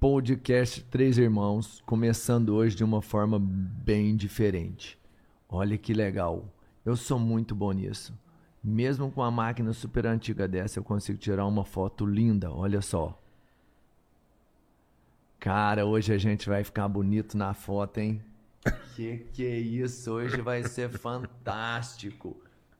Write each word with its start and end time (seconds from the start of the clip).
podcast 0.00 0.80
Três 0.84 1.18
Irmãos, 1.18 1.82
começando 1.84 2.50
hoje 2.50 2.76
de 2.76 2.84
uma 2.84 3.02
forma 3.02 3.36
bem 3.40 4.14
diferente. 4.14 4.96
Olha 5.48 5.76
que 5.76 5.92
legal. 5.92 6.44
Eu 6.86 6.94
sou 6.94 7.18
muito 7.18 7.52
bom 7.52 7.72
nisso. 7.72 8.16
Mesmo 8.62 9.10
com 9.10 9.24
a 9.24 9.30
máquina 9.30 9.72
super 9.72 10.06
antiga 10.06 10.46
dessa, 10.46 10.78
eu 10.78 10.84
consigo 10.84 11.18
tirar 11.18 11.44
uma 11.46 11.64
foto 11.64 12.06
linda. 12.06 12.48
Olha 12.48 12.80
só. 12.80 13.20
Cara, 15.40 15.84
hoje 15.84 16.12
a 16.12 16.18
gente 16.18 16.48
vai 16.48 16.62
ficar 16.62 16.86
bonito 16.86 17.36
na 17.36 17.52
foto, 17.52 17.98
hein? 17.98 18.22
Que 18.94 19.26
que 19.32 19.44
é 19.44 19.58
isso? 19.58 20.12
Hoje 20.12 20.40
vai 20.40 20.62
ser 20.62 20.90
fantástico. 20.90 22.36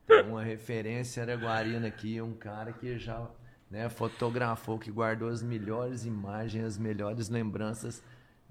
Tem 0.07 0.23
uma 0.23 0.45
referência 0.45 1.25
araguarina 1.25 1.89
aqui, 1.89 2.23
um 2.23 2.35
cara 2.35 2.73
que 2.73 2.97
já 2.97 3.29
né, 3.71 3.89
fotografou, 3.89 4.79
que 4.79 4.91
guardou 4.91 5.29
as 5.29 5.43
melhores 5.43 6.05
imagens, 6.05 6.65
as 6.65 6.79
melhores 6.79 7.29
lembranças 7.29 8.03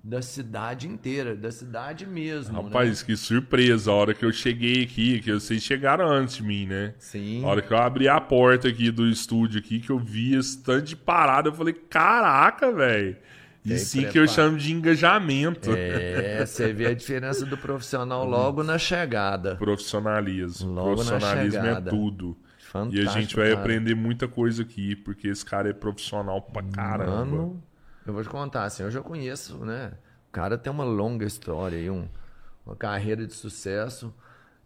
da 0.03 0.21
cidade 0.21 0.87
inteira, 0.87 1.35
da 1.35 1.51
cidade 1.51 2.05
mesmo. 2.05 2.61
Rapaz, 2.61 3.01
né? 3.01 3.05
que 3.05 3.17
surpresa. 3.17 3.91
A 3.91 3.93
hora 3.95 4.13
que 4.13 4.23
eu 4.23 4.31
cheguei 4.31 4.83
aqui, 4.83 5.19
que 5.19 5.33
vocês 5.33 5.61
chegaram 5.61 6.07
antes 6.07 6.35
de 6.35 6.43
mim, 6.43 6.67
né? 6.67 6.93
Sim. 6.99 7.43
A 7.43 7.47
hora 7.47 7.61
que 7.61 7.73
eu 7.73 7.77
abri 7.77 8.07
a 8.07 8.21
porta 8.21 8.67
aqui 8.67 8.91
do 8.91 9.07
estúdio 9.07 9.59
aqui, 9.59 9.79
que 9.79 9.89
eu 9.89 9.99
vi 9.99 10.35
esse 10.35 10.61
tanto 10.61 10.85
de 10.85 10.95
parada, 10.95 11.49
eu 11.49 11.53
falei, 11.53 11.73
caraca, 11.73 12.71
velho. 12.71 13.17
E 13.65 13.77
sim 13.77 14.07
que 14.07 14.17
eu 14.17 14.27
chamo 14.27 14.57
de 14.57 14.71
engajamento. 14.71 15.71
É, 15.75 16.45
você 16.45 16.71
vê 16.71 16.85
a 16.85 16.93
diferença 16.93 17.45
do 17.45 17.57
profissional 17.57 18.23
logo 18.27 18.63
na 18.63 18.77
chegada. 18.77 19.55
Profissionalismo. 19.55 20.71
Logo 20.71 21.03
na 21.03 21.11
Profissionalismo 21.11 21.59
é 21.59 21.63
chegada. 21.63 21.89
tudo. 21.89 22.37
Fantástico. 22.71 23.03
e 23.03 23.07
a 23.07 23.11
gente 23.11 23.35
vai 23.35 23.49
cara. 23.49 23.61
aprender 23.61 23.95
muita 23.95 24.27
coisa 24.27 24.61
aqui, 24.61 24.95
porque 24.95 25.27
esse 25.27 25.45
cara 25.45 25.69
é 25.69 25.73
profissional 25.73 26.41
pra 26.41 26.63
caramba. 26.63 27.25
Mano, 27.25 27.63
eu 28.05 28.13
vou 28.13 28.21
te 28.21 28.29
contar, 28.29 28.65
assim, 28.65 28.83
eu 28.83 28.91
já 28.91 29.01
conheço, 29.01 29.57
né? 29.65 29.93
O 30.29 30.31
cara 30.31 30.57
tem 30.57 30.71
uma 30.71 30.83
longa 30.83 31.25
história 31.25 31.77
aí, 31.77 31.89
um, 31.89 32.07
uma 32.65 32.75
carreira 32.75 33.25
de 33.25 33.33
sucesso 33.33 34.13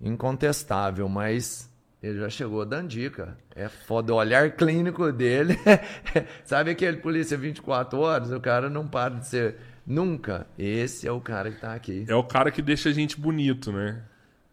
incontestável, 0.01 1.07
mas 1.07 1.71
ele 2.01 2.19
já 2.19 2.29
chegou 2.29 2.65
dando 2.65 2.87
dica. 2.87 3.37
É 3.55 3.69
foda 3.69 4.13
o 4.13 4.17
olhar 4.17 4.49
clínico 4.51 5.11
dele. 5.11 5.57
Sabe 6.43 6.71
aquele 6.71 6.97
polícia 6.97 7.37
24 7.37 7.99
horas? 7.99 8.31
O 8.31 8.39
cara 8.39 8.69
não 8.69 8.87
para 8.87 9.15
de 9.15 9.27
ser 9.27 9.57
nunca. 9.85 10.47
Esse 10.57 11.07
é 11.07 11.11
o 11.11 11.21
cara 11.21 11.51
que 11.51 11.61
tá 11.61 11.75
aqui, 11.75 12.05
É 12.07 12.15
o 12.15 12.23
cara 12.23 12.49
que 12.49 12.61
deixa 12.61 12.89
a 12.89 12.93
gente 12.93 13.19
bonito, 13.19 13.71
né? 13.71 14.01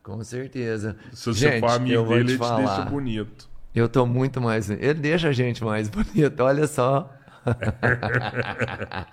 Com 0.09 0.25
certeza. 0.25 0.97
Se 1.13 1.27
você 1.27 1.51
Gente, 1.51 1.61
for 1.61 1.71
amigo 1.71 2.03
dele, 2.07 2.25
te 2.25 2.33
ele 2.33 2.39
te 2.39 2.55
deixa 2.57 2.75
falar. 2.75 2.85
bonito. 2.87 3.49
Eu 3.75 3.89
tô 3.89 4.07
muito 4.07 4.41
mais. 4.41 4.71
Ele 4.71 4.95
deixa 4.95 5.29
a 5.29 5.33
gente 5.33 5.63
mais 5.63 5.89
bonito, 5.91 6.41
olha 6.41 6.67
só. 6.67 7.13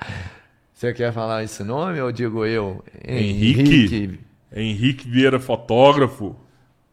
Você 0.74 0.94
quer 0.94 1.12
falar 1.14 1.44
esse 1.44 1.64
nome 1.64 2.02
ou 2.02 2.12
digo 2.12 2.46
eu? 2.46 2.84
Henrique. 3.06 4.20
Henrique 4.54 5.08
Vieira, 5.10 5.40
fotógrafo. 5.40 6.36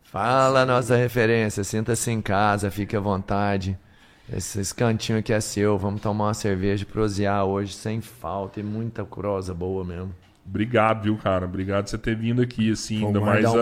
Fala 0.05 0.61
a 0.63 0.67
nossa 0.67 0.97
referência, 0.97 1.65
sinta-se 1.65 2.11
em 2.11 2.21
casa, 2.21 2.71
fique 2.71 2.97
à 2.97 3.01
vontade. 3.01 3.79
Esse, 4.33 4.61
esse 4.61 4.75
cantinho 4.75 5.19
aqui 5.19 5.33
é 5.33 5.41
seu, 5.41 5.77
vamos 5.79 6.01
tomar 6.01 6.27
uma 6.27 6.35
cerveja 6.35 6.83
e 6.85 6.87
prosear 6.87 7.45
hoje 7.45 7.73
sem 7.75 8.01
falta 8.01 8.61
e 8.61 8.63
muita 8.63 9.05
prosa 9.05 9.53
boa 9.55 9.85
mesmo. 9.85 10.15
Obrigado, 10.47 11.05
viu, 11.05 11.17
cara? 11.17 11.45
Obrigado 11.45 11.85
por 11.85 11.91
você 11.91 11.99
ter 11.99 12.17
vindo 12.17 12.43
aqui, 12.43 12.71
assim, 12.71 13.01
Vou 13.01 13.09
ainda 13.09 13.21
mais 13.21 13.45
um 13.45 13.59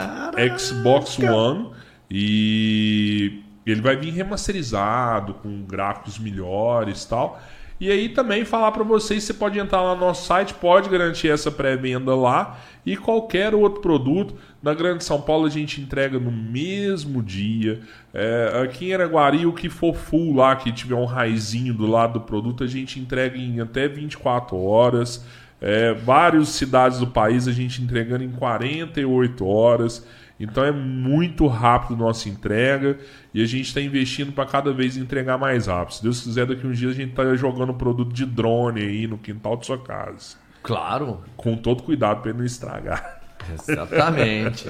Xbox 0.59 1.19
One 1.19 1.69
e 2.09 3.41
ele 3.65 3.81
vai 3.81 3.95
vir 3.95 4.11
remasterizado 4.11 5.35
com 5.35 5.61
gráficos 5.63 6.17
melhores 6.17 7.03
e 7.03 7.09
tal. 7.09 7.39
E 7.79 7.89
aí 7.89 8.09
também 8.09 8.43
falar 8.43 8.71
para 8.73 8.83
vocês, 8.83 9.23
você 9.23 9.33
pode 9.33 9.57
entrar 9.57 9.81
lá 9.81 9.95
no 9.95 10.01
nosso 10.01 10.25
site, 10.25 10.53
pode 10.53 10.89
garantir 10.89 11.29
essa 11.29 11.49
pré-venda 11.49 12.13
lá 12.13 12.57
e 12.85 12.97
qualquer 12.97 13.55
outro 13.55 13.79
produto. 13.81 14.35
Na 14.61 14.73
Grande 14.73 15.05
São 15.05 15.21
Paulo 15.21 15.45
a 15.45 15.49
gente 15.49 15.79
entrega 15.79 16.19
no 16.19 16.31
mesmo 16.31 17.23
dia. 17.23 17.79
É, 18.13 18.61
aqui 18.63 18.89
em 18.89 18.93
Araguari, 18.93 19.45
o 19.45 19.53
que 19.53 19.69
for 19.69 19.95
full 19.95 20.35
lá, 20.35 20.55
que 20.55 20.71
tiver 20.71 20.95
um 20.95 21.05
raizinho 21.05 21.73
do 21.73 21.87
lado 21.87 22.13
do 22.13 22.21
produto, 22.21 22.63
a 22.63 22.67
gente 22.67 22.99
entrega 22.99 23.37
em 23.37 23.61
até 23.61 23.87
24 23.87 24.57
horas. 24.57 25.25
É, 25.61 25.93
várias 25.93 26.49
cidades 26.49 26.99
do 26.99 27.07
país 27.07 27.47
a 27.47 27.51
gente 27.51 27.81
entregando 27.81 28.23
em 28.23 28.31
48 28.31 29.45
horas. 29.45 30.05
Então 30.37 30.63
é 30.63 30.71
muito 30.71 31.47
rápido 31.47 31.97
nossa 31.97 32.29
entrega 32.29 32.97
e 33.33 33.41
a 33.43 33.45
gente 33.45 33.67
está 33.67 33.81
investindo 33.81 34.31
para 34.31 34.45
cada 34.45 34.73
vez 34.73 34.95
entregar 34.95 35.37
mais 35.37 35.67
rápido. 35.67 35.95
Se 35.95 36.03
Deus 36.03 36.21
quiser, 36.21 36.45
daqui 36.45 36.65
uns 36.65 36.77
dias 36.77 36.91
a 36.91 36.95
gente 36.95 37.09
está 37.09 37.35
jogando 37.35 37.73
produto 37.73 38.13
de 38.13 38.25
drone 38.25 38.81
aí 38.81 39.07
no 39.07 39.17
quintal 39.17 39.57
de 39.57 39.65
sua 39.65 39.77
casa. 39.77 40.37
Claro, 40.63 41.21
Com 41.35 41.55
todo 41.55 41.83
cuidado 41.83 42.21
para 42.21 42.31
ele 42.31 42.39
não 42.39 42.45
estragar. 42.45 43.18
exatamente. 43.67 44.65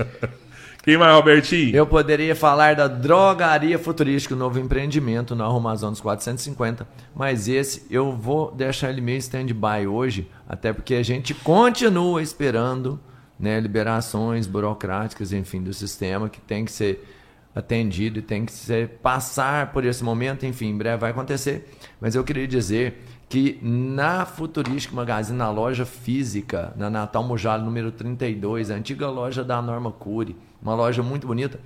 Quem 0.84 0.98
mais, 0.98 1.14
Robertinho? 1.14 1.76
Eu 1.76 1.86
poderia 1.86 2.36
falar 2.36 2.76
da 2.76 2.88
Drogaria 2.88 3.78
Futurística, 3.78 4.34
o 4.34 4.38
novo 4.38 4.60
empreendimento 4.60 5.36
na 5.36 5.46
Rua 5.46 5.58
Amazonas 5.58 6.00
450, 6.00 6.88
mas 7.14 7.48
esse 7.48 7.86
eu 7.92 8.14
vou 8.14 8.52
deixar 8.52 8.90
ele 8.90 9.02
meio 9.02 9.18
stand-by 9.18 9.88
hoje, 9.88 10.32
até 10.48 10.72
porque 10.72 10.96
a 10.96 11.04
gente 11.04 11.34
continua 11.34 12.22
esperando 12.22 13.00
né, 13.38 13.60
liberações 13.60 14.48
burocráticas, 14.48 15.34
enfim, 15.34 15.62
do 15.62 15.74
sistema 15.74 16.30
que 16.30 16.40
tem 16.40 16.64
que 16.64 16.72
ser 16.72 17.06
atendido 17.54 18.20
e 18.20 18.22
tem 18.22 18.46
que 18.46 18.52
ser 18.52 18.90
passar 19.02 19.72
por 19.72 19.84
esse 19.86 20.04
momento, 20.04 20.46
enfim, 20.46 20.68
em 20.68 20.78
breve 20.78 20.98
vai 20.98 21.12
acontecer. 21.12 21.70
Mas 22.00 22.16
eu 22.16 22.24
queria 22.24 22.48
dizer 22.48 23.04
que 23.30 23.60
na 23.62 24.26
Futurística 24.26 24.96
Magazine, 24.96 25.38
na 25.38 25.52
loja 25.52 25.86
física, 25.86 26.74
na 26.76 26.90
Natal 26.90 27.24
Mujalo 27.24 27.64
número 27.64 27.92
32, 27.92 28.72
a 28.72 28.74
antiga 28.74 29.08
loja 29.08 29.44
da 29.44 29.62
Norma 29.62 29.92
Cury, 29.92 30.36
uma 30.62 30.74
loja 30.74 31.04
muito 31.04 31.28
bonita, 31.28 31.60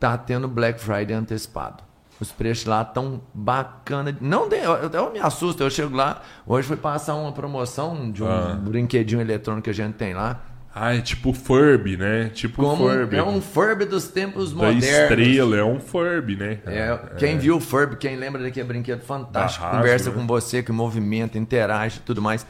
tá 0.00 0.18
tendo 0.18 0.48
Black 0.48 0.80
Friday 0.80 1.14
antecipado. 1.16 1.84
Os 2.20 2.32
preços 2.32 2.64
lá 2.66 2.84
tão 2.84 3.20
bacana. 3.32 4.16
Não 4.20 4.48
tem, 4.48 4.58
eu, 4.60 4.72
eu 4.74 5.12
me 5.12 5.20
assusto, 5.20 5.62
eu 5.62 5.70
chego 5.70 5.94
lá, 5.94 6.20
hoje 6.44 6.66
fui 6.66 6.76
passar 6.76 7.14
uma 7.14 7.30
promoção 7.30 8.10
de 8.10 8.24
um 8.24 8.28
Ah. 8.28 8.58
brinquedinho 8.60 9.20
eletrônico 9.20 9.62
que 9.64 9.70
a 9.70 9.72
gente 9.74 9.94
tem 9.94 10.14
lá, 10.14 10.40
Ah, 10.74 10.94
é 10.94 11.00
tipo 11.00 11.32
Furby, 11.32 11.96
né? 11.96 12.28
Tipo 12.32 12.62
Como 12.62 12.88
Furby. 12.88 13.16
é 13.16 13.22
um 13.22 13.40
Furby 13.40 13.84
dos 13.84 14.08
tempos 14.08 14.50
da 14.52 14.56
modernos. 14.66 14.84
estrela, 14.84 15.56
é 15.56 15.64
um 15.64 15.80
Furby, 15.80 16.36
né? 16.36 16.58
É, 16.66 16.96
quem 17.18 17.36
viu 17.38 17.56
o 17.56 17.60
Furby, 17.60 17.96
quem 17.96 18.16
lembra 18.16 18.42
daquele 18.42 18.68
brinquedo 18.68 19.00
fantástico, 19.02 19.68
conversa 19.68 20.10
né? 20.10 20.16
com 20.16 20.26
você, 20.26 20.62
que 20.62 20.70
movimenta, 20.70 21.36
interage 21.38 21.98
e 21.98 22.02
tudo 22.02 22.22
mais. 22.22 22.46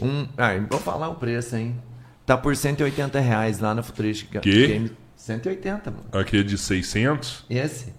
Um, 0.00 0.26
ah, 0.36 0.50
vou 0.70 0.78
falar 0.78 1.08
o 1.08 1.16
preço, 1.16 1.56
hein? 1.56 1.74
Tá 2.26 2.36
por 2.36 2.56
180 2.56 3.18
reais 3.20 3.58
lá 3.58 3.74
na 3.74 3.82
Futuristic 3.82 4.30
Que? 4.40 4.66
Game. 4.68 4.92
180, 5.16 5.90
mano. 5.90 6.04
Aqui 6.12 6.38
é 6.40 6.42
de 6.42 6.56
600? 6.58 7.44
Esse. 7.48 7.92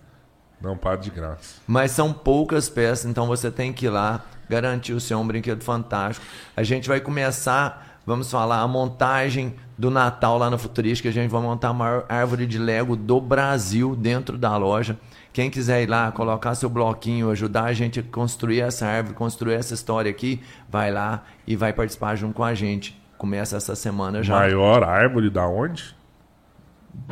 Não, 0.62 0.77
para 0.77 0.95
de 0.95 1.09
graça. 1.09 1.56
Mas 1.67 1.91
são 1.91 2.13
poucas 2.13 2.69
peças, 2.69 3.06
então 3.06 3.27
você 3.27 3.51
tem 3.51 3.73
que 3.73 3.85
ir 3.88 3.89
lá 3.89 4.23
garantir 4.50 4.94
o 4.94 5.00
seu 5.00 5.19
um 5.19 5.27
brinquedo 5.27 5.63
fantástico. 5.63 6.25
A 6.56 6.63
gente 6.63 6.88
vai 6.88 7.00
começar, 7.00 7.94
vamos 8.06 8.30
falar, 8.31 8.60
a 8.62 8.68
montagem 8.68 9.56
do 9.78 9.90
Natal 9.92 10.38
lá 10.38 10.50
na 10.50 10.57
Futurística. 10.57 11.10
A 11.10 11.12
gente 11.12 11.30
vai 11.30 11.42
montar 11.42 11.69
a 11.69 11.74
maior 11.74 12.06
árvore 12.07 12.46
de 12.46 12.57
Lego 12.57 12.96
do 12.96 13.19
Brasil 13.19 13.96
dentro 13.96 14.38
da 14.38 14.56
loja. 14.57 14.98
Quem 15.34 15.50
quiser 15.50 15.84
ir 15.84 15.90
lá, 15.90 16.12
colocar 16.12 16.56
seu 16.56 16.69
bloquinho, 16.69 17.30
ajudar 17.30 17.66
a 17.66 17.74
gente 17.74 18.00
a 18.00 18.04
construir 18.04 18.62
essa 18.62 18.86
árvore, 18.86 19.16
construir 19.16 19.56
essa 19.56 19.74
história 19.74 20.10
aqui, 20.10 20.42
vai 20.69 20.92
lá 20.92 21.24
e 21.46 21.56
vai 21.57 21.74
participar 21.74 22.16
junto 22.16 22.36
com 22.36 22.44
a 22.44 22.54
gente. 22.54 22.98
Começa 23.18 23.57
essa 23.57 23.75
semana 23.75 24.24
já. 24.24 24.34
Maior 24.36 24.84
árvore 24.84 25.30
da 25.30 25.46
onde? 25.48 25.94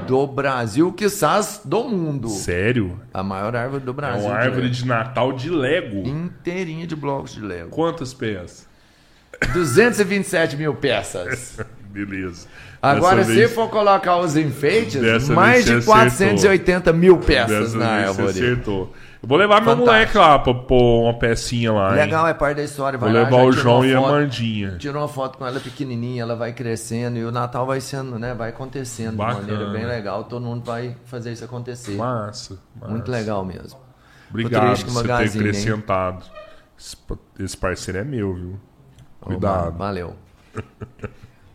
Do 0.07 0.25
Brasil, 0.25 0.94
quizás 0.94 1.62
do 1.66 1.84
mundo. 1.84 2.30
Sério? 2.30 2.98
A 3.13 3.22
maior 3.22 3.54
árvore 3.54 3.84
do 3.84 3.92
É 3.92 3.94
Brasil. 3.94 4.30
uma 4.30 4.38
de 4.38 4.44
árvore 4.46 4.62
Lego. 4.63 4.74
de 4.74 4.86
Natal 4.88 5.34
de 5.34 5.50
Lego. 5.50 6.07
inteirinha 6.07 6.88
de 6.88 6.96
blocos 6.96 7.34
de 7.34 7.42
Lego. 7.42 7.69
Quantas 7.69 8.13
peças? 8.13 8.66
227 9.53 10.56
mil 10.57 10.74
peças. 10.75 11.57
Beleza. 11.89 12.47
Agora, 12.81 13.18
Dessa 13.18 13.30
se 13.30 13.35
vez- 13.38 13.53
for 13.53 13.69
colocar 13.69 14.18
os 14.18 14.35
enfeites, 14.35 15.00
Dessa 15.00 15.31
mais 15.33 15.63
de 15.63 15.75
você 15.75 15.85
480 15.85 16.91
mil 16.91 17.18
peças 17.19 17.71
Dessa 17.74 17.77
na 17.77 17.88
árvore. 17.88 18.30
acertou. 18.30 18.94
Eu 19.21 19.30
vou 19.30 19.38
levar 19.38 19.62
meu 19.62 19.77
Fantástico. 19.77 19.85
moleque 19.89 20.18
lá 20.18 20.38
pra 20.39 20.53
pôr 20.53 21.03
uma 21.03 21.18
pecinha 21.18 21.71
lá. 21.71 21.91
hein? 21.91 21.95
Legal, 21.95 22.27
é 22.27 22.33
parte 22.33 22.57
da 22.57 22.63
história. 22.63 23.00
Vou 23.00 23.07
Vai 23.09 23.18
lá, 23.21 23.30
levar 23.30 23.44
o 23.45 23.51
João 23.53 23.85
e 23.85 23.94
a 23.95 24.01
Mandinha. 24.01 24.75
Tirou 24.77 25.01
uma 25.01 25.07
foto 25.07 25.38
com 25.38 25.47
ela 25.47 25.62
pequenininha, 25.62 26.24
ela 26.24 26.36
vai 26.36 26.51
crescendo 26.51 27.18
e 27.18 27.24
o 27.24 27.31
Natal 27.31 27.65
vai 27.65 27.79
sendo, 27.79 28.19
né? 28.19 28.33
Vai 28.33 28.50
acontecendo 28.50 29.15
Bacana. 29.15 29.45
de 29.45 29.51
maneira 29.51 29.71
bem 29.71 29.86
legal. 29.86 30.25
Todo 30.25 30.44
mundo 30.45 30.65
vai 30.65 30.97
fazer 31.06 31.31
isso 31.31 31.45
acontecer. 31.45 31.95
Massa, 31.95 32.57
massa. 32.75 32.91
Muito 32.91 33.09
legal 33.09 33.45
mesmo. 33.45 33.79
Obrigado 34.29 34.83
por 34.91 35.03
ter 35.03 35.09
hein? 35.21 35.29
acrescentado. 35.36 36.25
Pa- 37.07 37.15
Esse 37.39 37.56
parceiro 37.56 38.00
é 38.00 38.03
meu, 38.03 38.33
viu? 38.33 38.59
Cuidado. 39.25 39.78
Valeu. 39.78 40.16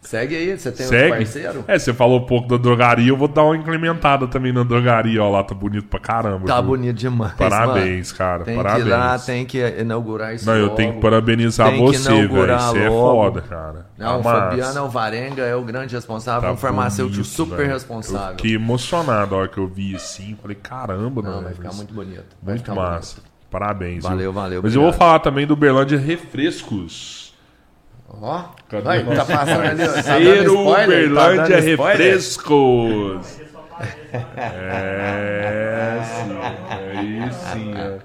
Segue 0.01 0.35
aí, 0.37 0.57
você 0.59 0.73
tem 0.73 0.87
Segue. 0.87 1.13
um 1.13 1.17
parceiro? 1.19 1.65
É, 1.69 1.79
você 1.79 1.93
falou 1.93 2.21
um 2.21 2.25
pouco 2.25 2.49
da 2.49 2.57
drogaria, 2.57 3.11
eu 3.11 3.17
vou 3.17 3.29
dar 3.29 3.43
uma 3.43 3.55
incrementada 3.55 4.27
também 4.27 4.55
na 4.55 4.63
drogaria, 4.63 5.23
ó 5.23 5.29
lá, 5.31 5.43
tá 5.45 5.55
bonito 5.55 5.87
pra 5.89 6.01
caramba. 6.01 6.47
Tá 6.47 6.61
viu? 6.63 6.71
bonito 6.71 6.97
demais. 6.97 7.35
Parabéns, 7.35 8.07
mano. 8.13 8.17
cara, 8.19 8.45
Tem 8.45 8.57
parabéns. 8.57 8.85
que 8.85 8.89
ir 8.89 8.93
lá, 8.93 9.19
tem 9.19 9.45
que 9.45 9.59
inaugurar 9.81 10.35
isso 10.35 10.47
Não, 10.47 10.57
eu 10.57 10.67
logo. 10.67 10.77
tenho 10.77 10.95
que 10.95 11.01
parabenizar 11.01 11.69
Tem 11.71 11.81
você, 11.85 12.27
velho. 12.27 12.59
Você 12.59 12.79
é 12.79 12.89
foda, 12.89 13.41
cara. 13.43 13.87
Não, 13.99 14.21
o. 14.21 14.23
Fabiano 14.23 14.81
Alvarenga 14.81 15.43
é 15.43 15.55
o 15.55 15.63
grande 15.63 15.95
responsável, 15.95 16.41
Tá 16.49 16.55
um 16.55 16.57
farmacêutico 16.57 17.17
bonito, 17.17 17.29
super. 17.29 17.61
Eu 17.61 17.67
responsável. 17.67 18.37
fiquei 18.37 18.55
emocionado 18.55 19.35
a 19.35 19.39
hora 19.41 19.49
que 19.49 19.59
eu 19.59 19.67
vi 19.67 19.95
assim. 19.95 20.39
Falei, 20.41 20.57
caramba, 20.57 21.21
Não, 21.21 21.31
mano. 21.33 21.43
vai 21.43 21.53
ficar 21.53 21.75
muito 21.75 21.93
bonito. 21.93 22.25
Muito 22.43 22.75
massa. 22.75 23.17
bonito. 23.17 23.31
Parabéns. 23.51 24.05
Valeu, 24.05 24.19
viu? 24.19 24.33
valeu, 24.33 24.61
Mas 24.63 24.75
eu 24.75 24.81
vou 24.81 24.89
obrigado. 24.89 25.07
falar 25.07 25.19
também 25.19 25.47
do 25.47 25.55
Berlândia 25.55 25.99
Refrescos. 25.99 27.28
Ó, 28.09 28.45
Cadê 28.69 28.83
vai, 28.83 29.05
tá 29.05 29.25
passando 29.25 29.63
ali. 29.63 29.83
ó, 29.83 29.93
Tá? 29.93 30.03
Tá 30.03 30.19
Berlândia 30.87 31.57
dando 31.57 31.69
spoiler? 31.69 31.97
Refrescos. 31.99 33.39
É, 34.37 36.01
sim. 36.03 36.39
Aí 36.69 37.33
sim. 37.33 37.75
é. 37.75 37.99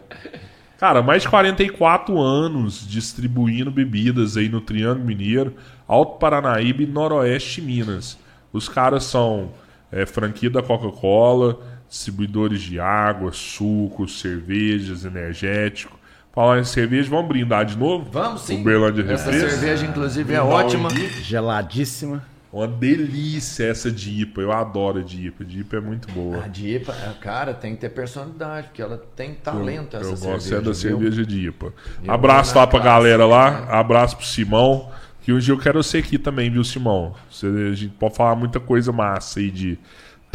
Cara, 0.77 1.01
mais 1.01 1.23
de 1.23 1.29
44 1.29 2.19
anos 2.19 2.85
distribuindo 2.87 3.71
bebidas 3.71 4.35
aí 4.37 4.49
no 4.49 4.59
Triângulo 4.61 5.05
Mineiro, 5.05 5.55
Alto 5.87 6.19
Paranaíba 6.19 6.83
e 6.83 6.85
Noroeste 6.85 7.61
Minas. 7.61 8.17
Os 8.51 8.67
caras 8.69 9.05
são 9.05 9.51
é, 9.91 10.05
franquia 10.05 10.49
da 10.49 10.61
Coca-Cola, 10.61 11.57
distribuidores 11.89 12.61
de 12.61 12.79
água, 12.79 13.31
sucos, 13.31 14.19
cervejas, 14.19 15.05
energético. 15.05 15.92
Falar 16.33 16.59
em 16.59 16.63
cerveja, 16.63 17.09
vamos 17.11 17.27
brindar 17.27 17.63
de 17.63 17.77
novo? 17.77 18.09
Vamos 18.11 18.41
sim. 18.41 18.61
O 18.61 18.63
Berlândia 18.63 19.05
Essa 19.13 19.31
cerveja, 19.31 19.85
inclusive, 19.85 20.33
é 20.33 20.39
Brindar 20.39 20.55
ótima. 20.57 20.89
Geladíssima. 21.21 22.23
Uma 22.51 22.67
delícia 22.67 23.65
essa 23.65 23.91
de 23.91 24.21
IPA. 24.21 24.41
Eu 24.41 24.51
adoro 24.51 24.99
a 24.99 25.03
de 25.03 25.27
IPA. 25.27 25.43
A 25.43 25.45
de 25.47 25.59
IPA 25.59 25.77
é 25.77 25.79
muito 25.79 26.11
boa. 26.11 26.43
A 26.43 26.47
Dipa, 26.47 26.93
cara, 27.19 27.53
tem 27.53 27.73
que 27.75 27.81
ter 27.81 27.89
personalidade, 27.89 28.67
porque 28.67 28.81
ela 28.81 28.97
tem 29.15 29.33
talento, 29.33 29.95
essa 29.95 30.05
eu 30.09 30.17
cerveja. 30.17 30.33
gosto 30.33 30.53
é 30.53 30.57
da 30.57 30.61
viu? 30.61 30.73
cerveja 30.73 31.25
de 31.25 31.47
IPA. 31.47 31.73
Eu 32.03 32.13
Abraço 32.13 32.55
lá 32.57 32.65
pra 32.67 32.79
classe, 32.79 32.95
galera 32.95 33.25
lá. 33.25 33.61
né? 33.61 33.67
Abraço 33.69 34.17
pro 34.17 34.25
Simão. 34.25 34.89
Que 35.21 35.31
um 35.33 35.39
dia 35.39 35.53
eu 35.53 35.57
quero 35.57 35.81
ser 35.81 35.99
aqui 35.99 36.17
também, 36.17 36.49
viu, 36.51 36.63
Simão? 36.63 37.15
Você, 37.31 37.47
a 37.47 37.73
gente 37.75 37.93
pode 37.93 38.15
falar 38.15 38.35
muita 38.35 38.59
coisa 38.59 38.91
massa 38.91 39.39
aí 39.39 39.49
de 39.49 39.77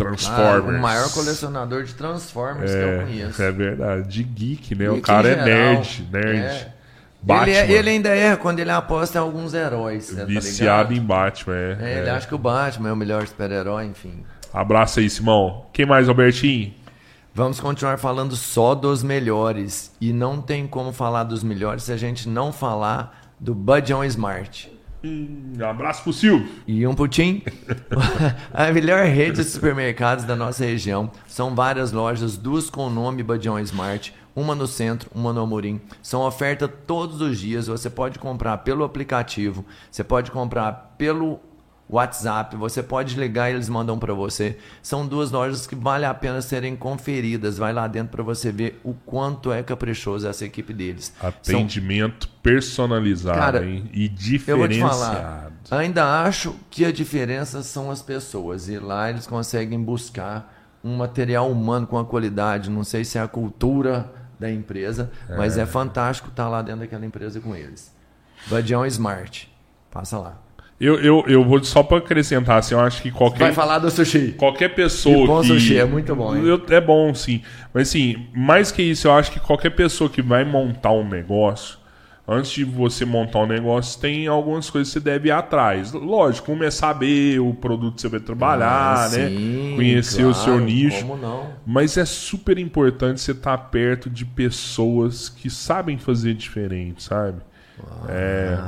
Ah, 0.01 0.05
Transformers. 0.05 0.79
o 0.79 0.83
maior 0.83 1.13
colecionador 1.13 1.83
de 1.85 1.95
Transformers 1.95 2.71
que 2.71 2.77
eu 2.77 3.01
conheço. 3.03 3.43
É, 3.43 3.49
é 3.49 3.53
verdade. 3.53 4.09
De 4.09 4.23
geek, 4.23 4.75
né? 4.75 4.89
o 4.91 4.95
Geek 4.95 5.07
cara 5.07 5.29
em 5.29 5.33
é 5.33 5.45
nerd. 5.45 6.09
Nerd. 6.13 6.37
É. 6.39 6.73
Batman. 7.21 7.49
Ele, 7.49 7.57
é- 7.73 7.79
ele 7.79 7.91
ainda 7.91 8.09
erra 8.11 8.37
quando 8.37 8.61
ele 8.61 8.71
aposta 8.71 9.19
em 9.19 9.21
alguns 9.21 9.53
heróis. 9.55 10.05
Você 10.11 10.25
Viciado 10.25 10.91
tá 10.91 10.95
em? 10.95 11.01
Batman. 11.01 11.55
É, 11.55 11.77
É, 11.81 11.99
ele 11.99 12.09
é. 12.09 12.11
acha 12.13 12.27
que 12.29 12.35
o 12.35 12.39
Batman 12.39 12.91
é 12.91 12.93
o 12.93 12.97
melhor 12.97 13.27
super-herói, 13.27 13.87
enfim. 13.87 14.23
Abraço 14.55 15.01
aí, 15.01 15.11
Simão. 15.11 15.67
Quem 15.73 15.85
mais, 15.85 16.09
Albertinho? 16.09 16.73
Vamos 17.35 17.61
continuar 17.61 17.99
falando 17.99 18.35
só 18.37 18.75
dos 18.75 19.03
melhores. 19.03 19.93
E 20.01 20.13
não 20.13 20.41
tem 20.41 20.67
como 20.67 20.93
falar 20.93 21.25
dos 21.25 21.43
melhores 21.43 21.83
se 21.85 21.93
a 21.93 21.97
gente 21.97 22.29
não 22.29 22.53
falar 22.53 23.21
do 23.39 23.55
Budgeon 23.55 24.05
Smart. 24.05 24.71
Hum, 25.03 25.53
abraço 25.61 26.03
pro 26.03 26.13
Silvio. 26.13 26.49
E 26.67 26.87
um 26.87 26.95
putim. 26.95 27.43
a 28.53 28.73
melhor 28.73 29.07
rede 29.07 29.37
de 29.37 29.45
supermercados 29.45 30.25
da 30.25 30.35
nossa 30.35 30.65
região. 30.65 31.11
São 31.27 31.55
várias 31.55 31.93
lojas, 31.93 32.37
duas 32.37 32.69
com 32.69 32.87
o 32.87 32.91
nome 32.91 33.23
Badião 33.23 33.59
Smart, 33.61 34.13
uma 34.35 34.55
no 34.55 34.67
centro, 34.67 35.09
uma 35.15 35.33
no 35.33 35.41
Amorim. 35.41 35.81
São 36.03 36.23
ofertas 36.23 36.71
todos 36.87 37.21
os 37.21 37.39
dias. 37.39 37.69
Você 37.69 37.89
pode 37.89 38.19
comprar 38.19 38.59
pelo 38.59 38.85
aplicativo, 38.85 39.65
você 39.91 40.03
pode 40.03 40.31
comprar 40.31 40.95
pelo 40.99 41.41
WhatsApp, 41.91 42.55
você 42.57 42.83
pode 42.83 43.19
ligar 43.19 43.51
e 43.51 43.55
eles 43.55 43.69
mandam 43.69 43.99
para 43.99 44.13
você. 44.13 44.59
São 44.83 45.07
duas 45.07 45.31
lojas 45.31 45.67
que 45.67 45.75
vale 45.75 46.05
a 46.05 46.13
pena 46.13 46.43
serem 46.43 46.77
conferidas. 46.77 47.57
Vai 47.57 47.73
lá 47.73 47.87
dentro 47.87 48.11
para 48.11 48.23
você 48.23 48.53
ver 48.53 48.79
o 48.85 48.93
quanto 48.93 49.51
é 49.51 49.63
caprichoso 49.63 50.29
essa 50.29 50.45
equipe 50.45 50.75
deles. 50.75 51.13
São 51.19 51.29
Atendimento 51.29 52.29
personalizado 52.43 53.39
Cara, 53.39 53.65
hein? 53.65 53.89
e 53.93 54.05
eu 54.05 54.09
vou 54.59 54.69
te 54.69 54.73
diferenciado. 54.73 54.91
falar. 54.91 55.53
Ainda 55.71 56.23
acho 56.23 56.55
que 56.71 56.85
a 56.85 56.93
diferença 56.93 57.63
são 57.63 57.91
as 57.91 58.03
pessoas. 58.03 58.69
E 58.69 58.79
lá 58.79 59.09
eles 59.09 59.27
conseguem 59.27 59.83
buscar 59.83 60.55
um 60.85 60.97
material 60.97 61.51
humano 61.51 61.87
com 61.87 61.99
a 61.99 62.05
qualidade. 62.05 62.71
Não 62.71 62.85
sei 62.85 63.05
se 63.05 63.17
é 63.17 63.23
a 63.23 63.29
cultura 63.29 64.13
da 64.39 64.51
empresa, 64.51 65.11
mas 65.37 65.59
é 65.59 65.67
fantástico 65.67 66.29
estar 66.29 66.49
lá 66.49 66.63
dentro 66.63 66.81
daquela 66.81 67.05
empresa 67.05 67.41
com 67.41 67.57
eles. 67.57 67.93
Badião 68.47 68.87
Smart. 68.87 69.53
Passa 69.91 70.19
lá. 70.19 70.48
Eu, 70.81 71.01
eu, 71.01 71.25
eu 71.27 71.45
vou 71.45 71.63
só 71.65 71.83
para 71.83 71.99
acrescentar, 71.99 72.59
assim, 72.59 72.75
eu 72.75 72.81
acho 72.81 73.03
que 73.03 73.11
qualquer, 73.11 73.39
Vai 73.47 73.53
falar 73.53 73.79
do 73.81 73.91
sushi. 73.91 74.33
qualquer 74.39 74.69
pessoa 74.75 75.25
E 75.25 75.27
bom 75.27 75.41
que... 75.41 75.49
sushi, 75.49 75.77
é 75.77 75.85
muito 75.85 76.15
bom, 76.15 76.37
hein? 76.37 76.45
Eu- 76.47 76.63
é 76.71 76.81
bom, 76.81 77.13
sim. 77.15 77.43
Mas, 77.75 77.89
assim, 77.89 78.29
mais 78.35 78.71
que 78.71 78.83
isso, 78.83 79.09
eu 79.09 79.13
acho 79.13 79.33
que 79.33 79.41
qualquer 79.41 79.71
pessoa 79.71 80.09
que 80.09 80.23
vai 80.23 80.45
montar 80.45 80.93
um 80.93 81.09
negócio, 81.09 81.79
antes 82.29 82.53
de 82.53 82.63
você 82.65 83.05
montar 83.05 83.41
um 83.41 83.47
negócio, 83.47 84.01
tem 84.01 84.29
algumas 84.29 84.71
coisas 84.71 84.93
que 84.93 85.01
você 85.01 85.05
deve 85.05 85.29
ir 85.29 85.33
atrás. 85.33 85.93
Lógico, 85.93 86.53
um 86.53 86.63
é 86.63 86.71
saber 86.71 87.41
o 87.41 87.53
produto 87.55 87.97
que 87.97 88.01
você 88.03 88.09
vai 88.09 88.21
trabalhar, 88.21 89.05
Ah, 89.05 89.09
né? 89.11 89.31
sim, 89.31 89.75
Conhecer 89.75 90.25
o 90.25 90.35
seu 90.35 90.55
claro, 90.55 90.65
nicho. 90.65 90.99
Como 91.01 91.17
não? 91.17 91.61
Mas 91.67 91.97
é 91.97 92.05
super 92.05 92.57
importante 92.59 93.21
você 93.21 93.33
estar 93.33 93.57
perto 93.59 94.09
de 94.09 94.25
pessoas 94.25 95.29
que 95.29 95.51
sabem 95.51 95.99
fazer 95.99 96.35
diferente, 96.35 97.03
sabe? 97.03 97.41
é, 98.09 98.59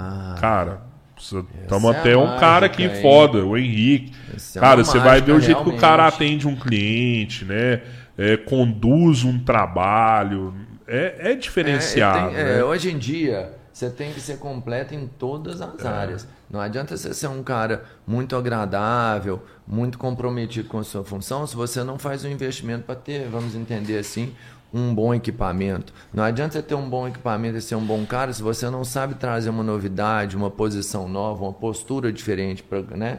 cara, 0.41 0.83
estamos 1.21 1.93
é 1.93 1.97
a 1.97 2.01
até 2.01 2.17
um 2.17 2.39
cara 2.39 2.67
aqui 2.67 2.85
hein? 2.85 3.03
foda, 3.03 3.45
o 3.45 3.57
Henrique. 3.57 4.13
Essa 4.35 4.59
é 4.59 4.61
cara, 4.61 4.79
uma 4.79 4.85
você 4.85 4.99
vai 4.99 5.21
ver 5.21 5.33
o 5.33 5.41
jeito 5.41 5.63
que 5.63 5.71
o 5.71 5.77
cara 5.77 6.07
atende 6.07 6.47
um 6.47 6.57
cliente, 6.57 7.45
né? 7.45 7.83
É, 8.19 8.37
conduz 8.37 9.25
um 9.25 9.39
trabalho. 9.39 10.55
É, 10.87 11.33
é 11.33 11.35
diferenciado. 11.35 12.31
É, 12.31 12.31
tem- 12.31 12.39
é, 12.39 12.57
né? 12.57 12.65
hoje 12.65 12.91
em 12.91 12.99
dia, 12.99 13.53
você 13.73 13.89
tem 13.89 14.13
que 14.13 14.21
ser 14.21 14.39
completo 14.39 14.95
em 14.95 15.07
todas 15.07 15.61
as 15.61 15.87
áreas. 15.87 16.29
Não 16.51 16.61
adianta 16.61 16.97
você 16.97 17.15
ser 17.15 17.29
um 17.29 17.43
cara 17.43 17.85
muito 18.07 18.35
agradável, 18.35 19.43
muito 19.67 19.97
comprometido 19.97 20.69
com 20.69 20.79
a 20.79 20.85
sua 20.85 21.05
função, 21.05 21.47
se 21.47 21.55
você 21.55 21.85
não 21.85 21.99
faz 21.99 22.25
um 22.25 22.29
investimento 22.29 22.85
para 22.85 22.97
ter, 22.97 23.29
vamos 23.29 23.55
entender 23.55 23.99
assim, 23.99 24.35
um 24.73 24.95
bom 24.95 25.15
equipamento. 25.15 25.93
Não 26.13 26.23
adianta 26.23 26.53
você 26.53 26.63
ter 26.63 26.75
um 26.75 26.89
bom 26.89 27.09
equipamento 27.09 27.57
e 27.57 27.63
ser 27.63 27.75
um 27.75 27.85
bom 27.85 28.05
cara 28.07 28.33
se 28.33 28.43
você 28.43 28.71
não 28.71 28.85
sabe 28.85 29.15
trazer 29.15 29.51
uma 29.51 29.63
novidade, 29.63 30.37
uma 30.37 30.51
posição 30.51 31.09
nova, 31.09 31.43
uma 31.43 31.53
postura 31.53 32.13
diferente, 32.13 32.63
pra, 32.63 32.81
né? 32.97 33.19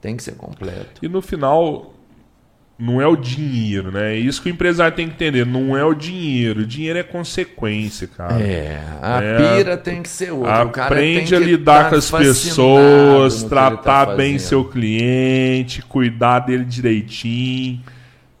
Tem 0.00 0.16
que 0.16 0.22
ser 0.22 0.34
completo. 0.34 1.04
E 1.04 1.08
no 1.08 1.22
final, 1.22 1.94
não 2.78 3.00
é 3.00 3.06
o 3.06 3.14
dinheiro, 3.14 3.92
né? 3.92 4.14
É 4.14 4.18
isso 4.18 4.42
que 4.42 4.50
o 4.50 4.52
empresário 4.52 4.96
tem 4.96 5.06
que 5.06 5.14
entender. 5.14 5.46
Não 5.46 5.76
é 5.76 5.84
o 5.84 5.94
dinheiro. 5.94 6.62
O 6.62 6.66
dinheiro 6.66 6.98
é 6.98 7.02
consequência, 7.04 8.08
cara. 8.08 8.42
É, 8.42 8.82
a 9.00 9.22
É, 9.22 9.36
pira 9.56 9.76
tem 9.76 10.02
que 10.02 10.08
ser 10.08 10.32
outra. 10.32 10.62
Aprende 10.62 11.34
a 11.34 11.38
lidar 11.38 11.84
tá 11.84 11.90
com 11.90 11.96
as 11.96 12.10
pessoas, 12.10 13.40
ele 13.40 13.48
tratar 13.48 14.06
tá 14.06 14.16
bem 14.16 14.38
seu 14.38 14.64
cliente, 14.64 15.80
cuidar 15.82 16.40
dele 16.40 16.64
direitinho. 16.64 17.80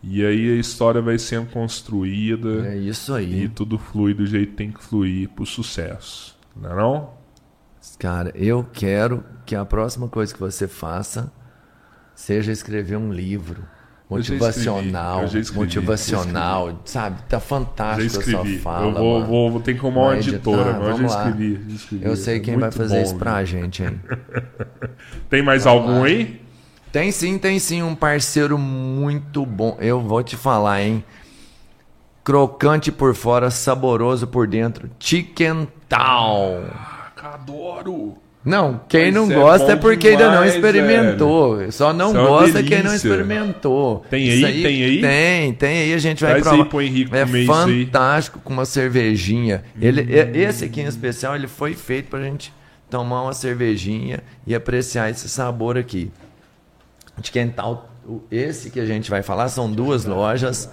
E 0.02 0.24
aí 0.24 0.50
a 0.52 0.56
história 0.56 1.00
vai 1.00 1.18
sendo 1.18 1.46
construída 1.50 2.66
É 2.66 2.76
isso 2.76 3.12
e 3.12 3.16
aí. 3.42 3.48
tudo 3.48 3.78
flui 3.78 4.12
do 4.14 4.26
jeito 4.26 4.50
que 4.50 4.56
tem 4.56 4.70
que 4.72 4.82
fluir 4.82 5.28
pro 5.28 5.46
sucesso. 5.46 6.36
Não 6.56 6.70
é 6.72 6.76
não? 6.76 7.10
Cara, 7.98 8.32
eu 8.34 8.66
quero 8.72 9.24
que 9.46 9.54
a 9.54 9.64
próxima 9.64 10.08
coisa 10.08 10.32
que 10.32 10.40
você 10.40 10.66
faça 10.68 11.32
seja 12.14 12.50
escrever 12.52 12.96
um 12.96 13.12
livro. 13.12 13.62
Motivacional, 14.10 15.24
escrevi, 15.24 15.32
já 15.32 15.38
escrevi, 15.40 15.60
motivacional, 15.60 16.82
sabe? 16.84 17.22
Tá 17.30 17.40
fantástico 17.40 18.18
a 18.20 18.22
sua 18.22 18.44
fala. 18.58 18.88
eu 18.88 18.92
vou, 18.94 19.24
vou, 19.24 19.50
vou 19.52 19.60
ter 19.60 19.72
que 19.72 19.80
arrumar 19.80 20.02
uma 20.02 20.16
editora, 20.18 20.74
mas 20.74 20.82
eu 20.82 20.84
já 20.84 20.92
vamos 20.92 21.12
lá. 21.12 21.28
escrevi, 21.30 21.64
já 21.70 21.74
escrevi. 21.76 22.04
Eu 22.04 22.16
sei 22.16 22.36
É 22.36 22.40
quem 22.40 22.56
vai 22.58 22.70
fazer 22.70 22.96
bom, 22.98 23.02
isso 23.04 23.16
pra 23.16 23.38
viu? 23.38 23.46
gente, 23.46 23.82
hein? 23.82 23.98
Tem 25.30 25.42
mais 25.42 25.66
algum 25.66 26.04
aí? 26.04 26.41
Tem 26.92 27.10
sim, 27.10 27.38
tem 27.38 27.58
sim, 27.58 27.82
um 27.82 27.94
parceiro 27.94 28.58
muito 28.58 29.46
bom. 29.46 29.76
Eu 29.80 30.00
vou 30.00 30.22
te 30.22 30.36
falar, 30.36 30.82
hein? 30.82 31.02
Crocante 32.22 32.92
por 32.92 33.14
fora, 33.14 33.50
saboroso 33.50 34.26
por 34.26 34.46
dentro. 34.46 34.90
Chicken 35.00 35.66
Town. 35.88 36.64
Ah, 36.70 37.10
adoro! 37.34 38.16
Não, 38.44 38.80
quem 38.88 39.06
Mas 39.06 39.14
não 39.14 39.30
é 39.30 39.34
gosta 39.34 39.72
é 39.72 39.76
porque 39.76 40.08
ainda 40.08 40.24
não 40.26 40.32
demais, 40.42 40.54
experimentou. 40.56 41.70
Só 41.70 41.92
não 41.92 42.08
Isso 42.10 42.18
é 42.18 42.26
gosta 42.26 42.62
quem 42.64 42.82
não 42.82 42.94
experimentou. 42.94 44.04
Tem 44.10 44.26
Isso 44.28 44.44
aí? 44.46 44.62
Tem 44.62 44.84
aí? 44.84 45.00
Tem, 45.00 45.52
tem 45.54 45.78
aí. 45.84 45.94
A 45.94 45.98
gente 45.98 46.20
vai 46.22 46.32
Traz 46.32 46.42
provar. 46.44 46.64
aí 46.64 46.68
pro 46.68 46.82
Henrique 46.82 47.16
é 47.16 47.22
aí. 47.22 47.46
fantástico 47.46 48.40
com 48.42 48.52
uma 48.52 48.64
cervejinha. 48.64 49.62
Ele, 49.80 50.02
e- 50.02 50.38
esse 50.42 50.64
aqui 50.64 50.80
em 50.80 50.86
especial, 50.86 51.36
ele 51.36 51.46
foi 51.46 51.72
feito 51.74 52.08
pra 52.10 52.20
gente 52.20 52.52
tomar 52.90 53.22
uma 53.22 53.32
cervejinha 53.32 54.20
e 54.46 54.54
apreciar 54.56 55.08
esse 55.08 55.28
sabor 55.28 55.78
aqui. 55.78 56.10
De 57.18 57.30
Quental, 57.30 57.88
esse 58.30 58.70
que 58.70 58.80
a 58.80 58.86
gente 58.86 59.10
vai 59.10 59.22
falar 59.22 59.48
são 59.48 59.70
duas 59.70 60.04
lojas. 60.04 60.68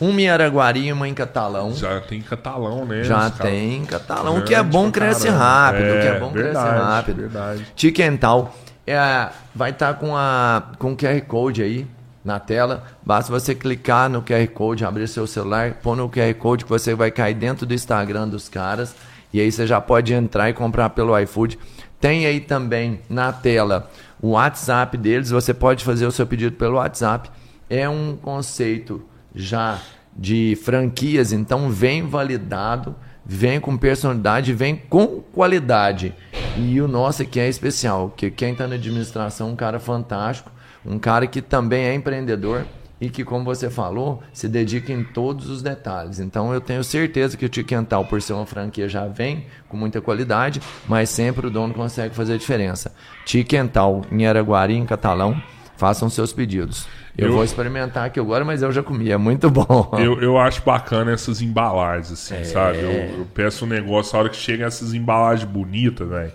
Uma 0.00 0.20
em 0.20 0.28
Araguari 0.28 0.86
e 0.88 0.92
uma 0.92 1.08
em 1.08 1.14
Catalão. 1.14 1.72
Já 1.72 2.00
tem 2.00 2.20
catalão, 2.20 2.84
né? 2.84 3.04
Já 3.04 3.30
tem 3.30 3.76
em 3.76 3.84
Catalão. 3.84 4.38
O 4.38 4.42
que 4.42 4.52
é 4.54 4.62
bom 4.62 4.90
pra 4.90 5.02
cresce 5.02 5.28
caramba. 5.28 5.44
rápido. 5.44 5.82
o 5.84 6.00
que 6.00 6.06
é 6.06 6.06
É, 6.16 6.18
bom 6.20 6.30
verdade, 6.32 6.66
cresce 6.68 6.82
rápido. 6.84 7.16
verdade. 7.16 7.66
Tiquental. 7.76 8.54
É, 8.86 9.28
vai 9.54 9.70
estar 9.70 9.94
com, 9.94 10.16
a, 10.16 10.62
com 10.78 10.92
o 10.92 10.96
QR 10.96 11.20
Code 11.22 11.62
aí 11.62 11.86
na 12.24 12.40
tela. 12.40 12.82
Basta 13.04 13.30
você 13.30 13.54
clicar 13.54 14.10
no 14.10 14.20
QR 14.20 14.46
Code, 14.48 14.84
abrir 14.84 15.06
seu 15.06 15.26
celular, 15.28 15.74
pôr 15.74 15.96
no 15.96 16.08
QR 16.10 16.34
Code 16.34 16.64
que 16.64 16.70
você 16.70 16.92
vai 16.94 17.10
cair 17.12 17.34
dentro 17.34 17.64
do 17.64 17.72
Instagram 17.72 18.28
dos 18.28 18.48
caras. 18.48 18.94
E 19.32 19.40
aí 19.40 19.50
você 19.50 19.64
já 19.66 19.80
pode 19.80 20.12
entrar 20.12 20.50
e 20.50 20.52
comprar 20.52 20.90
pelo 20.90 21.16
iFood. 21.20 21.56
Tem 22.00 22.26
aí 22.26 22.40
também 22.40 23.00
na 23.08 23.32
tela 23.32 23.88
o 24.24 24.30
WhatsApp 24.30 24.96
deles. 24.96 25.28
Você 25.28 25.52
pode 25.52 25.84
fazer 25.84 26.06
o 26.06 26.10
seu 26.10 26.26
pedido 26.26 26.56
pelo 26.56 26.76
WhatsApp. 26.76 27.30
É 27.68 27.86
um 27.86 28.16
conceito 28.16 29.04
já 29.34 29.78
de 30.16 30.58
franquias, 30.64 31.30
então 31.30 31.68
vem 31.68 32.06
validado, 32.08 32.96
vem 33.22 33.60
com 33.60 33.76
personalidade, 33.76 34.54
vem 34.54 34.76
com 34.76 35.20
qualidade. 35.20 36.14
E 36.56 36.80
o 36.80 36.88
nosso 36.88 37.20
aqui 37.20 37.38
é 37.38 37.48
especial, 37.48 38.14
que 38.16 38.30
quem 38.30 38.52
está 38.52 38.66
na 38.66 38.76
administração 38.76 39.48
é 39.48 39.52
um 39.52 39.56
cara 39.56 39.78
fantástico, 39.78 40.50
um 40.86 40.98
cara 40.98 41.26
que 41.26 41.42
também 41.42 41.84
é 41.84 41.94
empreendedor 41.94 42.64
e 43.00 43.10
que, 43.10 43.24
como 43.24 43.44
você 43.44 43.68
falou, 43.68 44.22
se 44.32 44.48
dedica 44.48 44.92
em 44.92 45.02
todos 45.04 45.48
os 45.50 45.60
detalhes. 45.62 46.20
Então 46.20 46.54
eu 46.54 46.60
tenho 46.60 46.82
certeza 46.84 47.36
que 47.36 47.44
o 47.44 47.48
Tiquental, 47.48 48.04
por 48.04 48.22
ser 48.22 48.32
uma 48.32 48.46
franquia, 48.46 48.88
já 48.88 49.06
vem 49.06 49.46
com 49.68 49.76
muita 49.76 50.00
qualidade, 50.00 50.60
mas 50.88 51.10
sempre 51.10 51.46
o 51.46 51.50
dono 51.50 51.74
consegue 51.74 52.14
fazer 52.14 52.34
a 52.34 52.38
diferença. 52.38 52.92
Tiquental, 53.24 54.02
em 54.12 54.26
Araguari, 54.26 54.74
em 54.74 54.86
Catalão, 54.86 55.40
façam 55.76 56.08
seus 56.08 56.32
pedidos. 56.32 56.86
Eu, 57.18 57.28
Eu- 57.28 57.32
vou 57.34 57.44
experimentar 57.44 58.06
aqui 58.06 58.18
agora, 58.20 58.44
mas 58.44 58.62
eu 58.62 58.70
já 58.72 58.82
comi, 58.82 59.10
é 59.10 59.16
muito 59.16 59.50
bom. 59.50 59.90
Eu, 59.98 60.20
eu 60.20 60.38
acho 60.38 60.62
bacana 60.62 61.12
essas 61.12 61.42
embalagens, 61.42 62.12
assim, 62.12 62.36
É. 62.36 62.44
sabe? 62.44 62.78
Eu, 62.78 62.90
eu 63.18 63.26
peço 63.34 63.64
um 63.64 63.68
negócio, 63.68 64.16
a 64.16 64.20
hora 64.20 64.28
que 64.28 64.36
chega 64.36 64.64
essas 64.66 64.94
embalagens 64.94 65.48
bonitas, 65.50 66.08
velho. 66.08 66.32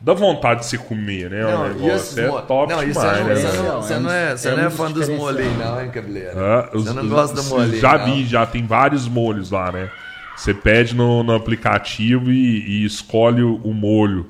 Dá 0.00 0.12
vontade 0.14 0.60
de 0.60 0.66
se 0.66 0.76
comer, 0.78 1.30
né? 1.30 1.44
o 1.44 1.50
Não, 1.50 1.66
e 1.66 1.68
negócio 1.74 2.20
é 2.20 2.28
top 2.42 2.70
não, 2.72 2.78
você 2.80 2.86
demais, 2.86 3.18
não, 3.18 3.26
né? 3.26 3.34
você 3.34 3.56
não, 3.62 3.82
você 3.82 3.98
não 3.98 4.10
é, 4.10 4.36
você 4.36 4.48
É 4.48 4.56
não 4.56 4.64
é 4.66 4.70
fã 4.70 4.90
dos 4.90 5.08
molinhos, 5.08 5.58
não, 5.58 5.80
hein, 5.82 5.90
cabeleira? 5.90 6.32
Ah, 6.36 6.70
os- 6.76 6.84
você 6.84 6.92
não 6.92 7.02
os- 7.02 7.08
gosta 7.08 7.36
do 7.36 7.44
molinho, 7.44 7.80
Já 7.80 7.96
não. 7.98 8.04
vi, 8.04 8.24
já 8.26 8.44
tem 8.46 8.66
vários 8.66 9.08
molhos 9.08 9.50
lá, 9.50 9.72
né? 9.72 9.88
Você 10.36 10.52
pede 10.52 10.94
no, 10.94 11.22
no 11.22 11.34
aplicativo 11.34 12.30
e, 12.30 12.82
e 12.82 12.84
escolhe 12.84 13.42
o, 13.42 13.56
o 13.64 13.72
molho 13.72 14.26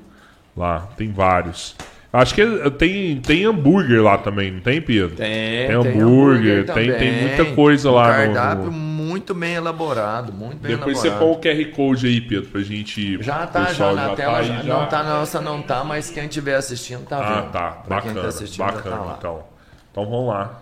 lá. 0.57 0.89
Tem 0.97 1.11
vários. 1.13 1.75
Acho 2.13 2.35
que 2.35 2.47
tem, 2.79 3.17
tem 3.21 3.45
hambúrguer 3.45 4.01
lá 4.03 4.17
também, 4.17 4.51
não 4.53 4.61
tem, 4.61 4.81
Pedro? 4.81 5.17
Tem, 5.17 5.67
Tem 5.67 5.75
hambúrguer, 5.75 6.65
tem- 6.65 6.75
tem 6.75 6.93
também. 6.93 7.23
muita 7.23 7.45
coisa 7.57 7.91
lá 7.91 8.05
Um 8.05 8.29
no- 8.29 8.35
cardápio 8.35 8.71
no- 8.71 8.86
muito 9.17 9.35
bem 9.35 9.55
elaborado, 9.55 10.31
muito 10.33 10.59
bem 10.61 10.77
Depois 10.77 10.99
você 10.99 11.09
elaborado. 11.09 11.41
põe 11.41 11.53
o 11.53 11.57
QR 11.57 11.73
Code 11.75 12.07
aí, 12.07 12.21
Pedro, 12.21 12.51
pra 12.51 12.61
gente. 12.61 13.23
Já 13.23 13.47
tá, 13.47 13.73
já 13.73 13.93
na 13.93 14.11
tá 14.11 14.15
tela, 14.17 14.39
aí 14.39 14.47
já, 14.47 14.63
já. 14.63 14.75
não 14.79 14.87
tá, 14.89 15.03
nossa, 15.03 15.41
não 15.41 15.63
tá, 15.63 15.83
mas 15.83 16.11
quem 16.11 16.27
estiver 16.27 16.55
assistindo 16.57 17.07
tá 17.07 17.19
Ah, 17.19 17.41
vendo. 17.41 17.51
tá. 17.53 17.71
Pra 17.73 18.01
quem 18.03 18.09
Bacana, 18.11 18.21
tá 18.23 18.29
assistindo 18.29 18.59
já 18.67 18.73
bacana, 18.73 18.97
tá 18.97 19.03
lá. 19.03 19.17
então. 19.19 19.45
Então 19.91 20.05
vamos 20.05 20.29
lá. 20.29 20.61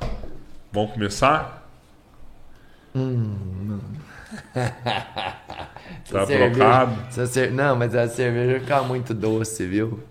Vamos 0.73 0.93
começar? 0.93 1.63
Tá 6.11 6.21
Essa 6.21 6.27
cerveja- 6.27 6.51
trocado? 6.55 7.53
Não, 7.53 7.77
mas 7.77 7.95
a 7.95 8.09
cerveja 8.09 8.53
vai 8.53 8.61
ficar 8.61 8.83
muito 8.83 9.13
doce, 9.15 9.65
viu? 9.67 10.03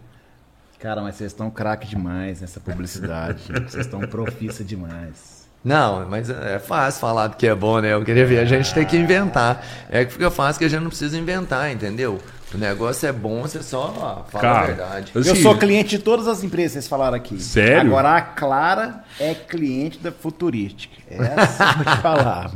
Cara, 0.80 1.02
mas 1.02 1.16
vocês 1.16 1.32
estão 1.32 1.50
craque 1.50 1.88
demais 1.88 2.42
nessa 2.42 2.60
publicidade. 2.60 3.44
vocês 3.52 3.86
estão 3.86 4.02
profissa 4.02 4.64
demais. 4.64 5.43
Não, 5.64 6.06
mas 6.10 6.30
é 6.30 6.60
fácil 6.60 7.00
falar 7.00 7.28
do 7.28 7.38
que 7.38 7.48
é 7.48 7.56
bom, 7.56 7.80
né? 7.80 7.94
Eu 7.94 8.04
queria 8.04 8.26
ver, 8.26 8.40
a 8.40 8.46
gente 8.46 8.74
tem 8.74 8.86
que 8.86 8.98
inventar. 8.98 9.66
É 9.90 10.04
que 10.04 10.12
fica 10.12 10.30
fácil 10.30 10.60
que 10.60 10.66
a 10.66 10.68
gente 10.68 10.82
não 10.82 10.90
precisa 10.90 11.18
inventar, 11.18 11.72
entendeu? 11.72 12.20
O 12.54 12.58
negócio 12.58 13.08
é 13.08 13.12
bom, 13.12 13.42
você 13.42 13.64
só 13.64 13.88
fala 13.94 14.26
a 14.34 14.40
Cara, 14.40 14.66
verdade. 14.68 15.12
assim, 15.16 15.30
eu 15.30 15.36
sou 15.38 15.58
cliente 15.58 15.98
de 15.98 16.00
todas 16.04 16.28
as 16.28 16.44
empresas 16.44 16.72
que 16.72 16.74
vocês 16.80 16.88
falaram 16.88 17.16
aqui. 17.18 17.42
Sério? 17.42 17.82
Agora 17.90 18.16
a 18.16 18.22
Clara 18.22 19.04
é 19.20 19.34
cliente 19.34 19.98
da 19.98 20.12
Futurística. 20.12 20.94
Essa 21.10 21.64
eu 21.64 21.84
vou 21.84 21.96
te 21.96 22.02
falar. 22.02 22.52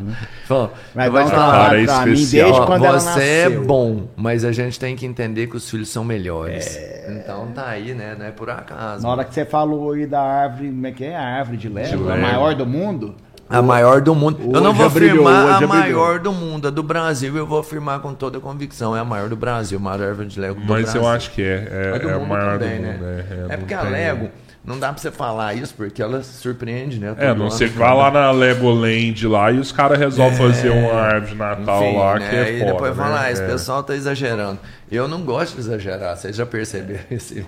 Bom, 0.48 0.70
Vai 0.94 1.10
um 1.10 1.14
falar. 1.14 1.30
Trabalho 1.30 1.80
é 1.82 1.86
pra 1.86 2.06
mim 2.06 2.12
especial. 2.14 2.46
desde 2.46 2.62
Ó, 2.62 2.66
quando 2.68 2.86
ela 2.86 3.00
você 3.00 3.22
é 3.22 3.44
nasceu. 3.50 3.66
bom, 3.66 4.08
mas 4.16 4.46
a 4.46 4.52
gente 4.52 4.80
tem 4.80 4.96
que 4.96 5.06
entender 5.06 5.48
que 5.48 5.58
os 5.58 5.70
filhos 5.70 5.90
são 5.90 6.04
melhores. 6.04 6.78
Então 7.10 7.48
tá 7.54 7.68
aí, 7.68 7.94
né? 7.94 8.16
Não 8.18 8.26
é 8.26 8.32
por 8.32 8.50
acaso. 8.50 9.02
Na 9.04 9.10
hora 9.10 9.24
que 9.24 9.34
você 9.34 9.46
falou 9.46 9.94
aí 9.94 10.06
da 10.06 10.22
árvore, 10.22 10.70
como 10.70 10.88
é 10.88 10.92
que 10.92 11.06
é? 11.06 11.16
A 11.16 11.24
árvore 11.26 11.58
de 11.58 11.70
Lego, 11.70 12.10
a 12.10 12.18
maior 12.18 12.54
do 12.56 12.66
mundo. 12.66 13.16
A 13.50 13.62
maior 13.62 14.02
do 14.02 14.14
mundo. 14.14 14.40
Eu 14.54 14.62
não 14.62 14.74
vou 14.74 14.86
afirmar 14.88 15.64
a 15.64 15.68
maior 15.68 16.20
do 16.20 16.32
mundo. 16.34 16.68
A 16.68 16.72
do 16.72 16.84
Brasil 16.84 17.36
eu 17.38 17.46
vou 17.48 17.60
afirmar 17.60 18.00
com 18.02 18.14
toda 18.14 18.40
convicção. 18.40 18.96
É 18.96 19.00
a 19.00 19.06
maior 19.06 19.30
do 19.30 19.36
Brasil, 19.38 19.78
a 19.78 19.82
maior 19.82 20.02
árvore 20.10 20.28
de 20.28 20.40
Lego 20.40 20.56
do 20.60 20.68
Mas 20.68 20.84
Brasil. 20.84 21.02
eu 21.02 21.08
acho 21.08 21.32
que 21.32 21.42
é. 21.42 21.68
É, 21.72 21.96
A 21.96 21.98
do 21.98 22.10
é 22.10 22.14
a 22.14 22.20
maior 22.20 22.60
também, 22.60 22.78
do 22.78 22.82
né? 22.84 22.92
mundo. 22.94 23.06
É, 23.06 23.20
É, 23.20 23.48
não 23.52 23.58
porque 23.60 23.74
a 23.74 23.78
tem- 23.80 23.92
Lego, 23.92 24.30
não 24.66 24.78
dá 24.78 24.90
pra 24.92 24.98
você 24.98 25.12
falar 25.12 25.54
isso 25.54 25.74
porque 25.76 26.02
ela 26.02 26.22
surpreende, 26.24 27.00
né? 27.00 27.16
É, 27.18 27.34
não 27.34 27.50
sei 27.50 27.70
que 27.70 27.78
uma- 27.78 27.94
lá 27.94 28.12
na 28.12 28.32
Legoland 28.32 29.26
lá 29.28 29.50
e 29.50 29.60
os 29.60 29.72
caras 29.72 29.98
resolvem 29.98 30.38
fazer 30.38 30.70
uma 30.70 30.94
árvore 30.94 31.32
de 31.32 31.36
Natal 31.38 31.82
É. 31.84 31.88
Enfim, 31.90 31.98
lá 31.98 32.20
né? 32.20 32.30
que 32.30 32.36
é 32.36 32.52
E 32.54 32.60
foda. 32.60 32.72
depois 32.74 32.98
né? 32.98 33.04
falar, 33.04 33.22
ah, 33.22 33.32
esse 33.32 33.42
É. 33.44 33.48
pessoal 33.48 33.82
tá 33.82 33.96
exagerando. 33.96 34.60
Eu 34.92 35.08
não 35.08 35.22
gosto 35.22 35.54
de 35.56 35.62
exagerar, 35.62 36.18
vocês 36.18 36.36
já 36.36 36.46
perceberam 36.46 37.00
esse 37.10 37.46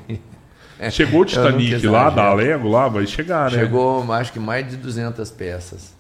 Chegou 0.92 1.22
o 1.22 1.26
Titanic 1.26 1.86
lá, 1.88 2.10
da 2.10 2.34
Lego 2.34 2.70
lá, 2.70 2.88
vai 2.88 3.06
chegar, 3.06 3.52
né? 3.52 3.58
Chegou, 3.60 4.12
acho 4.14 4.32
que 4.32 4.40
mais 4.40 4.70
de 4.70 4.78
200 4.78 5.30
peças. 5.32 5.94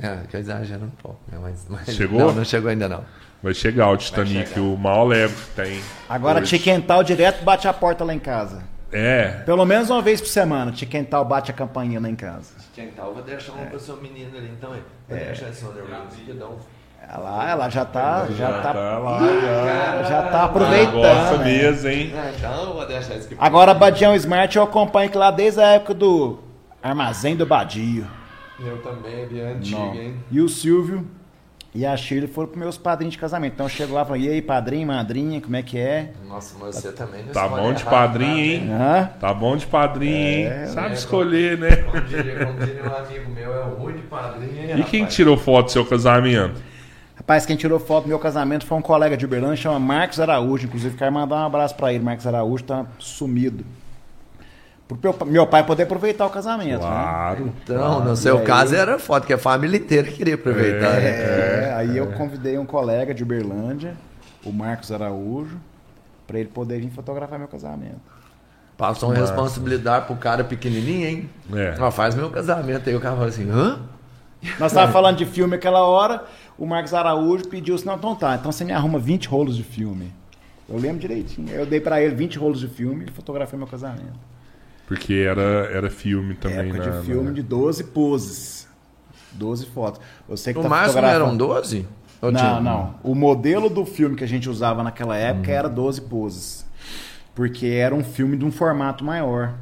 É, 0.00 0.18
que 0.28 0.36
eu 0.36 0.40
exagero 0.40 0.84
um 0.84 0.90
pouco, 0.90 1.18
né? 1.30 1.38
Mas, 1.40 1.66
mas- 1.68 1.94
Chegou? 1.94 2.18
Não, 2.18 2.32
não 2.32 2.44
chegou 2.44 2.70
ainda 2.70 2.88
não. 2.88 3.04
Vai 3.42 3.52
chegar 3.52 3.90
o 3.90 3.96
Titanic, 3.96 4.48
chegar. 4.48 4.60
o 4.62 4.76
maior 4.76 5.04
Lego 5.04 5.34
que 5.34 5.50
tem. 5.62 5.80
Agora 6.08 6.40
hoje. 6.40 6.56
Tiquental 6.56 7.04
direto 7.04 7.44
bate 7.44 7.68
a 7.68 7.72
porta 7.72 8.02
lá 8.02 8.14
em 8.14 8.18
casa. 8.18 8.62
É. 8.90 9.42
Pelo 9.44 9.64
menos 9.66 9.90
uma 9.90 10.00
vez 10.00 10.20
por 10.20 10.28
semana, 10.28 10.72
Tiquental 10.72 11.24
bate 11.24 11.50
a 11.50 11.54
campainha 11.54 12.00
lá 12.00 12.08
em 12.08 12.14
casa. 12.16 12.54
Eu 12.76 13.12
vou 13.12 13.22
deixar 13.22 13.52
uma 13.52 13.66
pra 13.66 13.78
sua 13.78 13.96
menina 13.96 14.38
ali, 14.38 14.50
então. 14.56 14.70
Vou 14.70 15.18
deixar 15.18 15.50
esse 15.50 15.64
nervoso 15.64 16.16
que 16.24 16.32
dá 16.32 16.46
um... 16.46 16.56
Ela, 17.08 17.50
ela 17.50 17.68
já 17.68 17.84
tá, 17.84 18.26
já, 18.30 18.34
Já 18.34 18.52
tá, 18.60 18.72
tá 18.72 18.98
lá, 18.98 19.18
já. 19.20 20.02
já 20.02 20.22
tá 20.22 20.28
Gosta 20.30 20.44
aproveitando. 20.44 21.38
né? 21.38 21.44
mesmo, 21.44 21.88
hein? 21.88 22.12
Ah, 22.16 22.30
então 22.36 22.64
eu 22.64 22.72
vou 22.74 22.86
deixar 22.86 23.14
isso 23.16 23.26
aqui. 23.26 23.36
Agora, 23.38 23.74
Badião 23.74 24.14
Smart 24.16 24.56
eu 24.56 24.62
acompanho 24.62 25.10
que 25.10 25.18
lá 25.18 25.30
desde 25.30 25.60
a 25.60 25.68
época 25.72 25.94
do 25.94 26.38
Armazém 26.82 27.36
do 27.36 27.44
Badio. 27.46 28.06
Eu 28.58 28.78
também, 28.78 29.22
é 29.22 29.26
bem 29.26 29.40
antigo, 29.42 29.76
Não. 29.78 29.94
hein? 29.94 30.14
E 30.30 30.40
o 30.40 30.48
Silvio, 30.48 31.06
e 31.74 31.84
a 31.84 31.96
Shirley 31.96 32.28
foram 32.28 32.48
pros 32.48 32.58
meus 32.60 32.78
padrinhos 32.78 33.12
de 33.14 33.18
casamento. 33.18 33.52
Então 33.54 33.66
eu 33.66 33.70
chego 33.70 33.92
lá 33.94 34.02
e 34.02 34.04
falo, 34.04 34.16
e 34.16 34.28
aí, 34.28 34.40
padrinho, 34.42 34.86
madrinha, 34.86 35.40
como 35.40 35.56
é 35.56 35.62
que 35.62 35.76
é? 35.78 36.12
Nossa, 36.28 36.54
mas 36.60 36.76
você 36.76 36.92
também 36.92 37.22
não 37.24 37.32
Tá 37.32 37.48
bom 37.48 37.72
de 37.72 37.82
errado, 37.82 37.90
padrinho, 37.90 38.34
né? 38.34 38.40
hein? 38.40 38.70
Hã? 38.72 39.10
Tá 39.20 39.34
bom 39.34 39.56
de 39.56 39.66
padrinho, 39.66 40.48
É, 40.48 40.60
hein? 40.62 40.66
Sabe 40.68 40.88
né? 40.90 40.94
escolher, 40.94 41.58
né? 41.58 41.76
Como 41.76 42.00
diria, 42.02 42.46
como 42.46 42.58
diria 42.60 42.82
um 42.84 42.94
amigo 42.96 43.30
meu, 43.32 43.52
é 43.54 43.64
o 43.64 43.74
ruim 43.74 43.94
de 43.94 44.02
padrinho, 44.02 44.52
hein, 44.70 44.70
E 44.78 44.84
quem 44.84 45.00
rapaz? 45.00 45.14
tirou 45.14 45.36
foto 45.36 45.66
do 45.66 45.72
seu 45.72 45.84
casamento? 45.84 46.60
Rapaz, 47.24 47.46
quem 47.46 47.56
tirou 47.56 47.80
foto 47.80 48.04
do 48.04 48.08
meu 48.08 48.18
casamento 48.18 48.66
foi 48.66 48.76
um 48.76 48.82
colega 48.82 49.16
de 49.16 49.24
Uberlândia, 49.24 49.56
chama 49.56 49.78
Marcos 49.80 50.20
Araújo. 50.20 50.66
Inclusive, 50.66 50.94
quero 50.94 51.10
mandar 51.10 51.36
um 51.36 51.46
abraço 51.46 51.74
pra 51.74 51.90
ele. 51.90 52.04
Marcos 52.04 52.26
Araújo 52.26 52.64
tá 52.64 52.84
sumido. 52.98 53.64
Pro 54.86 54.98
meu, 55.02 55.16
meu 55.28 55.46
pai 55.46 55.64
poder 55.64 55.84
aproveitar 55.84 56.26
o 56.26 56.30
casamento. 56.30 56.82
Né? 56.82 56.86
Claro. 56.86 57.52
Então, 57.62 58.04
no 58.04 58.14
seu 58.14 58.36
E 58.36 58.40
aí? 58.40 58.44
caso 58.44 58.74
era 58.76 58.98
foto, 58.98 59.26
que 59.26 59.32
a 59.32 59.38
família 59.38 59.78
inteira 59.78 60.06
queria 60.10 60.34
aproveitar. 60.34 60.92
né? 61.00 61.70
É, 61.70 61.74
aí 61.74 61.96
eu 61.96 62.08
convidei 62.08 62.58
um 62.58 62.66
colega 62.66 63.14
de 63.14 63.22
Uberlândia, 63.22 63.94
o 64.44 64.52
Marcos 64.52 64.92
Araújo, 64.92 65.56
pra 66.26 66.38
ele 66.38 66.50
poder 66.50 66.78
vir 66.78 66.90
fotografar 66.90 67.38
meu 67.38 67.48
casamento. 67.48 68.00
Passou 68.76 69.08
uma 69.08 69.18
responsabilidade 69.18 70.04
pro 70.04 70.16
cara 70.16 70.44
pequenininho, 70.44 71.08
hein? 71.08 71.30
É. 71.54 71.74
Ó, 71.80 71.90
faz 71.90 72.14
meu 72.14 72.28
casamento. 72.28 72.86
Aí 72.90 72.94
o 72.94 73.00
cara 73.00 73.14
falou 73.14 73.30
assim, 73.30 73.48
hã? 73.50 73.78
Nós 74.60 74.72
estávamos 74.72 74.92
falando 74.92 75.16
de 75.16 75.24
filme 75.24 75.56
aquela 75.56 75.84
hora, 75.86 76.22
o 76.58 76.66
Marcos 76.66 76.94
Araújo 76.94 77.48
pediu 77.48 77.74
assim, 77.74 77.86
não, 77.86 77.96
então 77.96 78.14
tá, 78.14 78.34
então 78.36 78.50
você 78.52 78.64
me 78.64 78.72
arruma 78.72 78.98
20 78.98 79.28
rolos 79.28 79.56
de 79.56 79.62
filme. 79.64 80.12
Eu 80.68 80.78
lembro 80.78 80.98
direitinho. 81.00 81.50
Eu 81.50 81.66
dei 81.66 81.80
pra 81.80 82.00
ele 82.00 82.14
20 82.14 82.38
rolos 82.38 82.58
de 82.60 82.68
filme 82.68 83.04
e 83.06 83.10
fotografei 83.10 83.58
meu 83.58 83.66
casamento. 83.68 84.18
Porque 84.86 85.14
era, 85.14 85.42
era 85.72 85.90
filme 85.90 86.34
também, 86.34 86.70
Época 86.70 86.90
né? 86.90 86.98
de 87.00 87.06
filme 87.06 87.32
de 87.32 87.42
12 87.42 87.84
poses. 87.84 88.66
12 89.32 89.66
fotos. 89.66 90.00
Eu 90.28 90.36
sei 90.36 90.52
que 90.52 90.60
O 90.60 90.62
tá 90.62 90.68
máximo 90.68 90.92
fotografando- 90.94 91.24
eram 91.26 91.36
12? 91.36 91.86
Ou 92.22 92.30
Não, 92.32 92.40
tinha- 92.40 92.60
não. 92.60 92.94
O 93.02 93.14
modelo 93.14 93.68
do 93.68 93.84
filme 93.84 94.14
que 94.16 94.24
a 94.24 94.28
gente 94.28 94.48
usava 94.48 94.82
naquela 94.82 95.16
época 95.16 95.50
Uhum. 95.50 95.56
era 95.58 95.68
12 95.68 96.00
poses. 96.02 96.64
Porque 97.34 97.66
era 97.66 97.94
um 97.94 98.04
filme 98.04 98.36
de 98.36 98.44
um 98.44 98.52
formato 98.52 99.04
maior, 99.04 99.54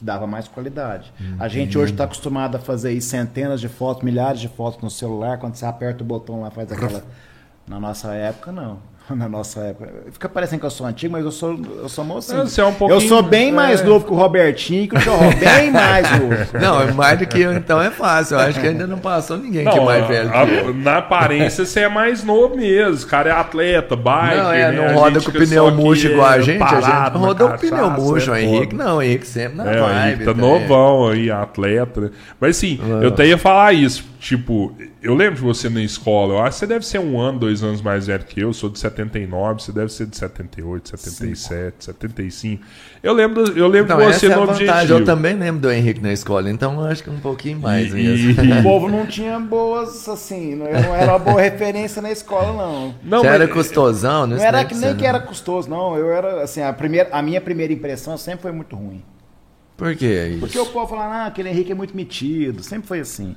que 0.00 0.04
dava 0.04 0.26
mais 0.26 0.48
qualidade. 0.48 1.12
A 1.38 1.46
gente 1.46 1.76
hoje 1.78 1.92
está 1.92 2.04
acostumado 2.04 2.56
a 2.56 2.58
fazer 2.58 2.88
aí 2.88 3.00
centenas 3.02 3.60
de 3.60 3.68
fotos, 3.68 4.02
milhares 4.02 4.40
de 4.40 4.48
fotos 4.48 4.82
no 4.82 4.90
celular, 4.90 5.38
quando 5.38 5.54
você 5.54 5.66
aperta 5.66 6.02
o 6.02 6.06
botão 6.06 6.40
lá 6.40 6.50
faz 6.50 6.72
aquela. 6.72 7.04
Na 7.68 7.78
nossa 7.78 8.12
época, 8.14 8.50
não. 8.50 8.78
Na 9.16 9.28
nossa 9.28 9.60
época. 9.60 9.90
Fica 10.12 10.28
parecendo 10.28 10.60
que 10.60 10.66
eu 10.66 10.70
sou 10.70 10.86
antigo, 10.86 11.12
mas 11.12 11.24
eu 11.24 11.30
sou, 11.32 11.58
eu 11.82 11.88
sou 11.88 12.04
mocinho. 12.04 12.38
Não, 12.38 12.46
você 12.46 12.60
é 12.60 12.64
um 12.64 12.72
pouquinho- 12.72 12.96
eu 13.00 13.08
sou 13.08 13.22
bem 13.22 13.50
mais 13.52 13.80
é. 13.80 13.84
novo 13.84 14.04
que 14.06 14.12
o 14.12 14.16
Robertinho 14.16 14.84
e 14.84 14.88
que 14.88 14.96
o 14.96 15.00
Jorro. 15.00 15.30
Bem 15.38 15.70
mais 15.70 16.10
novo. 16.18 16.36
Não, 16.60 16.80
é 16.82 16.92
mais 16.92 17.18
do 17.18 17.26
que 17.26 17.40
eu, 17.40 17.52
então 17.52 17.80
é 17.80 17.90
fácil. 17.90 18.36
Eu 18.36 18.40
acho 18.40 18.60
que 18.60 18.66
ainda 18.66 18.86
não 18.86 18.98
passou 18.98 19.36
ninguém 19.36 19.64
que 19.64 19.70
é 19.70 19.74
Não, 19.76 19.84
mais 19.84 20.06
velho 20.06 20.30
a- 20.34 20.46
que 20.46 20.52
eu. 20.54 20.74
na 20.74 20.98
aparência 20.98 21.64
você 21.64 21.80
é 21.80 21.88
mais 21.88 22.22
novo 22.22 22.56
mesmo. 22.56 23.04
O 23.04 23.06
cara 23.08 23.30
é 23.30 23.32
atleta, 23.32 23.96
bike. 23.96 24.36
Não, 24.36 24.52
é, 24.52 24.70
né? 24.72 24.76
não 24.88 24.94
roda 24.94 25.20
com 25.20 25.26
fica 25.26 25.38
pneu 25.38 25.70
murcho 25.72 26.06
igual 26.08 26.26
a 26.28 26.40
gente. 26.40 26.62
A 26.62 26.80
gente 26.80 27.12
não 27.14 27.20
na 27.20 27.26
rodou 27.26 27.48
com 27.50 27.58
pneu 27.58 27.90
murcho. 27.90 28.30
O 28.30 28.34
é 28.34 28.42
Henrique 28.42 28.74
não, 28.74 28.96
o 28.98 29.02
Henrique 29.02 29.26
sempre 29.26 29.56
na 29.58 29.70
É, 29.72 29.80
o 29.82 29.86
vibe. 29.86 30.24
Tá 30.24 30.32
também. 30.34 30.50
novão 30.60 31.08
aí, 31.08 31.30
atleta. 31.30 32.00
né? 32.00 32.10
Mas 32.40 32.62
Ah. 32.62 33.02
eu 33.02 33.08
até 33.08 33.26
ia 33.26 33.38
falar 33.38 33.72
isso. 33.72 34.04
Tipo, 34.20 34.74
eu 35.02 35.14
lembro 35.14 35.36
de 35.36 35.40
você 35.40 35.70
na 35.70 35.82
escola. 35.82 36.34
Eu 36.34 36.38
acho 36.40 36.50
que 36.50 36.56
você 36.58 36.66
deve 36.66 36.84
ser 36.84 36.98
um 37.00 37.18
ano, 37.18 37.38
dois 37.38 37.62
anos 37.62 37.80
mais 37.80 38.06
velho 38.06 38.22
que 38.22 38.38
eu. 38.38 38.48
Eu 38.48 38.52
sou 38.52 38.68
de 38.68 38.78
79, 38.78 39.62
você 39.62 39.72
deve 39.72 39.90
ser 39.90 40.04
de 40.06 40.14
78, 40.14 40.90
77, 40.90 41.84
75. 41.86 42.62
Eu 43.02 43.14
lembro, 43.14 43.40
eu 43.56 43.66
lembro 43.66 43.94
Então, 43.94 43.96
de 43.96 44.02
essa 44.10 44.18
você 44.18 44.26
é 44.26 44.32
a 44.32 44.36
no 44.36 44.42
vantagem. 44.46 44.68
objetivo. 44.68 44.98
Eu 44.98 45.04
também 45.06 45.34
lembro 45.34 45.62
do 45.62 45.70
Henrique 45.72 46.00
na 46.02 46.12
escola, 46.12 46.50
então 46.50 46.74
eu 46.74 46.86
acho 46.90 47.02
que 47.02 47.08
um 47.08 47.18
pouquinho 47.18 47.60
mais 47.60 47.94
E- 47.94 47.96
mesmo. 47.96 48.44
e- 48.44 48.52
O 48.60 48.62
povo 48.62 48.88
não 48.90 49.06
tinha 49.06 49.40
boas, 49.40 50.06
assim, 50.06 50.54
não 50.54 50.66
era 50.66 50.80
não 50.82 50.94
era 50.94 51.12
uma 51.12 51.18
boa 51.18 51.40
referência 51.40 52.02
na 52.02 52.10
escola, 52.12 52.52
não. 52.52 52.94
Não, 53.02 53.20
Você 53.20 53.26
mas- 53.26 53.34
era 53.40 53.48
custosão, 53.48 54.20
não 54.22 54.26
Não 54.28 54.36
sei 54.38 54.46
era 54.48 54.58
nem 54.58 54.66
que 54.66 54.74
que 54.74 54.80
nem 54.80 54.94
que 54.96 55.02
não. 55.02 55.08
era 55.08 55.20
custoso, 55.20 55.70
não. 55.70 55.96
Eu 55.96 56.12
era, 56.12 56.42
assim, 56.42 56.60
a, 56.60 56.72
primeira, 56.74 57.08
a 57.10 57.22
minha 57.22 57.40
primeira 57.40 57.72
impressão 57.72 58.18
sempre 58.18 58.42
foi 58.42 58.52
muito 58.52 58.76
ruim. 58.76 59.02
Por 59.78 59.96
que 59.96 60.04
isso? 60.28 60.40
Porque 60.40 60.58
o 60.58 60.66
povo 60.66 60.88
falava, 60.88 61.14
ah, 61.14 61.26
aquele 61.28 61.48
Henrique 61.48 61.72
é 61.72 61.74
muito 61.74 61.96
metido. 61.96 62.62
Sempre 62.62 62.86
foi 62.86 63.00
assim. 63.00 63.34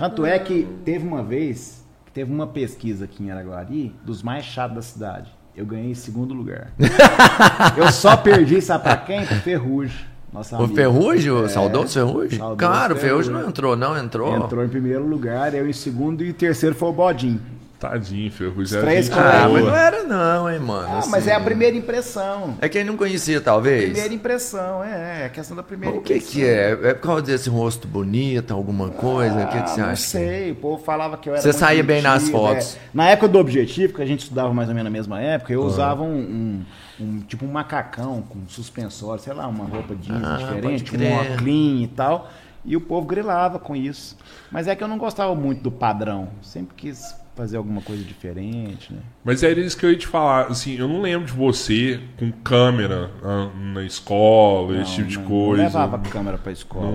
Tanto 0.00 0.24
é 0.24 0.38
que 0.38 0.66
teve 0.82 1.06
uma 1.06 1.22
vez, 1.22 1.84
que 2.06 2.12
teve 2.12 2.32
uma 2.32 2.46
pesquisa 2.46 3.04
aqui 3.04 3.22
em 3.22 3.30
Araguari, 3.30 3.94
dos 4.02 4.22
mais 4.22 4.46
chatos 4.46 4.74
da 4.74 4.80
cidade. 4.80 5.30
Eu 5.54 5.66
ganhei 5.66 5.90
em 5.90 5.94
segundo 5.94 6.32
lugar. 6.32 6.72
eu 7.76 7.92
só 7.92 8.16
perdi, 8.16 8.62
sabe 8.62 8.84
pra 8.84 8.96
quem? 8.96 9.26
Pro 9.26 9.36
Ferrugem. 9.36 10.06
Nossa 10.32 10.58
O 10.58 10.66
Ferrugem, 10.68 11.30
o 11.30 11.46
saudoso 11.50 11.92
Ferrugem? 11.92 12.36
É. 12.36 12.38
saudoso 12.38 12.56
Cara, 12.56 12.94
o 12.94 12.96
Ferrugem 12.96 13.24
Ferrugem. 13.24 13.42
não 13.42 13.50
entrou, 13.50 13.76
não 13.76 13.98
entrou. 13.98 14.34
Entrou 14.34 14.64
em 14.64 14.68
primeiro 14.70 15.06
lugar, 15.06 15.52
eu 15.52 15.68
em 15.68 15.72
segundo 15.74 16.24
e 16.24 16.32
terceiro 16.32 16.74
foi 16.74 16.88
o 16.88 16.92
Bodinho. 16.94 17.42
Tadinho, 17.80 18.30
Ferrugem. 18.30 18.76
Os 18.78 18.84
três 18.84 19.08
com- 19.08 19.18
Ah, 19.18 19.48
mas 19.50 19.64
não 19.64 19.74
era 19.74 20.02
não, 20.04 20.50
hein, 20.50 20.60
mano. 20.60 20.86
Ah, 20.86 20.98
assim. 20.98 21.10
mas 21.10 21.26
é 21.26 21.34
a 21.34 21.40
primeira 21.40 21.74
impressão. 21.74 22.58
É 22.60 22.68
quem 22.68 22.84
não 22.84 22.94
conhecia, 22.94 23.40
talvez. 23.40 23.84
Primeira 23.90 24.12
impressão, 24.14 24.84
é, 24.84 25.22
é 25.22 25.24
a 25.24 25.28
questão 25.30 25.56
da 25.56 25.62
primeira 25.62 25.96
O 25.96 26.02
que 26.02 26.12
impressão. 26.12 26.32
que 26.34 26.44
é? 26.44 26.70
É 26.90 26.94
por 26.94 27.00
causa 27.06 27.22
desse 27.22 27.48
rosto 27.48 27.88
bonito, 27.88 28.52
alguma 28.52 28.90
coisa? 28.90 29.44
o 29.44 29.48
que, 29.48 29.62
que 29.62 29.70
você 29.70 29.80
Ah, 29.80 29.84
não 29.84 29.92
acha? 29.92 30.02
sei, 30.02 30.50
o 30.52 30.56
povo 30.56 30.84
falava 30.84 31.16
que 31.16 31.28
eu 31.30 31.32
era 31.32 31.40
Você 31.42 31.54
saía 31.54 31.82
bem 31.82 32.02
nas 32.02 32.24
metido, 32.24 32.38
fotos. 32.38 32.76
é. 32.76 32.78
Na 32.92 33.08
época 33.08 33.28
do 33.28 33.38
Objetivo, 33.38 33.94
que 33.94 34.02
a 34.02 34.06
gente 34.06 34.20
estudava 34.20 34.52
mais 34.52 34.68
ou 34.68 34.74
menos 34.74 34.92
na 34.92 34.96
mesma 34.96 35.18
época, 35.18 35.50
Ah. 35.50 35.56
eu 35.56 35.62
usava 35.62 36.02
um, 36.02 36.14
um- 36.18 36.64
um- 37.02 37.20
tipo 37.20 37.46
um 37.46 37.50
macacão 37.50 38.22
com 38.28 38.40
suspensório, 38.46 39.22
sei 39.22 39.32
lá, 39.32 39.46
uma 39.46 39.64
roupa 39.64 39.94
jeans 39.96 40.22
Ah, 40.22 40.36
diferente, 40.36 40.94
um 40.96 41.12
óculos 41.14 41.42
e 41.46 41.90
tal. 41.96 42.30
E 42.64 42.76
o 42.76 42.80
povo 42.80 43.06
grilava 43.06 43.58
com 43.58 43.74
isso. 43.74 44.16
Mas 44.50 44.68
é 44.68 44.74
que 44.76 44.84
eu 44.84 44.88
não 44.88 44.98
gostava 44.98 45.34
muito 45.34 45.62
do 45.62 45.70
padrão. 45.70 46.28
Sempre 46.42 46.74
quis 46.76 47.14
fazer 47.34 47.56
alguma 47.56 47.80
coisa 47.80 48.02
diferente, 48.04 48.92
né? 48.92 49.00
Mas 49.24 49.42
era 49.42 49.58
isso 49.58 49.76
que 49.78 49.86
eu 49.86 49.90
ia 49.90 49.96
te 49.96 50.06
falar. 50.06 50.48
Assim, 50.48 50.76
eu 50.76 50.86
não 50.86 51.00
lembro 51.00 51.26
de 51.26 51.32
você 51.32 51.98
com 52.18 52.30
câmera 52.30 53.10
ah, 53.24 53.48
na 53.72 53.82
escola, 53.82 54.76
esse 54.82 54.96
tipo 54.96 55.08
de 55.08 55.18
não, 55.18 55.24
coisa. 55.24 55.62
Não 55.62 55.68
levava 55.68 55.96
a 55.96 56.00
câmera 56.00 56.36
pra 56.36 56.52
escola. 56.52 56.92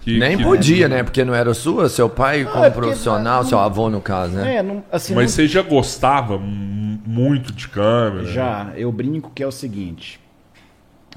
Que- 0.00 0.18
Nem 0.18 0.36
que- 0.36 0.42
podia, 0.42 0.88
né? 0.88 1.02
Porque 1.02 1.24
não 1.24 1.34
era 1.34 1.52
sua, 1.54 1.88
seu 1.88 2.08
pai 2.10 2.44
como 2.44 2.64
é 2.64 2.70
profissional, 2.70 3.42
não- 3.42 3.48
seu 3.48 3.58
avô 3.58 3.88
no 3.88 4.00
caso, 4.00 4.34
né? 4.36 4.56
É, 4.56 4.62
não, 4.62 4.82
assim, 4.92 5.14
Mas 5.14 5.24
não- 5.30 5.36
você 5.36 5.48
já 5.48 5.62
gostava 5.62 6.38
mu- 6.38 7.00
muito 7.06 7.52
de 7.52 7.68
câmera? 7.68 8.26
Já, 8.26 8.72
eu 8.76 8.90
brinco 8.92 9.30
que 9.34 9.42
é 9.42 9.46
o 9.46 9.52
seguinte. 9.52 10.20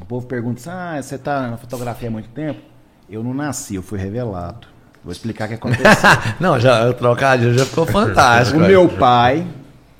O 0.02 0.06
povo 0.06 0.26
pergunta 0.28 0.60
assim, 0.60 0.70
ah, 0.70 1.02
você 1.02 1.17
tá 1.17 1.50
na 1.50 1.58
fotografia 1.58 2.08
há 2.08 2.12
muito 2.12 2.30
tempo? 2.30 2.60
Eu 3.10 3.24
não 3.24 3.34
nasci, 3.34 3.76
eu 3.76 3.82
fui 3.82 3.98
revelado. 3.98 4.67
Vou 5.04 5.12
explicar 5.12 5.46
o 5.46 5.48
que 5.48 5.54
aconteceu. 5.54 6.10
Não, 6.38 6.60
já 6.60 6.89
o 6.89 6.93
trocadilho 6.93 7.58
já 7.58 7.65
ficou 7.65 7.86
fantástico. 7.88 8.60
o 8.60 8.62
meu 8.62 8.89
pai, 8.89 9.48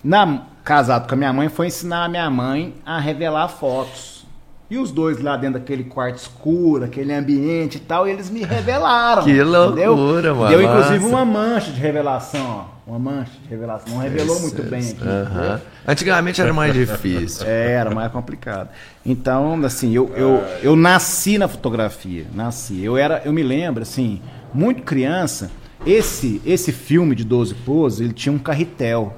na, 0.04 0.42
casado 0.66 1.08
com 1.08 1.14
a 1.14 1.18
minha 1.18 1.32
mãe, 1.32 1.48
foi 1.48 1.68
ensinar 1.68 2.04
a 2.04 2.10
minha 2.10 2.30
mãe 2.30 2.74
a 2.86 3.00
revelar 3.00 3.48
fotos. 3.48 4.26
E 4.70 4.78
os 4.78 4.92
dois 4.92 5.22
lá 5.22 5.38
dentro 5.38 5.62
daquele 5.62 5.86
quarto 5.86 6.18
escuro, 6.18 6.84
aquele 6.84 7.14
ambiente 7.14 7.78
e 7.78 7.80
tal, 7.80 8.06
eles 8.06 8.30
me 8.30 8.44
revelaram. 8.44 9.24
Que 9.24 9.32
entendeu? 9.32 9.96
loucura, 9.96 10.34
mano. 10.34 10.50
Deu 10.50 10.62
inclusive 10.62 11.06
uma 11.06 11.24
mancha 11.24 11.72
de 11.72 11.80
revelação, 11.80 12.66
ó. 12.74 12.77
Uma 12.88 12.98
mancha 12.98 13.34
de 13.44 13.50
revelação. 13.50 13.94
Não 13.94 14.02
revelou 14.02 14.40
muito 14.40 14.64
bem 14.64 14.80
aqui. 14.80 15.62
Antigamente 15.86 16.40
era 16.40 16.54
mais 16.54 16.74
difícil. 16.74 17.46
É, 17.46 17.74
era 17.74 17.94
mais 17.94 18.10
complicado. 18.14 18.70
Então, 19.06 19.62
assim, 19.66 19.94
eu, 19.94 20.10
eu, 20.16 20.42
eu 20.64 20.76
nasci 20.76 21.38
na 21.38 21.50
fotografia, 21.50 22.26
nasci. 22.34 22.82
Eu 22.82 22.96
era, 22.96 23.22
eu 23.26 23.34
me 23.34 23.44
lembro, 23.44 23.84
assim, 23.84 24.22
muito 24.54 24.84
criança, 24.84 25.52
esse 25.86 26.42
esse 26.46 26.72
filme 26.72 27.14
de 27.14 27.26
12 27.26 27.56
poses, 27.56 28.00
ele 28.00 28.14
tinha 28.14 28.32
um 28.32 28.40
carretel. 28.40 29.18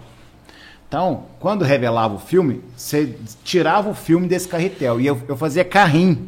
Então, 0.87 1.25
quando 1.39 1.63
revelava 1.63 2.15
o 2.15 2.19
filme, 2.19 2.63
você 2.75 3.15
tirava 3.43 3.89
o 3.89 3.93
filme 3.93 4.27
desse 4.27 4.47
carretel 4.47 4.99
e 4.99 5.05
eu, 5.05 5.21
eu 5.27 5.37
fazia 5.37 5.63
carrinho 5.63 6.27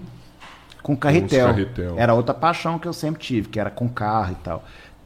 com 0.84 0.96
carretel. 0.96 1.48
carretel. 1.48 1.96
Era 1.98 2.14
outra 2.14 2.36
paixão 2.36 2.78
que 2.78 2.88
eu 2.88 2.94
sempre 2.94 3.20
tive, 3.20 3.50
que 3.50 3.60
era 3.60 3.72
com 3.72 3.90
carro 3.90 4.34
e 4.34 4.44
tal. 4.44 4.64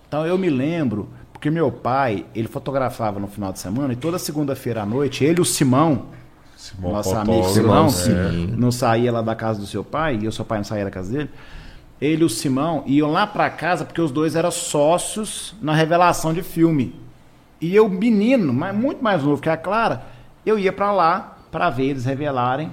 Então 0.08 0.26
eu 0.26 0.38
me 0.38 0.50
lembro, 0.50 1.10
porque 1.46 1.52
meu 1.52 1.72
pai, 1.72 2.26
ele 2.34 2.48
fotografava 2.48 3.20
no 3.20 3.28
final 3.28 3.54
de 3.54 3.60
semana 3.60 3.94
e 3.94 3.96
toda 3.96 4.18
segunda-feira 4.18 4.82
à 4.82 4.86
noite, 4.86 5.24
ele 5.24 5.38
e 5.38 5.42
o 5.42 5.46
Simão, 5.46 6.08
Simão 6.58 6.94
nosso 6.94 7.12
fotógrafo, 7.12 7.32
amigo 7.32 7.54
Simão, 7.54 7.84
né? 7.84 7.90
sim. 7.92 8.56
não 8.58 8.72
saía 8.72 9.12
lá 9.12 9.22
da 9.22 9.36
casa 9.36 9.60
do 9.60 9.68
seu 9.68 9.84
pai, 9.84 10.18
e 10.20 10.28
o 10.28 10.32
seu 10.32 10.44
pai 10.44 10.58
não 10.58 10.66
saía 10.66 10.84
da 10.84 10.90
casa 10.90 11.12
dele. 11.12 11.30
Ele 12.02 12.24
e 12.24 12.26
o 12.26 12.30
Simão 12.30 12.82
iam 12.88 13.12
lá 13.12 13.28
pra 13.28 13.48
casa 13.52 13.86
porque 13.86 14.02
os 14.02 14.12
dois 14.12 14.36
eram 14.36 14.50
sócios 14.50 15.54
na 15.62 15.72
revelação 15.72 16.34
de 16.34 16.42
filme. 16.42 16.96
E 17.62 17.76
eu, 17.76 17.88
menino, 17.88 18.52
mas 18.52 18.76
muito 18.76 19.04
mais 19.04 19.22
novo 19.22 19.40
que 19.40 19.48
a 19.50 19.56
Clara, 19.56 20.02
eu 20.44 20.58
ia 20.58 20.74
pra 20.74 20.92
lá 20.92 21.38
pra 21.52 21.70
ver 21.70 21.90
eles 21.90 22.06
revelarem 22.06 22.72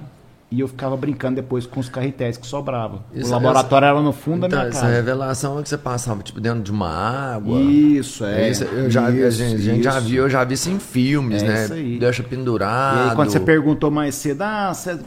e 0.55 0.59
eu 0.59 0.67
ficava 0.67 0.95
brincando 0.95 1.35
depois 1.35 1.65
com 1.65 1.79
os 1.79 1.89
carretéis 1.89 2.37
que 2.37 2.45
sobravam. 2.45 3.01
Isso- 3.13 3.29
o 3.29 3.31
laboratório 3.33 3.85
era 3.87 4.01
no 4.01 4.11
fundo 4.13 4.45
Então, 4.45 4.49
da 4.49 4.57
minha 4.57 4.69
essa 4.69 4.81
casa. 4.81 4.93
revelação 4.93 5.59
é 5.59 5.63
que 5.63 5.69
você 5.69 5.77
passava 5.77 6.21
tipo 6.21 6.39
dentro 6.39 6.61
de 6.61 6.71
uma 6.71 6.89
água. 6.89 7.59
Isso, 7.59 8.23
é. 8.23 8.49
Isso, 8.49 8.63
eu 8.65 8.89
já, 8.91 9.09
vi- 9.09 9.23
a 9.23 9.27
Isso, 9.29 9.37
gente, 9.37 9.55
a 9.55 9.57
gente 9.59 9.83
já 9.83 9.97
isso. 9.97 10.07
viu, 10.07 10.23
eu 10.23 10.29
já 10.29 10.43
vi 10.43 10.53
isso 10.53 10.69
em 10.69 10.79
filmes, 10.79 11.41
É 11.41 11.47
né? 11.47 11.63
isso 11.63 11.73
aí. 11.73 11.97
Deixa 11.99 12.21
E 12.21 12.25
pendurado. 12.25 13.09
aí, 13.09 13.15
quando 13.15 13.29
você 13.31 13.39
perguntou 13.39 13.89
mais 13.89 14.15
cedo, 14.15 14.41
ah, 14.43 14.73
você- 14.73 14.99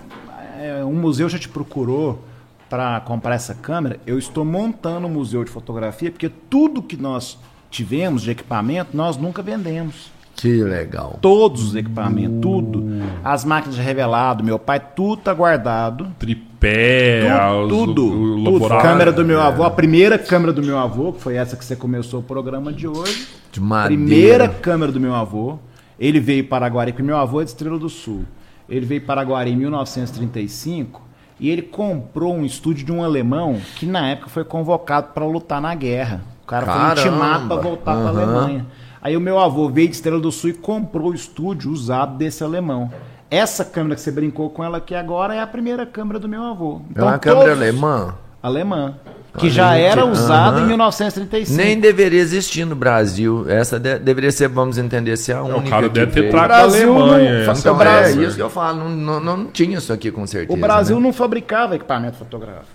é, 0.61 0.85
um 0.85 0.95
museu 0.95 1.29
já 1.29 1.39
te 1.39 1.49
procurou 1.49 2.25
para 2.69 2.99
comprar 3.01 3.35
essa 3.37 3.55
câmera? 3.55 4.01
Eu 4.07 4.19
estou 4.19 4.45
montando 4.45 5.07
um 5.07 5.11
museu 5.11 5.45
de 5.45 5.51
fotografia, 5.51 6.11
porque 6.11 6.29
tudo 6.29 6.83
que 6.83 6.97
nós 6.97 7.39
tivemos 7.71 8.23
de 8.23 8.31
equipamento, 8.31 8.97
nós 8.97 9.17
nunca 9.17 9.43
vendemos. 9.43 10.11
Que 10.37 10.63
legal. 10.63 11.19
Todos 11.21 11.63
os 11.69 11.75
equipamentos, 11.75 12.39
tudo. 12.43 12.85
As 13.25 13.45
máquinas 13.45 13.75
de 13.77 13.81
revelado, 13.83 14.45
meu 14.45 14.59
pai, 14.59 14.79
tudo 14.95 15.17
tá 15.23 15.33
guardado. 15.33 16.09
Tripé, 16.19 17.23
tudo, 17.63 17.65
os- 17.65 17.69
tudo, 17.87 18.05
o- 18.05 18.09
o 18.11 18.37
tudo. 18.37 18.53
laboratório. 18.53 18.83
Câmera 18.91 19.13
do 19.13 19.25
meu 19.25 19.41
avô, 19.41 19.65
a 19.65 19.71
primeira 19.71 20.19
câmera 20.19 20.53
do 20.53 20.63
meu 20.63 20.79
avô, 20.79 21.13
que 21.13 21.21
foi 21.23 21.37
essa 21.37 21.57
que 21.57 21.65
você 21.65 21.75
começou 21.75 22.21
o 22.21 22.23
programa 22.23 22.73
de 22.73 22.87
hoje. 22.87 23.29
De 23.51 23.61
madeira. 23.61 23.97
Primeira 24.05 24.49
câmera 24.49 24.93
do 24.93 25.01
meu 25.01 25.15
avô. 25.15 25.59
Ele 25.99 26.21
veio 26.21 26.45
para 26.45 26.67
Guari, 26.69 26.93
porque 26.93 27.03
meu 27.03 27.17
avô 27.17 27.41
é 27.41 27.45
de 27.45 27.51
Estrela 27.51 27.79
do 27.79 27.89
Sul. 27.89 28.25
Ele 28.69 28.85
veio 28.85 29.01
para 29.07 29.23
Guari 29.23 29.53
em 29.53 29.57
1935 29.57 31.01
e 31.41 31.49
ele 31.49 31.63
comprou 31.63 32.35
um 32.35 32.45
estúdio 32.45 32.85
de 32.85 32.93
um 32.93 33.03
alemão 33.03 33.59
que 33.77 33.87
na 33.87 34.09
época 34.11 34.29
foi 34.29 34.45
convocado 34.45 35.09
para 35.15 35.25
lutar 35.25 35.61
na 35.61 35.75
guerra. 35.75 36.21
O 36.43 36.47
cara 36.47 36.67
Caramba! 36.67 36.97
foi 36.97 37.09
intimado 37.11 37.49
para 37.49 37.57
voltar 37.63 37.95
para 37.95 37.95
a 37.95 38.11
Aham. 38.11 38.23
Alemanha. 38.23 38.67
Aí 39.07 39.17
o 39.17 39.21
meu 39.21 39.39
avô 39.39 39.69
veio 39.69 39.87
de 39.87 39.95
Estrela 39.95 40.19
do 40.19 40.33
Sul 40.33 40.51
e 40.51 40.53
comprou 40.53 41.13
o 41.13 41.15
estúdio 41.15 41.71
usado 41.71 42.17
desse 42.17 42.43
alemão. 42.43 42.91
Essa 43.31 43.65
câmera 43.65 43.95
que 43.95 44.01
você 44.01 44.11
brincou 44.11 44.51
com 44.51 44.65
ela 44.65 44.79
aqui 44.79 44.97
agora 44.97 45.33
é 45.33 45.41
a 45.41 45.47
primeira 45.47 45.87
câmera 45.87 46.19
do 46.19 46.29
meu 46.29 46.43
avô. 46.43 46.81
É 46.93 47.01
uma 47.01 47.17
câmera 47.17 47.53
alemã. 47.53 48.17
Alemã. 48.43 48.97
Que 49.39 49.47
A 49.47 49.51
já 49.51 49.75
gente- 49.77 49.85
era 49.85 50.05
usada 50.05 50.61
em 50.61 50.67
1935. 50.67 51.57
Nem 51.57 51.79
deveria 51.79 52.19
existir 52.21 52.65
no 52.65 52.75
Brasil. 52.75 53.49
Essa 53.49 53.79
de- 53.79 54.01
deveria 54.01 54.33
ser, 54.33 54.49
vamos 54.49 54.77
entender, 54.77 55.17
ser 55.17 55.35
a 55.37 55.43
única. 55.45 55.61
o 55.67 55.71
cara 55.71 55.89
que 55.89 55.95
deve 55.95 56.11
ter 56.11 56.21
veio. 56.23 56.33
trago 56.33 56.49
da 56.49 56.59
não- 56.59 56.65
Alemanha. 57.03 57.43
Então, 57.43 57.55
Então, 57.55 57.77
Brasil- 57.77 58.23
é 58.23 58.27
isso 58.27 58.35
que 58.37 58.43
eu 58.43 58.51
falo. 58.51 58.79
Não, 58.89 59.21
não, 59.21 59.21
não 59.21 59.47
tinha 59.47 59.79
isso 59.79 59.93
aqui, 59.93 60.11
com 60.11 60.27
certeza. 60.27 60.53
O 60.53 60.61
Brasil 60.61 60.97
né? 60.97 61.03
não 61.05 61.13
fabricava 61.13 61.77
equipamento 61.77 62.17
fotográfico. 62.17 62.75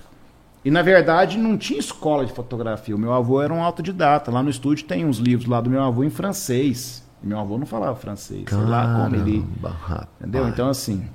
E, 0.63 0.69
na 0.69 0.81
verdade, 0.81 1.37
não 1.37 1.57
tinha 1.57 1.79
escola 1.79 2.25
de 2.25 2.31
fotografia. 2.31 2.95
O 2.95 2.99
meu 2.99 3.13
avô 3.13 3.41
era 3.41 3.53
um 3.53 3.63
autodidata. 3.63 4.29
Lá 4.29 4.43
no 4.43 4.49
estúdio 4.49 4.85
tem 4.85 5.05
uns 5.05 5.17
livros 5.17 5.47
lá 5.49 5.59
do 5.59 5.69
meu 5.69 5.81
avô 5.81 6.03
em 6.03 6.09
francês. 6.09 7.03
Meu 7.21 7.39
avô 7.39 7.57
não 7.57 7.65
falava 7.65 7.95
francês. 7.95 8.45
Sei 8.47 8.57
lá 8.57 9.03
como 9.03 9.15
ele... 9.15 9.45
Caramba. 9.61 10.07
Entendeu? 10.19 10.47
Então, 10.47 10.69
assim, 10.69 11.05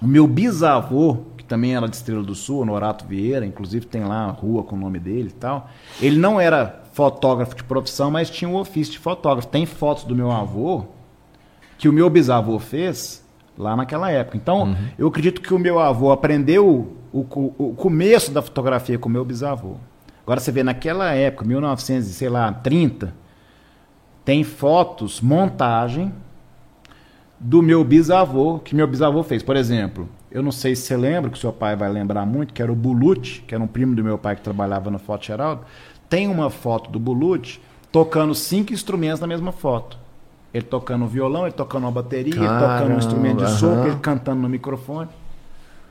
o 0.00 0.06
meu 0.06 0.26
bisavô, 0.26 1.18
que 1.36 1.44
também 1.44 1.74
era 1.74 1.88
de 1.88 1.96
Estrela 1.96 2.22
do 2.22 2.34
Sul, 2.34 2.64
Norato 2.64 3.06
Vieira, 3.06 3.44
inclusive 3.44 3.86
tem 3.86 4.04
lá 4.04 4.26
a 4.26 4.30
rua 4.30 4.62
com 4.62 4.76
o 4.76 4.78
nome 4.78 4.98
dele 4.98 5.28
e 5.28 5.34
tal, 5.34 5.68
ele 6.00 6.18
não 6.18 6.40
era 6.40 6.82
fotógrafo 6.92 7.56
de 7.56 7.64
profissão, 7.64 8.10
mas 8.10 8.30
tinha 8.30 8.48
um 8.48 8.56
ofício 8.56 8.92
de 8.92 8.98
fotógrafo. 8.98 9.48
Tem 9.48 9.64
fotos 9.64 10.04
do 10.04 10.14
meu 10.14 10.30
avô 10.30 10.84
que 11.78 11.88
o 11.88 11.92
meu 11.92 12.08
bisavô 12.10 12.58
fez 12.58 13.23
lá 13.56 13.76
naquela 13.76 14.10
época. 14.10 14.36
Então, 14.36 14.76
eu 14.98 15.08
acredito 15.08 15.40
que 15.40 15.52
o 15.54 15.58
meu 15.58 15.78
avô 15.78 16.10
aprendeu 16.12 16.96
o, 17.12 17.20
o- 17.20 17.54
o 17.70 17.74
começo 17.74 18.32
da 18.32 18.42
fotografia 18.42 18.98
com 18.98 19.08
o 19.08 19.12
meu 19.12 19.24
bisavô. 19.24 19.76
Agora 20.22 20.40
você 20.40 20.50
vê, 20.50 20.62
naquela 20.62 21.12
época, 21.12 21.44
1900, 21.44 22.08
e, 22.08 22.12
sei 22.14 22.28
lá, 22.28 22.50
30, 22.52 23.14
tem 24.24 24.42
fotos, 24.42 25.20
montagem 25.20 26.12
do 27.38 27.60
meu 27.62 27.84
bisavô, 27.84 28.58
que 28.58 28.74
meu 28.74 28.86
bisavô 28.86 29.22
fez. 29.22 29.42
Por 29.42 29.54
exemplo, 29.56 30.08
eu 30.30 30.42
não 30.42 30.50
sei 30.52 30.74
se 30.74 30.82
você 30.82 30.96
lembra, 30.96 31.30
que 31.30 31.36
o 31.36 31.40
seu 31.40 31.52
pai 31.52 31.76
vai 31.76 31.90
lembrar 31.90 32.24
muito, 32.24 32.54
que 32.54 32.62
era 32.62 32.72
o 32.72 32.74
Bulute, 32.76 33.44
que 33.46 33.54
era 33.54 33.62
um 33.62 33.66
primo 33.66 33.94
do 33.94 34.02
meu 34.02 34.16
pai 34.16 34.34
que 34.36 34.42
trabalhava 34.42 34.90
no 34.90 34.98
Foto 34.98 35.26
Geraldo. 35.26 35.62
Tem 36.08 36.26
uma 36.28 36.48
foto 36.48 36.90
do 36.90 36.98
Bulute 36.98 37.60
tocando 37.92 38.34
cinco 38.34 38.72
instrumentos 38.72 39.20
na 39.20 39.26
mesma 39.26 39.52
foto. 39.52 39.98
Ele 40.54 40.64
tocando 40.64 41.04
um 41.04 41.08
violão, 41.08 41.46
ele 41.46 41.52
tocando 41.52 41.82
uma 41.82 41.90
bateria, 41.90 42.32
ele 42.32 42.44
tocando 42.44 42.60
Caramba, 42.60 42.94
um 42.94 42.98
instrumento 42.98 43.44
de 43.44 43.50
sopro, 43.50 43.88
ele 43.88 43.96
cantando 43.96 44.40
no 44.40 44.48
microfone. 44.48 45.08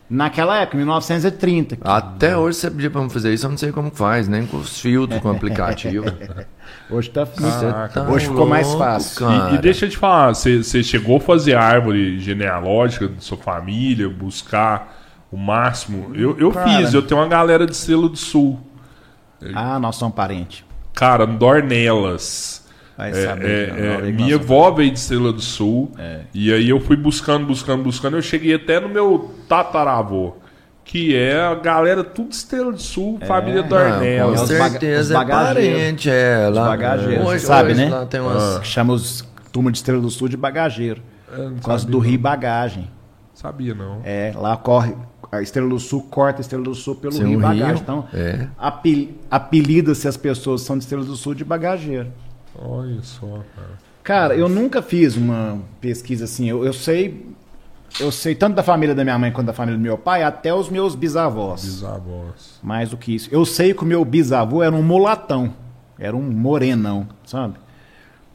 Naquela 0.10 0.60
época, 0.60 0.78
1930. 0.78 1.78
Até 1.82 2.38
hoje 2.38 2.58
você 2.58 2.72
pedir 2.72 2.90
pra 2.90 3.02
me 3.02 3.10
fazer 3.10 3.34
isso, 3.34 3.46
eu 3.46 3.50
não 3.50 3.58
sei 3.58 3.72
como 3.74 3.92
faz, 3.92 4.28
nem 4.28 4.46
com 4.46 4.58
os 4.58 4.80
filtros, 4.80 5.20
com 5.22 5.28
o 5.28 5.32
aplicativo. 5.32 6.06
Hoje 6.90 7.10
tá 7.10 7.24
Você 7.24 7.72
tá 7.94 8.08
Hoje 8.10 8.28
ficou 8.28 8.46
mais 8.46 8.74
fácil. 8.74 9.28
E-. 9.30 9.56
E, 9.56 9.58
deixa 9.58 9.86
eu 9.86 9.90
te 9.90 9.98
falar, 9.98 10.36
você 10.36 10.62
você 10.62 10.84
chegou 10.84 11.18
a 11.18 11.20
fazer 11.20 11.56
a 11.56 11.64
árvore 11.64 12.20
genealógica 12.20 13.08
da 13.08 13.20
sua 13.20 13.38
família, 13.38 14.08
buscar 14.10 14.96
o 15.32 15.38
máximo? 15.38 16.14
Eu, 16.14 16.38
eu 16.38 16.52
Cara. 16.52 16.70
fiz, 16.70 16.94
eu 16.94 17.02
tenho 17.02 17.20
uma 17.20 17.28
galera 17.28 17.66
de 17.66 17.72
Estrela 17.72 18.08
do 18.08 18.18
Sul. 18.18 18.60
Ah, 19.54 19.80
nós 19.80 19.96
somos 19.96 20.16
parentes. 20.16 20.64
Cara, 20.94 21.26
Dornelas. 21.26 22.63
Vai 22.98 23.10
É, 23.10 23.14
saber, 23.14 23.70
é, 23.70 23.72
não, 24.00 24.08
é, 24.08 24.12
minha 24.12 24.36
avó 24.36 24.70
veio 24.72 24.92
de 24.92 25.00
Estrela 25.00 25.34
do 25.34 25.42
Sul. 25.42 25.92
É. 25.98 26.22
E 26.34 26.54
aí 26.54 26.70
eu 26.70 26.80
fui 26.80 26.96
buscando, 26.96 27.46
buscando, 27.46 27.84
buscando. 27.84 28.18
Eu 28.18 28.22
cheguei 28.22 28.54
até 28.54 28.80
no 28.80 28.88
meu 28.90 29.32
tataravô. 29.50 30.34
Que 30.86 31.16
é 31.16 31.40
a 31.42 31.56
galera 31.56 32.04
tudo 32.04 32.32
Estrela 32.34 32.72
do 32.72 32.82
Sul, 32.82 33.18
família 33.26 33.62
Não, 33.62 33.70
Dornelas. 33.70 34.42
com 34.42 34.48
certeza 34.48 35.18
é 35.18 35.26
parente, 35.26 36.10
é. 36.10 36.50
Lá, 36.54 36.64
Os 36.64 36.68
bagageiros, 36.68 37.26
hoje, 37.28 37.46
sabe, 37.46 37.72
hoje 37.72 37.86
né? 37.86 37.90
Lá 37.90 38.06
tem 38.06 38.20
umas... 38.20 38.60
que 38.60 38.68
chama 38.68 38.94
os 38.94 39.28
turma 39.52 39.72
de 39.72 39.78
Estrela 39.78 40.02
do 40.02 40.10
Sul 40.10 40.28
de 40.28 40.36
bagageiro. 40.36 41.02
É, 41.32 41.38
Por 41.50 41.62
causa 41.62 41.86
do 41.88 41.94
não. 41.94 42.00
Rio 42.00 42.20
Bagagem. 42.20 42.90
Sabia 43.34 43.74
não. 43.74 44.02
É, 44.04 44.34
lá 44.36 44.56
corre. 44.58 44.94
A 45.32 45.42
Estrela 45.42 45.68
do 45.70 45.80
Sul 45.80 46.04
corta 46.12 46.40
a 46.40 46.42
Estrela 46.42 46.64
do 46.64 46.76
Sul 46.76 46.96
pelo 46.96 47.14
Sim, 47.14 47.28
Rio 47.30 47.40
o 47.40 47.42
Bagagem. 47.42 47.66
Rio, 47.74 47.78
Então, 47.82 48.06
é. 48.14 48.48
apel- 48.58 49.08
apelida-se 49.32 50.08
as 50.08 50.18
pessoas 50.18 50.62
que 50.62 50.68
são 50.68 50.78
de 50.78 50.84
Estrela 50.84 51.04
do 51.06 51.16
Sul 51.16 51.34
de 51.34 51.44
bagageiro. 51.46 52.08
Olha 52.56 53.02
só, 53.02 53.44
cara. 53.56 53.94
Cara, 54.04 54.36
eu 54.36 54.50
nunca 54.50 54.82
fiz 54.82 55.16
uma 55.16 55.60
pesquisa 55.80 56.26
assim. 56.26 56.50
Eu, 56.50 56.66
eu 56.66 56.74
sei. 56.74 57.34
Eu 58.00 58.12
sei 58.12 58.34
tanto 58.34 58.56
da 58.56 58.64
família 58.64 58.96
da 58.96 59.04
minha 59.04 59.18
mãe 59.20 59.32
quanto 59.32 59.48
da 59.48 59.54
família 59.54 59.78
do 59.78 59.84
meu 59.84 59.98
pai, 59.98 60.24
até 60.24 60.54
os 60.54 60.68
meus 60.68 60.96
bisavós. 60.96 61.64
Bisavós. 61.64 62.60
Mais 62.64 62.90
do 62.90 62.98
que 62.98 63.14
isso. 63.14 63.30
Eu 63.32 63.46
sei 63.46 63.74
que 63.74 63.84
o 63.84 63.86
meu 63.86 64.04
bisavô 64.04 64.64
era 64.64 64.76
um 64.76 64.82
mulatão. 64.82 65.54
Era 66.00 66.18
um 66.18 66.22
morenão, 66.22 67.08
sabe? 67.24 67.56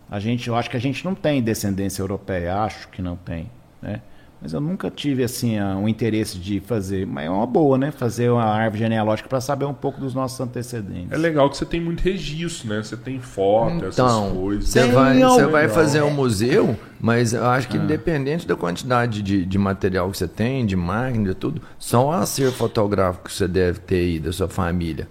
A 0.09 0.21
gente, 0.21 0.49
eu 0.49 0.55
acho 0.55 0.71
que 0.71 0.77
a 0.77 0.81
gente 0.81 1.05
não 1.05 1.15
tem 1.15 1.43
descendência 1.43 2.01
europeia, 2.01 2.63
acho 2.63 2.89
que 2.89 3.03
não 3.03 3.17
tem, 3.17 3.51
né? 3.83 4.01
Mas 4.41 4.53
eu 4.53 4.61
nunca 4.61 4.89
tive 4.89 5.25
assim 5.25 5.61
um 5.61 5.89
interesse 5.89 6.39
de 6.39 6.61
fazer, 6.61 7.05
mas 7.05 7.27
é 7.27 7.31
uma 7.31 7.45
boa, 7.45 7.77
né? 7.77 7.91
Fazer 7.91 8.31
uma 8.31 8.45
árvore 8.45 8.79
genealógica 8.85 9.29
para 9.29 9.41
saber 9.41 9.65
um 9.65 9.75
pouco 9.75 10.01
dos 10.01 10.15
nossos 10.15 10.39
antecedentes. 10.41 11.11
É 11.11 11.17
legal 11.17 11.51
que 11.51 11.57
você 11.57 11.65
tem 11.67 11.81
muito 11.81 12.01
registro, 12.03 12.69
né? 12.69 12.81
Você 12.81 12.97
tem 12.97 13.19
foto, 13.21 13.85
essas 13.85 13.95
Então, 13.95 14.31
coisas. 14.37 14.69
você 14.69 14.87
vai, 14.87 15.19
você 15.21 15.47
vai 15.47 15.69
fazer 15.69 16.03
um 16.03 16.13
museu, 16.13 16.77
mas 17.01 17.33
eu 17.33 17.45
acho 17.47 17.67
que 17.69 17.77
Ah. 17.77 17.83
independente 17.83 18.47
da 18.47 18.55
quantidade 18.55 19.23
de, 19.23 19.45
de 19.45 19.59
material 19.59 20.09
que 20.09 20.17
você 20.19 20.29
tem, 20.29 20.65
de 20.65 20.77
máquina, 20.77 21.31
de 21.31 21.35
tudo, 21.35 21.61
só 21.77 22.07
o 22.07 22.13
acervo 22.13 22.53
fotográfico 22.55 23.25
que 23.25 23.33
você 23.35 23.49
deve 23.49 23.81
ter 23.81 23.97
aí 23.97 24.19
da 24.21 24.31
sua 24.33 24.47
família. 24.49 25.09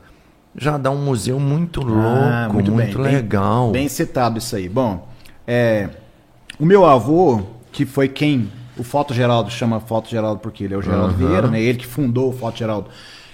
Já 0.56 0.78
dá 0.78 0.90
um 0.90 1.04
museu 1.04 1.38
muito 1.38 1.82
louco, 1.82 2.00
Ah, 2.32 2.50
muito, 2.52 2.72
bem, 2.72 2.88
bem- 2.94 2.98
legal. 3.04 3.72
Bem, 3.72 3.90
citado 3.90 4.38
isso 4.38 4.56
aí. 4.56 4.70
Bom, 4.70 5.06
é, 5.46 5.90
o 6.58 6.66
meu 6.66 6.86
avô, 6.86 7.44
que 7.74 7.86
foi 7.86 8.08
quem 8.08 8.50
o 8.78 8.84
Foto 8.84 9.14
Geraldo 9.14 9.50
chama 9.50 9.80
Foto 9.80 10.10
Geraldo 10.10 10.40
porque 10.40 10.64
ele 10.64 10.74
é 10.74 10.78
o 10.78 10.82
Geraldo 10.82 11.14
Vieira, 11.14 11.48
né? 11.48 11.62
Ele 11.62 11.78
que 11.78 11.86
fundou 11.88 12.30
o 12.30 12.34
Foto 12.34 12.58
Geraldo 12.60 12.88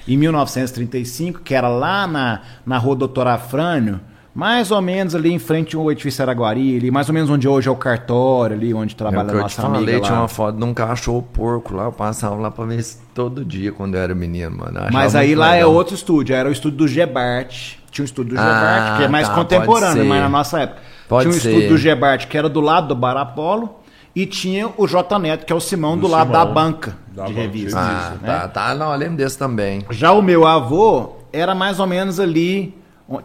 em 0.07 0.17
1935, 0.17 1.41
que 1.41 1.53
era 1.55 1.67
lá 1.67 2.05
na, 2.07 2.41
na 2.65 2.77
rua 2.77 2.95
Doutor 2.95 3.27
Afrânio, 3.27 4.01
mais 4.35 4.71
ou 4.71 4.81
menos 4.81 5.13
ali 5.15 5.31
em 5.31 5.39
frente 5.39 5.75
ao 5.75 5.91
edifício 5.91 6.21
Araguari, 6.23 6.75
ali, 6.77 6.91
mais 6.91 7.07
ou 7.07 7.13
menos 7.13 7.29
onde 7.29 7.47
hoje 7.47 7.67
é 7.67 7.71
o 7.71 7.75
cartório, 7.75 8.55
ali 8.55 8.73
onde 8.73 8.95
É 8.95 8.97
trabalha 8.97 9.27
o 9.29 9.31
a 9.31 9.33
eu 9.35 9.43
te 9.47 9.57
nossa 9.57 9.61
falei, 9.61 9.77
amiga 9.83 9.99
tinha 10.01 10.15
lá. 10.15 10.21
uma 10.21 10.27
foto 10.27 10.57
de 10.57 10.63
um 10.63 10.73
cachorro 10.73 11.21
porco 11.21 11.73
lá, 11.75 11.85
eu 11.85 11.91
passava 11.91 12.35
lá 12.35 12.49
pra 12.51 12.65
ver 12.65 12.79
isso 12.79 12.99
todo 13.13 13.45
dia 13.45 13.71
quando 13.71 13.95
eu 13.95 14.01
era 14.01 14.13
menino, 14.15 14.57
mano. 14.57 14.79
Eu 14.79 14.91
Mas 14.91 15.15
aí 15.15 15.35
lá 15.35 15.51
é 15.55 15.57
legal. 15.59 15.73
outro 15.73 15.93
estúdio, 15.95 16.35
era 16.35 16.49
o 16.49 16.51
estúdio 16.51 16.79
do 16.79 16.87
Gebart. 16.87 17.75
Tinha 17.91 18.03
um 18.03 18.05
estúdio 18.05 18.35
do 18.35 18.41
Ah, 18.41 18.43
Gebart, 18.43 18.97
que 18.97 19.03
é 19.03 19.07
mais 19.07 19.29
tá, 19.29 19.35
contemporâneo, 19.35 20.05
mas 20.05 20.19
na 20.21 20.29
nossa 20.29 20.61
época. 20.61 20.81
Pode 21.07 21.29
tinha 21.29 21.37
um 21.37 21.39
ser. 21.39 21.49
estúdio 21.49 21.69
do 21.69 21.77
Gebart, 21.77 22.27
que 22.27 22.37
era 22.37 22.49
do 22.49 22.59
lado 22.59 22.87
do 22.87 22.95
Bar 22.95 23.15
Apolo, 23.17 23.75
e 24.15 24.25
tinha 24.25 24.71
o 24.77 24.87
J 24.87 25.17
Neto, 25.19 25.45
que 25.45 25.51
é 25.51 25.55
o 25.55 25.59
Simão, 25.59 25.95
do, 25.95 26.01
Do 26.01 26.07
lado 26.07 26.27
Simão, 26.27 26.45
da 26.45 26.51
banca 26.51 26.97
da 27.07 27.25
de 27.25 27.33
revista. 27.33 27.79
Ah, 27.79 28.17
né? 28.21 28.27
tá, 28.27 28.47
tá, 28.47 28.75
não, 28.75 28.91
eu 28.91 28.97
lembro 28.97 29.17
desse 29.17 29.37
também. 29.37 29.85
Já 29.89 30.11
o 30.11 30.21
meu 30.21 30.45
avô 30.45 31.15
era 31.31 31.55
mais 31.55 31.79
ou 31.79 31.87
menos 31.87 32.19
ali. 32.19 32.77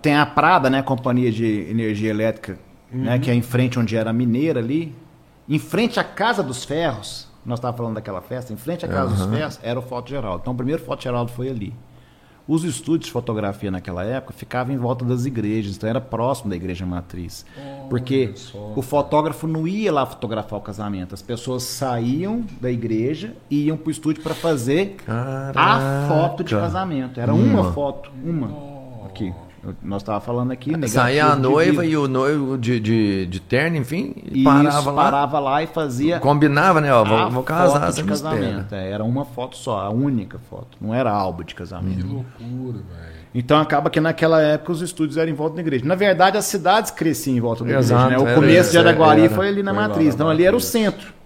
Tem 0.02 0.16
a 0.16 0.26
Prada, 0.26 0.68
né? 0.68 0.82
Companhia 0.82 1.30
de 1.30 1.66
Energia 1.70 2.10
Elétrica, 2.10 2.58
né? 2.90 3.18
Que 3.18 3.30
é 3.30 3.34
em 3.34 3.42
frente 3.42 3.78
onde 3.78 3.96
era 3.96 4.10
a 4.10 4.12
mineira 4.12 4.60
ali. 4.60 4.94
Em 5.48 5.58
frente 5.58 5.98
à 5.98 6.04
Casa 6.04 6.42
dos 6.42 6.64
Ferros, 6.64 7.28
nós 7.44 7.58
estávamos 7.58 7.78
falando 7.78 7.94
daquela 7.94 8.20
festa, 8.20 8.52
em 8.52 8.56
frente 8.56 8.84
à 8.84 8.88
Casa 8.88 9.14
dos 9.14 9.26
Ferros 9.26 9.58
era 9.62 9.78
o 9.78 9.82
Foto 9.82 10.10
Geraldo. 10.10 10.40
Então 10.42 10.52
o 10.52 10.56
primeiro 10.56 10.82
Foto 10.82 11.02
Geraldo 11.02 11.30
foi 11.32 11.48
ali. 11.48 11.72
Os 12.48 12.64
estúdios 12.64 13.08
de 13.08 13.12
fotografia 13.12 13.70
naquela 13.70 14.02
época 14.02 14.32
ficavam 14.32 14.74
em 14.74 14.78
volta 14.78 15.04
das 15.04 15.26
igrejas, 15.26 15.76
então 15.76 15.86
era 15.86 16.00
próximo 16.00 16.48
da 16.48 16.56
igreja 16.56 16.86
matriz. 16.86 17.44
Porque 17.90 18.32
só, 18.34 18.72
o 18.74 18.80
fotógrafo 18.80 19.46
não 19.46 19.68
ia 19.68 19.92
lá 19.92 20.06
fotografar 20.06 20.58
o 20.58 20.62
casamento, 20.62 21.14
as 21.14 21.20
pessoas 21.20 21.62
saíam 21.64 22.42
da 22.58 22.70
igreja 22.70 23.34
e 23.50 23.64
iam 23.64 23.76
para 23.76 23.88
o 23.88 23.90
estúdio 23.90 24.22
para 24.22 24.34
fazer 24.34 24.96
a 25.06 25.52
Caraca. 25.52 26.08
foto 26.08 26.42
de 26.42 26.54
casamento. 26.54 27.20
Era 27.20 27.34
uma, 27.34 27.70
foto, 27.72 28.10
uma. 28.24 29.06
Aqui. 29.06 29.30
Nós 29.82 30.02
estávamos 30.02 30.24
falando 30.24 30.50
aqui. 30.52 30.72
Saía 30.88 31.26
a 31.26 31.36
noiva 31.36 31.84
e 31.84 31.96
o 31.96 32.06
noivo 32.08 32.56
de, 32.56 32.78
de, 32.80 33.26
de 33.26 33.40
terno, 33.40 33.76
enfim, 33.76 34.14
e 34.30 34.44
parava 34.44 34.68
isso, 34.78 34.90
lá. 34.90 35.04
parava 35.04 35.38
lá 35.38 35.62
e 35.62 35.66
fazia 35.66 36.20
Combinava, 36.20 36.80
né? 36.80 36.92
Ó, 36.92 37.04
vou, 37.04 37.30
vou 37.30 37.42
casar, 37.42 37.80
foto 37.80 37.92
você 37.92 38.02
de 38.02 38.08
casamento. 38.08 38.74
É, 38.74 38.90
era 38.90 39.04
uma 39.04 39.24
foto 39.24 39.56
só, 39.56 39.80
a 39.80 39.90
única 39.90 40.38
foto. 40.38 40.78
Não 40.80 40.94
era 40.94 41.10
álbum 41.10 41.42
de 41.42 41.54
Que 41.54 41.54
casamento. 41.56 42.06
loucura, 42.06 42.78
velho. 42.78 43.18
Então 43.34 43.60
acaba 43.60 43.90
que 43.90 44.00
naquela 44.00 44.40
época 44.40 44.72
os 44.72 44.80
estúdios 44.80 45.16
eram 45.18 45.30
em 45.30 45.34
volta 45.34 45.56
da 45.56 45.60
igreja. 45.60 45.84
Na 45.84 45.94
verdade, 45.94 46.38
as 46.38 46.46
cidades 46.46 46.90
cresciam 46.90 47.36
em 47.36 47.40
volta 47.40 47.62
da 47.62 47.78
Exato, 47.78 48.04
igreja. 48.06 48.18
Né? 48.18 48.24
O 48.24 48.26
era 48.28 48.34
começo 48.40 48.60
isso, 48.62 48.70
de 48.72 48.78
Araguari 48.78 49.24
era. 49.24 49.30
foi 49.34 49.48
ali 49.48 49.62
na 49.62 49.72
Foi 49.74 49.82
lá 49.82 49.88
matriz. 49.88 50.08
na 50.08 50.14
Então 50.14 50.28
ali 50.30 50.44
era 50.44 50.56
o 50.56 50.60
centro. 50.60 51.17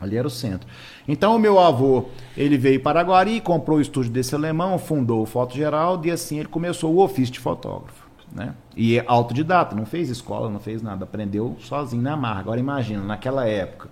Ali 0.00 0.16
era 0.16 0.26
o 0.26 0.30
centro. 0.30 0.68
Então 1.06 1.34
o 1.36 1.38
meu 1.38 1.58
avô, 1.58 2.06
ele 2.36 2.58
veio 2.58 2.80
para 2.80 3.00
Araguari, 3.00 3.40
comprou 3.40 3.78
o 3.78 3.80
estúdio 3.80 4.12
desse 4.12 4.34
alemão, 4.34 4.78
fundou 4.78 5.22
o 5.22 5.26
Foto 5.26 5.54
Geraldo 5.54 6.06
e 6.06 6.10
assim 6.10 6.38
ele 6.38 6.48
começou 6.48 6.94
o 6.94 7.02
ofício 7.02 7.32
de 7.32 7.40
fotógrafo. 7.40 8.06
Né? 8.32 8.54
E 8.76 8.98
é 8.98 9.04
autodidata, 9.06 9.74
não 9.74 9.86
fez 9.86 10.10
escola, 10.10 10.50
não 10.50 10.60
fez 10.60 10.82
nada, 10.82 11.04
aprendeu 11.04 11.56
sozinho 11.60 12.02
na 12.02 12.16
marra. 12.16 12.40
Agora 12.40 12.60
imagina, 12.60 13.02
naquela 13.02 13.46
época, 13.46 13.88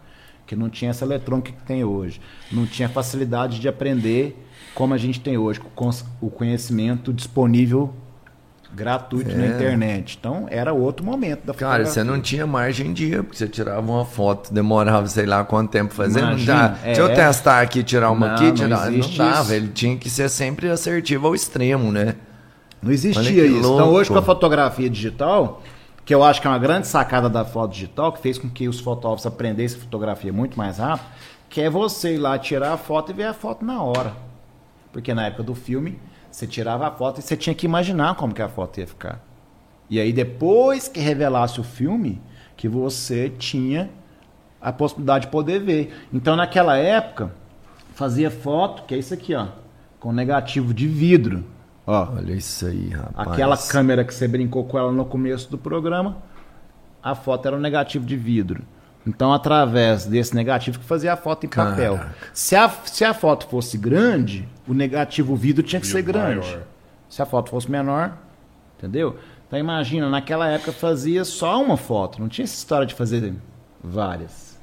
que 0.46 0.54
não 0.54 0.68
tinha 0.68 0.90
essa 0.90 1.04
eletrônica 1.04 1.52
que 1.52 1.62
tem 1.62 1.84
hoje, 1.84 2.20
não 2.52 2.66
tinha 2.66 2.88
facilidade 2.88 3.58
de 3.58 3.68
aprender 3.68 4.38
como 4.74 4.92
a 4.92 4.98
gente 4.98 5.20
tem 5.20 5.38
hoje, 5.38 5.60
com 5.74 5.90
o 6.20 6.28
conhecimento 6.28 7.12
disponível 7.12 7.94
gratuito 8.74 9.34
na 9.36 9.44
É. 9.44 9.46
internet. 9.48 10.16
Então 10.18 10.46
era 10.50 10.72
outro 10.72 11.04
momento 11.06 11.44
da 11.46 11.54
Cara, 11.54 11.86
você 11.86 12.02
não 12.02 12.20
tinha 12.20 12.46
margem 12.46 12.92
de 12.92 13.12
erro, 13.12 13.24
porque 13.24 13.38
você 13.38 13.48
tirava 13.48 13.80
uma 13.80 14.04
foto, 14.04 14.52
demorava 14.52 15.06
sei 15.06 15.26
lá 15.26 15.44
quanto 15.44 15.70
tempo 15.70 15.94
fazendo. 15.94 16.22
Não 16.24 16.28
Imagina, 16.32 16.68
dá. 16.68 16.78
é. 16.82 16.86
Deixa 16.86 17.00
eu 17.00 17.14
testar 17.14 17.60
aqui, 17.60 17.82
tirar 17.82 18.10
uma 18.10 18.26
Não, 18.28 18.34
aqui, 18.34 18.44
não 18.46 18.54
tirar. 18.54 18.68
Não, 18.86 18.92
existe 18.92 19.18
dava, 19.18 19.42
isso. 19.42 19.52
ele 19.52 19.68
tinha 19.68 19.96
que 19.96 20.10
ser 20.10 20.28
sempre 20.28 20.68
assertivo 20.68 21.26
ao 21.28 21.34
extremo, 21.34 21.92
né? 21.92 22.16
Não 22.82 22.90
existia 22.92 23.46
isso. 23.46 23.58
Então 23.60 23.76
louco. 23.78 23.92
hoje 23.94 24.10
com 24.10 24.18
a 24.18 24.22
fotografia 24.22 24.90
digital, 24.90 25.62
que 26.04 26.14
eu 26.14 26.22
acho 26.22 26.40
que 26.40 26.46
é 26.46 26.50
uma 26.50 26.58
grande 26.58 26.86
sacada 26.86 27.30
da 27.30 27.44
foto 27.44 27.72
digital, 27.72 28.12
que 28.12 28.20
fez 28.20 28.36
com 28.36 28.48
que 28.50 28.68
os 28.68 28.78
fotógrafos 28.80 29.24
aprendessem 29.24 29.80
fotografia 29.80 30.32
muito 30.32 30.58
mais 30.58 30.76
rápido, 30.78 31.06
que 31.48 31.60
é 31.62 31.70
você 31.70 32.14
ir 32.14 32.18
lá 32.18 32.38
tirar 32.38 32.72
a 32.72 32.76
foto 32.76 33.10
e 33.10 33.14
ver 33.14 33.24
a 33.24 33.32
foto 33.32 33.64
na 33.64 33.82
hora. 33.82 34.12
Porque 34.92 35.14
na 35.14 35.26
época 35.26 35.42
do 35.44 35.54
filme, 35.54 35.98
você 36.34 36.48
tirava 36.48 36.88
a 36.88 36.90
foto 36.90 37.20
e 37.20 37.22
você 37.22 37.36
tinha 37.36 37.54
que 37.54 37.64
imaginar 37.64 38.16
como 38.16 38.34
que 38.34 38.42
a 38.42 38.48
foto 38.48 38.80
ia 38.80 38.86
ficar. 38.88 39.22
E 39.88 40.00
aí 40.00 40.12
depois 40.12 40.88
que 40.88 40.98
revelasse 40.98 41.60
o 41.60 41.62
filme, 41.62 42.20
que 42.56 42.68
você 42.68 43.30
tinha 43.30 43.88
a 44.60 44.72
possibilidade 44.72 45.26
de 45.26 45.30
poder 45.30 45.60
ver. 45.60 45.94
Então 46.12 46.34
naquela 46.34 46.76
época, 46.76 47.32
fazia 47.94 48.32
foto, 48.32 48.82
que 48.82 48.96
é 48.96 48.98
isso 48.98 49.14
aqui, 49.14 49.32
ó, 49.32 49.46
com 50.00 50.10
negativo 50.10 50.74
de 50.74 50.88
vidro. 50.88 51.44
Ó, 51.86 52.14
Olha 52.16 52.32
isso 52.32 52.66
aí, 52.66 52.88
rapaz. 52.88 53.28
Aquela 53.28 53.56
câmera 53.56 54.04
que 54.04 54.12
você 54.12 54.26
brincou 54.26 54.64
com 54.64 54.76
ela 54.76 54.90
no 54.90 55.04
começo 55.04 55.48
do 55.48 55.58
programa, 55.58 56.16
a 57.00 57.14
foto 57.14 57.46
era 57.46 57.56
um 57.56 57.60
negativo 57.60 58.04
de 58.04 58.16
vidro. 58.16 58.64
Então, 59.06 59.32
através 59.32 60.04
desse 60.06 60.34
negativo 60.34 60.80
que 60.80 60.84
fazia 60.84 61.12
a 61.12 61.16
foto 61.16 61.46
em 61.46 61.48
papel. 61.48 61.96
Caraca. 61.96 62.16
Se 62.32 62.56
a, 62.56 62.68
se 62.68 63.04
a 63.04 63.14
foto 63.14 63.46
fosse 63.46 63.78
grande, 63.78 64.48
o 64.66 64.74
negativo 64.74 65.34
vidro 65.36 65.62
tinha 65.62 65.80
que 65.80 65.86
ser 65.86 66.02
grande. 66.02 66.46
maior. 66.46 66.62
Se 67.08 67.20
a 67.22 67.26
foto 67.26 67.50
fosse 67.50 67.70
menor, 67.70 68.12
entendeu? 68.78 69.16
Então 69.46 69.58
imagina, 69.58 70.08
naquela 70.08 70.48
época 70.48 70.72
fazia 70.72 71.24
só 71.24 71.62
uma 71.62 71.76
foto, 71.76 72.20
não 72.20 72.28
tinha 72.28 72.44
essa 72.44 72.54
história 72.54 72.86
de 72.86 72.94
fazer 72.94 73.34
várias. 73.82 74.58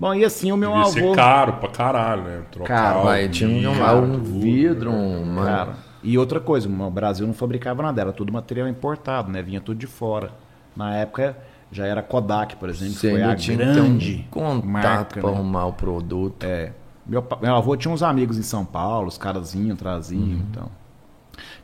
Bom, 0.00 0.14
e 0.14 0.24
assim 0.24 0.50
o 0.50 0.56
meu 0.56 0.70
Devia 0.70 0.82
avô. 0.84 0.92
ser 1.10 1.16
caro 1.16 1.52
pra 1.54 1.68
caralho, 1.68 2.22
né? 2.22 2.42
Trocar 2.50 2.74
Cara, 2.74 2.98
o 3.00 3.04
Vai, 3.04 3.28
tinha 3.28 3.48
um, 3.48 3.60
vidro, 3.60 4.04
um 4.04 4.12
tudo, 4.20 4.40
vidro, 4.40 4.90
né? 4.90 4.98
um. 4.98 5.44
Cara, 5.44 5.76
e 6.02 6.18
outra 6.18 6.40
coisa, 6.40 6.68
o 6.68 6.90
Brasil 6.90 7.26
não 7.26 7.34
fabricava 7.34 7.82
nada, 7.82 8.00
era 8.00 8.12
tudo 8.12 8.32
material 8.32 8.66
importado, 8.68 9.30
né? 9.30 9.42
Vinha 9.42 9.60
tudo 9.60 9.78
de 9.78 9.86
fora. 9.86 10.32
Na 10.74 10.96
época 10.96 11.36
já 11.70 11.86
era 11.86 12.02
Kodak, 12.02 12.56
por 12.56 12.68
exemplo, 12.68 12.94
que 12.94 13.00
Você 13.00 13.10
foi 13.10 13.22
a 13.22 13.36
tinha 13.36 13.56
grande 13.56 14.26
um 14.28 14.30
contato 14.30 14.66
marca, 14.66 15.20
pra 15.20 15.30
né? 15.30 15.36
arrumar 15.36 15.66
o 15.66 15.72
produto. 15.72 16.44
É. 16.44 16.72
Meu, 17.06 17.24
meu 17.40 17.56
avô 17.56 17.76
tinha 17.76 17.92
uns 17.92 18.02
amigos 18.02 18.38
em 18.38 18.42
São 18.42 18.64
Paulo, 18.64 19.08
os 19.08 19.18
caras 19.18 19.54
traziam, 19.78 20.20
Uhum. 20.22 20.40
então. 20.50 20.68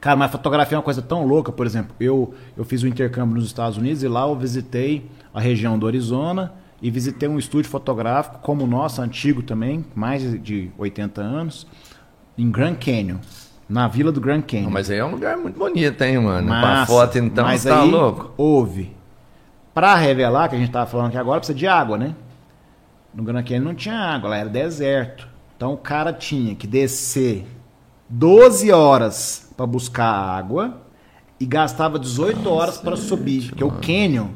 Cara, 0.00 0.16
mas 0.16 0.30
fotografia 0.30 0.76
é 0.76 0.78
uma 0.78 0.82
coisa 0.84 1.02
tão 1.02 1.24
louca, 1.26 1.52
por 1.52 1.66
exemplo, 1.66 1.94
eu, 2.00 2.34
eu 2.56 2.64
fiz 2.64 2.82
um 2.82 2.86
intercâmbio 2.86 3.34
nos 3.36 3.46
Estados 3.46 3.76
Unidos 3.78 4.02
e 4.02 4.08
lá 4.08 4.22
eu 4.22 4.34
visitei 4.36 5.08
a 5.32 5.40
região 5.40 5.78
do 5.78 5.86
Arizona 5.86 6.52
e 6.80 6.90
visitei 6.90 7.28
um 7.28 7.38
estúdio 7.38 7.70
fotográfico 7.70 8.38
como 8.40 8.64
o 8.64 8.66
nosso, 8.66 9.02
antigo 9.02 9.42
também, 9.42 9.84
mais 9.94 10.22
de 10.42 10.70
80 10.78 11.20
anos, 11.20 11.66
em 12.36 12.50
Grand 12.50 12.74
Canyon, 12.76 13.18
na 13.68 13.86
vila 13.88 14.10
do 14.12 14.20
Grand 14.20 14.42
Canyon. 14.42 14.64
Não, 14.64 14.70
mas 14.70 14.90
aí 14.90 14.98
é 14.98 15.04
um 15.04 15.10
lugar 15.10 15.36
muito 15.36 15.58
bonito, 15.58 16.00
hein, 16.02 16.18
mano? 16.18 16.46
pra 16.48 16.60
Massa. 16.60 16.86
foto, 16.92 17.18
então, 17.18 17.44
Mas 17.44 17.64
tá 17.64 17.82
aí, 17.82 17.90
louco? 17.90 18.30
Houve. 18.36 18.96
Pra 19.74 19.94
revelar, 19.96 20.48
que 20.48 20.56
a 20.56 20.58
gente 20.58 20.70
tava 20.70 20.86
falando 20.86 21.08
aqui 21.08 21.18
agora, 21.18 21.38
precisa 21.40 21.56
de 21.58 21.66
água, 21.66 21.98
né? 21.98 22.14
No 23.18 23.24
Canyon 23.42 23.64
não 23.64 23.74
tinha 23.74 23.96
água, 23.96 24.30
lá 24.30 24.36
era 24.36 24.48
deserto. 24.48 25.26
Então 25.56 25.72
o 25.72 25.76
cara 25.76 26.12
tinha 26.12 26.54
que 26.54 26.68
descer 26.68 27.44
12 28.08 28.70
horas 28.70 29.52
para 29.56 29.66
buscar 29.66 30.06
água 30.08 30.80
e 31.40 31.44
gastava 31.44 31.98
18 31.98 32.48
horas 32.48 32.78
para 32.78 32.96
subir. 32.96 33.48
Porque 33.48 33.64
o 33.64 33.72
Canyon, 33.72 34.28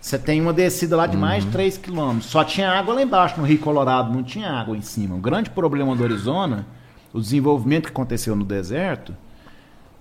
você 0.00 0.16
tem 0.16 0.40
uma 0.40 0.52
descida 0.52 0.96
lá 0.96 1.08
de 1.08 1.16
mais 1.16 1.42
Uhum. 1.42 1.50
de 1.50 1.56
3 1.56 1.78
quilômetros. 1.78 2.30
Só 2.30 2.44
tinha 2.44 2.70
água 2.70 2.94
lá 2.94 3.02
embaixo, 3.02 3.40
no 3.40 3.44
Rio 3.44 3.58
Colorado, 3.58 4.12
não 4.14 4.22
tinha 4.22 4.48
água 4.48 4.76
em 4.76 4.82
cima. 4.82 5.16
O 5.16 5.18
grande 5.18 5.50
problema 5.50 5.96
do 5.96 6.04
Arizona, 6.04 6.64
o 7.12 7.20
desenvolvimento 7.20 7.86
que 7.86 7.90
aconteceu 7.90 8.36
no 8.36 8.44
deserto, 8.44 9.14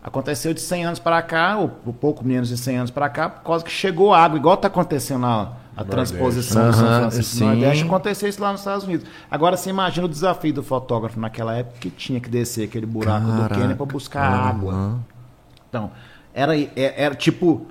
Aconteceu 0.04 0.54
de 0.54 0.62
100 0.62 0.86
anos 0.86 1.00
para 1.00 1.22
cá, 1.22 1.58
ou 1.58 1.68
pouco 1.68 2.24
menos 2.26 2.48
de 2.48 2.56
100 2.56 2.78
anos 2.78 2.92
para 2.92 3.10
cá, 3.10 3.28
por 3.28 3.44
causa 3.44 3.66
que 3.66 3.72
chegou 3.72 4.14
água, 4.14 4.38
igual 4.38 4.56
está 4.56 4.70
acontecendo 4.70 5.24
lá 5.24 5.58
a 5.78 5.84
transposição 5.84 6.72
do 6.72 6.76
São 6.76 6.88
Francisco 6.88 7.40
do. 7.40 7.46
Nordeste, 7.46 7.84
aconteceu 7.84 8.28
isso 8.30 8.42
lá 8.42 8.52
nos 8.52 8.62
Estados 8.62 8.84
Unidos. 8.86 9.06
Agora 9.30 9.56
você 9.56 9.70
imagina 9.70 10.06
o 10.06 10.10
desafio 10.10 10.54
do 10.54 10.64
fotógrafo 10.64 11.20
naquela 11.20 11.56
época 11.56 11.78
que 11.80 11.90
tinha 11.92 12.20
que 12.20 12.30
descer 12.30 12.66
aquele 12.66 12.86
buraco 12.88 13.26
do 13.28 13.32
Caraca. 13.34 13.56
Quênia 13.56 13.76
para 13.76 13.86
buscar 13.86 14.32
Aham. 14.34 14.50
água. 14.50 15.00
Então, 15.70 15.92
era, 16.34 16.58
é- 16.60 16.72
era 16.76 17.14
tipo 17.16 17.68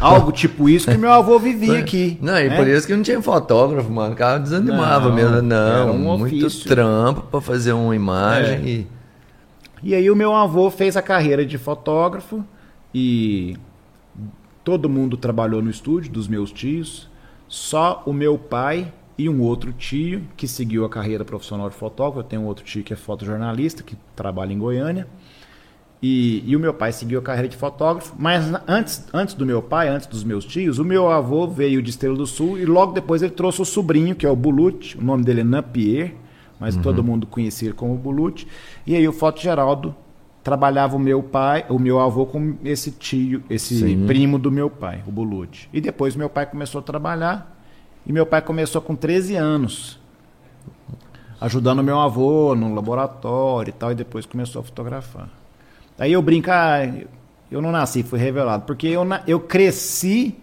algo 0.00 0.30
tipo 0.32 0.68
isso 0.68 0.90
que 0.90 0.96
meu 0.96 1.12
avô 1.12 1.38
vivia 1.38 1.78
aqui. 1.80 2.16
Não, 2.22 2.38
e 2.38 2.48
né? 2.48 2.56
por 2.56 2.66
isso 2.66 2.86
que 2.86 2.94
não 2.94 3.02
tinha 3.02 3.20
fotógrafo, 3.20 3.90
mano. 3.90 4.14
O 4.14 4.16
cara 4.16 4.38
desanimava 4.38 5.08
Não, 5.08 5.14
mesmo. 5.14 5.42
Não, 5.42 5.56
era 5.82 5.92
um 5.92 5.98
muito 6.18 6.46
ofício. 6.46 6.68
trampo 6.68 7.22
pra 7.22 7.40
fazer 7.40 7.72
uma 7.72 7.94
imagem 7.94 8.54
É. 8.54 8.68
e. 8.68 8.86
E 9.82 9.94
aí 9.94 10.10
o 10.10 10.16
meu 10.16 10.34
avô 10.34 10.70
fez 10.70 10.96
a 10.96 11.02
carreira 11.02 11.44
de 11.44 11.56
fotógrafo 11.58 12.44
e 12.94 13.56
todo 14.62 14.88
mundo 14.88 15.16
trabalhou 15.16 15.60
no 15.62 15.70
estúdio 15.70 16.12
dos 16.12 16.28
meus 16.28 16.52
tios. 16.52 17.09
Só 17.50 18.04
o 18.06 18.12
meu 18.12 18.38
pai 18.38 18.92
e 19.18 19.28
um 19.28 19.42
outro 19.42 19.72
tio 19.72 20.22
que 20.36 20.46
seguiu 20.46 20.84
a 20.84 20.88
carreira 20.88 21.24
profissional 21.24 21.68
de 21.68 21.74
fotógrafo. 21.74 22.20
Eu 22.20 22.22
tenho 22.22 22.42
um 22.42 22.46
outro 22.46 22.64
tio 22.64 22.84
que 22.84 22.92
é 22.92 22.96
fotojornalista, 22.96 23.82
que 23.82 23.96
trabalha 24.14 24.52
em 24.52 24.58
Goiânia. 24.58 25.08
E, 26.00 26.44
e 26.46 26.54
o 26.54 26.60
meu 26.60 26.72
pai 26.72 26.92
seguiu 26.92 27.18
a 27.18 27.22
carreira 27.22 27.48
de 27.48 27.56
fotógrafo. 27.56 28.14
Mas 28.16 28.44
antes, 28.68 29.04
antes 29.12 29.34
do 29.34 29.44
meu 29.44 29.60
pai, 29.60 29.88
antes 29.88 30.06
dos 30.06 30.22
meus 30.22 30.44
tios, 30.44 30.78
o 30.78 30.84
meu 30.84 31.10
avô 31.10 31.48
veio 31.48 31.82
de 31.82 31.90
Estrela 31.90 32.16
do 32.16 32.24
Sul 32.24 32.56
e 32.56 32.64
logo 32.64 32.92
depois 32.92 33.20
ele 33.20 33.32
trouxe 33.32 33.60
o 33.60 33.64
sobrinho, 33.64 34.14
que 34.14 34.24
é 34.24 34.30
o 34.30 34.36
Bulut. 34.36 34.96
O 34.96 35.02
nome 35.02 35.24
dele 35.24 35.40
é 35.40 35.44
Napier, 35.44 36.14
mas 36.60 36.76
todo 36.76 37.02
mundo 37.02 37.26
conhecia 37.26 37.66
ele 37.66 37.76
como 37.76 37.96
Bulut. 37.96 38.46
E 38.86 38.94
aí 38.94 39.08
o 39.08 39.12
Foto 39.12 39.40
Geraldo 39.40 39.92
trabalhava 40.42 40.96
o 40.96 40.98
meu 40.98 41.22
pai, 41.22 41.66
o 41.68 41.78
meu 41.78 42.00
avô 42.00 42.26
com 42.26 42.56
esse 42.64 42.90
tio, 42.90 43.42
esse 43.50 43.78
Sim. 43.78 44.06
primo 44.06 44.38
do 44.38 44.50
meu 44.50 44.70
pai, 44.70 45.02
o 45.06 45.10
Bulut. 45.10 45.68
E 45.72 45.80
depois 45.80 46.16
meu 46.16 46.30
pai 46.30 46.46
começou 46.46 46.80
a 46.80 46.82
trabalhar 46.82 47.60
e 48.06 48.12
meu 48.12 48.24
pai 48.24 48.40
começou 48.40 48.80
com 48.80 48.96
13 48.96 49.36
anos 49.36 50.00
ajudando 51.40 51.82
meu 51.82 51.98
avô 51.98 52.54
no 52.54 52.74
laboratório 52.74 53.70
e 53.70 53.72
tal, 53.72 53.92
e 53.92 53.94
depois 53.94 54.26
começou 54.26 54.60
a 54.60 54.62
fotografar. 54.62 55.28
Aí 55.98 56.12
eu 56.12 56.20
brinco, 56.20 56.50
ah, 56.50 56.80
eu 57.50 57.62
não 57.62 57.72
nasci, 57.72 58.02
fui 58.02 58.18
revelado, 58.18 58.64
porque 58.64 58.86
eu, 58.86 59.02
eu 59.26 59.40
cresci 59.40 60.36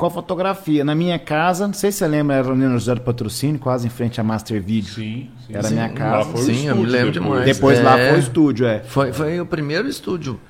com 0.00 0.06
a 0.06 0.10
fotografia. 0.10 0.82
Na 0.82 0.94
minha 0.94 1.18
casa, 1.18 1.66
não 1.66 1.74
sei 1.74 1.92
se 1.92 1.98
você 1.98 2.08
lembra, 2.08 2.36
era 2.36 2.54
no 2.54 2.70
José 2.72 2.94
do 2.94 3.02
Patrocínio, 3.02 3.60
quase 3.60 3.86
em 3.86 3.90
frente 3.90 4.18
à 4.18 4.24
Master 4.24 4.60
Video. 4.62 4.90
Sim, 4.90 5.28
sim. 5.46 5.52
Era 5.54 5.64
sim. 5.64 5.74
minha 5.74 5.90
casa. 5.90 6.16
Lá 6.16 6.24
foi 6.24 6.40
o 6.40 6.44
Sim, 6.44 6.66
eu 6.68 6.76
me 6.76 6.86
lembro 6.86 7.12
demais. 7.12 7.44
Depois 7.44 7.82
lá 7.84 7.98
É. 7.98 8.08
foi 8.08 8.16
o 8.18 8.20
estúdio, 8.20 8.66
é. 8.66 8.80
Foi, 8.80 9.12
foi 9.12 9.38
o 9.40 9.44
primeiro 9.44 9.86
estúdio 9.86 10.40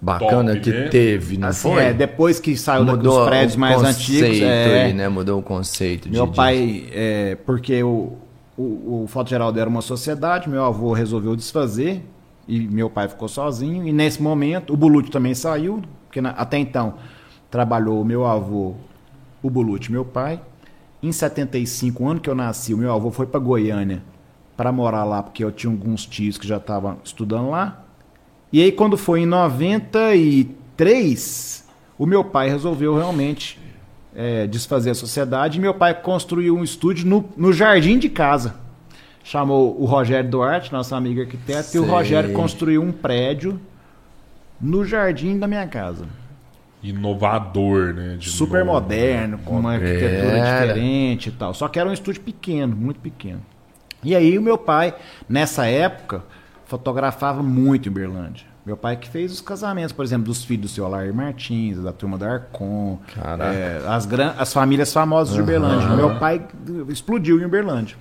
bacana 0.00 0.52
Top, 0.54 0.60
que 0.60 0.70
né? 0.70 0.88
teve, 0.88 1.36
não 1.36 1.48
Assim, 1.48 1.72
foi? 1.72 1.82
é, 1.86 1.92
depois 1.92 2.38
que 2.38 2.56
saiu 2.56 2.84
dos 2.84 2.94
Mudou 2.96 3.26
prédios 3.26 3.56
o 3.56 3.60
mais 3.60 3.82
antigos. 3.82 4.40
É, 4.40 4.84
aí, 4.84 4.94
né? 4.94 5.08
Mudou 5.08 5.40
o 5.40 5.42
conceito. 5.42 6.08
de- 6.08 6.12
Meu 6.16 6.26
de- 6.28 6.36
pai, 6.36 6.84
é, 6.92 7.36
porque 7.44 7.82
o, 7.82 8.12
o, 8.56 9.02
o 9.02 9.06
Foto 9.08 9.28
Geraldo 9.28 9.58
era 9.58 9.68
uma 9.68 9.82
sociedade, 9.82 10.48
meu 10.48 10.64
avô 10.64 10.92
resolveu 10.92 11.34
desfazer 11.34 12.02
e 12.46 12.60
meu 12.60 12.88
pai 12.88 13.08
ficou 13.08 13.26
sozinho. 13.28 13.86
E 13.88 13.92
nesse 13.92 14.22
momento, 14.22 14.72
o 14.72 14.76
Bulute 14.76 15.10
também 15.10 15.34
saiu, 15.34 15.82
porque 16.06 16.20
na- 16.20 16.30
até 16.30 16.58
então 16.58 16.94
trabalhou 17.50 18.00
o 18.00 18.04
meu 18.04 18.24
avô, 18.24 18.74
o 19.42 19.50
Bulute, 19.50 19.90
meu 19.90 20.04
pai. 20.04 20.40
Em 21.02 21.10
75, 21.12 22.06
ano 22.08 22.20
que 22.20 22.28
eu 22.28 22.34
nasci, 22.34 22.74
o 22.74 22.78
meu 22.78 22.92
avô 22.92 23.10
foi 23.10 23.24
para 23.26 23.40
Goiânia 23.40 24.02
para 24.56 24.70
morar 24.70 25.04
lá, 25.04 25.22
porque 25.22 25.42
eu 25.42 25.50
tinha 25.50 25.72
alguns 25.72 26.04
tios 26.04 26.36
que 26.36 26.46
já 26.46 26.58
estavam 26.58 26.98
estudando 27.02 27.48
lá. 27.48 27.82
E 28.52 28.62
aí, 28.62 28.70
quando 28.70 28.98
foi 28.98 29.20
em 29.20 29.26
93, 29.26 31.66
o 31.98 32.04
meu 32.04 32.22
pai 32.22 32.50
resolveu 32.50 32.94
realmente 32.94 33.58
é, 34.14 34.46
desfazer 34.46 34.90
a 34.90 34.94
sociedade. 34.94 35.56
E 35.56 35.60
meu 35.62 35.72
pai 35.72 35.94
construiu 35.94 36.54
um 36.54 36.62
estúdio 36.62 37.06
no, 37.06 37.24
no 37.36 37.54
jardim 37.54 37.98
de 37.98 38.10
casa. 38.10 38.56
Chamou 39.24 39.80
o 39.80 39.86
Rogério 39.86 40.28
Duarte, 40.28 40.70
nosso 40.72 40.94
amigo 40.94 41.22
arquiteto, 41.22 41.74
e 41.74 41.78
o 41.78 41.84
Sei. 41.84 41.90
Rogério 41.90 42.34
construiu 42.34 42.82
um 42.82 42.92
prédio 42.92 43.58
no 44.60 44.84
jardim 44.84 45.38
da 45.38 45.46
minha 45.46 45.66
casa. 45.66 46.04
Inovador, 46.82 47.92
né? 47.94 48.16
De 48.18 48.30
Super 48.30 48.64
novo. 48.64 48.80
moderno, 48.80 49.38
com 49.44 49.58
uma 49.58 49.74
arquitetura 49.74 50.38
Era. 50.38 50.60
diferente 50.66 51.28
e 51.28 51.32
tal. 51.32 51.52
Só 51.54 51.68
que 51.68 51.78
era 51.78 51.88
um 51.88 51.92
estúdio 51.92 52.22
pequeno, 52.22 52.74
muito 52.76 53.00
pequeno. 53.00 53.40
E 54.02 54.14
aí 54.16 54.38
o 54.38 54.42
meu 54.42 54.56
pai, 54.56 54.94
nessa 55.28 55.66
época, 55.66 56.22
fotografava 56.64 57.42
muito 57.42 57.88
em 57.88 57.92
Uberlândia. 57.92 58.46
Meu 58.64 58.76
pai 58.76 58.96
que 58.96 59.08
fez 59.08 59.32
os 59.32 59.40
casamentos, 59.40 59.92
por 59.92 60.04
exemplo, 60.04 60.26
dos 60.26 60.44
filhos 60.44 60.62
do 60.70 60.74
seu 60.74 60.84
Alair 60.84 61.12
Martins, 61.14 61.82
da 61.82 61.92
turma 61.92 62.16
da 62.18 62.30
Arcon, 62.34 62.98
Caraca. 63.14 63.52
é, 63.54 63.82
as, 63.88 64.04
gran- 64.06 64.34
as 64.38 64.52
famílias 64.52 64.92
famosas 64.92 65.34
de 65.34 65.40
Uberlândia. 65.40 65.88
Meu 65.96 66.18
pai 66.18 66.42
explodiu 66.88 67.40
em 67.40 67.44
Uberlândia. 67.46 67.96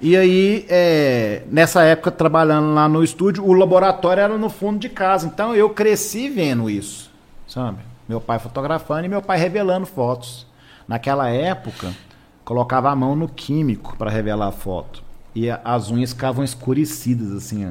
E 0.00 0.16
aí, 0.16 0.66
é, 0.68 1.42
nessa 1.48 1.84
época, 1.84 2.10
trabalhando 2.10 2.74
lá 2.74 2.88
no 2.88 3.04
estúdio, 3.04 3.44
o 3.46 3.52
laboratório 3.52 4.20
era 4.20 4.36
no 4.36 4.50
fundo 4.50 4.80
de 4.80 4.88
casa. 4.88 5.28
Então 5.28 5.54
eu 5.54 5.70
cresci 5.70 6.28
vendo 6.28 6.68
isso, 6.68 7.08
sabe? 7.52 7.78
Meu 8.08 8.20
pai 8.20 8.38
fotografando 8.38 9.04
e 9.04 9.08
meu 9.08 9.22
pai 9.22 9.38
revelando 9.38 9.86
fotos. 9.86 10.46
Naquela 10.88 11.28
época, 11.28 11.92
colocava 12.44 12.90
a 12.90 12.96
mão 12.96 13.14
no 13.14 13.28
químico 13.28 13.96
para 13.96 14.10
revelar 14.10 14.48
a 14.48 14.52
foto. 14.52 15.02
E 15.34 15.48
as 15.50 15.90
unhas 15.90 16.12
ficavam 16.12 16.42
escurecidas, 16.42 17.32
assim, 17.32 17.68
ó. 17.68 17.70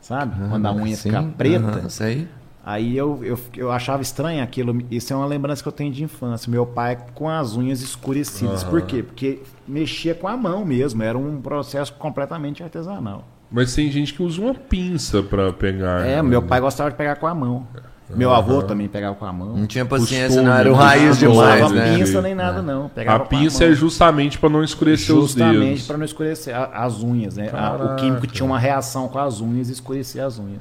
Sabe? 0.00 0.48
Quando 0.48 0.66
a 0.66 0.72
unha 0.72 0.96
Sim, 0.96 1.10
fica 1.10 1.22
preta. 1.36 1.66
aham, 1.66 1.86
Isso 1.86 2.02
aí. 2.02 2.28
Aí 2.64 2.96
eu, 2.96 3.20
eu, 3.22 3.38
eu 3.56 3.70
achava 3.70 4.02
estranho 4.02 4.42
aquilo. 4.42 4.76
Isso 4.90 5.12
é 5.12 5.16
uma 5.16 5.26
lembrança 5.26 5.62
que 5.62 5.68
eu 5.68 5.72
tenho 5.72 5.92
de 5.92 6.02
infância. 6.02 6.50
Meu 6.50 6.66
pai 6.66 6.98
com 7.14 7.28
as 7.28 7.56
unhas 7.56 7.80
escurecidas. 7.80 8.64
Por 8.64 8.82
quê? 8.82 9.02
Porque 9.04 9.40
mexia 9.66 10.14
com 10.14 10.26
a 10.26 10.36
mão 10.36 10.64
mesmo. 10.64 11.02
Era 11.02 11.16
um 11.16 11.40
processo 11.40 11.92
completamente 11.94 12.62
artesanal. 12.62 13.24
Mas 13.50 13.72
tem 13.74 13.90
gente 13.90 14.14
que 14.14 14.22
usa 14.22 14.40
uma 14.40 14.54
pinça 14.54 15.22
pra 15.22 15.52
pegar. 15.52 16.04
É, 16.04 16.16
né? 16.16 16.22
meu 16.22 16.42
pai 16.42 16.60
gostava 16.60 16.90
de 16.90 16.96
pegar 16.96 17.16
com 17.16 17.28
a 17.28 17.34
mão. 17.34 17.66
Meu 18.14 18.32
avô 18.32 18.62
também 18.62 18.86
pegava 18.86 19.14
com 19.16 19.24
a 19.24 19.32
mão. 19.32 19.56
Não 19.56 19.66
tinha 19.66 19.84
paciência, 19.84 20.26
Costume, 20.28 20.46
não. 20.46 20.54
Era 20.56 20.70
o 20.70 20.74
raiz 20.74 21.20
Não 21.20 21.30
demais, 21.32 21.60
usava 21.64 21.74
né? 21.74 21.96
pinça 21.98 22.22
nem 22.22 22.34
nada, 22.34 22.62
não. 22.62 22.86
A 22.86 22.88
Pegava 22.88 23.24
com 23.24 23.26
pinça 23.36 23.64
mão. 23.64 23.72
é 23.72 23.74
justamente 23.74 24.38
pra 24.38 24.48
não 24.48 24.62
escurecer 24.62 25.14
os 25.14 25.22
justamente 25.30 25.58
dedos. 25.58 25.86
para 25.86 25.98
não 25.98 26.04
escurecer 26.04 26.54
a- 26.54 26.70
as 26.84 27.02
unhas, 27.02 27.36
né? 27.36 27.48
A- 27.48 27.50
Caraca. 27.50 27.84
o 27.84 27.96
químico 27.96 28.26
tinha 28.28 28.46
uma 28.46 28.58
reação 28.58 29.08
com 29.08 29.18
as 29.18 29.40
unhas 29.40 29.68
e 29.68 29.72
escurecia 29.72 30.24
as 30.24 30.38
unhas. 30.38 30.60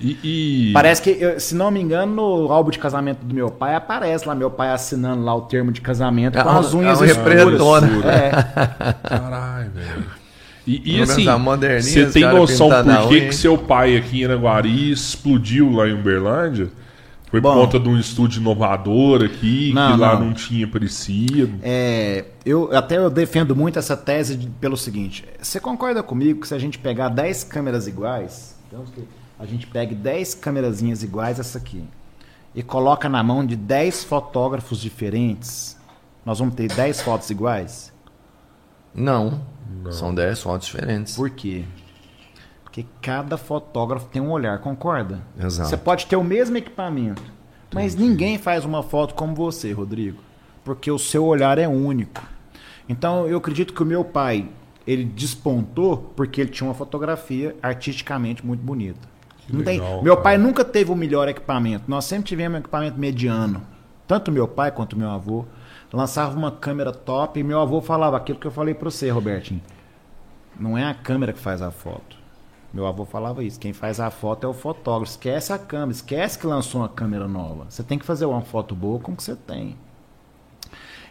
E, 0.00 0.18
e- 0.22 0.72
Parece 0.72 1.00
que, 1.02 1.38
se 1.40 1.54
não 1.54 1.70
me 1.70 1.80
engano, 1.80 2.14
no 2.14 2.52
álbum 2.52 2.70
de 2.70 2.78
casamento 2.78 3.18
do 3.24 3.34
meu 3.34 3.50
pai, 3.50 3.74
aparece 3.74 4.26
lá 4.28 4.34
meu 4.34 4.50
pai 4.50 4.70
assinando 4.70 5.22
lá 5.22 5.34
o 5.34 5.42
termo 5.42 5.72
de 5.72 5.80
casamento 5.82 6.38
É 6.38 6.42
com 6.42 6.48
um- 6.50 6.58
as 6.58 6.72
unhas 6.74 7.02
é 7.02 7.06
escuras. 7.06 7.60
É. 8.04 8.30
Caralho, 9.08 9.70
velho. 9.70 10.04
E, 10.66 10.96
e 10.96 11.02
assim, 11.02 11.28
a 11.28 11.36
você 11.36 12.02
os 12.06 12.12
tem 12.12 12.24
noção 12.24 12.72
a 12.72 12.82
por 12.82 13.08
que, 13.08 13.20
que 13.28 13.34
seu 13.34 13.56
pai 13.56 13.96
aqui 13.96 14.22
em 14.22 14.24
Araguari 14.24 14.90
explodiu 14.90 15.70
lá 15.72 15.86
em 15.88 15.92
Uberlândia? 15.94 16.68
Foi 17.36 17.42
por 17.42 17.54
Bom. 17.54 17.60
conta 17.66 17.78
de 17.78 17.88
um 17.88 17.98
estúdio 17.98 18.40
inovador 18.40 19.22
aqui, 19.22 19.70
Não, 19.74 19.92
que 19.92 20.00
lá 20.00 20.18
não. 20.18 20.26
não 20.28 20.32
tinha 20.32 20.66
parecido. 20.66 21.58
É, 21.62 22.24
eu 22.46 22.74
até 22.74 22.96
eu 22.96 23.10
defendo 23.10 23.54
muito 23.54 23.78
essa 23.78 23.94
tese 23.94 24.36
de- 24.36 24.48
pelo 24.48 24.74
seguinte: 24.76 25.22
você 25.40 25.60
concorda 25.60 26.02
comigo 26.02 26.40
que 26.40 26.48
se 26.48 26.54
a 26.54 26.58
gente 26.58 26.78
pegar 26.78 27.10
10 27.10 27.44
câmeras 27.44 27.86
iguais, 27.86 28.56
então, 28.68 28.84
a 29.38 29.44
gente 29.44 29.66
pegue 29.66 29.94
10 29.94 30.34
câmerazinhas 30.34 31.02
iguais 31.02 31.38
essa 31.38 31.58
aqui 31.58 31.84
e 32.54 32.62
coloca 32.62 33.06
na 33.06 33.22
mão 33.22 33.44
de 33.44 33.54
10 33.54 34.02
fotógrafos 34.04 34.80
diferentes, 34.80 35.76
nós 36.24 36.38
vamos 36.38 36.54
ter 36.54 36.68
10 36.68 37.02
fotos 37.02 37.28
iguais? 37.28 37.92
Não. 38.94 39.42
São 39.90 40.14
10 40.14 40.40
fotos 40.42 40.66
diferentes. 40.68 41.14
Por 41.14 41.28
quê? 41.28 41.64
Porque 42.76 42.86
cada 43.00 43.38
fotógrafo 43.38 44.06
tem 44.08 44.20
um 44.20 44.30
olhar, 44.30 44.58
concorda? 44.58 45.22
Exato. 45.40 45.70
Você 45.70 45.78
pode 45.78 46.04
ter 46.04 46.16
o 46.16 46.22
mesmo 46.22 46.58
equipamento, 46.58 47.22
mas 47.72 47.94
ninguém 47.94 48.36
faz 48.36 48.66
uma 48.66 48.82
foto 48.82 49.14
como 49.14 49.34
você, 49.34 49.72
Rodrigo, 49.72 50.18
porque 50.62 50.90
o 50.90 50.98
seu 50.98 51.24
olhar 51.24 51.56
é 51.56 51.66
único. 51.66 52.20
Então, 52.86 53.26
eu 53.26 53.38
acredito 53.38 53.72
que 53.72 53.82
o 53.82 53.86
meu 53.86 54.04
pai, 54.04 54.50
ele 54.86 55.04
despontou 55.04 56.12
porque 56.14 56.38
ele 56.38 56.50
tinha 56.50 56.68
uma 56.68 56.74
fotografia 56.74 57.56
artisticamente 57.62 58.44
muito 58.44 58.60
bonita. 58.60 59.08
Tem- 59.64 59.80
legal, 59.80 60.02
meu 60.02 60.12
cara. 60.14 60.24
pai 60.24 60.38
nunca 60.38 60.62
teve 60.62 60.92
o 60.92 60.96
melhor 60.96 61.28
equipamento. 61.28 61.84
Nós 61.88 62.04
sempre 62.04 62.26
tivemos 62.28 62.56
um 62.56 62.60
equipamento 62.60 62.98
mediano. 62.98 63.62
Tanto 64.06 64.30
meu 64.30 64.46
pai 64.46 64.70
quanto 64.70 64.98
meu 64.98 65.08
avô 65.08 65.46
lançava 65.90 66.36
uma 66.36 66.50
câmera 66.50 66.92
top 66.92 67.40
e 67.40 67.42
meu 67.42 67.58
avô 67.58 67.80
falava 67.80 68.18
aquilo 68.18 68.38
que 68.38 68.46
eu 68.46 68.50
falei 68.50 68.74
para 68.74 68.90
você, 68.90 69.08
Robertinho. 69.08 69.62
Não 70.60 70.76
é 70.76 70.84
a 70.84 70.92
câmera 70.92 71.32
que 71.32 71.38
faz 71.38 71.62
a 71.62 71.70
foto. 71.70 72.15
Meu 72.76 72.86
avô 72.86 73.06
falava 73.06 73.42
isso. 73.42 73.58
Quem 73.58 73.72
faz 73.72 73.98
a 73.98 74.10
foto 74.10 74.44
é 74.46 74.50
o 74.50 74.52
fotógrafo. 74.52 75.12
Esquece 75.12 75.50
a 75.50 75.58
câmera. 75.58 75.92
Esquece 75.92 76.38
que 76.38 76.46
lançou 76.46 76.82
uma 76.82 76.90
câmera 76.90 77.26
nova. 77.26 77.64
Você 77.70 77.82
tem 77.82 77.98
que 77.98 78.04
fazer 78.04 78.26
uma 78.26 78.42
foto 78.42 78.74
boa 78.74 79.00
com 79.00 79.12
o 79.12 79.16
que 79.16 79.22
você 79.22 79.34
tem. 79.34 79.74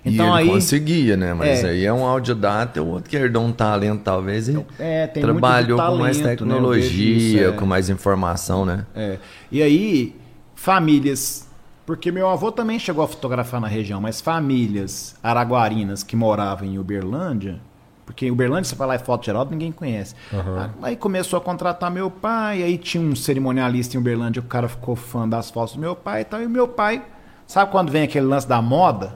Então 0.05 0.27
e 0.27 0.29
ele 0.29 0.49
aí. 0.49 0.55
conseguia, 0.55 1.17
né? 1.17 1.33
Mas 1.33 1.63
É. 1.63 1.69
aí 1.69 1.83
é 1.83 1.91
um 1.91 2.05
audiodata, 2.05 2.83
o 2.83 2.87
outro 2.87 3.09
que 3.09 3.17
herdou 3.17 3.43
um 3.43 3.51
talento, 3.51 4.03
talvez, 4.03 4.47
e 4.47 4.63
É, 4.77 5.07
tem 5.07 5.23
muito 5.23 5.39
trabalhou 5.39 5.79
de 5.79 5.85
com 5.87 5.95
mais 5.97 6.17
talento, 6.19 6.45
né? 6.45 6.53
Tecnologia, 6.53 7.17
isso, 7.47 7.55
é. 7.55 7.57
com 7.57 7.65
mais 7.65 7.89
informação, 7.89 8.63
né? 8.63 8.85
É. 8.95 9.17
E 9.51 9.63
aí, 9.63 10.15
famílias. 10.53 11.47
Porque 11.83 12.11
meu 12.11 12.29
avô 12.29 12.51
também 12.51 12.77
chegou 12.77 13.03
a 13.03 13.07
fotografar 13.07 13.59
na 13.59 13.67
região, 13.67 13.99
mas 13.99 14.21
famílias 14.21 15.15
araguarinas 15.23 16.03
que 16.03 16.15
moravam 16.15 16.67
em 16.67 16.77
Uberlândia, 16.77 17.59
porque 18.05 18.29
Uberlândia, 18.29 18.65
você 18.65 18.75
vai 18.75 18.87
lá 18.87 18.95
e 18.95 18.99
foto 18.99 19.25
geral, 19.25 19.47
ninguém 19.49 19.71
conhece. 19.71 20.15
Aham. 20.31 20.71
Aí 20.81 20.95
começou 20.95 21.37
a 21.37 21.41
contratar 21.41 21.89
meu 21.89 22.11
pai, 22.11 22.61
aí 22.61 22.77
tinha 22.77 23.03
um 23.03 23.15
cerimonialista 23.15 23.97
em 23.97 23.99
Uberlândia, 23.99 24.39
o 24.39 24.45
cara 24.45 24.69
ficou 24.69 24.95
fã 24.95 25.27
das 25.27 25.49
fotos 25.49 25.75
do 25.75 25.81
meu 25.81 25.95
pai 25.95 26.21
e 26.21 26.25
tal. 26.25 26.41
E 26.41 26.47
meu 26.47 26.67
pai, 26.67 27.01
sabe 27.47 27.71
quando 27.71 27.91
vem 27.91 28.03
aquele 28.03 28.25
lance 28.25 28.47
da 28.47 28.61
moda? 28.61 29.15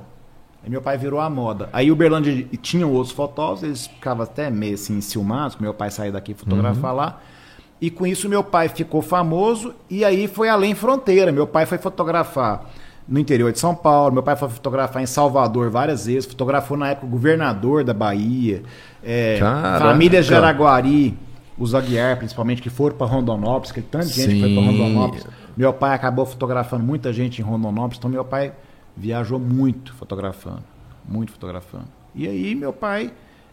Aí 0.64 0.70
meu 0.70 0.82
pai 0.82 0.98
virou 0.98 1.20
a 1.20 1.30
moda. 1.30 1.70
Aí 1.72 1.92
Uberlândia 1.92 2.48
tinham 2.62 2.92
outros 2.92 3.14
fotógrafos, 3.14 3.64
eles 3.64 3.88
ficavam 3.88 4.24
até 4.24 4.50
meio 4.50 4.74
assim 4.74 4.98
enciumados, 4.98 5.58
meu 5.58 5.74
pai 5.74 5.92
saía 5.92 6.12
daqui 6.12 6.34
fotografar 6.34 6.94
lá. 6.94 7.22
E 7.80 7.90
com 7.90 8.06
isso 8.06 8.28
meu 8.28 8.44
pai 8.44 8.68
ficou 8.68 9.02
famoso 9.02 9.74
e 9.90 10.04
aí 10.04 10.28
foi 10.28 10.50
além 10.50 10.76
fronteira. 10.76 11.32
Meu 11.32 11.48
pai 11.48 11.66
foi 11.66 11.78
fotografar 11.78 12.70
no 13.10 13.20
interior 13.20 13.52
de 13.52 13.60
São 13.60 13.74
Paulo, 13.74 14.14
meu 14.14 14.22
pai 14.22 14.36
foi 14.36 14.48
fotografar 14.50 15.02
em 15.02 15.08
Salvador 15.08 15.72
várias 15.72 16.06
vezes, 16.06 16.26
fotografou 16.26 16.78
na 16.78 16.90
época 16.90 17.08
o 17.08 17.10
governador 17.10 17.84
da 17.84 17.94
Bahia, 17.94 18.62
é, 19.04 19.40
Caraca. 19.40 19.84
famílias 19.84 20.28
de 20.28 20.36
Araguari, 20.36 21.18
os 21.58 21.74
Aguiar 21.74 22.18
principalmente, 22.18 22.62
que 22.62 22.70
foram 22.70 22.96
para 22.96 23.08
Rondonópolis, 23.08 23.72
que 23.72 23.82
tanta 23.82 24.06
gente 24.06 24.36
que 24.36 24.40
foi 24.40 24.54
para 24.54 24.62
Sim. 24.62 24.78
Rondonópolis. 24.78 25.28
Meu 25.58 25.74
pai 25.74 25.96
acabou 25.96 26.26
fotografando 26.26 26.84
muita 26.84 27.12
gente 27.12 27.42
em 27.42 27.44
Rondonópolis, 27.44 27.98
então 27.98 28.12
meu 28.12 28.24
pai 28.24 28.54
viajou 28.96 29.40
muito 29.40 29.92
fotografando, 29.96 30.64
muito 31.08 31.32
fotografando. 31.32 31.88
E 32.14 32.28
aí 32.28 32.54
meu 32.54 32.72
pai 32.72 33.12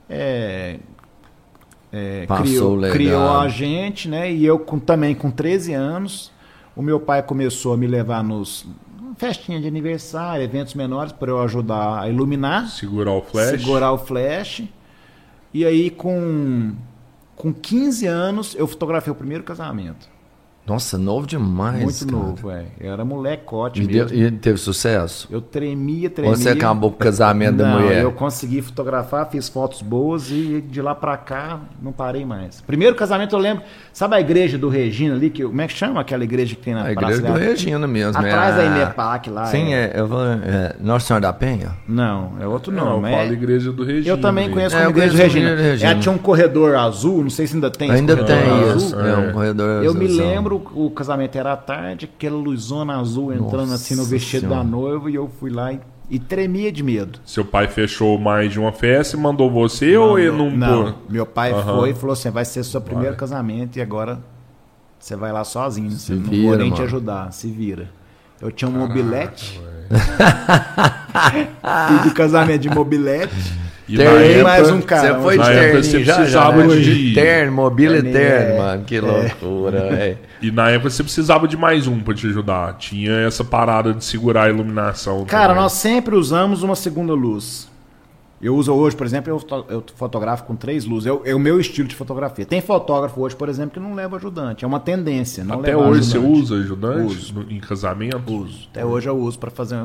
é, 0.08 0.78
é, 1.90 2.26
criou, 2.42 2.80
criou 2.92 3.38
a 3.38 3.48
gente, 3.48 4.06
né? 4.06 4.30
E 4.30 4.44
eu 4.44 4.58
com, 4.58 4.78
também 4.78 5.14
com 5.14 5.30
13 5.30 5.72
anos, 5.72 6.30
o 6.76 6.82
meu 6.82 7.00
pai 7.00 7.22
começou 7.22 7.72
a 7.72 7.76
me 7.76 7.86
levar 7.86 8.22
nos 8.22 8.66
festinha 9.16 9.60
de 9.60 9.66
aniversário, 9.68 10.42
eventos 10.44 10.74
menores 10.74 11.12
para 11.12 11.30
eu 11.30 11.40
ajudar 11.42 12.00
a 12.00 12.08
iluminar, 12.08 12.68
Segurar 12.68 13.12
o 13.12 13.22
flash. 13.22 13.60
segurar 13.60 13.92
o 13.92 13.98
flash. 13.98 14.64
E 15.54 15.64
aí 15.64 15.90
com 15.90 16.74
com 17.34 17.52
15 17.52 18.06
anos 18.06 18.54
eu 18.54 18.66
fotografei 18.66 19.12
o 19.12 19.16
primeiro 19.16 19.44
casamento. 19.44 20.08
Nossa, 20.66 20.98
novo 20.98 21.26
demais. 21.26 21.82
Muito 21.82 22.06
cara. 22.06 22.12
novo, 22.26 22.50
é. 22.50 22.64
Eu 22.80 22.92
era 22.92 23.04
molecote 23.04 23.80
E, 23.82 23.86
mesmo. 23.86 24.08
deu- 24.08 24.26
e 24.26 24.30
teve 24.32 24.58
sucesso? 24.58 25.28
Eu 25.30 25.40
tremia, 25.40 26.10
tremia. 26.10 26.32
Ou 26.32 26.36
você 26.36 26.48
acabou 26.48 26.90
com 26.90 26.96
o 26.96 26.98
casamento 26.98 27.56
da 27.58 27.68
Não, 27.68 27.80
mulher? 27.80 28.02
eu 28.02 28.10
consegui 28.12 28.60
fotografar, 28.62 29.28
fiz 29.30 29.48
fotos 29.48 29.80
boas 29.80 30.30
e 30.30 30.60
de 30.68 30.82
lá 30.82 30.94
pra 30.94 31.16
cá 31.16 31.60
não 31.80 31.92
parei 31.92 32.24
mais. 32.24 32.60
Primeiro 32.62 32.96
casamento 32.96 33.34
eu 33.36 33.38
lembro, 33.38 33.62
sabe 33.92 34.16
a 34.16 34.20
igreja 34.20 34.58
do 34.58 34.68
Regina 34.68 35.14
ali, 35.14 35.30
que, 35.30 35.44
como 35.44 35.60
é 35.60 35.66
que 35.68 35.72
chama 35.74 36.00
aquela 36.00 36.24
igreja 36.24 36.56
que 36.56 36.62
tem 36.62 36.74
na 36.74 36.82
A 36.84 36.92
igreja 36.92 37.22
do? 37.22 37.32
Regina 37.32 37.86
mesmo. 37.86 38.20
é 38.20 38.28
Atrás 38.28 38.54
a- 38.54 38.56
da 38.58 38.64
Imepac 38.64 39.30
lá. 39.30 39.46
Sim, 39.46 39.72
é. 39.72 39.92
é, 39.94 39.98
é 40.48 40.76
Nossa 40.80 41.06
Senhora 41.06 41.22
da 41.22 41.32
Penha? 41.32 41.70
Não, 41.86 42.32
é 42.40 42.46
outro 42.46 42.72
Não, 42.72 42.84
nome. 43.00 43.08
eu 43.10 43.16
falo 43.16 43.30
é... 43.30 43.32
Igreja 43.32 43.70
do 43.72 43.84
Regina. 43.84 44.08
Eu 44.08 44.20
também 44.20 44.50
conheço 44.50 44.74
É, 44.74 44.78
como 44.80 44.90
igreja 44.90 45.12
do 45.12 45.16
Regina. 45.18 45.50
Ela 45.50 45.62
Regina. 45.62 45.94
tinha 46.00 46.12
um 46.12 46.18
corredor 46.18 46.74
azul, 46.74 47.22
não 47.22 47.30
sei 47.30 47.46
se 47.46 47.54
ainda 47.54 47.70
tem. 47.70 47.88
esse 47.88 47.98
Ainda 47.98 48.16
tem 48.24 48.36
azul. 48.36 48.76
isso. 48.76 48.98
É, 48.98 49.16
um 49.16 49.32
corredor 49.32 49.84
Eu 49.84 49.94
me 49.94 50.08
lembro, 50.08 50.55
o 50.74 50.90
casamento 50.90 51.36
era 51.36 51.52
à 51.52 51.56
tarde, 51.56 52.04
aquela 52.12 52.36
luzona 52.36 52.98
azul 52.98 53.32
entrando 53.32 53.70
Nossa 53.70 53.74
assim 53.74 53.94
no 53.94 54.04
vestido 54.04 54.42
Senhora. 54.42 54.58
da 54.58 54.64
noiva 54.64 55.10
e 55.10 55.14
eu 55.14 55.28
fui 55.28 55.50
lá 55.50 55.72
e, 55.72 55.80
e 56.10 56.18
tremia 56.18 56.70
de 56.72 56.82
medo. 56.82 57.18
Seu 57.24 57.44
pai 57.44 57.68
fechou 57.68 58.18
mais 58.18 58.52
de 58.52 58.58
uma 58.60 58.72
festa 58.72 59.16
e 59.16 59.20
mandou 59.20 59.50
você 59.50 59.96
ou 59.96 60.18
ele 60.18 60.36
não... 60.36 60.50
Não, 60.50 60.92
pô? 60.92 60.98
meu 61.08 61.26
pai 61.26 61.52
Aham. 61.52 61.76
foi 61.78 61.90
e 61.90 61.94
falou 61.94 62.12
assim: 62.12 62.30
vai 62.30 62.44
ser 62.44 62.64
seu 62.64 62.80
primeiro 62.80 63.16
casamento 63.16 63.76
e 63.76 63.82
agora 63.82 64.18
você 64.98 65.14
vai 65.16 65.32
lá 65.32 65.44
sozinho. 65.44 65.90
Você 65.90 66.14
não 66.14 66.24
vira, 66.24 66.48
vou 66.48 66.56
nem 66.58 66.68
te 66.70 66.72
mano. 66.74 66.84
ajudar, 66.84 67.32
se 67.32 67.48
vira. 67.48 67.88
Eu 68.40 68.50
tinha 68.50 68.68
um 68.68 68.72
mobilete. 68.72 69.60
Fiz 72.02 72.10
o 72.10 72.14
casamento 72.14 72.60
de 72.62 72.68
mobilete. 72.70 73.34
E 73.88 73.96
Terninho, 73.96 74.42
mais 74.42 74.68
um 74.68 74.80
cara, 74.80 75.14
Você 75.14 75.22
foi 75.22 75.38
de 75.38 75.44
terninho 75.44 75.84
você 75.84 76.04
já, 76.04 76.12
já, 76.12 76.16
precisava 76.16 76.66
né? 76.66 76.76
de- 76.76 77.14
terno, 77.14 77.52
mobília 77.52 77.98
eterno, 77.98 78.54
é. 78.54 78.58
mano. 78.58 78.84
Que 78.84 78.98
loucura, 79.00 79.78
é. 79.94 80.16
E 80.42 80.50
na 80.50 80.70
época 80.70 80.90
você 80.90 81.04
precisava 81.04 81.46
de 81.46 81.56
mais 81.56 81.86
um 81.86 82.00
pra 82.00 82.12
te 82.12 82.26
ajudar. 82.26 82.74
Tinha 82.78 83.12
essa 83.20 83.44
parada 83.44 83.94
de 83.94 84.04
segurar 84.04 84.44
a 84.44 84.48
iluminação. 84.48 85.24
Cara, 85.24 85.48
também. 85.48 85.62
nós 85.62 85.72
sempre 85.72 86.16
usamos 86.16 86.64
uma 86.64 86.74
segunda 86.74 87.12
luz. 87.14 87.68
Eu 88.42 88.54
uso 88.56 88.72
hoje, 88.74 88.94
por 88.96 89.06
exemplo, 89.06 89.30
eu, 89.32 89.38
foto- 89.38 89.64
eu 89.70 89.84
fotografo 89.94 90.42
com 90.44 90.56
três 90.56 90.84
luzes. 90.84 91.06
É 91.06 91.12
o- 91.12 91.22
é 91.24 91.34
o 91.34 91.38
meu 91.38 91.58
estilo 91.60 91.86
de 91.86 91.94
fotografia. 91.94 92.44
Tem 92.44 92.60
fotógrafo 92.60 93.20
hoje, 93.20 93.36
por 93.36 93.48
exemplo, 93.48 93.70
que 93.70 93.80
não 93.80 93.94
leva 93.94 94.16
ajudante. 94.16 94.64
É 94.64 94.68
uma 94.68 94.80
tendência. 94.80 95.44
Não 95.44 95.60
Até 95.60 95.76
hoje 95.76 96.00
ajudante. 96.00 96.10
você 96.10 96.18
usa 96.18 96.54
ajudante 96.56 97.14
Uso. 97.14 97.34
no- 97.34 97.50
em 97.52 97.60
casamento? 97.60 98.20
Uso. 98.34 98.68
Até 98.72 98.84
hoje 98.84 99.08
eu 99.08 99.16
uso 99.16 99.38
para 99.38 99.50
fazer. 99.50 99.78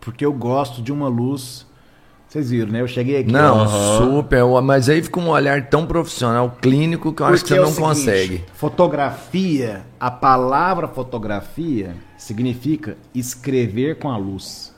Porque 0.00 0.26
eu 0.26 0.32
gosto 0.32 0.82
de 0.82 0.92
uma 0.92 1.06
luz. 1.08 1.64
Vocês 2.28 2.50
viram, 2.50 2.72
né? 2.72 2.80
Eu 2.80 2.88
cheguei 2.88 3.20
aqui. 3.20 3.30
Não, 3.30 3.60
Aham. 3.60 3.98
super. 3.98 4.44
Mas 4.62 4.88
aí 4.88 5.00
fica 5.02 5.20
um 5.20 5.28
olhar 5.28 5.68
tão 5.68 5.86
profissional, 5.86 6.56
clínico, 6.60 7.12
que 7.12 7.22
eu 7.22 7.26
acho 7.26 7.44
que 7.44 7.50
você 7.50 7.56
é 7.56 7.60
não 7.60 7.66
seguinte, 7.66 7.82
consegue. 7.86 8.44
Fotografia, 8.52 9.84
a 9.98 10.10
palavra 10.10 10.88
fotografia 10.88 11.94
significa 12.18 12.96
escrever 13.14 13.98
com 13.98 14.10
a 14.10 14.16
luz. 14.16 14.74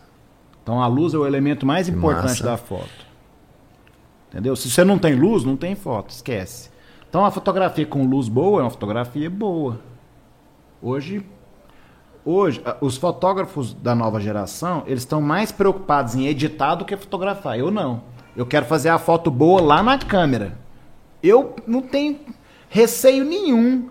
Então 0.63 0.83
a 0.83 0.87
luz 0.87 1.15
é 1.15 1.17
o 1.17 1.27
elemento 1.27 1.65
mais 1.65 1.89
importante 1.89 2.43
da 2.43 2.59
foto. 2.59 3.09
Entendeu? 4.31 4.55
Se 4.55 4.71
você 4.71 4.85
não 4.85 4.99
tem 4.99 5.15
luz, 5.15 5.43
não 5.43 5.57
tem 5.57 5.75
foto, 5.75 6.11
esquece. 6.11 6.69
Então 7.09 7.25
a 7.25 7.31
fotografia 7.31 7.87
com 7.87 8.05
luz 8.05 8.29
boa 8.29 8.61
é 8.61 8.65
uma 8.65 8.71
fotografia 8.71 9.31
boa. 9.31 9.81
Hoje, 10.83 11.25
hoje 12.29 12.63
os 12.81 12.97
fotógrafos 12.97 13.73
da 13.73 13.95
nova 13.95 14.21
geração, 14.21 14.83
eles 14.87 15.03
estão 15.03 15.21
mais 15.23 15.51
preocupados 15.51 16.15
em 16.15 16.27
editar 16.27 16.75
do 16.75 16.85
que 16.85 16.97
fotografar. 16.97 17.59
Eu 17.59 17.71
não. 17.71 18.03
Eu 18.37 18.45
quero 18.45 18.67
fazer 18.67 18.91
a 18.91 18.99
foto 18.99 19.31
boa 19.31 19.61
lá 19.61 19.83
na 19.83 19.99
câmera. 19.99 20.59
Eu 21.23 21.57
não 21.67 21.81
tenho 21.81 22.21
receio 22.69 23.25
nenhum 23.25 23.89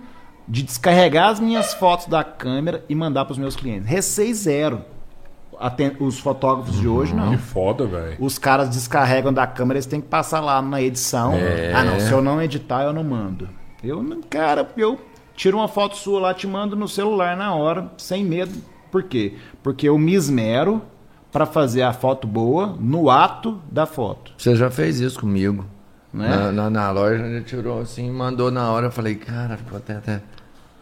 de 0.47 0.63
descarregar 0.63 1.29
as 1.29 1.39
minhas 1.39 1.73
fotos 1.73 2.05
da 2.05 2.23
câmera 2.23 2.85
e 2.87 2.95
mandar 2.95 3.25
para 3.25 3.33
os 3.33 3.37
meus 3.37 3.55
clientes. 3.55 3.89
Receio 3.89 4.33
zero. 4.33 4.81
Os 5.99 6.19
fotógrafos 6.19 6.79
de 6.79 6.87
hoje 6.87 7.15
não. 7.15 7.31
Que 7.31 7.37
foda, 7.37 7.87
velho. 7.87 8.15
Os 8.19 8.37
caras 8.37 8.69
descarregam 8.69 9.33
da 9.33 9.47
câmera, 9.47 9.79
eles 9.79 9.87
têm 9.87 9.99
que 9.99 10.07
passar 10.07 10.39
lá 10.39 10.61
na 10.61 10.79
edição. 10.79 11.33
É. 11.33 11.73
Ah, 11.73 11.83
não, 11.83 11.99
se 11.99 12.11
eu 12.11 12.21
não 12.21 12.39
editar, 12.41 12.83
eu 12.83 12.93
não 12.93 13.03
mando. 13.03 13.49
Eu 13.83 14.03
não, 14.03 14.21
cara, 14.21 14.69
eu 14.77 14.99
tiro 15.37 15.57
uma 15.57 15.67
foto 15.69 15.95
sua 15.95 16.19
lá, 16.19 16.33
te 16.33 16.45
mando 16.45 16.75
no 16.75 16.87
celular 16.87 17.37
na 17.37 17.53
hora, 17.55 17.89
sem 17.97 18.25
medo. 18.25 18.51
Por 18.91 19.03
quê? 19.03 19.35
Porque 19.63 19.87
eu 19.87 19.97
me 19.97 20.13
esmero 20.13 20.81
para 21.31 21.45
fazer 21.45 21.83
a 21.83 21.93
foto 21.93 22.27
boa 22.27 22.75
no 22.79 23.09
ato 23.09 23.61
da 23.71 23.85
foto. 23.85 24.33
Você 24.37 24.55
já 24.55 24.69
fez 24.71 24.99
isso 24.99 25.19
comigo. 25.19 25.63
Né? 26.11 26.27
Na, 26.27 26.51
na, 26.51 26.69
na 26.69 26.91
loja, 26.91 27.23
ele 27.23 27.43
tirou 27.43 27.81
assim, 27.81 28.09
mandou 28.11 28.49
na 28.49 28.71
hora. 28.71 28.87
Eu 28.87 28.91
falei, 28.91 29.15
cara, 29.15 29.55
ficou 29.55 29.77
até. 29.77 29.93
até... 29.97 30.21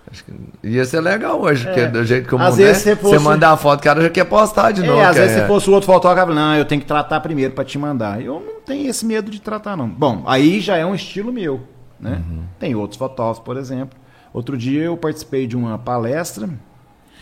Acho 0.09 0.23
que 0.23 0.31
ia 0.63 0.85
ser 0.85 1.01
legal 1.01 1.41
hoje, 1.41 1.65
porque 1.65 1.87
do 1.87 2.05
jeito 2.05 2.27
que 2.29 2.33
eu 2.35 2.39
É. 2.39 2.43
Às 2.43 2.57
vezes 2.57 2.83
você 2.83 2.95
fosse- 2.95 3.17
você 3.17 3.23
mandar 3.23 3.51
a 3.51 3.57
foto, 3.57 3.79
o 3.79 3.83
cara 3.83 4.01
já 4.01 4.09
quer 4.09 4.23
postar 4.25 4.71
de 4.71 4.83
novo. 4.83 4.99
É, 4.99 5.05
às 5.05 5.15
que 5.15 5.21
vezes 5.21 5.41
se 5.41 5.47
fosse 5.47 5.67
o 5.67 5.73
outro 5.73 5.87
fotógrafo, 5.91 6.31
não, 6.31 6.55
eu 6.55 6.63
tenho 6.63 6.79
que 6.79 6.85
tratar 6.87 7.19
primeiro 7.21 7.55
para 7.55 7.65
te 7.65 7.77
mandar. 7.79 8.21
Eu 8.21 8.39
não 8.39 8.61
tenho 8.61 8.87
esse 8.87 9.03
medo 9.03 9.31
de 9.31 9.41
tratar, 9.41 9.75
não. 9.75 9.89
Bom, 9.89 10.23
aí 10.27 10.61
já 10.61 10.77
é 10.77 10.85
um 10.85 10.93
estilo 10.93 11.33
meu, 11.33 11.59
né? 11.99 12.21
Tem 12.59 12.75
outros 12.75 12.99
fotógrafos, 12.99 13.43
por 13.43 13.57
exemplo. 13.57 13.97
Outro 14.35 14.57
dia 14.57 14.83
eu 14.83 14.97
participei 14.97 15.47
de 15.47 15.55
uma 15.55 15.77
palestra, 15.77 16.49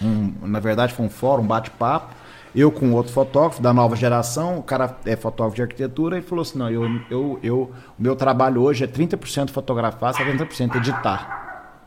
um- 0.02 0.34
na 0.48 0.60
verdade 0.60 0.96
foi 0.96 1.06
um 1.06 1.10
fórum, 1.12 1.44
um 1.44 1.46
bate-papo, 1.46 2.12
eu 2.56 2.72
com 2.72 2.92
outro 2.92 3.14
fotógrafo 3.14 3.62
da 3.62 3.72
nova 3.72 3.96
geração, 3.96 4.58
o 4.58 4.64
cara 4.64 4.98
é 5.06 5.16
fotógrafo 5.16 5.56
de 5.56 5.62
arquitetura, 5.62 6.18
e 6.18 6.24
falou 6.24 6.42
assim, 6.42 6.58
não, 6.58 6.72
eu, 6.72 6.90
eu, 7.12 7.40
eu, 7.44 7.72
o 8.00 8.02
meu 8.02 8.16
trabalho 8.16 8.64
hoje 8.64 8.84
é 8.84 8.88
30% 8.88 9.52
fotografar, 9.52 10.12
70% 10.12 10.76
editar. 10.78 11.84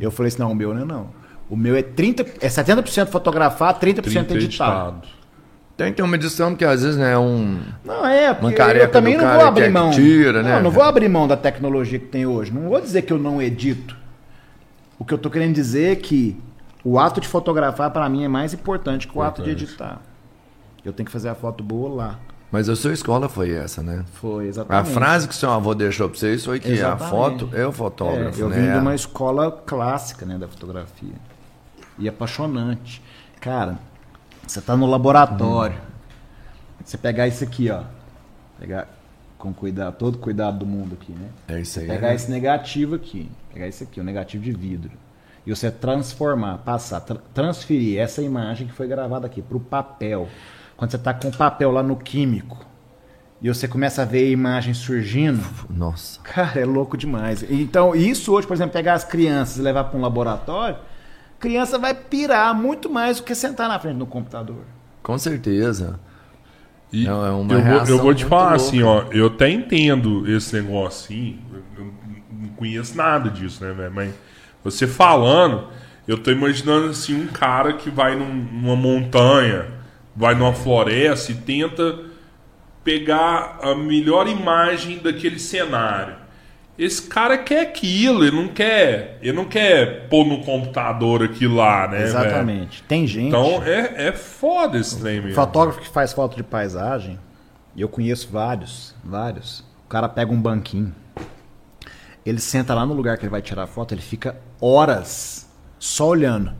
Eu 0.00 0.10
falei 0.10 0.26
assim, 0.26 0.40
não, 0.42 0.50
o 0.50 0.56
meu 0.56 0.74
não 0.74 0.82
é 0.82 0.84
não. 0.84 1.06
O 1.48 1.56
meu 1.56 1.76
é 1.76 1.82
30, 1.82 2.22
é 2.40 2.48
70% 2.48 3.06
fotografar, 3.10 3.78
30%, 3.78 4.02
30 4.02 4.34
editar. 4.34 4.36
editado. 4.36 5.08
Tem 5.76 5.90
que 5.92 5.98
ter 5.98 6.02
uma 6.02 6.16
edição, 6.16 6.50
porque 6.50 6.64
às 6.64 6.82
vezes 6.82 6.96
né, 6.98 7.12
é 7.12 7.18
um. 7.18 7.60
Não, 7.84 8.04
é, 8.04 8.34
porque 8.34 8.60
eu 8.60 8.90
também 8.90 9.16
não 9.16 9.24
vou 9.28 9.38
que 9.38 9.44
abrir 9.44 9.62
é 9.62 9.66
que 9.68 9.72
mão. 9.72 9.90
tira, 9.92 10.42
né, 10.42 10.60
Não, 10.60 10.72
vou 10.72 10.82
abrir 10.82 11.08
mão 11.08 11.28
da 11.28 11.36
tecnologia 11.36 12.00
que 12.00 12.06
tem 12.06 12.26
hoje. 12.26 12.52
Não 12.52 12.68
vou 12.68 12.80
dizer 12.80 13.02
que 13.02 13.12
eu 13.12 13.18
não 13.18 13.40
edito. 13.40 13.97
O 14.98 15.04
que 15.04 15.14
eu 15.14 15.18
tô 15.18 15.30
querendo 15.30 15.54
dizer 15.54 15.92
é 15.92 15.96
que 15.96 16.40
o 16.84 16.98
ato 16.98 17.20
de 17.20 17.28
fotografar, 17.28 17.90
para 17.90 18.08
mim, 18.08 18.24
é 18.24 18.28
mais 18.28 18.52
importante 18.52 19.06
que 19.06 19.16
o 19.16 19.22
ato 19.22 19.42
de 19.42 19.50
Importante. 19.50 19.70
editar. 19.70 20.02
Eu 20.84 20.92
tenho 20.92 21.06
que 21.06 21.12
fazer 21.12 21.28
a 21.28 21.34
foto 21.34 21.62
boa 21.62 21.94
lá. 21.94 22.18
Mas 22.50 22.68
a 22.68 22.74
sua 22.74 22.92
escola 22.94 23.28
foi 23.28 23.50
essa, 23.52 23.82
né? 23.82 24.04
Foi, 24.14 24.46
A 24.46 24.48
exatamente. 24.48 24.94
frase 24.94 25.28
que 25.28 25.34
seu 25.34 25.50
avô 25.50 25.74
deixou 25.74 26.08
pra 26.08 26.18
vocês 26.18 26.44
foi 26.44 26.58
que 26.58 26.70
Exatamente. 26.72 27.04
a 27.04 27.08
foto 27.10 27.50
é 27.52 27.66
o 27.66 27.68
É, 27.68 27.72
fotógrafo, 27.72 28.40
eu 28.40 28.48
né? 28.48 28.56
vim 28.56 28.72
de 28.72 28.78
uma 28.78 28.94
escola 28.94 29.52
clássica 29.52 30.24
né, 30.24 30.38
da 30.38 30.48
fotografia. 30.48 31.12
E 31.98 32.08
apaixonante. 32.08 33.02
Cara, 33.40 33.78
você 34.46 34.62
tá 34.62 34.74
no 34.76 34.86
laboratório. 34.86 35.76
Você 36.82 36.96
pegar 36.96 37.28
isso 37.28 37.44
aqui, 37.44 37.70
ó. 37.70 37.82
Pegar 38.58 38.88
com 39.36 39.52
cuidado, 39.52 39.96
todo 39.96 40.16
cuidado 40.16 40.58
do 40.60 40.66
mundo 40.66 40.96
aqui, 41.00 41.12
né? 41.12 41.28
É 41.48 41.60
isso 41.60 41.78
aí. 41.80 41.86
Pegar 41.86 42.08
né? 42.08 42.14
esse 42.14 42.30
negativo 42.30 42.94
aqui. 42.94 43.30
Pegar 43.58 43.66
esse 43.68 43.82
aqui, 43.82 44.00
o 44.00 44.04
negativo 44.04 44.44
de 44.44 44.52
vidro. 44.52 44.92
E 45.44 45.50
você 45.52 45.68
transformar, 45.68 46.58
passar, 46.58 47.00
tra- 47.00 47.18
transferir 47.34 47.98
essa 47.98 48.22
imagem 48.22 48.68
que 48.68 48.72
foi 48.72 48.86
gravada 48.86 49.26
aqui 49.26 49.42
pro 49.42 49.58
papel. 49.58 50.28
Quando 50.76 50.92
você 50.92 50.98
tá 50.98 51.12
com 51.12 51.26
o 51.26 51.36
papel 51.36 51.72
lá 51.72 51.82
no 51.82 51.96
químico. 51.96 52.64
E 53.42 53.48
você 53.48 53.66
começa 53.66 54.02
a 54.02 54.04
ver 54.04 54.26
a 54.26 54.30
imagem 54.30 54.74
surgindo. 54.74 55.42
Nossa. 55.68 56.20
Cara, 56.22 56.60
é 56.60 56.64
louco 56.64 56.96
demais. 56.96 57.44
Então, 57.50 57.96
isso 57.96 58.32
hoje, 58.32 58.46
por 58.46 58.54
exemplo, 58.54 58.72
pegar 58.74 58.94
as 58.94 59.02
crianças 59.02 59.56
e 59.58 59.62
levar 59.62 59.84
para 59.84 59.98
um 59.98 60.02
laboratório, 60.02 60.76
criança 61.40 61.78
vai 61.78 61.94
pirar 61.94 62.54
muito 62.54 62.88
mais 62.88 63.16
do 63.16 63.24
que 63.24 63.34
sentar 63.34 63.68
na 63.68 63.78
frente 63.80 63.96
do 63.98 64.06
computador. 64.06 64.62
Com 65.02 65.18
certeza. 65.18 65.98
E 66.92 67.04
Não, 67.04 67.26
é 67.26 67.30
uma 67.32 67.54
eu, 67.54 67.62
vou, 67.64 67.86
eu 67.96 67.98
vou 68.02 68.14
te 68.14 68.24
falar 68.24 68.50
louca. 68.50 68.56
assim, 68.56 68.82
ó. 68.84 69.02
Eu 69.10 69.26
até 69.26 69.50
entendo 69.50 70.30
esse 70.30 70.54
negócio 70.60 71.06
assim. 71.12 71.38
Eu 71.52 71.58
eu 71.78 71.84
não 71.86 71.92
conheço 72.58 72.96
nada 72.96 73.30
disso, 73.30 73.64
né, 73.64 73.72
velho? 73.72 73.92
Mas 73.92 74.14
você 74.64 74.86
falando, 74.86 75.68
eu 76.06 76.18
tô 76.18 76.30
imaginando 76.30 76.88
assim 76.88 77.14
um 77.14 77.26
cara 77.28 77.72
que 77.74 77.88
vai 77.90 78.14
num- 78.16 78.34
numa 78.52 78.76
montanha, 78.76 79.66
vai 80.14 80.34
numa 80.34 80.52
floresta 80.52 81.32
e 81.32 81.34
tenta 81.36 81.98
pegar 82.84 83.58
a 83.62 83.74
melhor 83.74 84.26
imagem 84.28 84.98
daquele 84.98 85.38
cenário. 85.38 86.16
Esse 86.78 87.02
cara 87.02 87.36
quer 87.36 87.62
aquilo, 87.62 88.24
ele 88.24 88.36
não 88.36 88.46
quer, 88.48 89.18
ele 89.20 89.32
não 89.36 89.44
quer 89.44 90.06
pôr 90.08 90.24
no 90.24 90.42
computador 90.44 91.24
aquilo 91.24 91.56
lá, 91.56 91.88
né? 91.88 92.02
Exatamente. 92.04 92.84
Tem 92.84 93.04
gente. 93.04 93.28
Então 93.28 93.60
é, 93.64 94.08
é 94.08 94.12
foda 94.12 94.78
esse 94.78 94.98
trem 95.00 95.20
mesmo. 95.20 95.34
Fotógrafo 95.34 95.80
que 95.80 95.88
faz 95.88 96.12
foto 96.12 96.36
de 96.36 96.42
paisagem, 96.44 97.18
eu 97.76 97.88
conheço 97.88 98.28
vários, 98.30 98.94
vários. 99.04 99.60
O 99.86 99.88
cara 99.88 100.08
pega 100.08 100.30
um 100.32 100.40
banquinho, 100.40 100.94
ele 102.24 102.40
senta 102.40 102.74
lá 102.74 102.84
no 102.84 102.94
lugar 102.94 103.16
que 103.16 103.24
ele 103.24 103.30
vai 103.30 103.42
tirar 103.42 103.64
a 103.64 103.66
foto, 103.66 103.94
ele 103.94 104.02
fica 104.02 104.36
horas 104.60 105.48
só 105.78 106.08
olhando 106.08 106.52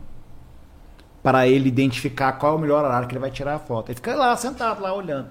para 1.23 1.47
ele 1.47 1.69
identificar 1.69 2.33
qual 2.33 2.55
é 2.55 2.57
o 2.57 2.59
melhor 2.59 2.85
horário 2.85 3.09
que 3.09 3.15
ele 3.15 3.21
vai 3.21 3.31
tirar 3.31 3.55
a 3.57 3.59
foto. 3.59 3.91
Ele 3.91 3.97
fica 3.97 4.15
lá 4.15 4.37
sentado 4.37 4.81
lá 4.81 4.95
olhando. 4.95 5.29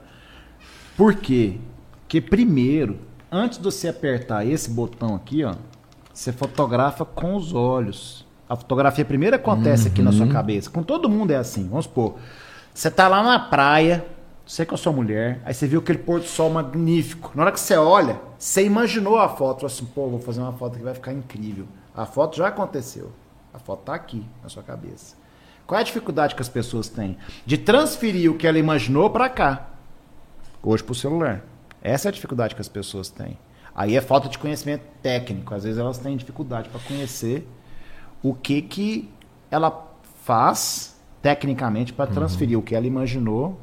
Por 0.96 1.16
quê? 1.16 1.58
Porque 2.02 2.22
primeiro, 2.22 3.00
antes 3.32 3.58
de 3.58 3.64
você 3.64 3.88
apertar 3.88 4.46
esse 4.46 4.70
botão 4.70 5.16
aqui, 5.16 5.44
ó, 5.44 5.56
você 6.14 6.32
fotografa 6.32 7.06
com 7.06 7.36
os 7.36 7.54
olhos. 7.54 8.26
A 8.50 8.56
fotografia 8.56 9.04
primeiro 9.04 9.36
acontece 9.36 9.90
aqui 9.90 10.02
na 10.02 10.12
sua 10.12 10.28
cabeça. 10.28 10.70
Com 10.70 10.82
todo 10.82 11.10
mundo 11.10 11.32
é 11.32 11.36
assim. 11.36 11.68
Vamos 11.68 11.86
supor, 11.86 12.16
você 12.74 12.90
tá 12.90 13.08
lá 13.08 13.22
na 13.24 13.40
praia, 13.40 14.06
você 14.48 14.66
com 14.66 14.76
a 14.76 14.78
sua 14.78 14.94
mulher, 14.94 15.42
aí 15.44 15.54
você 15.54 15.68
viu 15.68 15.82
aquele 15.82 16.00
pôr 16.00 16.22
do 16.22 16.26
sol 16.26 16.50
magnífico. 16.50 17.32
Na 17.36 17.44
hora 17.44 17.52
que 17.52 17.60
você 17.60 17.76
olha, 17.76 18.20
você 18.40 18.64
imaginou 18.66 19.18
a 19.18 19.28
foto, 19.28 19.66
assim, 19.66 19.86
pô, 19.86 20.08
vou 20.08 20.22
fazer 20.22 20.40
uma 20.40 20.54
foto 20.54 20.78
que 20.78 20.84
vai 20.84 20.94
ficar 20.94 21.12
incrível. 21.12 21.68
A 21.94 22.06
foto 22.06 22.38
já 22.38 22.48
aconteceu. 22.48 23.12
A 23.54 23.60
foto 23.60 23.84
tá 23.84 23.94
aqui 23.94 24.26
na 24.42 24.48
sua 24.48 24.64
cabeça. 24.64 25.18
Qual 25.66 25.78
é 25.78 25.82
a 25.82 25.86
dificuldade 25.86 26.34
que 26.34 26.42
as 26.42 26.48
pessoas 26.48 26.88
têm? 26.88 27.18
De 27.46 27.58
transferir 27.58 28.32
o 28.32 28.38
que 28.38 28.48
ela 28.48 28.58
imaginou 28.58 29.10
para 29.10 29.28
cá. 29.28 29.68
Hoje 30.64 30.82
pro 30.82 30.96
celular. 30.96 31.44
Essa 31.82 32.08
é 32.08 32.10
a 32.10 32.14
dificuldade 32.14 32.56
que 32.56 32.62
as 32.62 32.70
pessoas 32.70 33.10
têm. 33.10 33.38
Aí 33.76 33.98
é 33.98 34.02
falta 34.02 34.30
de 34.30 34.38
conhecimento 34.38 34.84
técnico. 35.02 35.54
Às 35.54 35.66
vezes 35.66 35.78
elas 35.78 35.98
têm 35.98 36.16
dificuldade 36.16 36.70
para 36.70 36.80
conhecer 36.80 37.46
o 38.24 38.34
que 38.34 38.62
que 38.62 39.12
ela 39.52 39.92
faz 40.24 40.98
tecnicamente 41.22 41.92
para 41.92 42.10
transferir 42.10 42.58
o 42.58 42.62
que 42.62 42.74
ela 42.74 42.88
imaginou 42.88 43.60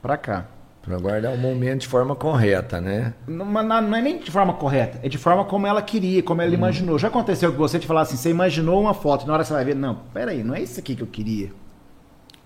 para 0.00 0.16
cá. 0.16 0.46
Pra 0.82 0.96
guardar 0.96 1.34
o 1.34 1.38
momento 1.38 1.82
de 1.82 1.88
forma 1.88 2.14
correta, 2.14 2.80
né? 2.80 3.12
Não, 3.26 3.44
não 3.44 3.96
é 3.96 4.00
nem 4.00 4.18
de 4.18 4.30
forma 4.30 4.54
correta, 4.54 4.98
é 5.02 5.08
de 5.08 5.18
forma 5.18 5.44
como 5.44 5.66
ela 5.66 5.82
queria, 5.82 6.22
como 6.22 6.40
ela 6.40 6.54
imaginou. 6.54 6.98
Já 6.98 7.08
aconteceu 7.08 7.52
que 7.52 7.58
você 7.58 7.78
te 7.78 7.86
falar 7.86 8.02
assim, 8.02 8.16
você 8.16 8.30
imaginou 8.30 8.80
uma 8.80 8.94
foto, 8.94 9.24
e 9.24 9.26
na 9.26 9.34
hora 9.34 9.44
você 9.44 9.52
vai 9.52 9.64
ver, 9.64 9.74
não, 9.74 9.96
peraí, 10.14 10.42
não 10.42 10.54
é 10.54 10.62
isso 10.62 10.80
aqui 10.80 10.96
que 10.96 11.02
eu 11.02 11.06
queria. 11.06 11.50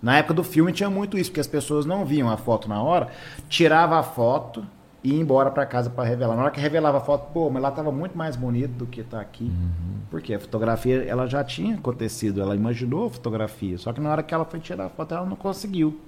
Na 0.03 0.17
época 0.17 0.35
do 0.35 0.43
filme 0.43 0.73
tinha 0.73 0.91
muito 0.91 1.17
isso, 1.17 1.31
porque 1.31 1.41
as 1.41 1.47
pessoas 1.47 1.87
não 1.87 2.05
viam 2.05 2.29
a 2.29 2.37
foto 2.37 2.69
na 2.69 2.83
hora, 2.83 3.09
tirava 3.49 3.97
a 3.97 4.03
foto, 4.03 4.67
e 5.05 5.15
ir 5.15 5.21
embora 5.21 5.51
para 5.51 5.67
casa 5.67 5.91
para 5.91 6.09
revelar. 6.09 6.37
Na 6.37 6.43
hora 6.43 6.51
que 6.51 6.61
revelava 6.61 6.99
a 6.99 7.01
foto, 7.01 7.33
pô, 7.33 7.51
mas 7.51 7.63
lá 7.63 7.71
tava 7.71 7.91
muito 7.91 8.17
mais 8.17 8.37
bonito 8.37 8.73
do 8.73 8.87
que 8.87 9.03
tá 9.03 9.21
aqui. 9.21 9.45
Uhum. 9.45 10.01
Porque 10.11 10.35
a 10.35 10.39
fotografia, 10.39 11.03
ela 11.05 11.27
já 11.27 11.43
tinha 11.43 11.75
acontecido, 11.75 12.41
ela 12.41 12.55
imaginou 12.55 13.07
a 13.07 13.11
fotografia, 13.11 13.77
só 13.79 13.93
que 13.93 14.01
na 14.01 14.11
hora 14.11 14.23
que 14.23 14.33
ela 14.33 14.45
foi 14.45 14.61
tirar 14.61 14.87
a 14.87 14.89
foto, 14.89 15.15
ela 15.15 15.27
não 15.27 15.37
conseguiu 15.37 15.99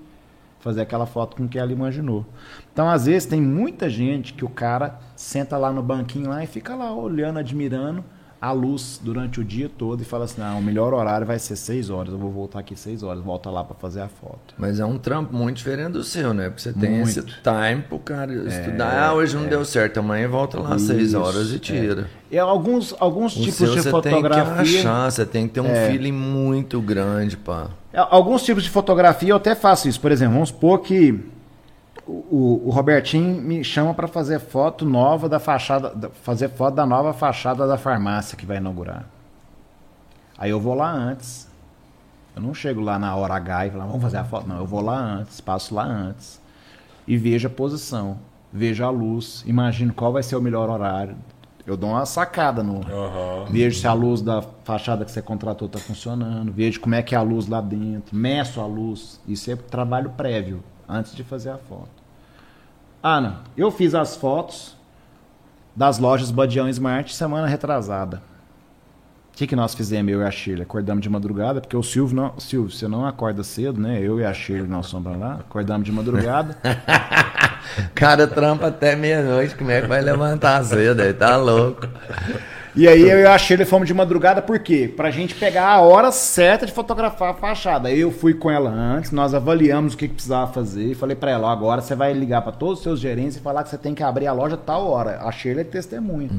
fazer 0.64 0.80
aquela 0.80 1.04
foto 1.04 1.36
com 1.36 1.46
que 1.46 1.58
ela 1.58 1.70
imaginou. 1.70 2.24
Então, 2.72 2.88
às 2.88 3.04
vezes, 3.04 3.28
tem 3.28 3.38
muita 3.38 3.90
gente 3.90 4.32
que 4.32 4.46
o 4.46 4.48
cara 4.48 4.98
senta 5.14 5.58
lá 5.58 5.70
no 5.70 5.82
banquinho 5.82 6.30
lá 6.30 6.42
e 6.42 6.46
fica 6.46 6.74
lá 6.74 6.90
olhando, 6.90 7.38
admirando 7.38 8.02
a 8.44 8.52
luz 8.52 9.00
durante 9.02 9.40
o 9.40 9.44
dia 9.44 9.68
todo 9.68 10.00
e 10.02 10.04
fala 10.04 10.24
assim: 10.24 10.40
não, 10.40 10.58
o 10.58 10.62
melhor 10.62 10.92
horário 10.92 11.26
vai 11.26 11.38
ser 11.38 11.56
6 11.56 11.90
horas, 11.90 12.12
eu 12.12 12.18
vou 12.18 12.30
voltar 12.30 12.58
aqui 12.60 12.76
6 12.76 13.02
horas, 13.02 13.22
volta 13.22 13.50
lá 13.50 13.64
para 13.64 13.74
fazer 13.76 14.00
a 14.02 14.08
foto. 14.08 14.54
Mas 14.58 14.78
é 14.80 14.84
um 14.84 14.98
trampo 14.98 15.34
muito 15.34 15.56
diferente 15.56 15.92
do 15.92 16.04
seu, 16.04 16.34
né? 16.34 16.48
Porque 16.50 16.62
você 16.62 16.72
tem 16.72 16.90
Muito. 16.90 17.08
esse 17.08 17.22
time 17.22 17.82
pro 17.88 17.98
cara 17.98 18.32
estudar. 18.32 19.08
Ah, 19.08 19.14
hoje 19.14 19.36
não 19.36 19.46
deu 19.46 19.64
certo, 19.64 19.98
amanhã 19.98 20.28
volta 20.28 20.58
lá 20.60 20.74
às 20.74 20.82
6 20.82 21.08
Isso, 21.08 21.18
horas 21.20 21.52
e 21.52 21.58
tira. 21.58 22.06
E 22.30 22.38
alguns, 22.38 22.94
alguns 22.98 23.36
O 23.36 23.40
tipos 23.40 23.54
seu 23.56 23.74
de 23.74 23.82
você 23.82 23.90
fotografia. 23.90 24.44
tem 24.56 24.64
que 24.64 24.78
achar, 24.78 25.10
você 25.10 25.24
tem 25.26 25.46
que 25.48 25.54
ter 25.54 25.60
um 25.60 25.66
É. 25.66 25.88
feeling 25.90 26.12
muito 26.12 26.80
grande, 26.80 27.36
pá. 27.36 27.68
É, 27.92 27.98
Alguns 28.10 28.42
tipos 28.42 28.64
de 28.64 28.70
fotografia 28.70 29.30
eu 29.30 29.36
até 29.36 29.54
faço 29.54 29.88
isso. 29.88 30.00
Por 30.00 30.10
exemplo, 30.10 30.34
vamos 30.34 30.48
supor 30.48 30.80
que 30.80 31.18
o, 32.06 32.62
o- 32.66 32.70
Robertinho 32.70 33.40
me 33.40 33.62
chama 33.64 33.94
para 33.94 34.06
fazer 34.06 34.38
foto 34.40 34.84
nova 34.84 35.28
da 35.28 35.38
fachada, 35.38 35.90
da- 35.94 36.10
fazer 36.10 36.48
foto 36.50 36.74
da 36.74 36.84
nova 36.86 37.12
fachada 37.12 37.66
da 37.66 37.76
farmácia 37.78 38.36
que 38.36 38.44
vai 38.46 38.58
inaugurar. 38.58 39.04
Aí 40.38 40.50
eu 40.50 40.60
vou 40.60 40.74
lá 40.74 40.90
antes. 40.90 41.48
Eu 42.36 42.42
não 42.42 42.52
chego 42.52 42.80
lá 42.80 42.98
na 42.98 43.14
hora 43.14 43.34
H 43.34 43.66
e 43.66 43.70
falo, 43.70 43.86
vamos 43.86 44.02
fazer 44.02 44.16
a 44.16 44.24
foto. 44.24 44.48
Não, 44.48 44.58
eu 44.58 44.66
vou 44.66 44.80
lá 44.80 44.98
antes, 44.98 45.40
passo 45.40 45.74
lá 45.74 45.84
antes 45.84 46.40
e 47.06 47.16
vejo 47.16 47.46
a 47.46 47.50
posição, 47.50 48.18
vejo 48.52 48.82
a 48.84 48.90
luz, 48.90 49.44
imagino 49.46 49.92
qual 49.94 50.12
vai 50.12 50.22
ser 50.22 50.34
o 50.36 50.40
melhor 50.40 50.68
horário. 50.68 51.14
Eu 51.66 51.76
dou 51.76 51.90
uma 51.90 52.04
sacada 52.04 52.62
no, 52.62 52.80
Aham. 52.86 53.46
Vejo 53.50 53.78
se 53.80 53.86
a 53.86 53.92
luz 53.94 54.20
da 54.20 54.42
fachada 54.64 55.02
que 55.04 55.10
você 55.10 55.22
contratou 55.22 55.66
está 55.66 55.78
funcionando. 55.78 56.52
Vejo 56.52 56.78
como 56.80 56.94
é 56.94 57.02
que 57.02 57.14
é 57.14 57.18
a 57.18 57.22
luz 57.22 57.46
lá 57.46 57.60
dentro. 57.60 58.14
Meço 58.14 58.60
a 58.60 58.66
luz. 58.66 59.18
Isso 59.26 59.50
é 59.50 59.56
trabalho 59.56 60.10
prévio, 60.10 60.62
antes 60.88 61.14
de 61.14 61.22
fazer 61.22 61.50
a 61.50 61.58
foto. 61.58 61.90
Ana, 63.02 63.40
eu 63.56 63.70
fiz 63.70 63.94
as 63.94 64.16
fotos 64.16 64.76
das 65.76 65.98
lojas 65.98 66.30
Badião 66.30 66.68
Smart 66.68 67.14
semana 67.14 67.46
retrasada. 67.46 68.22
O 69.34 69.36
que, 69.36 69.48
que 69.48 69.56
nós 69.56 69.74
fizemos, 69.74 70.12
eu 70.12 70.20
e 70.20 70.24
a 70.24 70.30
Shirley? 70.30 70.62
Acordamos 70.62 71.02
de 71.02 71.10
madrugada, 71.10 71.60
porque 71.60 71.76
o 71.76 71.82
Silvio 71.82 72.14
não. 72.14 72.38
Silvio, 72.38 72.70
você 72.70 72.86
não 72.86 73.04
acorda 73.04 73.42
cedo, 73.42 73.80
né? 73.80 74.00
Eu 74.00 74.20
e 74.20 74.24
a 74.24 74.32
Shirley, 74.32 74.68
nós 74.68 74.86
somos 74.86 75.18
lá. 75.18 75.34
Acordamos 75.40 75.84
de 75.84 75.90
madrugada. 75.90 76.56
Cara 77.96 78.28
trampa 78.28 78.68
até 78.68 78.94
meia-noite, 78.94 79.56
como 79.56 79.72
é 79.72 79.80
que 79.80 79.88
vai 79.88 80.00
levantar 80.00 80.62
cedo 80.64 81.00
aí? 81.00 81.12
Tá 81.12 81.36
louco. 81.36 81.88
E 82.76 82.88
aí 82.88 83.08
eu 83.08 83.20
e 83.20 83.26
a 83.26 83.38
Shirley 83.38 83.64
fomos 83.64 83.86
de 83.86 83.94
madrugada, 83.94 84.42
por 84.42 84.58
quê? 84.58 84.92
Pra 84.94 85.08
gente 85.08 85.32
pegar 85.36 85.68
a 85.68 85.80
hora 85.80 86.10
certa 86.10 86.66
de 86.66 86.72
fotografar 86.72 87.30
a 87.30 87.34
fachada. 87.34 87.88
Eu 87.92 88.10
fui 88.10 88.34
com 88.34 88.50
ela 88.50 88.68
antes, 88.68 89.12
nós 89.12 89.32
avaliamos 89.32 89.94
o 89.94 89.96
que, 89.96 90.08
que 90.08 90.14
precisava 90.14 90.52
fazer 90.52 90.90
e 90.90 90.94
falei 90.94 91.14
pra 91.14 91.30
ela, 91.30 91.46
ó, 91.46 91.50
agora 91.50 91.80
você 91.80 91.94
vai 91.94 92.12
ligar 92.12 92.42
pra 92.42 92.50
todos 92.50 92.78
os 92.78 92.82
seus 92.82 92.98
gerentes 92.98 93.36
e 93.36 93.40
falar 93.40 93.62
que 93.62 93.68
você 93.68 93.78
tem 93.78 93.94
que 93.94 94.02
abrir 94.02 94.26
a 94.26 94.32
loja 94.32 94.56
tal 94.56 94.88
hora. 94.88 95.20
A 95.22 95.30
Shirley 95.30 95.60
é 95.60 95.64
testemunha. 95.64 96.30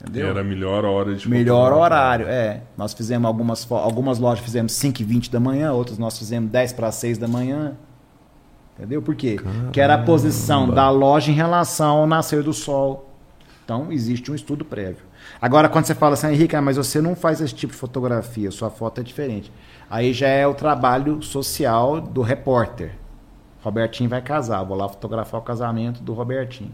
Entendeu? 0.00 0.28
Era 0.28 0.42
a 0.42 0.44
melhor 0.44 0.84
hora 0.84 1.14
de 1.14 1.28
Melhor 1.28 1.72
horário, 1.72 2.26
é. 2.28 2.60
Nós 2.76 2.92
fizemos 2.92 3.26
algumas, 3.26 3.66
algumas 3.70 4.18
lojas 4.18 4.44
fizemos 4.44 4.72
5 4.72 5.00
e 5.00 5.04
20 5.04 5.32
da 5.32 5.40
manhã, 5.40 5.72
outras 5.72 5.98
nós 5.98 6.18
fizemos 6.18 6.50
10 6.50 6.74
para 6.74 6.92
6 6.92 7.16
da 7.16 7.26
manhã. 7.26 7.72
Entendeu? 8.76 9.00
Por 9.02 9.16
quê? 9.16 9.40
Que 9.72 9.80
era 9.80 9.94
a 9.94 9.98
posição 9.98 10.68
da 10.68 10.88
loja 10.90 11.32
em 11.32 11.34
relação 11.34 11.96
ao 11.96 12.06
nascer 12.06 12.42
do 12.42 12.52
sol. 12.52 13.07
Então, 13.68 13.92
existe 13.92 14.32
um 14.32 14.34
estudo 14.34 14.64
prévio. 14.64 15.04
Agora, 15.38 15.68
quando 15.68 15.84
você 15.84 15.94
fala 15.94 16.14
assim, 16.14 16.28
Henrique, 16.28 16.56
ah, 16.56 16.62
mas 16.62 16.78
você 16.78 17.02
não 17.02 17.14
faz 17.14 17.38
esse 17.42 17.54
tipo 17.54 17.70
de 17.70 17.78
fotografia, 17.78 18.50
sua 18.50 18.70
foto 18.70 19.02
é 19.02 19.04
diferente. 19.04 19.52
Aí 19.90 20.14
já 20.14 20.26
é 20.26 20.46
o 20.46 20.54
trabalho 20.54 21.20
social 21.20 22.00
do 22.00 22.22
repórter. 22.22 22.94
Robertinho 23.62 24.08
vai 24.08 24.22
casar, 24.22 24.64
vou 24.64 24.74
lá 24.74 24.88
fotografar 24.88 25.38
o 25.38 25.44
casamento 25.44 26.02
do 26.02 26.14
Robertinho. 26.14 26.72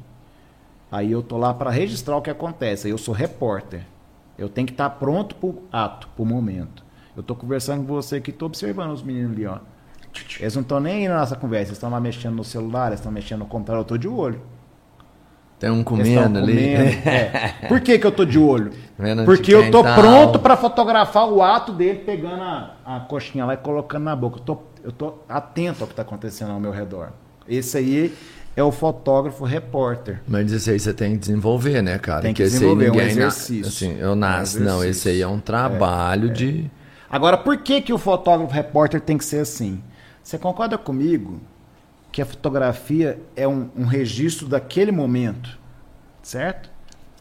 Aí 0.89 1.11
eu 1.11 1.21
tô 1.21 1.37
lá 1.37 1.53
para 1.53 1.69
registrar 1.69 2.17
o 2.17 2.23
que 2.23 2.31
acontece. 2.31 2.87
Aí 2.87 2.93
eu 2.93 2.99
sou 2.99 3.13
repórter. 3.13 3.85
Eu 4.39 4.49
tenho 4.49 4.65
que 4.65 4.73
estar 4.73 4.89
pronto 4.91 5.35
pro 5.35 5.65
ato, 5.73 6.09
pro 6.15 6.25
momento. 6.25 6.85
Eu 7.17 7.25
tô 7.25 7.35
conversando 7.35 7.85
com 7.85 7.93
você 7.93 8.17
aqui, 8.19 8.31
tô 8.31 8.47
observando 8.47 8.93
os 8.93 9.03
meninos 9.03 9.33
ali, 9.33 9.47
ó. 9.47 9.59
Eles 10.39 10.55
não 10.55 10.63
estão 10.63 10.79
nem 10.79 10.95
aí 10.95 11.09
na 11.09 11.19
nossa 11.19 11.35
conversa, 11.35 11.71
eles 11.71 11.79
estão 11.79 11.91
lá 11.91 11.99
mexendo 11.99 12.37
no 12.37 12.45
celular, 12.45 12.93
estão 12.93 13.11
mexendo 13.11 13.41
no 13.41 13.47
computador, 13.47 13.81
eu 13.81 13.85
tô 13.85 13.99
de 13.99 14.07
olho. 14.07 14.41
Tem 15.59 15.71
um 15.71 15.83
comendo 15.85 16.39
ali. 16.39 16.53
comendo, 16.53 16.91
é. 17.09 17.55
Por 17.69 17.81
que, 17.81 17.99
que 17.99 18.07
eu 18.07 18.13
tô 18.13 18.25
de 18.25 18.39
olho? 18.39 18.71
Vendo 18.99 19.25
Porque 19.25 19.55
eu 19.55 19.71
tô 19.71 19.83
tá. 19.83 19.95
pronto 19.95 20.39
para 20.39 20.57
fotografar 20.57 21.29
o 21.29 21.43
ato 21.43 21.73
dele 21.73 22.01
pegando 22.01 22.43
a, 22.43 22.77
a 22.85 23.01
coxinha 23.01 23.45
lá 23.45 23.55
e 23.55 23.57
colocando 23.57 24.05
na 24.05 24.15
boca. 24.17 24.39
Eu 24.39 24.43
tô, 24.45 24.59
eu 24.83 24.93
tô 24.93 25.15
atento 25.29 25.83
ao 25.83 25.89
que 25.89 25.95
tá 25.95 26.03
acontecendo 26.03 26.51
ao 26.53 26.61
meu 26.61 26.71
redor. 26.71 27.11
Esse 27.49 27.79
aí 27.79 28.15
é 28.57 28.63
o 28.63 28.71
fotógrafo 28.71 29.45
repórter. 29.45 30.21
Mas 30.29 30.51
isso 30.53 30.71
aí 30.71 30.79
você 30.79 30.93
tem 30.93 31.13
que 31.13 31.19
desenvolver, 31.19 31.83
né, 31.83 31.99
cara? 31.99 32.23
Tem 32.23 32.35
que 32.35 32.43
esse 32.43 32.57
aí 32.57 32.61
desenvolver, 32.61 32.87
é 32.87 32.91
um 32.91 32.93
ninguém 32.93 33.07
na- 33.17 33.21
exercício. 33.23 33.67
Assim, 33.67 33.99
eu 33.99 34.09
É 34.09 34.13
um 34.13 34.17
nasço. 34.17 34.61
não, 34.61 34.85
esse 34.85 35.09
aí 35.09 35.21
é 35.23 35.29
um 35.29 35.41
trabalho 35.41 36.31
de. 36.31 36.71
Agora, 37.11 37.37
por 37.39 37.57
que, 37.59 37.81
que 37.81 37.93
o 37.93 37.99
fotógrafo 37.99 38.53
repórter 38.53 39.01
tem 39.01 39.17
que 39.17 39.25
ser 39.25 39.39
assim? 39.39 39.83
Você 40.23 40.37
concorda 40.39 40.77
comigo 40.79 41.41
que 42.15 42.23
a 42.23 42.27
fotografia 42.27 43.21
é 43.35 43.47
um, 43.49 43.69
um 43.77 43.87
registro 43.87 44.47
daquele 44.47 44.93
momento, 44.93 45.59
certo? 46.23 46.71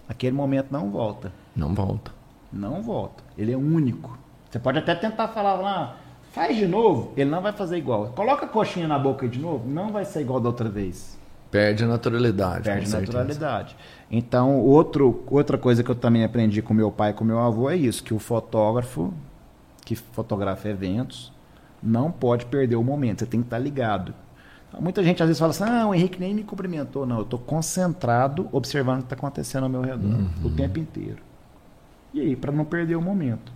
Aquele 0.08 0.36
momento 0.36 0.68
não 0.70 0.92
volta. 0.92 1.34
Não 1.56 1.74
volta. 1.74 2.12
Não 2.52 2.84
volta. 2.84 3.24
Ele 3.36 3.52
é 3.52 3.58
único. 3.58 4.16
Você 4.48 4.60
pode 4.60 4.78
até 4.78 4.94
tentar 4.94 5.30
falar 5.30 5.56
lá, 5.56 5.98
faz 6.32 6.56
de 6.56 6.68
novo. 6.68 7.12
Ele 7.18 7.28
não 7.28 7.42
vai 7.42 7.52
fazer 7.52 7.76
igual. 7.76 8.10
Coloca 8.10 8.46
a 8.46 8.48
coxinha 8.48 8.88
na 8.88 9.00
boca 9.00 9.28
de 9.28 9.40
novo, 9.40 9.68
não 9.68 9.92
vai 9.92 10.06
ser 10.06 10.22
igual 10.22 10.40
da 10.40 10.50
outra 10.50 10.70
vez. 10.70 11.18
Perde 11.50 11.84
a 11.84 11.88
naturalidade. 11.88 12.66
Perde 12.66 12.88
certeza. 12.88 13.18
naturalidade. 13.18 13.76
Então, 14.12 14.60
outro, 14.60 15.24
outra 15.32 15.58
coisa 15.58 15.84
que 15.84 15.90
eu 15.90 15.96
também 15.96 16.24
aprendi 16.24 16.62
com 16.62 16.72
meu 16.72 16.92
pai 16.92 17.10
e 17.10 17.14
com 17.16 17.26
meu 17.26 17.40
avô 17.40 17.68
é 17.68 17.76
isso, 17.76 18.04
que 18.04 18.14
o 18.14 18.20
fotógrafo 18.20 19.12
que 19.84 19.96
fotografa 19.96 20.70
eventos 20.70 21.34
não 21.82 22.12
pode 22.12 22.46
perder 22.46 22.76
o 22.76 22.84
momento, 22.84 23.22
você 23.22 23.26
tem 23.26 23.40
que 23.40 23.48
estar 23.48 23.58
ligado. 23.58 24.14
Muita 24.80 25.04
gente 25.04 25.22
às 25.22 25.28
vezes 25.28 25.40
fala 25.40 25.52
assim, 25.52 25.64
ah, 25.64 25.88
o 25.88 25.94
Henrique 25.94 26.20
nem 26.20 26.34
me 26.34 26.44
cumprimentou. 26.44 27.06
Não, 27.06 27.18
eu 27.18 27.24
estou 27.24 27.40
concentrado 27.40 28.50
observando 28.52 28.98
o 28.98 29.00
que 29.02 29.06
está 29.06 29.16
acontecendo 29.16 29.64
ao 29.64 29.70
meu 29.70 29.82
redor, 29.82 30.20
o 30.44 30.50
tempo 30.50 30.80
inteiro. 30.80 31.18
E 32.14 32.22
aí, 32.22 32.36
para 32.36 32.52
não 32.52 32.66
perder 32.66 32.96
o 32.96 33.02
momento. 33.02 33.52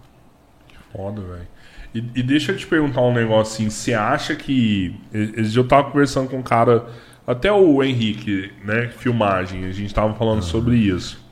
Foda, 0.92 1.22
velho. 1.22 1.48
E, 1.94 2.00
e 2.16 2.24
deixa 2.24 2.52
eu 2.52 2.58
te 2.58 2.66
perguntar 2.66 3.02
um 3.02 3.14
negócio 3.14 3.54
assim. 3.54 3.70
Você 3.70 3.94
acha 3.94 4.36
que. 4.36 4.96
Eu 5.14 5.68
tava 5.68 5.92
conversando 5.92 6.30
com 6.30 6.38
um 6.38 6.44
cara, 6.44 6.88
até 7.26 7.52
o 7.52 7.84
Henrique, 7.84 8.52
né? 8.64 8.88
Filmagem, 8.90 9.66
a 9.66 9.72
gente 9.72 9.94
tava 9.94 10.14
falando 10.16 10.42
sobre 10.42 10.76
isso. 10.76 11.24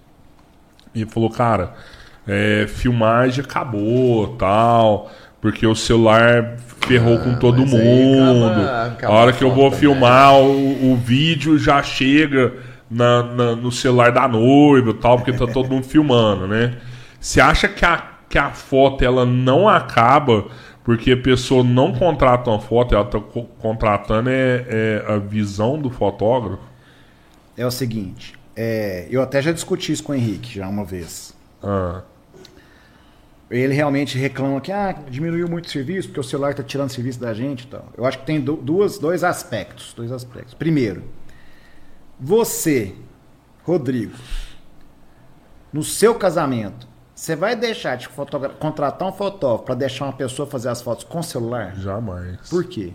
E 0.93 1.01
ele 1.01 1.09
falou, 1.09 1.29
cara, 1.29 1.75
é, 2.27 2.65
filmagem 2.67 3.43
acabou 3.43 4.35
tal. 4.37 5.11
Porque 5.45 5.67
o 5.67 5.75
celular 5.75 6.57
ferrou 6.87 7.19
com 7.19 7.35
todo 7.35 7.61
aí 7.61 7.67
mundo. 7.69 8.67
a 9.03 9.11
hora 9.11 9.31
que 9.31 9.43
eu 9.43 9.51
vou 9.53 9.69
foto, 9.69 9.79
filmar, 9.79 10.33
o, 10.33 10.91
o 10.93 10.95
vídeo 10.95 11.55
já 11.59 11.83
chega 11.83 12.51
na, 12.89 13.21
na- 13.21 13.55
no 13.55 13.71
celular 13.71 14.11
da 14.11 14.27
noiva 14.27 14.89
e 14.89 14.93
tal, 14.95 15.17
porque 15.17 15.31
tá 15.33 15.45
todo 15.45 15.69
mundo 15.69 15.85
filmando, 15.85 16.47
né? 16.47 16.77
Você 17.19 17.39
acha 17.39 17.67
que 17.67 17.85
a, 17.85 18.03
que 18.27 18.39
a 18.39 18.49
foto 18.49 19.05
ela 19.05 19.23
não 19.23 19.69
acaba 19.69 20.45
porque 20.83 21.11
a 21.11 21.17
pessoa 21.17 21.63
não 21.63 21.93
contrata 21.93 22.49
uma 22.49 22.59
foto, 22.59 22.95
ela 22.95 23.05
tá 23.05 23.19
co- 23.19 23.43
contratando 23.59 24.31
é, 24.31 24.65
é 24.67 25.05
a 25.07 25.17
visão 25.19 25.77
do 25.79 25.91
fotógrafo? 25.91 26.63
É 27.55 27.63
o 27.67 27.69
seguinte, 27.71 28.33
é, 28.55 29.05
eu 29.11 29.21
até 29.21 29.43
já 29.43 29.51
discuti 29.51 29.91
isso 29.91 30.01
com 30.03 30.11
o 30.11 30.15
Henrique 30.15 30.55
já 30.55 30.67
uma 30.67 30.83
vez. 30.83 31.35
Ah, 31.63 32.01
ele 33.49 33.73
realmente 33.73 34.17
reclama 34.17 34.59
que 34.59 34.71
ah, 34.71 34.93
diminuiu 35.09 35.47
muito 35.47 35.65
o 35.65 35.69
serviço, 35.69 36.07
porque 36.09 36.19
o 36.19 36.23
celular 36.23 36.51
está 36.51 36.63
tirando 36.63 36.89
serviço 36.89 37.19
da 37.19 37.33
gente 37.33 37.63
e 37.63 37.67
tal. 37.67 37.85
Eu 37.97 38.05
acho 38.05 38.19
que 38.19 38.25
tem 38.25 38.41
du- 38.41 38.57
duas, 38.57 38.97
dois 38.97 39.23
aspectos. 39.23 39.93
Dois 39.93 40.11
aspectos. 40.11 40.53
Primeiro, 40.53 41.03
você, 42.19 42.95
Rodrigo, 43.63 44.13
no 45.71 45.83
seu 45.83 46.15
casamento, 46.15 46.87
você 47.13 47.35
vai 47.35 47.55
deixar 47.55 47.95
de 47.97 48.09
contratar 48.59 49.07
um 49.07 49.11
fotógrafo 49.11 49.63
para 49.63 49.75
deixar 49.75 50.05
uma 50.05 50.13
pessoa 50.13 50.47
fazer 50.47 50.69
as 50.69 50.81
fotos 50.81 51.03
com 51.03 51.21
celular? 51.21 51.75
jamais. 51.75 52.49
Por 52.49 52.63
quê? 52.65 52.93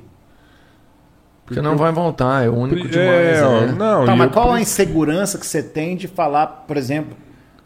Porque 1.44 1.61
não 1.61 1.76
vai 1.76 1.90
voltar, 1.90 2.44
é 2.44 2.48
único 2.48 2.86
É, 2.86 2.90
demais. 2.90 3.42
ó, 3.42 3.61
né? 3.66 3.72
não, 3.76 4.05
Tá, 4.07 4.14
mas 4.14 4.28
eu- 4.28 4.32
qual 4.32 4.53
a 4.53 4.61
insegurança 4.61 5.36
que 5.38 5.46
você 5.46 5.62
tem 5.62 5.96
de 5.96 6.07
falar, 6.07 6.46
por 6.66 6.76
exemplo, 6.76 7.16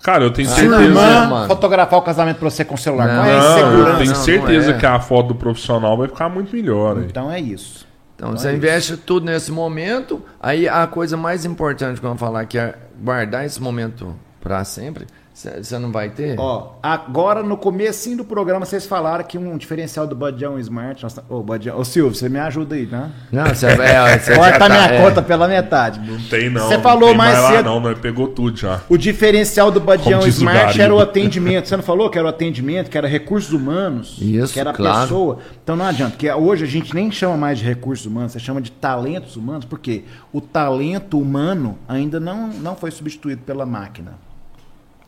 Cara, 0.04 0.22
eu 0.24 0.30
tenho 0.30 0.46
Ah, 0.48 0.52
sua 0.52 0.60
certeza. 0.60 0.82
irmã 0.84 1.46
fotografar 1.48 1.98
o 1.98 2.02
casamento 2.02 2.36
para 2.38 2.50
você 2.50 2.62
com 2.64 2.76
celular? 2.76 3.08
Não, 3.08 3.14
qual 3.16 3.26
é 3.26 3.30
a 3.36 3.40
Não, 3.40 3.44
eu 3.46 3.50
insegurança? 3.68 3.96
tenho 3.96 4.10
Não, 4.10 4.16
não 4.16 4.24
certeza 4.24 4.70
é. 4.72 4.78
que 4.78 4.86
a 4.86 5.00
foto 5.00 5.28
do 5.28 5.34
profissional 5.34 5.96
vai 5.96 6.08
ficar 6.08 6.28
muito 6.28 6.54
melhor. 6.54 6.98
aí. 6.98 7.04
Então 7.06 7.32
é 7.32 7.40
isso. 7.40 7.86
Então, 8.14 8.30
você 8.32 8.52
investe 8.54 8.96
tudo 8.98 9.26
nesse 9.26 9.50
momento, 9.50 10.22
aí 10.40 10.68
a 10.68 10.86
coisa 10.86 11.16
mais 11.16 11.44
importante 11.44 11.98
que 11.98 12.06
eu 12.06 12.10
vou 12.10 12.18
falar 12.18 12.44
que 12.44 12.56
é 12.58 12.74
guardar 13.02 13.44
esse 13.44 13.60
momento 13.60 14.14
para 14.40 14.62
sempre, 14.64 15.06
você 15.34 15.78
não 15.80 15.90
vai 15.90 16.10
ter? 16.10 16.38
Ó, 16.38 16.74
agora 16.80 17.42
no 17.42 17.56
comecinho 17.56 18.18
do 18.18 18.24
programa 18.24 18.64
vocês 18.64 18.86
falaram 18.86 19.24
que 19.24 19.36
um 19.36 19.56
diferencial 19.58 20.06
do 20.06 20.14
Badião 20.14 20.58
Smart. 20.60 21.04
Ô, 21.28 21.42
Badião, 21.42 21.76
ô 21.76 21.84
Silvio, 21.84 22.14
você 22.14 22.28
me 22.28 22.38
ajuda 22.38 22.76
aí, 22.76 22.86
né? 22.86 23.10
Não, 23.32 23.46
você 23.46 23.74
vai. 23.74 24.18
Você 24.20 24.36
Corta 24.36 24.58
já 24.60 24.68
minha 24.68 24.84
é. 24.86 25.02
conta 25.02 25.20
pela 25.20 25.48
metade. 25.48 25.98
Não 26.08 26.20
tem 26.28 26.48
não. 26.48 26.62
Você 26.68 26.76
não 26.76 26.82
falou 26.84 27.08
tem 27.08 27.18
mais 27.18 27.36
lá, 27.36 27.50
cedo- 27.50 27.64
não, 27.64 27.80
nós 27.80 27.98
pegou 27.98 28.28
tudo 28.28 28.56
já. 28.56 28.80
O 28.88 28.96
diferencial 28.96 29.72
do 29.72 29.80
o 30.24 30.28
Smart 30.28 30.58
Gariba. 30.66 30.82
era 30.84 30.94
o 30.94 31.00
atendimento. 31.00 31.66
Você 31.68 31.76
não 31.76 31.82
falou 31.82 32.08
que 32.08 32.16
era 32.16 32.26
o 32.28 32.30
atendimento, 32.30 32.88
que 32.88 32.96
era 32.96 33.08
recursos 33.08 33.52
humanos, 33.52 34.16
Isso, 34.20 34.52
que 34.52 34.60
era 34.60 34.70
a 34.70 34.74
claro. 34.74 35.00
pessoa. 35.02 35.38
Então 35.64 35.74
não 35.74 35.84
adianta, 35.86 36.12
porque 36.12 36.30
hoje 36.30 36.62
a 36.62 36.68
gente 36.68 36.94
nem 36.94 37.10
chama 37.10 37.36
mais 37.36 37.58
de 37.58 37.64
recursos 37.64 38.06
humanos, 38.06 38.30
você 38.32 38.38
chama 38.38 38.60
de 38.60 38.70
talentos 38.70 39.34
humanos, 39.34 39.64
porque 39.64 40.04
o 40.32 40.40
talento 40.40 41.18
humano 41.18 41.76
ainda 41.88 42.20
não, 42.20 42.46
não 42.48 42.76
foi 42.76 42.92
substituído 42.92 43.42
pela 43.42 43.66
máquina. 43.66 44.12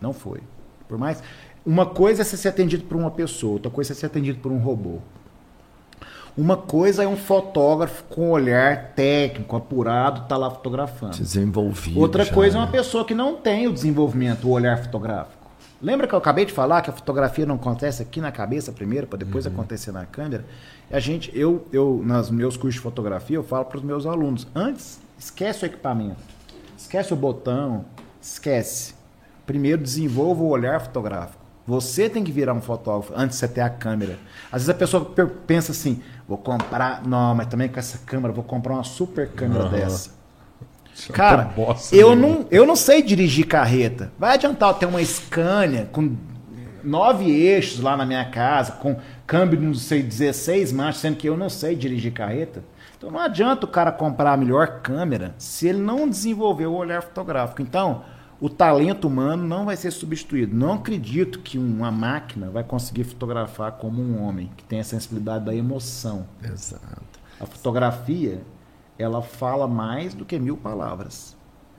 Não 0.00 0.12
foi. 0.12 0.40
Por 0.88 0.98
mais. 0.98 1.22
Uma 1.64 1.86
coisa 1.86 2.22
é 2.22 2.24
você 2.24 2.36
ser 2.36 2.48
atendido 2.48 2.84
por 2.84 2.96
uma 2.96 3.10
pessoa, 3.10 3.54
outra 3.54 3.70
coisa 3.70 3.92
é 3.92 3.96
ser 3.96 4.06
atendido 4.06 4.38
por 4.38 4.52
um 4.52 4.58
robô. 4.58 4.98
Uma 6.38 6.56
coisa 6.56 7.02
é 7.02 7.08
um 7.08 7.16
fotógrafo 7.16 8.04
com 8.04 8.30
olhar 8.30 8.92
técnico, 8.94 9.56
apurado, 9.56 10.28
tá 10.28 10.36
lá 10.36 10.50
fotografando. 10.50 11.16
Desenvolvido. 11.16 11.98
Outra 11.98 12.24
já, 12.24 12.32
coisa 12.32 12.56
é 12.56 12.60
uma 12.60 12.66
né? 12.66 12.72
pessoa 12.72 13.06
que 13.06 13.14
não 13.14 13.36
tem 13.36 13.66
o 13.66 13.72
desenvolvimento, 13.72 14.46
o 14.46 14.50
olhar 14.50 14.76
fotográfico. 14.78 15.46
Lembra 15.80 16.06
que 16.06 16.14
eu 16.14 16.18
acabei 16.18 16.44
de 16.44 16.52
falar 16.52 16.82
que 16.82 16.90
a 16.90 16.92
fotografia 16.92 17.46
não 17.46 17.54
acontece 17.54 18.02
aqui 18.02 18.20
na 18.20 18.32
cabeça 18.32 18.70
primeiro, 18.70 19.06
para 19.06 19.18
depois 19.18 19.46
acontecer 19.46 19.92
na 19.92 20.04
câmera? 20.04 20.44
A 20.90 21.00
gente, 21.00 21.30
eu, 21.34 21.66
eu, 21.72 22.02
nos 22.04 22.30
meus 22.30 22.56
cursos 22.56 22.74
de 22.74 22.80
fotografia, 22.80 23.36
eu 23.36 23.44
falo 23.44 23.64
para 23.64 23.78
os 23.78 23.84
meus 23.84 24.04
alunos: 24.04 24.46
antes, 24.54 25.00
esquece 25.18 25.64
o 25.64 25.66
equipamento, 25.66 26.16
esquece 26.76 27.12
o 27.12 27.16
botão, 27.16 27.84
esquece. 28.20 28.95
Primeiro, 29.46 29.80
desenvolva 29.82 30.42
o 30.42 30.48
olhar 30.48 30.80
fotográfico. 30.80 31.44
Você 31.66 32.08
tem 32.08 32.22
que 32.22 32.30
virar 32.30 32.52
um 32.52 32.60
fotógrafo 32.60 33.12
antes 33.16 33.36
de 33.36 33.40
você 33.40 33.48
ter 33.48 33.60
a 33.60 33.70
câmera. 33.70 34.18
Às 34.52 34.62
vezes 34.62 34.68
a 34.68 34.74
pessoa 34.74 35.04
pensa 35.46 35.72
assim: 35.72 36.00
vou 36.28 36.38
comprar, 36.38 37.02
não, 37.06 37.34
mas 37.34 37.46
também 37.48 37.68
com 37.68 37.78
essa 37.78 37.98
câmera, 37.98 38.32
vou 38.32 38.44
comprar 38.44 38.74
uma 38.74 38.84
super 38.84 39.28
câmera 39.30 39.64
Aham. 39.64 39.70
dessa. 39.70 40.10
Isso 40.94 41.12
é 41.12 41.14
Cara, 41.14 41.42
uma 41.42 41.52
bosta 41.52 41.94
eu 41.94 42.14
nenhuma. 42.14 42.38
não, 42.38 42.46
eu 42.50 42.66
não 42.66 42.76
sei 42.76 43.02
dirigir 43.02 43.46
carreta. 43.46 44.12
Vai 44.18 44.34
adiantar 44.34 44.70
eu 44.70 44.74
ter 44.74 44.86
uma 44.86 45.04
Scania 45.04 45.88
com 45.92 46.16
nove 46.82 47.28
eixos 47.30 47.80
lá 47.80 47.96
na 47.96 48.06
minha 48.06 48.24
casa, 48.30 48.72
com 48.72 48.96
câmbio 49.26 49.58
de, 49.58 49.66
não 49.66 49.74
sei, 49.74 50.02
16 50.02 50.72
marchas, 50.72 51.00
sendo 51.02 51.16
que 51.16 51.28
eu 51.28 51.36
não 51.36 51.50
sei 51.50 51.74
dirigir 51.74 52.12
carreta. 52.12 52.62
Então 52.96 53.10
não 53.10 53.20
adianta 53.20 53.66
o 53.66 53.68
cara 53.68 53.90
comprar 53.92 54.32
a 54.32 54.36
melhor 54.36 54.80
câmera 54.82 55.34
se 55.36 55.66
ele 55.68 55.78
não 55.78 56.08
desenvolver 56.08 56.66
o 56.66 56.74
olhar 56.74 57.02
fotográfico. 57.02 57.60
Então, 57.60 58.02
o 58.40 58.48
talento 58.50 59.08
humano 59.08 59.46
não 59.46 59.64
vai 59.64 59.76
ser 59.76 59.90
substituído. 59.90 60.54
Não 60.54 60.74
acredito 60.74 61.38
que 61.40 61.58
uma 61.58 61.90
máquina 61.90 62.50
vai 62.50 62.62
conseguir 62.64 63.04
fotografar 63.04 63.72
como 63.72 64.02
um 64.02 64.22
homem, 64.22 64.50
que 64.56 64.64
tem 64.64 64.80
a 64.80 64.84
sensibilidade 64.84 65.44
da 65.44 65.54
emoção. 65.54 66.26
Exato. 66.42 67.18
A 67.40 67.46
fotografia, 67.46 68.42
ela 68.98 69.22
fala 69.22 69.66
mais 69.66 70.14
do 70.14 70.24
que 70.24 70.38
mil 70.38 70.56
palavras. 70.56 71.34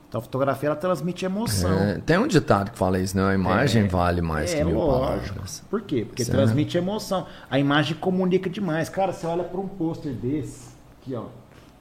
Então 0.09 0.19
a 0.19 0.21
fotografia, 0.21 0.67
ela 0.69 0.75
transmite 0.75 1.25
emoção. 1.25 1.73
É, 1.79 1.95
tem 1.99 2.17
um 2.17 2.27
ditado 2.27 2.71
que 2.71 2.77
fala 2.77 2.97
isso, 2.97 3.17
né? 3.17 3.23
A 3.23 3.33
imagem 3.35 3.83
É, 3.83 3.87
vale 3.87 4.21
mais 4.21 4.53
é, 4.53 4.57
que 4.59 4.63
mil 4.63 4.77
lógico. 4.77 4.99
palavras. 5.33 5.63
Por 5.69 5.81
quê? 5.81 6.05
Porque 6.05 6.21
Isso 6.21 6.31
é- 6.31 6.35
transmite 6.35 6.77
emoção. 6.77 7.27
A 7.49 7.59
imagem 7.59 7.97
comunica 7.97 8.49
demais. 8.49 8.87
Cara, 8.87 9.11
você 9.11 9.27
olha 9.27 9.43
para 9.43 9.59
um 9.59 9.67
pôster 9.67 10.13
desse, 10.13 10.69
aqui 11.01 11.13
ó, 11.13 11.25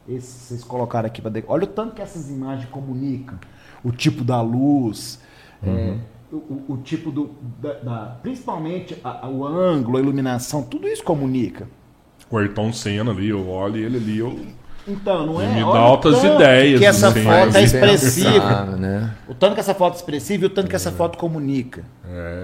esse 0.08 0.26
vocês 0.26 0.64
colocaram 0.64 1.06
aqui 1.06 1.22
para 1.22 1.32
Olha 1.46 1.64
o 1.64 1.68
tanto 1.68 1.94
que 1.94 2.02
essas 2.02 2.28
imagens 2.28 2.68
comunicam. 2.68 3.38
O 3.86 3.92
tipo 3.92 4.24
da 4.24 4.40
luz, 4.40 5.20
é, 5.62 5.68
Uhum. 5.68 5.98
o, 6.32 6.36
o- 6.36 6.64
o 6.74 6.76
tipo 6.78 7.10
do, 7.10 7.30
da, 7.62 7.72
da- 7.74 8.16
principalmente 8.22 8.96
a- 9.04 9.26
a- 9.26 9.28
o 9.28 9.46
ângulo, 9.46 9.96
a 9.96 10.00
iluminação, 10.00 10.62
tudo 10.62 10.88
isso 10.88 11.04
comunica. 11.04 11.68
O 12.30 12.36
Ayrton 12.38 12.72
Senna 12.72 13.12
ali, 13.12 13.28
eu 13.28 13.48
olho 13.48 13.76
ele 13.76 13.96
ali, 13.96 14.18
eu... 14.18 14.36
Então, 14.88 15.26
não 15.26 15.40
é? 15.40 15.46
Me 15.48 15.60
dá 15.60 15.66
altas 15.78 16.22
ideias, 16.22 16.78
Que 16.78 16.86
essa 16.86 17.08
assim, 17.08 17.22
foto 17.24 17.34
é 17.34 17.50
mais 17.52 17.72
expressiva. 17.74 18.64
Né? 18.76 19.14
O 19.28 19.34
tanto 19.34 19.54
que 19.54 19.60
essa 19.60 19.74
foto 19.74 19.94
é 19.94 19.96
expressiva 19.96 20.44
e 20.44 20.46
o 20.46 20.50
tanto 20.50 20.68
que 20.68 20.74
É. 20.74 20.76
essa 20.76 20.92
foto 20.92 21.18
comunica. 21.18 21.84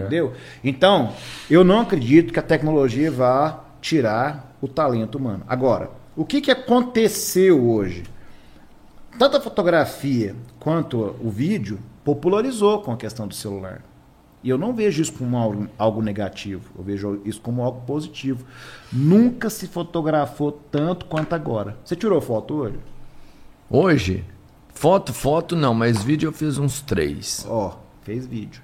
Entendeu? 0.01 0.32
Então, 0.62 1.11
eu 1.51 1.62
não 1.64 1.80
acredito 1.80 2.32
que 2.32 2.38
a 2.38 2.43
tecnologia 2.43 3.11
vá 3.12 3.61
tirar 3.80 4.57
o 4.61 4.66
talento 4.68 5.16
humano. 5.18 5.43
Agora, 5.49 5.90
o 6.16 6.24
que, 6.24 6.40
que 6.40 6.51
aconteceu 6.51 7.64
hoje? 7.68 8.03
Tanto 9.19 9.37
a 9.37 9.41
fotografia 9.41 10.35
quanto 10.59 11.17
o 11.21 11.31
vídeo 11.31 11.79
popularizou 12.05 12.81
com 12.81 12.93
a 12.93 12.97
questão 12.97 13.27
do 13.27 13.35
celular. 13.35 13.83
E 14.43 14.49
eu 14.49 14.59
não 14.59 14.75
vejo 14.75 15.01
isso 15.01 15.13
como 15.13 15.37
algo, 15.37 15.69
algo 15.79 16.03
negativo, 16.03 16.73
eu 16.77 16.83
vejo 16.83 17.23
isso 17.25 17.41
como 17.41 17.63
algo 17.63 17.83
positivo. 17.83 18.45
Nunca 18.93 19.49
se 19.49 19.69
fotografou 19.69 20.51
tanto 20.51 21.07
quanto 21.07 21.33
agora. 21.35 21.77
Você 21.85 21.95
tirou 21.95 22.21
foto 22.21 22.55
hoje? 22.55 22.79
Hoje, 23.71 24.25
foto, 24.75 25.13
foto 25.13 25.55
não, 25.55 25.73
mas 25.73 26.03
vídeo 26.03 26.29
eu 26.29 26.33
fiz 26.33 26.59
uns 26.59 26.81
três. 26.81 27.47
Ó, 27.49 27.79
fez 28.03 28.27
vídeo. 28.27 28.63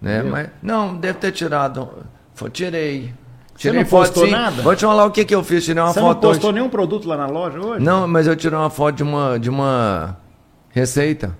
Né? 0.00 0.18
Entendeu? 0.18 0.32
Mas, 0.32 0.50
não, 0.62 0.96
deve 0.96 1.18
ter 1.18 1.32
tirado. 1.32 2.06
Tirei. 2.52 3.12
Você 3.56 3.68
Tirei 3.68 3.80
não 3.82 3.88
postou 3.88 4.24
sim. 4.26 4.30
nada? 4.32 4.60
Vou 4.62 4.76
te 4.76 4.84
falar 4.84 5.04
o 5.06 5.10
que, 5.10 5.24
que 5.24 5.34
eu 5.34 5.42
fiz. 5.42 5.64
Tirei 5.64 5.82
uma 5.82 5.92
Você 5.92 6.00
não 6.00 6.08
foto. 6.08 6.20
postou 6.20 6.50
hoje. 6.50 6.58
nenhum 6.58 6.68
produto 6.68 7.08
lá 7.08 7.16
na 7.16 7.26
loja 7.26 7.58
hoje? 7.58 7.82
Não, 7.84 8.06
mas 8.06 8.26
eu 8.26 8.36
tirei 8.36 8.58
uma 8.58 8.68
foto 8.70 8.96
de 8.96 9.02
uma, 9.02 9.38
de 9.38 9.48
uma 9.48 10.16
receita 10.70 11.36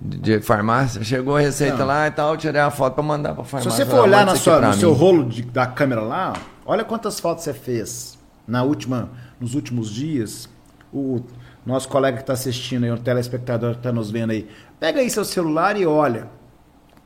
de, 0.00 0.40
farmácia. 0.40 1.02
Chegou 1.02 1.36
a 1.36 1.40
receita 1.40 1.78
Não. 1.78 1.86
lá 1.86 2.06
e 2.06 2.10
tal, 2.12 2.32
eu 2.32 2.36
tirei 2.36 2.60
a 2.60 2.70
foto 2.70 2.94
pra 2.94 3.02
mandar 3.02 3.34
pra 3.34 3.44
Se 3.44 3.50
farmácia. 3.50 3.70
você 3.84 3.84
for 3.90 4.00
olhar 4.04 4.20
"Manda 4.20 4.32
na 4.32 4.38
sua, 4.38 4.54
no 4.56 4.60
pra 4.60 4.72
seu 4.74 4.90
mim." 4.92 4.96
rolo 4.98 5.24
de- 5.24 5.42
da 5.42 5.66
câmera 5.66 6.00
lá, 6.02 6.34
olha 6.64 6.84
quantas 6.84 7.18
fotos 7.18 7.42
você 7.44 7.52
fez 7.52 8.16
na 8.46 8.62
última, 8.62 9.10
nos 9.40 9.54
últimos 9.54 9.90
dias. 9.90 10.48
O 10.92 11.20
nosso 11.66 11.88
colega 11.88 12.16
que 12.16 12.22
está 12.22 12.32
assistindo 12.32 12.84
aí, 12.84 12.90
o 12.90 12.96
telespectador 12.98 13.72
que 13.72 13.78
está 13.78 13.92
nos 13.92 14.10
vendo 14.10 14.30
aí, 14.30 14.48
pega 14.78 15.00
aí 15.00 15.10
seu 15.10 15.24
celular 15.24 15.76
e 15.76 15.84
olha 15.84 16.28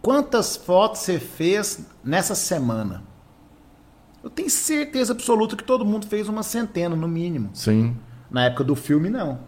quantas 0.02 0.54
fotos 0.56 1.00
você 1.00 1.18
fez 1.18 1.80
nessa 2.04 2.34
semana. 2.34 3.02
Eu 4.24 4.30
tenho 4.30 4.48
certeza 4.48 5.12
absoluta 5.12 5.54
que 5.54 5.62
todo 5.62 5.84
mundo 5.84 6.06
fez 6.06 6.30
uma 6.30 6.42
centena, 6.42 6.96
no 6.96 7.06
mínimo. 7.06 7.50
Sim. 7.52 7.94
Na 8.30 8.46
época 8.46 8.64
do 8.64 8.74
filme, 8.74 9.10
não. 9.10 9.38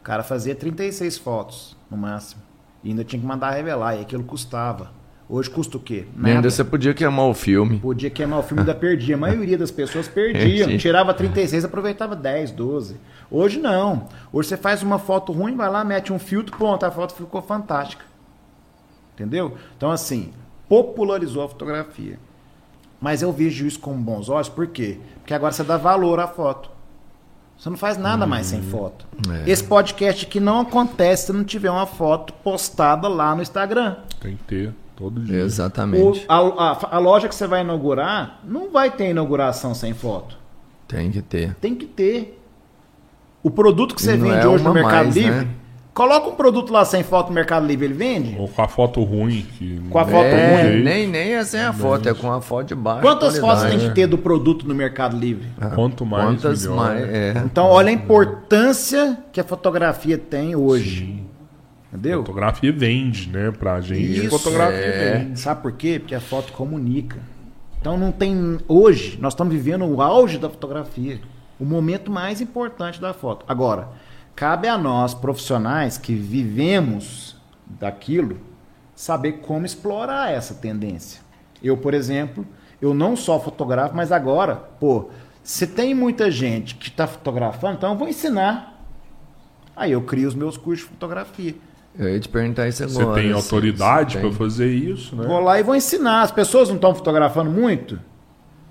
O 0.00 0.02
cara 0.02 0.24
fazia 0.24 0.56
36 0.56 1.16
fotos, 1.18 1.76
no 1.88 1.96
máximo. 1.96 2.42
E 2.82 2.88
ainda 2.88 3.04
tinha 3.04 3.20
que 3.20 3.26
mandar 3.26 3.52
revelar, 3.52 3.94
e 3.94 4.00
aquilo 4.00 4.24
custava. 4.24 4.90
Hoje 5.28 5.48
custa 5.48 5.76
o 5.76 5.80
quê? 5.80 6.04
E 6.20 6.30
ainda 6.30 6.50
você 6.50 6.64
podia 6.64 6.92
queimar 6.92 7.26
o 7.26 7.32
filme. 7.32 7.78
Podia 7.78 8.10
queimar 8.10 8.40
o 8.40 8.42
filme 8.42 8.64
da 8.64 8.74
perdia. 8.74 9.14
A 9.14 9.18
maioria 9.18 9.56
das 9.56 9.70
pessoas 9.70 10.08
perdiam. 10.08 10.66
Perdi. 10.66 10.82
Tirava 10.82 11.14
36, 11.14 11.64
aproveitava 11.64 12.16
10, 12.16 12.50
12. 12.50 12.96
Hoje 13.30 13.60
não. 13.60 14.08
Hoje 14.32 14.48
você 14.48 14.56
faz 14.56 14.82
uma 14.82 14.98
foto 14.98 15.30
ruim, 15.30 15.54
vai 15.54 15.70
lá, 15.70 15.84
mete 15.84 16.12
um 16.12 16.18
filtro, 16.18 16.56
pronto, 16.56 16.84
a 16.84 16.90
foto 16.90 17.14
ficou 17.14 17.40
fantástica. 17.40 18.04
Entendeu? 19.14 19.56
Então, 19.76 19.92
assim, 19.92 20.32
popularizou 20.68 21.44
a 21.44 21.48
fotografia. 21.48 22.18
Mas 23.00 23.22
eu 23.22 23.32
vejo 23.32 23.66
isso 23.66 23.80
com 23.80 23.94
bons 23.94 24.28
olhos, 24.28 24.48
por 24.48 24.66
quê? 24.66 24.98
Porque 25.16 25.32
agora 25.32 25.52
você 25.52 25.64
dá 25.64 25.76
valor 25.76 26.20
à 26.20 26.26
foto. 26.28 26.70
Você 27.56 27.68
não 27.70 27.76
faz 27.76 27.96
nada 27.98 28.26
mais 28.26 28.46
sem 28.46 28.62
foto. 28.62 29.06
É. 29.46 29.50
Esse 29.50 29.62
podcast 29.64 30.24
aqui 30.26 30.40
não 30.40 30.60
acontece 30.60 31.26
se 31.26 31.32
não 31.32 31.44
tiver 31.44 31.70
uma 31.70 31.86
foto 31.86 32.32
postada 32.34 33.06
lá 33.08 33.34
no 33.34 33.42
Instagram. 33.42 33.96
Tem 34.20 34.36
que 34.36 34.42
ter 34.44 34.74
todo 34.96 35.20
dia. 35.20 35.42
O- 35.42 35.44
Exatamente. 35.46 36.24
a, 36.28 36.36
a- 36.38 36.88
a 36.96 36.98
loja 36.98 37.28
que 37.28 37.34
você 37.34 37.46
vai 37.46 37.60
inaugurar 37.62 38.40
não 38.44 38.70
vai 38.70 38.90
ter 38.90 39.10
inauguração 39.10 39.74
sem 39.74 39.92
foto. 39.92 40.38
Tem 40.88 41.10
que 41.10 41.20
ter. 41.22 41.54
Tem 41.56 41.74
que 41.74 41.86
ter. 41.86 42.38
O 43.42 43.50
produto 43.50 43.94
que 43.94 44.02
você 44.02 44.16
vende 44.16 44.44
é 44.44 44.48
hoje 44.48 44.64
no 44.64 44.74
Mercado 44.74 45.04
mais, 45.04 45.16
Livre, 45.16 45.30
né? 45.44 45.48
Coloca 46.00 46.28
um 46.30 46.34
produto 46.34 46.72
lá 46.72 46.82
sem 46.82 47.02
foto 47.02 47.28
no 47.28 47.34
Mercado 47.34 47.66
Livre, 47.66 47.84
ele 47.84 47.92
vende? 47.92 48.34
Ou 48.38 48.48
com 48.48 48.62
a 48.62 48.68
foto 48.68 49.02
ruim. 49.02 49.46
Que 49.58 49.78
Com 49.90 49.98
a 49.98 50.04
foto 50.06 50.24
é, 50.24 50.62
ruim. 50.62 50.82
nem, 50.82 51.06
nem 51.06 51.34
é 51.34 51.44
sem 51.44 51.60
a 51.60 51.74
foto, 51.74 52.08
é 52.08 52.14
com 52.14 52.32
a 52.32 52.40
foto 52.40 52.68
de 52.68 52.74
baixo. 52.74 53.02
Quantas 53.02 53.36
fotos 53.38 53.60
tem 53.60 53.72
qualidade. 53.72 53.88
que 53.90 53.94
ter 53.94 54.06
do 54.06 54.16
produto 54.16 54.66
no 54.66 54.74
Mercado 54.74 55.14
Livre? 55.14 55.46
Quanto 55.74 56.06
mais, 56.06 56.24
Quantas 56.24 56.62
melhor. 56.62 56.76
mais? 56.76 57.02
É. 57.02 57.34
Então, 57.44 57.66
olha 57.66 57.90
a 57.90 57.92
importância 57.92 59.18
que 59.30 59.38
a 59.38 59.44
fotografia 59.44 60.16
tem 60.16 60.56
hoje. 60.56 61.22
Entendeu? 61.92 62.20
Fotografia 62.20 62.72
vende, 62.72 63.28
né? 63.28 63.50
Pra 63.50 63.78
gente, 63.82 64.24
Isso, 64.24 64.30
fotografia 64.30 64.78
é. 64.78 65.18
vende. 65.18 65.38
Sabe 65.38 65.60
por 65.60 65.72
quê? 65.72 65.98
Porque 65.98 66.14
a 66.14 66.20
foto 66.20 66.50
comunica. 66.54 67.18
Então 67.78 67.98
não 67.98 68.10
tem. 68.10 68.58
Hoje, 68.66 69.18
nós 69.20 69.34
estamos 69.34 69.52
vivendo 69.52 69.84
o 69.84 70.00
auge 70.00 70.38
da 70.38 70.48
fotografia. 70.48 71.20
O 71.58 71.64
momento 71.66 72.10
mais 72.10 72.40
importante 72.40 72.98
da 72.98 73.12
foto. 73.12 73.44
Agora, 73.46 73.88
cabe 74.40 74.66
a 74.68 74.78
nós, 74.78 75.12
profissionais, 75.12 75.98
que 75.98 76.14
vivemos 76.14 77.36
daquilo, 77.66 78.40
saber 78.94 79.32
como 79.34 79.66
explorar 79.66 80.32
essa 80.32 80.54
tendência. 80.54 81.20
Eu, 81.62 81.76
por 81.76 81.92
exemplo, 81.92 82.46
eu 82.80 82.94
não 82.94 83.14
só 83.16 83.38
fotografo, 83.38 83.94
mas 83.94 84.10
agora, 84.10 84.56
pô, 84.56 85.10
Se 85.42 85.66
tem 85.66 85.94
muita 85.94 86.30
gente 86.30 86.74
que 86.74 86.88
está 86.88 87.06
fotografando, 87.06 87.74
então 87.78 87.92
eu 87.92 87.98
vou 87.98 88.06
ensinar. 88.08 88.78
Aí 89.74 89.92
eu 89.92 90.02
crio 90.02 90.28
os 90.28 90.34
meus 90.34 90.56
cursos 90.58 90.84
de 90.86 90.92
fotografia. 90.92 91.54
Eu 91.98 92.08
ia 92.10 92.20
te 92.20 92.28
perguntar 92.28 92.68
isso 92.68 92.86
Você 92.86 93.00
agora. 93.00 93.20
tem 93.20 93.28
se- 93.30 93.34
autoridade 93.34 94.18
para 94.18 94.28
tem. 94.28 94.32
fazer 94.38 94.70
isso, 94.70 95.16
né? 95.16 95.26
Vou 95.26 95.40
lá 95.40 95.58
e 95.58 95.62
vou 95.62 95.74
ensinar. 95.74 96.22
As 96.22 96.30
pessoas 96.30 96.68
não 96.68 96.76
estão 96.76 96.94
fotografando 96.94 97.50
muito? 97.50 97.98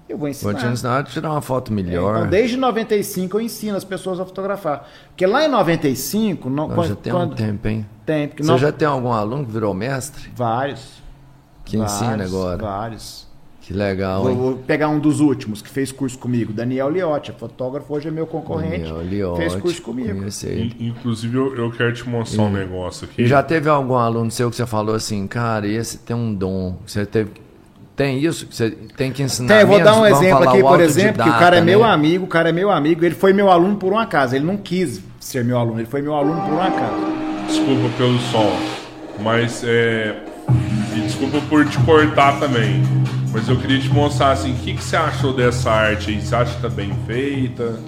Eu 0.09 0.17
vou 0.17 0.27
ensinar. 0.27 0.51
Vou 0.51 0.59
te 0.59 0.65
ensinar 0.67 0.97
a 0.99 1.03
tirar 1.03 1.29
uma 1.29 1.41
foto 1.41 1.71
É, 1.71 1.75
melhor. 1.75 2.17
Então, 2.17 2.29
desde 2.29 2.57
95 2.57 3.37
eu 3.37 3.41
ensino 3.41 3.77
as 3.77 3.83
pessoas 3.83 4.19
a 4.19 4.25
fotografar. 4.25 4.89
Porque 5.09 5.25
lá 5.27 5.45
em 5.45 5.47
95, 5.47 6.49
não, 6.49 6.67
Nós 6.67 6.75
quando, 6.75 6.87
já 6.89 6.95
tem 6.95 7.13
quando- 7.13 7.31
um 7.33 7.35
tempo, 7.35 7.67
hein? 7.67 7.85
tem, 8.05 8.27
Você 8.35 8.43
nós- 8.43 8.59
já 8.59 8.71
tem 8.71 8.87
algum 8.87 9.11
aluno 9.11 9.45
que 9.45 9.51
virou 9.51 9.73
mestre? 9.73 10.29
vários. 10.35 10.99
Que 11.63 11.77
vários, 11.77 11.95
ensina 12.01 12.23
agora? 12.23 12.57
Vários. 12.63 13.29
Que 13.61 13.71
legal, 13.75 14.23
Vou, 14.23 14.31
hein? 14.31 14.37
vou 14.37 14.55
pegar 14.57 14.89
um 14.89 14.97
dos 14.99 15.19
últimos 15.19 15.61
que 15.61 15.69
fez 15.69 15.91
curso 15.91 16.17
comigo, 16.17 16.51
Daniel 16.51 16.89
Liotti, 16.89 17.29
é 17.29 17.33
fotógrafo, 17.35 17.93
hoje 17.93 18.07
é 18.07 18.11
meu 18.11 18.25
concorrente. 18.25 18.79
Daniel 18.79 19.03
Liotti, 19.03 19.37
fez 19.41 19.55
curso 19.57 19.79
comigo. 19.83 20.25
Inclusive, 20.79 21.37
eu, 21.37 21.55
eu 21.55 21.71
quero 21.71 21.93
te 21.93 22.09
mostrar 22.09 22.41
um 22.45 22.51
negócio 22.51 23.05
aqui. 23.05 23.21
E 23.21 23.27
já 23.27 23.43
teve 23.43 23.69
algum 23.69 23.93
aluno 23.93 24.31
seu 24.31 24.49
que 24.49 24.55
você 24.55 24.65
falou 24.65 24.95
assim, 24.95 25.27
cara, 25.27 25.67
esse 25.67 25.99
tem 25.99 26.15
um 26.15 26.33
dom. 26.33 26.77
Você 26.83 27.05
teve. 27.05 27.29
Tem 27.99 28.17
isso? 28.17 28.45
que 28.45 28.55
Você 28.55 28.71
tem 28.95 29.11
que 29.11 29.21
ensinar. 29.21 29.49
Tem, 29.49 29.57
eu 29.59 29.67
vou 29.67 29.83
dar 29.83 29.99
um 29.99 30.05
exemplo 30.05 30.47
aqui, 30.47 30.61
por 30.61 30.79
exemplo, 30.79 31.21
que 31.21 31.29
o 31.29 31.33
cara 31.33 31.57
é 31.57 31.61
meu 31.61 31.81
né? 31.81 31.89
amigo, 31.89 32.23
o 32.23 32.27
cara 32.29 32.47
é 32.47 32.51
meu 32.53 32.71
amigo, 32.71 33.03
ele 33.03 33.13
foi 33.13 33.33
meu 33.33 33.51
aluno 33.51 33.75
por 33.75 33.91
um 33.91 33.99
acaso, 33.99 34.37
ele 34.37 34.45
não 34.45 34.55
quis 34.55 35.01
ser 35.19 35.43
meu 35.43 35.57
aluno, 35.57 35.81
ele 35.81 35.85
foi 35.85 36.01
meu 36.01 36.13
aluno 36.15 36.39
por 36.43 36.53
um 36.53 36.61
acaso. 36.61 36.95
Desculpa 37.45 37.89
pelo 37.97 38.17
som, 38.19 38.57
mas 39.19 39.65
é. 39.65 40.15
E 40.95 41.01
desculpa 41.01 41.41
por 41.49 41.65
te 41.65 41.77
cortar 41.79 42.39
também. 42.39 42.81
Mas 43.33 43.49
eu 43.49 43.57
queria 43.57 43.79
te 43.81 43.89
mostrar 43.89 44.31
assim, 44.31 44.53
o 44.53 44.55
que, 44.55 44.75
que 44.75 44.83
você 44.83 44.95
achou 44.95 45.33
dessa 45.33 45.69
arte 45.69 46.11
aí? 46.11 46.21
Você 46.21 46.33
acha 46.33 46.55
que 46.55 46.61
tá 46.61 46.69
bem 46.69 46.97
feita? 47.05 47.79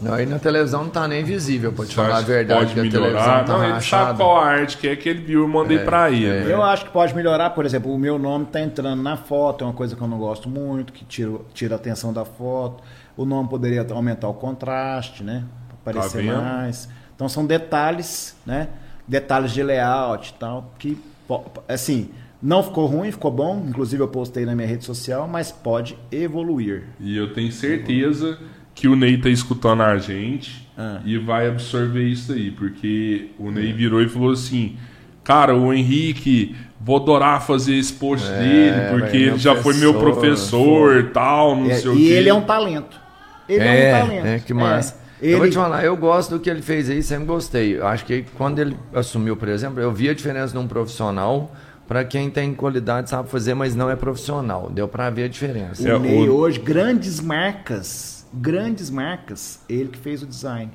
Não, 0.00 0.14
aí 0.14 0.24
na 0.26 0.38
televisão 0.38 0.84
não 0.84 0.90
tá 0.90 1.08
nem 1.08 1.24
visível, 1.24 1.72
Você 1.72 1.92
falar 1.92 2.18
a 2.18 2.20
verdade, 2.20 2.60
pode 2.60 2.74
que 2.74 2.80
a 2.80 2.82
melhorar? 2.84 3.02
televisão 3.08 3.44
tá 3.44 3.52
Não, 3.52 3.64
ele 3.64 3.72
rachada. 3.74 4.04
sabe 4.06 4.18
qual 4.18 4.36
arte 4.40 4.76
que 4.78 4.88
é 4.88 4.94
que 4.96 5.08
ele 5.08 5.20
viu 5.22 5.40
e 5.40 5.42
eu 5.44 5.48
mandei 5.48 5.78
pra 5.80 6.10
ele. 6.10 6.44
né? 6.44 6.52
Eu 6.52 6.62
acho 6.62 6.84
que 6.84 6.90
pode 6.92 7.14
melhorar, 7.14 7.50
por 7.50 7.64
exemplo, 7.66 7.92
o 7.92 7.98
meu 7.98 8.18
nome 8.18 8.44
está 8.44 8.60
entrando 8.60 9.02
na 9.02 9.16
foto, 9.16 9.64
é 9.64 9.66
uma 9.66 9.72
coisa 9.72 9.96
que 9.96 10.02
eu 10.02 10.06
não 10.08 10.18
gosto 10.18 10.48
muito, 10.48 10.92
que 10.92 11.04
tira, 11.04 11.32
tira 11.52 11.74
a 11.74 11.76
atenção 11.76 12.12
da 12.12 12.24
foto. 12.24 12.82
O 13.16 13.24
nome 13.24 13.48
poderia 13.48 13.84
aumentar 13.90 14.28
o 14.28 14.34
contraste, 14.34 15.24
né? 15.24 15.44
Pra 15.82 15.92
Tá 15.92 15.98
Aparecer 16.00 16.22
vendo? 16.22 16.42
mais. 16.42 16.88
Então 17.16 17.28
são 17.28 17.44
detalhes, 17.44 18.36
né? 18.46 18.68
Detalhes 19.06 19.50
de 19.52 19.62
layout 19.62 20.30
e 20.30 20.34
tal, 20.34 20.72
que, 20.78 20.96
assim, 21.66 22.10
não 22.40 22.62
ficou 22.62 22.86
ruim, 22.86 23.10
ficou 23.10 23.30
bom. 23.32 23.64
Inclusive 23.68 24.00
eu 24.02 24.06
postei 24.08 24.44
na 24.44 24.54
minha 24.54 24.68
rede 24.68 24.84
social, 24.84 25.26
mas 25.26 25.50
pode 25.50 25.98
evoluir. 26.12 26.84
E 27.00 27.16
eu 27.16 27.32
tenho 27.32 27.50
certeza 27.50 28.38
que 28.78 28.86
o 28.88 28.94
Ney 28.94 29.18
tá 29.18 29.28
escutando 29.28 29.82
a 29.82 29.98
gente 29.98 30.66
Ah. 30.76 31.00
e 31.04 31.18
vai 31.18 31.48
absorver 31.48 32.04
isso 32.04 32.32
aí, 32.32 32.50
porque 32.52 33.30
o 33.38 33.50
Ney 33.50 33.72
virou 33.72 34.00
e 34.00 34.08
falou 34.08 34.30
assim: 34.32 34.76
Cara, 35.24 35.54
o 35.56 35.72
Henrique, 35.74 36.54
vou 36.80 36.96
adorar 36.96 37.44
fazer 37.44 37.74
esse 37.74 37.92
post 37.92 38.26
É, 38.30 38.38
dele, 38.38 38.98
porque 39.00 39.16
ele 39.16 39.38
já 39.38 39.54
foi 39.56 39.74
meu 39.74 39.94
professor, 39.94 40.96
e 41.00 41.02
tal, 41.04 41.56
não 41.56 41.70
É, 41.70 41.74
sei 41.74 41.90
o 41.90 41.94
e 41.94 41.96
quê. 41.98 42.12
ele 42.12 42.28
é 42.28 42.34
um 42.34 42.40
talento. 42.42 42.98
Ele 43.48 43.62
é, 43.64 43.90
É, 43.90 43.94
um 43.96 44.06
talento. 44.06 44.26
é, 44.26 44.38
que 44.38 44.54
massa. 44.54 44.94
É, 45.20 45.32
Eu 45.32 45.36
vou 45.38 45.46
ele- 45.46 45.52
te 45.52 45.56
falar, 45.58 45.84
eu 45.84 45.96
gosto 45.96 46.30
do 46.30 46.40
que 46.40 46.48
ele 46.48 46.62
fez 46.62 46.88
aí, 46.88 47.02
sempre 47.02 47.26
gostei. 47.26 47.76
Eu 47.76 47.86
acho 47.88 48.04
que 48.06 48.24
quando 48.36 48.58
ele 48.60 48.76
assumiu, 48.94 49.36
por 49.36 49.48
exemplo, 49.48 49.80
eu 49.80 49.92
vi 49.92 50.08
a 50.08 50.14
diferença 50.14 50.52
de 50.52 50.58
um 50.58 50.68
profissional 50.68 51.52
para 51.88 52.04
quem 52.04 52.30
tem 52.30 52.54
qualidade, 52.54 53.10
sabe 53.10 53.28
fazer, 53.28 53.54
mas 53.54 53.74
não 53.74 53.90
é 53.90 53.96
profissional. 53.96 54.70
Deu 54.72 54.86
para 54.86 55.10
ver 55.10 55.24
a 55.24 55.28
diferença. 55.28 55.86
É, 55.88 55.94
O 55.96 55.98
Ney 55.98 56.28
o- 56.28 56.34
hoje, 56.36 56.58
grandes 56.60 57.20
marcas, 57.20 58.17
grandes 58.32 58.90
marcas, 58.90 59.60
ele 59.68 59.88
que 59.88 59.98
fez 59.98 60.22
o 60.22 60.26
design. 60.26 60.70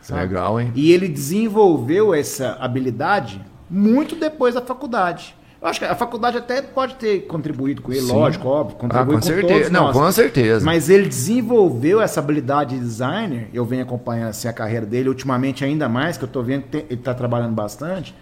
sabe? 0.00 0.20
Legal, 0.22 0.60
hein? 0.60 0.72
E 0.74 0.90
ele 0.92 1.08
desenvolveu 1.08 2.12
essa 2.14 2.56
habilidade 2.60 3.40
muito 3.70 4.16
depois 4.16 4.54
da 4.54 4.60
faculdade. 4.60 5.34
Eu 5.60 5.68
acho 5.68 5.78
que 5.78 5.84
a 5.86 5.94
faculdade 5.94 6.36
até 6.36 6.60
pode 6.60 6.96
ter 6.96 7.20
contribuído 7.28 7.80
com 7.82 7.92
ele, 7.92 8.00
Sim. 8.00 8.12
lógico, 8.12 8.48
óbvio, 8.48 8.76
Ah, 8.76 8.80
contribuiu 8.80 9.06
com 9.18 9.20
com 9.20 9.26
certeza. 9.26 9.54
todos 9.54 9.70
Não, 9.70 9.84
nós. 9.84 9.96
com 9.96 10.10
certeza. 10.12 10.64
Mas 10.66 10.90
ele 10.90 11.06
desenvolveu 11.08 12.00
essa 12.02 12.18
habilidade 12.18 12.74
de 12.74 12.80
designer, 12.80 13.48
eu 13.54 13.64
venho 13.64 13.84
acompanhando 13.84 14.30
assim, 14.30 14.48
a 14.48 14.52
carreira 14.52 14.84
dele, 14.84 15.08
ultimamente 15.08 15.64
ainda 15.64 15.88
mais, 15.88 16.18
que 16.18 16.24
eu 16.24 16.28
tô 16.28 16.42
vendo 16.42 16.64
que 16.64 16.78
ele 16.78 16.94
está 16.94 17.14
trabalhando 17.14 17.54
bastante. 17.54 18.12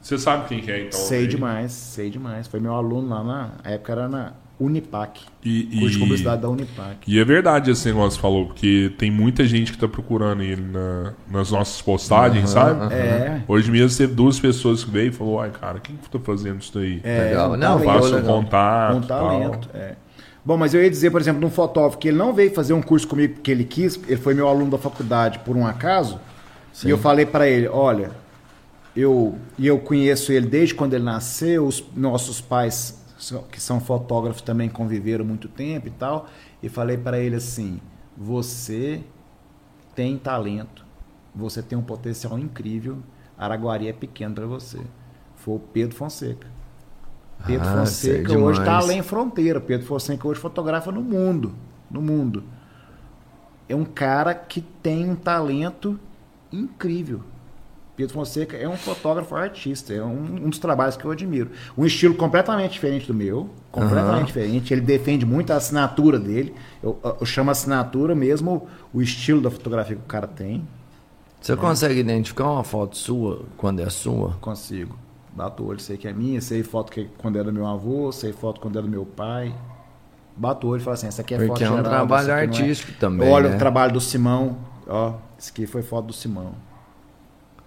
Você 0.00 0.18
sabe 0.18 0.48
quem 0.48 0.60
que 0.60 0.72
é, 0.72 0.80
então? 0.86 0.98
sei 0.98 1.20
Ney? 1.20 1.28
demais, 1.28 1.70
sei 1.72 2.10
demais. 2.10 2.48
Foi 2.48 2.58
meu 2.58 2.74
aluno 2.74 3.08
lá 3.10 3.22
na 3.22 3.50
época 3.62 3.92
era 3.92 4.08
na 4.08 4.32
Unipac. 4.62 5.20
E, 5.44 5.64
Curso 5.80 5.90
de 5.90 5.98
publicidade 5.98 6.42
da 6.42 6.48
Unipac. 6.48 6.96
E 7.06 7.18
é 7.18 7.24
verdade 7.24 7.70
esse 7.70 7.86
negócio 7.88 8.10
que 8.10 8.14
você 8.16 8.20
falou, 8.20 8.46
porque 8.46 8.92
tem 8.98 9.10
muita 9.10 9.44
gente 9.44 9.72
que 9.72 9.78
tá 9.78 9.88
procurando 9.88 10.42
ele 10.42 10.62
na- 10.62 11.12
nas 11.30 11.50
nossas 11.50 11.80
postagens, 11.82 12.50
sabe? 12.50 12.92
É. 12.94 13.42
Hoje 13.48 13.70
mesmo 13.70 13.96
teve 13.96 14.14
duas 14.14 14.38
pessoas 14.40 14.84
que 14.84 14.90
veio 14.90 15.08
e 15.08 15.12
falou, 15.12 15.40
ai 15.40 15.50
cara, 15.50 15.80
quem 15.80 15.96
que 15.96 16.08
tá 16.08 16.18
fazendo 16.18 16.60
isso 16.60 16.72
daí? 16.74 17.00
É, 17.02 17.24
Legal. 17.30 17.52
um 17.52 17.56
Não, 17.56 17.78
talento. 17.78 18.02
Passa 18.02 18.16
o 18.16 18.22
contato. 18.22 18.96
Um 18.96 19.00
tal. 19.02 19.28
talento. 19.28 19.68
é. 19.74 19.94
Bom, 20.44 20.56
mas 20.56 20.74
eu 20.74 20.82
ia 20.82 20.90
dizer, 20.90 21.10
por 21.10 21.20
exemplo, 21.20 21.38
de 21.40 21.46
um 21.46 21.50
fotógrafo 21.50 21.98
que 21.98 22.08
ele 22.08 22.16
não 22.18 22.32
veio 22.32 22.52
fazer 22.52 22.72
um 22.72 22.82
curso 22.82 23.06
comigo 23.06 23.34
porque 23.34 23.50
ele 23.50 23.62
quis, 23.64 23.98
ele 24.08 24.16
foi 24.16 24.34
meu 24.34 24.48
aluno 24.48 24.72
da 24.72 24.78
faculdade 24.78 25.38
por 25.38 25.56
um 25.56 25.64
acaso, 25.64 26.18
e 26.84 26.90
eu 26.90 26.98
falei 26.98 27.24
para 27.24 27.46
ele, 27.48 27.68
olha, 27.68 28.10
eu 28.96 29.36
e 29.58 29.66
eu 29.66 29.78
conheço 29.78 30.32
ele 30.32 30.46
desde 30.46 30.74
quando 30.74 30.94
ele 30.94 31.04
nasceu, 31.04 31.66
os 31.66 31.82
nossos 31.96 32.40
pais 32.40 33.01
que 33.50 33.60
são 33.60 33.80
fotógrafos 33.80 34.42
também 34.42 34.68
conviveram 34.68 35.24
muito 35.24 35.48
tempo 35.48 35.88
e 35.88 35.90
tal, 35.90 36.26
e 36.62 36.68
falei 36.68 36.96
para 36.96 37.18
ele 37.18 37.36
assim, 37.36 37.80
você 38.16 39.02
tem 39.94 40.18
talento, 40.18 40.84
você 41.34 41.62
tem 41.62 41.78
um 41.78 41.82
potencial 41.82 42.38
incrível, 42.38 42.98
Araguari 43.36 43.88
é 43.88 43.92
pequeno 43.92 44.34
para 44.34 44.46
você. 44.46 44.80
Foi 45.36 45.56
o 45.56 45.58
Pedro 45.58 45.96
Fonseca. 45.96 46.46
Pedro 47.44 47.66
Ah, 47.68 47.78
Fonseca 47.78 48.38
hoje 48.38 48.60
está 48.60 48.76
além 48.78 49.02
fronteira. 49.02 49.60
Pedro 49.60 49.86
Fonseca 49.86 50.28
hoje 50.28 50.40
fotografa 50.40 50.92
no 50.92 51.02
mundo. 51.02 51.54
No 51.90 52.00
mundo. 52.00 52.44
É 53.68 53.74
um 53.74 53.84
cara 53.84 54.34
que 54.34 54.60
tem 54.60 55.08
um 55.10 55.16
talento 55.16 55.98
incrível. 56.52 57.22
Pedro 58.02 58.14
Fonseca 58.14 58.56
é 58.56 58.68
um 58.68 58.76
fotógrafo 58.76 59.32
artista, 59.36 59.94
é 59.94 60.02
um, 60.02 60.46
um 60.46 60.50
dos 60.50 60.58
trabalhos 60.58 60.96
que 60.96 61.04
eu 61.04 61.10
admiro. 61.12 61.50
Um 61.78 61.86
estilo 61.86 62.16
completamente 62.16 62.72
diferente 62.72 63.06
do 63.06 63.14
meu, 63.14 63.48
completamente 63.70 64.16
Aham. 64.16 64.24
diferente. 64.24 64.74
Ele 64.74 64.80
defende 64.80 65.24
muito 65.24 65.52
a 65.52 65.56
assinatura 65.56 66.18
dele. 66.18 66.52
Eu, 66.82 66.98
eu 67.20 67.24
chamo 67.24 67.52
assinatura 67.52 68.12
mesmo 68.12 68.66
o 68.92 69.00
estilo 69.00 69.40
da 69.40 69.52
fotografia 69.52 69.94
que 69.94 70.02
o 70.02 70.06
cara 70.06 70.26
tem. 70.26 70.66
Você 71.40 71.54
consegue 71.54 72.00
identificar 72.00 72.50
uma 72.50 72.64
foto 72.64 72.96
sua 72.96 73.44
quando 73.56 73.78
é 73.78 73.88
sua? 73.88 74.36
Consigo. 74.40 74.98
Bato 75.32 75.62
o 75.62 75.68
olho, 75.68 75.78
sei 75.78 75.96
que 75.96 76.08
é 76.08 76.12
minha, 76.12 76.40
sei 76.40 76.64
foto 76.64 76.90
que 76.90 77.08
quando 77.18 77.36
era 77.36 77.44
do 77.44 77.52
meu 77.52 77.68
avô, 77.68 78.10
sei 78.10 78.32
foto 78.32 78.60
quando 78.60 78.78
era 78.78 78.84
do 78.84 78.90
meu 78.90 79.06
pai. 79.06 79.54
Bato 80.36 80.66
o 80.66 80.70
olho 80.70 80.80
e 80.80 80.84
falo 80.84 80.94
assim, 80.94 81.06
essa 81.06 81.22
aqui 81.22 81.34
é 81.34 81.36
Porque 81.36 81.50
foto 81.50 81.62
é 81.62 81.70
um 81.70 81.76
geral, 81.76 81.90
trabalho 81.92 82.30
é. 82.32 82.40
artístico 82.40 82.92
também, 82.98 83.28
Olha 83.30 83.50
né? 83.50 83.54
o 83.54 83.58
trabalho 83.60 83.92
do 83.92 84.00
Simão, 84.00 84.58
ó, 84.88 85.14
esse 85.38 85.52
aqui 85.52 85.66
foi 85.68 85.82
foto 85.82 86.06
do 86.06 86.12
Simão. 86.12 86.71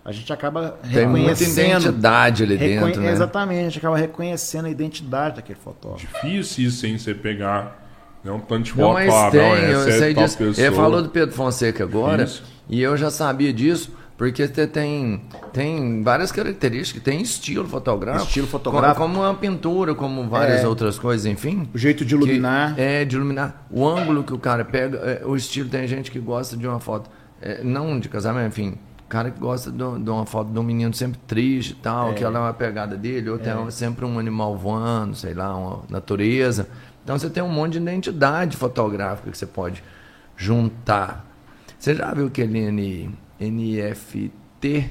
A 0.06 0.12
gente 0.12 0.32
acaba 0.32 0.78
Tem 0.84 1.08
muita 1.08 1.30
reconhecendo. 1.32 1.66
identidade 1.82 2.44
ali 2.44 2.56
reconhe- 2.58 2.86
dentro, 2.86 3.02
né? 3.02 3.12
Exatamente, 3.12 3.60
a 3.60 3.64
gente 3.64 3.78
acaba 3.80 3.98
reconhecendo 3.98 4.66
a 4.66 4.70
identidade 4.70 5.38
daquele 5.38 5.58
fotógrafo. 5.60 6.06
Difícil 6.06 6.68
isso, 6.68 6.86
hein? 6.86 6.96
Você 7.00 7.16
pegar 7.16 7.84
né, 8.24 8.32
um 8.32 8.40
tanto 8.40 8.64
de 8.72 8.78
Não, 8.80 8.94
mas 8.94 9.12
lá, 9.12 9.32
tem, 9.32 9.42
não, 9.42 9.56
eu 9.56 9.80
essa 9.82 9.90
é 9.90 10.00
sei 10.00 10.14
tal 10.14 10.24
disso. 10.26 10.38
pessoa. 10.38 10.68
Ele 10.68 10.76
falou 10.76 11.02
do 11.02 11.10
Pedro 11.10 11.34
Fonseca 11.34 11.84
agora, 11.84 12.24
Isso. 12.24 12.44
e 12.70 12.82
eu 12.84 12.96
já 12.96 13.10
sabia 13.10 13.52
disso, 13.52 13.92
porque 14.16 14.46
você 14.48 14.68
tem, 14.68 15.22
tem 15.52 16.04
várias 16.04 16.32
características, 16.32 17.02
tem 17.04 17.20
estilo 17.22 17.68
fotográfico. 17.68 18.28
Estilo 18.28 18.48
fotográfico. 18.48 19.02
Como, 19.02 19.16
como 19.16 19.26
uma 19.26 19.34
pintura, 19.34 19.96
como 19.96 20.28
várias 20.30 20.62
É. 20.62 20.68
outras 20.68 21.00
coisas, 21.00 21.26
enfim. 21.26 21.68
O 21.74 21.78
jeito 21.80 22.06
de 22.06 22.14
iluminar. 22.14 22.76
É, 22.80 23.04
de 23.06 23.16
iluminar. 23.16 23.66
O 23.72 23.88
ângulo 23.88 24.24
que 24.24 24.34
o 24.34 24.38
cara 24.40 24.64
pega, 24.64 24.98
é, 25.00 25.22
o 25.26 25.36
estilo, 25.36 25.68
tem 25.68 25.88
gente 25.88 26.12
que 26.12 26.20
gosta 26.20 26.56
de 26.56 26.68
uma 26.68 26.80
foto, 26.80 27.10
é, 27.42 27.64
não 27.64 28.00
de 28.00 28.08
casamento, 28.08 28.48
enfim. 28.48 28.76
Cara 29.08 29.30
que 29.30 29.40
gosta 29.40 29.72
de, 29.72 29.84
uma 29.84 30.26
foto 30.26 30.52
de 30.52 30.58
um 30.58 30.64
menino 30.64 30.94
sempre 30.94 31.20
triste 31.28 31.72
e 31.72 31.76
tal, 31.76 32.14
que 32.16 32.24
ela 32.24 32.40
é 32.40 32.42
uma 32.42 32.54
pegada 32.54 32.98
dele, 32.98 33.30
ou 33.30 33.38
tem 33.38 33.54
um- 33.56 33.70
sempre 33.72 34.04
um 34.04 34.18
animal 34.18 34.58
voando, 34.58 35.16
sei 35.16 35.34
lá, 35.34 35.56
uma 35.56 35.84
natureza. 35.90 36.68
Então 37.04 37.18
você 37.18 37.30
tem 37.30 37.44
um 37.44 37.50
monte 37.50 37.74
de 37.74 37.78
identidade 37.80 38.58
fotográfica 38.58 39.30
que 39.30 39.38
você 39.38 39.46
pode 39.46 39.84
juntar. 40.36 41.24
Você 41.78 41.94
já 41.94 42.12
viu 42.14 42.28
aquele 42.28 42.58
N, 42.60 43.16
NFT? 43.40 44.90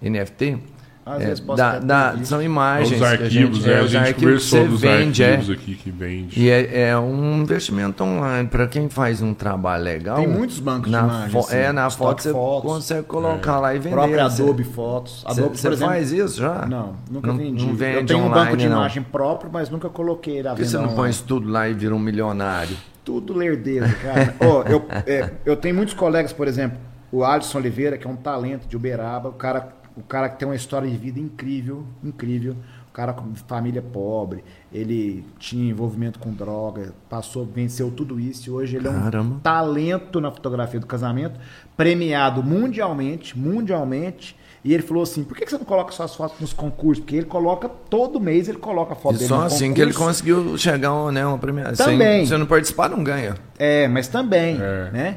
NFT? 0.00 0.58
Às 1.04 1.20
É, 1.20 1.24
vezes 1.26 1.40
posso 1.40 1.56
da- 1.56 1.80
da- 1.80 2.16
são 2.24 2.40
imagens. 2.40 2.92
Os 2.92 2.98
que 2.98 3.04
a 3.04 3.10
arquivos, 3.10 3.56
gente, 3.58 3.66
né? 3.66 3.74
é, 3.74 3.78
a 3.80 3.82
os 3.82 3.90
gente 3.90 4.00
arquivos 4.00 4.14
que 4.20 4.24
conversou 4.24 4.60
você 4.60 4.68
dos 4.68 4.80
vende, 4.80 5.22
é. 5.24 5.32
arquivos 5.32 5.50
aqui 5.50 5.74
que 5.74 5.90
vende. 5.90 6.40
E 6.40 6.48
é, 6.48 6.88
é 6.90 6.96
um 6.98 7.38
investimento 7.42 8.04
online. 8.04 8.48
Para 8.48 8.68
quem 8.68 8.88
faz 8.88 9.20
um 9.20 9.34
trabalho 9.34 9.82
legal. 9.82 10.16
Tem 10.18 10.28
muitos 10.28 10.60
bancos 10.60 10.86
de 10.86 10.92
na 10.92 11.00
imagem, 11.02 11.30
fo- 11.30 11.38
assim, 11.40 11.56
É, 11.56 11.72
na 11.72 11.90
foto 11.90 12.22
você 12.22 12.30
Fotos. 12.30 12.70
consegue 12.70 13.02
colocar 13.08 13.58
lá 13.58 13.74
e 13.74 13.78
vender. 13.80 13.96
próprio 13.96 14.24
Adobe 14.24 14.62
Fotos. 14.62 15.24
Você, 15.26 15.40
Adobe, 15.40 15.56
você 15.58 15.66
por 15.68 15.72
exemplo, 15.74 15.92
faz 15.94 16.12
isso 16.12 16.38
já? 16.40 16.66
Não, 16.66 16.94
nunca 17.10 17.26
não, 17.26 17.36
vendi. 17.36 17.66
Não 17.66 17.74
vende 17.74 17.96
eu 17.96 18.06
tenho 18.06 18.20
um 18.20 18.26
online, 18.26 18.44
banco 18.44 18.56
de 18.56 18.68
não. 18.68 18.76
imagem 18.76 19.02
próprio, 19.02 19.50
mas 19.52 19.68
nunca 19.70 19.88
coloquei 19.88 20.38
ele 20.38 20.46
à 20.46 20.52
Por 20.52 20.58
que 20.62 20.66
você 20.68 20.78
não 20.78 20.94
põe 20.94 21.10
isso 21.10 21.24
tudo 21.26 21.48
lá 21.50 21.68
e 21.68 21.74
vira 21.74 21.92
um 21.96 21.98
milionário? 21.98 22.76
Tudo 23.04 23.34
lerdeza, 23.34 23.92
cara. 24.00 24.34
Ó, 24.40 24.62
eu, 24.68 24.84
é, 25.04 25.30
eu 25.44 25.56
tenho 25.56 25.74
muitos 25.74 25.94
colegas, 25.94 26.32
por 26.32 26.46
exemplo, 26.46 26.78
o 27.10 27.24
Alisson 27.24 27.58
Oliveira, 27.58 27.98
que 27.98 28.06
é 28.06 28.10
um 28.10 28.14
talento 28.14 28.68
de 28.68 28.76
Uberaba, 28.76 29.28
o 29.30 29.32
cara, 29.32 29.68
o 29.96 30.02
cara 30.02 30.28
que 30.28 30.38
tem 30.38 30.46
uma 30.48 30.54
história 30.56 30.88
de 30.90 30.96
vida 30.96 31.18
incrível, 31.20 31.84
incrível. 32.02 32.56
O 32.88 32.92
cara 32.92 33.14
com 33.14 33.34
família 33.34 33.80
pobre, 33.80 34.44
ele 34.70 35.24
tinha 35.38 35.70
envolvimento 35.70 36.18
com 36.18 36.30
droga, 36.30 36.92
passou, 37.08 37.46
venceu 37.46 37.90
tudo 37.90 38.20
isso 38.20 38.50
e 38.50 38.52
hoje 38.52 38.76
ele 38.76 38.86
é 38.86 38.90
um 38.90 39.00
Caramba. 39.04 39.40
talento 39.42 40.20
na 40.20 40.30
fotografia 40.30 40.78
do 40.78 40.86
casamento, 40.86 41.40
premiado 41.74 42.42
mundialmente, 42.42 43.38
mundialmente. 43.38 44.36
E 44.64 44.72
ele 44.74 44.82
falou 44.82 45.02
assim: 45.02 45.24
por 45.24 45.36
que 45.36 45.48
você 45.48 45.56
não 45.56 45.64
coloca 45.64 45.90
suas 45.90 46.14
fotos 46.14 46.38
nos 46.38 46.52
concursos? 46.52 47.02
Porque 47.02 47.16
ele 47.16 47.26
coloca, 47.26 47.66
todo 47.68 48.20
mês 48.20 48.46
ele 48.48 48.58
coloca 48.58 48.92
a 48.92 48.96
foto 48.96 49.14
E 49.14 49.18
dele 49.18 49.28
só 49.28 49.38
no 49.38 49.44
assim 49.46 49.72
que 49.72 49.80
ele 49.80 49.92
concurso. 49.92 50.08
conseguiu 50.22 50.58
chegar 50.58 50.90
a 50.90 51.10
né, 51.10 51.24
uma 51.26 51.38
premiação. 51.38 51.86
Também. 51.86 52.24
Se 52.24 52.28
você 52.32 52.36
não 52.36 52.46
participar, 52.46 52.90
não 52.90 53.02
ganha. 53.02 53.34
É, 53.58 53.88
mas 53.88 54.06
também, 54.06 54.56
É. 54.60 54.90
né? 54.92 55.16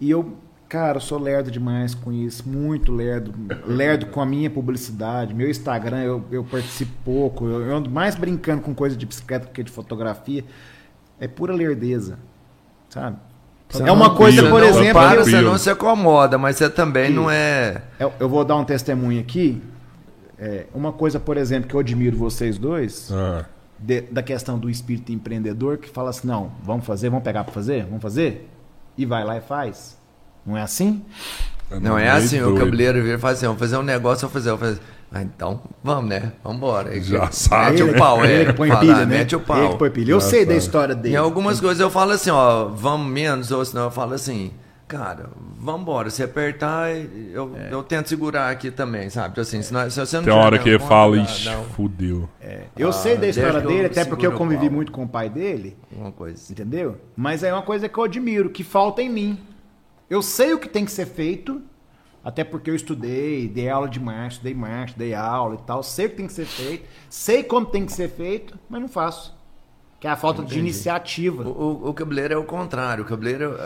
E 0.00 0.10
eu, 0.10 0.36
cara, 0.74 0.96
eu 0.96 1.00
sou 1.00 1.20
lerdo 1.20 1.52
demais 1.52 1.94
com 1.94 2.10
isso, 2.12 2.48
muito 2.48 2.90
lerdo. 2.90 3.32
Lerdo 3.64 4.06
com 4.06 4.20
a 4.20 4.26
minha 4.26 4.50
publicidade. 4.50 5.32
Meu 5.32 5.48
Instagram 5.48 6.02
eu, 6.02 6.24
eu 6.32 6.42
participo 6.42 6.90
pouco. 7.04 7.46
Eu, 7.46 7.60
eu 7.64 7.76
ando 7.76 7.88
mais 7.88 8.16
brincando 8.16 8.60
com 8.60 8.74
coisa 8.74 8.96
de 8.96 9.06
bicicleta 9.06 9.46
do 9.46 9.52
que 9.52 9.62
de 9.62 9.70
fotografia. 9.70 10.44
É 11.20 11.28
pura 11.28 11.54
lerdeza, 11.54 12.18
sabe? 12.88 13.18
Você 13.68 13.84
é 13.84 13.92
uma 13.92 14.08
não- 14.08 14.14
coisa, 14.16 14.42
por 14.42 14.60
não 14.60 14.66
exemplo. 14.66 14.92
Para, 14.94 15.22
você 15.24 15.40
não 15.40 15.56
se 15.56 15.70
acomoda, 15.70 16.36
mas 16.36 16.56
você 16.56 16.68
também 16.68 17.08
não 17.08 17.30
é. 17.30 17.80
Eu, 18.00 18.12
eu 18.18 18.28
vou 18.28 18.44
dar 18.44 18.56
um 18.56 18.64
testemunho 18.64 19.20
aqui. 19.20 19.62
É, 20.36 20.66
uma 20.74 20.92
coisa, 20.92 21.20
por 21.20 21.36
exemplo, 21.36 21.68
que 21.68 21.74
eu 21.76 21.80
admiro 21.80 22.16
vocês 22.16 22.58
dois, 22.58 23.12
Ah, 23.12 23.44
de- 23.78 24.00
da 24.02 24.24
questão 24.24 24.58
do 24.58 24.68
espírito 24.68 25.12
empreendedor, 25.12 25.78
que 25.78 25.88
fala 25.88 26.10
assim: 26.10 26.26
não, 26.26 26.50
vamos 26.64 26.84
fazer, 26.84 27.10
vamos 27.10 27.22
pegar 27.24 27.44
para 27.44 27.52
fazer? 27.52 27.84
Vamos 27.84 28.02
fazer? 28.02 28.48
E 28.98 29.06
vai 29.06 29.22
lá 29.24 29.36
e 29.36 29.40
faz. 29.40 30.02
Não 30.46 30.56
é 30.56 30.62
assim? 30.62 31.02
Não 31.80 31.98
é 31.98 32.08
assim, 32.10 32.40
o 32.40 32.46
doido. 32.50 32.58
cabeleiro 32.60 33.02
vira 33.02 33.16
e 33.16 33.18
fala 33.18 33.32
assim, 33.32 33.46
vamos 33.46 33.58
fazer 33.60 33.76
um 33.76 33.82
negócio, 33.82 34.26
eu 34.26 34.30
fazer, 34.30 34.50
eu 34.50 34.58
fazer. 34.58 34.80
Ah, 35.12 35.22
então, 35.22 35.60
vamos, 35.82 36.08
né? 36.10 36.32
Vamos 36.42 36.58
embora. 36.58 37.00
Já 37.00 37.30
sabe, 37.30 37.72
Mete 37.72 37.84
né? 37.84 37.92
o 37.92 37.98
pau, 37.98 38.24
é. 38.24 38.32
Ele 38.42 38.52
põe 38.52 38.68
Fala, 38.68 38.80
pilha, 38.80 38.96
né? 39.06 39.18
Mete 39.18 39.34
o 39.36 39.38
Ele 39.38 39.44
pau. 39.46 39.70
que 39.70 39.78
põe 39.78 39.90
pilha. 39.90 40.10
Eu 40.12 40.20
Já 40.20 40.26
sei 40.28 40.40
da 40.44 40.52
sabe. 40.52 40.58
história 40.58 40.94
dele. 40.94 41.14
Em 41.14 41.16
algumas 41.18 41.60
coisas 41.60 41.80
eu 41.80 41.90
falo 41.90 42.12
assim, 42.12 42.30
ó, 42.30 42.66
vamos 42.66 43.06
menos, 43.12 43.50
ou 43.52 43.64
senão 43.64 43.84
eu 43.84 43.90
falo 43.92 44.12
assim, 44.14 44.50
cara, 44.88 45.30
vamos 45.58 45.82
embora. 45.82 46.10
Se 46.10 46.22
apertar, 46.22 46.90
eu, 47.32 47.52
eu 47.70 47.82
tento 47.84 48.08
segurar 48.08 48.50
aqui 48.50 48.70
também, 48.72 49.08
sabe? 49.08 49.30
Então, 49.32 49.42
assim, 49.42 49.62
se, 49.62 49.72
não- 49.72 49.88
se 49.88 49.98
você 50.00 50.16
não 50.16 50.24
Tem 50.24 50.32
uma 50.32 50.42
hora 50.44 50.58
que 50.58 50.68
ele 50.68 50.78
fala, 50.80 51.16
ixi, 51.16 51.48
fudeu. 51.76 52.28
Eu 52.76 52.92
sei 52.92 53.16
da 53.16 53.28
história 53.28 53.60
dele, 53.60 53.86
até 53.86 54.04
porque 54.04 54.26
eu 54.26 54.32
o 54.32 54.36
convivi 54.36 54.68
muito 54.68 54.90
com 54.92 55.04
o 55.04 55.08
pai 55.08 55.28
dele, 55.30 55.76
Alguma 55.92 56.10
coisa. 56.12 56.52
entendeu? 56.52 56.96
Mas 57.16 57.42
é 57.44 57.52
uma 57.52 57.62
coisa 57.62 57.88
que 57.88 57.96
eu 57.98 58.04
admiro, 58.04 58.50
que 58.50 58.62
falta 58.64 59.00
em 59.00 59.08
mim. 59.08 59.38
Eu 60.14 60.22
sei 60.22 60.54
o 60.54 60.60
que 60.60 60.68
tem 60.68 60.84
que 60.84 60.92
ser 60.92 61.06
feito, 61.06 61.60
até 62.22 62.44
porque 62.44 62.70
eu 62.70 62.76
estudei, 62.76 63.48
dei 63.48 63.68
aula 63.68 63.88
de 63.88 63.98
marketing, 63.98 64.44
dei 64.44 64.54
marketing, 64.54 64.96
dei 64.96 65.12
aula 65.12 65.56
e 65.56 65.66
tal, 65.66 65.82
sei 65.82 66.06
o 66.06 66.10
que 66.10 66.14
tem 66.14 66.28
que 66.28 66.32
ser 66.32 66.44
feito, 66.46 66.84
sei 67.10 67.42
como 67.42 67.66
tem 67.66 67.84
que 67.84 67.92
ser 67.92 68.08
feito, 68.08 68.56
mas 68.68 68.80
não 68.80 68.86
faço. 68.86 69.36
Que 69.98 70.06
é 70.06 70.10
a 70.10 70.16
falta 70.16 70.42
de 70.42 70.46
Entendi. 70.46 70.60
iniciativa. 70.60 71.42
O, 71.42 71.48
o, 71.48 71.88
o 71.88 71.94
cabeleiro 71.94 72.34
é 72.34 72.36
o 72.36 72.44
contrário. 72.44 73.02
O 73.02 73.06
cabeleiro. 73.06 73.56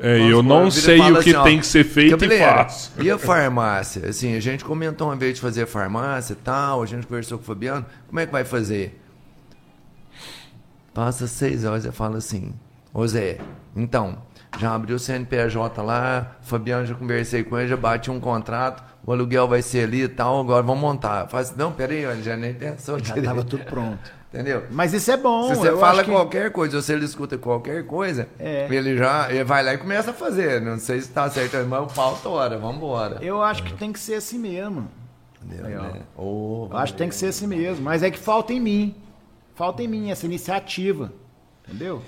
É, 0.00 0.18
eu 0.18 0.42
não 0.42 0.68
sei 0.68 0.98
o 0.98 1.22
que 1.22 1.32
tem 1.44 1.60
que 1.60 1.66
ser 1.66 1.84
feito 1.84 2.24
e 2.24 2.38
faço. 2.38 2.92
E 3.00 3.08
a 3.08 3.16
farmácia? 3.18 4.08
Assim, 4.08 4.34
a 4.34 4.40
gente 4.40 4.64
comentou 4.64 5.08
uma 5.08 5.16
vez 5.16 5.36
de 5.36 5.40
fazer 5.40 5.66
farmácia 5.66 6.32
e 6.32 6.36
tal, 6.36 6.82
a 6.82 6.86
gente 6.86 7.06
conversou 7.06 7.38
com 7.38 7.44
o 7.44 7.46
Fabiano. 7.46 7.86
Como 8.08 8.18
é 8.18 8.26
que 8.26 8.32
vai 8.32 8.44
fazer? 8.44 9.00
Passa 10.92 11.28
seis 11.28 11.64
horas 11.64 11.84
e 11.84 11.92
fala 11.92 12.16
assim: 12.16 12.52
Ô 12.92 13.06
Zé, 13.06 13.38
então, 13.76 14.18
já 14.58 14.74
abriu 14.74 14.96
o 14.96 14.98
CNPJ 14.98 15.82
lá, 15.82 16.32
Fabiano 16.42 16.86
já 16.86 16.94
conversei 16.94 17.42
com 17.44 17.58
ele, 17.58 17.68
já 17.68 17.76
bati 17.76 18.10
um 18.10 18.20
contrato, 18.20 18.82
o 19.04 19.12
aluguel 19.12 19.48
vai 19.48 19.62
ser 19.62 19.84
ali 19.84 20.02
e 20.02 20.08
tal, 20.08 20.40
agora 20.40 20.62
vamos 20.62 20.80
montar. 20.80 21.26
Faz, 21.28 21.48
assim, 21.50 21.58
não, 21.58 21.72
peraí, 21.72 22.04
ele 22.04 22.22
já 22.22 22.36
nem 22.36 22.54
pensou 22.54 22.98
Já 22.98 23.06
direito. 23.06 23.24
tava 23.26 23.44
tudo 23.44 23.64
pronto. 23.64 23.98
Entendeu? 24.32 24.64
Mas 24.70 24.94
isso 24.94 25.10
é 25.12 25.16
bom. 25.18 25.48
Se 25.48 25.56
você 25.56 25.68
eu 25.68 25.78
fala 25.78 26.00
acho 26.00 26.04
que- 26.04 26.10
qualquer 26.16 26.50
coisa, 26.50 26.76
ou 26.76 26.82
se 26.82 26.90
ele 26.90 27.04
escuta 27.04 27.36
qualquer 27.36 27.84
coisa, 27.86 28.26
É. 28.38 28.66
ele 28.70 28.96
já 28.96 29.30
ele 29.30 29.44
vai 29.44 29.62
lá 29.62 29.74
e 29.74 29.78
começa 29.78 30.10
a 30.10 30.14
fazer. 30.14 30.58
Não 30.60 30.78
sei 30.78 31.02
se 31.02 31.10
tá 31.10 31.28
certo, 31.28 31.54
mas 31.68 31.82
o 31.82 31.86
pau 31.94 32.16
tora, 32.22 32.56
vambora. 32.56 33.18
Eu 33.20 33.42
acho 33.42 33.62
que 33.62 33.74
tem 33.74 33.92
que 33.92 33.98
ser 34.00 34.14
assim 34.14 34.38
mesmo. 34.38 34.88
Entendeu, 35.44 35.82
Aí, 35.82 35.92
né? 35.92 36.00
Ô, 36.16 36.66
Eu 36.70 36.76
acho 36.78 36.92
que 36.94 36.98
tem 36.98 37.08
que 37.10 37.14
ser 37.14 37.26
assim 37.26 37.46
mesmo. 37.46 37.82
Mas 37.84 38.02
é 38.02 38.10
que 38.10 38.18
falta 38.18 38.54
em 38.54 38.60
mim. 38.60 38.94
Falta 39.54 39.82
em 39.82 39.88
mim 39.88 40.10
essa 40.10 40.24
iniciativa. 40.24 41.12
Entendeu? 41.68 42.00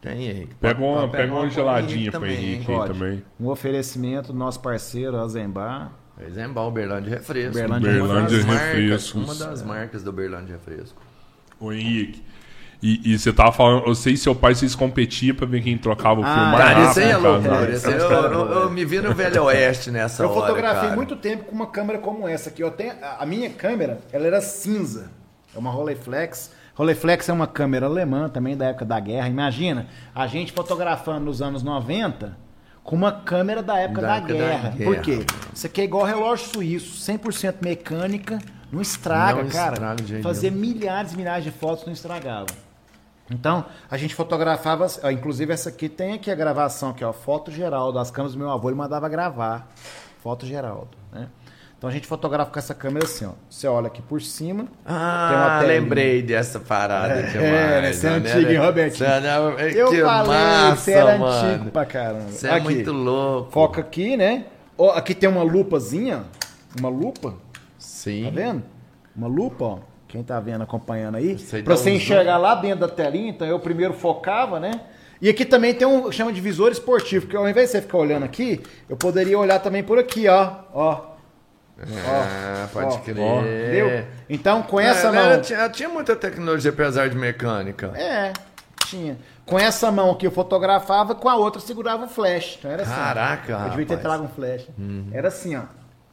Tem 0.00 0.28
aí. 0.30 0.48
Pega 0.60 0.82
uma, 0.84 1.08
pega 1.08 1.22
pegar 1.24 1.32
uma 1.34 1.40
pro 1.42 1.50
geladinha 1.50 2.10
pro 2.10 2.20
também, 2.20 2.36
Henrique 2.36 2.66
Pode. 2.66 2.92
também. 2.92 3.22
Um 3.40 3.48
oferecimento 3.48 4.32
do 4.32 4.38
nosso 4.38 4.60
parceiro, 4.60 5.16
Azembar. 5.16 5.90
Exemplo, 6.26 6.62
o 6.62 6.70
Berlândia 6.70 7.10
Refresco. 7.10 7.50
Uberlândia 7.50 8.02
Uma 8.04 8.22
das 8.22 8.32
Refrescos. 8.32 8.46
marcas- 8.46 8.74
Refrescos. 8.78 9.14
Uma 9.14 9.34
das 9.34 9.62
marcas 9.62 10.02
do 10.02 10.12
Berlândia 10.12 10.52
Refresco. 10.54 11.02
Ô 11.60 11.72
Henrique. 11.72 12.22
E, 12.82 13.12
e 13.14 13.18
você 13.18 13.32
tava 13.32 13.52
falando, 13.52 13.86
eu 13.86 13.94
sei 13.94 14.16
se 14.16 14.22
seu 14.24 14.34
pai 14.34 14.54
vocês 14.54 14.74
competiam 14.74 15.34
pra 15.34 15.46
ver 15.46 15.62
quem 15.62 15.76
trocava 15.78 16.20
o 16.20 16.24
Ah, 16.24 16.26
filme 16.34 16.50
mais 16.52 16.58
Cara, 16.58 16.74
rápido. 16.74 16.90
isso 16.90 17.00
aí 17.00 17.10
é 17.10 17.16
loucura. 17.16 17.70
Isso 17.74 17.90
eu, 17.90 17.98
eu- 18.10 18.50
eu 18.52 18.70
me 18.70 18.84
vi 18.84 19.00
no 19.00 19.14
Velho 19.14 19.44
Oeste 19.44 19.90
nessa 19.90 20.22
eu 20.22 20.28
hora, 20.30 20.40
fotografei 20.40 20.82
cara. 20.82 20.94
muito 20.96 21.16
tempo 21.16 21.44
com 21.44 21.54
uma 21.54 21.66
câmera 21.66 21.98
como 21.98 22.28
essa 22.28 22.50
aqui. 22.50 22.62
Eu 22.62 22.70
tenho, 22.70 22.92
a 23.02 23.22
a 23.22 23.26
minha 23.26 23.48
câmera, 23.50 23.98
ela 24.12 24.26
era 24.26 24.40
cinza. 24.42 25.10
É 25.54 25.58
uma 25.58 25.70
Rolleiflex. 25.70 26.52
Rolleiflex 26.76 27.28
é 27.28 27.32
uma 27.32 27.46
câmera 27.46 27.86
alemã 27.86 28.28
também 28.28 28.56
da 28.56 28.66
época 28.66 28.84
da 28.84 29.00
guerra. 29.00 29.28
Imagina, 29.28 29.86
a 30.14 30.26
gente 30.26 30.52
fotografando 30.52 31.24
nos 31.24 31.40
anos 31.40 31.62
90 31.62 32.36
com 32.84 32.94
uma 32.94 33.10
câmera 33.10 33.62
da 33.62 33.78
época 33.78 34.02
Da 34.02 34.08
da, 34.08 34.16
época 34.16 34.32
da 34.34 34.38
guerra. 34.38 34.68
guerra. 34.70 34.84
Por 34.94 35.00
quê? 35.02 35.24
Isso 35.52 35.66
aqui 35.66 35.80
é 35.80 35.84
igual 35.84 36.04
relógio 36.04 36.46
suíço, 36.46 36.98
100% 37.10 37.56
mecânica, 37.62 38.38
não 38.70 38.80
estraga, 38.82 39.42
Não 39.42 39.50
cara. 39.50 39.72
estraga 39.72 40.22
Fazer 40.22 40.50
nenhum. 40.50 40.60
milhares 40.60 41.12
e 41.12 41.16
milhares 41.16 41.44
de 41.44 41.50
fotos 41.50 41.86
não 41.86 41.92
estragava. 41.92 42.46
Então, 43.28 43.64
a 43.90 43.96
gente 43.96 44.14
fotografava, 44.14 44.86
inclusive 45.10 45.52
essa 45.52 45.70
aqui 45.70 45.88
tem 45.88 46.12
aqui 46.12 46.30
a 46.30 46.34
gravação, 46.34 46.92
que 46.92 47.02
é 47.02 47.06
a 47.06 47.12
foto 47.12 47.50
geral 47.50 47.90
das 47.92 48.08
câmeras 48.10 48.34
do 48.34 48.38
meu 48.38 48.50
avô, 48.50 48.68
ele 48.68 48.76
mandava 48.76 49.08
gravar. 49.08 49.68
Foto 50.22 50.44
Geraldo, 50.46 50.90
né? 51.12 51.26
Então 51.86 51.92
a 51.92 51.94
gente 51.94 52.08
fotografa 52.08 52.50
com 52.50 52.58
essa 52.58 52.74
câmera 52.74 53.04
assim, 53.06 53.26
ó. 53.26 53.30
Você 53.48 53.68
olha 53.68 53.86
aqui 53.86 54.02
por 54.02 54.20
cima, 54.20 54.66
Ah, 54.84 55.62
lembrei 55.64 56.20
dessa 56.20 56.58
parada 56.58 57.14
É, 57.14 57.22
demais. 57.22 57.42
né? 57.44 57.92
Você 57.92 58.06
é 58.08 58.10
né? 58.10 58.16
antigo, 58.32 58.50
hein, 58.50 58.56
Robertinho? 58.58 59.08
Você 59.08 59.20
não- 59.20 59.50
Eu 59.60 59.90
que 59.90 60.02
falei, 60.02 60.26
massa, 60.32 60.76
você 60.82 60.92
era 60.92 61.16
mano. 61.18 61.48
antigo 61.48 61.70
pra 61.70 61.84
caramba. 61.86 62.28
Você 62.32 62.48
é 62.48 62.58
muito 62.58 62.90
louco. 62.90 63.52
Foca 63.52 63.80
aqui, 63.82 64.16
né? 64.16 64.46
Ó, 64.76 64.90
aqui 64.90 65.14
tem 65.14 65.28
uma 65.28 65.44
lupazinha, 65.44 66.24
uma 66.76 66.88
lupa, 66.88 67.34
Sim. 67.78 68.24
tá 68.24 68.30
vendo? 68.30 68.62
Uma 69.14 69.28
lupa, 69.28 69.64
ó. 69.64 69.78
Quem 70.08 70.24
tá 70.24 70.40
vendo, 70.40 70.62
acompanhando 70.62 71.14
aí. 71.18 71.36
Aí 71.52 71.62
Pra 71.62 71.76
você 71.76 71.90
um 71.90 71.94
enxergar 71.94 72.36
lá 72.36 72.56
dentro 72.56 72.80
da 72.80 72.88
telinha, 72.88 73.30
então 73.30 73.46
eu 73.46 73.60
primeiro 73.60 73.94
focava, 73.94 74.58
né? 74.58 74.72
E 75.22 75.28
aqui 75.28 75.44
também 75.44 75.72
tem 75.72 75.86
um 75.86 76.10
chama 76.10 76.32
de 76.32 76.40
visor 76.40 76.72
esportivo, 76.72 77.26
porque 77.26 77.36
ao 77.36 77.48
invés 77.48 77.66
de 77.68 77.72
você 77.72 77.80
ficar 77.82 77.98
olhando 77.98 78.24
aqui, 78.24 78.60
eu 78.88 78.96
poderia 78.96 79.38
olhar 79.38 79.60
também 79.60 79.84
por 79.84 80.00
aqui, 80.00 80.26
ó. 80.26 80.50
Ó. 80.74 81.15
Ah, 81.78 82.68
pode 82.72 82.94
ó, 82.94 82.98
crer. 82.98 83.18
ó, 83.18 83.40
entendeu? 83.40 84.06
Então, 84.30 84.62
com 84.62 84.80
essa 84.80 85.08
É, 85.08 85.12
mão. 85.12 85.22
ela 85.24 85.40
tinha, 85.40 85.58
ela 85.58 85.68
tinha 85.68 85.88
muita 85.88 86.16
tecnologia, 86.16 86.70
apesar 86.70 87.08
de 87.08 87.16
mecânica. 87.16 87.88
É, 87.94 88.32
tinha. 88.86 89.18
Com 89.44 89.58
essa 89.58 89.90
mão 89.92 90.14
que 90.14 90.26
eu 90.26 90.30
fotografava, 90.30 91.14
com 91.14 91.28
a 91.28 91.36
outra 91.36 91.60
eu 91.60 91.66
segurava 91.66 92.06
o 92.06 92.08
flash. 92.08 92.56
Então 92.58 92.70
era 92.70 92.82
assim. 92.82 92.94
Caraca, 92.94 93.52
Eu 93.64 93.70
devia 93.70 93.86
ter 93.86 93.98
trago 93.98 94.24
um 94.24 94.28
flash. 94.28 94.66
Era 95.12 95.28
assim, 95.28 95.54
ó. 95.56 95.62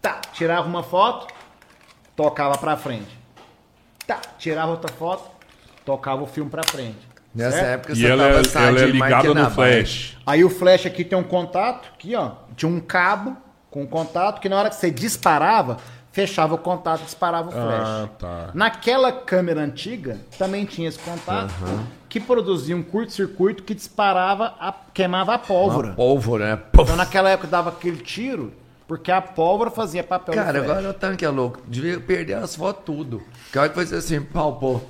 Tá, 0.02 0.20
tirava 0.34 0.68
uma 0.68 0.84
foto, 0.84 1.34
tocava 2.16 2.58
pra 2.58 2.76
frente. 2.76 3.18
Tá, 4.06 4.20
tirava 4.38 4.72
outra 4.72 4.92
foto, 4.94 5.32
tocava 5.86 6.22
o 6.24 6.28
filme 6.28 6.50
pra 6.52 6.64
frente. 6.70 7.00
Nessa 7.34 7.58
certo? 7.58 7.68
época 7.70 7.94
E 7.94 7.96
você 7.96 8.08
ela, 8.08 8.44
tava 8.44 8.66
é- 8.66 8.68
ela 8.70 8.80
é 8.82 8.86
ligada 8.86 9.34
no 9.34 9.50
flash. 9.50 10.18
Aí 10.28 10.44
o 10.44 10.50
flash 10.50 10.86
aqui 10.86 11.04
tem 11.06 11.18
um 11.18 11.24
contato, 11.24 11.90
aqui 11.96 12.16
ó, 12.16 12.32
tinha 12.56 12.70
um 12.70 12.80
cabo 12.80 13.36
com 13.74 13.82
um 13.82 13.88
contato 13.88 14.40
que 14.40 14.48
na 14.48 14.56
hora 14.56 14.70
que 14.70 14.76
você 14.76 14.92
disparava, 14.92 15.78
fechava 16.12 16.54
o 16.54 16.60
contato 16.60 17.02
e 17.02 17.06
disparava 17.06 17.50
o 17.50 17.52
flash. 17.52 17.88
Ah, 17.88 18.10
tá. 18.20 18.50
Naquela 18.54 19.12
câmera 19.12 19.62
antiga 19.62 20.20
também 20.38 20.64
tinha 20.64 20.88
esse 20.88 21.00
contato 21.00 21.52
que 22.08 22.20
produzia 22.20 22.78
um 22.78 22.84
curto-circuito 22.84 23.64
que 23.64 23.74
disparava, 23.74 24.54
a, 24.60 24.72
queimava 24.94 25.34
a 25.34 25.40
pólvora. 25.40 25.88
Uma 25.88 25.96
pólvora, 25.96 26.52
né? 26.52 26.62
Puf. 26.72 26.84
Então 26.84 26.96
naquela 26.96 27.32
época 27.32 27.48
dava 27.48 27.72
aquele 27.72 27.98
tiro 27.98 28.54
porque 28.88 29.12
a 29.12 29.20
pólvora 29.20 29.72
fazia 29.72 30.04
papel 30.04 30.36
Cara, 30.36 30.60
agora 30.60 30.90
o 30.92 30.94
tanque 30.94 31.26
é 31.26 31.30
louco. 31.30 31.60
Devia 31.68 32.00
perder 32.00 32.36
as 32.36 32.56
fotos 32.56 32.84
tudo. 32.86 33.24
Que 33.52 33.58
hora 33.58 33.70
que 33.70 33.74
foi 33.74 33.98
assim, 33.98 34.22
pau, 34.22 34.58
pô. 34.58 34.82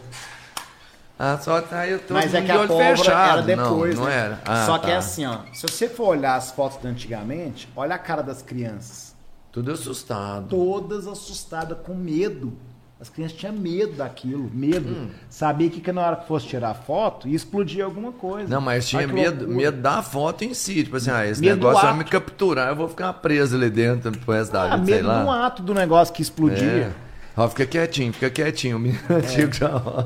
As 1.18 1.46
fotos 1.46 1.72
aí 1.74 1.98
todo 2.00 2.14
Mas 2.16 2.34
é 2.34 2.42
que 2.42 2.52
a 2.52 2.68
pólvora 2.68 2.98
fechado. 2.98 3.32
era 3.34 3.42
depois, 3.44 3.96
não, 3.96 4.04
não 4.04 4.10
né? 4.10 4.18
era. 4.18 4.42
Ah, 4.46 4.66
Só 4.66 4.78
que 4.80 4.88
é 4.90 4.94
tá. 4.94 4.98
assim, 4.98 5.26
ó. 5.26 5.40
Se 5.54 5.62
você 5.62 5.88
for 5.88 6.08
olhar 6.10 6.36
as 6.36 6.52
fotos 6.52 6.82
de 6.82 6.88
antigamente, 6.88 7.70
olha 7.76 7.96
a 7.96 8.00
cara 8.00 8.22
das 8.24 8.42
crianças. 8.42 9.14
Tudo 9.52 9.72
assustado. 9.72 10.48
Todas 10.50 11.06
assustadas, 11.08 11.78
com 11.84 11.94
medo. 11.94 12.54
As 13.00 13.10
crianças 13.10 13.38
tinham 13.38 13.54
medo 13.54 13.94
daquilo, 13.98 14.50
medo. 14.54 14.90
Hum. 14.90 15.10
Sabia 15.30 15.70
que, 15.70 15.82
que 15.82 15.92
na 15.92 16.02
hora 16.02 16.16
que 16.16 16.28
fosse 16.28 16.48
tirar 16.48 16.74
foto, 16.74 17.28
ia 17.28 17.36
explodir 17.36 17.84
alguma 17.84 18.12
coisa. 18.14 18.48
Não, 18.50 18.62
mas 18.62 18.88
tinha 18.88 19.06
medo, 19.06 19.40
loucura. 19.46 19.58
medo 19.58 19.82
da 19.82 20.02
foto 20.02 20.44
em 20.46 20.54
si. 20.54 20.84
Tipo 20.84 20.96
assim, 20.98 21.12
ah, 21.12 21.26
esse 21.28 21.42
Medo 21.42 21.60
do 21.60 21.68
negócio 21.68 21.86
vai 21.88 21.98
me 21.98 22.04
capturar, 22.06 22.70
eu 22.70 22.76
vou 22.76 22.88
ficar 22.88 23.12
preso 23.14 23.56
ali 23.58 23.70
dentro 23.70 24.12
pro 24.20 24.34
resto 24.34 24.54
da 24.54 24.64
Ah, 24.74 24.78
vida, 24.78 24.86
sei 24.86 24.96
medo 24.96 25.08
lá. 25.10 25.46
ato 25.46 25.62
do 25.62 25.74
negócio 25.74 26.14
que 26.14 26.22
explodia. 26.22 26.66
É. 26.66 26.92
Ó, 27.36 27.48
fica 27.50 27.66
quietinho, 27.66 28.14
fica 28.14 28.30
quietinho. 28.30 28.78
O 28.78 28.80
menino 28.80 29.02
antigo 29.10 29.52
já 29.54 29.76
ó, 29.76 30.06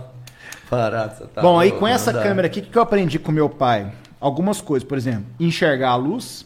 parado. 0.69 1.27
Tá. 1.27 1.41
Bom, 1.41 1.59
aí 1.59 1.71
com 1.71 1.87
essa 1.87 2.13
câmera 2.13 2.47
aqui, 2.47 2.59
o 2.59 2.63
que 2.63 2.69
que 2.69 2.77
eu 2.77 2.81
aprendi 2.81 3.19
com 3.19 3.31
meu 3.31 3.49
pai? 3.49 3.91
Algumas 4.19 4.61
coisas, 4.61 4.87
por 4.87 4.97
exemplo, 4.97 5.25
enxergar 5.39 5.91
a 5.91 5.95
luz. 5.95 6.45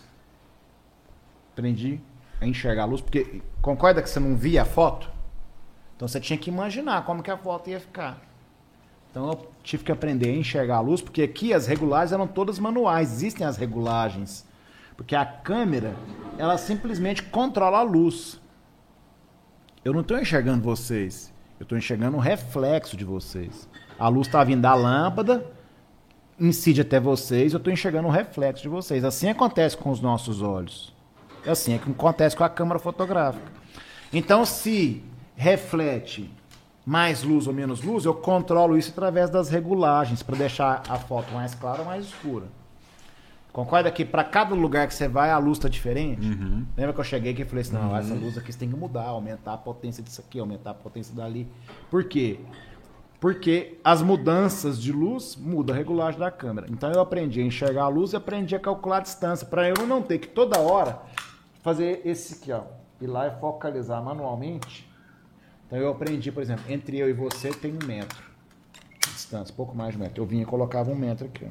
Aprendi 1.54 2.00
a 2.40 2.48
enxergar 2.48 2.84
a 2.84 2.86
luz, 2.86 3.02
porque 3.02 3.42
concorda 3.62 4.02
que 4.02 4.10
você 4.10 4.20
não 4.20 4.36
via 4.36 4.64
a 4.64 4.66
foto? 4.66 5.10
Então 5.96 6.08
você 6.08 6.20
tinha 6.20 6.38
que 6.38 6.50
imaginar 6.50 7.06
como 7.06 7.22
que 7.22 7.30
a 7.30 7.38
foto 7.38 7.70
ia 7.70 7.80
ficar. 7.80 8.20
Então 9.12 9.28
eu 9.28 9.52
tive 9.62 9.84
que 9.84 9.92
aprender 9.92 10.30
a 10.30 10.36
enxergar 10.36 10.78
a 10.78 10.82
luz, 10.82 11.02
porque 11.02 11.22
aqui 11.22 11.54
as 11.54 11.68
regulagens 11.68 12.12
eram 12.12 12.26
todas 12.26 12.58
manuais, 12.58 13.12
existem 13.12 13.46
as 13.46 13.58
regulagens. 13.58 14.46
Porque 14.96 15.16
a 15.16 15.26
câmera, 15.26 15.96
ela 16.38 16.58
simplesmente 16.58 17.24
controla 17.24 17.80
a 17.80 17.84
luz. 17.84 18.40
Eu 19.84 19.94
não 19.94 20.02
estou 20.02 20.18
enxergando 20.18 20.64
vocês. 20.64 21.34
Eu 21.60 21.64
estou 21.64 21.78
enxergando 21.78 22.18
o 22.18 22.20
reflexo 22.20 22.98
de 22.98 23.06
vocês. 23.06 23.68
A 24.02 24.08
luz 24.08 24.26
está 24.26 24.44
vindo 24.44 24.62
da 24.62 24.74
lâmpada, 24.74 25.46
incide 26.40 26.82
até 26.82 27.00
vocês, 27.00 27.54
eu 27.54 27.58
estou 27.58 27.72
enxergando 27.72 28.08
o 28.08 28.12
reflexo 28.12 28.64
de 28.64 28.68
vocês. 28.68 29.06
Assim 29.06 29.30
acontece 29.30 29.78
com 29.78 29.92
os 29.92 30.02
nossos 30.02 30.42
olhos. 30.42 30.92
É 31.46 31.52
assim 31.52 31.76
é 31.76 31.78
que 31.78 31.92
acontece 31.92 32.36
com 32.36 32.44
a 32.44 32.50
câmera 32.50 32.80
fotográfica. 32.80 33.46
Então, 34.12 34.44
se 34.44 35.04
reflete 35.36 36.34
mais 36.84 37.22
luz 37.22 37.46
ou 37.46 37.54
menos 37.54 37.84
luz, 37.84 38.04
eu 38.04 38.16
controlo 38.16 38.76
isso 38.76 38.90
através 38.90 39.30
das 39.30 39.50
regulagens 39.50 40.24
para 40.24 40.36
deixar 40.36 40.82
a 40.90 40.98
foto 40.98 41.32
mais 41.32 41.54
clara 41.54 41.82
ou 41.82 41.86
mais 41.86 42.06
escura. 42.06 42.48
Concorda 43.54 43.92
que 43.92 44.04
para 44.04 44.24
cada 44.24 44.56
lugar 44.56 44.88
que 44.88 44.96
você 44.96 45.08
vai, 45.08 45.30
a 45.30 45.38
luz 45.38 45.60
está 45.60 45.70
diferente? 45.70 46.28
Lembra 46.76 46.92
que 46.92 47.00
eu 47.00 47.04
cheguei 47.04 47.34
aqui 47.34 47.44
e 47.44 47.46
falei 47.46 47.62
assim, 47.62 47.74
não, 47.74 47.96
essa 47.96 48.16
luz 48.16 48.36
aqui 48.36 48.52
você 48.52 48.58
tem 48.58 48.70
que 48.70 48.76
mudar, 48.76 49.04
aumentar 49.04 49.54
a 49.54 49.58
potência 49.58 50.02
disso 50.02 50.22
aqui, 50.22 50.40
aumentar 50.40 50.72
a 50.72 50.74
potência 50.74 51.14
dali. 51.14 51.48
Por 51.92 52.06
quê? 52.06 52.40
Porque 53.22 53.78
as 53.84 54.02
mudanças 54.02 54.82
de 54.82 54.92
luz 54.92 55.36
mudam 55.36 55.76
a 55.76 55.78
regulagem 55.78 56.20
da 56.20 56.32
câmera. 56.32 56.66
Então 56.72 56.92
eu 56.92 57.00
aprendi 57.00 57.40
a 57.40 57.44
enxergar 57.46 57.84
a 57.84 57.88
luz 57.88 58.14
e 58.14 58.16
aprendi 58.16 58.56
a 58.56 58.60
calcular 58.60 58.98
a 58.98 59.02
distância, 59.02 59.46
para 59.46 59.70
eu 59.70 59.86
não 59.86 60.02
ter 60.02 60.18
que 60.18 60.28
toda 60.28 60.60
hora 60.60 61.04
fazer 61.62 62.02
esse 62.04 62.34
aqui, 62.34 62.52
ó, 62.52 62.64
ir 63.00 63.06
lá 63.06 63.28
e 63.28 63.40
focalizar 63.40 64.04
manualmente. 64.04 64.90
Então 65.68 65.78
eu 65.78 65.92
aprendi, 65.92 66.32
por 66.32 66.42
exemplo, 66.42 66.66
entre 66.68 66.98
eu 66.98 67.08
e 67.08 67.14
você 67.14 67.52
tem 67.52 67.72
um 67.72 67.86
metro 67.86 68.24
de 69.00 69.14
distância, 69.14 69.54
pouco 69.56 69.78
mais 69.78 69.92
de 69.92 69.98
um 69.98 70.02
metro. 70.02 70.24
Eu 70.24 70.26
vinha 70.26 70.42
e 70.42 70.46
colocava 70.46 70.90
um 70.90 70.96
metro 70.96 71.28
aqui, 71.28 71.46
ó. 71.46 71.50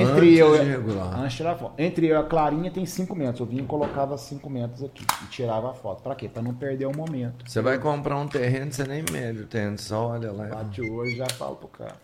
Entre 0.00 0.36
eu, 0.38 0.52
antes 0.54 1.36
tirar 1.36 1.56
foto. 1.56 1.74
Entre 1.78 2.06
eu 2.06 2.16
e 2.16 2.18
a 2.18 2.22
Clarinha 2.22 2.70
tem 2.70 2.84
5 2.84 3.14
metros. 3.14 3.40
Eu 3.40 3.46
vinha 3.46 3.62
e 3.62 3.66
colocava 3.66 4.16
5 4.18 4.48
metros 4.50 4.82
aqui 4.82 5.04
e 5.24 5.26
tirava 5.28 5.70
a 5.70 5.74
foto. 5.74 6.02
Pra 6.02 6.14
quê? 6.14 6.28
Pra 6.28 6.42
não 6.42 6.54
perder 6.54 6.86
o 6.86 6.96
momento. 6.96 7.44
Você 7.48 7.60
vai 7.62 7.78
comprar 7.78 8.16
um 8.16 8.28
terreno, 8.28 8.72
você 8.72 8.84
nem 8.84 9.04
mede 9.10 9.40
o 9.42 9.46
terreno, 9.46 9.78
só 9.78 10.08
olha 10.10 10.30
lá. 10.32 10.46
Bate 10.46 10.80
o 10.80 10.94
olho 10.94 11.10
e 11.10 11.16
já 11.16 11.26
falo 11.30 11.56
pro 11.56 11.68
cara. 11.68 11.94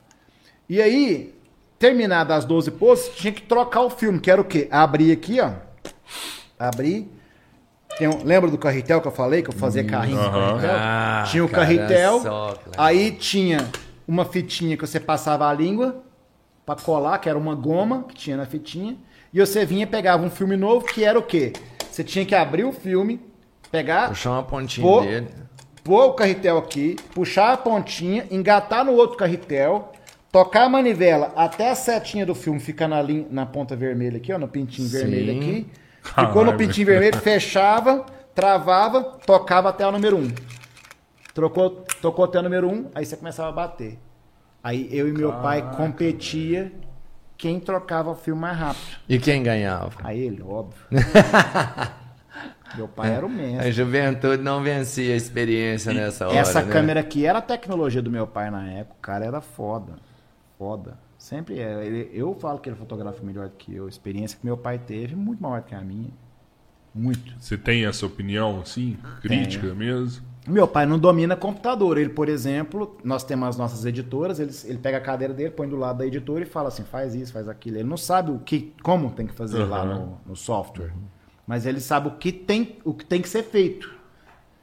E 0.69 0.81
aí, 0.81 1.35
terminadas 1.79 2.39
as 2.39 2.45
12 2.45 2.71
poses, 2.71 3.15
tinha 3.17 3.33
que 3.33 3.43
trocar 3.43 3.83
o 3.83 3.91
filme, 3.91 4.19
que 4.21 4.31
era 4.31 4.41
o 4.41 4.45
quê? 4.45 4.69
Abrir 4.71 5.13
aqui, 5.13 5.41
ó. 5.41 5.51
Abrir. 6.59 7.11
Tem 7.99 8.09
um- 8.09 8.25
lembra 8.25 8.51
do 8.51 8.57
carretel 8.57 9.01
que 9.03 9.09
eu 9.09 9.13
falei, 9.13 9.43
que 9.43 9.51
eu 9.51 9.55
fazia 9.55 9.85
carrinho 9.85 10.17
com 10.17 10.25
Aham. 10.25 10.57
carretel? 10.61 10.77
Ah, 10.81 11.25
tinha 11.31 11.45
o 11.45 11.49
carretel, 11.49 12.21
só, 12.21 12.55
aí 12.79 13.11
tinha 13.13 13.69
uma 14.09 14.25
fitinha 14.25 14.77
que 14.79 14.87
você 14.87 14.99
passava 14.99 15.47
a 15.47 15.53
língua 15.53 16.03
pra 16.65 16.77
colar, 16.77 17.19
que 17.19 17.29
era 17.29 17.39
uma 17.39 17.55
goma 17.55 18.05
que 18.05 18.15
tinha 18.15 18.37
na 18.37 18.47
fitinha, 18.47 18.97
e 19.33 19.41
você 19.41 19.65
vinha 19.65 19.85
e 19.85 19.87
pegava 19.87 20.25
um 20.25 20.31
filme 20.31 20.57
novo, 20.57 20.87
que 20.87 21.05
era 21.05 21.19
o 21.19 21.23
quê? 21.23 21.53
Você 21.91 22.05
tinha 22.05 22.25
que 22.25 22.35
abrir 22.35 22.65
o 22.65 22.73
filme, 22.73 23.21
pegar, 23.71 24.09
Puxar 24.09 24.33
uma 24.33 24.43
pontinha 24.43 24.87
Pô. 24.87 25.01
dele. 25.01 25.29
pôr 25.83 26.07
o 26.07 26.13
carretel 26.15 26.59
aqui, 26.59 26.97
puxar 27.15 27.53
a 27.53 27.57
pontinha, 27.57 28.27
engatar 28.31 28.85
no 28.85 28.93
outro 28.93 29.17
carretel, 29.17 29.93
tocar 30.31 30.65
a 30.65 30.69
manivela 30.69 31.33
até 31.37 31.71
a 31.71 31.75
setinha 31.75 32.25
do 32.25 32.35
filme 32.35 32.61
ficar 32.61 32.89
na, 32.89 33.01
linha, 33.03 33.27
na 33.31 33.45
ponta 33.45 33.75
vermelha 33.75 34.17
aqui, 34.19 34.33
ó, 34.33 34.39
no 34.39 34.49
pintinho 34.49 34.89
Sim. 34.89 34.99
vermelho 34.99 35.37
aqui. 35.37 35.67
Ficou 36.03 36.45
no 36.45 36.57
pintinho 36.57 36.87
vermelho, 36.87 37.17
fechava, 37.19 38.05
travava, 38.35 39.03
tocava 39.25 39.69
até 39.69 39.87
o 39.87 39.93
número 39.93 40.17
1. 40.17 40.21
Um. 40.21 40.33
Trocou, 41.33 41.85
tocou 42.01 42.25
até 42.25 42.39
o 42.39 42.43
número 42.43 42.69
1, 42.69 42.73
um, 42.73 42.91
aí 42.95 43.07
você 43.07 43.17
começava 43.17 43.49
a 43.49 43.53
bater. 43.53 43.99
Aí 44.63 44.89
eu 44.91 45.09
e 45.09 45.13
meu 45.13 45.33
pai 45.33 45.75
competia 45.77 46.73
quem 47.37 47.59
trocava 47.59 48.11
o 48.11 48.15
filme 48.15 48.41
mais 48.41 48.57
rápido. 48.57 48.99
E 49.09 49.19
quem 49.19 49.43
ganhava? 49.43 49.91
Aí 50.05 50.21
ele, 50.21 50.41
óbvio. 50.43 50.81
meu 52.77 52.87
pai 52.87 53.11
era 53.13 53.27
o 53.27 53.29
mestre. 53.29 53.69
A 53.69 53.71
juventude 53.73 54.43
não 54.43 54.63
vencia 54.63 55.13
a 55.13 55.17
experiência 55.17 55.93
nessa 55.93 56.29
hora. 56.29 56.39
Essa 56.39 56.63
né? 56.63 56.73
câmera 56.73 57.01
aqui 57.01 57.27
era 57.27 57.39
a 57.39 57.43
tecnologia 57.43 58.01
do 58.01 58.11
meu 58.11 58.27
pai 58.29 58.49
na 58.51 58.71
época. 58.71 58.95
O 58.97 59.03
cara 59.03 59.25
era 59.25 59.41
foda. 59.41 59.95
Foda. 60.57 60.97
Sempre 61.19 61.59
é. 61.59 61.85
Ele- 61.85 62.11
eu 62.13 62.33
falo 62.35 62.61
que 62.61 62.69
ele 62.69 62.77
fotografa 62.77 63.21
melhor 63.25 63.49
do 63.49 63.57
que 63.57 63.75
eu. 63.75 63.87
A 63.87 63.89
experiência 63.89 64.39
que 64.39 64.47
meu 64.47 64.57
pai 64.57 64.79
teve, 64.79 65.17
muito 65.17 65.43
maior 65.43 65.63
que 65.63 65.75
a 65.75 65.81
minha. 65.81 66.11
Muito. 66.95 67.35
Você 67.41 67.57
tem 67.57 67.87
essa 67.87 68.07
opinião, 68.07 68.61
assim? 68.61 68.97
Crítica 69.21 69.75
mesmo? 69.75 70.25
Meu 70.47 70.67
pai 70.67 70.87
não 70.87 70.99
domina 70.99 71.37
computador. 71.37 71.99
Ele, 71.99 72.11
por 72.11 72.29
exemplo, 72.29 72.97
nós 73.05 73.23
temos 73.23 73.49
as 73.49 73.57
nossas 73.57 73.85
editoras, 73.85 74.41
ele, 74.41 74.51
ele 74.65 74.79
pega 74.79 74.99
a 74.99 75.01
cadeira 75.01 75.33
dele, 75.33 75.51
põe 75.51 75.69
do 75.69 75.77
lado 75.77 75.99
da 75.99 76.07
editora 76.07 76.43
e 76.43 76.47
fala 76.47 76.69
assim, 76.69 76.83
faz 76.83 77.15
isso, 77.15 77.33
faz 77.33 77.49
aquilo. 77.49 77.77
Ele 77.77 77.89
não 77.89 77.97
sabe 77.97 78.33
o 78.33 78.39
que, 78.41 78.75
como 78.83 79.11
tem 79.11 79.27
que 79.27 79.35
fazer 79.35 79.65
lá 79.65 79.85
Uhum. 79.85 79.95
no, 79.95 80.21
no 80.27 80.37
software. 80.37 80.93
Mas 81.47 81.65
ele 81.67 81.81
sabe 81.81 82.09
o 82.09 82.13
que 82.13 82.33
tem, 82.33 82.79
o 82.85 82.93
que 82.93 83.05
tem 83.05 83.23
que 83.23 83.29
ser 83.29 83.43
feito. 83.45 84.03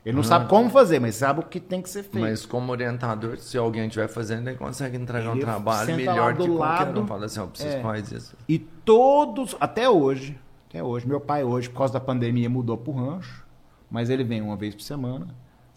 Ele 0.05 0.15
não 0.15 0.23
sabe 0.23 0.47
como 0.47 0.69
fazer, 0.69 0.99
mas 0.99 1.15
sabe 1.15 1.41
o 1.41 1.43
que 1.43 1.59
tem 1.59 1.82
que 1.82 1.89
ser 1.89 2.03
feito. 2.03 2.19
Mas 2.19 2.45
como 2.45 2.71
orientador, 2.71 3.38
se 3.38 3.57
alguém 3.57 3.86
estiver 3.86 4.07
fazendo, 4.07 4.47
ele 4.47 4.57
consegue 4.57 4.97
entregar 4.97 5.30
um 5.30 5.34
Ele 5.34 5.41
trabalho 5.41 5.86
senta 5.86 6.05
lá 6.05 6.11
melhor 6.13 6.34
do 6.34 6.43
que 6.45 6.49
qualquer 6.49 6.84
lado, 6.86 7.01
um. 7.01 7.07
Fala 7.07 7.25
assim, 7.25 7.39
ó, 7.39 7.45
preciso 7.47 7.75
é. 7.75 7.82
fazer 7.82 8.15
isso. 8.17 8.36
E 8.47 8.57
todos, 8.59 9.55
até 9.59 9.89
hoje, 9.89 10.39
até 10.69 10.82
hoje, 10.82 11.07
meu 11.07 11.19
pai 11.19 11.43
hoje, 11.43 11.69
por 11.69 11.77
causa 11.80 11.93
da 11.93 11.99
pandemia, 11.99 12.49
mudou 12.49 12.77
pro 12.77 12.91
rancho, 12.93 13.45
mas 13.91 14.09
ele 14.09 14.23
vem 14.23 14.41
uma 14.41 14.55
vez 14.55 14.73
por 14.73 14.82
semana, 14.82 15.27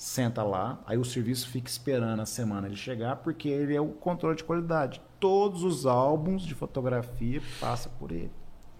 senta 0.02 0.42
lá, 0.42 0.80
aí 0.84 0.98
o 0.98 1.04
serviço 1.04 1.48
fica 1.48 1.70
esperando 1.70 2.20
a 2.20 2.26
semana 2.26 2.66
ele 2.66 2.74
chegar, 2.74 3.16
porque 3.16 3.48
ele 3.48 3.72
é 3.72 3.80
o 3.80 3.86
controle 3.86 4.36
de 4.36 4.42
qualidade. 4.42 5.00
Todos 5.20 5.62
os 5.62 5.86
álbuns 5.86 6.42
de 6.42 6.56
fotografia 6.56 7.40
passam 7.60 7.92
por 8.00 8.10
ele. 8.10 8.32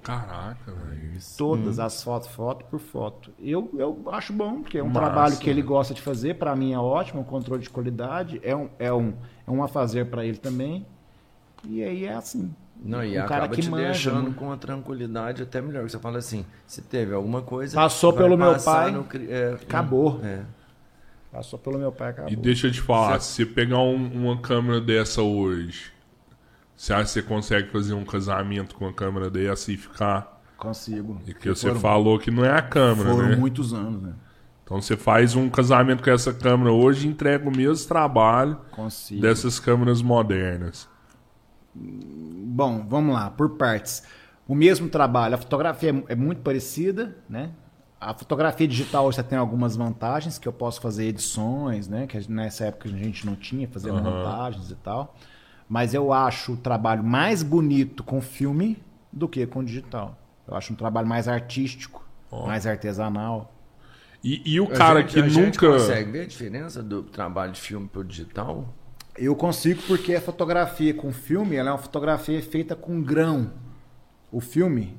Caraca, 0.02 0.72
velho. 0.72 1.12
Todas 1.38 1.78
as 1.78 2.02
fotos, 2.02 2.28
foto 2.28 2.64
por 2.64 2.80
foto. 2.80 3.30
Eu, 3.38 3.70
eu 3.74 4.02
acho 4.10 4.32
bom, 4.32 4.62
porque 4.62 4.78
é 4.78 4.82
um 4.82 4.88
Massa, 4.88 4.98
trabalho 4.98 5.36
que 5.36 5.48
ele 5.48 5.62
né? 5.62 5.68
gosta 5.68 5.94
de 5.94 6.02
fazer, 6.02 6.38
para 6.38 6.56
mim 6.56 6.72
é 6.72 6.78
ótimo, 6.78 7.20
um 7.20 7.24
controle 7.24 7.62
de 7.62 7.70
qualidade, 7.70 8.40
é 8.42 8.56
um, 8.56 8.68
é 8.76 8.92
um, 8.92 9.14
é 9.46 9.50
um 9.50 9.62
a 9.62 9.68
fazer 9.68 10.06
para 10.06 10.26
ele 10.26 10.38
também. 10.38 10.84
E 11.64 11.84
aí 11.84 12.04
é 12.04 12.14
assim. 12.14 12.52
Não, 12.84 13.04
e 13.04 13.12
um 13.16 13.26
cara 13.26 13.44
acaba 13.44 13.62
te 13.62 13.70
manja, 13.70 13.84
deixando 13.84 14.30
né? 14.30 14.34
com 14.36 14.46
uma 14.46 14.56
tranquilidade 14.56 15.40
até 15.40 15.60
melhor. 15.60 15.88
Você 15.88 16.00
fala 16.00 16.18
assim, 16.18 16.44
se 16.66 16.82
teve 16.82 17.14
alguma 17.14 17.42
coisa... 17.42 17.76
Passou 17.76 18.12
pelo 18.12 18.36
meu 18.36 18.58
pai, 18.60 18.90
no 18.90 19.06
é, 19.28 19.52
acabou. 19.52 20.20
É. 20.24 20.42
Passou 21.32 21.58
pelo 21.58 21.78
meu 21.78 21.90
pai, 21.90 22.10
acabou. 22.10 22.30
E 22.30 22.36
deixa 22.36 22.66
eu 22.66 22.70
te 22.72 22.80
falar, 22.82 23.18
se 23.20 23.32
você 23.32 23.46
pegar 23.46 23.78
um- 23.78 24.12
uma 24.12 24.36
câmera 24.40 24.80
dessa 24.80 25.22
hoje, 25.22 25.90
você 26.76 26.92
acha 26.92 27.04
que 27.04 27.10
você 27.10 27.22
consegue 27.22 27.70
fazer 27.70 27.94
um 27.94 28.04
casamento 28.04 28.74
com 28.74 28.84
uma 28.84 28.92
câmera 28.92 29.30
dessa 29.30 29.72
e 29.72 29.76
ficar. 29.78 30.42
Consigo. 30.58 31.20
E 31.26 31.32
que 31.32 31.48
você 31.48 31.68
Foram- 31.68 31.80
falou 31.80 32.18
que 32.18 32.30
não 32.30 32.44
é 32.44 32.52
a 32.52 32.60
câmera, 32.62 33.10
Foram 33.10 33.28
né? 33.30 33.36
muitos 33.36 33.72
anos, 33.72 34.02
né? 34.02 34.12
Então 34.62 34.80
você 34.80 34.96
faz 34.96 35.34
um 35.34 35.48
casamento 35.48 36.02
com 36.04 36.10
essa 36.10 36.32
câmera 36.34 36.70
hoje 36.70 37.06
e 37.06 37.10
entrega 37.10 37.48
o 37.48 37.56
mesmo 37.56 37.88
trabalho 37.88 38.58
Consigo. 38.70 39.20
dessas 39.22 39.58
câmeras 39.58 40.02
modernas. 40.02 40.88
Bom, 41.74 42.86
vamos 42.88 43.14
lá, 43.14 43.30
por 43.30 43.56
partes. 43.56 44.02
O 44.46 44.54
mesmo 44.54 44.88
trabalho, 44.88 45.34
a 45.34 45.38
fotografia 45.38 45.90
é, 46.08 46.12
é 46.12 46.14
muito 46.14 46.42
parecida, 46.42 47.16
né? 47.28 47.50
A 48.04 48.12
fotografia 48.14 48.66
digital 48.66 49.06
hoje 49.06 49.18
já 49.18 49.22
tem 49.22 49.38
algumas 49.38 49.76
vantagens, 49.76 50.36
que 50.36 50.48
eu 50.48 50.52
posso 50.52 50.80
fazer 50.80 51.04
edições, 51.06 51.86
né? 51.86 52.06
Que 52.08 52.28
nessa 52.30 52.64
época 52.66 52.88
a 52.88 52.92
gente 52.92 53.24
não 53.24 53.36
tinha, 53.36 53.68
fazer 53.68 53.90
Aham. 53.90 54.02
montagens 54.02 54.70
e 54.72 54.74
tal. 54.74 55.14
Mas 55.68 55.94
eu 55.94 56.12
acho 56.12 56.54
o 56.54 56.56
trabalho 56.56 57.04
mais 57.04 57.42
bonito 57.44 58.02
com 58.02 58.20
filme 58.20 58.76
do 59.12 59.28
que 59.28 59.46
com 59.46 59.62
digital. 59.62 60.18
Eu 60.48 60.56
acho 60.56 60.72
um 60.72 60.76
trabalho 60.76 61.06
mais 61.06 61.28
artístico, 61.28 62.04
Ó. 62.30 62.46
mais 62.46 62.66
artesanal. 62.66 63.54
E, 64.24 64.42
e 64.52 64.60
o 64.60 64.64
A 64.64 64.70
cara 64.74 65.00
gente- 65.02 65.12
que 65.12 65.20
a 65.20 65.28
gente 65.28 65.44
nunca. 65.62 65.78
consegue 65.78 66.10
ver 66.10 66.20
a 66.22 66.26
diferença 66.26 66.82
do 66.82 67.04
trabalho 67.04 67.52
de 67.52 67.60
filme 67.60 67.86
pro 67.88 68.02
digital? 68.04 68.66
Eu 69.16 69.36
consigo 69.36 69.80
porque 69.86 70.14
a 70.14 70.20
fotografia 70.20 70.92
com 70.92 71.12
filme, 71.12 71.54
ela 71.54 71.68
é 71.70 71.72
uma 71.72 71.78
fotografia 71.78 72.42
feita 72.42 72.74
com 72.74 73.00
grão. 73.00 73.52
O 74.30 74.40
filme, 74.40 74.96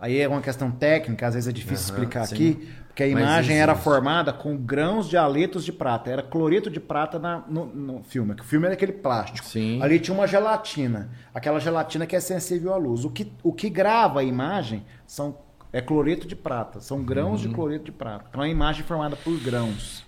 Aí 0.00 0.18
é 0.20 0.28
uma 0.28 0.40
questão 0.40 0.70
técnica, 0.70 1.26
às 1.26 1.34
vezes 1.34 1.48
é 1.48 1.52
difícil 1.52 1.92
Aham, 1.92 2.02
explicar 2.04 2.26
sim. 2.26 2.34
aqui, 2.34 2.68
porque 2.86 3.02
a 3.02 3.08
imagem 3.08 3.58
era 3.58 3.74
formada 3.74 4.32
com 4.32 4.56
grãos 4.56 5.08
de 5.08 5.16
haletos 5.16 5.64
de 5.64 5.72
prata. 5.72 6.08
Era 6.10 6.22
cloreto 6.22 6.70
de 6.70 6.78
prata 6.78 7.18
na- 7.18 7.42
no, 7.48 7.66
no 7.66 8.02
filme. 8.04 8.32
O 8.40 8.44
filme 8.44 8.66
era 8.66 8.74
aquele 8.74 8.92
plástico. 8.92 9.46
Sim. 9.46 9.82
Ali 9.82 9.98
tinha 9.98 10.14
uma 10.14 10.26
gelatina. 10.26 11.10
Aquela 11.34 11.58
gelatina 11.58 12.06
que 12.06 12.14
é 12.14 12.20
sensível 12.20 12.72
à 12.72 12.76
luz. 12.76 13.04
O 13.04 13.10
que, 13.10 13.32
o 13.42 13.52
que 13.52 13.68
grava 13.68 14.20
a 14.20 14.22
imagem 14.24 14.84
são, 15.06 15.36
é 15.72 15.80
cloreto 15.80 16.28
de 16.28 16.36
prata. 16.36 16.80
São 16.80 17.02
grãos 17.02 17.42
Uhum. 17.42 17.48
de 17.48 17.54
cloreto 17.54 17.84
de 17.86 17.92
prata. 17.92 18.26
Então 18.28 18.40
é 18.42 18.46
uma 18.46 18.50
imagem 18.52 18.84
formada 18.84 19.16
por 19.16 19.36
grãos. 19.40 20.04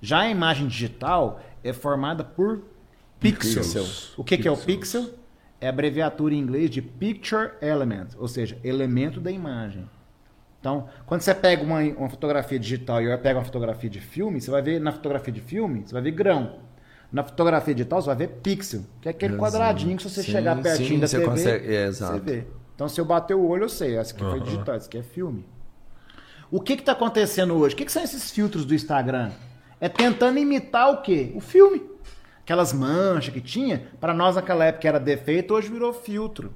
Já 0.00 0.20
a 0.20 0.28
imagem 0.28 0.68
digital 0.68 1.40
é 1.64 1.72
formada 1.72 2.22
por 2.24 2.62
pixels. 3.20 3.66
Pixels. 3.66 4.14
O 4.18 4.22
que, 4.24 4.36
que 4.38 4.46
é 4.46 4.50
o 4.50 4.56
Pixels. 4.56 5.06
pixel? 5.06 5.21
É 5.62 5.66
a 5.66 5.70
abreviatura 5.70 6.34
em 6.34 6.38
inglês 6.38 6.68
de 6.68 6.82
Picture 6.82 7.52
Element, 7.62 8.08
ou 8.18 8.26
seja, 8.26 8.58
elemento 8.64 9.20
da 9.20 9.30
imagem. 9.30 9.88
Então, 10.60 10.88
quando 11.06 11.20
você 11.22 11.32
pega 11.34 11.62
uma, 11.62 11.80
uma 11.80 12.08
fotografia 12.10 12.58
digital 12.58 13.00
e 13.00 13.06
eu 13.06 13.18
pego 13.18 13.38
uma 13.38 13.44
fotografia 13.44 13.88
de 13.88 14.00
filme, 14.00 14.40
você 14.40 14.50
vai 14.50 14.60
ver 14.60 14.80
na 14.80 14.92
fotografia 14.92 15.32
de 15.32 15.40
filme, 15.40 15.84
você 15.86 15.92
vai 15.92 16.02
ver 16.02 16.10
grão. 16.10 16.58
Na 17.12 17.22
fotografia 17.22 17.74
digital, 17.74 18.02
você 18.02 18.06
vai 18.06 18.16
ver 18.16 18.28
pixel, 18.42 18.82
que 19.00 19.08
é 19.08 19.10
aquele 19.12 19.36
quadradinho 19.36 19.96
que 19.96 20.02
se 20.02 20.10
você 20.10 20.22
Sim, 20.22 20.32
chegar 20.32 20.56
pertinho 20.62 20.88
sim, 20.88 21.00
da 21.00 21.06
você 21.06 21.16
TV, 21.18 21.30
consegue- 21.30 21.74
é, 21.74 21.86
você 21.86 21.88
exato. 21.88 22.24
vê. 22.24 22.44
Então, 22.74 22.88
se 22.88 23.00
eu 23.00 23.04
bater 23.04 23.34
o 23.34 23.46
olho, 23.46 23.64
eu 23.64 23.68
sei, 23.68 23.96
essa 23.96 24.12
aqui 24.12 24.24
foi 24.24 24.40
Aham. 24.40 24.44
digital, 24.44 24.74
essa 24.74 24.86
aqui 24.88 24.98
é 24.98 25.02
filme. 25.02 25.44
O 26.50 26.60
que 26.60 26.72
está 26.72 26.92
acontecendo 26.92 27.54
hoje? 27.54 27.74
O 27.74 27.78
que, 27.78 27.84
que 27.84 27.92
são 27.92 28.02
esses 28.02 28.30
filtros 28.30 28.64
do 28.64 28.74
Instagram? 28.74 29.30
É 29.80 29.88
tentando 29.88 30.38
imitar 30.38 30.90
o 30.90 31.02
quê? 31.02 31.32
O 31.34 31.40
filme. 31.40 31.91
Aquelas 32.44 32.72
manchas 32.72 33.32
que 33.32 33.40
tinha, 33.40 33.84
para 34.00 34.12
nós 34.12 34.34
naquela 34.34 34.64
época 34.64 34.88
era 34.88 34.98
defeito, 34.98 35.54
hoje 35.54 35.68
virou 35.68 35.92
filtro. 35.92 36.52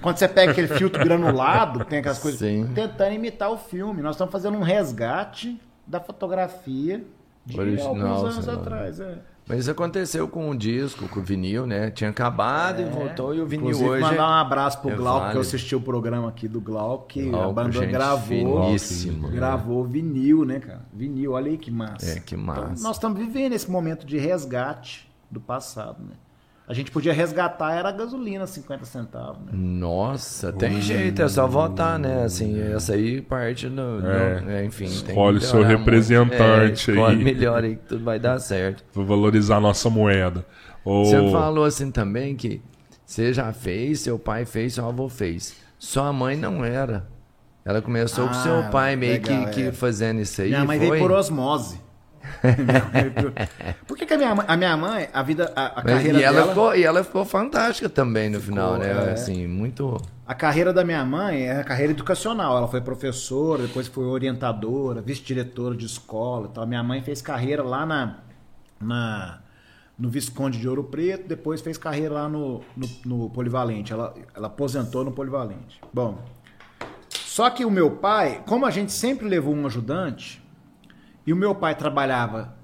Quando 0.00 0.18
você 0.18 0.28
pega 0.28 0.52
aquele 0.52 0.68
filtro 0.68 1.02
granulado, 1.02 1.84
tem 1.84 1.98
aquelas 2.00 2.18
coisas, 2.18 2.40
Sim. 2.40 2.70
tentando 2.74 3.14
imitar 3.14 3.50
o 3.50 3.56
filme. 3.56 4.02
Nós 4.02 4.14
estamos 4.14 4.30
fazendo 4.30 4.56
um 4.56 4.62
resgate 4.62 5.60
da 5.86 6.00
fotografia 6.00 7.02
de 7.44 7.58
Original, 7.58 7.88
alguns 7.88 8.34
anos 8.34 8.48
atrás. 8.48 9.00
É. 9.00 9.18
Mas 9.48 9.60
isso 9.60 9.70
aconteceu 9.70 10.28
com 10.28 10.50
o 10.50 10.56
disco, 10.56 11.08
com 11.08 11.18
o 11.18 11.22
vinil, 11.22 11.66
né? 11.66 11.90
Tinha 11.90 12.10
acabado 12.10 12.80
e 12.80 12.84
voltou, 12.84 13.34
e 13.34 13.40
o 13.40 13.46
vinil 13.46 13.70
Inclusive, 13.70 13.90
hoje. 13.90 14.02
mandar 14.02 14.28
um 14.28 14.34
abraço 14.34 14.80
pro 14.80 14.90
é 14.90 14.94
Glauco, 14.94 15.30
que 15.30 15.36
eu 15.36 15.40
assisti 15.40 15.74
o 15.74 15.80
programa 15.80 16.28
aqui 16.28 16.46
do 16.46 16.60
Glauco, 16.60 17.06
que 17.08 17.26
a 17.26 17.30
Glauco, 17.30 17.52
banda 17.52 17.72
gente 17.72 17.90
gravou. 17.90 18.66
finíssima. 18.66 19.28
Gravou 19.30 19.84
vinil, 19.84 20.44
né, 20.44 20.60
cara? 20.60 20.82
Vinil, 20.92 21.32
olha 21.32 21.50
aí 21.50 21.58
que 21.58 21.70
massa. 21.70 22.18
É, 22.18 22.20
que 22.20 22.36
massa. 22.36 22.60
Então, 22.60 22.82
nós 22.84 22.96
estamos 22.96 23.18
vivendo 23.18 23.52
esse 23.54 23.68
momento 23.68 24.06
de 24.06 24.16
resgate 24.16 25.11
do 25.32 25.40
passado, 25.40 25.96
né? 26.02 26.14
A 26.68 26.74
gente 26.74 26.92
podia 26.92 27.12
resgatar, 27.12 27.74
era 27.74 27.88
a 27.88 27.92
gasolina, 27.92 28.46
50 28.46 28.84
centavos, 28.84 29.38
né? 29.44 29.50
Nossa, 29.52 30.52
tem 30.52 30.80
jeito, 30.80 31.20
é 31.20 31.28
só 31.28 31.46
votar, 31.46 31.98
né? 31.98 32.22
Assim, 32.22 32.58
essa 32.72 32.92
aí 32.94 33.20
parte 33.20 33.68
do. 33.68 34.00
do- 34.00 34.06
É. 34.10 34.44
é, 34.60 34.64
enfim, 34.64 34.84
tem 34.86 35.08
Escolhe 35.08 35.38
o 35.38 35.40
seu 35.40 35.62
representante 35.64 36.90
é, 36.90 36.94
escolhe 36.94 37.18
aí. 37.18 37.24
melhor 37.24 37.64
aí 37.64 37.76
que 37.76 37.82
tudo 37.86 38.04
vai 38.04 38.18
dar 38.20 38.38
certo. 38.38 38.84
Vou 38.94 39.04
valorizar 39.04 39.56
a 39.56 39.60
nossa 39.60 39.90
moeda. 39.90 40.46
Você 40.84 41.30
falou 41.30 41.64
assim 41.64 41.90
também 41.90 42.36
que 42.36 42.62
você 43.04 43.32
já 43.32 43.52
fez, 43.52 44.00
seu 44.00 44.18
pai 44.18 44.44
fez, 44.44 44.74
seu 44.74 44.86
avô 44.86 45.08
fez. 45.08 45.56
Sua 45.78 46.12
mãe 46.12 46.36
não 46.36 46.64
era. 46.64 47.06
Ela 47.64 47.82
começou 47.82 48.24
com 48.26 48.34
Ah, 48.34 48.42
seu 48.42 48.70
pai 48.70 48.96
meio 48.96 49.12
legal, 49.14 49.44
que, 49.46 49.50
que 49.50 49.62
é. 49.68 49.72
fazendo 49.72 50.20
isso 50.20 50.40
aí. 50.42 50.48
Minha 50.48 50.64
mãe 50.64 50.78
foi? 50.78 50.90
veio 50.90 51.02
por 51.02 51.10
osmose. 51.12 51.80
Minha 52.42 52.84
mãe 52.84 52.92
veio 52.92 53.12
por- 53.12 53.32
Por 53.86 53.96
que, 53.96 54.12
a, 54.12 54.18
minha 54.18 54.34
mãe, 54.34 54.44
a 54.48 54.56
minha 54.56 54.76
mãe, 54.76 55.08
a 55.12 55.22
vida, 55.22 55.52
a, 55.54 55.66
a 55.66 55.82
carreira 55.82 56.18
e, 56.18 56.22
ela 56.22 56.36
dela... 56.40 56.48
ficou, 56.48 56.74
e 56.76 56.82
ela 56.84 57.04
ficou 57.04 57.24
fantástica 57.24 57.88
também 57.88 58.30
no 58.30 58.40
final, 58.40 58.78
né? 58.78 58.90
é. 58.90 59.12
Assim, 59.12 59.46
muito. 59.46 60.00
A 60.26 60.34
carreira 60.34 60.72
da 60.72 60.84
minha 60.84 61.04
mãe 61.04 61.42
é 61.46 61.60
a 61.60 61.64
carreira 61.64 61.92
educacional. 61.92 62.56
Ela 62.56 62.68
foi 62.68 62.80
professora, 62.80 63.62
depois 63.66 63.86
foi 63.86 64.04
orientadora, 64.04 65.00
vice-diretora 65.02 65.76
de 65.76 65.86
escola. 65.86 66.48
e 66.50 66.54
tal. 66.54 66.66
Minha 66.66 66.82
mãe 66.82 67.02
fez 67.02 67.20
carreira 67.20 67.62
lá 67.62 67.84
na, 67.84 68.18
na 68.80 69.38
no 69.98 70.08
Visconde 70.08 70.58
de 70.58 70.68
Ouro 70.68 70.84
Preto, 70.84 71.28
depois 71.28 71.60
fez 71.60 71.78
carreira 71.78 72.14
lá 72.14 72.28
no, 72.28 72.60
no, 72.76 72.88
no 73.04 73.30
Polivalente. 73.30 73.92
Ela, 73.92 74.14
ela 74.34 74.46
aposentou 74.48 75.04
no 75.04 75.12
Polivalente. 75.12 75.80
Bom, 75.92 76.18
só 77.10 77.48
que 77.50 77.64
o 77.64 77.70
meu 77.70 77.90
pai, 77.92 78.42
como 78.46 78.66
a 78.66 78.70
gente 78.70 78.90
sempre 78.92 79.28
levou 79.28 79.54
um 79.54 79.66
ajudante, 79.66 80.41
e 81.26 81.32
o 81.32 81.36
meu 81.36 81.54
pai 81.54 81.74
trabalhava 81.74 82.56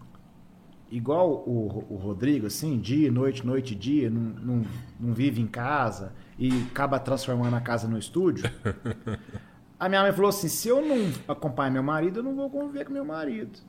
igual 0.90 1.30
o, 1.46 1.84
o 1.90 1.96
Rodrigo, 1.96 2.46
assim, 2.46 2.78
dia, 2.78 3.10
noite, 3.10 3.46
noite, 3.46 3.74
dia, 3.74 4.10
não, 4.10 4.20
não, 4.20 4.64
não 4.98 5.12
vive 5.12 5.40
em 5.40 5.46
casa 5.46 6.12
e 6.38 6.66
acaba 6.70 6.98
transformando 6.98 7.54
a 7.54 7.60
casa 7.60 7.86
no 7.86 7.98
estúdio. 7.98 8.50
A 9.78 9.88
minha 9.88 10.02
mãe 10.02 10.12
falou 10.12 10.28
assim: 10.28 10.48
se 10.48 10.68
eu 10.68 10.84
não 10.84 11.12
acompanhar 11.28 11.70
meu 11.70 11.82
marido, 11.82 12.18
eu 12.18 12.22
não 12.22 12.34
vou 12.34 12.50
conviver 12.50 12.84
com 12.84 12.92
meu 12.92 13.04
marido. 13.04 13.60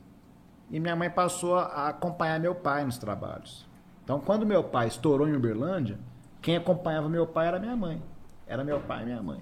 E 0.68 0.80
minha 0.80 0.96
mãe 0.96 1.08
passou 1.08 1.56
a 1.56 1.88
acompanhar 1.88 2.40
meu 2.40 2.54
pai 2.54 2.84
nos 2.84 2.98
trabalhos. 2.98 3.66
Então, 4.02 4.18
quando 4.18 4.44
meu 4.44 4.64
pai 4.64 4.88
estourou 4.88 5.28
em 5.28 5.36
Uberlândia, 5.36 5.98
quem 6.42 6.56
acompanhava 6.56 7.08
meu 7.08 7.26
pai 7.26 7.46
era 7.48 7.58
minha 7.60 7.76
mãe. 7.76 8.02
Era 8.46 8.64
meu 8.64 8.80
pai 8.80 9.02
e 9.02 9.06
minha 9.06 9.22
mãe. 9.22 9.40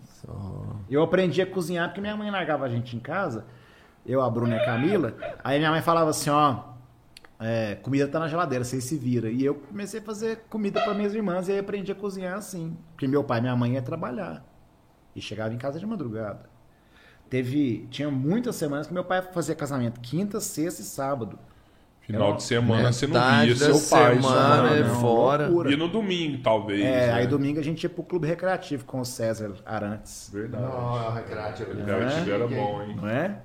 Eu 0.90 1.02
aprendi 1.02 1.40
a 1.40 1.46
cozinhar 1.46 1.88
porque 1.88 2.00
minha 2.00 2.16
mãe 2.16 2.30
largava 2.30 2.66
a 2.66 2.68
gente 2.68 2.94
em 2.94 3.00
casa, 3.00 3.46
eu, 4.08 4.22
a 4.22 4.30
Bruna 4.30 4.56
e 4.56 4.58
a 4.58 4.64
Camila. 4.64 5.14
Aí 5.44 5.58
minha 5.58 5.70
mãe 5.70 5.82
falava 5.82 6.10
assim: 6.10 6.30
ó, 6.30 6.62
é, 7.38 7.76
comida 7.76 8.08
tá 8.08 8.18
na 8.18 8.26
geladeira, 8.26 8.64
vocês 8.64 8.82
se 8.82 8.96
viram. 8.96 9.28
E 9.28 9.44
eu 9.44 9.54
comecei 9.54 10.00
a 10.00 10.02
fazer 10.02 10.44
comida 10.48 10.80
para 10.80 10.94
minhas 10.94 11.14
irmãs 11.14 11.48
e 11.48 11.52
aí 11.52 11.58
aprendi 11.58 11.92
a 11.92 11.94
cozinhar 11.94 12.36
assim. 12.36 12.76
Porque 12.92 13.06
meu 13.06 13.22
pai 13.22 13.38
e 13.38 13.42
minha 13.42 13.54
mãe 13.54 13.74
ia 13.74 13.82
trabalhar. 13.82 14.44
E 15.14 15.20
chegava 15.20 15.52
em 15.52 15.58
casa 15.58 15.78
de 15.78 15.86
madrugada. 15.86 16.48
Teve. 17.28 17.86
Tinha 17.90 18.10
muitas 18.10 18.56
semanas 18.56 18.86
que 18.86 18.94
meu 18.94 19.04
pai 19.04 19.20
fazia 19.20 19.54
casamento 19.54 20.00
quinta, 20.00 20.40
sexta 20.40 20.80
e 20.80 20.84
sábado. 20.84 21.38
Final 22.00 22.36
de 22.36 22.42
semana 22.42 22.90
você 22.90 23.06
não 23.06 23.20
via 23.42 23.54
seu 23.54 23.78
pai. 23.90 24.16
semana 24.16 24.70
é 24.70 24.82
não. 24.82 24.94
fora. 24.94 25.44
loucura. 25.44 25.70
E 25.70 25.76
no 25.76 25.88
domingo, 25.88 26.42
talvez. 26.42 26.80
É, 26.80 27.08
né? 27.08 27.12
aí 27.12 27.26
domingo 27.26 27.60
a 27.60 27.62
gente 27.62 27.82
ia 27.82 27.90
pro 27.90 28.02
clube 28.02 28.26
recreativo 28.26 28.86
com 28.86 29.00
o 29.00 29.04
César 29.04 29.52
Arantes. 29.66 30.30
Verdade. 30.32 30.64
Não, 30.64 31.12
recreativo. 31.12 31.70
O 31.70 31.76
recreativo 31.76 32.30
era 32.30 32.48
bom, 32.48 32.82
hein? 32.82 32.96
Não 32.96 33.08
é? 33.08 33.42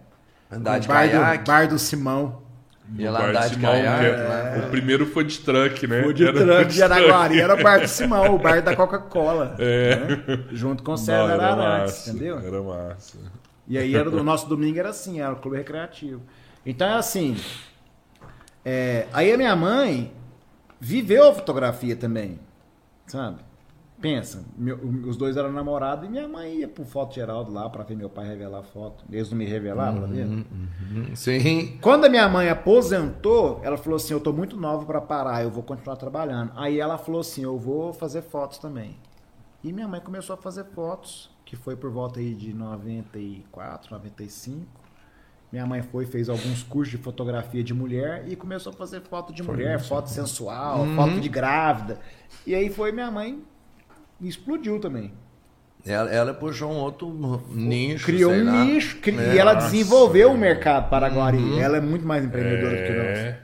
Andar 0.52 0.80
de 0.80 0.86
O 0.88 0.90
bar, 0.90 1.10
caiaque. 1.10 1.38
do, 1.44 1.48
bar 1.48 1.68
do 1.68 1.80
Simão. 1.80 2.42
E 2.96 3.06
ela 3.06 3.26
andar 3.28 3.48
de 3.48 3.56
Simão, 3.56 3.72
caiaque. 3.72 4.00
que 4.00 4.06
é- 4.06 4.66
O 4.66 4.70
primeiro 4.70 5.06
foi 5.08 5.24
de 5.24 5.40
truck, 5.40 5.88
né? 5.88 6.06
O 6.06 6.14
de 6.14 6.28
Era 6.28 6.38
food 6.38 6.68
de 6.74 6.84
Araguari 6.84 7.34
truck. 7.36 7.42
era 7.42 7.54
o 7.60 7.64
bar 7.64 7.80
do 7.82 7.88
Simão, 7.88 8.36
o 8.36 8.38
bar 8.40 8.62
da 8.62 8.76
Coca-Cola. 8.78 9.56
É. 9.58 9.96
né? 9.96 10.44
Junto 10.52 10.84
com 10.84 10.92
o 10.92 10.96
Não, 10.96 10.98
César 10.98 11.34
era 11.34 11.46
Arantes, 11.54 11.96
massa, 11.96 12.10
entendeu? 12.12 12.40
Era 12.40 12.62
massa. 12.62 13.18
E 13.68 13.78
aí 13.78 13.96
era, 13.96 14.10
o 14.10 14.22
nosso 14.24 14.48
domingo 14.48 14.78
era 14.78 14.90
assim, 14.90 15.22
era 15.22 15.32
o 15.34 15.38
clube 15.38 15.58
recreativo. 15.58 16.22
Então 16.66 16.88
é 16.88 16.94
assim. 16.96 17.36
é, 18.64 19.08
aí 19.14 19.32
a 19.32 19.38
minha 19.38 19.56
mãe 19.56 20.12
viveu 20.80 21.30
a 21.30 21.34
fotografia 21.34 21.96
também. 21.96 22.40
Sabe? 23.08 23.38
Pensa, 24.04 24.44
meu- 24.58 24.78
os 25.08 25.16
dois 25.16 25.38
eram 25.38 25.50
namorados 25.54 26.06
e 26.06 26.12
minha 26.12 26.28
mãe 26.28 26.58
ia 26.58 26.68
pro 26.68 26.84
foto 26.84 27.16
Geraldo 27.16 27.54
lá 27.54 27.70
pra 27.70 27.84
ver 27.86 27.96
meu 27.96 28.10
pai 28.10 28.28
revelar 28.28 28.60
a 28.60 28.64
foto. 28.64 29.06
Eles 29.10 29.30
não 29.32 29.38
me 29.38 29.46
revelavam, 29.46 30.02
tá 30.02 30.08
vendo? 30.08 30.46
Uhum, 30.52 31.16
Sim. 31.16 31.78
Quando 31.82 32.04
a 32.04 32.10
minha 32.10 32.28
mãe 32.28 32.50
aposentou, 32.50 33.62
ela 33.64 33.78
falou 33.78 33.96
assim: 33.96 34.14
Eu 34.14 34.20
tô 34.20 34.34
muito 34.34 34.58
nova 34.58 34.86
pra 34.86 35.00
parar, 35.00 35.42
eu 35.44 35.50
vou 35.50 35.64
continuar 35.64 35.96
trabalhando. 35.96 36.52
Aí 36.58 36.82
ela 36.82 36.98
falou 36.98 37.22
assim: 37.22 37.44
Eu 37.44 37.58
vou 37.58 37.94
fazer 37.94 38.22
fotos 38.24 38.58
também. 38.58 38.98
E 39.64 39.72
minha 39.72 39.88
mãe 39.88 40.02
começou 40.02 40.34
a 40.34 40.38
fazer 40.38 40.66
fotos, 40.66 41.32
que 41.46 41.56
foi 41.56 41.78
por 41.78 41.90
volta 41.90 42.20
aí 42.20 42.34
de 42.34 42.54
94, 42.54 43.90
95. 43.94 44.66
Minha 45.50 45.66
mãe 45.66 45.82
foi, 45.82 46.06
fez 46.06 46.28
alguns 46.30 46.64
cursos 46.64 46.92
de 46.92 46.98
fotografia 47.02 47.64
de 47.64 47.74
mulher 47.74 48.26
e 48.28 48.36
começou 48.36 48.74
a 48.74 48.76
fazer 48.76 49.02
foto 49.02 49.32
de 49.32 49.44
mulher, 49.44 49.80
foto 49.80 50.10
sensual, 50.10 50.86
foto 50.96 51.22
de 51.22 51.30
grávida. 51.30 52.00
E 52.46 52.56
aí 52.56 52.70
foi 52.70 52.92
minha 52.92 53.10
mãe 53.12 53.42
explodiu 54.22 54.80
também. 54.80 55.12
Ela, 55.86 56.10
ela 56.12 56.34
puxou 56.34 56.72
um 56.72 56.78
outro 56.78 57.42
nicho. 57.54 58.06
Criou 58.06 58.32
sei 58.32 58.42
um 58.42 58.46
lá. 58.46 58.64
nicho 58.64 58.98
cri- 59.00 59.18
É. 59.20 59.36
e 59.36 59.38
ela 59.38 59.56
Nossa, 59.56 59.70
desenvolveu 59.70 60.32
o 60.32 60.38
mercado 60.38 60.90
paraguari. 60.90 61.60
Ela 61.60 61.78
é 61.78 61.82
muito 61.82 62.06
mais 62.08 62.24
empreendedora 62.24 62.78
do 62.78 62.84
que 62.84 62.94
nós. 62.94 63.18
É. 63.20 63.40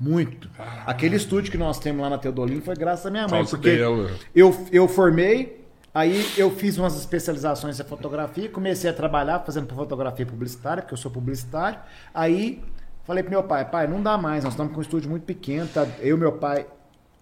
Muito. 0.00 0.48
Aquele 0.86 1.16
estúdio 1.16 1.50
que 1.50 1.58
nós 1.58 1.78
temos 1.78 2.02
lá 2.02 2.10
na 2.10 2.18
Teodolino 2.18 2.62
foi 2.62 2.74
graças 2.76 3.04
à 3.06 3.10
minha 3.10 3.22
mãe. 3.24 3.30
Causa 3.40 3.50
Porque 3.50 3.76
dela. 3.76 4.10
eu, 4.34 4.66
eu 4.72 4.86
formei, 4.88 5.64
aí 5.94 6.24
eu 6.36 6.50
fiz 6.52 6.78
umas 6.78 6.96
especializações 6.96 7.78
em 7.80 7.84
fotografia, 7.84 8.48
comecei 8.48 8.88
a 8.90 8.92
trabalhar 8.92 9.40
fazendo 9.40 9.72
fotografia 9.74 10.24
publicitária, 10.26 10.82
porque 10.82 10.94
eu 10.94 10.98
sou 10.98 11.10
publicitário. 11.10 11.78
Aí 12.14 12.62
falei 13.04 13.22
pro 13.24 13.30
meu 13.30 13.42
pai, 13.42 13.64
pai, 13.68 13.86
não 13.88 14.00
dá 14.02 14.16
mais, 14.18 14.44
nós 14.44 14.52
estamos 14.52 14.72
com 14.72 14.78
um 14.78 14.82
estúdio 14.82 15.10
muito 15.10 15.24
pequeno, 15.24 15.68
tá? 15.72 15.86
Eu, 16.00 16.16
meu 16.16 16.32
pai 16.32 16.66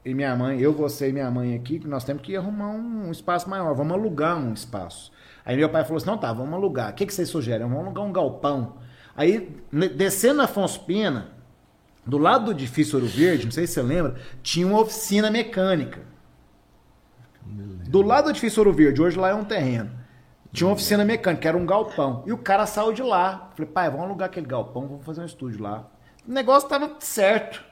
e 0.07 0.15
minha 0.15 0.37
mãe, 0.37 0.61
eu, 0.61 0.73
você 0.73 1.09
e 1.09 1.12
minha 1.12 1.28
mãe 1.28 1.57
aqui, 1.57 1.81
que 1.81 1.89
nós 1.89 2.05
temos 2.05 2.23
que 2.23 2.37
arrumar 2.37 2.70
um, 2.70 3.11
espaço 3.11 3.51
maior, 3.51 3.74
vamos 3.74 3.93
alugar 3.93 4.39
um 4.39 4.53
espaço. 4.53 5.11
Aí 5.45 5.57
meu 5.57 5.69
pai 5.69 5.83
falou 5.83 5.97
assim, 5.97 6.07
não 6.07 6.16
tá, 6.16 6.33
vamos 6.33 6.55
alugar. 6.55 6.93
O 6.93 6.95
que, 6.95 7.05
que 7.05 7.12
vocês 7.12 7.28
sugerem? 7.28 7.66
Vamos 7.66 7.85
alugar 7.85 8.05
um 8.05 8.12
galpão. 8.12 8.77
Aí, 9.16 9.61
descendo 9.97 10.43
Afonso 10.43 10.85
Pena, 10.85 11.33
do 12.07 12.19
lado 12.19 12.45
do 12.45 12.51
edifício 12.53 12.97
Ouro 12.97 13.09
Verde, 13.09 13.47
não 13.47 13.51
sei 13.51 13.66
se 13.66 13.73
você 13.73 13.83
lembra, 13.83 14.15
tinha 14.45 14.65
uma 14.65 14.81
oficina 14.81 15.28
mecânica. 15.28 16.01
Do 17.89 18.01
lado 18.01 18.27
do 18.27 18.31
edifício 18.31 18.61
Ouro 18.61 18.73
Verde, 18.73 19.03
hoje 19.03 19.19
lá 19.19 19.31
é 19.31 19.35
um 19.35 19.45
terreno. 19.45 19.91
Tinha 20.53 20.69
uma 20.69 20.74
oficina 20.74 21.05
mecânica, 21.05 21.49
era 21.49 21.59
um 21.59 21.66
galpão. 21.66 22.23
E 22.27 22.33
o 22.33 22.39
cara 22.39 22.65
saiu 22.65 22.93
de 22.93 23.03
lá. 23.03 23.51
Falei, 23.57 23.73
pai, 23.73 23.91
vamos 23.91 24.07
alugar 24.07 24.28
aquele 24.28 24.47
galpão, 24.47 24.87
vamos 24.87 25.05
fazer 25.05 25.20
um 25.23 25.27
estúdio 25.27 25.65
lá. 25.65 25.91
O 26.27 26.31
negócio 26.31 26.69
tava 26.69 26.95
certo. 27.01 27.65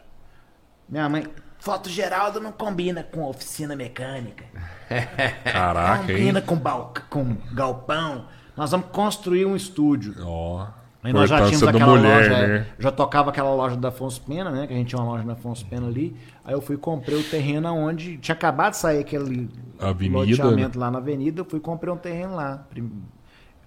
Minha 0.88 1.08
mãe, 1.08 1.26
foto 1.64 1.88
Geraldo 1.88 2.40
não 2.40 2.52
combina 2.52 3.02
com 3.02 3.24
oficina 3.24 3.74
mecânica. 3.74 4.44
Caraca, 5.50 6.12
hein? 6.12 6.18
combina 6.18 6.40
com, 6.42 6.56
bal- 6.56 6.92
com 7.08 7.36
galpão. 7.52 8.26
Nós 8.54 8.70
vamos 8.70 8.86
construir 8.92 9.46
um 9.46 9.56
estúdio. 9.56 10.14
Ó. 10.20 10.66
Aí 11.02 11.12
nós 11.12 11.28
já 11.28 11.36
tínhamos 11.38 11.62
aquela 11.62 11.96
mulher, 11.96 12.16
loja, 12.30 12.46
né? 12.46 12.66
já 12.78 12.90
tocava 12.92 13.30
aquela 13.30 13.54
loja 13.54 13.76
da 13.76 13.88
Afonso 13.88 14.20
Pena, 14.22 14.50
né? 14.50 14.66
Que 14.66 14.72
a 14.72 14.76
gente 14.76 14.88
tinha 14.88 15.00
uma 15.00 15.10
loja 15.12 15.24
da 15.24 15.32
Afonso 15.32 15.64
Pena 15.66 15.86
ali. 15.86 16.16
Aí 16.44 16.54
eu 16.54 16.60
fui 16.60 16.76
e 16.76 16.78
comprei 16.78 17.18
o 17.18 17.22
terreno 17.24 17.74
onde 17.74 18.16
tinha 18.18 18.34
acabado 18.34 18.72
de 18.72 18.78
sair 18.78 19.00
aquele 19.00 19.50
Avenida, 19.78 20.18
loteamento 20.44 20.78
lá 20.78 20.90
na 20.90 20.98
avenida. 20.98 21.40
Eu 21.40 21.44
fui 21.44 21.58
e 21.58 21.62
comprei 21.62 21.92
um 21.92 21.96
terreno 21.96 22.36
lá. 22.36 22.66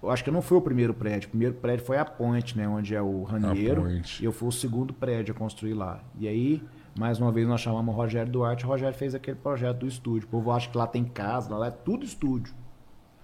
Eu 0.02 0.10
acho 0.12 0.24
que 0.24 0.32
não 0.32 0.42
foi 0.42 0.58
o 0.58 0.62
primeiro 0.62 0.94
prédio. 0.94 1.28
O 1.28 1.30
primeiro 1.32 1.56
prédio 1.56 1.86
foi 1.86 1.98
a 1.98 2.06
Ponte, 2.06 2.58
né? 2.58 2.68
Onde 2.68 2.96
é 2.96 3.02
o 3.02 3.24
Ranieiro. 3.24 3.84
Ponte. 3.84 4.22
E 4.22 4.26
eu 4.26 4.32
fui 4.32 4.48
o 4.48 4.52
segundo 4.52 4.94
prédio 4.94 5.36
a 5.36 5.38
construir 5.38 5.74
lá. 5.74 6.00
E 6.20 6.28
aí, 6.28 6.64
mais 6.98 7.20
uma 7.20 7.32
vez, 7.32 7.48
nós 7.48 7.62
chamamos 7.62 7.94
o 7.94 7.98
Rogério 7.98 8.32
Duarte. 8.32 8.66
O 8.66 8.68
Rogério 8.68 8.98
fez 8.98 9.14
aquele 9.16 9.38
projeto 9.38 9.78
do 9.80 9.88
estúdio. 9.88 10.28
O 10.28 10.32
povo 10.32 10.52
acha 10.52 10.70
que 10.70 10.78
lá 10.78 10.88
tem 10.88 11.04
casa, 11.06 11.56
lá 11.56 11.68
é 11.68 11.72
tudo 11.72 12.04
estúdio. 12.06 12.54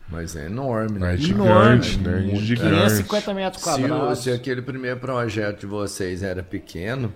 Mas 0.10 0.36
é 0.36 0.46
enorme, 0.48 1.00
né? 1.00 1.16
É 1.16 1.18
Enorme. 1.18 1.82
gigante, 1.82 1.98
né? 2.00 2.20
Muito. 2.22 2.42
Gigante. 2.42 2.70
550 2.76 3.34
metros 3.34 3.64
Se, 3.64 3.70
quadrados. 3.70 4.20
se 4.20 4.32
aquele 4.32 4.62
primeiro 4.62 5.00
projeto 5.00 5.62
de 5.62 5.66
vocês 5.66 6.22
era 6.22 6.44
pequeno, 6.44 7.12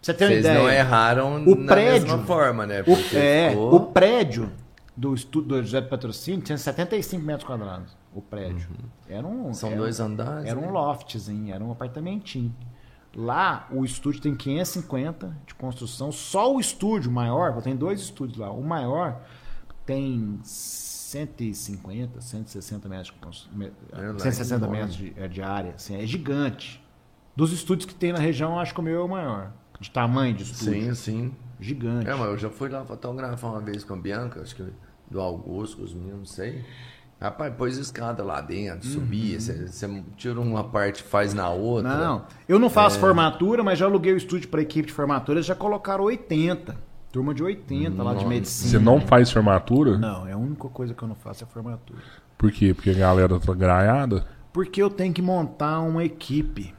você 0.00 0.14
ter 0.14 0.24
uma 0.24 0.30
vocês 0.30 0.44
ideia. 0.44 0.58
não 0.60 0.70
erraram 0.70 1.36
O 1.44 1.54
na 1.56 1.72
prédio- 1.74 2.06
mesma 2.08 2.18
forma, 2.24 2.64
né? 2.64 2.80
O, 2.82 2.84
Porque 2.84 3.16
é, 3.16 3.50
ficou- 3.50 3.74
o 3.74 3.80
prédio 3.86 4.52
do 4.96 5.12
estúdio 5.14 5.48
do 5.48 5.62
José 5.62 5.80
de 5.80 5.88
Patrocínio 5.88 6.40
tinha 6.40 6.56
75 6.56 7.24
metros 7.24 7.44
quadrados. 7.46 7.96
O 8.14 8.22
prédio. 8.22 8.68
Era 9.08 9.26
um, 9.26 9.52
São 9.52 9.70
era- 9.70 9.78
dois 9.78 10.00
andares. 10.00 10.46
Era 10.48 10.58
um 10.58 10.62
né? 10.66 10.70
loftzinho, 10.70 11.52
era 11.54 11.62
um 11.62 11.70
apartamentinho. 11.72 12.54
Lá, 13.20 13.66
o 13.72 13.84
estúdio 13.84 14.20
tem 14.20 14.34
550 14.36 15.36
de 15.44 15.52
construção. 15.54 16.12
Só 16.12 16.54
o 16.54 16.60
estúdio 16.60 17.10
maior, 17.10 17.60
tem 17.62 17.74
dois 17.74 18.00
estúdios 18.00 18.38
lá. 18.38 18.50
O 18.52 18.62
maior 18.62 19.20
tem 19.84 20.38
150, 20.42 22.20
160 22.20 22.88
metros 22.88 23.06
de 23.08 23.12
constru- 23.14 23.56
me- 23.56 23.72
É, 23.92 23.96
lá 23.96 24.14
é 24.14 24.18
160 24.18 24.68
metros 24.68 24.94
de, 24.96 25.12
é, 25.16 25.26
de 25.26 25.42
área. 25.42 25.72
Assim, 25.74 25.96
é 26.00 26.06
gigante. 26.06 26.80
Dos 27.34 27.52
estúdios 27.52 27.86
que 27.86 27.94
tem 27.94 28.12
na 28.12 28.18
região, 28.18 28.58
acho 28.58 28.72
que 28.74 28.80
o 28.80 28.82
meu 28.82 29.00
é 29.00 29.04
o 29.04 29.08
maior. 29.08 29.52
De 29.80 29.90
tamanho 29.90 30.34
de 30.34 30.42
estúdio. 30.44 30.82
Sim, 30.82 30.94
sim. 30.94 31.32
Gigante. 31.60 32.08
É, 32.08 32.14
mas 32.14 32.26
eu 32.28 32.38
já 32.38 32.50
fui 32.50 32.68
lá 32.68 32.84
fotografar 32.84 33.50
uma 33.50 33.60
vez 33.60 33.82
com 33.84 33.94
a 33.94 33.96
Bianca, 33.96 34.40
acho 34.42 34.54
que 34.54 34.64
do 35.10 35.20
Augusto, 35.20 35.82
os 35.82 35.92
meninos, 35.94 36.18
não 36.18 36.24
sei. 36.26 36.64
Rapaz, 37.20 37.52
pôs 37.54 37.76
escada 37.76 38.22
lá 38.22 38.40
dentro, 38.40 38.86
subia, 38.86 39.40
você 39.40 39.66
você 39.66 40.02
tira 40.16 40.40
uma 40.40 40.62
parte 40.62 41.00
e 41.00 41.02
faz 41.02 41.34
na 41.34 41.50
outra. 41.50 41.96
Não, 41.96 42.22
eu 42.48 42.60
não 42.60 42.68
É. 42.68 42.70
faço 42.70 43.00
formatura, 43.00 43.64
mas 43.64 43.76
já 43.76 43.86
aluguei 43.86 44.12
o 44.12 44.16
estúdio 44.16 44.48
para 44.48 44.62
equipe 44.62 44.86
de 44.86 44.92
formatura, 44.92 45.38
eles 45.38 45.46
já 45.46 45.54
colocaram 45.54 46.04
80. 46.04 46.76
Turma 47.10 47.34
de 47.34 47.42
80 47.42 48.02
lá 48.02 48.10
de 48.10 48.16
Nossa. 48.18 48.28
medicina. 48.28 48.70
Você 48.70 48.78
não 48.78 49.00
faz 49.00 49.32
formatura? 49.32 49.98
Não, 49.98 50.28
é 50.28 50.32
a 50.32 50.36
única 50.36 50.68
coisa 50.68 50.94
que 50.94 51.02
eu 51.02 51.08
não 51.08 51.16
faço 51.16 51.42
é 51.42 51.46
formatura. 51.46 51.98
Por 52.36 52.52
quê? 52.52 52.72
Porque 52.72 52.90
a 52.90 52.94
galera 52.94 53.40
tá 53.40 53.52
graiada? 53.52 54.24
Porque 54.52 54.80
eu 54.80 54.88
tenho 54.90 55.12
que 55.12 55.22
montar 55.22 55.80
uma 55.80 56.04
equipe. 56.04 56.72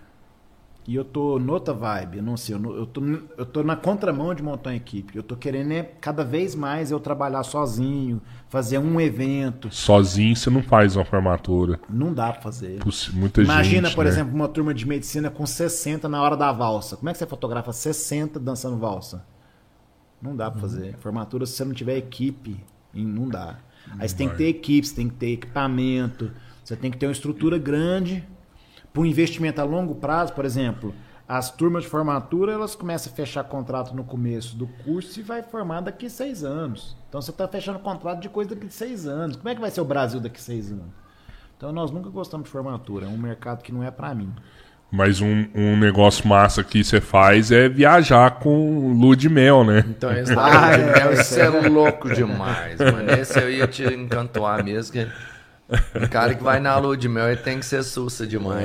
E 0.88 0.95
eu 0.95 1.03
tô 1.03 1.38
noutra 1.38 1.72
vibe, 1.74 2.18
eu 2.18 2.24
não 2.24 2.36
sei, 2.36 2.56
eu, 2.56 2.86
tô, 2.88 3.02
eu 3.38 3.45
tô 3.45 3.61
na 3.61 3.76
contramão 3.76 4.34
de 4.34 4.41
montar 4.41 4.72
uma 4.72 4.76
equipe. 4.76 5.16
Eu 5.16 5.22
tô 5.22 5.36
querendo 5.36 5.72
é, 5.72 5.84
cada 5.84 6.24
vez 6.24 6.56
mais 6.56 6.90
eu 6.90 6.99
trabalhar 6.99 7.44
sozinho, 7.44 8.20
fazer 8.50 8.78
um 8.80 9.00
evento. 9.00 9.70
Sozinho 9.74 10.36
você 10.36 10.50
não 10.50 10.62
faz 10.64 10.96
uma 10.96 11.06
formatura. 11.06 11.80
Não 11.90 12.14
dá 12.14 12.34
pra 12.34 12.42
fazer. 12.42 12.80
Possi- 12.80 13.16
Muita 13.16 13.42
Imagina, 13.42 13.88
gente, 13.88 13.96
por 13.96 14.04
né? 14.06 14.12
exemplo, 14.12 14.36
uma 14.36 14.48
turma 14.48 14.74
de 14.74 14.86
medicina 14.88 15.30
com 15.30 15.46
60 15.46 16.10
na 16.10 16.22
hora 16.22 16.36
da 16.36 16.52
valsa. 16.52 16.98
Como 16.98 17.10
é 17.10 17.14
que 17.14 17.20
você 17.20 17.26
fotografa 17.28 17.72
60 17.72 18.40
dançando 18.40 18.78
valsa? 18.78 19.24
Não 20.22 20.36
dá 20.36 20.52
pra 20.52 20.60
fazer. 20.60 20.98
Formatura, 21.00 21.46
se 21.46 21.54
você 21.54 21.64
não 21.64 21.74
tiver 21.74 21.96
equipe, 21.98 22.60
não 22.94 23.30
dá. 23.30 23.58
Aí 23.98 24.10
você 24.10 24.16
tem 24.16 24.28
que 24.28 24.36
ter 24.36 24.48
equipe, 24.50 24.86
você 24.86 24.96
tem 24.96 25.08
que 25.08 25.16
ter 25.16 25.32
equipamento, 25.32 26.32
você 26.64 26.76
tem 26.76 26.92
que 26.92 26.98
ter 26.98 27.06
uma 27.06 27.12
estrutura 27.14 27.58
grande. 27.58 28.28
Para 28.92 29.02
um 29.04 29.06
investimento 29.06 29.62
a 29.62 29.64
longo 29.64 29.96
prazo, 29.96 30.34
por 30.34 30.44
exemplo, 30.44 30.94
as 31.30 31.51
turmas 31.51 31.84
de 31.84 31.89
formatura, 31.89 32.53
elas 32.53 32.73
começam 32.73 33.14
a 33.14 33.15
fechar 33.15 33.43
contrato 33.43 33.95
no 33.95 34.03
começo 34.03 34.56
do 34.56 34.65
curso 34.84 35.19
e 35.19 35.22
vai 35.22 35.43
formar 35.43 35.81
daqui 35.81 36.07
a 36.07 36.10
seis 36.10 36.43
anos. 36.43 36.97
Então 37.07 37.22
você 37.22 37.30
está 37.30 37.47
fechando 37.47 37.77
contrato 37.77 38.19
de 38.19 38.27
coisa 38.27 38.56
daqui 38.56 38.65
a 38.65 38.72
seis 38.72 39.06
anos. 39.06 39.35
Como 39.35 39.47
é 39.47 39.53
que 39.53 39.61
vai 39.61 39.69
ser 39.69 39.80
o 39.80 39.85
Brasil 39.85 40.19
daqui 40.19 40.38
a 40.38 40.41
seis 40.41 40.72
anos? 40.72 40.88
Então 41.56 41.72
nós 41.72 41.91
nunca 41.91 42.10
gostamos 42.10 42.45
de 42.45 42.51
formatura, 42.51 43.06
é 43.06 43.10
um 43.10 43.18
mercado 43.18 43.61
que 43.61 43.72
não 43.72 43.84
é 43.84 43.91
para 43.91 44.15
mim. 44.15 44.34
Mas 44.91 45.22
um, 45.22 45.45
um 45.53 45.77
negócio 45.77 46.27
massa 46.27 46.64
que 46.64 46.84
você 46.84 46.99
faz 46.99 47.51
é 47.51 47.69
viajar 47.69 48.39
com 48.39 48.91
lua 48.91 49.15
de 49.15 49.30
mel, 49.30 49.64
né? 49.64 49.85
Então 49.88 50.10
esse 50.18 50.34
Ah, 50.35 50.72
é, 50.72 50.93
deve 50.93 51.23
ser 51.26 51.49
louco 51.69 52.11
demais, 52.11 52.80
mano. 52.80 53.11
Esse 53.11 53.39
eu 53.39 53.51
ia 53.51 53.68
te 53.68 53.84
encantoar 53.84 54.64
mesmo, 54.64 54.93
que 54.93 55.07
um 55.96 56.08
cara 56.08 56.34
que 56.34 56.44
vai 56.44 56.60
na 56.60 56.78
lua 56.78 56.98
de 56.98 57.08
mel 57.08 57.28
ele 57.28 57.41
tem 57.41 57.60
que 57.60 57.66
ser 57.66 57.84
sussa 57.84 58.26
demais. 58.26 58.64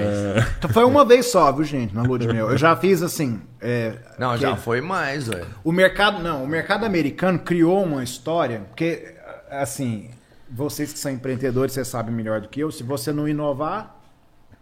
Então 0.58 0.70
foi 0.70 0.84
uma 0.84 1.04
vez 1.04 1.26
só, 1.26 1.52
viu, 1.52 1.64
gente, 1.64 1.94
na 1.94 2.02
lua 2.02 2.18
de 2.18 2.26
mel. 2.26 2.50
Eu 2.50 2.56
já 2.56 2.74
fiz 2.76 3.02
assim. 3.02 3.40
é, 3.60 3.94
Não, 4.18 4.36
já 4.36 4.56
foi 4.56 4.80
mais, 4.80 5.28
velho. 5.28 5.46
O 5.62 5.70
mercado, 5.72 6.22
não, 6.22 6.42
o 6.44 6.48
mercado 6.48 6.84
americano 6.84 7.38
criou 7.38 7.84
uma 7.84 8.02
história, 8.02 8.60
porque, 8.68 9.14
assim, 9.50 10.10
vocês 10.50 10.92
que 10.92 10.98
são 10.98 11.12
empreendedores, 11.12 11.74
vocês 11.74 11.88
sabem 11.88 12.14
melhor 12.14 12.40
do 12.40 12.48
que 12.48 12.60
eu, 12.60 12.70
se 12.70 12.82
você 12.82 13.12
não 13.12 13.28
inovar, 13.28 14.00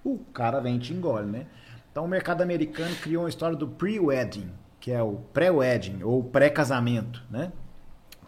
o 0.05 0.19
cara 0.19 0.60
vem 0.60 0.77
e 0.77 0.78
te 0.78 0.93
engole, 0.93 1.27
né? 1.27 1.47
Então 1.90 2.05
o 2.05 2.09
mercado 2.09 2.43
americano 2.43 2.94
criou 2.97 3.23
uma 3.24 3.28
história 3.28 3.56
do 3.56 3.69
pre-wedding, 3.69 4.51
que 4.81 4.90
é 4.90 5.02
o 5.02 5.20
pré-wedding, 5.32 6.02
ou 6.02 6.24
pré-casamento, 6.24 7.23
né? 7.31 7.52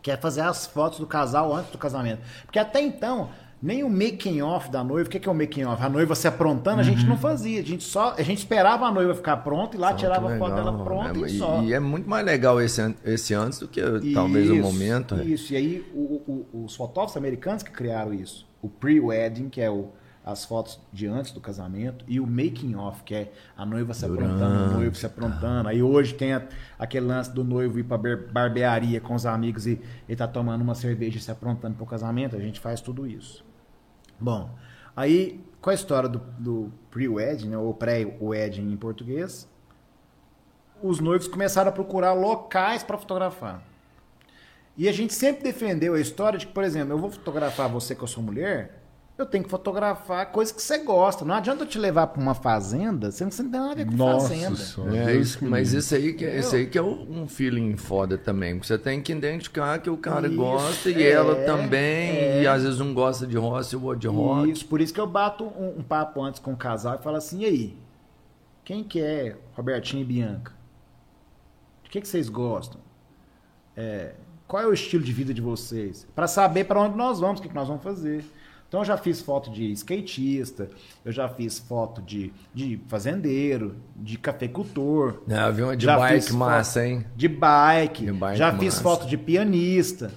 Que 0.03 0.11
é 0.11 0.17
fazer 0.17 0.43
as 0.43 0.67
fotos 0.67 0.99
do 1.01 1.07
casal 1.07 1.55
antes 1.55 1.73
do 1.73 1.79
casamento. 1.79 2.21
Porque 2.45 2.59
até 2.59 2.81
então, 2.81 3.31
nem 3.65 3.83
o 3.83 3.89
making 3.89 4.43
off 4.43 4.71
da 4.71 4.85
noiva, 4.85 5.09
o 5.09 5.11
que 5.11 5.19
que 5.19 5.27
é 5.27 5.33
o 5.33 5.35
making 5.35 5.65
off? 5.65 5.83
A 5.83 5.89
noiva 5.89 6.15
se 6.15 6.29
aprontando, 6.29 6.81
a 6.81 6.83
gente 6.83 7.07
não 7.07 7.17
fazia. 7.17 7.61
A 7.61 7.65
gente 7.65 7.83
só, 7.83 8.13
a 8.17 8.23
gente 8.23 8.39
esperava 8.39 8.85
a 8.85 8.93
noiva 8.93 9.15
ficar 9.15 9.39
pronta 9.39 9.75
e 9.75 9.81
lá 9.81 9.95
tirava 9.95 10.35
a 10.35 10.39
foto 10.39 10.55
dela 10.55 10.85
pronta 10.85 11.13
né? 11.15 11.27
e 11.29 11.39
só. 11.39 11.63
E 11.63 11.73
é 11.73 11.81
muito 11.81 12.09
mais 12.09 12.27
legal 12.27 12.61
esse, 12.61 12.95
esse 13.05 13.33
antes 13.33 13.59
do 13.59 13.67
que 13.67 13.81
talvez 14.13 14.51
o 14.51 14.55
Isso, 14.57 14.63
momento. 14.63 15.15
né? 15.17 15.25
Isso, 15.25 15.55
e 15.55 15.57
aí 15.57 15.85
o- 15.95 16.47
o- 16.53 16.65
os 16.67 16.77
fotógrafos 16.77 17.17
americanos 17.17 17.63
que 17.63 17.71
criaram 17.71 18.13
isso. 18.13 18.47
O 18.61 18.69
pre-wedding, 18.69 19.49
que 19.49 19.61
é 19.63 19.71
o, 19.71 19.89
as 20.27 20.45
fotos 20.45 20.79
de 20.93 21.07
antes 21.07 21.33
do 21.33 21.41
casamento, 21.41 22.05
e 22.09 22.21
o 22.21 22.27
making 22.27 22.75
off, 22.77 23.03
que 23.03 23.15
é 23.15 23.33
a 23.57 23.65
noiva 23.65 23.93
se 23.95 24.05
aprontando, 24.05 24.71
o 24.71 24.73
noivo 24.75 24.95
se 24.95 25.07
aprontando. 25.07 25.69
Aí 25.71 25.83
hoje 25.83 26.13
tem 26.15 26.35
a- 26.35 26.43
aquele 26.79 27.07
lance 27.07 27.31
do 27.33 27.43
noivo 27.43 27.79
ir 27.79 27.85
pra 27.85 27.97
bar- 27.97 28.25
barbearia 28.31 29.01
com 29.01 29.15
os 29.15 29.25
amigos 29.25 29.67
e 29.67 29.81
ele 30.07 30.17
tá 30.17 30.27
tomando 30.29 30.61
uma 30.63 30.75
cerveja 30.75 31.17
e 31.17 31.21
se 31.21 31.31
aprontando 31.31 31.77
pro 31.77 31.87
casamento. 31.87 32.37
A 32.37 32.41
gente 32.41 32.61
faz 32.61 32.81
tudo 32.81 33.07
isso. 33.07 33.43
Bom, 34.25 34.49
aí 34.97 35.45
com 35.61 35.69
a 35.69 35.75
história 35.75 36.09
do, 36.09 36.19
do 36.39 36.73
pre-wedding, 36.91 37.51
né, 37.51 37.59
ou 37.59 37.75
pré-wedding 37.75 38.73
em 38.73 38.77
português, 38.77 39.47
os 40.83 40.99
noivos 40.99 41.29
começaram 41.29 41.69
a 41.69 41.73
procurar 41.73 42.15
locais 42.15 42.83
para 42.83 42.97
fotografar. 42.97 43.63
E 44.79 44.89
a 44.89 44.93
gente 44.93 45.13
sempre 45.13 45.45
defendeu 45.45 45.93
a 45.93 46.01
história 46.01 46.39
de 46.39 46.47
que, 46.47 46.55
por 46.55 46.65
exemplo, 46.65 46.95
eu 46.95 46.99
vou 46.99 47.11
fotografar 47.11 47.69
você 47.69 47.95
com 47.95 48.07
a 48.07 48.09
sua 48.09 48.23
mulher, 48.23 48.84
eu 49.17 49.25
tenho 49.25 49.45
que 49.45 49.51
fotografar 49.51 50.33
coisas 50.33 50.53
que 50.53 50.61
você 50.61 50.79
gosta. 50.79 51.25
Não 51.25 51.37
adianta 51.37 51.63
eu 51.63 51.69
te 51.69 51.79
levar 51.79 52.09
para 52.09 52.21
uma 52.21 52.35
fazenda, 52.35 53.13
sendo 53.13 53.29
que 53.29 53.37
você 53.37 53.43
não 53.45 53.51
tem 53.51 53.61
nada 53.61 53.73
a 53.73 53.77
ver 53.77 53.87
com 53.87 53.93
Nossa 53.93 54.29
fazenda. 54.29 54.57
senhora. 54.57 54.97
É, 54.97 55.07
Deus 55.13 55.29
isso- 55.29 55.45
mas 55.45 55.73
isso 55.73 55.95
aí, 55.95 56.13
que, 56.15 56.25
esse 56.25 56.57
aí 56.57 56.67
que 56.67 56.77
é 56.77 56.83
um 56.83 57.29
feeling 57.29 57.77
foda 57.77 58.19
também. 58.19 58.55
porque 58.55 58.67
Você 58.67 58.77
tem 58.77 59.01
que 59.01 59.13
identificar 59.13 59.79
que 59.79 59.89
o 59.89 59.97
cara 59.97 60.27
Isso, 60.27 60.37
gosta 60.37 60.91
e 60.91 61.01
é, 61.03 61.11
ela 61.13 61.45
também. 61.47 62.11
é. 62.11 62.43
E 62.43 62.47
às 62.49 62.65
vezes 62.65 62.81
um 62.81 62.93
gosta 62.93 63.25
de 63.27 63.37
roça 63.37 63.77
e 63.77 63.79
o 63.79 63.85
outro 63.85 64.01
de 64.01 64.09
rock. 64.09 64.51
Isso, 64.51 64.67
por 64.67 64.81
isso 64.81 64.93
que 64.93 65.01
eu 65.01 65.07
bato 65.07 65.45
um, 65.45 65.79
um 65.79 65.83
papo 65.83 66.21
antes 66.21 66.41
com 66.41 66.53
o 66.53 66.57
casal 66.57 66.97
e 66.97 67.03
falo 67.03 67.17
assim, 67.17 67.41
e 67.43 67.45
aí? 67.45 67.79
Quem 68.65 68.83
que 68.83 69.01
é 69.01 69.37
Robertinho 69.55 70.03
e 70.03 70.05
Bianca? 70.05 70.53
De 71.85 71.91
que, 71.91 72.01
que 72.01 72.09
vocês 72.09 72.29
gostam? 72.29 72.81
É, 73.77 74.15
qual 74.49 74.63
é 74.63 74.67
o 74.67 74.73
estilo 74.73 75.05
de 75.05 75.13
vida 75.13 75.33
de 75.33 75.41
vocês? 75.41 76.07
Para 76.15 76.27
saber 76.27 76.65
para 76.65 76.81
onde 76.81 76.97
nós 76.97 77.21
vamos, 77.21 77.39
o 77.39 77.43
que, 77.43 77.49
que 77.49 77.55
nós 77.55 77.69
vamos 77.69 77.83
fazer. 77.83 78.25
Então 78.75 78.83
eu 78.83 78.87
já 78.87 78.97
fiz 78.97 79.21
foto 79.21 79.53
de 79.53 79.71
skatista, 79.71 80.69
eu 81.05 81.13
já 81.13 81.29
fiz 81.29 81.61
foto 81.61 82.03
de, 82.03 82.33
de 82.53 82.81
fazendeiro, 82.89 83.77
de 83.95 84.19
cafeicultor, 84.19 85.21
É, 85.29 85.47
eu 85.47 85.53
vi 85.53 85.63
uma 85.63 85.77
de 85.77 85.87
bike 85.87 86.15
fiz 86.25 86.31
massa, 86.33 86.85
hein? 86.85 87.07
de 87.15 87.29
bike, 87.29 88.07
De 88.07 88.13
bike 88.13 88.37
já 88.37 88.51
fiz 88.51 88.75
massa. 88.75 88.83
foto 88.83 89.07
de 89.07 89.17
pianista. 89.17 90.11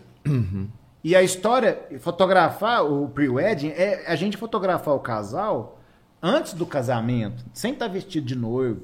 E 1.03 1.15
a 1.15 1.21
história, 1.21 1.79
fotografar 1.99 2.83
o 2.83 3.07
pre-wedding, 3.09 3.67
é 3.69 4.05
a 4.07 4.15
gente 4.15 4.37
fotografar 4.37 4.95
o 4.95 4.99
casal 5.01 5.79
antes 6.19 6.53
do 6.53 6.65
casamento, 6.65 7.45
sem 7.53 7.73
estar 7.73 7.87
vestido 7.87 8.25
de 8.25 8.35
noivo, 8.35 8.81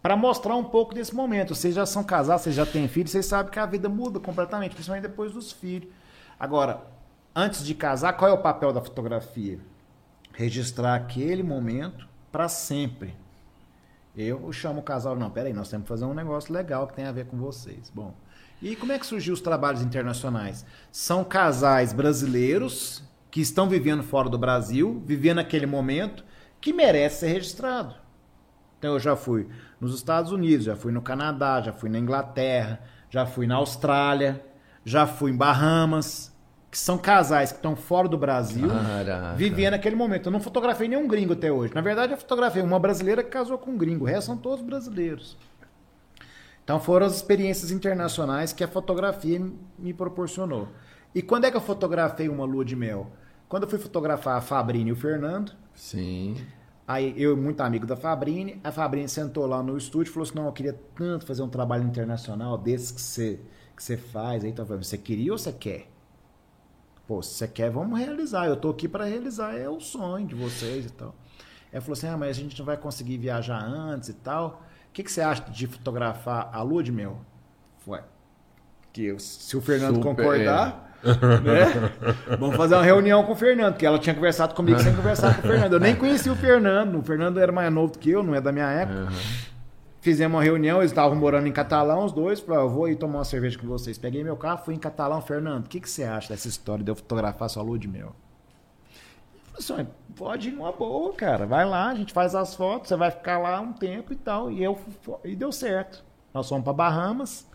para 0.00 0.16
mostrar 0.16 0.56
um 0.56 0.64
pouco 0.64 0.94
desse 0.94 1.14
momento. 1.14 1.54
Vocês 1.54 1.74
já 1.74 1.84
são 1.84 2.02
casados, 2.02 2.44
vocês 2.44 2.54
já 2.56 2.64
têm 2.64 2.88
filhos, 2.88 3.10
vocês 3.10 3.26
sabem 3.26 3.52
que 3.52 3.58
a 3.58 3.66
vida 3.66 3.86
muda 3.86 4.18
completamente, 4.18 4.72
principalmente 4.72 5.02
depois 5.02 5.30
dos 5.30 5.52
filhos. 5.52 5.90
Agora, 6.38 6.80
antes 7.34 7.64
de 7.64 7.74
casar, 7.74 8.12
qual 8.14 8.30
é 8.30 8.34
o 8.34 8.38
papel 8.38 8.72
da 8.72 8.80
fotografia? 8.80 9.58
registrar 10.32 10.94
aquele 10.94 11.42
momento 11.42 12.08
para 12.30 12.48
sempre. 12.48 13.14
Eu 14.16 14.50
chamo 14.52 14.80
o 14.80 14.82
casal, 14.82 15.14
não, 15.16 15.30
peraí, 15.30 15.52
nós 15.52 15.68
temos 15.68 15.84
que 15.84 15.88
fazer 15.88 16.04
um 16.04 16.14
negócio 16.14 16.52
legal 16.52 16.86
que 16.86 16.94
tem 16.94 17.04
a 17.04 17.12
ver 17.12 17.26
com 17.26 17.36
vocês. 17.36 17.90
Bom, 17.94 18.14
e 18.60 18.74
como 18.74 18.92
é 18.92 18.98
que 18.98 19.06
surgiu 19.06 19.32
os 19.32 19.40
trabalhos 19.40 19.82
internacionais? 19.82 20.64
São 20.90 21.22
casais 21.22 21.92
brasileiros 21.92 23.02
que 23.30 23.40
estão 23.40 23.68
vivendo 23.68 24.02
fora 24.02 24.28
do 24.28 24.38
Brasil, 24.38 25.02
vivendo 25.06 25.38
aquele 25.38 25.66
momento, 25.66 26.24
que 26.60 26.72
merece 26.72 27.20
ser 27.20 27.28
registrado. 27.28 27.94
Então 28.78 28.94
eu 28.94 28.98
já 28.98 29.14
fui 29.14 29.46
nos 29.78 29.94
Estados 29.94 30.32
Unidos, 30.32 30.66
já 30.66 30.74
fui 30.74 30.90
no 30.90 31.02
Canadá, 31.02 31.60
já 31.60 31.72
fui 31.72 31.88
na 31.88 31.98
Inglaterra, 31.98 32.80
já 33.08 33.26
fui 33.26 33.46
na 33.46 33.56
Austrália, 33.56 34.44
já 34.84 35.06
fui 35.06 35.30
em 35.30 35.36
Bahamas, 35.36 36.29
que 36.70 36.78
são 36.78 36.96
casais 36.96 37.50
que 37.50 37.58
estão 37.58 37.74
fora 37.74 38.08
do 38.08 38.16
Brasil, 38.16 38.68
Caraca. 38.68 39.34
vivendo 39.34 39.74
aquele 39.74 39.96
momento. 39.96 40.26
Eu 40.26 40.32
não 40.32 40.40
fotografei 40.40 40.86
nenhum 40.86 41.08
gringo 41.08 41.32
até 41.32 41.50
hoje. 41.50 41.74
Na 41.74 41.80
verdade, 41.80 42.12
eu 42.12 42.16
fotografei 42.16 42.62
uma 42.62 42.78
brasileira 42.78 43.22
que 43.24 43.30
casou 43.30 43.58
com 43.58 43.72
um 43.72 43.76
gringo. 43.76 44.04
O 44.04 44.06
resto 44.06 44.26
são 44.26 44.36
todos 44.36 44.64
brasileiros. 44.64 45.36
Então 46.62 46.78
foram 46.78 47.06
as 47.06 47.16
experiências 47.16 47.72
internacionais 47.72 48.52
que 48.52 48.62
a 48.62 48.68
fotografia 48.68 49.44
me 49.78 49.92
proporcionou. 49.92 50.68
E 51.12 51.20
quando 51.20 51.46
é 51.46 51.50
que 51.50 51.56
eu 51.56 51.60
fotografei 51.60 52.28
uma 52.28 52.44
lua 52.44 52.64
de 52.64 52.76
mel? 52.76 53.10
Quando 53.48 53.64
eu 53.64 53.68
fui 53.68 53.80
fotografar 53.80 54.36
a 54.36 54.40
Fabrini 54.40 54.90
e 54.90 54.92
o 54.92 54.96
Fernando, 54.96 55.52
Sim. 55.74 56.36
Aí 56.86 57.14
eu, 57.16 57.36
muito 57.36 57.60
amigo 57.60 57.86
da 57.86 57.96
Fabrini, 57.96 58.60
a 58.64 58.72
Fabrini 58.72 59.08
sentou 59.08 59.46
lá 59.46 59.62
no 59.62 59.78
estúdio 59.78 60.10
e 60.10 60.12
falou 60.12 60.28
assim: 60.28 60.36
Não, 60.36 60.46
eu 60.46 60.52
queria 60.52 60.78
tanto 60.94 61.24
fazer 61.24 61.40
um 61.40 61.48
trabalho 61.48 61.84
internacional 61.84 62.58
desses 62.58 62.90
que 62.90 63.00
você, 63.00 63.40
que 63.76 63.82
você 63.82 63.96
faz. 63.96 64.44
Aí 64.44 64.50
então, 64.50 64.64
você 64.64 64.98
queria 64.98 65.32
ou 65.32 65.38
você 65.38 65.52
quer? 65.52 65.86
Pô, 67.10 67.20
se 67.22 67.34
você 67.34 67.48
quer, 67.48 67.70
vamos 67.72 67.98
realizar. 67.98 68.46
Eu 68.46 68.54
tô 68.54 68.70
aqui 68.70 68.86
para 68.86 69.04
realizar, 69.04 69.56
é 69.58 69.68
o 69.68 69.80
sonho 69.80 70.24
de 70.28 70.36
vocês 70.36 70.86
e 70.86 70.90
tal. 70.92 71.12
Ela 71.72 71.80
falou 71.80 71.94
assim: 71.94 72.06
Ah, 72.06 72.16
mas 72.16 72.28
a 72.28 72.40
gente 72.40 72.56
não 72.56 72.64
vai 72.64 72.76
conseguir 72.76 73.18
viajar 73.18 73.60
antes 73.60 74.10
e 74.10 74.12
tal. 74.12 74.62
O 74.88 74.92
que, 74.92 75.02
que 75.02 75.10
você 75.10 75.20
acha 75.20 75.42
de 75.50 75.66
fotografar 75.66 76.48
a 76.52 76.62
lua 76.62 76.84
de 76.84 76.92
mel? 76.92 77.18
Foi. 77.78 77.98
Que 78.92 79.06
eu- 79.06 79.18
se 79.18 79.56
o 79.56 79.60
Fernando 79.60 79.96
Super, 79.96 80.08
concordar, 80.08 80.94
né? 81.42 82.36
Vamos 82.38 82.54
fazer 82.56 82.76
uma 82.76 82.84
reunião 82.84 83.24
com 83.24 83.32
o 83.32 83.36
Fernando, 83.36 83.76
que 83.76 83.84
ela 83.84 83.98
tinha 83.98 84.14
conversado 84.14 84.54
comigo 84.54 84.78
sem 84.78 84.94
conversar 84.94 85.34
com 85.34 85.40
o 85.48 85.50
Fernando. 85.50 85.72
Eu 85.72 85.80
nem 85.80 85.96
conhecia 85.96 86.32
o 86.32 86.36
Fernando. 86.36 86.96
O 86.96 87.02
Fernando 87.02 87.40
era 87.40 87.50
mais 87.50 87.72
novo 87.72 87.92
do 87.94 87.98
que 87.98 88.10
eu, 88.10 88.22
não 88.22 88.36
é 88.36 88.40
da 88.40 88.52
minha 88.52 88.70
época. 88.70 89.08
Fizemos 90.00 90.36
uma 90.36 90.42
reunião, 90.42 90.78
eles 90.78 90.90
estavam 90.92 91.16
morando 91.16 91.46
em 91.46 91.52
Catalão, 91.52 92.04
os 92.04 92.12
dois. 92.12 92.40
Falei, 92.40 92.60
"Ah, 92.60 92.64
eu 92.64 92.70
vou 92.70 92.88
ir 92.88 92.96
tomar 92.96 93.18
uma 93.18 93.24
cerveja 93.24 93.58
com 93.58 93.66
vocês. 93.66 93.98
Peguei 93.98 94.24
meu 94.24 94.36
carro, 94.36 94.64
fui 94.64 94.74
em 94.74 94.78
Catalão. 94.78 95.20
Fernando, 95.20 95.66
o 95.66 95.68
que, 95.68 95.78
que 95.78 95.90
você 95.90 96.04
acha 96.04 96.30
dessa 96.30 96.48
história 96.48 96.82
de 96.82 96.90
eu 96.90 96.96
fotografar 96.96 97.50
sua 97.50 97.62
lua 97.62 97.78
de 97.78 97.86
mel? 97.86 98.14
Assim, 99.58 99.86
pode 100.16 100.48
ir 100.48 100.52
numa 100.52 100.72
boa, 100.72 101.12
cara. 101.12 101.46
Vai 101.46 101.66
lá, 101.66 101.88
a 101.88 101.94
gente 101.94 102.14
faz 102.14 102.34
as 102.34 102.54
fotos, 102.54 102.88
você 102.88 102.96
vai 102.96 103.10
ficar 103.10 103.38
lá 103.38 103.60
um 103.60 103.74
tempo 103.74 104.12
e 104.12 104.16
tal. 104.16 104.50
E, 104.50 104.62
eu, 104.64 104.78
e 105.22 105.36
deu 105.36 105.52
certo. 105.52 106.02
Nós 106.32 106.48
fomos 106.48 106.64
para 106.64 106.72
Bahamas 106.72 107.46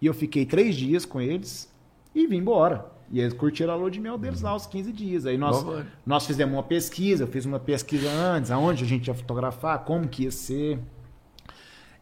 e 0.00 0.06
eu 0.06 0.12
fiquei 0.12 0.44
três 0.44 0.74
dias 0.74 1.06
com 1.06 1.18
eles 1.18 1.72
e 2.14 2.26
vim 2.26 2.38
embora. 2.38 2.84
E 3.10 3.20
eles 3.20 3.32
curtiram 3.32 3.72
a 3.72 3.76
lua 3.76 3.90
de 3.90 4.00
mel 4.00 4.18
deles 4.18 4.42
lá 4.42 4.54
os 4.54 4.66
15 4.66 4.92
dias. 4.92 5.24
Aí 5.26 5.38
nós, 5.38 5.62
Boa. 5.62 5.86
nós 6.04 6.26
fizemos 6.26 6.54
uma 6.54 6.62
pesquisa, 6.62 7.22
eu 7.22 7.28
fiz 7.28 7.46
uma 7.46 7.60
pesquisa 7.60 8.10
antes, 8.10 8.50
aonde 8.50 8.84
a 8.84 8.86
gente 8.86 9.06
ia 9.06 9.14
fotografar, 9.14 9.78
como 9.84 10.08
que 10.08 10.24
ia 10.24 10.30
ser. 10.30 10.78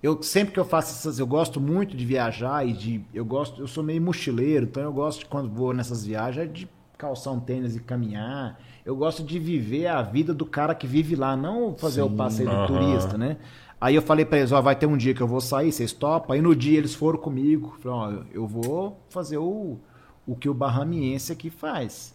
Eu 0.04 0.22
sempre 0.22 0.52
que 0.52 0.60
eu 0.60 0.66
faço 0.66 0.92
essas, 0.92 1.18
eu 1.18 1.26
gosto 1.26 1.58
muito 1.58 1.96
de 1.96 2.04
viajar 2.04 2.68
e 2.68 2.74
de 2.74 3.02
eu 3.14 3.24
gosto, 3.24 3.62
eu 3.62 3.66
sou 3.66 3.82
meio 3.82 4.02
mochileiro, 4.02 4.66
então 4.66 4.82
eu 4.82 4.92
gosto 4.92 5.20
de 5.20 5.24
quando 5.24 5.48
vou 5.48 5.72
nessas 5.72 6.04
viagens 6.04 6.46
é 6.46 6.46
de 6.46 6.68
calçar 6.98 7.30
um 7.30 7.40
tênis 7.40 7.74
e 7.74 7.80
caminhar. 7.80 8.60
Eu 8.84 8.94
gosto 8.94 9.24
de 9.24 9.38
viver 9.38 9.86
a 9.86 10.02
vida 10.02 10.34
do 10.34 10.44
cara 10.44 10.74
que 10.74 10.86
vive 10.86 11.16
lá, 11.16 11.34
não 11.34 11.74
fazer 11.74 12.02
o 12.02 12.10
passeio 12.10 12.50
do 12.50 12.54
aham. 12.54 12.66
turista, 12.66 13.16
né? 13.16 13.38
Aí 13.80 13.94
eu 13.94 14.02
falei 14.02 14.26
pra 14.26 14.36
eles, 14.36 14.52
ó, 14.52 14.60
vai 14.60 14.76
ter 14.76 14.84
um 14.84 14.94
dia 14.94 15.14
que 15.14 15.22
eu 15.22 15.26
vou 15.26 15.40
sair, 15.40 15.72
vocês 15.72 15.90
topam? 15.90 16.34
Aí 16.34 16.42
no 16.42 16.54
dia 16.54 16.76
eles 16.76 16.94
foram 16.94 17.18
comigo, 17.18 17.74
falei, 17.80 17.98
ó, 17.98 18.24
eu 18.30 18.46
vou 18.46 19.00
fazer 19.08 19.38
o, 19.38 19.78
o 20.26 20.36
que 20.36 20.50
o 20.50 20.54
barramiense 20.54 21.32
aqui 21.32 21.48
faz. 21.48 22.12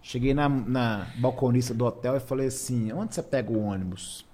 Cheguei 0.00 0.32
na, 0.32 0.48
na 0.48 1.08
balconista 1.18 1.74
do 1.74 1.86
hotel 1.86 2.18
e 2.18 2.20
falei 2.20 2.46
assim, 2.46 2.92
onde 2.92 3.16
você 3.16 3.22
pega 3.22 3.50
o 3.50 3.64
ônibus? 3.64 4.24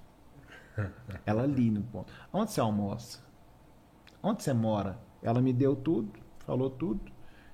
Ela 1.27 1.43
ali 1.43 1.70
no 1.70 1.82
ponto. 1.82 2.12
Onde 2.32 2.53
você 2.53 2.61
almoça? 2.61 3.19
Onde 4.23 4.43
você 4.43 4.53
mora? 4.53 4.99
Ela 5.23 5.40
me 5.40 5.53
deu 5.53 5.74
tudo, 5.77 6.11
falou 6.47 6.70
tudo, 6.70 7.01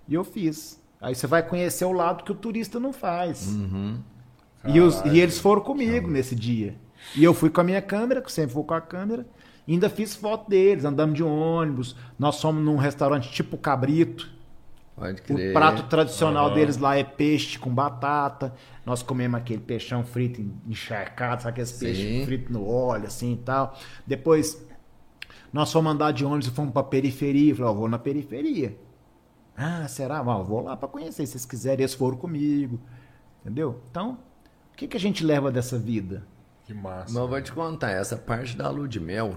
e 0.06 0.14
eu 0.14 0.24
fiz. 0.24 0.82
Aí 1.00 1.14
você 1.14 1.26
vai 1.26 1.42
conhecer 1.46 1.84
o 1.84 1.92
lado 1.92 2.24
que 2.24 2.32
o 2.32 2.34
turista 2.34 2.80
não 2.80 2.92
faz. 2.92 3.46
E, 4.66 4.80
os- 4.80 5.00
e 5.04 5.20
eles 5.20 5.38
foram 5.38 5.62
comigo 5.62 6.08
nesse 6.10 6.34
dia. 6.34 6.76
E 7.14 7.22
eu 7.22 7.32
fui 7.32 7.48
com 7.50 7.60
a 7.60 7.64
minha 7.64 7.80
câmera, 7.80 8.20
que 8.20 8.30
sempre 8.32 8.54
vou 8.54 8.64
com 8.64 8.74
a 8.74 8.80
câmera, 8.80 9.26
e 9.66 9.72
ainda 9.72 9.88
fiz 9.88 10.16
foto 10.16 10.48
deles, 10.50 10.84
andando 10.84 11.14
de 11.14 11.22
ônibus. 11.22 11.94
Nós 12.18 12.40
fomos 12.40 12.64
num 12.64 12.76
restaurante 12.76 13.30
tipo 13.30 13.56
Cabrito. 13.56 14.28
Pode 14.98 15.20
O 15.20 15.24
crer. 15.24 15.52
prato 15.52 15.84
tradicional 15.84 16.46
Aham. 16.46 16.54
deles 16.54 16.76
lá 16.76 16.96
é 16.96 17.04
peixe 17.04 17.58
com 17.58 17.70
batata. 17.72 18.52
Nós 18.84 19.02
comemos 19.02 19.38
aquele 19.40 19.60
peixão 19.60 20.02
frito 20.04 20.40
encharcado, 20.66 21.42
sabe 21.42 21.52
aqueles 21.52 21.72
peixes 21.72 22.24
fritos 22.24 22.50
no 22.50 22.66
óleo, 22.68 23.06
assim 23.06 23.32
e 23.34 23.36
tal. 23.36 23.76
Depois, 24.06 24.66
nós 25.52 25.72
fomos 25.72 25.92
andar 25.92 26.12
de 26.12 26.24
ônibus 26.24 26.46
e 26.48 26.50
fomos 26.50 26.72
pra 26.72 26.82
periferia. 26.82 27.54
Falei, 27.54 27.70
ó, 27.70 27.74
vou 27.74 27.88
na 27.88 27.98
periferia. 27.98 28.76
Ah, 29.56 29.86
será? 29.88 30.22
Bom, 30.22 30.44
vou 30.44 30.62
lá 30.62 30.76
pra 30.76 30.88
conhecer. 30.88 31.26
Se 31.26 31.32
vocês 31.32 31.44
quiserem, 31.46 31.80
eles 31.82 31.94
foram 31.94 32.16
comigo. 32.16 32.78
Entendeu? 33.40 33.80
Então, 33.90 34.18
o 34.72 34.76
que, 34.76 34.86
que 34.86 34.96
a 34.96 35.00
gente 35.00 35.24
leva 35.24 35.50
dessa 35.50 35.78
vida? 35.78 36.24
Que 36.64 36.74
massa. 36.74 37.06
Mas 37.12 37.16
eu 37.16 37.28
vou 37.28 37.40
te 37.40 37.50
contar, 37.52 37.90
essa 37.90 38.16
parte 38.16 38.56
da 38.56 38.68
lua 38.70 38.86
de 38.86 39.00
mel 39.00 39.36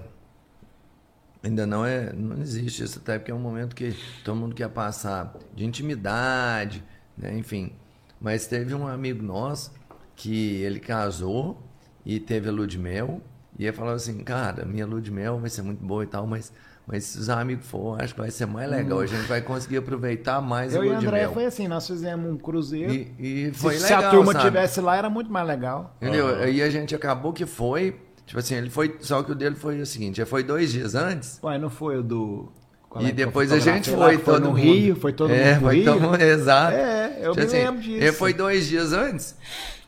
ainda 1.44 1.66
não 1.66 1.86
é, 1.86 2.12
não 2.14 2.40
existe 2.42 2.84
isso 2.84 3.00
até 3.00 3.18
porque 3.18 3.32
é 3.32 3.36
um 3.36 3.40
momento 3.40 3.76
que 3.76 3.94
todo 4.24 4.36
mundo 4.36 4.56
quer 4.56 4.70
passar 4.70 5.34
de 5.54 5.66
intimidade, 5.66 6.84
né? 7.18 7.38
Enfim. 7.38 7.74
Mas 8.20 8.46
teve 8.48 8.74
um 8.76 8.88
amigo 8.88 9.24
nosso 9.24 9.72
que 10.16 10.62
ele 10.62 10.80
casou 10.80 11.62
e 12.06 12.20
teve 12.20 12.50
a 12.50 12.52
lua 12.52 12.68
de 12.68 12.78
mel 12.78 13.22
e 13.58 13.66
ele 13.66 13.74
falou 13.76 13.94
assim, 13.94 14.20
cara, 14.24 14.66
minha 14.66 14.86
lua 14.86 15.02
de 15.02 15.12
mel 15.12 15.40
vai 15.40 15.50
ser 15.50 15.62
muito 15.64 15.84
boa 15.84 16.04
e 16.04 16.08
tal, 16.08 16.26
mas 16.28 16.52
mas 16.88 17.06
se 17.06 17.20
os 17.20 17.30
amigos 17.30 17.66
for, 17.68 18.02
acho 18.02 18.14
que 18.14 18.20
vai 18.20 18.32
ser 18.32 18.48
mais 18.48 18.70
legal. 18.70 19.00
A 19.00 19.06
gente 19.06 19.26
vai 19.28 19.40
conseguir 19.42 19.78
aproveitar 19.78 20.42
mais 20.42 20.74
Hum. 20.74 20.78
Eu 20.78 20.82
a 20.82 20.86
e 20.86 20.90
lua 20.90 20.98
de 20.98 21.06
André 21.08 21.20
mel. 21.22 21.34
foi 21.34 21.46
assim, 21.46 21.68
nós 21.68 21.86
fizemos 21.88 22.30
um 22.30 22.38
cruzeiro. 22.38 22.92
E, 22.92 23.14
e 23.20 23.54
Se- 23.54 23.54
foi 23.54 23.78
se, 23.78 23.84
legal, 23.84 24.04
a 24.04 24.10
turma 24.10 24.34
sabe? 24.34 24.46
tivesse 24.46 24.82
lá, 24.82 24.98
era 24.98 25.10
muito 25.10 25.32
mais 25.32 25.48
legal. 25.48 25.96
Entendeu? 26.02 26.28
Aham. 26.28 26.44
Aí 26.44 26.62
a 26.62 26.70
gente 26.70 26.94
acabou 26.96 27.32
que 27.32 27.46
foi. 27.46 27.96
Tipo 28.32 28.40
assim, 28.40 28.56
ele 28.56 28.70
foi. 28.70 28.96
Só 29.02 29.22
que 29.24 29.34
o 29.34 29.36
dele 29.36 29.56
foi 29.56 29.82
o 29.82 29.86
seguinte: 29.86 30.22
ele 30.22 30.26
foi 30.26 30.42
dois 30.42 30.72
dias 30.72 30.96
antes. 30.96 31.38
Ué, 31.44 31.58
não 31.58 31.70
foi 31.70 31.98
o 31.98 32.02
do. 32.02 32.50
qual 32.88 33.04
é 33.04 33.10
E 33.10 33.14
que 33.14 33.22
eu 33.22 33.26
depois 33.26 33.52
a 33.52 33.60
gente 33.60 33.90
foi, 33.90 34.18
que 34.18 34.24
foi 34.24 34.34
todo 34.36 34.44
no 34.44 34.50
mundo. 34.52 34.62
Rio, 34.62 34.96
foi 34.96 35.12
todo 35.12 35.34
é, 35.34 35.56
mundo 35.56 35.60
pro 35.60 35.68
foi 35.68 35.84
todo 35.84 36.00
mundo, 36.00 36.22
exato. 36.22 36.74
É, 36.74 37.20
eu 37.22 37.36
me 37.36 37.44
lembro 37.44 37.82
disso. 37.82 37.98
Ele 37.98 38.12
foi 38.14 38.34
dois 38.34 38.70
dias 38.70 38.94
antes. 38.94 39.36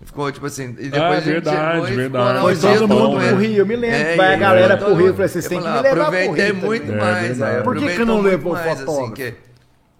Ficou 0.04 0.30
tipo 0.30 0.46
assim. 0.46 0.76
E 0.78 0.90
depois 0.90 1.02
Ah, 1.02 1.08
a 1.08 1.16
gente 1.22 1.26
verdade, 1.32 1.72
chegou 1.72 1.96
verdade. 1.96 2.40
Foi 2.42 2.56
todo 2.58 2.88
mundo 2.90 3.18
né? 3.18 3.30
pro 3.30 3.38
Rio, 3.38 3.56
eu 3.60 3.66
me 3.66 3.76
lembro. 3.78 3.96
É, 3.98 4.16
Vai 4.18 4.34
a 4.34 4.38
galera 4.38 4.76
todo 4.78 4.88
pro 4.88 4.96
Rio, 5.06 5.14
falei, 5.14 5.28
vocês 5.30 5.48
têm 5.48 5.62
que 5.62 5.66
me 5.66 5.74
levar 5.74 5.90
pro 5.90 6.02
Aproveitei 6.02 6.52
Rio 6.52 6.56
muito 6.58 6.86
também. 6.86 7.00
É 7.00 7.12
mais. 7.14 7.42
aí 7.42 7.64
Por 7.64 7.78
que 7.78 7.96
que 7.96 8.04
não 8.04 8.20
levou 8.20 8.52
mais, 8.52 8.80
fotógrafo? 8.80 9.04
Assim, 9.04 9.14
que 9.14 9.36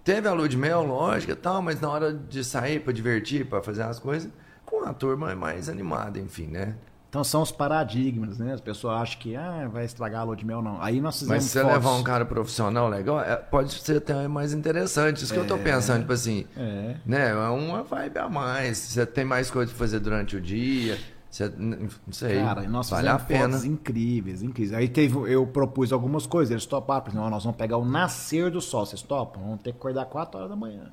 teve 0.04 0.28
a 0.28 0.34
lua 0.34 0.50
de 0.50 0.58
mel, 0.58 0.82
lógico 0.82 1.32
e 1.32 1.34
tal, 1.34 1.62
mas 1.62 1.80
na 1.80 1.88
hora 1.88 2.12
de 2.12 2.44
sair 2.44 2.80
pra 2.80 2.92
divertir, 2.92 3.46
pra 3.46 3.62
fazer 3.62 3.84
as 3.84 3.98
coisas, 3.98 4.30
com 4.66 4.84
a 4.84 4.92
turma 4.92 5.32
é 5.32 5.34
mais 5.34 5.70
animada, 5.70 6.18
enfim, 6.18 6.48
né? 6.48 6.74
Então 7.14 7.22
são 7.22 7.42
os 7.42 7.52
paradigmas, 7.52 8.38
né? 8.38 8.54
As 8.54 8.60
pessoas 8.60 9.00
acham 9.00 9.20
que 9.20 9.36
ah, 9.36 9.68
vai 9.72 9.84
estragar 9.84 10.22
a 10.22 10.24
lua 10.24 10.34
de 10.34 10.44
mel, 10.44 10.60
não. 10.60 10.82
Aí 10.82 11.00
nós 11.00 11.14
fizemos 11.14 11.36
Mas 11.36 11.44
se 11.44 11.50
você 11.50 11.62
levar 11.62 11.92
um 11.92 12.02
cara 12.02 12.24
profissional 12.24 12.88
legal, 12.88 13.20
é- 13.20 13.36
pode 13.36 13.72
ser 13.72 13.98
até 13.98 14.26
mais 14.26 14.52
interessante. 14.52 15.22
Isso 15.22 15.32
que 15.32 15.38
eu 15.38 15.46
tô 15.46 15.56
pensando, 15.56 16.00
tipo 16.00 16.12
assim, 16.12 16.44
É. 16.56 16.96
né? 17.06 17.30
É 17.30 17.48
uma 17.50 17.84
vibe 17.84 18.18
a 18.18 18.28
mais. 18.28 18.78
Você 18.78 19.06
tem 19.06 19.24
mais 19.24 19.48
coisa 19.48 19.70
pra 19.70 19.78
fazer 19.78 20.00
durante 20.00 20.36
o 20.36 20.40
dia. 20.40 20.98
Você, 21.30 21.52
não 21.56 21.88
sei. 22.10 22.42
Cara, 22.42 22.62
nós 22.62 22.90
vale 22.90 23.08
a 23.08 23.16
pena. 23.16 23.64
incríveis, 23.64 24.42
incríveis. 24.42 24.76
Aí 24.76 24.88
teve, 24.88 25.16
eu 25.32 25.46
propus 25.46 25.92
algumas 25.92 26.26
coisas, 26.26 26.50
eles 26.50 26.66
toparam. 26.66 27.02
Por 27.02 27.10
exemplo, 27.10 27.30
nós 27.30 27.44
vamos 27.44 27.56
pegar 27.56 27.76
o 27.76 27.84
nascer 27.84 28.50
do 28.50 28.60
sol. 28.60 28.84
Vocês 28.84 29.02
topam? 29.02 29.40
Vamos 29.40 29.62
ter 29.62 29.70
que 29.70 29.78
acordar 29.78 30.06
4 30.06 30.36
horas 30.36 30.50
da 30.50 30.56
manhã. 30.56 30.90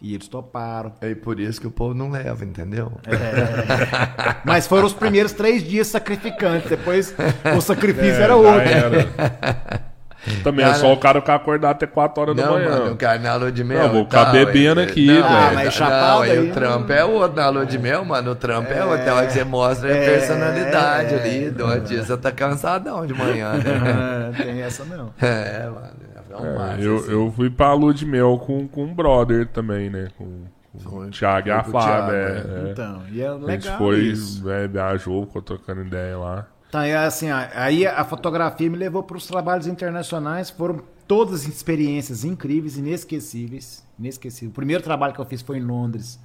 E 0.00 0.14
eles 0.14 0.28
toparam. 0.28 0.92
É 1.00 1.14
por 1.14 1.40
isso 1.40 1.58
que 1.60 1.66
o 1.66 1.70
povo 1.70 1.94
não 1.94 2.10
leva, 2.10 2.44
entendeu? 2.44 2.92
Mas 4.44 4.66
foram 4.66 4.86
os 4.86 4.92
primeiros 4.92 5.32
três 5.32 5.62
dias 5.62 5.86
sacrificantes. 5.86 6.68
Depois 6.68 7.14
o 7.56 7.60
sacrifício 7.60 8.20
É, 8.20 8.22
era 8.22 8.36
outro. 8.36 8.60
era. 8.60 9.86
Também 10.42 10.64
é 10.64 10.68
Cara- 10.68 10.80
só 10.80 10.92
o 10.92 10.96
cara 10.96 11.20
ficar 11.20 11.36
acordado 11.36 11.70
até 11.76 11.86
4 11.86 12.20
horas 12.20 12.36
da 12.36 12.46
Não, 12.46 12.54
manhã. 12.54 12.68
mano, 12.68 12.92
o 12.94 12.96
cara 12.96 13.16
na 13.20 13.36
lua 13.36 13.52
de 13.52 13.62
mel. 13.62 13.84
Não, 13.84 13.92
vou 13.92 14.04
ficar 14.06 14.24
bebendo 14.32 14.80
é- 14.80 14.84
aqui, 14.84 15.06
velho. 15.06 15.24
Ah, 15.24 15.52
mas 15.54 15.72
chapado 15.72 16.22
aí 16.22 16.30
aí, 16.32 16.50
o 16.50 16.52
Trump 16.52 16.90
é 16.90 17.04
outro 17.04 17.36
na 17.40 17.48
lua 17.48 17.64
de 17.64 17.78
mel, 17.78 18.04
mano. 18.04 18.32
O 18.32 18.34
Trump 18.34 18.66
é, 18.68 18.84
outro. 18.84 19.08
É 19.08 19.12
hora 19.12 19.26
que 19.28 19.32
você 19.32 19.44
mostra 19.44 19.88
a 19.88 19.96
É, 19.96 20.04
personalidade 20.04 21.14
é, 21.14 21.18
ali. 21.20 21.50
Do 21.50 21.80
dia 21.80 22.02
você 22.02 22.16
tá 22.16 22.32
cansadão 22.32 23.06
de 23.06 23.14
manhã, 23.14 23.52
né? 23.52 24.32
Tem 24.42 24.62
essa 24.62 24.84
não. 24.84 25.14
é, 25.20 25.62
mano. 25.72 26.05
É 26.38 26.42
um 26.42 26.46
É, 26.46 26.54
massa, 26.58 26.80
eu, 26.82 26.96
assim. 26.98 27.10
eu 27.12 27.32
fui 27.32 27.50
pra 27.50 27.72
lua 27.74 27.94
de 27.94 28.06
mel 28.06 28.38
com, 28.38 28.66
com 28.68 28.84
um 28.84 28.94
brother 28.94 29.46
também, 29.48 29.90
né? 29.90 30.08
Com, 30.16 30.44
O 30.84 31.10
Thiago 31.10 31.48
e 31.48 31.50
a 31.50 31.62
com 31.62 31.70
Flávia. 31.70 32.42
Thiago, 32.44 32.50
é, 32.52 32.68
é. 32.68 32.72
Então, 32.72 33.02
e 33.10 33.20
é 33.22 33.28
A 33.28 33.32
gente 33.32 33.44
legal 33.44 33.78
foi, 33.78 34.00
isso. 34.00 34.50
é, 34.50 34.68
viajou, 34.68 35.26
ficou 35.26 35.42
trocando 35.42 35.82
ideia 35.82 36.18
lá. 36.18 36.46
Então, 36.68 36.80
é 36.82 36.96
assim, 36.96 37.28
aí 37.30 37.86
a 37.86 38.04
fotografia 38.04 38.68
me 38.68 38.76
levou 38.76 39.02
para 39.02 39.16
os 39.16 39.26
trabalhos 39.26 39.66
internacionais, 39.66 40.50
foram 40.50 40.80
todas 41.06 41.46
experiências 41.46 42.24
incríveis, 42.24 42.76
inesquecíveis, 42.76 43.84
inesquecíveis. 43.98 44.50
O 44.50 44.54
primeiro 44.54 44.82
trabalho 44.82 45.14
que 45.14 45.20
eu 45.20 45.24
fiz 45.24 45.40
foi 45.42 45.58
em 45.58 45.62
Londres. 45.64 46.18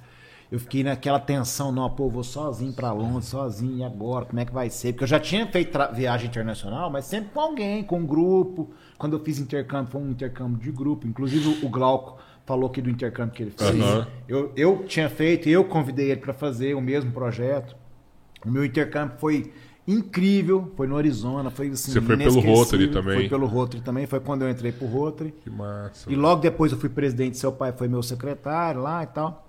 Eu 0.52 0.58
fiquei 0.58 0.84
naquela 0.84 1.18
tensão, 1.18 1.72
não, 1.72 1.88
pô, 1.88 2.10
vou 2.10 2.22
sozinho 2.22 2.74
para 2.74 2.92
Londres, 2.92 3.24
sozinho, 3.24 3.78
e 3.78 3.82
agora, 3.82 4.26
como 4.26 4.38
é 4.38 4.44
que 4.44 4.52
vai 4.52 4.68
ser? 4.68 4.92
Porque 4.92 5.04
eu 5.04 5.08
já 5.08 5.18
tinha 5.18 5.46
feito 5.46 5.78
viagem 5.94 6.28
internacional, 6.28 6.90
mas 6.90 7.06
sempre 7.06 7.30
com 7.30 7.40
alguém, 7.40 7.82
com 7.82 8.00
um 8.00 8.06
grupo. 8.06 8.68
Quando 8.98 9.16
eu 9.16 9.20
fiz 9.24 9.38
intercâmbio, 9.38 9.90
foi 9.90 10.02
um 10.02 10.10
intercâmbio 10.10 10.58
de 10.58 10.70
grupo. 10.70 11.06
Inclusive 11.06 11.64
o 11.64 11.70
Glauco 11.70 12.18
falou 12.44 12.68
aqui 12.68 12.82
do 12.82 12.90
intercâmbio 12.90 13.32
que 13.32 13.44
ele 13.44 13.50
fez. 13.50 13.80
Aham. 13.80 14.06
Eu, 14.28 14.52
eu 14.54 14.84
tinha 14.86 15.08
feito, 15.08 15.48
eu 15.48 15.64
convidei 15.64 16.10
ele 16.10 16.20
para 16.20 16.34
fazer 16.34 16.74
o 16.74 16.82
mesmo 16.82 17.10
projeto. 17.12 17.74
O 18.44 18.50
meu 18.50 18.62
intercâmbio 18.62 19.16
foi 19.18 19.50
incrível, 19.88 20.70
foi 20.76 20.86
no 20.86 20.98
Arizona, 20.98 21.50
foi 21.50 21.68
assim, 21.68 21.92
Você 21.92 22.00
foi 22.02 22.18
pelo. 22.18 22.40
Rotary 22.40 22.88
também? 22.88 23.14
Foi 23.14 23.28
pelo 23.30 23.46
Rotary 23.46 23.82
também, 23.82 24.06
foi 24.06 24.20
quando 24.20 24.42
eu 24.42 24.50
entrei 24.50 24.70
pro 24.70 24.86
Rotary. 24.86 25.32
Que 25.32 25.48
massa. 25.48 26.12
E 26.12 26.14
logo 26.14 26.42
depois 26.42 26.72
eu 26.72 26.76
fui 26.78 26.90
presidente, 26.90 27.38
seu 27.38 27.52
pai 27.52 27.72
foi 27.72 27.88
meu 27.88 28.02
secretário 28.02 28.82
lá 28.82 29.02
e 29.02 29.06
tal. 29.06 29.48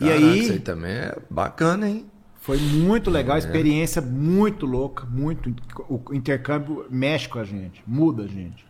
Caraca, 0.00 0.36
e 0.36 0.38
Isso 0.38 0.52
aí 0.52 0.52
aí 0.52 0.60
também 0.60 0.92
é 0.92 1.16
bacana, 1.30 1.88
hein? 1.88 2.06
foi 2.36 2.58
muito 2.58 3.10
legal, 3.10 3.36
experiência 3.36 4.00
muito 4.00 4.64
louca, 4.66 5.04
muito. 5.06 5.54
O 5.88 6.14
intercâmbio 6.14 6.86
mexe 6.90 7.28
com 7.28 7.38
a 7.38 7.44
gente, 7.44 7.82
muda 7.86 8.24
a 8.24 8.26
gente. 8.26 8.66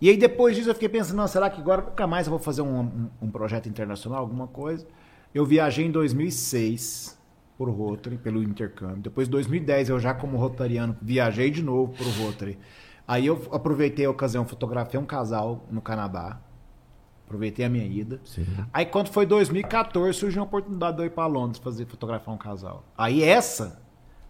E 0.00 0.10
aí 0.10 0.16
depois 0.16 0.56
disso 0.56 0.70
eu 0.70 0.74
fiquei 0.74 0.88
pensando, 0.88 1.16
não, 1.16 1.28
será 1.28 1.48
que 1.50 1.60
agora 1.60 1.82
nunca 1.82 2.06
mais 2.06 2.26
eu 2.26 2.30
vou 2.30 2.38
fazer 2.38 2.62
um, 2.62 2.80
um- 2.80 3.10
um 3.22 3.30
projeto 3.30 3.68
internacional, 3.68 4.20
alguma 4.20 4.46
coisa? 4.46 4.86
Eu 5.34 5.44
viajei 5.46 5.86
em 5.86 5.90
2006 5.90 7.18
por 7.56 7.68
Rotary, 7.70 8.18
pelo 8.18 8.42
intercâmbio. 8.42 8.98
Depois, 9.02 9.28
em 9.28 9.30
2010, 9.30 9.88
eu 9.88 9.98
já 9.98 10.12
como 10.14 10.36
rotariano 10.36 10.96
viajei 11.00 11.50
de 11.50 11.62
novo 11.62 11.92
pro 11.94 12.10
Rotary. 12.10 12.58
Aí 13.08 13.26
eu 13.26 13.48
aproveitei 13.52 14.04
a 14.06 14.10
ocasião, 14.10 14.44
fotografei 14.46 14.98
um 15.00 15.06
casal 15.06 15.66
no 15.70 15.80
Canadá. 15.80 16.40
Aproveitei 17.26 17.64
a 17.64 17.68
minha 17.68 17.84
ida. 17.84 18.20
Aí 18.72 18.86
quando 18.86 19.08
foi 19.08 19.26
2014, 19.26 20.16
surgiu 20.18 20.42
a 20.42 20.44
oportunidade 20.44 20.96
de 20.96 21.02
eu 21.02 21.06
ir 21.06 21.10
para 21.10 21.26
Londres 21.26 21.58
fazer 21.62 21.84
fotografar 21.84 22.32
um 22.32 22.38
casal. 22.38 22.84
Aí 22.96 23.20
essa 23.22 23.82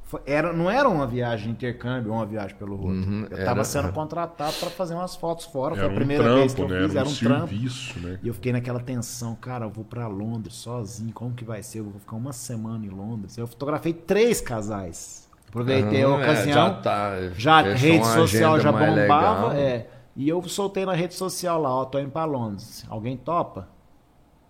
foi- 0.03 0.23
era, 0.25 0.51
não 0.53 0.71
era 0.71 0.89
uma 0.89 1.07
viagem 1.07 1.47
de 1.49 1.53
intercâmbio, 1.53 2.13
uma 2.13 2.25
viagem 2.25 2.57
pelo 2.57 2.75
Rotary. 2.75 2.97
Uhum, 3.07 3.27
eu 3.31 3.37
estava 3.39 3.51
era- 3.59 3.65
sendo 3.65 3.93
contratado 3.93 4.55
para 4.59 4.71
fazer 4.71 4.95
umas 4.95 5.15
fotos 5.15 5.45
fora. 5.45 5.75
Era 5.75 5.81
foi 5.83 5.91
a 5.91 5.93
um 5.93 5.95
primeira 5.97 6.23
trampo, 6.25 6.39
vez 6.41 6.55
que 6.55 6.63
eu 6.63 6.69
né? 6.69 6.81
fiz, 6.81 6.91
Era 6.91 7.01
era 7.01 7.09
um, 7.09 7.13
um 7.13 7.15
trampo. 7.17 7.49
serviço, 7.49 7.99
né? 8.01 8.19
E 8.23 8.29
eu 8.29 8.35
fiquei 8.35 8.53
naquela 8.53 8.81
tensão, 8.81 9.35
cara, 9.35 9.67
eu 9.67 9.71
vou 9.71 9.85
pra 9.85 10.07
Londres 10.09 10.55
sozinho, 10.55 11.13
como 11.13 11.35
que 11.35 11.45
vai 11.45 11.63
ser? 11.63 11.81
Eu 11.81 11.85
vou 11.85 12.01
ficar 12.01 12.17
uma 12.17 12.33
semana 12.33 12.87
em 12.87 12.91
Londres. 12.91 13.37
Eu 13.37 13.47
fotografei 13.47 13.93
três 13.93 14.41
casais. 14.41 15.29
Aproveitei 15.49 16.03
a 16.03 16.09
Aham, 16.09 16.19
é, 16.19 16.23
ocasião. 16.23 16.55
já 16.55 16.71
tá, 16.71 17.11
já 17.37 17.61
rede 17.63 18.07
social 18.07 18.59
já 18.61 18.73
bombava, 18.73 19.49
legal. 19.49 19.53
é. 19.53 19.87
E 20.17 20.29
eu 20.29 20.43
soltei 20.49 20.87
na 20.87 20.95
rede 20.95 21.15
social 21.15 21.61
lá, 21.61 21.69
ó, 21.75 21.85
tô 21.85 21.99
indo 21.99 22.11
pra 22.11 22.25
Londres. 22.25 22.85
Alguém 22.89 23.17
topa? 23.17 23.69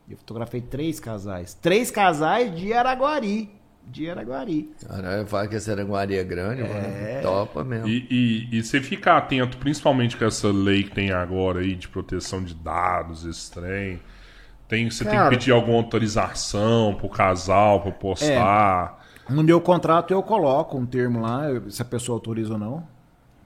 Eu 0.09 0.17
fotografei 0.17 0.61
três 0.61 1.01
casais. 1.01 1.55
Três 1.55 1.91
casais 1.91 2.55
de 2.55 2.73
Araguari. 2.73 3.51
De 3.85 4.09
Araguari. 4.09 4.71
Caralho, 4.87 5.27
fala 5.27 5.49
que 5.49 5.57
essa 5.57 5.73
Aranguari 5.73 6.17
é 6.17 6.23
grande, 6.25 6.63
mano. 6.63 7.23
Topa 7.23 7.65
mesmo. 7.65 7.89
E, 7.89 8.07
e, 8.11 8.57
e 8.59 8.63
você 8.63 8.81
fica 8.81 9.17
atento, 9.17 9.59
principalmente 9.59 10.17
com 10.17 10.25
essa 10.25 10.49
lei 10.49 10.85
que 10.85 10.91
tem 10.93 11.11
agora 11.13 11.61
aí 11.61 11.75
de 11.75 11.89
proteção 11.89 12.43
de 12.43 12.55
dados, 12.55 13.25
esse 13.25 13.51
trem. 13.51 14.01
Tem, 14.69 14.89
você 14.91 15.05
tem 15.05 15.15
Cara- 15.15 15.31
que 15.31 15.37
pedir 15.37 15.53
alguma 15.53 15.79
autorização 15.79 16.95
pro 16.97 17.09
casal, 17.09 17.81
pra 17.81 17.93
postar. 17.93 19.05
No 19.29 19.43
meu 19.43 19.61
contrato 19.61 20.13
eu 20.13 20.23
coloco 20.23 20.77
um 20.77 20.87
termo 20.87 21.21
lá, 21.21 21.43
se 21.69 21.81
a 21.83 21.85
pessoa 21.85 22.17
autoriza 22.17 22.53
ou 22.55 22.59
não, 22.59 22.87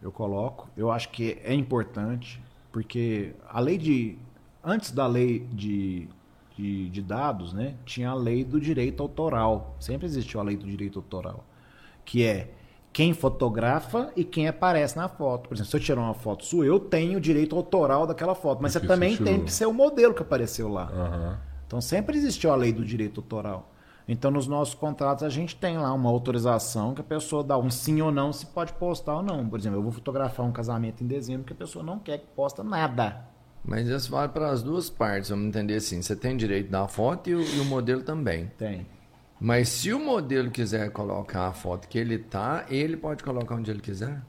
eu 0.02 0.10
coloco. 0.10 0.68
Eu 0.76 0.90
acho 0.90 1.10
que 1.10 1.38
é 1.44 1.54
importante, 1.54 2.42
porque 2.72 3.34
a 3.48 3.60
lei 3.60 3.78
de. 3.78 4.18
Antes 4.62 4.90
da 4.90 5.06
lei 5.06 5.40
de, 5.52 6.08
de, 6.56 6.90
de 6.90 7.02
dados, 7.02 7.52
né? 7.52 7.74
Tinha 7.84 8.10
a 8.10 8.14
lei 8.14 8.44
do 8.44 8.60
direito 8.60 9.02
autoral. 9.02 9.74
Sempre 9.80 10.06
existiu 10.06 10.40
a 10.40 10.42
lei 10.42 10.56
do 10.56 10.66
direito 10.66 10.98
autoral. 10.98 11.44
Que 12.04 12.24
é 12.24 12.50
quem 12.92 13.14
fotografa 13.14 14.12
e 14.16 14.24
quem 14.24 14.48
aparece 14.48 14.96
na 14.96 15.08
foto. 15.08 15.48
Por 15.48 15.54
exemplo, 15.54 15.70
se 15.70 15.76
eu 15.76 15.80
tirar 15.80 16.00
uma 16.00 16.14
foto 16.14 16.44
sua, 16.44 16.66
eu 16.66 16.78
tenho 16.78 17.18
o 17.18 17.20
direito 17.20 17.56
autoral 17.56 18.06
daquela 18.06 18.34
foto. 18.34 18.60
Mas 18.60 18.72
você 18.72 18.80
também 18.80 19.16
tem 19.16 19.44
que 19.44 19.52
ser 19.52 19.66
o 19.66 19.72
modelo 19.72 20.12
que 20.12 20.22
apareceu 20.22 20.68
lá. 20.68 20.90
Aham. 20.92 21.38
Então 21.66 21.80
sempre 21.80 22.16
existiu 22.16 22.50
a 22.50 22.56
lei 22.56 22.72
do 22.72 22.84
direito 22.84 23.20
autoral. 23.20 23.72
Então 24.10 24.28
nos 24.28 24.48
nossos 24.48 24.74
contratos 24.74 25.22
a 25.22 25.28
gente 25.28 25.54
tem 25.54 25.78
lá 25.78 25.92
uma 25.92 26.10
autorização 26.10 26.94
que 26.94 27.00
a 27.00 27.04
pessoa 27.04 27.44
dá 27.44 27.56
um 27.56 27.70
sim 27.70 28.02
ou 28.02 28.10
não 28.10 28.32
se 28.32 28.44
pode 28.44 28.72
postar 28.72 29.14
ou 29.14 29.22
não. 29.22 29.48
Por 29.48 29.56
exemplo, 29.56 29.78
eu 29.78 29.82
vou 29.84 29.92
fotografar 29.92 30.44
um 30.44 30.50
casamento 30.50 31.04
em 31.04 31.06
dezembro 31.06 31.44
que 31.44 31.52
a 31.52 31.56
pessoa 31.56 31.84
não 31.84 31.96
quer 31.96 32.18
que 32.18 32.26
posta 32.34 32.64
nada. 32.64 33.24
Mas 33.64 33.86
isso 33.86 34.10
vale 34.10 34.32
para 34.32 34.50
as 34.50 34.64
duas 34.64 34.90
partes, 34.90 35.30
vamos 35.30 35.46
entender 35.46 35.76
assim. 35.76 36.02
Você 36.02 36.16
tem 36.16 36.36
direito 36.36 36.68
da 36.68 36.88
foto 36.88 37.30
e 37.30 37.36
o, 37.36 37.40
e 37.40 37.60
o 37.60 37.64
modelo 37.64 38.02
também. 38.02 38.50
Tem. 38.58 38.84
Mas 39.40 39.68
se 39.68 39.92
o 39.92 40.00
modelo 40.00 40.50
quiser 40.50 40.90
colocar 40.90 41.46
a 41.46 41.52
foto 41.52 41.86
que 41.86 41.96
ele 41.96 42.18
tá, 42.18 42.66
ele 42.68 42.96
pode 42.96 43.22
colocar 43.22 43.54
onde 43.54 43.70
ele 43.70 43.80
quiser. 43.80 44.20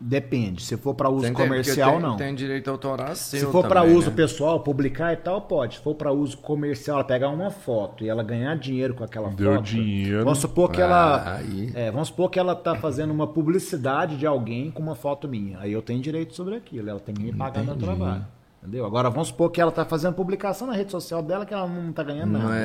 Depende. 0.00 0.62
Se 0.62 0.76
for 0.78 0.94
para 0.94 1.10
uso 1.10 1.24
Tem- 1.26 1.34
tem- 1.34 1.46
comercial, 1.46 1.90
tem, 1.92 2.00
não. 2.00 2.16
Tem 2.16 2.34
direito 2.34 2.70
autoral 2.70 3.14
Se 3.14 3.38
seu 3.40 3.52
for 3.52 3.68
para 3.68 3.82
uso 3.84 4.08
né? 4.08 4.16
pessoal, 4.16 4.60
publicar 4.60 5.12
e 5.12 5.16
tal, 5.16 5.42
pode. 5.42 5.76
Se 5.76 5.82
for 5.82 5.94
para 5.94 6.10
uso 6.10 6.38
comercial, 6.38 6.96
ela 6.98 7.04
pegar 7.06 7.28
uma 7.28 7.50
foto 7.50 8.02
e 8.02 8.08
ela 8.08 8.22
ganhar 8.22 8.56
dinheiro 8.56 8.94
com 8.94 9.04
aquela 9.04 9.28
Deu 9.28 9.52
foto. 9.56 9.64
dinheiro. 9.64 10.24
Vamos 10.24 10.38
supor 10.38 10.70
que 10.70 10.80
Ah, 10.80 10.84
ela. 10.84 11.36
aí. 11.36 11.70
É, 11.74 11.90
vamos 11.90 12.08
supor 12.08 12.30
que 12.30 12.38
ela 12.38 12.54
tá 12.54 12.74
fazendo 12.76 13.10
uma 13.10 13.26
publicidade 13.26 14.16
de 14.16 14.26
alguém 14.26 14.70
com 14.70 14.82
uma 14.82 14.94
foto 14.94 15.28
minha. 15.28 15.58
Aí 15.60 15.72
eu 15.72 15.82
tenho 15.82 16.00
direito 16.00 16.34
sobre 16.34 16.56
aquilo. 16.56 16.88
Ela 16.88 17.00
tem 17.00 17.14
que 17.14 17.22
me 17.22 17.32
pagar 17.34 17.62
meu 17.62 17.76
trabalho. 17.76 18.24
Entendeu? 18.62 18.84
Agora 18.84 19.08
vamos 19.08 19.28
supor 19.28 19.50
que 19.50 19.58
ela 19.58 19.72
tá 19.72 19.86
fazendo 19.86 20.12
publicação 20.12 20.66
na 20.66 20.74
rede 20.74 20.90
social 20.90 21.22
dela 21.22 21.46
que 21.46 21.54
ela 21.54 21.66
não 21.66 21.92
tá 21.94 22.02
ganhando 22.02 22.32
Não 22.32 22.40
nada. 22.40 22.56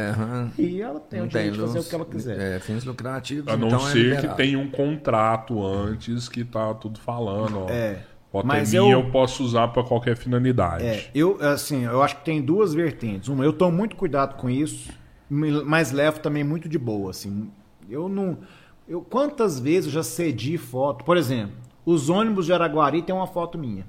é. 0.57 0.61
E 0.61 0.81
ela 0.81 0.99
tem 0.99 1.19
Não 1.19 1.25
o 1.25 1.29
direito 1.29 1.53
de 1.53 1.59
fazer 1.61 1.79
o 1.79 1.83
que 1.85 1.95
ela 1.95 2.05
quiser. 2.05 2.37
É, 2.55 2.59
fins 2.59 2.83
lucrativos, 2.83 3.47
A 3.47 3.55
não 3.55 3.67
então 3.67 3.79
é 3.87 3.91
ser 3.91 3.93
que 3.93 4.03
liberado. 4.15 4.35
tenha 4.35 4.59
um 4.59 4.69
contrato 4.69 5.65
antes 5.65 6.27
que 6.27 6.43
tá 6.43 6.73
tudo 6.73 6.99
falando, 6.99 7.61
ó. 7.63 7.69
É. 7.69 7.99
Mas 8.43 8.73
é 8.73 8.79
eu- 8.79 8.89
eu... 8.89 9.09
posso 9.11 9.41
usar 9.41 9.69
pra 9.69 9.81
qualquer 9.83 10.17
finalidade. 10.17 10.83
É, 10.85 11.09
eu, 11.15 11.37
assim, 11.41 11.85
eu 11.85 12.03
acho 12.03 12.17
que 12.17 12.25
tem 12.25 12.41
duas 12.41 12.73
vertentes. 12.73 13.29
Uma, 13.29 13.45
eu 13.45 13.53
tomo 13.53 13.77
muito 13.77 13.95
cuidado 13.95 14.35
com 14.35 14.49
isso, 14.49 14.91
mas 15.29 15.93
levo 15.93 16.19
também 16.19 16.43
muito 16.43 16.67
de 16.67 16.77
boa, 16.77 17.11
assim. 17.11 17.49
Eu 17.89 18.09
não... 18.09 18.39
Eu, 18.85 19.01
quantas 19.01 19.57
vezes 19.61 19.85
eu 19.85 19.91
já 19.93 20.03
cedi 20.03 20.57
foto? 20.57 21.05
Por 21.05 21.15
exemplo, 21.15 21.55
os 21.85 22.09
ônibus 22.09 22.45
de 22.45 22.51
Araguari 22.53 23.01
tem 23.01 23.15
uma 23.15 23.25
foto 23.27 23.57
minha. 23.57 23.85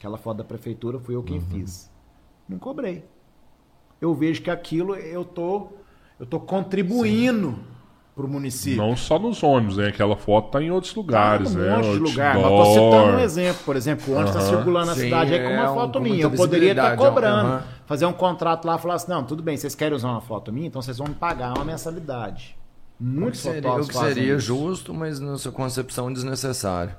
Aquela 0.00 0.16
foto 0.16 0.38
da 0.38 0.44
prefeitura 0.44 0.98
fui 0.98 1.14
eu 1.14 1.22
quem 1.22 1.36
Uhum. 1.36 1.44
fiz. 1.50 1.90
Não 2.48 2.58
cobrei. 2.58 3.04
Eu 4.00 4.14
vejo 4.14 4.40
que 4.40 4.50
aquilo 4.50 4.96
eu 4.96 5.26
tô, 5.26 5.68
eu 6.18 6.24
tô 6.24 6.40
contribuindo 6.40 7.58
pro 8.16 8.26
município. 8.26 8.78
Não 8.78 8.96
só 8.96 9.18
nos 9.18 9.42
ônibus, 9.42 9.76
né? 9.76 9.88
Aquela 9.88 10.16
foto 10.16 10.52
tá 10.52 10.62
em 10.62 10.70
outros 10.70 10.94
lugares, 10.94 11.54
um 11.54 11.58
né? 11.58 11.76
monte 11.76 11.92
de 11.92 11.98
lugar. 11.98 12.34
Mas 12.34 12.48
tô 12.48 12.64
citando 12.64 13.12
um 13.12 13.18
exemplo. 13.20 13.62
Por 13.62 13.76
exemplo, 13.76 14.14
onde 14.16 14.30
está 14.30 14.40
Aham. 14.40 14.48
circulando 14.48 14.86
na 14.86 14.94
Sim, 14.94 15.00
cidade 15.02 15.34
aí 15.34 15.46
com 15.46 15.52
uma 15.52 15.64
é, 15.64 15.74
foto 15.74 15.98
com 15.98 16.04
minha. 16.04 16.22
Eu 16.22 16.30
poderia 16.30 16.70
estar 16.70 16.82
visibilidade, 16.96 17.14
cobrando. 17.14 17.62
Fazer 17.84 18.06
um 18.06 18.12
contrato 18.14 18.64
lá 18.64 18.76
e 18.76 18.78
falar 18.78 18.94
assim: 18.94 19.10
não, 19.10 19.22
tudo 19.22 19.42
bem, 19.42 19.58
vocês 19.58 19.74
querem 19.74 19.94
usar 19.94 20.08
uma 20.12 20.22
foto 20.22 20.50
minha, 20.50 20.66
então 20.68 20.80
vocês 20.80 20.96
vão 20.96 21.08
me 21.08 21.14
pagar 21.14 21.52
uma 21.58 21.64
mensalidade. 21.66 22.56
O 22.98 23.04
que 23.04 23.10
Muitos 23.20 23.40
seria, 23.40 23.70
o 23.74 23.86
que 23.86 23.94
seria 23.94 24.38
justo, 24.38 24.94
mas 24.94 25.20
na 25.20 25.36
sua 25.36 25.52
concepção 25.52 26.10
desnecessário. 26.10 26.94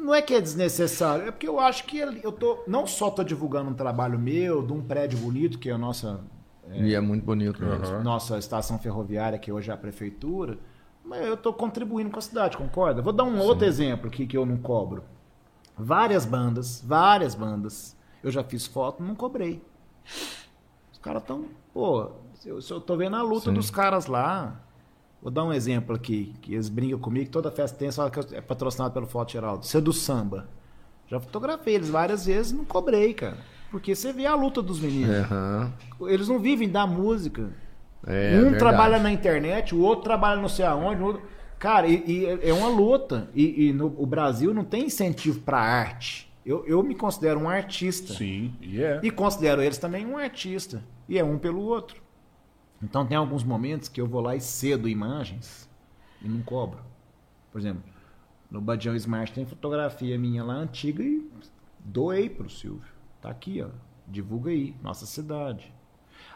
Não 0.00 0.14
é 0.14 0.22
que 0.22 0.34
é 0.34 0.40
desnecessário, 0.40 1.28
é 1.28 1.30
porque 1.30 1.46
eu 1.46 1.60
acho 1.60 1.84
que 1.84 1.98
eu 1.98 2.32
tô. 2.32 2.64
Não 2.66 2.86
só 2.86 3.10
tô 3.10 3.22
divulgando 3.22 3.70
um 3.70 3.74
trabalho 3.74 4.18
meu, 4.18 4.66
de 4.66 4.72
um 4.72 4.82
prédio 4.82 5.18
bonito, 5.18 5.58
que 5.58 5.68
é 5.68 5.72
a 5.72 5.78
nossa, 5.78 6.20
E 6.72 6.94
é 6.94 7.00
muito 7.00 7.24
bonito. 7.24 7.62
Aham. 7.62 8.02
nossa 8.02 8.38
estação 8.38 8.78
ferroviária, 8.78 9.38
que 9.38 9.52
hoje 9.52 9.70
é 9.70 9.74
a 9.74 9.76
prefeitura, 9.76 10.58
mas 11.04 11.26
eu 11.26 11.36
tô 11.36 11.52
contribuindo 11.52 12.10
com 12.10 12.18
a 12.18 12.22
cidade, 12.22 12.56
concorda? 12.56 13.02
Vou 13.02 13.12
dar 13.12 13.24
um 13.24 13.38
outro 13.40 13.66
exemplo 13.66 14.08
aqui 14.08 14.26
que 14.26 14.36
eu 14.36 14.46
não 14.46 14.56
cobro. 14.56 15.04
Várias 15.76 16.24
bandas, 16.24 16.82
várias 16.86 17.34
bandas. 17.34 17.96
Eu 18.22 18.30
já 18.30 18.42
fiz 18.42 18.66
foto, 18.66 19.02
não 19.02 19.14
cobrei. 19.14 19.62
Os 20.92 20.98
caras 20.98 21.22
estão. 21.22 21.46
Pô, 21.72 22.10
eu, 22.44 22.58
eu 22.68 22.80
tô 22.80 22.96
vendo 22.96 23.16
a 23.16 23.22
luta 23.22 23.50
dos 23.50 23.70
caras 23.70 24.06
lá. 24.06 24.60
Vou 25.22 25.30
dar 25.30 25.44
um 25.44 25.52
exemplo 25.52 25.94
aqui, 25.94 26.34
que 26.40 26.54
eles 26.54 26.68
brincam 26.68 26.98
comigo, 26.98 27.30
toda 27.30 27.50
festa 27.50 27.76
tem, 27.78 27.90
só 27.90 28.08
que 28.08 28.34
é 28.34 28.40
patrocinado 28.40 28.94
pelo 28.94 29.06
Foto 29.06 29.32
Geraldo. 29.32 29.64
Isso 29.64 29.76
é 29.76 29.80
do 29.80 29.92
samba. 29.92 30.48
Já 31.08 31.20
fotografei 31.20 31.74
eles 31.74 31.90
várias 31.90 32.24
vezes 32.24 32.52
não 32.52 32.64
cobrei, 32.64 33.12
cara. 33.12 33.36
Porque 33.70 33.94
você 33.94 34.12
vê 34.12 34.24
a 34.26 34.34
luta 34.34 34.62
dos 34.62 34.80
meninos. 34.80 35.14
Aham. 35.14 35.72
Eles 36.02 36.26
não 36.28 36.38
vivem 36.38 36.68
da 36.68 36.86
música. 36.86 37.50
É, 38.06 38.30
um 38.36 38.40
verdade. 38.42 38.58
trabalha 38.58 38.98
na 38.98 39.12
internet, 39.12 39.74
o 39.74 39.80
outro 39.80 40.04
trabalha 40.04 40.40
não 40.40 40.48
sei 40.48 40.64
aonde. 40.64 41.02
o 41.02 41.06
outro- 41.06 41.22
Cara, 41.58 41.86
e, 41.86 42.02
e 42.06 42.48
é 42.48 42.54
uma 42.54 42.68
luta. 42.68 43.28
E, 43.34 43.66
e 43.68 43.72
no 43.74 43.94
o 43.98 44.06
Brasil 44.06 44.54
não 44.54 44.64
tem 44.64 44.86
incentivo 44.86 45.40
para 45.40 45.58
arte. 45.58 46.32
Eu, 46.46 46.64
eu 46.66 46.82
me 46.82 46.94
considero 46.94 47.38
um 47.38 47.48
artista. 47.50 48.14
Sim, 48.14 48.54
e 48.62 48.82
é. 48.82 48.98
E 49.02 49.10
considero 49.10 49.60
eles 49.62 49.76
também 49.76 50.06
um 50.06 50.16
artista. 50.16 50.82
E 51.06 51.18
é 51.18 51.22
um 51.24 51.36
pelo 51.38 51.60
outro. 51.60 52.00
Então 52.82 53.04
tem 53.06 53.16
alguns 53.16 53.44
momentos 53.44 53.88
que 53.88 54.00
eu 54.00 54.06
vou 54.06 54.20
lá 54.20 54.34
e 54.36 54.40
cedo 54.40 54.88
imagens 54.88 55.68
e 56.22 56.28
não 56.28 56.40
cobro. 56.42 56.78
Por 57.52 57.60
exemplo, 57.60 57.82
no 58.50 58.60
Badião 58.60 58.94
Smart 58.96 59.32
tem 59.32 59.44
fotografia 59.44 60.18
minha 60.18 60.42
lá 60.42 60.54
antiga 60.54 61.02
e 61.02 61.28
doei 61.80 62.28
pro 62.30 62.48
Silvio. 62.48 62.88
Tá 63.20 63.30
aqui, 63.30 63.62
ó. 63.62 63.68
Divulga 64.08 64.50
aí, 64.50 64.74
nossa 64.82 65.06
cidade. 65.06 65.72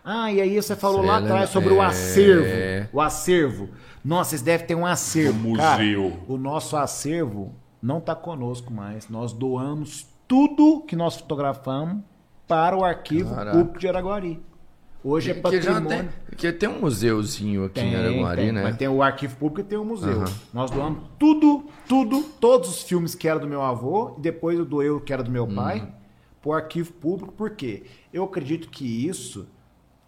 Ah, 0.05 0.31
e 0.31 0.41
aí 0.41 0.55
você 0.61 0.77
falou 0.77 1.01
Cê 1.01 1.07
lá 1.07 1.15
é 1.15 1.17
atrás 1.17 1.31
legal. 1.33 1.47
sobre 1.53 1.73
o 1.73 1.83
É. 1.83 1.87
acervo. 1.87 2.89
O 2.93 3.01
acervo. 3.01 3.69
Nossa, 4.05 4.31
vocês 4.31 4.43
devem 4.43 4.67
ter 4.67 4.75
um 4.75 4.85
acervo. 4.87 5.53
O 5.53 5.57
Cara, 5.57 5.83
museu. 5.83 6.21
o 6.29 6.37
nosso 6.37 6.77
acervo 6.77 7.55
não 7.83 8.01
tá 8.01 8.15
conosco 8.15 8.73
mais. 8.73 9.09
Nós 9.09 9.33
doamos 9.33 10.07
tudo 10.29 10.83
que 10.83 10.95
nós 10.95 11.17
fotografamos 11.17 12.03
para 12.47 12.77
o 12.77 12.85
arquivo 12.85 13.35
Caraca. 13.35 13.57
público 13.57 13.79
de 13.79 13.89
Araguari. 13.89 14.43
Hoje 15.05 15.31
é 15.33 15.35
que 15.35 15.41
patrimônio. 15.43 15.89
tem, 15.89 16.09
que 16.35 16.51
tem 16.53 16.69
um 16.69 16.81
museuzinho 16.81 17.67
aqui 17.67 17.79
em 17.81 17.91
Tem, 17.91 17.97
Araguari, 17.97 18.43
tem, 18.43 18.53
né? 18.53 18.63
Mas 18.63 18.77
tem 18.79 18.89
o 18.89 19.03
arquivo 19.03 19.37
público 19.37 19.61
e 19.61 19.65
tem 19.65 19.77
o 19.79 19.85
museu. 19.85 20.23
Aham. 20.23 20.33
Nós 20.53 20.71
doamos 20.71 21.03
tudo, 21.19 21.67
tudo, 21.87 22.23
todos 22.41 22.71
os 22.71 22.83
filmes 22.83 23.15
que 23.15 23.29
era 23.29 23.39
do 23.39 23.47
meu 23.47 23.61
avô, 23.63 24.15
e 24.17 24.21
depois 24.23 24.59
eu 24.59 24.65
doei 24.65 24.89
o 24.89 25.01
que 25.01 25.13
era 25.13 25.23
do 25.23 25.31
meu 25.31 25.47
pai, 25.47 25.81
Uhum. 25.81 25.93
pro 26.41 26.53
arquivo 26.55 26.91
público, 26.95 27.33
por 27.33 27.51
quê? 27.51 27.83
Eu 28.13 28.25
acredito 28.25 28.71
que 28.71 28.85
isso, 29.07 29.47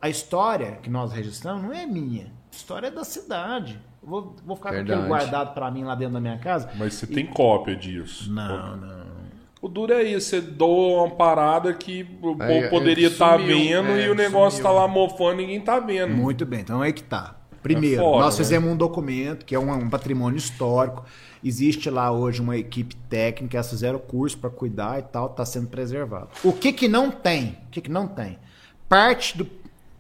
a 0.01 0.09
história 0.09 0.79
que 0.83 0.89
nós 0.89 1.13
registramos 1.13 1.63
não 1.63 1.73
é 1.75 1.85
minha. 1.85 2.33
A 2.51 2.57
história 2.57 2.87
é 2.87 2.91
da 2.91 3.05
cidade. 3.05 3.79
Eu 4.03 4.09
Vou, 4.09 4.37
vou 4.47 4.57
ficar 4.57 4.71
com 4.71 4.77
Verdade. 4.77 4.93
aquilo 5.01 5.09
guardado 5.15 5.53
pra 5.53 5.71
mim 5.71 5.85
lá 5.85 5.95
dentro 5.95 6.15
da 6.15 6.21
minha 6.21 6.39
casa? 6.39 6.71
Mas 6.77 6.95
você 6.95 7.07
tem 7.07 7.27
cópia 7.27 7.77
disso. 7.77 8.33
Não, 8.33 8.77
não. 8.79 9.06
O 9.67 9.69
duro 9.69 9.93
é 9.93 10.05
isso, 10.05 10.29
você 10.29 10.41
doa 10.41 11.03
uma 11.03 11.17
parada 11.17 11.75
que 11.75 12.07
o 12.23 12.29
Aí, 12.29 12.37
povo 12.37 12.53
é, 12.53 12.69
poderia 12.69 13.09
estar 13.09 13.37
sumiu, 13.37 13.59
vendo 13.59 13.89
é, 13.89 14.07
e 14.07 14.09
o 14.09 14.15
negócio 14.15 14.59
sumiu. 14.59 14.63
tá 14.63 14.71
lá 14.71 14.87
mofando 14.87 15.41
e 15.43 15.45
ninguém 15.45 15.61
tá 15.61 15.81
vendo. 15.81 16.15
Muito 16.15 16.47
bem, 16.47 16.61
então 16.61 16.81
aí 16.81 16.93
que 16.93 17.03
tá. 17.03 17.35
Primeiro, 17.65 18.01
É 18.01 18.05
foda, 18.05 18.25
nós 18.27 18.39
né? 18.39 18.45
fizemos 18.45 18.71
um 18.71 18.77
documento 18.77 19.45
que 19.45 19.57
é 19.57 19.59
um, 19.59 19.73
um 19.73 19.91
patrimônio 19.91 20.39
histórico. 20.39 21.05
Existe 21.43 21.91
lá 21.91 22.13
hoje 22.13 22.41
uma 22.41 22.57
equipe 22.57 22.95
técnica, 23.11 23.57
elas 23.57 23.69
fizeram 23.69 23.99
curso 23.99 24.39
para 24.39 24.51
cuidar 24.51 25.01
e 25.01 25.03
tal, 25.03 25.27
está 25.27 25.45
sendo 25.45 25.67
preservado. 25.67 26.29
O 26.45 26.53
que 26.53 26.73
que 26.73 26.87
não 26.87 27.11
tem? 27.11 27.59
O 27.67 27.71
que 27.73 27.81
que 27.81 27.91
não 27.91 28.07
tem? 28.07 28.39
Parte 28.89 29.37
do, 29.37 29.49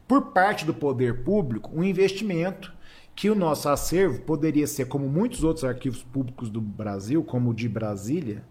por 0.06 0.26
parte 0.26 0.64
do 0.64 0.72
poder 0.72 1.24
público, 1.24 1.72
um 1.74 1.82
investimento 1.82 2.72
que 3.16 3.28
o 3.28 3.34
nosso 3.34 3.68
acervo 3.68 4.20
poderia 4.20 4.68
ser, 4.68 4.86
como 4.86 5.08
muitos 5.08 5.42
outros 5.42 5.64
arquivos 5.64 6.04
públicos 6.04 6.48
do 6.48 6.60
Brasil, 6.60 7.24
como 7.24 7.50
o 7.50 7.54
de 7.54 7.68
Brasília, 7.68 8.44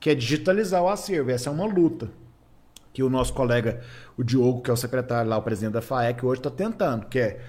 que 0.00 0.08
é 0.08 0.14
digitalizar 0.14 0.82
o 0.82 0.88
acervo. 0.88 1.30
Essa 1.30 1.50
é 1.50 1.52
uma 1.52 1.66
luta 1.66 2.10
que 2.92 3.02
o 3.02 3.10
nosso 3.10 3.32
colega, 3.32 3.80
o 4.16 4.24
Diogo, 4.24 4.62
que 4.62 4.70
é 4.70 4.72
o 4.72 4.76
secretário 4.76 5.30
lá, 5.30 5.36
o 5.36 5.42
presidente 5.42 5.74
da 5.74 5.82
FAEC, 5.82 6.24
hoje 6.24 6.40
está 6.40 6.50
tentando, 6.50 7.06
que 7.06 7.18
é 7.18 7.40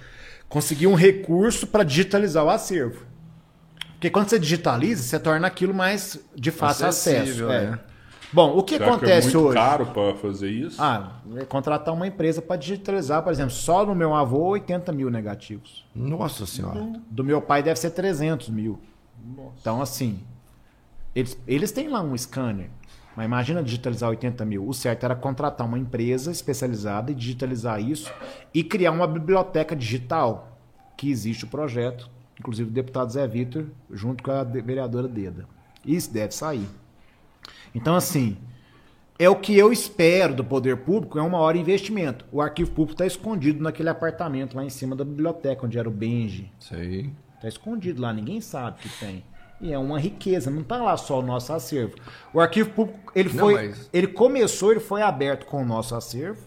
conseguir 0.47 0.85
um 0.85 0.93
recurso 0.93 1.65
para 1.65 1.83
digitalizar 1.83 2.43
o 2.43 2.49
acervo. 2.49 3.05
Porque 3.93 4.09
quando 4.09 4.29
você 4.29 4.37
digitaliza, 4.37 5.01
você 5.01 5.19
torna 5.19 5.47
aquilo 5.47 5.73
mais 5.73 6.19
de 6.35 6.51
fácil 6.51 6.87
acesso. 6.87 7.21
Acessível, 7.21 7.51
é. 7.51 7.71
né? 7.71 7.79
Bom, 8.33 8.57
o 8.57 8.63
que 8.63 8.77
Será 8.77 8.87
acontece 8.87 9.29
que 9.29 9.35
é 9.35 9.39
muito 9.39 9.47
hoje? 9.49 9.57
caro 9.57 9.85
pra 9.87 10.15
fazer 10.15 10.49
isso? 10.49 10.81
Ah, 10.81 11.19
é 11.35 11.43
contratar 11.43 11.93
uma 11.93 12.07
empresa 12.07 12.41
para 12.41 12.55
digitalizar, 12.55 13.21
por 13.21 13.31
exemplo, 13.31 13.51
só 13.51 13.85
no 13.85 13.93
meu 13.93 14.15
avô, 14.15 14.49
80 14.49 14.91
mil 14.93 15.09
negativos. 15.09 15.85
Nossa 15.93 16.45
senhora. 16.45 16.93
Do 17.09 17.23
meu 17.23 17.41
pai 17.41 17.61
deve 17.61 17.77
ser 17.79 17.91
300 17.91 18.49
mil. 18.49 18.79
Então, 19.59 19.81
assim, 19.81 20.21
eles, 21.15 21.37
eles 21.47 21.71
têm 21.71 21.87
lá 21.87 22.01
um 22.01 22.17
scanner, 22.17 22.69
mas 23.15 23.25
imagina 23.25 23.61
digitalizar 23.61 24.09
80 24.09 24.45
mil. 24.45 24.67
O 24.67 24.73
certo 24.73 25.03
era 25.03 25.15
contratar 25.15 25.67
uma 25.67 25.79
empresa 25.79 26.31
especializada 26.31 27.11
e 27.11 27.15
digitalizar 27.15 27.81
isso 27.81 28.11
e 28.53 28.63
criar 28.63 28.91
uma 28.91 29.07
biblioteca 29.07 29.75
digital, 29.75 30.57
que 30.97 31.09
existe 31.09 31.45
o 31.45 31.47
projeto, 31.47 32.09
inclusive 32.39 32.69
o 32.69 32.73
deputado 32.73 33.11
Zé 33.11 33.27
Vitor, 33.27 33.65
junto 33.91 34.23
com 34.23 34.31
a 34.31 34.43
vereadora 34.43 35.07
Deda. 35.07 35.45
Isso 35.85 36.13
deve 36.13 36.33
sair. 36.33 36.67
Então, 37.73 37.95
assim, 37.95 38.37
é 39.17 39.29
o 39.29 39.35
que 39.35 39.57
eu 39.57 39.71
espero 39.71 40.33
do 40.33 40.43
poder 40.43 40.77
público, 40.77 41.19
é 41.19 41.21
uma 41.21 41.37
hora 41.39 41.57
investimento. 41.57 42.25
O 42.31 42.41
arquivo 42.41 42.71
público 42.71 42.93
está 42.93 43.05
escondido 43.05 43.63
naquele 43.63 43.89
apartamento 43.89 44.55
lá 44.55 44.63
em 44.63 44.69
cima 44.69 44.95
da 44.95 45.03
biblioteca, 45.03 45.65
onde 45.65 45.77
era 45.77 45.87
o 45.87 45.91
Benji. 45.91 46.51
Isso 46.59 46.75
aí. 46.75 47.09
Tá 47.41 47.47
escondido 47.47 48.01
lá, 48.01 48.13
ninguém 48.13 48.39
sabe 48.41 48.79
que 48.79 48.89
tem. 48.99 49.23
E 49.61 49.71
é 49.71 49.77
uma 49.77 49.99
riqueza, 49.99 50.49
não 50.49 50.63
tá 50.63 50.77
lá 50.77 50.97
só 50.97 51.19
o 51.19 51.21
nosso 51.21 51.53
acervo. 51.53 51.95
O 52.33 52.39
arquivo 52.39 52.71
público, 52.71 53.11
ele 53.15 53.29
Não, 53.29 53.39
foi, 53.45 53.53
mas- 53.67 53.89
ele 53.93 54.07
começou, 54.07 54.71
ele 54.71 54.79
foi 54.79 55.01
aberto 55.01 55.45
com 55.45 55.61
o 55.61 55.65
nosso 55.65 55.93
acervo 55.95 56.41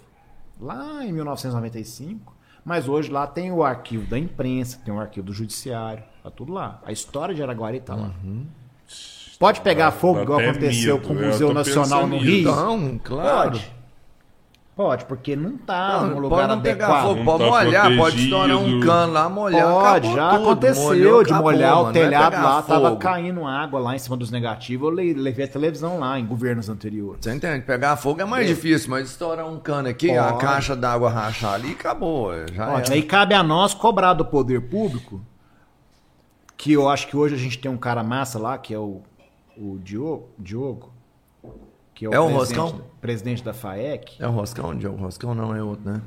lá 0.60 1.04
em 1.04 1.12
1995, 1.12 2.34
mas 2.64 2.88
hoje 2.88 3.10
lá 3.10 3.26
tem 3.26 3.52
o 3.52 3.62
arquivo 3.62 4.06
da 4.06 4.18
imprensa, 4.18 4.80
tem 4.84 4.92
o 4.92 4.98
arquivo 4.98 5.26
do 5.26 5.32
judiciário, 5.32 6.02
tá 6.22 6.30
tudo 6.30 6.52
lá. 6.52 6.80
A 6.84 6.90
história 6.92 7.34
de 7.34 7.42
Araguari 7.42 7.80
tá 7.80 7.94
lá. 7.94 8.10
Uhum. 8.24 8.46
Pode 9.38 9.60
pegar 9.60 9.90
fogo 9.90 10.20
igual 10.20 10.40
aconteceu 10.40 10.94
medo, 10.96 11.06
com 11.08 11.14
o 11.14 11.18
eu 11.20 11.26
Museu 11.28 11.52
Nacional 11.52 12.06
no. 12.06 12.18
Rio? 12.18 12.40
Então, 12.40 13.00
claro. 13.02 13.50
Pode. 13.52 13.72
Pode, 14.76 15.04
porque 15.04 15.36
não 15.36 15.56
tá 15.56 16.00
Não, 16.00 16.06
no 16.06 16.08
pode 16.14 16.20
lugar 16.22 16.48
não 16.48 16.60
pegar 16.60 16.86
adequado. 16.86 17.02
fogo, 17.04 17.14
Não 17.20 17.24
pode 17.24 17.44
tá 17.44 17.50
molhar, 17.64 17.96
pode 17.96 18.24
estourar 18.24 18.56
um 18.56 18.80
cano 18.80 19.12
lá, 19.12 19.28
molhar. 19.28 19.70
Pode, 19.72 20.12
já 20.12 20.30
tudo. 20.30 20.42
aconteceu 20.42 20.82
Molhou, 20.84 21.22
de 21.22 21.30
acabou, 21.32 21.52
molhar 21.52 21.70
mano. 21.70 21.80
o 21.80 21.84
vai 21.84 21.92
telhado 21.92 22.34
lá, 22.42 22.62
tava 22.62 22.88
fogo. 22.88 22.96
caindo 22.96 23.46
água 23.46 23.78
lá 23.78 23.94
em 23.94 23.98
cima 24.00 24.16
dos 24.16 24.32
negativos. 24.32 24.88
Eu 24.88 24.94
le- 24.96 25.14
levei 25.14 25.44
a 25.44 25.48
televisão 25.48 26.00
lá 26.00 26.18
em 26.18 26.26
governos 26.26 26.68
anteriores. 26.68 27.18
Você 27.24 27.32
entende? 27.32 27.64
Pegar 27.64 27.94
fogo 27.96 28.20
é 28.20 28.24
mais 28.24 28.48
difícil, 28.48 28.90
mas 28.90 29.08
estourar 29.10 29.46
um 29.46 29.60
cano 29.60 29.88
aqui, 29.88 30.10
a 30.10 30.24
Pode. 30.32 30.38
caixa 30.44 30.74
d'água 30.74 31.08
rachar 31.08 31.54
ali, 31.54 31.70
acabou. 31.70 32.32
Já 32.52 32.68
Ó, 32.74 32.78
era. 32.80 32.92
aí 32.94 33.02
cabe 33.04 33.32
a 33.32 33.44
nós 33.44 33.74
cobrar 33.74 34.12
do 34.14 34.24
poder 34.24 34.60
público, 34.62 35.20
que 36.56 36.72
eu 36.72 36.88
acho 36.88 37.06
que 37.06 37.16
hoje 37.16 37.36
a 37.36 37.38
gente 37.38 37.58
tem 37.60 37.70
um 37.70 37.76
cara 37.76 38.02
massa 38.02 38.40
lá, 38.40 38.58
que 38.58 38.74
é 38.74 38.78
o, 38.78 39.02
o 39.56 39.78
Diogo, 39.78 40.30
Diogo, 40.36 40.92
que 41.94 42.04
é 42.04 42.08
o, 42.08 42.12
É 42.12 42.20
o 42.20 42.26
presidente, 42.26 42.58
Roscão? 42.58 42.84
presidente 43.00 43.44
da 43.44 43.54
FAEC. 43.54 44.16
É 44.22 44.26
o 44.26 44.30
Roscão, 44.32 44.74
Diogo 44.76 44.98
Roscão 44.98 45.34
não 45.34 45.54
é 45.54 45.62
outro, 45.62 45.90
né? 45.90 46.02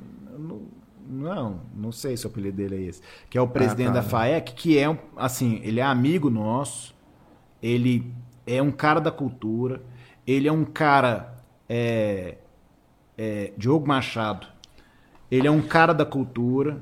Não, 1.09 1.61
não 1.73 1.91
sei 1.91 2.17
se 2.17 2.27
o 2.27 2.29
apelido 2.29 2.57
dele 2.57 2.75
é 2.75 2.81
esse. 2.89 3.01
Que 3.29 3.37
é 3.37 3.41
o 3.41 3.47
presidente 3.47 3.87
tá. 3.87 3.93
da 3.93 4.03
FAEC, 4.03 4.53
que 4.53 4.77
é 4.77 4.89
um, 4.89 4.97
assim, 5.15 5.61
ele 5.63 5.79
é 5.79 5.83
amigo 5.83 6.29
nosso, 6.29 6.93
ele 7.63 8.13
é 8.45 8.61
um 8.61 8.71
cara 8.71 8.99
da 8.99 9.11
cultura, 9.11 9.81
ele 10.25 10.47
é 10.47 10.51
um 10.51 10.65
cara. 10.65 11.33
É, 11.69 12.37
é, 13.17 13.51
Diogo 13.57 13.87
Machado, 13.87 14.47
ele 15.31 15.47
é 15.47 15.51
um 15.51 15.61
cara 15.61 15.93
da 15.93 16.05
cultura, 16.05 16.81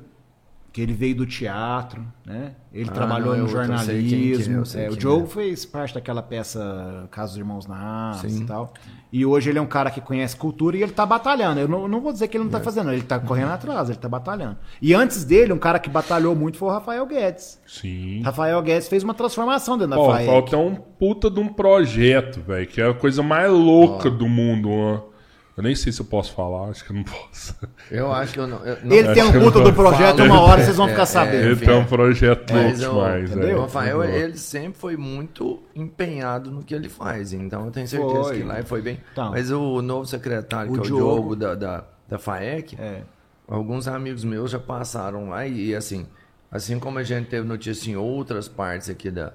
que 0.76 0.82
ele 0.82 0.92
veio 0.92 1.16
do 1.16 1.24
teatro, 1.24 2.06
né? 2.22 2.52
Ele 2.70 2.90
Ah, 2.90 2.92
trabalhou 2.92 3.34
não, 3.34 3.44
no 3.44 3.48
quem 3.48 3.58
é, 3.60 3.66
jornalismo. 3.66 4.58
eu 4.58 4.64
sei 4.66 4.84
é, 4.84 4.86
o 4.88 4.90
quem 4.90 4.98
Diogo 4.98 5.24
é. 5.24 5.26
fez 5.28 5.64
parte 5.64 5.94
daquela 5.94 6.22
peça 6.22 7.08
Casos 7.10 7.30
dos 7.30 7.38
Irmãos 7.38 7.66
Nas 7.66 8.18
Sim. 8.18 8.42
e 8.42 8.44
tal. 8.44 8.74
E 9.10 9.24
hoje 9.24 9.48
ele 9.48 9.58
é 9.58 9.62
um 9.62 9.66
cara 9.66 9.90
que 9.90 10.02
conhece 10.02 10.36
cultura 10.36 10.76
e 10.76 10.82
ele 10.82 10.92
tá 10.92 11.06
batalhando. 11.06 11.60
Eu 11.60 11.66
não, 11.66 11.88
não 11.88 12.02
vou 12.02 12.12
dizer 12.12 12.28
que 12.28 12.36
ele 12.36 12.44
não 12.44 12.50
tá 12.50 12.60
fazendo, 12.60 12.92
ele 12.92 13.00
tá 13.00 13.18
correndo 13.18 13.52
atrás, 13.52 13.88
ele 13.88 13.98
tá 13.98 14.06
batalhando. 14.06 14.58
E 14.82 14.92
antes 14.92 15.24
dele, 15.24 15.50
um 15.50 15.58
cara 15.58 15.78
que 15.78 15.88
batalhou 15.88 16.36
muito 16.36 16.58
foi 16.58 16.68
o 16.68 16.72
Rafael 16.72 17.06
Guedes. 17.06 17.58
Sim. 17.66 18.20
Rafael 18.20 18.60
Guedes 18.60 18.86
fez 18.86 19.02
uma 19.02 19.14
transformação 19.14 19.78
dentro 19.78 19.96
da 19.96 20.04
FAEC. 20.04 20.26
falta 20.26 20.58
um 20.58 20.74
puta 20.74 21.30
de 21.30 21.40
um 21.40 21.48
projeto, 21.48 22.42
velho, 22.42 22.66
que 22.66 22.82
é 22.82 22.90
a 22.90 22.92
coisa 22.92 23.22
mais 23.22 23.50
louca 23.50 24.10
do 24.10 24.28
mundo. 24.28 24.68
ó. 24.70 25.15
Eu 25.56 25.62
nem 25.62 25.74
sei 25.74 25.90
se 25.90 26.00
eu 26.02 26.04
posso 26.04 26.34
falar, 26.34 26.68
acho 26.68 26.84
que 26.84 26.90
eu 26.90 26.96
não 26.96 27.02
posso. 27.04 27.56
Eu 27.90 28.12
acho 28.12 28.34
que 28.34 28.38
eu 28.40 28.46
não. 28.46 28.58
eu- 28.64 28.76
não- 28.84 28.94
Ele 28.94 29.14
tem 29.14 29.22
um 29.24 29.32
eu 29.34 29.50
do 29.50 29.72
projeto, 29.72 30.22
uma 30.22 30.40
hora 30.42 30.62
vocês 30.62 30.76
vão 30.76 30.86
É, 30.86 30.90
ficar 30.90 31.02
é, 31.02 31.06
sabendo. 31.06 31.44
Ele 31.46 31.56
tem 31.56 31.74
um 31.74 31.84
projeto 31.86 32.52
Mas 32.52 32.80
louco 32.82 32.96
o, 32.96 33.02
demais, 33.04 33.30
velho. 33.30 33.56
o 33.56 33.60
Rafael, 33.62 34.04
ele 34.04 34.36
sempre 34.36 34.78
foi 34.78 34.98
muito 34.98 35.62
empenhado 35.74 36.50
no 36.50 36.62
que 36.62 36.74
ele 36.74 36.90
faz. 36.90 37.32
Então 37.32 37.64
eu 37.64 37.70
tenho 37.70 37.88
certeza 37.88 38.22
Foi. 38.24 38.36
que 38.36 38.42
lá 38.44 38.58
ele 38.58 38.66
foi 38.66 38.82
bem. 38.82 39.00
Então. 39.12 39.30
Mas 39.30 39.50
o 39.50 39.80
novo 39.80 40.04
secretário, 40.06 40.70
O 40.70 40.74
que 40.74 40.78
é 40.80 40.82
o 40.82 40.84
Diogo. 40.84 41.04
Diogo 41.14 41.36
da, 41.36 41.54
da, 41.54 41.84
da 42.06 42.18
FAEC, 42.18 42.76
É. 42.78 43.00
alguns 43.48 43.88
amigos 43.88 44.24
meus 44.24 44.50
já 44.50 44.58
passaram 44.58 45.30
lá 45.30 45.46
e 45.46 45.74
assim, 45.74 46.06
assim 46.52 46.78
como 46.78 46.98
a 46.98 47.02
gente 47.02 47.30
teve 47.30 47.48
notícia 47.48 47.90
em 47.90 47.96
outras 47.96 48.46
partes 48.46 48.90
aqui 48.90 49.10
da, 49.10 49.32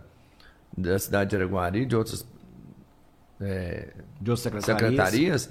da 0.77 0.99
cidade 0.99 1.31
de 1.31 1.35
Araguari, 1.35 1.83
de 1.83 1.95
outras 1.95 2.23
De 3.39 4.29
outras 4.29 4.41
secretarias. 4.41 4.79
secretarias, 4.79 5.49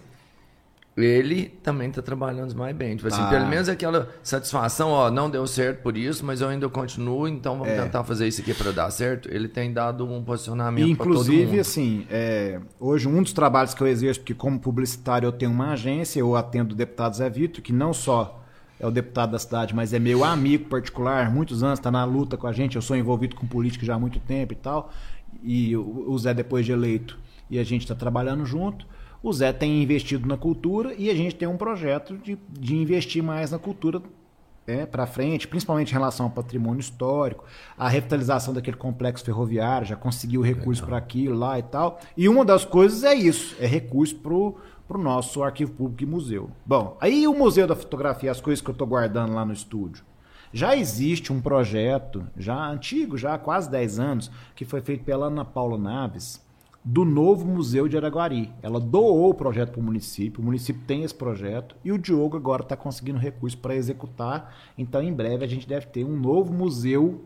ele 0.97 1.47
também 1.63 1.89
está 1.89 2.03
trabalhando 2.03 2.55
mais 2.55 2.75
bem. 2.77 2.97
Tipo 2.97 3.09
assim, 3.09 3.23
Tá. 3.23 3.29
pelo 3.31 3.47
menos 3.47 3.69
aquela 3.69 4.09
satisfação, 4.23 4.91
ó, 4.91 5.11
não 5.11 5.31
deu 5.31 5.47
certo 5.47 5.83
por 5.83 5.97
isso, 5.97 6.25
mas 6.27 6.41
eu 6.41 6.49
ainda 6.49 6.69
continuo, 6.69 7.27
então 7.29 7.55
vamos 7.59 7.73
É. 7.73 7.83
tentar 7.83 8.05
fazer 8.05 8.27
isso 8.29 8.41
aqui 8.41 8.53
para 8.53 8.71
dar 8.73 8.91
certo. 8.91 9.29
Ele 9.33 9.49
tem 9.49 9.73
dado 9.73 10.05
um 10.05 10.23
posicionamento 10.23 10.89
inclusive, 10.89 11.59
assim, 11.61 12.07
é, 12.11 12.61
hoje 12.79 13.09
um 13.09 13.23
dos 13.23 13.33
trabalhos 13.33 13.73
que 13.73 13.83
eu 13.83 13.87
exerço, 13.87 14.21
porque 14.21 14.35
como 14.35 14.59
publicitário 14.59 15.27
eu 15.27 15.33
tenho 15.33 15.51
uma 15.51 15.73
agência, 15.73 16.21
eu 16.21 16.37
atendo 16.37 16.75
o 16.75 16.77
deputado 16.77 17.17
Zé 17.17 17.31
Vitor, 17.31 17.63
que 17.63 17.73
não 17.73 17.93
só 17.95 18.37
é 18.79 18.87
o 18.87 18.91
deputado 18.91 19.33
da 19.33 19.39
cidade, 19.39 19.75
mas 19.75 19.93
é 19.93 19.99
meu 19.99 20.25
amigo 20.25 20.65
particular, 20.65 21.31
muitos 21.31 21.63
anos 21.63 21.79
está 21.79 21.91
na 21.91 22.05
luta 22.05 22.37
com 22.37 22.47
a 22.47 22.53
gente, 22.53 22.77
eu 22.77 22.83
sou 22.83 22.97
envolvido 22.97 23.37
com 23.37 23.47
política 23.47 23.85
já 23.87 23.95
há 23.95 23.99
muito 23.99 24.19
tempo 24.21 24.53
e 24.55 24.57
tal, 24.57 24.91
e 25.43 25.77
o 25.77 26.19
Zé 26.19 26.33
depois 26.35 26.65
de 26.67 26.73
eleito, 26.73 27.19
e 27.49 27.59
a 27.59 27.65
gente 27.65 27.83
está 27.83 27.95
trabalhando 27.95 28.45
junto. 28.45 28.87
O 29.23 29.33
Zé 29.33 29.53
tem 29.53 29.83
investido 29.83 30.27
na 30.27 30.37
cultura 30.37 30.95
e 30.97 31.11
a 31.11 31.15
gente 31.15 31.35
tem 31.35 31.47
um 31.47 31.57
projeto 31.57 32.17
de, 32.17 32.39
de 32.49 32.77
investir 32.77 33.23
mais 33.23 33.51
na 33.51 33.59
cultura 33.59 34.03
é, 34.67 34.87
para 34.87 35.07
frente, 35.07 35.49
principalmente 35.49 35.91
em 35.91 35.95
relação 35.95 36.27
ao 36.27 36.33
patrimônio 36.33 36.81
histórico, 36.81 37.45
a 37.77 37.89
revitalização 37.89 38.55
daquele 38.55 38.77
complexo 38.77 39.25
ferroviário, 39.25 39.87
já 39.87 39.97
conseguiu 39.97 40.41
recurso 40.41 40.85
para 40.87 40.97
aquilo 40.97 41.37
lá 41.37 41.59
e 41.59 41.63
tal. 41.63 42.01
E 42.17 42.29
uma 42.29 42.45
das 42.45 42.65
coisas 42.65 43.05
é 43.05 43.15
isso, 43.15 43.57
é 43.61 43.67
recurso 43.67 44.17
pro 44.17 44.57
para 44.91 44.99
o 44.99 45.03
nosso 45.03 45.41
arquivo 45.45 45.71
público 45.71 46.03
e 46.03 46.07
museu. 46.07 46.51
Bom, 46.67 46.97
aí 47.01 47.29
o 47.29 47.33
Museu 47.33 47.65
da 47.65 47.77
Fotografia, 47.77 48.29
as 48.29 48.41
coisas 48.41 48.61
que 48.61 48.69
eu 48.69 48.73
estou 48.73 48.89
guardando 48.89 49.33
lá 49.33 49.45
no 49.45 49.53
estúdio. 49.53 50.05
Já 50.53 50.77
existe 50.77 51.33
um 51.33 51.41
projeto, 51.41 52.27
já 52.37 52.57
antigo, 52.69 53.17
já 53.17 53.35
há 53.35 53.39
quase 53.39 53.71
10 53.71 54.01
anos, 54.01 54.33
que 54.57 54.65
foi 54.65 54.81
feito 54.81 55.05
pela 55.05 55.27
Ana 55.27 55.45
Paula 55.45 55.79
Naves, 55.79 56.45
do 56.85 57.05
novo 57.05 57.47
Museu 57.47 57.89
de 57.89 57.97
Araguari. 57.97 58.53
Ela 58.63 58.81
doou 58.81 59.31
o 59.31 59.35
projeto 59.35 59.73
para 59.73 59.81
o 59.81 59.83
município, 59.85 60.41
o 60.41 60.45
município 60.45 60.83
tem 60.87 61.03
esse 61.03 61.15
projeto 61.15 61.77
e 61.85 61.93
o 61.93 61.99
Diogo 61.99 62.37
agora 62.37 62.63
está 62.63 62.77
conseguindo 62.77 63.19
recurso 63.19 63.59
para 63.59 63.75
executar. 63.75 64.55
Então, 64.77 65.03
em 65.03 65.13
breve, 65.13 65.45
a 65.45 65.49
gente 65.49 65.69
deve 65.69 65.87
ter 65.87 66.05
um 66.05 66.17
novo 66.17 66.53
museu 66.53 67.25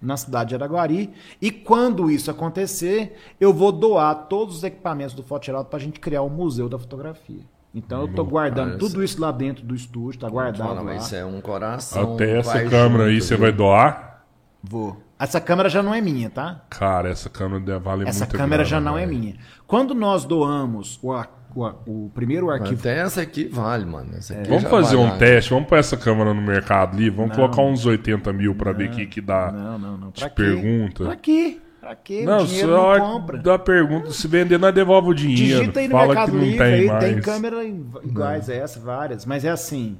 na 0.00 0.16
cidade 0.16 0.50
de 0.50 0.54
Araguari. 0.54 1.12
E 1.40 1.50
quando 1.50 2.10
isso 2.10 2.30
acontecer, 2.30 3.16
eu 3.40 3.52
vou 3.52 3.72
doar 3.72 4.26
todos 4.28 4.56
os 4.56 4.64
equipamentos 4.64 5.14
do 5.14 5.22
Foto 5.22 5.46
Geraldo 5.46 5.68
para 5.68 5.78
a 5.78 5.82
gente 5.82 6.00
criar 6.00 6.22
o 6.22 6.30
Museu 6.30 6.68
da 6.68 6.78
Fotografia. 6.78 7.40
Então 7.74 8.00
eu 8.00 8.06
estou 8.06 8.24
guardando 8.24 8.78
parece. 8.78 8.78
tudo 8.78 9.04
isso 9.04 9.20
lá 9.20 9.30
dentro 9.30 9.62
do 9.62 9.74
estúdio, 9.74 10.16
está 10.16 10.30
guardado 10.30 10.66
Fala, 10.66 10.80
lá. 10.80 10.82
mas 10.82 11.04
isso 11.04 11.14
é 11.14 11.24
um 11.26 11.42
coração. 11.42 12.14
Até 12.14 12.38
essa 12.38 12.64
câmera 12.64 13.04
aí 13.04 13.14
junto, 13.14 13.24
você 13.24 13.34
viu? 13.34 13.42
vai 13.42 13.52
doar? 13.52 14.24
Vou. 14.62 14.96
Essa 15.18 15.40
câmera 15.40 15.68
já 15.68 15.82
não 15.82 15.94
é 15.94 16.00
minha, 16.00 16.28
tá? 16.28 16.62
Cara, 16.68 17.08
essa 17.08 17.30
câmera 17.30 17.78
valer 17.78 18.06
Essa 18.08 18.24
muito 18.26 18.36
câmera 18.36 18.64
já 18.64 18.80
não 18.80 18.98
é 18.98 19.06
minha. 19.06 19.34
Quando 19.66 19.94
nós 19.94 20.24
doamos 20.24 20.98
o, 21.02 21.12
o 21.12 21.24
o 21.86 22.10
primeiro 22.14 22.50
arquivo 22.50 22.78
Até 22.80 22.98
essa 22.98 23.22
aqui 23.22 23.48
vale, 23.48 23.86
mano. 23.86 24.10
Essa 24.14 24.34
aqui 24.34 24.46
Vamos 24.48 24.62
já 24.64 24.68
fazer 24.68 24.96
vale, 24.96 25.10
um 25.10 25.18
teste, 25.18 25.50
vamos 25.50 25.68
pôr 25.68 25.78
essa 25.78 25.96
câmera 25.96 26.34
no 26.34 26.42
mercado 26.42 26.94
ali, 26.94 27.08
vamos 27.08 27.30
Não. 27.30 27.36
colocar 27.36 27.62
uns 27.62 27.86
80 27.86 28.30
mil 28.34 28.54
pra 28.54 28.72
ver 28.72 28.88
o 28.90 28.92
que 28.92 29.06
que 29.06 29.20
dá. 29.22 29.50
Não, 29.50 29.78
não, 29.78 29.96
não. 29.96 30.10
Pra 30.10 30.28
Te 30.28 30.34
quê? 30.34 30.42
pergunta. 30.42 31.04
Pra 31.04 31.16
quê? 31.16 31.60
Pra 31.80 31.94
quê? 31.94 32.24
Não, 32.24 32.38
o 32.38 32.46
só 32.46 32.98
não 32.98 33.12
compra. 33.20 33.38
dá 33.38 33.58
pergunta, 33.58 34.10
se 34.10 34.26
vender 34.28 34.58
nós 34.58 34.74
devolve 34.74 35.10
o 35.10 35.14
dinheiro. 35.14 35.60
Digita 35.60 35.80
aí 35.80 35.86
no 35.88 35.92
Fala 35.92 36.06
Mercado 36.08 36.30
que 36.32 36.36
não 36.36 36.44
Livre, 36.44 36.58
tem 36.58 36.74
aí 36.74 36.86
mais. 36.86 37.04
tem 37.04 37.20
câmera 37.22 37.64
iguais 37.64 38.50
a 38.50 38.54
essa, 38.54 38.80
várias. 38.80 39.24
Mas 39.24 39.44
é 39.44 39.50
assim, 39.50 39.96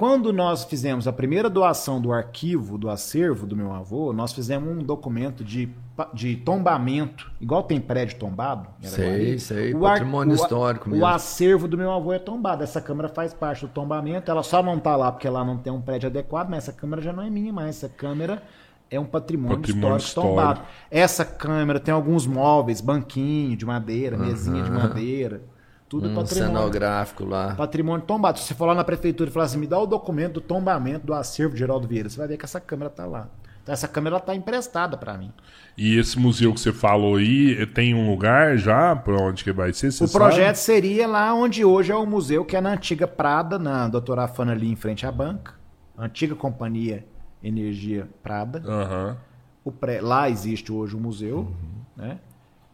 quando 0.00 0.32
nós 0.32 0.64
fizemos 0.64 1.06
a 1.06 1.12
primeira 1.12 1.50
doação 1.50 2.00
do 2.00 2.10
arquivo, 2.10 2.78
do 2.78 2.88
acervo 2.88 3.46
do 3.46 3.54
meu 3.54 3.70
avô, 3.70 4.14
nós 4.14 4.32
fizemos 4.32 4.66
um 4.74 4.78
documento 4.82 5.44
de, 5.44 5.68
de 6.14 6.36
tombamento, 6.36 7.30
igual 7.38 7.62
tem 7.62 7.78
prédio 7.78 8.18
tombado. 8.18 8.66
Sei, 8.80 9.38
sei, 9.38 9.74
O 9.74 9.84
ar- 9.84 9.98
patrimônio 9.98 10.32
o- 10.32 10.36
histórico 10.36 10.88
O 10.88 10.92
mesmo. 10.92 11.04
acervo 11.06 11.68
do 11.68 11.76
meu 11.76 11.90
avô 11.92 12.14
é 12.14 12.18
tombado. 12.18 12.62
Essa 12.64 12.80
câmera 12.80 13.10
faz 13.10 13.34
parte 13.34 13.66
do 13.66 13.68
tombamento. 13.72 14.30
Ela 14.30 14.42
só 14.42 14.62
não 14.62 14.78
tá 14.78 14.96
lá 14.96 15.12
porque 15.12 15.28
lá 15.28 15.44
não 15.44 15.58
tem 15.58 15.70
um 15.70 15.82
prédio 15.82 16.08
adequado, 16.08 16.48
mas 16.48 16.64
essa 16.64 16.72
câmera 16.72 17.02
já 17.02 17.12
não 17.12 17.22
é 17.22 17.28
minha 17.28 17.52
mais. 17.52 17.76
Essa 17.76 17.88
câmera 17.90 18.42
é 18.90 18.98
um 18.98 19.04
patrimônio, 19.04 19.58
Patrimônio 19.58 19.98
histórico, 19.98 20.30
histórico. 20.32 20.34
tombado. 20.36 20.60
Essa 20.90 21.26
câmera 21.26 21.78
tem 21.78 21.92
alguns 21.92 22.26
móveis, 22.26 22.80
banquinho 22.80 23.54
de 23.54 23.66
madeira, 23.66 24.16
mesinha 24.16 24.62
de 24.62 24.70
madeira. 24.70 25.42
Tudo 25.90 26.08
Um 26.08 26.14
patrimônio. 26.14 26.56
cenográfico 26.56 27.24
lá. 27.26 27.54
Patrimônio 27.56 28.06
tombado. 28.06 28.38
Se 28.38 28.44
você 28.46 28.54
for 28.54 28.64
lá 28.66 28.74
na 28.76 28.84
prefeitura 28.84 29.28
e 29.28 29.32
falar 29.32 29.44
assim, 29.46 29.58
me 29.58 29.66
dá 29.66 29.78
o 29.78 29.86
documento 29.86 30.34
do 30.34 30.40
tombamento 30.40 31.04
do 31.04 31.12
acervo 31.12 31.52
de 31.52 31.58
Geraldo 31.58 31.86
Vieira, 31.88 32.08
você 32.08 32.16
vai 32.16 32.28
ver 32.28 32.36
que 32.38 32.44
essa 32.44 32.60
câmera 32.60 32.88
tá 32.88 33.04
lá. 33.04 33.28
Então 33.62 33.72
essa 33.72 33.88
câmera 33.88 34.16
está 34.18 34.34
emprestada 34.34 34.96
para 34.96 35.18
mim. 35.18 35.32
E 35.76 35.98
esse 35.98 36.18
museu 36.18 36.54
que 36.54 36.60
você 36.60 36.72
falou 36.72 37.16
aí, 37.16 37.56
eh, 37.60 37.66
tem 37.66 37.92
um 37.94 38.08
lugar 38.08 38.56
já 38.56 38.94
pra 38.96 39.16
onde 39.16 39.42
que 39.44 39.52
vai 39.52 39.72
ser? 39.72 39.90
Você 39.90 40.04
o 40.04 40.08
projeto 40.10 40.56
seria 40.56 41.06
lá 41.08 41.34
onde 41.34 41.64
hoje 41.64 41.90
é 41.92 41.96
o 41.96 42.06
museu, 42.06 42.44
que 42.44 42.56
é 42.56 42.60
na 42.60 42.70
antiga 42.72 43.06
Prada, 43.08 43.58
na 43.58 43.86
doutora 43.88 44.22
Afana 44.24 44.52
ali 44.52 44.70
em 44.70 44.76
frente 44.76 45.04
à 45.04 45.12
banca. 45.12 45.54
Antiga 45.98 46.34
companhia 46.36 47.04
Energia 47.42 48.08
Prada. 48.22 48.60
Sabe? 48.62 48.72
Aham. 48.72 49.16
O 49.64 49.72
pré- 49.72 50.00
Lá 50.00 50.30
existe 50.30 50.72
hoje 50.72 50.94
o 50.96 51.00
museu, 51.00 51.52
né? 51.96 52.18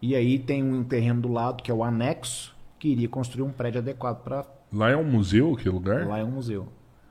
E 0.01 0.15
aí 0.15 0.37
tem 0.39 0.63
um 0.63 0.83
terreno 0.83 1.19
do 1.21 1.31
lado 1.31 1.61
que 1.63 1.69
é 1.71 1.73
o 1.73 1.83
anexo, 1.83 2.55
que 2.79 2.89
iria 2.89 3.07
construir 3.09 3.43
um 3.43 3.51
prédio 3.51 3.79
adequado 3.81 4.23
para 4.23 4.45
Lá 4.73 4.89
é 4.89 4.95
um 4.97 5.03
museu, 5.03 5.55
que 5.55 5.69
lugar? 5.69 6.05
lá 6.07 6.19
é 6.19 6.23
um 6.23 6.31
museu. 6.31 6.67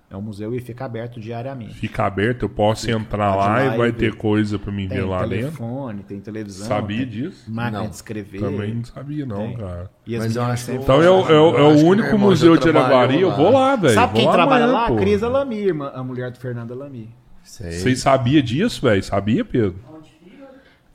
É 0.09 0.17
um 0.17 0.23
museu 0.23 0.55
e 0.55 0.61
fica 0.61 0.85
aberto 0.85 1.19
diariamente. 1.19 1.75
Fica 1.75 2.05
aberto, 2.05 2.45
eu 2.45 2.49
posso 2.49 2.89
entrar 2.89 3.33
pode 3.33 3.45
ir 3.45 3.49
lá 3.49 3.55
lá 3.69 3.75
e 3.75 3.77
vai 3.79 3.91
ter 3.93 4.15
coisa 4.15 4.57
pra 4.57 4.71
mim 4.71 4.87
Tem 4.87 4.99
ver 4.99 5.05
lá 5.05 5.23
dentro. 5.27 5.37
telefone, 5.47 6.03
tem 6.05 6.21
televisão. 6.21 6.69
Sabia 6.69 6.99
tem 6.99 7.09
disso? 7.09 7.51
Máquina 7.51 7.81
Não. 7.81 7.89
de 7.89 7.95
escrever. 7.97 8.39
Também 8.39 8.73
não 8.75 8.85
sabia 8.85 9.27
não, 9.27 9.37
Tem. 9.39 9.57
cara. 9.57 9.91
E 10.07 10.15
as 10.15 10.23
Mas 10.25 10.37
eu 10.37 10.43
acho 10.45 10.71
Então 10.71 11.03
é, 11.03 11.11
o- 11.11 11.29
é 11.29 11.41
o- 11.41 11.57
é 11.57 11.61
Eu 11.81 11.87
único 11.87 12.17
museu 12.17 12.57
de 12.57 12.69
Araguari, 12.69 13.21
eu 13.21 13.35
vou 13.35 13.51
lá, 13.51 13.75
velho. 13.75 13.95
Sabe 13.95 14.13
vou 14.13 14.23
quem 14.23 14.31
trabalha 14.31 14.65
amanhã, 14.67 14.81
lá? 14.83 14.87
pô. 14.89 14.97
Cris 14.97 15.23
Alami, 15.25 15.57
irmã- 15.57 15.91
a 15.93 16.05
mulher 16.05 16.31
do 16.31 16.39
Fernando 16.39 16.73
Alami. 16.73 17.11
Vocês 17.43 17.99
sabiam 17.99 18.43
disso, 18.45 18.83
velho? 18.83 19.03
Sabia, 19.03 19.45
Pedro? 19.45 19.75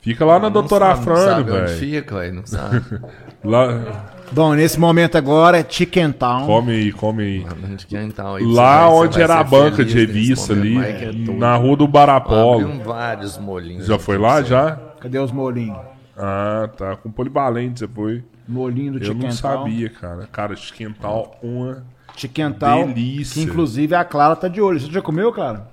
Fica 0.00 0.24
lá 0.24 0.34
na 0.38 0.46
Não 0.46 0.50
doutora 0.52 0.86
não 0.86 0.92
Afrânio, 0.94 1.22
sabe 1.24 1.50
onde 1.50 1.60
velho. 1.60 1.78
fica, 1.78 2.18
velho. 2.18 2.34
Não 2.34 2.46
sabe. 2.46 2.82
Lá, 3.44 4.11
Bom, 4.32 4.54
nesse 4.54 4.78
momento 4.80 5.16
agora 5.18 5.58
é 5.58 5.66
Chicken 5.68 6.12
Town. 6.12 6.46
come 6.46 6.72
aí, 6.72 6.92
come 6.92 7.22
aí. 7.22 7.46
É, 7.92 8.44
Lá 8.44 8.88
onde 8.88 9.20
era 9.20 9.38
a 9.38 9.44
banca 9.44 9.84
de 9.84 9.94
revista 9.94 10.52
ali, 10.52 10.76
é 10.78 11.12
na 11.36 11.54
rua 11.56 11.76
do 11.76 11.86
Barapolo. 11.86 12.64
Abriu 12.66 12.82
vários 12.84 13.36
molinhos. 13.38 13.86
Já 13.86 13.98
foi 13.98 14.16
lá, 14.18 14.42
já? 14.42 14.76
Cadê 15.00 15.18
os 15.18 15.30
molinhos? 15.32 15.78
Ah, 16.16 16.68
tá. 16.76 16.96
Com 16.96 17.10
polivalente 17.10 17.80
você 17.80 17.88
foi. 17.88 18.24
Molinho 18.48 18.92
do 18.92 18.98
Eu 18.98 19.04
Chicken 19.06 19.28
não 19.28 19.36
Town. 19.36 19.58
sabia, 19.58 19.90
cara. 19.90 20.28
Cara, 20.30 20.54
esquentar 20.54 21.12
uma... 21.42 21.84
Chicken 22.16 22.52
Town. 22.52 22.86
Delícia. 22.88 23.34
Que 23.42 23.50
inclusive 23.50 23.94
a 23.94 24.04
Clara 24.04 24.36
tá 24.36 24.48
de 24.48 24.60
olho. 24.60 24.78
Você 24.80 24.90
já 24.90 25.00
comeu, 25.00 25.32
Clara? 25.32 25.68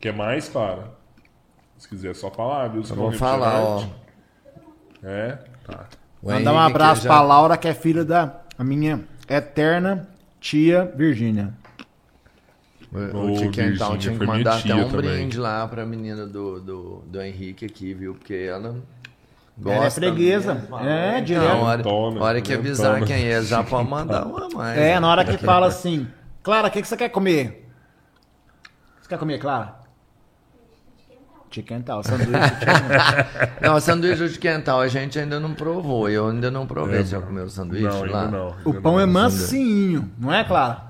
Quer 0.00 0.14
mais, 0.14 0.48
cara? 0.48 0.90
Se 1.76 1.88
quiser 1.88 2.14
só 2.14 2.30
falar, 2.30 2.68
viu? 2.68 2.82
Se 2.84 2.92
Eu 2.92 2.96
não 2.96 3.04
vou 3.04 3.12
falar, 3.12 3.60
ó. 3.60 3.74
refrigerante. 3.76 3.98
É, 5.04 5.38
tá. 5.66 5.86
O 6.22 6.30
Mandar 6.30 6.52
um 6.52 6.58
abraço 6.58 7.02
já- 7.02 7.08
pra 7.08 7.20
Laura, 7.22 7.56
que 7.56 7.68
é 7.68 7.74
filha 7.74 8.04
da 8.04 8.32
a 8.58 8.64
minha 8.64 9.00
eterna 9.28 10.08
tia 10.40 10.84
Virgínia. 10.96 11.52
O, 12.92 12.98
Ô, 13.16 13.32
o 13.32 13.36
Chicken 13.36 13.76
Town 13.76 13.90
Virgínia, 13.92 13.98
tinha 13.98 14.18
que 14.18 14.26
mandar 14.26 14.52
até 14.54 14.62
tia 14.62 14.76
um 14.76 14.88
também. 14.90 15.10
brinde 15.10 15.38
lá 15.38 15.66
pra 15.68 15.84
menina 15.84 16.26
do, 16.26 16.58
do, 16.60 17.02
do 17.06 17.20
Henrique 17.22 17.66
aqui, 17.66 17.92
viu? 17.94 18.14
Porque 18.14 18.34
ela 18.34 18.76
gosta. 19.56 19.76
Ela 19.76 19.86
é 19.86 19.90
freguesa. 19.90 20.52
É, 20.82 21.10
Então, 21.12 21.24
direto. 21.24 21.46
a 21.46 21.54
hora, 21.56 21.82
Tona, 21.82 22.20
a 22.20 22.24
hora 22.24 22.40
que 22.40 22.52
avisar 22.54 23.04
quem 23.04 23.26
é, 23.26 23.42
já 23.42 23.62
pode 23.62 23.88
mandar 23.90 24.26
uma 24.26 24.48
mais. 24.48 24.78
É, 24.78 24.94
né? 24.94 25.00
na 25.00 25.08
hora 25.08 25.24
que 25.24 25.36
fala 25.38 25.66
assim, 25.66 26.08
Clara, 26.42 26.68
o 26.68 26.70
que, 26.70 26.80
que 26.82 26.88
você 26.88 26.96
quer 26.96 27.10
comer? 27.10 27.68
Você 29.02 29.08
quer 29.08 29.18
comer, 29.18 29.38
Clara? 29.38 29.77
Chicken 31.50 31.82
Town, 31.82 32.02
sanduíche 32.02 32.32
de 32.32 32.58
chicken. 32.58 33.58
Não, 33.62 33.80
sanduíche 33.80 34.28
de 34.28 34.38
quental 34.38 34.80
a 34.80 34.88
gente 34.88 35.18
ainda 35.18 35.38
não 35.40 35.54
provou. 35.54 36.08
Eu 36.08 36.28
ainda 36.28 36.50
não 36.50 36.66
provei. 36.66 37.02
Você 37.04 37.10
já 37.12 37.20
comeu 37.20 37.44
o 37.44 37.50
sanduíche 37.50 37.84
Não, 37.84 38.04
lá? 38.04 38.24
ainda 38.24 38.36
não. 38.38 38.54
O 38.64 38.74
pão 38.74 38.92
não. 38.92 39.00
é 39.00 39.06
mansinho, 39.06 40.10
não 40.18 40.32
é, 40.32 40.44
Clara? 40.44 40.88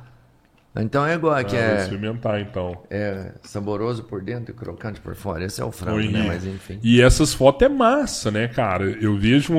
Então 0.77 1.05
é 1.05 1.15
igual, 1.15 1.43
que 1.45 1.57
Ah, 1.57 1.61
é, 1.61 1.83
experimentar, 1.83 2.41
então. 2.41 2.83
é 2.89 3.33
saboroso 3.43 4.05
por 4.05 4.23
dentro 4.23 4.53
e 4.53 4.55
crocante 4.55 5.01
por 5.01 5.15
fora. 5.17 5.45
Esse 5.45 5.61
é 5.61 5.65
o 5.65 5.73
frango, 5.73 5.97
né? 5.99 6.05
Henrique, 6.05 6.27
Mas 6.29 6.45
enfim. 6.45 6.79
E 6.83 7.01
essas 7.03 7.35
fotos 7.35 7.63
é 7.67 7.69
massa, 7.69 8.31
né, 8.31 8.47
cara? 8.49 8.85
Eu 8.85 9.17
vejo. 9.19 9.53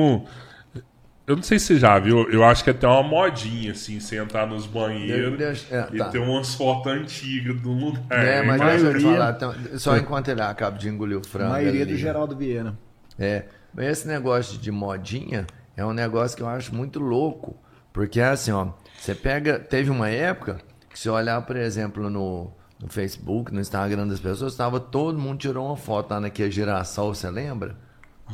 Eu 1.26 1.36
não 1.36 1.42
sei 1.44 1.58
se 1.60 1.66
você 1.66 1.78
já 1.78 1.96
viu, 1.98 2.28
eu 2.30 2.42
acho 2.42 2.64
que 2.64 2.70
é 2.70 2.72
até 2.72 2.88
uma 2.88 3.02
modinha, 3.04 3.70
assim, 3.72 4.00
você 4.00 4.16
entrar 4.16 4.46
nos 4.48 4.66
banheiros 4.66 5.38
Deixa- 5.38 5.74
é, 5.76 5.88
e 5.92 5.98
tá. 5.98 6.08
ter 6.08 6.18
umas 6.18 6.54
fotos 6.54 6.90
antigas 6.92 7.60
do 7.60 7.70
lugar. 7.72 8.02
É, 8.10 8.42
mas 8.42 8.60
deixa 8.60 8.74
eu 8.74 8.78
te 8.78 9.02
maioria- 9.04 9.12
falar. 9.12 9.30
então, 9.36 9.78
só 9.78 9.96
enquanto 9.96 10.28
ele 10.28 10.42
acaba 10.42 10.76
de 10.76 10.88
engolir 10.88 11.18
o 11.18 11.20
A 11.20 11.24
frango. 11.24 11.50
maioria 11.50 11.82
ali. 11.82 11.92
do 11.92 11.98
Geraldo 11.98 12.36
Vieira. 12.36 12.76
É, 13.18 13.44
mas 13.72 13.86
esse 13.86 14.08
negócio 14.08 14.58
de 14.58 14.72
modinha 14.72 15.46
é 15.76 15.84
um 15.86 15.92
negócio 15.92 16.36
que 16.36 16.42
eu 16.42 16.48
acho 16.48 16.74
muito 16.74 16.98
louco. 16.98 17.56
Porque 17.92 18.20
assim, 18.20 18.50
ó, 18.50 18.68
você 18.98 19.14
pega. 19.14 19.58
Teve 19.58 19.90
uma 19.90 20.08
época 20.08 20.58
que 20.88 20.98
se 20.98 21.08
olhar, 21.08 21.40
por 21.42 21.54
exemplo, 21.56 22.08
no, 22.10 22.50
no 22.80 22.88
Facebook, 22.88 23.52
no 23.52 23.60
Instagram 23.60 24.08
das 24.08 24.18
pessoas, 24.20 24.56
tava 24.56 24.80
todo 24.80 25.16
mundo 25.18 25.38
tirou 25.38 25.66
uma 25.66 25.76
foto 25.76 26.10
lá 26.10 26.20
naquele 26.20 26.50
girassol, 26.50 27.14
você 27.14 27.30
lembra? 27.30 27.76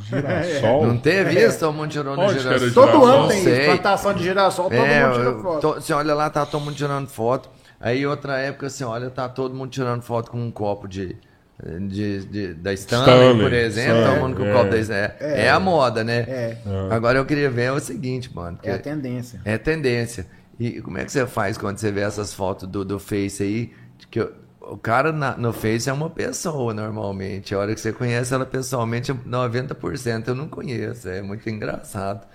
Girassol. 0.03 0.85
Não 0.87 0.97
teve 0.97 1.39
isso? 1.45 1.59
Todo 1.59 1.73
mundo 1.73 1.89
tirou 1.89 2.15
no 2.15 2.29
girassol. 2.29 2.71
Todo 2.71 2.87
Girassol? 2.87 3.05
ano 3.07 3.27
tem 3.29 3.39
isso. 3.39 3.65
Plantação 3.65 4.13
de 4.13 4.23
girassol, 4.23 4.65
todo 4.69 4.75
É, 4.75 5.03
mundo 5.05 5.13
tira 5.13 5.25
eu- 5.29 5.41
foto. 5.41 5.61
to- 5.61 5.81
você 5.81 5.93
olha 5.93 6.13
lá, 6.13 6.29
tá 6.29 6.45
todo 6.45 6.63
mundo 6.63 6.75
tirando 6.75 7.07
foto. 7.07 7.49
Aí 7.79 8.05
outra 8.07 8.37
época, 8.39 8.69
você 8.69 8.83
olha, 8.83 9.09
tá 9.09 9.27
todo 9.29 9.53
mundo 9.53 9.69
tirando 9.69 10.01
foto 10.01 10.31
com 10.31 10.37
um 10.39 10.51
copo 10.51 10.87
de. 10.87 11.15
De, 11.59 12.23
de- 12.25 12.53
da 12.53 12.71
Stanley, 12.73 13.15
Stanley, 13.15 13.41
por 13.43 13.51
exemplo, 13.53 13.91
Stanley, 13.97 14.13
todo 14.13 14.21
mundo 14.27 14.37
com 14.37 14.45
é. 14.45 14.51
o 14.51 14.55
copo 14.55 14.69
da 14.69 14.77
Stanley. 14.77 15.11
É, 15.19 15.45
é 15.45 15.49
a 15.49 15.59
moda, 15.59 16.03
né? 16.03 16.19
É. 16.27 16.57
Agora 16.91 17.17
eu 17.17 17.25
queria 17.25 17.49
ver 17.49 17.71
o 17.71 17.79
seguinte, 17.79 18.29
mano. 18.33 18.59
É 18.61 18.73
a 18.73 18.77
tendência. 18.77 19.41
é 19.43 19.57
tendência. 19.57 20.27
E 20.59 20.79
como 20.81 20.99
é 20.99 21.05
que 21.05 21.11
você 21.11 21.25
faz 21.25 21.57
quando 21.57 21.79
você 21.79 21.91
vê 21.91 22.01
essas 22.01 22.31
fotos 22.31 22.67
do, 22.69 22.85
do 22.85 22.99
Face 22.99 23.41
aí? 23.41 23.71
Que 24.11 24.19
o- 24.21 24.31
o 24.71 24.77
cara 24.77 25.11
na- 25.11 25.37
no 25.37 25.51
Face 25.53 25.89
é 25.89 25.93
uma 25.93 26.09
pessoa 26.09 26.73
normalmente. 26.73 27.53
A 27.55 27.59
hora 27.59 27.73
que 27.73 27.79
você 27.81 27.91
conhece 27.93 28.33
ela 28.33 28.45
pessoalmente, 28.45 29.11
90% 29.13 30.27
eu 30.29 30.35
não 30.35 30.47
conheço. 30.47 31.07
É 31.09 31.21
muito 31.21 31.49
engraçado. 31.49 32.25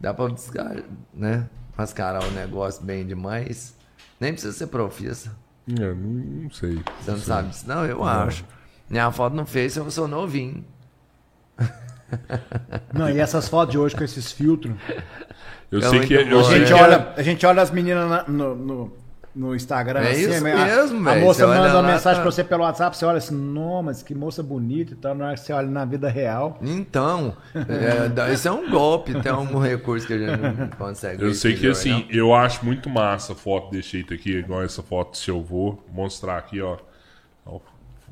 Dá 0.00 0.12
pra 0.12 0.28
descar- 0.28 0.82
né, 1.12 1.48
mascarar 1.76 2.22
o 2.24 2.30
negócio 2.32 2.82
bem 2.84 3.06
demais. 3.06 3.74
Nem 4.20 4.32
precisa 4.32 4.52
ser 4.52 4.66
profissa. 4.68 5.30
É, 5.68 5.80
não, 5.80 5.94
não 5.94 6.50
sei. 6.50 6.80
Você 7.00 7.10
não 7.10 7.18
sabe 7.18 7.48
disso? 7.48 7.64
Não, 7.66 7.84
eu 7.86 8.04
acho. 8.04 8.44
Minha 8.88 9.10
foto 9.10 9.34
no 9.34 9.46
Face, 9.46 9.78
eu 9.78 9.90
sou 9.90 10.06
novinho. 10.06 10.64
Não, 12.92 13.08
e 13.10 13.18
essas 13.18 13.48
fotos 13.48 13.72
de 13.72 13.78
hoje 13.78 13.96
com 13.96 14.04
esses 14.04 14.30
filtros. 14.30 14.74
Eu 15.70 15.80
É 15.80 15.82
sei 15.88 16.00
que. 16.00 16.14
Eu 16.14 16.40
A 16.40 16.42
gente, 16.44 16.66
que 16.68 16.72
olha, 16.74 17.12
a 17.16 17.22
gente 17.22 17.46
olha 17.46 17.62
as 17.62 17.70
meninas 17.70 18.08
na- 18.08 18.24
no, 18.28 18.54
no, 18.54 18.92
no 19.34 19.54
Instagram. 19.54 20.00
É 20.00 20.12
assim, 20.12 20.20
isso 20.30 20.38
a- 20.38 20.40
mesmo, 20.40 21.08
A 21.08 21.16
moça 21.16 21.46
manda 21.46 21.60
uma 21.74 21.80
lá, 21.80 21.88
mensagem 21.92 22.18
tá- 22.18 22.22
pra 22.22 22.30
você 22.30 22.44
pelo 22.44 22.62
WhatsApp, 22.62 22.96
você 22.96 23.04
olha 23.04 23.18
assim, 23.18 23.34
não, 23.34 23.82
mas 23.82 24.02
que 24.02 24.14
moça 24.14 24.42
bonita 24.42 24.92
e 24.92 24.96
tal. 24.96 25.14
Na 25.14 25.26
hora 25.26 25.34
que 25.34 25.40
você 25.40 25.52
olha 25.52 25.66
na 25.68 25.84
vida 25.84 26.08
real. 26.08 26.58
Então, 26.62 27.36
é, 27.54 28.32
isso 28.32 28.46
é 28.46 28.52
um 28.52 28.70
golpe, 28.70 29.12
tem 29.20 29.32
um 29.32 29.58
recurso 29.58 30.06
que 30.06 30.12
a 30.12 30.18
gente 30.18 30.40
não 30.40 30.68
consegue. 30.68 31.22
Eu 31.22 31.34
sei 31.34 31.54
que 31.56 31.66
assim, 31.68 31.90
não. 31.92 32.10
eu 32.10 32.34
acho 32.34 32.64
muito 32.64 32.88
massa 32.88 33.32
a 33.32 33.36
foto 33.36 33.70
desse 33.70 33.90
jeito 33.90 34.14
aqui, 34.14 34.30
igual 34.38 34.62
essa 34.62 34.82
foto 34.82 35.10
do 35.12 35.16
seu 35.16 35.42
vô. 35.42 35.78
Mostrar 35.92 36.38
aqui, 36.38 36.60
ó. 36.60 36.76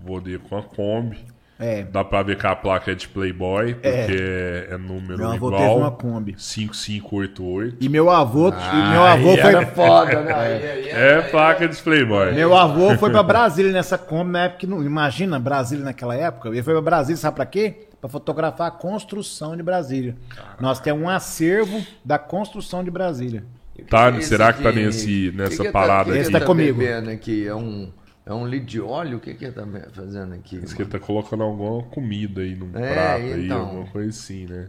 Vou 0.05 0.21
dele 0.21 0.41
com 0.49 0.59
a 0.59 0.63
Kombi. 0.65 1.25
É. 1.65 1.85
Dá 1.85 2.03
pra 2.03 2.23
ver 2.23 2.37
que 2.37 2.47
a 2.47 2.57
placa 2.57 2.91
é 2.91 2.95
de 2.95 3.07
Playboy, 3.07 3.75
porque 3.75 4.67
é, 4.71 4.77
número 4.77 5.17
Meu 5.19 5.29
avô 5.31 5.47
igual. 5.49 5.63
teve 5.63 5.75
uma 5.81 5.91
Kombi. 5.93 6.35
5588. 6.37 7.77
E 7.81 7.89
meu 7.89 8.11
avô, 8.11 8.49
e 8.49 8.91
meu 8.91 9.03
avô 9.05 9.37
foi. 9.37 9.51
Era 9.51 9.67
foda, 9.67 10.21
né? 10.23 10.33
Aí, 10.35 10.69
aí, 10.71 10.89
É 10.91 11.23
placa 11.23 11.69
de 11.69 11.77
Playboy. 11.81 12.33
Meu 12.35 12.57
avô 12.57 12.97
foi 12.99 13.11
pra 13.11 13.23
Brasília 13.23 13.73
nessa 13.73 13.97
Kombi 13.97 14.31
na 14.33 14.45
época 14.45 14.61
que 14.61 14.67
não. 14.67 14.83
Imagina 14.83 15.39
Brasília 15.39 15.85
naquela 15.85 16.15
época. 16.17 16.49
Ele 16.49 16.63
foi 16.63 16.73
pra 16.75 16.83
Brasília, 16.83 17.17
sabe 17.17 17.37
pra 17.37 17.47
quê? 17.47 17.87
Pra 18.01 18.09
fotografar 18.11 18.67
a 18.69 18.71
construção 18.73 19.57
de 19.57 19.63
Brasília. 19.63 20.17
Nós 20.61 20.81
temos 20.81 21.03
um 21.03 21.09
acervo 21.09 21.81
da 22.05 22.19
construção 22.19 22.83
de 22.83 22.91
Brasília. 22.91 23.45
Tá, 23.89 24.11
Que 24.11 24.19
que 24.19 24.25
é 24.25 24.27
será 24.27 24.49
esse 24.51 24.59
que 24.59 24.63
tá 24.65 24.69
aqui? 24.71 24.79
nesse- 24.85 25.07
Que 25.07 25.33
nessa 25.37 25.63
que 25.65 25.71
parada 25.71 26.05
tá, 26.07 26.13
que 26.13 26.19
Esse 26.19 26.27
que 26.27 26.33
tá 26.33 26.39
ele 26.39 26.47
comigo. 26.47 26.79
bebendo 26.79 27.11
aqui? 27.11 27.47
É 27.47 27.55
um, 27.55 27.89
é 28.25 28.33
um 28.33 28.47
litro 28.47 28.67
de 28.67 28.81
óleo? 28.81 29.19
O 29.19 29.21
que 29.21 29.35
que 29.35 29.45
ele 29.45 29.53
tá 29.53 29.67
fazendo 29.93 30.35
aqui? 30.35 30.59
Diz 30.59 30.73
que 30.73 30.83
ele 30.83 30.91
tá 30.91 30.99
colocando 30.99 31.43
alguma 31.43 31.83
comida 31.85 32.41
aí 32.43 32.55
num 32.55 32.71
É, 32.79 32.93
prato 32.95 33.23
aí, 33.23 33.45
então. 33.47 33.61
alguma 33.61 33.87
coisa 33.87 34.09
assim, 34.11 34.47
né? 34.47 34.69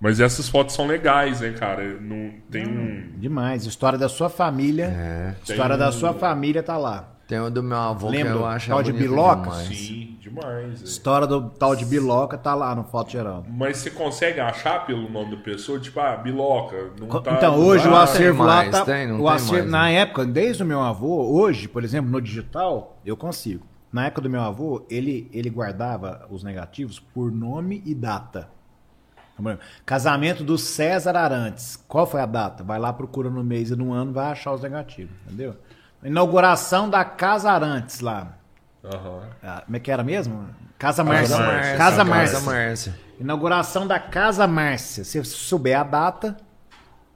Mas 0.00 0.20
essas 0.20 0.48
fotos 0.48 0.74
são 0.74 0.86
legais, 0.86 1.40
né, 1.40 1.52
cara? 1.52 1.98
Não 1.98 2.34
tem 2.50 2.66
um. 2.66 3.12
Demais. 3.18 3.64
História 3.64 3.98
da 3.98 4.08
sua 4.08 4.28
família. 4.28 4.86
É. 4.86 5.34
História 5.42 5.76
Tem 5.76 5.86
da 5.86 5.92
sua 5.92 6.12
família 6.12 6.62
tá 6.62 6.76
lá. 6.76 7.13
Tem 7.26 7.40
o 7.40 7.50
do 7.50 7.62
meu 7.62 7.76
avô 7.78 8.10
Lembra 8.10 8.32
que 8.32 8.36
eu 8.36 8.38
do 8.40 8.44
acho 8.44 8.68
tal 8.68 8.82
de 8.82 8.92
Biloca? 8.92 9.42
demais. 9.42 9.66
Sim, 9.68 10.18
demais. 10.20 10.82
é. 10.82 10.84
História 10.84 11.26
do 11.26 11.48
tal 11.48 11.74
de 11.74 11.84
Biloca 11.86 12.36
tá 12.36 12.54
lá 12.54 12.74
no 12.74 12.84
Foto 12.84 13.10
Geral. 13.10 13.44
Mas 13.48 13.78
você 13.78 13.90
consegue 13.90 14.40
achar 14.40 14.84
pelo 14.84 15.08
nome 15.08 15.36
da 15.36 15.42
pessoa? 15.42 15.78
Tipo, 15.80 16.00
ah, 16.00 16.16
Biloca. 16.16 16.90
Não 17.00 17.08
tá 17.22 17.32
então, 17.32 17.58
hoje 17.58 17.88
o 17.88 17.96
acervo 17.96 18.38
tem 18.38 18.46
lá 18.46 18.56
mais, 18.56 18.70
tá. 18.70 18.84
tem, 18.84 19.06
não 19.06 19.20
o 19.20 19.24
tem 19.24 19.28
acervo, 19.34 19.52
mais, 19.54 19.70
na 19.70 19.84
né? 19.84 19.94
época, 19.94 20.26
desde 20.26 20.62
o 20.62 20.66
meu 20.66 20.80
avô, 20.80 21.32
hoje, 21.32 21.66
por 21.66 21.82
exemplo, 21.82 22.10
no 22.10 22.20
digital, 22.20 22.98
eu 23.06 23.16
consigo. 23.16 23.64
Na 23.90 24.06
época 24.06 24.22
do 24.22 24.28
meu 24.28 24.42
avô, 24.42 24.84
ele, 24.90 25.30
ele 25.32 25.48
guardava 25.48 26.26
os 26.28 26.42
negativos 26.42 26.98
por 26.98 27.32
nome 27.32 27.82
e 27.86 27.94
data. 27.94 28.48
Exemplo, 29.38 29.58
Casamento 29.84 30.44
do 30.44 30.56
César 30.56 31.16
Arantes. 31.16 31.82
Qual 31.88 32.06
foi 32.06 32.20
a 32.20 32.26
data? 32.26 32.62
Vai 32.62 32.78
lá, 32.78 32.92
procura 32.92 33.30
no 33.30 33.42
mês 33.42 33.70
e 33.70 33.76
no 33.76 33.92
ano, 33.92 34.12
vai 34.12 34.30
achar 34.30 34.52
os 34.52 34.62
negativos, 34.62 35.12
entendeu? 35.26 35.56
Inauguração 36.04 36.88
da 36.90 37.04
Casa 37.04 37.50
Arantes 37.50 38.00
lá. 38.00 38.36
Aham. 38.84 39.22
Ah, 39.42 39.62
Como 39.64 39.76
é 39.76 39.80
que 39.80 39.90
era 39.90 40.04
mesmo? 40.04 40.46
Casa 40.78 41.02
Márcia. 41.02 41.36
Casa 41.38 42.04
Márcia. 42.04 42.38
Casa 42.38 42.40
Márcia. 42.50 42.94
Inauguração 43.18 43.86
da 43.86 43.98
Casa 43.98 44.46
Márcia. 44.46 45.04
Se 45.04 45.18
você 45.18 45.30
souber 45.30 45.78
a 45.78 45.82
data 45.84 46.36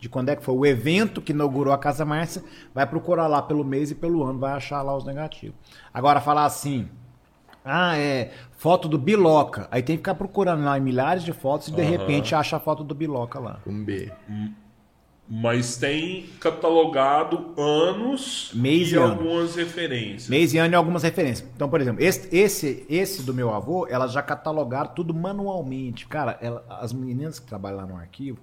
de 0.01 0.09
quando 0.09 0.29
é 0.31 0.37
que 0.37 0.43
foi 0.45 0.55
o 0.55 0.65
evento 0.65 1.21
que 1.21 1.33
inaugurou 1.33 1.75
a 1.75 1.79
Casa 1.79 2.05
Márcia, 2.05 2.43
vai 2.75 2.87
procurar 2.87 3.27
lá 3.27 3.43
pelo 3.43 3.65
mês 3.65 3.91
e 3.91 3.95
pelo 3.95 4.25
ano, 4.25 4.39
vai 4.39 4.53
achar 4.53 4.81
lá 4.81 4.97
os 4.97 5.05
negativos. 5.05 5.57
Agora, 5.93 6.21
falar 6.21 6.45
assim, 6.45 6.89
ah, 7.65 7.99
é 7.99 8.31
foto 8.57 8.89
do 8.89 8.97
Biloca. 8.97 9.67
Aí 9.71 9.83
tem 9.83 9.97
que 9.97 10.01
ficar 10.01 10.15
procurando 10.15 10.65
lá 10.65 10.79
em 10.79 10.81
milhares 10.81 11.23
de 11.25 11.33
fotos 11.33 11.69
e 11.69 11.73
de 11.73 11.83
Aham. 11.83 11.91
repente 11.91 12.35
acha 12.35 12.57
a 12.57 12.61
foto 12.61 12.83
do 12.85 12.95
Biloca 12.95 13.39
lá. 13.41 13.59
Com 13.65 13.85
B. 13.85 14.11
Mas 15.31 15.77
tem 15.77 16.27
catalogado 16.41 17.53
anos 17.61 18.51
Mês 18.55 18.89
e, 18.91 18.95
e 18.95 18.97
algumas 18.97 19.55
referências. 19.57 20.29
Mês 20.29 20.55
e 20.55 20.59
ano 20.59 20.73
e 20.73 20.77
algumas 20.77 21.03
referências. 21.03 21.47
Então, 21.55 21.69
por 21.69 21.81
exemplo, 21.81 22.03
esse, 22.03 22.35
esse, 22.35 22.87
esse 22.89 23.23
do 23.23 23.35
meu 23.35 23.53
avô, 23.53 23.87
elas 23.89 24.13
já 24.13 24.23
catalogaram 24.23 24.91
tudo 24.95 25.13
manualmente. 25.13 26.07
Cara, 26.07 26.39
ela- 26.41 26.65
as 26.81 26.93
meninas 26.93 27.39
que 27.39 27.47
trabalham 27.47 27.77
lá 27.79 27.87
no 27.87 27.97
arquivo, 27.97 28.39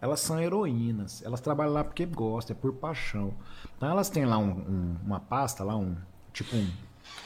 elas 0.00 0.20
são 0.20 0.40
heroínas. 0.40 1.22
Elas 1.24 1.40
trabalham 1.40 1.72
lá 1.74 1.84
porque 1.84 2.06
gostam, 2.06 2.56
é 2.56 2.58
por 2.60 2.72
paixão. 2.72 3.34
Então 3.76 3.90
elas 3.90 4.08
têm 4.08 4.24
lá 4.24 4.38
um- 4.38 4.50
um- 4.50 4.96
uma 5.04 5.20
pasta, 5.20 5.62
lá 5.62 5.76
um 5.76 5.94
tipo 6.32 6.56
um, 6.56 6.66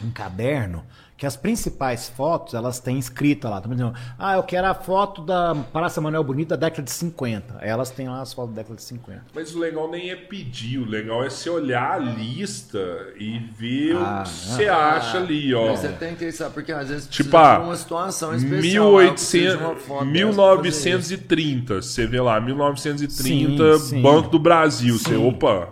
um 0.05 0.11
caderno, 0.11 0.85
que 1.17 1.25
as 1.25 1.35
principais 1.35 2.11
fotos 2.11 2.53
elas 2.53 2.79
têm 2.79 2.99
escrita 2.99 3.49
lá. 3.49 3.57
Então, 3.59 3.71
por 3.71 3.75
exemplo, 3.75 3.95
ah, 4.19 4.35
eu 4.37 4.43
quero 4.43 4.67
a 4.67 4.75
foto 4.75 5.23
da 5.23 5.55
Praça 5.73 5.99
Manuel 6.01 6.23
Bonito 6.23 6.49
da 6.51 6.57
década 6.57 6.83
de 6.83 6.91
50. 6.91 7.57
Aí 7.59 7.69
Elas 7.71 7.91
têm 7.91 8.07
lá 8.09 8.21
as 8.21 8.35
fotos 8.35 8.55
da 8.55 8.61
década 8.61 8.77
de 8.77 8.83
50. 8.83 9.23
Mas 9.35 9.55
o 9.55 9.59
legal 9.59 9.91
nem 9.91 10.11
é 10.11 10.17
pedir, 10.17 10.79
o 10.79 10.85
legal 10.85 11.25
é 11.25 11.31
você 11.31 11.49
olhar 11.49 11.93
a 11.93 11.99
lista 11.99 12.79
e 13.19 13.39
ver 13.39 13.97
Ah, 13.97 14.21
o 14.21 14.23
que 14.25 14.29
você 14.31 14.69
acha 14.69 15.17
ali, 15.19 15.55
ó. 15.55 15.75
Você 15.75 15.89
tem 15.89 16.15
que 16.15 16.31
saber, 16.33 16.53
porque 16.53 16.71
às 16.73 16.89
vezes 16.89 17.07
Tipo, 17.09 17.31
precisa 17.31 17.53
ah, 17.55 17.59
de 17.61 17.65
uma 17.65 17.77
situação 17.77 18.35
especial. 18.35 18.93
lá, 18.93 19.03
eu 19.05 19.13
preciso 19.13 19.57
de 19.57 19.63
uma 19.65 19.75
1800, 19.75 19.83
foto 19.87 20.05
dessa 20.05 20.19
pra 20.37 20.55
fazer 20.59 20.69
isso. 20.69 20.85
1930, 20.85 21.83
você 21.83 22.07
vê 22.07 22.21
lá, 22.21 22.41
1930, 22.41 23.79
Sim, 23.79 23.85
sim. 23.87 24.03
Banco 24.03 24.29
do 24.29 24.39
Brasil. 24.39 24.99
Você, 24.99 25.15
opa, 25.15 25.69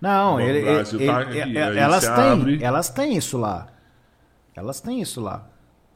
Não, 0.00 0.38
ele, 0.40 0.62
Brasil 0.62 1.00
ele- 1.00 1.10
tá 1.12 1.22
ele- 1.22 1.58
aí 1.58 1.78
elas 1.78 2.04
têm, 2.04 2.12
abre. 2.32 2.62
elas 2.62 2.88
têm 2.90 3.16
isso 3.16 3.38
lá. 3.38 3.66
Elas 4.54 4.80
têm 4.80 5.00
isso 5.00 5.20
lá. 5.20 5.48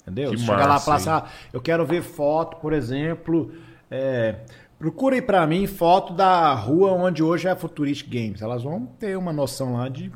Entendeu? 0.03 0.31
Que 0.31 0.39
Chega 0.39 0.57
lá 0.57 0.65
e 0.65 0.69
massa, 0.69 0.85
fala 0.85 0.97
assim, 0.97 1.11
ah, 1.11 1.25
eu 1.53 1.61
quero 1.61 1.85
ver 1.85 2.03
foto, 2.03 2.57
por 2.57 2.73
exemplo, 2.73 3.53
é, 3.91 4.37
procura 4.79 5.15
aí 5.15 5.23
pra 5.23 5.47
mim 5.47 5.67
foto 5.67 6.15
da 6.15 6.55
rua 6.55 6.93
onde 6.93 7.23
hoje 7.23 7.47
é 7.47 7.51
a 7.51 7.57
Futuristic 7.57 8.09
Games. 8.09 8.41
Elas 8.41 8.63
vão 8.63 8.87
ter 8.87 9.17
uma 9.19 9.33
noção 9.33 9.75
lá 9.75 9.89
de, 9.89 10.11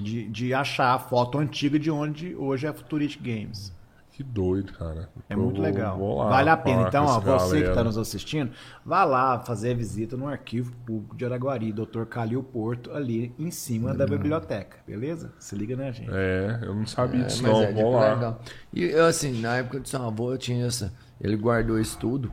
de, 0.00 0.28
de 0.28 0.54
achar 0.54 0.94
a 0.94 0.98
foto 0.98 1.38
antiga 1.38 1.78
de 1.78 1.90
onde 1.90 2.34
hoje 2.36 2.66
é 2.66 2.70
a 2.70 2.72
Futuristic 2.72 3.22
Games. 3.22 3.72
Que 4.12 4.22
doido, 4.22 4.74
cara. 4.74 5.08
É 5.28 5.34
muito 5.34 5.54
vou- 5.56 5.62
legal. 5.64 5.96
vou 5.96 6.18
lá 6.18 6.28
vale 6.28 6.50
a 6.50 6.56
pena. 6.56 6.82
Então, 6.86 7.06
ó, 7.06 7.18
você 7.18 7.50
que 7.54 7.56
está 7.60 7.68
galera. 7.70 7.84
nos 7.84 7.96
assistindo, 7.96 8.52
vá 8.84 9.04
lá 9.04 9.40
fazer 9.40 9.70
a 9.70 9.74
visita 9.74 10.16
no 10.18 10.28
arquivo 10.28 10.70
público 10.84 11.16
de 11.16 11.24
Araguari, 11.24 11.72
Dr. 11.72 12.04
Calil 12.04 12.42
Porto, 12.42 12.92
ali 12.92 13.34
em 13.38 13.50
cima 13.50 13.94
da 13.94 14.06
biblioteca, 14.06 14.76
beleza? 14.86 15.32
Se 15.38 15.54
liga 15.56 15.74
na 15.74 15.90
gente. 15.90 16.10
É, 16.12 16.58
eu 16.62 16.74
não 16.74 16.86
sabia 16.86 17.22
É, 17.22 17.24
disso, 17.24 17.42
mas 17.42 17.52
não. 17.52 17.62
é 17.62 17.72
de 17.72 17.82
Vou 17.82 17.92
lá. 17.94 18.12
legal. 18.14 18.40
E 18.72 18.84
eu, 18.84 19.06
assim, 19.06 19.40
na 19.40 19.56
época 19.56 19.80
do 19.80 19.88
seu 19.88 20.02
avô, 20.02 20.30
eu 20.32 20.38
tinha 20.38 20.66
essa. 20.66 20.92
Ele 21.18 21.36
guardou 21.36 21.80
isso 21.80 21.96
tudo, 21.98 22.30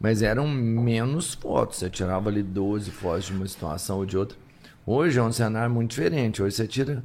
mas 0.00 0.22
eram 0.22 0.48
menos 0.48 1.34
fotos. 1.34 1.78
Você 1.78 1.88
tirava 1.88 2.28
ali 2.28 2.42
12 2.42 2.90
fotos 2.90 3.26
de 3.26 3.32
uma 3.34 3.46
situação 3.46 3.98
ou 3.98 4.04
de 4.04 4.18
outra. 4.18 4.36
Hoje 4.84 5.18
é 5.18 5.22
um 5.22 5.30
cenário 5.30 5.72
muito 5.72 5.90
diferente. 5.90 6.42
Hoje 6.42 6.56
você 6.56 6.66
tira 6.66 7.04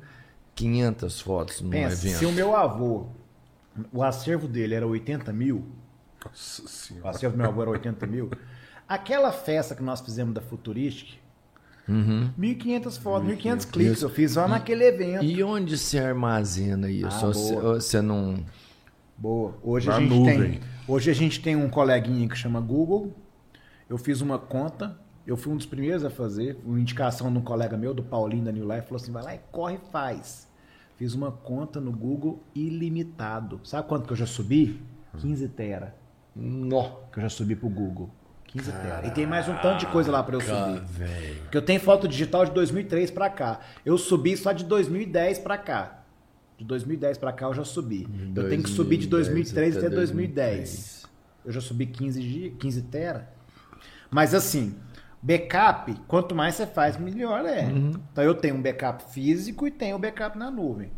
500 0.55 1.21
fotos 1.21 1.61
num 1.61 1.69
Pensa, 1.69 2.07
evento. 2.07 2.17
se 2.19 2.25
o 2.25 2.31
meu 2.31 2.55
avô, 2.55 3.05
o 3.91 4.03
acervo 4.03 4.47
dele 4.47 4.73
era 4.75 4.85
80 4.87 5.31
mil, 5.33 5.65
Nossa 6.23 6.63
o 6.63 6.67
senhora. 6.67 7.09
acervo 7.09 7.35
do 7.35 7.41
meu 7.41 7.49
avô 7.49 7.61
era 7.61 7.71
80 7.71 8.07
mil, 8.07 8.29
aquela 8.87 9.31
festa 9.31 9.75
que 9.75 9.83
nós 9.83 10.01
fizemos 10.01 10.33
da 10.33 10.41
Futuristic, 10.41 11.15
1.500 11.87 12.99
fotos, 12.99 13.29
1.500 13.29 13.69
cliques 13.71 14.01
eu 14.01 14.09
fiz 14.09 14.31
só 14.31 14.47
naquele 14.47 14.85
evento. 14.85 15.23
E 15.23 15.43
onde 15.43 15.77
se 15.77 15.99
armazena 15.99 16.89
isso? 16.89 17.25
Ah, 17.25 17.31
você 17.73 18.01
não. 18.01 18.43
Boa. 19.17 19.53
Hoje 19.63 19.87
Na 19.87 19.97
a 19.97 19.99
gente 19.99 20.09
nuvem. 20.09 20.51
tem. 20.51 20.59
Hoje 20.87 21.11
a 21.11 21.13
gente 21.13 21.41
tem 21.41 21.55
um 21.55 21.69
coleguinha 21.69 22.27
que 22.27 22.35
chama 22.35 22.59
Google. 22.59 23.15
Eu 23.89 23.97
fiz 23.97 24.19
uma 24.21 24.37
conta. 24.39 24.99
Eu 25.25 25.37
fui 25.37 25.53
um 25.53 25.57
dos 25.57 25.65
primeiros 25.65 26.03
a 26.03 26.09
fazer. 26.09 26.59
Uma 26.65 26.79
indicação 26.79 27.31
de 27.31 27.37
um 27.37 27.41
colega 27.41 27.77
meu, 27.77 27.93
do 27.93 28.03
Paulinho 28.03 28.43
da 28.43 28.51
New 28.51 28.63
Life, 28.65 28.87
falou 28.87 29.01
assim: 29.01 29.11
vai 29.11 29.23
lá 29.23 29.35
e 29.35 29.39
corre 29.51 29.75
e 29.75 29.91
faz. 29.91 30.47
Fiz 30.97 31.13
uma 31.13 31.31
conta 31.31 31.79
no 31.81 31.91
Google 31.91 32.41
ilimitado. 32.53 33.59
Sabe 33.63 33.87
quanto 33.87 34.05
que 34.07 34.13
eu 34.13 34.17
já 34.17 34.25
subi? 34.25 34.81
15 35.17 35.47
tera. 35.49 35.95
Nó. 36.35 36.89
Que 37.11 37.19
eu 37.19 37.23
já 37.23 37.29
subi 37.29 37.55
pro 37.55 37.69
Google. 37.69 38.09
15 38.47 38.71
tera. 38.71 39.07
E 39.07 39.11
tem 39.11 39.25
mais 39.25 39.47
um 39.49 39.55
tanto 39.57 39.79
de 39.79 39.87
coisa 39.87 40.11
lá 40.11 40.23
pra 40.23 40.35
eu 40.35 40.41
subir. 40.41 40.81
velho. 40.85 41.41
Porque 41.43 41.57
eu 41.57 41.61
tenho 41.61 41.79
foto 41.79 42.07
digital 42.07 42.45
de 42.45 42.51
2003 42.51 43.11
pra 43.11 43.29
cá. 43.29 43.59
Eu 43.85 43.97
subi 43.97 44.37
só 44.37 44.51
de 44.51 44.63
2010 44.63 45.39
pra 45.39 45.57
cá. 45.57 46.03
De 46.57 46.63
2010 46.63 47.17
pra 47.17 47.33
cá 47.33 47.47
eu 47.47 47.53
já 47.53 47.65
subi. 47.65 48.07
eu 48.35 48.49
tenho 48.49 48.63
que 48.63 48.69
subir 48.69 48.97
de 48.97 49.07
2003 49.07 49.77
até 49.77 49.89
2010. 49.89 51.05
Eu 51.45 51.51
já 51.51 51.59
subi 51.61 51.85
15, 51.85 52.21
gi- 52.21 52.55
15 52.57 52.81
tera. 52.83 53.29
Mas 54.09 54.33
assim, 54.33 54.75
backup, 55.25 55.91
quanto 56.07 56.35
mais 56.35 56.55
você 56.55 56.67
faz, 56.67 56.97
melhor 56.97 57.45
é. 57.45 57.63
Então 57.63 58.23
eu 58.23 58.35
tenho 58.35 58.55
um 58.55 58.61
backup 58.61 59.03
físico 59.11 59.65
e 59.67 59.71
tenho 59.71 59.97
um 59.97 59.99
backup 59.99 60.37
na 60.37 60.51
nuvem. 60.51 60.91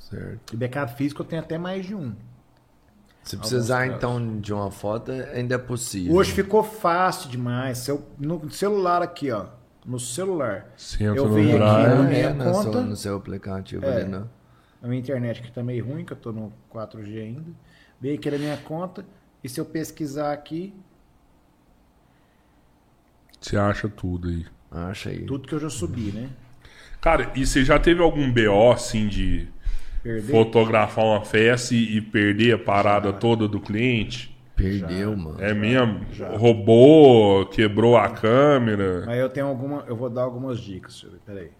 Certo. 0.00 0.52
E 0.52 0.56
backup 0.56 0.94
físico 0.96 1.22
eu 1.22 1.26
tenho 1.26 1.40
até 1.42 1.56
mais 1.56 1.86
de 1.86 1.94
um. 1.94 2.14
Se 3.22 3.36
precisar, 3.36 3.86
então, 3.86 4.38
de 4.40 4.52
uma 4.52 4.70
foto, 4.70 5.12
ainda 5.12 5.54
é 5.54 5.58
possível. 5.58 6.14
Hoje 6.14 6.32
ficou 6.32 6.62
fácil 6.62 7.28
demais. 7.30 7.78
Se 7.78 7.90
eu- 7.90 8.06
no 8.18 8.50
celular 8.50 9.02
aqui, 9.02 9.30
ó. 9.30 9.46
no 9.84 9.98
celular. 9.98 10.66
Você 10.76 11.04
entra 11.04 11.16
Eu 11.20 11.28
no 11.28 11.34
venho 11.34 11.56
aqui 11.56 11.58
Drive. 11.82 11.88
na 11.98 12.02
minha 12.02 12.20
é, 12.26 12.32
no 12.34 12.44
conta. 12.44 12.72
seu, 12.72 12.82
no 12.82 12.96
seu 12.96 13.16
aplicativo 13.16 13.84
É. 13.86 13.96
ali, 14.02 14.04
né? 14.10 14.24
A 14.82 14.86
minha 14.86 15.00
internet 15.00 15.40
que 15.42 15.50
tá 15.50 15.62
meio 15.62 15.86
ruim, 15.86 16.04
que 16.04 16.12
eu 16.12 16.16
tô 16.18 16.32
no 16.32 16.52
4G 16.70 17.18
ainda. 17.18 17.50
Venho 18.00 18.14
aqui 18.16 18.30
na 18.30 18.36
minha 18.38 18.56
conta. 18.58 19.04
E 19.42 19.48
se 19.48 19.58
eu 19.58 19.64
pesquisar 19.64 20.32
aqui, 20.32 20.74
Você 23.40 23.56
acha 23.56 23.88
tudo 23.88 24.28
aí. 24.28 24.46
Acha 24.70 25.10
aí. 25.10 25.24
tudo 25.24 25.48
que 25.48 25.54
eu 25.54 25.58
já 25.58 25.70
subi, 25.70 26.12
né? 26.12 26.28
Cara, 27.00 27.32
e 27.34 27.46
você 27.46 27.64
já 27.64 27.78
teve 27.78 28.02
algum 28.02 28.30
BO 28.30 28.70
assim 28.70 29.08
de 29.08 29.48
Perder. 30.02 30.30
fotografar 30.30 31.04
uma 31.04 31.24
festa 31.24 31.74
e, 31.74 31.96
e 31.96 32.00
perder 32.00 32.54
a 32.54 32.58
parada 32.58 33.12
toda 33.12 33.48
do 33.48 33.58
cliente? 33.58 34.36
Perdeu, 34.54 35.16
mano. 35.16 35.42
É 35.42 35.54
mesmo? 35.54 36.04
Roubou, 36.36 37.46
quebrou 37.46 37.96
a 37.96 38.10
câmera. 38.10 39.04
Mas 39.06 39.18
eu 39.18 39.30
tenho 39.30 39.46
alguma. 39.46 39.84
Eu 39.88 39.96
vou 39.96 40.10
dar 40.10 40.22
algumas 40.22 40.60
dicas. 40.60 41.00
Ver, 41.00 41.18
peraí. 41.24 41.50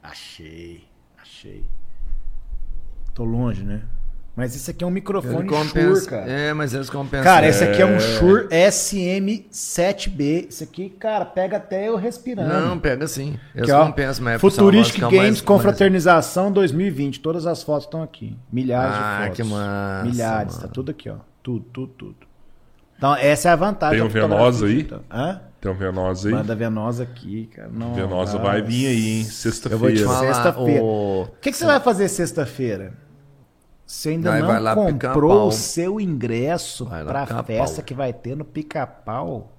Achei. 0.00 0.84
Achei. 1.20 1.64
Tô 3.12 3.24
longe, 3.24 3.64
né? 3.64 3.82
Mas 4.38 4.54
isso 4.54 4.70
aqui 4.70 4.84
é 4.84 4.86
um 4.86 4.90
microfone 4.90 5.34
Ele 5.40 5.48
Shure, 5.48 5.66
compensa. 5.68 6.08
cara. 6.10 6.30
É, 6.30 6.52
mas 6.54 6.72
eles 6.72 6.88
compensam. 6.88 7.24
Cara, 7.24 7.48
esse 7.48 7.64
aqui 7.64 7.82
é 7.82 7.86
um 7.86 7.98
Shure 7.98 8.46
SM7B. 8.52 10.46
Isso 10.48 10.62
aqui, 10.64 10.90
cara, 10.90 11.24
pega 11.24 11.56
até 11.56 11.88
eu 11.88 11.96
respirando. 11.96 12.48
Não, 12.48 12.78
pega 12.78 13.06
sim. 13.08 13.36
Eles 13.54 13.68
Aqui, 13.68 13.84
compensam, 13.84 14.24
mas 14.24 14.34
é 14.36 14.38
Futuristic 14.38 14.94
ficar 14.94 15.06
Games 15.10 15.22
mais- 15.22 15.40
com 15.40 15.52
mais- 15.54 15.62
fraternização 15.62 16.52
2020. 16.52 17.20
Todas 17.20 17.46
as 17.46 17.62
fotos 17.64 17.84
estão 17.86 18.00
aqui. 18.02 18.36
Milhares 18.52 18.94
Ah, 18.96 19.16
de 19.16 19.22
fotos. 19.24 19.36
que 19.36 19.42
massa, 19.54 20.04
Milhares, 20.06 20.54
mano. 20.54 20.66
tá 20.68 20.72
tudo 20.72 20.90
aqui, 20.92 21.10
ó. 21.10 21.16
Tudo, 21.42 21.64
tudo, 21.72 21.92
tudo. 21.98 22.16
Então, 22.96 23.14
essa 23.16 23.48
é 23.48 23.52
a 23.52 23.56
vantagem. 23.56 23.98
Tem 23.98 24.06
um 24.06 24.10
Venosa 24.10 24.66
aí? 24.66 24.72
digital. 24.74 25.00
Hã? 25.10 25.40
Tem 25.60 25.70
um 25.72 25.74
Venosa 25.74 26.28
aí. 26.28 26.34
Banda 26.34 26.54
Venosa 26.54 27.02
aqui, 27.02 27.50
cara. 27.54 27.68
Não, 27.72 27.92
Venosa 27.94 28.38
cara. 28.38 28.50
vai 28.50 28.62
vir 28.62 28.86
aí, 28.86 29.08
hein? 29.08 29.26
Eu 29.70 29.78
vou 29.78 29.90
te 29.90 29.98
Sexta-feira. 29.98 30.04
falar. 30.06 30.34
Sexta-feira. 30.34 30.82
o... 30.84 31.22
O 31.22 31.28
que, 31.40 31.50
que 31.50 31.56
você 31.56 31.64
vai 31.66 31.80
fazer 31.80 32.08
sexta-feira? 32.08 32.92
Você 33.88 34.10
ainda 34.10 34.38
não 34.38 34.46
vai 34.46 34.60
lá 34.60 34.74
comprou 34.74 35.48
o 35.48 35.50
seu 35.50 35.98
ingresso 35.98 36.84
pra 36.84 37.22
Pica-Pau. 37.22 37.44
festa 37.44 37.82
que 37.82 37.94
vai 37.94 38.12
ter 38.12 38.36
no 38.36 38.44
Pica-Pau? 38.44 39.50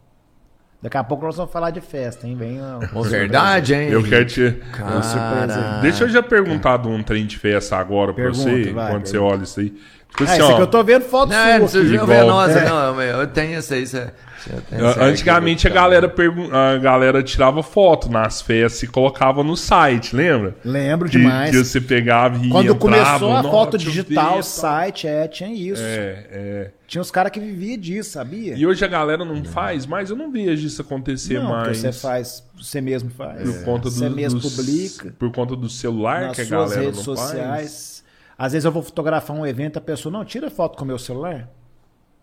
Daqui 0.80 0.98
a 0.98 1.04
pouco 1.04 1.26
nós 1.26 1.36
vamos 1.36 1.52
falar 1.52 1.72
de 1.72 1.82
festa, 1.82 2.28
hein? 2.28 2.36
Vem 2.36 2.62
uma 2.62 3.04
verdade, 3.04 3.74
hein? 3.74 3.90
Eu 3.90 4.04
quero 4.04 4.26
te. 4.26 4.42
Aí. 4.44 5.82
Deixa 5.82 6.04
eu 6.04 6.10
já 6.10 6.22
perguntar 6.22 6.78
de 6.78 6.88
um 6.88 7.02
trem 7.02 7.26
de 7.26 7.40
festa 7.40 7.78
agora 7.78 8.14
pra 8.14 8.26
Pergunta, 8.26 8.50
você, 8.50 8.72
vai, 8.72 8.92
quando 8.92 9.08
você 9.08 9.14
pergunta. 9.14 9.34
olha 9.34 9.44
isso 9.44 9.60
aí. 9.60 9.76
Tipo 10.10 10.24
Ah, 10.30 10.34
assim, 10.34 10.42
ó. 10.42 10.60
eu 10.60 10.68
tô 10.68 10.84
vendo 10.84 11.04
foto 11.04 11.30
Não, 11.30 11.68
sua. 11.68 11.84
não 11.84 11.94
igual. 11.94 12.08
Venosa, 12.08 12.60
É. 12.60 12.70
não. 12.70 13.02
Eu 13.02 13.28
tenho 13.28 13.60
esse 13.60 13.74
aí. 13.74 13.86
Você, 13.88 14.12
você 14.40 15.00
Antigamente 15.02 15.68
a 15.68 15.70
que 15.70 15.76
galera, 15.76 16.14
a 16.52 16.78
galera 16.78 17.22
tirava 17.24 17.62
foto 17.62 18.10
nas 18.10 18.42
festas 18.42 18.84
e 18.84 18.88
colocava 18.88 19.44
no 19.44 19.56
site, 19.56 20.16
lembra? 20.16 20.56
Lembro 20.64 21.10
Que, 21.10 21.18
demais. 21.20 21.52
que 21.52 21.64
você 21.64 21.80
pegava 21.80 22.38
e 22.38 22.50
Quando 22.50 22.74
entrava, 22.74 22.80
começou 22.80 23.32
a 23.32 23.44
"Nossa, 23.44 23.50
foto 23.50 23.78
digital, 23.78 24.34
ver", 24.34 24.40
o 24.40 24.44
site, 24.44 25.08
é, 25.08 25.28
tinha 25.28 25.54
isso. 25.54 25.82
É, 25.84 26.26
é. 26.32 26.72
Tinha 26.88 27.02
uns 27.02 27.12
caras 27.12 27.32
que 27.32 27.40
viviam 27.40 27.78
disso, 27.78 28.12
sabia? 28.12 28.56
E 28.58 28.66
hoje 28.66 28.84
a 28.84 28.88
galera 28.88 29.24
não 29.24 29.44
faz 29.46 29.86
mais, 29.86 30.10
eu 30.10 30.16
não 30.16 30.32
vejo 30.32 30.66
isso 30.68 30.82
acontecer 30.82 31.40
não, 31.40 31.50
mais. 31.52 31.78
você 31.78 31.92
faz, 31.92 32.44
você 32.58 32.82
mesmo 32.82 33.10
faz. 33.12 33.44
Por 33.44 33.64
conta 33.64 33.90
você 33.90 34.10
do, 34.10 34.16
mesmo 34.16 34.40
dos- 34.40 34.56
publica. 34.56 35.14
Por 35.20 35.32
conta 35.32 35.56
do 35.56 35.70
celular 35.70 36.22
nas 36.28 36.36
que 36.36 36.42
a 36.42 36.46
suas 36.46 36.60
galera 36.72 36.82
redes 36.82 36.98
não 36.98 37.04
sociais. 37.16 38.04
Às 38.40 38.54
vezes 38.54 38.64
eu 38.64 38.72
vou 38.72 38.82
fotografar 38.82 39.36
um 39.36 39.46
evento, 39.46 39.78
a 39.78 39.82
pessoa, 39.82 40.10
não, 40.10 40.24
tira 40.24 40.50
foto 40.50 40.78
com 40.78 40.86
o 40.86 40.88
meu 40.88 40.98
celular. 40.98 41.50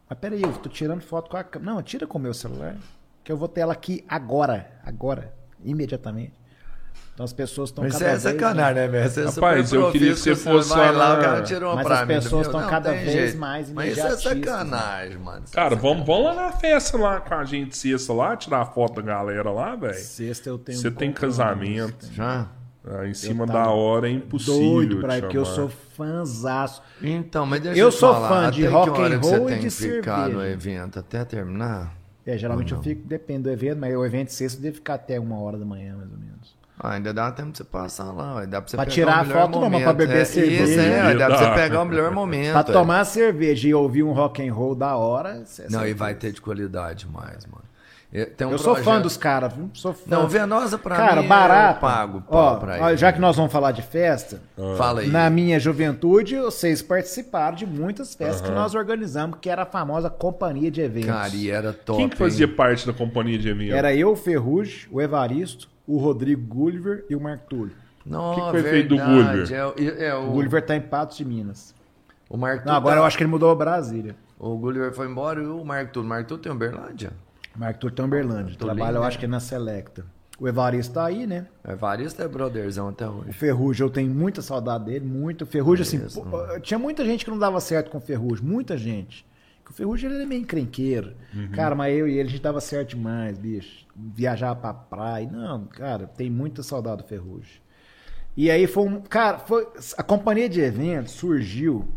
Mas 0.09 0.19
peraí, 0.19 0.43
eu 0.43 0.51
tô 0.55 0.71
tirando 0.71 1.03
foto 1.03 1.31
com 1.31 1.37
a 1.37 1.45
câmera. 1.45 1.75
Não, 1.75 1.83
tira 1.83 2.07
com 2.07 2.17
o 2.17 2.21
meu 2.21 2.33
celular. 2.33 2.75
Que 3.23 3.31
eu 3.31 3.37
vou 3.37 3.47
ter 3.49 3.61
ela 3.61 3.75
aqui 3.75 4.03
agora. 4.09 4.71
Agora. 4.83 5.35
Imediatamente. 5.63 6.33
Então 7.13 7.25
as 7.25 7.35
pessoas 7.35 7.69
estão 7.69 7.85
Mas 7.85 7.95
cada 7.95 8.15
isso 8.15 8.29
é 8.29 8.31
vez... 8.31 8.41
sacanagem, 8.41 8.75
né, 8.75 8.89
velho? 8.89 9.11
Você 9.11 9.21
é 9.21 9.25
Rapaz, 9.27 9.73
eu 9.73 9.93
queria 9.93 10.13
que 10.13 10.19
você 10.19 10.35
fosse 10.35 10.71
lá 10.71 10.91
lá, 10.91 11.19
o 11.19 11.23
cara 11.23 11.43
tirou 11.43 11.73
uma 11.73 11.83
Mas 11.83 11.91
as 11.93 12.07
pessoas 12.07 12.47
estão 12.47 12.67
cada 12.67 12.93
vez 12.93 13.13
jeito. 13.13 13.39
mais 13.39 13.71
Mas 13.71 13.93
isso 13.93 14.01
é 14.01 14.05
imediatistas, 14.05 14.39
sacanagem, 14.39 15.19
mano. 15.19 15.45
Isso 15.45 15.53
é 15.53 15.55
Cara, 15.55 15.77
vamos, 15.77 15.99
sacanagem. 15.99 16.25
vamos 16.25 16.37
lá 16.37 16.47
na 16.47 16.53
festa 16.53 16.99
lá 16.99 17.21
com 17.21 17.35
a 17.35 17.45
gente 17.45 17.77
sexta 17.77 18.13
lá, 18.13 18.37
tirar 18.37 18.65
foto 18.67 18.97
da 18.97 19.03
galera 19.03 19.51
lá, 19.51 19.75
velho. 19.77 19.95
Sexta 19.95 20.49
eu 20.49 20.59
tenho 20.59 20.79
Você 20.79 20.89
um 20.89 20.93
tem 20.95 21.13
casamento. 21.13 22.07
Já? 22.13 22.49
Ah, 22.89 23.07
em 23.07 23.15
cima 23.15 23.47
tava 23.47 23.65
da 23.65 23.71
hora 23.71 24.09
é 24.09 24.13
impossível. 24.13 24.61
Doido 24.61 24.97
pra 25.01 25.19
ir, 25.19 25.23
porque 25.23 25.37
eu 25.39 25.45
sou 25.45 25.69
fãzaço. 25.69 26.83
Então, 27.03 27.45
mas 27.45 27.61
deixa 27.61 27.79
Eu 27.81 27.91
te 27.91 27.97
sou 27.97 28.13
falar, 28.15 28.29
fã 28.29 28.51
de 28.51 28.65
rock 28.67 28.91
and 29.03 29.19
roll 29.19 29.49
e 29.49 29.53
tem 29.53 29.59
de 29.59 29.65
que 29.67 29.71
ficar 29.71 30.29
no 30.29 30.41
cerveja. 30.41 30.53
evento 30.53 30.99
até 31.01 31.25
terminar? 31.25 31.93
É, 32.25 32.37
geralmente 32.39 32.73
eu 32.73 32.83
fico, 32.83 33.07
depende 33.07 33.43
do 33.45 33.51
evento, 33.51 33.79
mas 33.81 33.95
o 33.97 34.05
evento 34.05 34.31
sexta 34.33 34.61
deve 34.61 34.77
ficar 34.77 34.95
até 34.95 35.19
uma 35.19 35.39
hora 35.41 35.59
da 35.59 35.65
manhã, 35.65 35.97
mais 35.97 36.11
ou 36.13 36.19
menos. 36.19 36.57
Ah, 36.79 36.93
ainda 36.93 37.13
dá 37.15 37.33
tempo 37.33 37.53
de 37.53 37.59
você 37.59 37.65
passar 37.65 38.13
lá, 38.13 38.45
dá 38.45 38.61
pra 38.61 38.69
você 38.71 38.77
Pra 38.77 38.85
pegar 38.85 38.95
tirar 38.95 39.21
a 39.21 39.25
foto, 39.25 39.53
não, 39.53 39.61
mas 39.63 39.71
momento. 39.71 39.83
pra 39.85 39.93
beber 39.95 40.17
é, 40.19 40.25
cerveja. 40.25 40.65
Isso, 40.65 40.81
é, 40.81 41.15
dá 41.15 41.27
pra 41.27 41.39
você 41.39 41.51
pegar 41.63 41.83
o 41.83 41.85
melhor 41.87 42.11
momento. 42.13 42.53
Pra 42.53 42.61
ué. 42.67 42.73
tomar 42.73 43.05
cerveja 43.05 43.69
e 43.69 43.75
ouvir 43.75 44.03
um 44.03 44.13
rock 44.13 44.47
and 44.47 44.53
roll 44.53 44.75
da 44.75 44.95
hora. 44.97 45.43
cê- 45.47 45.67
Não, 45.71 45.87
e 45.87 45.95
vai 45.95 46.15
ter 46.15 46.33
de 46.33 46.41
qualidade 46.41 47.09
mais, 47.09 47.47
mano. 47.47 47.65
Tem 48.37 48.47
um 48.47 48.53
Eu 48.53 48.59
sou 48.59 48.75
fã 48.77 48.83
projeto- 48.83 49.03
dos 49.03 49.17
caras, 49.17 49.53
viu? 49.53 49.69
Sou 49.75 49.93
fã. 49.93 50.03
Não, 50.07 50.27
Venosa 50.29 50.79
pra 50.79 50.97
Cara, 50.97 51.21
mim 51.23 51.29
barato. 51.29 51.77
eu 51.77 51.81
pago 51.81 52.23
Ó, 52.29 52.59
ó, 52.81 52.95
já 52.97 53.13
que 53.13 53.21
nós 53.21 53.37
vamos 53.37 53.53
falar 53.53 53.73
de 53.73 53.83
festa, 53.83 54.41
Fala 54.79 55.01
aí. 55.01 55.09
na 55.09 55.29
minha 55.29 55.59
juventude, 55.61 56.37
vocês 56.39 56.81
participaram 56.81 57.57
de 57.57 57.67
muitas 57.67 58.15
festas 58.15 58.41
que 58.41 58.51
nós 58.55 58.75
organizamos, 58.75 59.39
que 59.41 59.51
era 59.51 59.63
a 59.63 59.67
famosa 59.67 60.09
companhia 60.09 60.71
de 60.71 60.81
eventos. 60.81 61.11
Cara, 61.11 61.35
e 61.35 61.51
era 61.51 61.73
top. 61.73 61.99
Quem 61.99 62.09
que 62.09 62.17
fazia 62.17 62.47
hein? 62.47 62.53
parte 62.55 62.87
da 62.87 62.93
companhia 62.93 63.39
de 63.39 63.49
eventos? 63.49 63.75
Era 63.75 63.95
eu, 63.95 64.13
o 64.13 64.17
Ferrugem, 64.17 64.89
o 64.91 65.03
Evaristo, 65.03 65.69
o 65.87 65.99
Rodrigo 65.99 66.43
Gulliver 66.47 67.05
e 67.11 67.15
o 67.17 67.21
Marco 67.21 67.45
Túlio. 67.51 67.75
Não, 68.07 68.35
que 68.37 68.41
que 68.41 68.51
foi 68.53 68.63
feito 68.63 68.89
do 68.97 68.97
Gulliver? 69.05 69.53
É, 69.53 69.67
o- 69.67 69.75
é, 69.79 70.15
O 70.15 70.29
o, 70.29 70.31
Gulliver 70.31 70.65
tá 70.65 70.75
em 70.77 70.81
Patos 70.81 71.17
de 71.19 71.25
Minas. 71.25 71.75
o 72.31 72.37
Marco 72.37 72.67
Não, 72.67 72.75
agora 72.75 73.01
eu 73.01 73.05
acho 73.05 73.17
que 73.19 73.25
ele 73.25 73.31
mudou 73.31 73.51
a 73.51 73.55
Brasília. 73.55 74.15
O 74.39 74.57
Gulliver 74.57 74.93
foi 74.93 75.07
embora 75.09 75.43
e 75.43 75.47
o 75.47 75.65
Marco 75.65 75.93
Tudo. 75.93 76.05
O 76.07 76.09
Marco 76.09 76.29
Tudo 76.29 76.41
tem 76.43 76.53
Uberlândia. 76.53 77.11
O 77.59 78.05
Uberlândia. 78.05 78.57
Tô 78.57 78.67
Trabalha, 78.67 78.97
eu 78.97 79.05
acho 79.05 79.19
que 79.19 79.25
é 79.25 79.29
na 79.29 79.41
Selecta. 79.41 80.05
O 80.39 80.47
Evaristo 80.47 80.95
tá 80.95 81.07
aí, 81.07 81.27
né? 81.27 81.47
É 81.65 81.75
Varista 81.75 82.23
é 82.23 82.29
brotherzão 82.29 82.89
até 82.89 83.09
O 83.09 83.21
hoje. 83.21 83.33
Ferrugem, 83.33 83.87
eu 83.87 83.91
tenho 83.91 84.11
muita 84.13 84.43
saudade 84.43 84.85
dele, 84.85 85.07
muito. 85.07 85.43
O 85.43 85.47
Ferrugem, 85.47 85.83
assim, 85.83 86.23
pô, 86.23 86.61
tinha 86.61 86.79
muita 86.79 87.05
gente 87.05 87.25
que 87.25 87.31
não 87.31 87.39
dava 87.39 87.59
certo 87.61 87.91
com 87.91 87.99
o 87.99 88.01
Ferrugem, 88.01 88.45
muita 88.45 88.77
gente. 88.77 89.27
O 89.69 89.73
Ferrugem 89.73 90.11
ele 90.11 90.23
é 90.23 90.27
meio 90.27 90.43
encrenqueiro. 90.43 91.15
Cara, 91.53 91.75
mas 91.75 91.97
eu 91.97 92.07
e 92.07 92.19
ele 92.19 92.29
a 92.29 92.31
gente 92.31 92.43
dava 92.43 92.61
certo 92.61 92.91
demais, 92.91 93.39
bicho. 93.39 93.87
Viajar 93.97 94.55
pra 94.55 94.73
praia. 94.75 95.29
Não, 95.29 95.65
cara, 95.65 96.07
tem 96.07 96.31
muita 96.31 96.63
saudade 96.63 96.99
do 96.99 97.09
Ferrugem. 97.09 97.61
E 98.37 98.51
aí 98.51 98.67
foi 98.67 98.85
um. 98.85 99.01
Cara, 99.01 99.39
foi, 99.39 99.67
a 99.97 100.03
companhia 100.03 100.49
de 100.49 100.61
eventos 100.61 101.15
surgiu. 101.15 101.89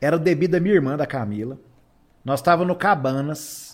Era 0.00 0.16
o 0.16 0.18
debido 0.18 0.52
da 0.52 0.60
minha 0.60 0.74
irmã, 0.74 0.96
da 0.96 1.06
Camila. 1.06 1.58
Nós 2.24 2.40
estávamos 2.40 2.68
no 2.68 2.76
Cabanas. 2.78 3.71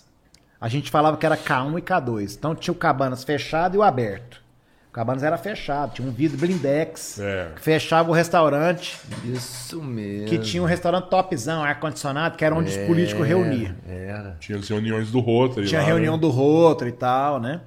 A 0.61 0.69
gente 0.69 0.91
falava 0.91 1.17
que 1.17 1.25
era 1.27 1.37
K1 1.37 1.79
e 1.79 1.83
K2. 1.83 2.37
Então 2.37 2.55
tinha 2.55 2.73
o 2.73 2.77
Cabanas 2.77 3.23
fechado 3.25 3.75
e 3.77 3.79
o 3.79 3.83
aberto. 3.83 4.43
O 4.89 4.93
Cabanas 4.93 5.23
era 5.23 5.37
fechado, 5.39 5.93
tinha 5.95 6.09
um 6.09 6.11
vidro 6.11 6.39
blindex 6.39 7.21
É. 7.21 7.53
que 7.55 7.61
fechava 7.61 8.11
o 8.11 8.13
restaurante, 8.13 8.99
Isso 9.23 9.81
mesmo. 9.83 10.27
que 10.29 10.39
tinha 10.39 10.61
um 10.63 10.67
restaurante 10.67 11.09
topzão, 11.09 11.63
ar-condicionado, 11.63 12.37
que 12.37 12.45
era 12.45 12.55
onde 12.55 12.71
os 12.71 12.77
políticos 12.87 13.25
reuniam. 13.25 13.77
Era. 13.87 14.37
Tinha 14.41 14.59
as 14.59 14.67
reuniões 14.69 15.11
do 15.13 15.21
Rotary 15.21 15.67
Tinha 15.69 15.83
lá, 15.83 15.87
reunião 15.87 16.15
né? 16.15 16.21
do 16.21 16.31
Rotary 16.31 16.91
e 16.91 16.95
tal, 16.95 17.39
né? 17.39 17.61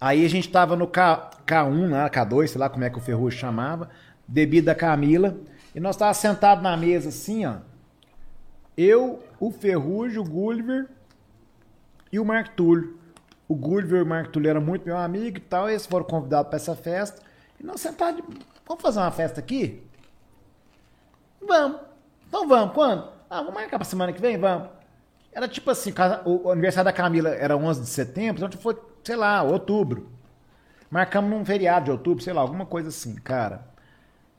Aí 0.00 0.24
a 0.24 0.28
gente 0.28 0.48
tava 0.48 0.74
no 0.74 0.86
K, 0.88 1.30
K1, 1.46 1.86
né? 1.88 2.08
K2, 2.08 2.48
sei 2.48 2.58
lá 2.58 2.68
como 2.68 2.82
é 2.82 2.90
que 2.90 2.98
o 2.98 3.00
Ferrugem 3.00 3.38
chamava, 3.38 3.88
bebida 4.26 4.72
da 4.72 4.74
Camila, 4.74 5.36
e 5.74 5.78
nós 5.78 5.96
tava 5.96 6.14
sentado 6.14 6.60
na 6.62 6.76
mesa 6.76 7.10
assim, 7.10 7.44
ó. 7.46 7.56
Eu, 8.76 9.22
o 9.38 9.50
Ferrugem, 9.52 10.18
o 10.18 10.24
Gulliver 10.24 10.86
e 12.14 12.20
o 12.20 12.24
Marco 12.24 12.54
Túlio. 12.54 12.96
O 13.48 13.56
Gulliver 13.56 13.98
e 13.98 14.02
o 14.02 14.06
Marco 14.06 14.30
Túlio 14.30 14.48
eram 14.48 14.60
muito 14.60 14.86
meu 14.86 14.96
amigo 14.96 15.36
e 15.36 15.40
tal, 15.40 15.68
eles 15.68 15.84
foram 15.84 16.06
convidados 16.06 16.48
para 16.48 16.56
essa 16.56 16.76
festa. 16.76 17.20
E 17.58 17.64
nós 17.64 17.80
sentados, 17.80 18.22
vamos 18.66 18.80
fazer 18.82 19.00
uma 19.00 19.10
festa 19.10 19.40
aqui? 19.40 19.82
Vamos. 21.46 21.80
Então 22.28 22.48
vamos, 22.48 22.72
quando? 22.72 23.08
Ah, 23.28 23.38
vamos 23.40 23.54
marcar 23.54 23.78
pra 23.78 23.84
semana 23.84 24.12
que 24.12 24.20
vem? 24.20 24.38
Vamos. 24.38 24.68
Era 25.32 25.48
tipo 25.48 25.68
assim, 25.70 25.92
o 26.24 26.50
aniversário 26.50 26.84
da 26.84 26.92
Camila 26.92 27.30
era 27.30 27.56
11 27.56 27.80
de 27.80 27.88
setembro, 27.88 28.44
então 28.44 28.60
foi, 28.60 28.78
sei 29.02 29.16
lá, 29.16 29.42
outubro. 29.42 30.08
Marcamos 30.88 31.28
num 31.28 31.44
feriado 31.44 31.86
de 31.86 31.90
outubro, 31.90 32.22
sei 32.22 32.32
lá, 32.32 32.40
alguma 32.40 32.64
coisa 32.64 32.90
assim. 32.90 33.16
Cara, 33.16 33.66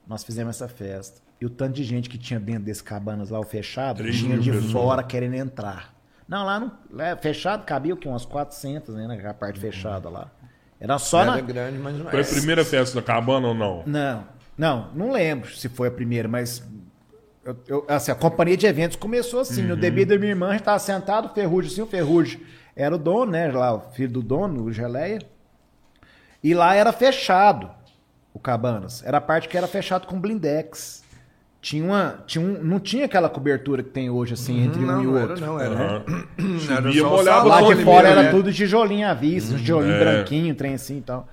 nós 0.08 0.24
fizemos 0.24 0.56
essa 0.56 0.70
festa. 0.70 1.22
E 1.42 1.46
o 1.46 1.50
tanto 1.50 1.74
de 1.74 1.84
gente 1.84 2.10
que 2.10 2.18
tinha 2.18 2.40
dentro 2.40 2.64
desse 2.64 2.82
cabanas 2.82 3.30
lá, 3.30 3.40
o 3.40 3.44
fechado, 3.44 3.98
Três 3.98 4.18
tinha 4.18 4.38
de 4.40 4.50
pessoas. 4.50 4.72
fora 4.72 5.04
querendo 5.04 5.34
entrar. 5.34 5.95
Não, 6.28 6.44
lá, 6.46 6.60
no, 6.60 6.72
lá 6.92 7.16
fechado 7.18 7.64
cabia 7.66 7.94
o 7.94 7.98
quê? 7.98 8.08
Umas 8.08 8.26
400, 8.26 8.96
né? 8.96 9.08
Na 9.08 9.34
parte 9.34 9.60
fechada 9.60 10.10
lá. 10.10 10.30
Era 10.80 10.98
só 10.98 11.22
Era 11.22 11.32
na... 11.36 11.42
grande, 11.42 11.78
mas 11.78 11.96
não 11.96 12.06
Foi 12.10 12.20
a 12.20 12.24
era. 12.24 12.32
primeira 12.32 12.66
festa 12.66 13.00
da 13.00 13.06
cabana 13.06 13.48
ou 13.48 13.54
não? 13.54 13.84
Não, 13.86 14.24
não, 14.58 14.92
não 14.94 15.12
lembro 15.12 15.50
se 15.56 15.70
foi 15.70 15.88
a 15.88 15.92
primeira, 15.92 16.28
mas 16.28 16.64
eu, 17.44 17.56
eu- 17.68 17.86
assim, 17.88 18.12
a 18.12 18.16
companhia 18.16 18.58
de 18.58 18.66
eventos 18.66 18.98
começou 18.98 19.40
assim. 19.40 19.62
Uhum. 19.62 19.70
No 19.70 19.76
debido 19.78 20.10
da 20.10 20.18
minha 20.20 20.32
irmã, 20.32 20.48
a 20.48 20.52
gente 20.52 20.62
estava 20.62 20.80
sentado, 20.80 21.28
o 21.28 21.34
Ferrugem 21.34 21.72
assim, 21.72 21.82
o 21.82 21.88
Ferrugem 21.88 22.42
era 22.76 22.94
o 22.96 22.98
dono, 22.98 23.32
né? 23.32 23.50
Lá, 23.52 23.74
o 23.76 23.80
filho 23.92 24.12
do 24.12 24.22
dono, 24.24 24.64
o 24.64 24.72
Geleia. 24.74 25.20
E 26.44 26.54
lá 26.54 26.76
era 26.76 26.92
fechado 26.92 27.70
o 28.34 28.40
Cabanas. 28.40 29.02
Era 29.04 29.20
a 29.20 29.22
parte 29.22 29.48
que 29.48 29.58
era 29.58 29.68
fechado 29.68 30.06
com 30.08 30.20
blindex. 30.20 31.04
Tinha 31.66 31.84
uma, 31.84 32.20
tinha 32.28 32.46
um, 32.46 32.64
não 32.64 32.80
tinha 32.80 33.06
aquela 33.06 33.28
cobertura 33.28 33.82
que 33.82 33.90
tem 33.90 34.08
hoje, 34.08 34.36
assim, 34.36 34.66
entre 34.66 34.84
um 34.84 34.86
não, 34.86 35.02
e 35.04 35.08
o 35.08 35.12
não 35.12 35.22
outro. 35.22 35.36
era, 35.36 35.46
não 35.48 35.60
era. 35.60 35.74
Aham. 35.74 36.04
Era 36.70 36.82
Subia, 36.84 37.04
molhava 37.06 37.50
salão 37.50 37.70
Lá 37.70 37.74
de 37.76 37.84
fora 37.84 38.08
era 38.08 38.24
né? 38.24 38.30
tudo 38.30 38.54
tijolinho 38.54 39.08
à 39.08 39.16
vista, 39.16 39.56
um 39.56 39.58
tijolinho 39.58 39.96
é. 39.96 40.00
branquinho, 40.00 40.54
trem 40.54 40.76
assim 40.76 41.00
e 41.00 41.02
tal. 41.02 41.28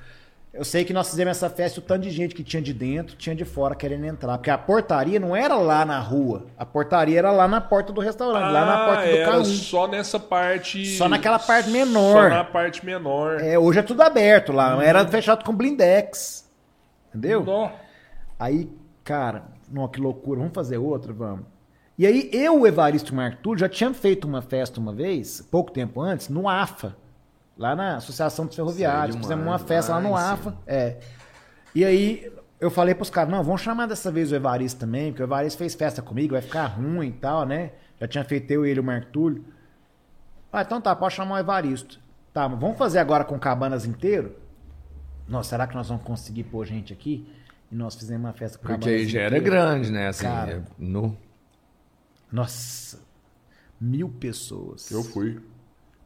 Eu 0.54 0.64
sei 0.64 0.86
que 0.86 0.92
nós 0.94 1.10
fizemos 1.10 1.32
essa 1.36 1.50
festa, 1.50 1.80
o 1.80 1.82
tanto 1.82 2.04
de 2.04 2.10
gente 2.10 2.34
que 2.34 2.42
tinha 2.42 2.62
de 2.62 2.72
dentro, 2.72 3.14
tinha 3.14 3.36
de 3.36 3.44
fora 3.44 3.74
querendo 3.74 4.06
entrar. 4.06 4.38
Porque 4.38 4.48
a 4.48 4.56
portaria 4.56 5.20
não 5.20 5.36
era 5.36 5.54
lá 5.56 5.84
na 5.84 5.98
rua. 6.00 6.46
A 6.56 6.64
portaria 6.64 7.18
era 7.18 7.30
lá 7.30 7.46
na 7.46 7.60
porta 7.60 7.92
do 7.92 8.00
restaurante, 8.00 8.50
lá 8.52 8.64
na 8.64 8.74
Ah, 8.74 8.86
porta 8.86 9.10
do 9.10 9.24
carro. 9.26 9.44
só 9.44 9.86
nessa 9.86 10.18
parte. 10.18 10.86
Só 10.96 11.10
naquela 11.10 11.38
parte 11.38 11.68
menor. 11.68 12.30
Só 12.30 12.36
na 12.36 12.44
parte 12.44 12.86
menor. 12.86 13.38
É, 13.38 13.59
hoje 13.59 13.80
é 13.80 13.82
tudo 13.82 14.00
aberto 14.00 14.50
lá. 14.50 14.82
Era 14.82 15.06
fechado 15.06 15.44
com 15.44 15.54
blindex. 15.54 16.50
Entendeu? 17.10 17.44
Nó. 17.44 17.68
Aí, 18.38 18.70
cara, 19.04 19.52
não, 19.73 19.89
que 19.89 20.01
loucura. 20.01 20.39
Vamos 20.39 20.55
fazer 20.55 20.78
outra? 20.78 21.12
Vamos. 21.12 21.47
E 21.99 22.07
aí, 22.07 22.31
eu, 22.32 22.61
o 22.61 22.66
Evaristo 22.66 23.15
e 23.15 23.19
o 23.19 23.36
Túlio, 23.36 23.59
já 23.59 23.69
tinha 23.69 23.93
feito 23.93 24.27
uma 24.27 24.43
festa 24.43 24.81
uma 24.81 24.93
vez, 24.93 25.40
pouco 25.51 25.70
tempo 25.70 26.01
antes, 26.01 26.28
no 26.28 26.49
AFA. 26.49 26.97
Lá 27.57 27.77
na 27.77 27.97
Associação 27.97 28.47
dos 28.47 28.57
Ferroviários. 28.57 29.16
Fizemos 29.16 29.47
uma 29.47 29.59
festa 29.59 29.93
lá 29.93 30.01
no 30.01 30.16
AFA. 30.16 30.57
É. 30.66 30.99
E 31.74 31.85
aí, 31.85 32.32
eu 32.61 32.70
falei 32.70 32.94
pros 32.94 33.11
caras, 33.11 33.31
não, 33.31 33.43
vamos 33.43 33.61
chamar 33.61 33.86
dessa 33.86 34.11
vez 34.11 34.32
o 34.32 34.35
Evaristo 34.35 34.81
também, 34.81 35.11
porque 35.11 35.23
o 35.23 35.27
Evaristo 35.27 35.59
fez 35.59 35.74
festa 35.74 36.01
comigo, 36.01 36.32
vai 36.32 36.43
ficar 36.43 36.66
ruim 36.66 37.09
e 37.09 37.12
tal, 37.12 37.44
né? 37.44 37.73
Já 38.01 38.09
tinha 38.09 38.24
feito 38.24 38.51
eu, 38.51 38.65
ele 38.65 38.78
e 38.78 38.81
o 38.81 38.85
Marco 38.85 39.09
Túlio. 39.12 39.44
Ah, 40.53 40.62
então 40.62 40.81
tá, 40.81 40.94
pode 40.94 41.15
chamar 41.15 41.36
o 41.36 41.39
Evaristo. 41.39 42.01
Tá, 42.32 42.49
mas 42.49 42.59
vamos 42.59 42.78
fazer 42.78 42.99
agora 42.99 43.24
com 43.24 43.39
Cabanas 43.39 43.85
inteiro? 43.85 44.36
Nossa, 45.28 45.51
será 45.51 45.66
que 45.66 45.74
nós 45.74 45.89
vamos 45.89 46.03
conseguir 46.03 46.44
pôr 46.44 46.65
gente 46.66 46.93
aqui? 46.93 47.31
E 47.73 47.74
nós 47.74 47.94
fizemos 47.94 48.27
uma 48.27 48.35
festa 48.35 48.59
com 48.59 48.65
Porque 48.66 48.81
Cabanas 48.81 49.01
aí 49.01 49.09
já 49.09 49.20
era 49.23 49.39
inteiro. 49.39 49.57
grande, 49.57 49.90
né? 49.90 50.09
Assim, 50.09 50.24
Cara. 50.24 50.53
é, 50.53 50.62
no... 50.78 51.16
Nossa, 52.31 53.01
mil 53.81 54.11
pessoas. 54.11 54.90
Eu 54.90 55.03
fui. 55.03 55.40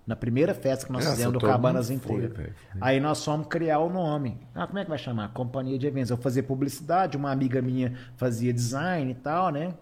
Na 0.06 0.14
primeira 0.14 0.54
festa 0.54 0.86
que 0.86 0.92
nós 0.92 1.02
Nossa, 1.02 1.16
fizemos 1.16 1.32
do 1.34 1.44
Cabanas 1.44 1.88
foi, 1.88 1.96
inteiro. 1.96 2.32
velho. 2.34 2.54
Aí 2.80 3.00
nós 3.00 3.24
fomos 3.24 3.48
criar 3.48 3.80
o 3.80 3.90
nome. 3.90 4.38
Ah, 4.54 4.64
como 4.64 4.78
é 4.78 4.84
que 4.84 4.88
vai 4.88 4.98
chamar? 4.98 5.32
Companhia 5.32 5.76
de 5.76 5.84
eventos. 5.88 6.10
Eu 6.10 6.16
fazia 6.16 6.42
publicidade, 6.44 7.16
uma 7.16 7.32
amiga 7.32 7.60
minha 7.60 7.98
fazia 8.16 8.52
design 8.52 9.10
e 9.10 9.14
tal, 9.16 9.50
né? 9.50 9.74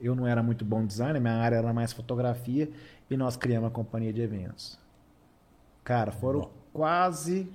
Eu 0.00 0.14
não 0.14 0.26
era 0.26 0.42
muito 0.42 0.64
bom 0.64 0.84
design, 0.86 1.20
minha 1.20 1.34
área 1.34 1.56
era 1.56 1.72
mais 1.74 1.92
fotografia. 1.92 2.70
E 3.10 3.16
nós 3.18 3.36
criamos 3.36 3.68
a 3.68 3.70
companhia 3.70 4.14
de 4.14 4.22
eventos. 4.22 4.78
Cara, 5.84 6.10
foram 6.10 6.50
quase. 6.72 7.52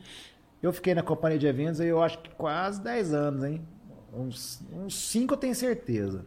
Eu 0.62 0.74
fiquei 0.74 0.96
na 0.96 1.04
companhia 1.04 1.38
de 1.38 1.48
eventos 1.48 1.80
aí 1.80 1.88
eu 1.88 2.02
acho 2.02 2.20
que 2.20 2.30
quase 2.32 2.82
10 2.82 3.14
anos, 3.14 3.44
hein? 3.44 3.62
Uns 4.14 4.64
5 4.90 5.34
eu 5.34 5.38
tenho 5.38 5.54
certeza. 5.56 6.26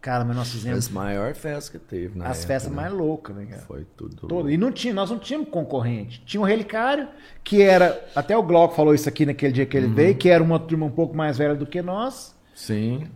Cara, 0.00 0.24
mas 0.24 0.36
nós 0.36 0.52
fizemos 0.52 0.86
As 0.86 0.88
maior 0.88 1.34
festa 1.34 1.76
que 1.76 1.84
teve, 1.84 2.16
na 2.16 2.26
as 2.26 2.38
época, 2.38 2.46
festas 2.46 2.70
né? 2.70 2.76
mais 2.76 2.92
loucas, 2.92 3.34
né, 3.34 3.46
cara? 3.46 3.62
Foi 3.62 3.84
tudo. 3.96 4.28
Todo. 4.28 4.48
E 4.48 4.56
não 4.56 4.70
tinha, 4.70 4.94
nós 4.94 5.10
não 5.10 5.18
tínhamos 5.18 5.48
concorrente. 5.48 6.22
Tinha 6.24 6.40
um 6.40 6.44
relicário, 6.44 7.08
que 7.42 7.62
era. 7.62 8.08
Até 8.14 8.36
o 8.36 8.42
Glauco 8.42 8.76
falou 8.76 8.94
isso 8.94 9.08
aqui 9.08 9.26
naquele 9.26 9.52
dia 9.52 9.66
que 9.66 9.76
ele 9.76 9.88
veio, 9.88 10.14
que 10.14 10.28
era 10.28 10.42
uma 10.42 10.58
turma 10.60 10.86
um 10.86 10.90
pouco 10.90 11.16
mais 11.16 11.36
velha 11.36 11.56
do 11.56 11.66
que 11.66 11.82
nós. 11.82 12.36
Sim. 12.54 13.08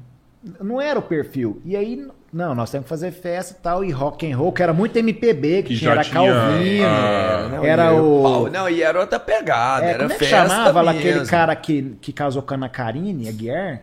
Não 0.60 0.80
era 0.80 0.98
o 0.98 1.02
perfil. 1.02 1.62
E 1.64 1.76
aí, 1.76 2.04
não, 2.32 2.54
nós 2.54 2.70
temos 2.70 2.84
que 2.84 2.88
fazer 2.88 3.10
festa 3.10 3.54
e 3.58 3.62
tal, 3.62 3.84
e 3.84 3.90
rock 3.90 4.30
and 4.30 4.36
roll, 4.36 4.52
que 4.52 4.62
era 4.62 4.72
muito 4.72 4.96
MPB, 4.96 5.62
que, 5.64 5.74
Que 5.74 5.78
tinha, 5.80 5.90
era 5.92 6.02
tinha, 6.02 6.14
Calvino. 6.14 6.86
ah, 6.86 7.48
Não, 7.52 7.64
era 7.64 7.92
o. 7.92 8.22
pau- 8.22 8.50
Não, 8.50 8.68
e 8.68 8.82
era 8.82 8.98
outra 9.00 9.20
pegada. 9.20 9.84
É, 9.84 9.90
era 9.90 9.98
como 10.00 10.12
é 10.12 10.14
que 10.16 10.24
festa 10.24 10.48
chamava 10.48 10.82
mesmo. 10.92 10.98
aquele 10.98 11.26
cara 11.26 11.54
que, 11.54 11.96
que 12.00 12.12
casou 12.12 12.42
com 12.42 12.54
a 12.54 12.56
Ana 12.56 12.68
Karine, 12.68 13.28
Aguiar? 13.28 13.82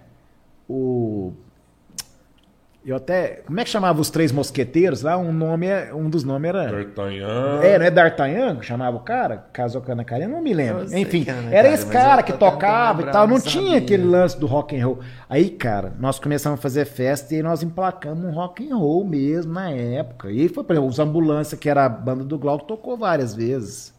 O. 0.67 1.33
Eu 2.85 2.95
até. 2.95 3.41
Como 3.45 3.59
é 3.59 3.63
que 3.63 3.69
chamava 3.69 3.99
os 3.99 4.09
três 4.09 4.31
mosqueteiros 4.31 5.01
lá? 5.01 5.17
Um 5.17 5.33
nome 5.33 5.67
é. 5.67 5.93
Um 5.93 6.09
dos 6.09 6.23
nomes 6.23 6.49
era. 6.49 6.71
D'Artagnan. 6.71 7.59
É, 7.61 7.77
não 7.77 7.85
é 7.85 7.91
D'Artagnan 7.91 8.55
que 8.55 8.65
chamava 8.65 8.95
o 8.95 9.01
cara? 9.01 9.45
Casou 9.51 9.81
com 9.81 9.91
a 9.91 9.93
Ana 9.93 10.05
Karina? 10.05 10.29
Não 10.29 10.41
me 10.41 10.53
lembro. 10.53 10.87
Sei 10.87 11.01
Enfim, 11.01 11.25
era 11.51 11.69
esse 11.69 11.85
cara 11.85 12.23
que 12.23 12.31
tocava 12.33 13.01
e 13.01 13.05
tal. 13.11 13.27
Não 13.27 13.35
não 13.35 13.41
tinha 13.41 13.63
sabia. 13.63 13.77
aquele 13.79 14.05
lance 14.05 14.39
do 14.39 14.47
rock 14.47 14.79
and 14.79 14.85
roll. 14.85 14.99
Aí, 15.29 15.49
cara, 15.49 15.93
nós 15.99 16.19
começamos 16.19 16.57
a 16.59 16.61
fazer 16.61 16.85
festa 16.85 17.33
e 17.33 17.37
aí 17.37 17.43
nós 17.43 17.61
emplacamos 17.61 18.23
um 18.23 18.31
rock 18.31 18.69
and 18.69 18.75
roll 18.75 19.05
mesmo 19.05 19.53
na 19.53 19.69
época. 19.71 20.31
E 20.31 20.41
aí 20.41 20.49
foi, 20.49 20.63
por 20.63 20.73
exemplo, 20.73 20.89
os 20.89 20.99
Ambulância, 20.99 21.57
que 21.57 21.69
era 21.69 21.85
a 21.85 21.89
banda 21.89 22.23
do 22.23 22.39
Glauco, 22.39 22.65
tocou 22.65 22.97
várias 22.97 23.35
vezes. 23.35 23.93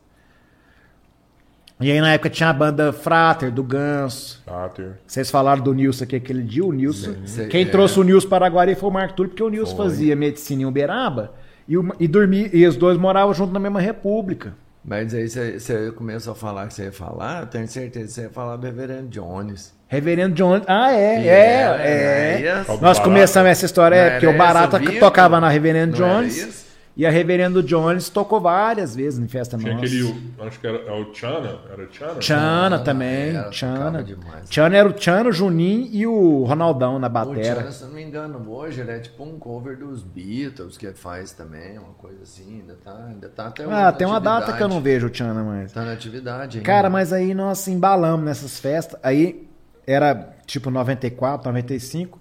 E 1.81 1.91
aí 1.91 2.01
na 2.01 2.13
época 2.13 2.29
tinha 2.29 2.51
a 2.51 2.53
banda 2.53 2.93
Frater, 2.93 3.51
do 3.51 3.63
Ganso. 3.63 4.43
Cáter. 4.47 4.93
Vocês 5.07 5.31
falaram 5.31 5.63
do 5.63 5.73
Nilson 5.73 6.05
aqui 6.05 6.17
aquele 6.17 6.43
dia, 6.43 6.65
o 6.65 6.73
Nilson. 6.73 7.15
Sei, 7.25 7.47
Quem 7.49 7.63
é. 7.63 7.65
trouxe 7.65 7.99
o 7.99 8.03
Nilson 8.03 8.29
para 8.29 8.47
Guari 8.49 8.75
foi 8.75 8.89
o 8.91 8.93
Marco 8.93 9.15
Túlio, 9.15 9.31
porque 9.31 9.43
o 9.43 9.49
Nilson 9.49 9.77
fazia 9.77 10.15
medicina 10.15 10.63
em 10.63 10.67
Uberaba 10.67 11.33
e, 11.67 11.79
o- 11.79 11.95
e 11.99 12.07
dormia, 12.07 12.51
e 12.53 12.67
os 12.67 12.77
dois 12.77 12.99
moravam 12.99 13.33
junto 13.33 13.53
na 13.53 13.59
mesma 13.61 13.81
república. 13.81 14.53
Mas 14.85 15.15
aí 15.15 15.29
você, 15.29 15.93
começou 15.93 16.33
a 16.33 16.37
falar 16.37 16.67
que 16.67 16.75
você 16.75 16.85
ia 16.85 16.93
falar, 16.93 17.43
eu 17.43 17.47
tenho 17.47 17.69
certeza 17.69 18.07
que 18.07 18.13
você 18.13 18.21
ia 18.23 18.31
falar 18.31 18.57
do 18.57 18.65
Reverendo 18.67 19.09
Jones. 19.09 19.75
Reverendo 19.89 20.35
John. 20.37 20.61
Ah, 20.67 20.93
é, 20.93 21.27
é, 21.27 22.43
é. 22.47 22.65
Nós 22.69 22.79
Barata. 22.81 23.01
começamos 23.03 23.51
essa 23.51 23.67
história, 23.67 23.97
Não 23.97 24.05
é, 24.05 24.11
porque 24.13 24.27
o 24.27 24.37
Barata 24.39 24.81
tocava 25.01 25.41
na 25.41 25.49
Reverendo 25.49 25.99
Não 25.99 26.07
era 26.07 26.17
Jones. 26.21 26.67
E 26.97 27.07
a 27.07 27.11
Reverendo 27.11 27.63
Jones 27.63 28.09
tocou 28.11 28.41
várias 28.41 28.95
vezes 28.97 29.19
em 29.19 29.29
festa 29.29 29.57
Tinha 29.57 29.73
nossa. 29.73 29.87
aquele. 29.87 30.33
Acho 30.41 30.61
que 30.61 30.67
era 30.67 30.79
é 30.79 30.93
o 30.93 31.15
Chana. 31.15 31.59
Era 31.73 31.89
Chana? 31.91 32.21
Chana 32.21 32.77
Ah, 32.77 32.79
também, 32.81 33.29
era, 33.37 33.53
Chana. 33.53 33.77
tocava 33.79 34.03
demais. 34.05 34.49
Chana 34.51 34.77
era 34.77 34.89
o 34.89 35.01
Chana, 35.01 35.31
o 35.31 35.33
Juninho 35.33 35.89
e 35.93 36.07
o 36.07 36.45
Ronaldão 36.45 36.99
na 36.99 37.07
O 37.07 37.11
batera. 37.11 37.61
Chana, 37.61 37.73
se 37.73 37.85
não 37.85 37.93
me 37.93 38.03
engano, 38.03 38.45
hoje 38.51 38.81
ele 38.81 38.91
é 38.91 38.99
tipo 38.99 39.23
um 39.23 39.39
cover 39.39 39.79
dos 39.79 40.03
Beatles 40.03 40.77
que 40.77 40.85
ele 40.85 40.95
faz 40.97 41.33
também, 41.33 41.79
uma 41.79 41.95
coisa 41.95 42.23
assim, 42.23 42.61
ainda 42.61 42.75
tá, 42.85 43.05
ainda 43.09 43.29
tá 43.29 43.47
até 43.47 43.67
hoje 43.67 43.73
Ah, 43.75 43.93
tem 43.93 44.07
uma 44.07 44.21
data 44.21 44.53
que 44.53 44.63
eu 44.63 44.69
não 44.69 44.81
vejo 44.81 45.07
o 45.07 45.15
Chana 45.15 45.43
mais. 45.45 45.73
Tá 45.73 45.85
na 45.85 45.93
atividade 45.93 46.59
ainda. 46.59 46.67
Cara, 46.67 46.91
mas 46.91 47.13
aí 47.13 47.33
nós 47.35 47.67
embalamos 47.69 48.27
nessas 48.27 48.59
festas. 48.59 48.99
Aí 49.03 49.49
era 49.87 50.35
tipo 50.45 50.71
94, 50.71 51.49
95. 51.49 52.19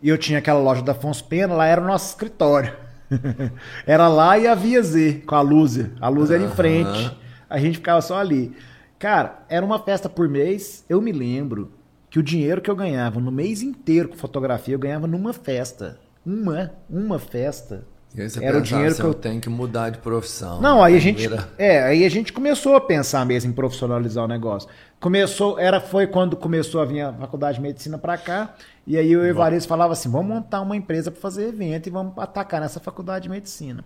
E 0.00 0.08
eu 0.08 0.16
tinha 0.16 0.38
aquela 0.38 0.60
loja 0.60 0.80
da 0.82 0.92
Afonso 0.92 1.24
Pena, 1.24 1.52
lá 1.52 1.66
era 1.66 1.80
o 1.80 1.84
nosso 1.84 2.08
escritório. 2.10 2.72
era 3.86 4.08
lá 4.08 4.38
e 4.38 4.46
a 4.46 4.54
Via 4.54 4.82
Z, 4.82 5.22
com 5.26 5.34
a 5.34 5.40
Lúzia. 5.40 5.92
A 6.00 6.08
Lúzia 6.08 6.36
era 6.36 6.44
em 6.44 6.50
frente. 6.50 7.16
A 7.48 7.58
gente 7.58 7.78
ficava 7.78 8.00
só 8.00 8.18
ali. 8.18 8.52
Cara, 8.98 9.44
era 9.48 9.64
uma 9.64 9.78
festa 9.78 10.08
por 10.08 10.28
mês. 10.28 10.84
Eu 10.88 11.00
me 11.00 11.12
lembro 11.12 11.72
que 12.08 12.18
o 12.18 12.22
dinheiro 12.22 12.60
que 12.60 12.70
eu 12.70 12.76
ganhava 12.76 13.20
no 13.20 13.30
mês 13.30 13.62
inteiro 13.62 14.08
com 14.08 14.16
fotografia, 14.16 14.74
eu 14.74 14.78
ganhava 14.78 15.06
numa 15.06 15.32
festa. 15.32 15.98
Uma, 16.24 16.72
uma 16.88 17.18
festa. 17.18 17.84
E 18.14 18.20
aí 18.20 18.28
você 18.28 18.44
era 18.44 18.58
o 18.58 18.60
pensava, 18.60 18.64
dinheiro 18.64 18.92
assim, 18.92 19.02
que 19.02 19.08
eu 19.08 19.14
tenho 19.14 19.40
que 19.40 19.48
mudar 19.48 19.90
de 19.90 19.98
profissão. 19.98 20.60
não, 20.60 20.82
aí 20.82 20.96
a 20.96 20.98
gente, 20.98 21.28
é, 21.56 21.82
aí 21.82 22.04
a 22.04 22.08
gente 22.08 22.32
começou 22.32 22.74
a 22.74 22.80
pensar 22.80 23.24
mesmo 23.24 23.50
em 23.50 23.54
profissionalizar 23.54 24.24
o 24.24 24.28
negócio. 24.28 24.68
Começou, 25.00 25.58
era 25.58 25.80
foi 25.80 26.06
quando 26.06 26.36
começou 26.36 26.78
a 26.78 26.84
vir 26.84 27.00
a 27.00 27.12
faculdade 27.14 27.56
de 27.56 27.62
medicina 27.62 27.96
para 27.96 28.18
cá, 28.18 28.54
e 28.86 28.98
aí 28.98 29.16
o 29.16 29.24
Evaristo 29.24 29.66
falava 29.66 29.94
assim: 29.94 30.10
"Vamos 30.10 30.26
montar 30.26 30.60
uma 30.60 30.76
empresa 30.76 31.10
para 31.10 31.18
fazer 31.18 31.48
evento 31.48 31.86
e 31.86 31.90
vamos 31.90 32.12
atacar 32.18 32.60
nessa 32.60 32.78
faculdade 32.78 33.22
de 33.22 33.30
medicina". 33.30 33.82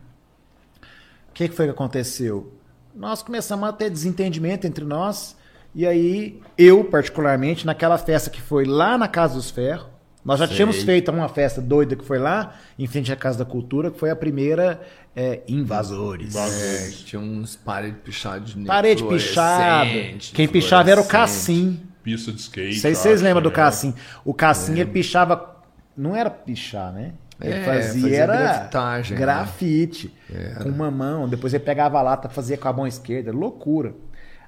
O 1.30 1.32
que, 1.32 1.48
que 1.48 1.54
foi 1.54 1.66
que 1.66 1.70
aconteceu? 1.70 2.52
Nós 2.92 3.22
começamos 3.22 3.68
a 3.68 3.72
ter 3.72 3.90
desentendimento 3.90 4.66
entre 4.66 4.84
nós, 4.84 5.36
e 5.72 5.86
aí 5.86 6.42
eu, 6.58 6.82
particularmente, 6.82 7.64
naquela 7.64 7.96
festa 7.96 8.28
que 8.28 8.42
foi 8.42 8.64
lá 8.64 8.98
na 8.98 9.06
Casa 9.06 9.34
dos 9.34 9.50
Ferros, 9.50 9.86
nós 10.24 10.40
já 10.40 10.46
Sei. 10.46 10.56
tínhamos 10.56 10.82
feito 10.82 11.10
uma 11.12 11.28
festa 11.28 11.60
doida 11.60 11.94
que 11.94 12.04
foi 12.04 12.18
lá, 12.18 12.54
em 12.78 12.86
frente 12.86 13.12
à 13.12 13.16
Casa 13.16 13.38
da 13.38 13.44
Cultura, 13.44 13.90
que 13.90 13.98
foi 13.98 14.10
a 14.10 14.16
primeira 14.16 14.80
é, 15.16 15.42
Invasores. 15.48 16.34
É, 16.34 16.90
tinha 17.04 17.20
uns 17.20 17.54
paredes 17.56 18.00
pichadas 18.02 18.50
de 18.50 18.64
Parede 18.64 19.04
pichada. 19.04 19.90
Quem 20.32 20.48
pichava 20.48 20.90
era 20.90 21.00
o. 21.00 21.06
Cassim. 21.06 21.80
Pista 22.02 22.32
de 22.32 22.40
skate. 22.40 22.74
Não 22.74 22.80
sei 22.80 22.94
se 22.94 23.02
vocês 23.02 23.22
lembram 23.22 23.42
do 23.42 23.48
né? 23.48 23.54
Cassim. 23.54 23.94
O 24.24 24.34
Cassim, 24.34 24.72
ele 24.72 24.90
pichava. 24.90 25.54
Não 25.96 26.14
era 26.14 26.28
pichar, 26.28 26.92
né? 26.92 27.12
Ele 27.40 27.54
É, 27.54 27.64
fazia, 27.64 28.02
fazia 28.02 28.16
era 28.16 28.36
grafitagem, 28.36 29.12
né? 29.14 29.20
grafite. 29.20 30.14
Com 30.62 30.68
uma 30.68 30.90
mão. 30.90 31.28
Depois 31.28 31.54
ele 31.54 31.64
pegava 31.64 31.98
a 31.98 32.02
lata, 32.02 32.28
fazia 32.28 32.58
com 32.58 32.68
a 32.68 32.72
mão 32.72 32.86
esquerda. 32.86 33.32
Loucura. 33.32 33.94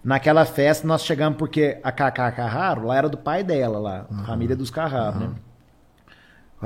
Naquela 0.05 0.45
festa 0.45 0.87
nós 0.87 1.05
chegamos 1.05 1.37
porque 1.39 1.79
a 1.83 1.91
Cacá 1.91 2.31
Carraro 2.31 2.87
lá 2.87 2.97
era 2.97 3.09
do 3.09 3.17
pai 3.17 3.43
dela, 3.43 3.79
lá. 3.79 4.07
Família 4.25 4.55
dos 4.55 4.71
Carraro, 4.71 5.19
né? 5.19 5.31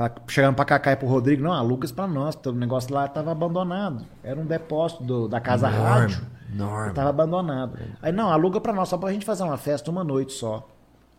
Lá, 0.01 0.11
Chegamos 0.27 0.55
pra 0.55 0.65
Cacá 0.65 0.91
e 0.93 0.95
pro 0.95 1.07
Rodrigo, 1.07 1.43
não, 1.43 1.53
aluga 1.53 1.85
isso 1.85 1.93
pra 1.93 2.07
nós. 2.07 2.35
O 2.45 2.51
negócio 2.51 2.93
lá 2.93 3.07
tava 3.07 3.31
abandonado. 3.31 4.05
Era 4.23 4.39
um 4.39 4.45
depósito 4.45 5.03
do- 5.03 5.27
da 5.27 5.39
Casa 5.39 5.67
Rádio. 5.67 6.21
enorme. 6.51 6.93
Tava 6.93 7.09
abandonado. 7.09 7.77
Aí, 8.01 8.11
não, 8.11 8.31
aluga 8.31 8.59
pra 8.59 8.73
nós, 8.73 8.89
só 8.89 8.97
pra 8.97 9.11
gente 9.13 9.25
fazer 9.25 9.43
uma 9.43 9.57
festa 9.57 9.89
uma 9.91 10.03
noite 10.03 10.33
só. 10.33 10.67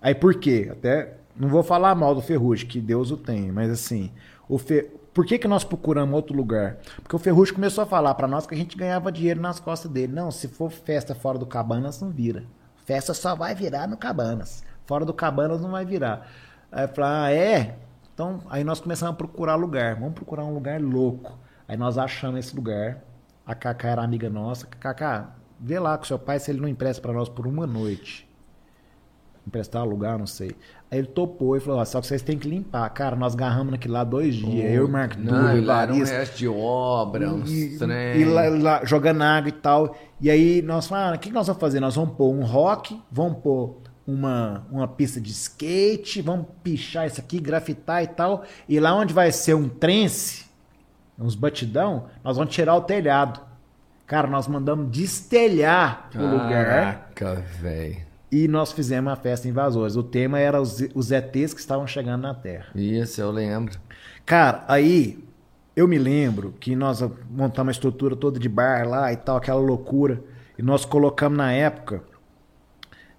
Aí, 0.00 0.14
por 0.14 0.34
quê? 0.34 0.68
Até, 0.70 1.14
não 1.36 1.48
vou 1.48 1.62
falar 1.62 1.94
mal 1.94 2.14
do 2.14 2.20
Ferrugem, 2.20 2.66
que 2.66 2.80
Deus 2.80 3.10
o 3.10 3.16
tem, 3.16 3.50
mas 3.52 3.70
assim, 3.70 4.10
o 4.48 4.58
Fe... 4.58 4.82
por 5.14 5.24
que, 5.24 5.38
que 5.38 5.46
nós 5.48 5.62
procuramos 5.64 6.14
outro 6.14 6.36
lugar? 6.36 6.76
Porque 7.02 7.14
o 7.16 7.18
Ferrugem 7.18 7.54
começou 7.54 7.84
a 7.84 7.86
falar 7.86 8.14
pra 8.14 8.26
nós 8.26 8.46
que 8.46 8.54
a 8.54 8.58
gente 8.58 8.76
ganhava 8.76 9.12
dinheiro 9.12 9.40
nas 9.40 9.60
costas 9.60 9.90
dele. 9.90 10.12
Não, 10.12 10.30
se 10.30 10.48
for 10.48 10.70
festa 10.70 11.14
fora 11.14 11.38
do 11.38 11.46
Cabanas, 11.46 12.00
não 12.02 12.10
vira. 12.10 12.44
Festa 12.84 13.14
só 13.14 13.34
vai 13.36 13.54
virar 13.54 13.86
no 13.86 13.96
Cabanas. 13.96 14.64
Fora 14.86 15.04
do 15.04 15.14
Cabanas 15.14 15.60
não 15.62 15.70
vai 15.70 15.84
virar. 15.84 16.26
Aí 16.70 16.84
eu 16.84 16.88
falei, 16.88 17.10
ah, 17.10 17.30
é? 17.32 17.76
Então, 18.14 18.40
aí 18.50 18.62
nós 18.64 18.80
começamos 18.80 19.14
a 19.14 19.16
procurar 19.16 19.54
lugar. 19.54 19.94
Vamos 19.96 20.14
procurar 20.14 20.44
um 20.44 20.52
lugar 20.54 20.80
louco. 20.80 21.38
Aí 21.66 21.76
nós 21.76 21.96
achamos 21.96 22.40
esse 22.40 22.54
lugar. 22.54 23.02
A 23.46 23.54
Cacá 23.54 23.88
era 23.88 24.02
amiga 24.02 24.28
nossa. 24.28 24.66
Cacá, 24.66 25.30
vê 25.58 25.78
lá 25.78 25.96
com 25.96 26.04
seu 26.04 26.18
pai 26.18 26.38
se 26.38 26.50
ele 26.50 26.60
não 26.60 26.68
empresta 26.68 27.00
pra 27.00 27.12
nós 27.12 27.28
por 27.28 27.46
uma 27.46 27.66
noite. 27.66 28.28
Emprestar, 29.44 29.82
alugar, 29.82 30.16
não 30.18 30.26
sei. 30.26 30.52
Aí 30.88 30.98
ele 31.00 31.08
topou 31.08 31.56
e 31.56 31.60
falou: 31.60 31.80
ó, 31.80 31.84
só 31.84 32.00
que 32.00 32.06
vocês 32.06 32.22
têm 32.22 32.38
que 32.38 32.48
limpar. 32.48 32.88
Cara, 32.90 33.16
nós 33.16 33.34
garramos 33.34 33.72
naquele 33.72 33.92
lá 33.92 34.04
dois 34.04 34.36
dias. 34.36 34.72
eu, 34.72 34.86
Marco 34.86 35.18
Não, 35.18 35.32
Túlio, 35.48 35.58
e 35.58 35.60
lá 35.64 35.82
era 35.82 35.92
um 35.92 35.98
resto 36.04 36.36
de 36.38 36.46
obra, 36.46 37.28
uns 37.32 37.50
E, 37.50 37.76
trem. 37.76 38.20
e 38.20 38.24
lá, 38.24 38.42
lá, 38.48 38.84
jogando 38.84 39.20
água 39.22 39.48
e 39.48 39.52
tal. 39.52 39.96
E 40.20 40.30
aí 40.30 40.62
nós 40.62 40.86
falamos, 40.86 41.14
ah, 41.14 41.16
o 41.16 41.18
que 41.18 41.32
nós 41.32 41.48
vamos 41.48 41.60
fazer? 41.60 41.80
Nós 41.80 41.96
vamos 41.96 42.14
pôr 42.14 42.32
um 42.32 42.44
rock, 42.44 43.02
vamos 43.10 43.38
pôr 43.38 43.78
uma, 44.06 44.66
uma 44.70 44.88
pista 44.88 45.20
de 45.20 45.30
skate, 45.30 46.20
vamos 46.22 46.46
pichar 46.62 47.06
isso 47.06 47.20
aqui, 47.20 47.38
grafitar 47.38 48.02
e 48.02 48.06
tal. 48.06 48.44
E 48.68 48.78
lá 48.80 48.94
onde 48.94 49.14
vai 49.14 49.30
ser 49.30 49.54
um 49.54 49.68
trance, 49.68 50.44
uns 51.18 51.34
batidão, 51.34 52.06
nós 52.24 52.36
vamos 52.36 52.54
tirar 52.54 52.74
o 52.74 52.80
telhado. 52.80 53.40
Cara, 54.06 54.26
nós 54.26 54.46
mandamos 54.48 54.90
destelhar 54.90 56.10
o 56.14 56.18
lugar 56.18 56.66
Caraca, 56.66 57.34
velho. 57.60 57.98
e 58.30 58.46
nós 58.48 58.72
fizemos 58.72 59.12
a 59.12 59.16
festa 59.16 59.48
Invasores. 59.48 59.96
O 59.96 60.02
tema 60.02 60.38
era 60.38 60.60
os, 60.60 60.84
os 60.94 61.10
ETs 61.10 61.54
que 61.54 61.60
estavam 61.60 61.86
chegando 61.86 62.22
na 62.22 62.34
Terra. 62.34 62.66
Isso, 62.74 63.20
eu 63.20 63.30
lembro. 63.30 63.78
Cara, 64.26 64.64
aí 64.68 65.22
eu 65.74 65.88
me 65.88 65.96
lembro 65.96 66.52
que 66.60 66.76
nós 66.76 67.00
montamos 67.30 67.68
uma 67.68 67.72
estrutura 67.72 68.14
toda 68.14 68.38
de 68.38 68.48
bar 68.48 68.86
lá 68.86 69.12
e 69.12 69.16
tal, 69.16 69.36
aquela 69.36 69.60
loucura. 69.60 70.22
E 70.58 70.62
nós 70.62 70.84
colocamos 70.84 71.38
na 71.38 71.52
época 71.52 72.02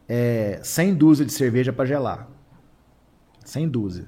é, 0.07 0.59
100 0.63 0.93
dúzias 0.95 1.27
de 1.27 1.33
cerveja 1.33 1.71
pra 1.73 1.85
gelar. 1.85 2.27
100 3.45 3.67
dúzias. 3.69 4.05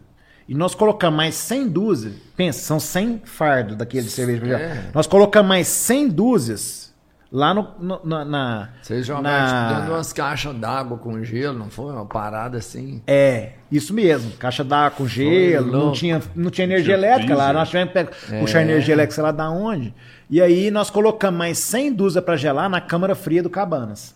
E 0.48 0.54
nós 0.54 0.76
colocamos 0.76 1.18
mais 1.18 1.36
100 1.36 1.68
dúzias. 1.70 2.14
Pensa, 2.38 2.60
são 2.60 2.80
100 2.80 3.22
fardos 3.26 3.76
daquele 3.76 4.04
de 4.04 4.12
cerveja 4.12 4.40
pra 4.40 4.48
gelar. 4.50 4.62
É. 4.62 4.84
Nós 4.94 5.08
colocamos 5.08 5.50
mais 5.50 5.68
100 5.68 6.08
dúzias 6.10 6.94
lá 7.32 7.52
no, 7.54 7.68
no- 7.80 8.02
na, 8.06 8.24
na- 8.24 8.70
Vocês 8.82 9.06
jogaram 9.08 9.24
na- 9.24 9.48
tipo, 9.48 9.70
dentro 9.74 9.86
de 9.86 9.92
umas 9.98 10.14
caixas 10.14 10.56
d'água 10.56 10.98
com 11.00 11.24
gelo, 11.24 11.58
não 11.58 11.70
foi? 11.72 11.92
Uma 11.92 12.06
parada 12.06 12.60
assim. 12.60 13.02
É, 13.08 13.54
isso 13.72 13.92
mesmo. 13.94 14.32
Caixa 14.38 14.64
d'água 14.64 14.92
com 14.92 15.08
gelo, 15.08 15.72
não 15.72 15.92
tinha, 15.92 16.22
não 16.36 16.52
tinha 16.52 16.66
energia 16.66 16.96
Tinha 16.96 17.08
elétrica 17.08 17.36
lá. 17.36 17.52
Nós 17.52 17.68
tivemos 17.70 17.92
que 17.92 17.94
pegar- 18.06 18.12
É. 18.32 18.40
puxar 18.40 18.62
energia 18.62 18.94
elétrica, 18.94 19.16
sei 19.16 19.24
lá 19.24 19.32
da 19.32 19.50
onde. 19.50 19.94
E 20.30 20.40
aí 20.40 20.70
nós 20.70 20.92
colocamos 20.92 21.38
mais 21.38 21.58
100 21.58 21.92
dúzias 21.92 22.24
pra 22.24 22.38
gelar 22.38 22.70
na 22.70 22.80
câmara 22.80 23.16
fria 23.16 23.42
do 23.42 23.50
Cabanas. 23.50 24.14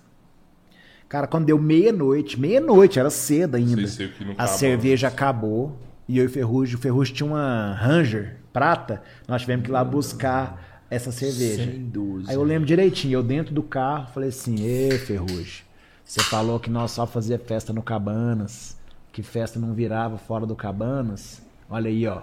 Cara, 1.09 1.25
quando 1.25 1.45
deu 1.45 1.57
meia-noite, 1.57 2.39
meia-noite, 2.39 2.99
era 2.99 3.09
cedo 3.09 3.55
ainda. 3.55 3.87
Sei, 3.87 3.87
sei 3.87 4.07
que 4.09 4.23
não 4.23 4.31
A 4.31 4.35
acaba 4.35 4.47
cerveja 4.47 5.07
acabou. 5.07 5.75
E 6.07 6.17
eu 6.19 6.23
e 6.23 6.27
o 6.27 6.29
Ferrugem, 6.29 6.75
o 6.75 6.79
Ferrugem 6.79 7.15
tinha 7.15 7.27
uma 7.27 7.73
Ranger 7.73 8.37
prata. 8.53 9.01
Nós 9.27 9.41
tivemos 9.41 9.65
que 9.65 9.71
ir 9.71 9.73
lá 9.73 9.83
buscar 9.83 10.83
essa 10.89 11.11
cerveja. 11.11 11.65
Sem 11.65 11.83
dúvida. 11.85 12.29
Aí 12.29 12.35
eu 12.35 12.43
lembro 12.43 12.67
direitinho, 12.67 13.13
eu 13.13 13.23
dentro 13.23 13.53
do 13.53 13.63
carro, 13.63 14.07
falei 14.13 14.29
assim, 14.29 14.63
ê, 14.63 14.97
Ferrugem, 14.99 15.63
você 16.05 16.21
falou 16.21 16.59
que 16.59 16.69
nós 16.69 16.91
só 16.91 17.05
fazia 17.05 17.39
festa 17.39 17.73
no 17.73 17.81
Cabanas, 17.81 18.77
que 19.11 19.23
festa 19.23 19.59
não 19.59 19.73
virava 19.73 20.17
fora 20.17 20.45
do 20.45 20.55
Cabanas. 20.55 21.41
Olha 21.69 21.89
aí, 21.89 22.07
ó. 22.07 22.21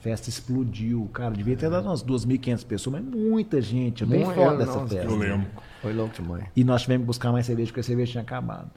Festa 0.00 0.28
explodiu. 0.28 1.08
Cara, 1.12 1.34
devia 1.34 1.56
ter 1.56 1.68
dado 1.68 1.86
umas 1.86 2.02
2.500 2.04 2.64
pessoas, 2.64 3.00
mas 3.02 3.04
muita 3.14 3.60
gente. 3.60 4.02
Eu 4.02 4.08
dei 4.08 4.24
Muito, 4.24 4.56
dessa 4.56 4.72
não, 4.78 4.88
festa. 4.88 5.04
Eu 5.10 5.16
lembro. 5.16 5.46
Foi 5.82 5.92
louco 5.92 6.14
demais. 6.14 6.44
E 6.54 6.62
nós 6.62 6.82
tivemos 6.82 7.02
que 7.02 7.06
buscar 7.06 7.32
mais 7.32 7.46
cerveja, 7.46 7.68
porque 7.68 7.80
a 7.80 7.84
cerveja 7.84 8.12
tinha 8.12 8.22
acabado. 8.22 8.70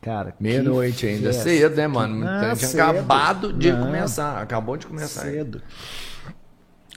Cara, 0.00 0.32
que 0.32 0.42
Meia-noite 0.42 1.06
ainda. 1.06 1.28
festa. 1.32 1.42
Cedo, 1.44 1.76
né, 1.76 1.86
mano? 1.86 2.26
Ah, 2.26 2.38
Então, 2.44 2.56
tinha 2.56 2.68
cedo. 2.68 2.80
acabado 2.80 3.52
de 3.52 3.72
Não. 3.72 3.86
começar. 3.86 4.40
Acabou 4.42 4.76
de 4.76 4.86
começar. 4.86 5.22
Cedo. 5.22 5.62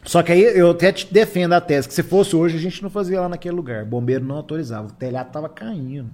Só 0.04 0.24
que 0.24 0.32
aí 0.32 0.42
eu 0.42 0.72
até 0.72 0.92
te 0.94 1.12
defendo 1.14 1.52
a 1.54 1.60
tese, 1.62 1.86
que 1.88 1.94
se 1.94 2.04
fosse 2.04 2.34
hoje 2.36 2.56
a 2.56 2.60
gente 2.62 2.82
não 2.82 2.90
fazia 2.90 3.20
lá 3.20 3.28
naquele 3.30 3.56
lugar. 3.56 3.84
Bombeiro 3.84 4.24
não 4.24 4.36
autorizava, 4.38 4.88
o 4.88 4.92
telhado 4.92 5.32
tava 5.32 5.50
caindo. 5.50 6.10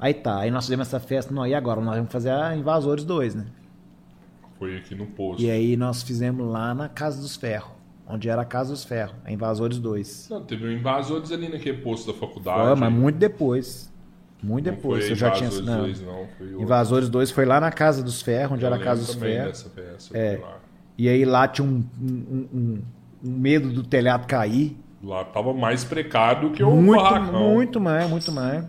Aí 0.00 0.12
tá, 0.12 0.40
aí 0.40 0.50
nós 0.50 0.64
fizemos 0.64 0.88
essa 0.88 0.98
festa, 0.98 1.32
não, 1.32 1.46
e 1.46 1.54
agora? 1.54 1.80
Nós 1.80 1.94
vamos 1.96 2.10
fazer 2.10 2.30
a 2.30 2.56
Invasores 2.56 3.04
2, 3.04 3.36
né? 3.36 3.46
Aqui 4.78 4.94
no 4.94 5.06
posto. 5.06 5.42
E 5.42 5.50
aí 5.50 5.76
nós 5.76 6.02
fizemos 6.02 6.46
lá 6.46 6.74
na 6.74 6.88
Casa 6.88 7.20
dos 7.20 7.36
Ferros, 7.36 7.70
onde 8.06 8.28
era 8.28 8.42
a 8.42 8.44
Casa 8.44 8.70
dos 8.72 8.84
Ferros, 8.84 9.14
a 9.24 9.32
Invasores 9.32 9.78
2. 9.78 10.28
Não, 10.30 10.42
teve 10.44 10.66
um 10.66 10.70
invasores 10.72 11.30
ali 11.32 11.48
naquele 11.48 11.78
posto 11.78 12.12
da 12.12 12.18
faculdade. 12.18 12.66
Foi, 12.68 12.74
mas 12.76 12.92
muito 12.92 13.16
depois. 13.16 13.92
Muito 14.42 14.66
Não 14.66 14.74
depois, 14.74 15.08
eu 15.08 15.16
já 15.16 15.30
tinha... 15.30 15.48
Invasores 15.48 15.66
Não. 15.66 15.80
dois, 15.80 16.02
não. 16.02 16.26
Foi. 16.36 16.62
Invasores 16.62 17.08
2 17.08 17.30
foi 17.30 17.44
lá 17.46 17.60
na 17.60 17.70
Casa 17.72 18.02
dos 18.02 18.20
Ferros, 18.20 18.52
onde 18.52 18.62
Eu 18.64 18.66
era 18.66 18.76
a 18.76 18.78
Casa 18.84 19.04
dos 19.06 19.14
Ferros. 19.14 19.70
É. 20.12 20.40
E 20.98 21.08
aí 21.08 21.24
lá 21.24 21.48
tinha 21.48 21.66
um, 21.66 21.82
um- 22.00 22.48
um- 22.52 22.82
um 23.24 23.30
medo 23.38 23.70
do 23.72 23.82
telhado 23.82 24.26
cair. 24.26 24.76
Lá 25.02 25.24
tava 25.24 25.52
mais 25.54 25.82
precário 25.84 26.48
do 26.50 26.54
que 26.54 26.62
o 26.62 26.70
Muito, 26.70 27.02
barracão. 27.02 27.52
muito 27.54 27.80
mais, 27.80 28.08
muito 28.10 28.30
mais. 28.32 28.64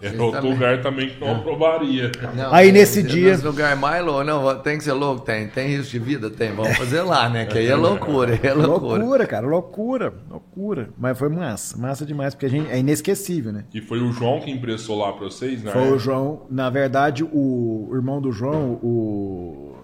Era 0.00 0.10
Vocês 0.10 0.20
outro 0.22 0.40
também. 0.40 0.52
lugar 0.54 0.80
também 0.82 1.08
que 1.08 1.20
não 1.20 1.36
aprovaria. 1.36 2.12
Não, 2.36 2.54
Aí 2.54 2.66
mas 2.66 2.72
nesse 2.72 3.02
dia- 3.02 3.32
Nesse 3.32 3.44
lugar 3.44 3.74
mais 3.76 4.04
louco. 4.04 4.22
Não, 4.22 4.58
tem 4.60 4.78
que 4.78 4.84
ser 4.84 4.92
louco? 4.92 5.22
Tem. 5.24 5.48
Tem 5.48 5.68
risco 5.68 5.90
de 5.90 5.98
vida? 5.98 6.30
Tem. 6.30 6.52
Vamos 6.52 6.76
fazer 6.76 7.02
lá, 7.02 7.28
né? 7.28 7.46
Que 7.46 7.58
aí 7.58 7.66
é 7.66 7.74
loucura. 7.74 8.38
É 8.42 8.52
loucura. 8.54 8.98
Loucura, 9.02 9.26
cara, 9.26 9.46
loucura, 9.46 10.14
loucura. 10.30 10.90
Mas 10.96 11.18
foi 11.18 11.28
massa, 11.28 11.76
massa 11.76 12.06
demais, 12.06 12.32
porque 12.34 12.46
a 12.46 12.50
gente 12.50 12.70
é 12.70 12.78
inesquecível, 12.78 13.52
né? 13.52 13.64
E 13.74 13.80
foi 13.80 14.00
o 14.00 14.12
João 14.12 14.40
que 14.40 14.50
impressou 14.50 14.98
lá 14.98 15.12
pra 15.12 15.24
vocês, 15.24 15.62
né? 15.64 15.72
Foi 15.72 15.90
o 15.92 15.98
João, 15.98 16.42
na 16.48 16.70
verdade, 16.70 17.24
o 17.24 17.90
irmão 17.92 18.20
do 18.20 18.30
João, 18.30 18.74
o. 18.82 19.74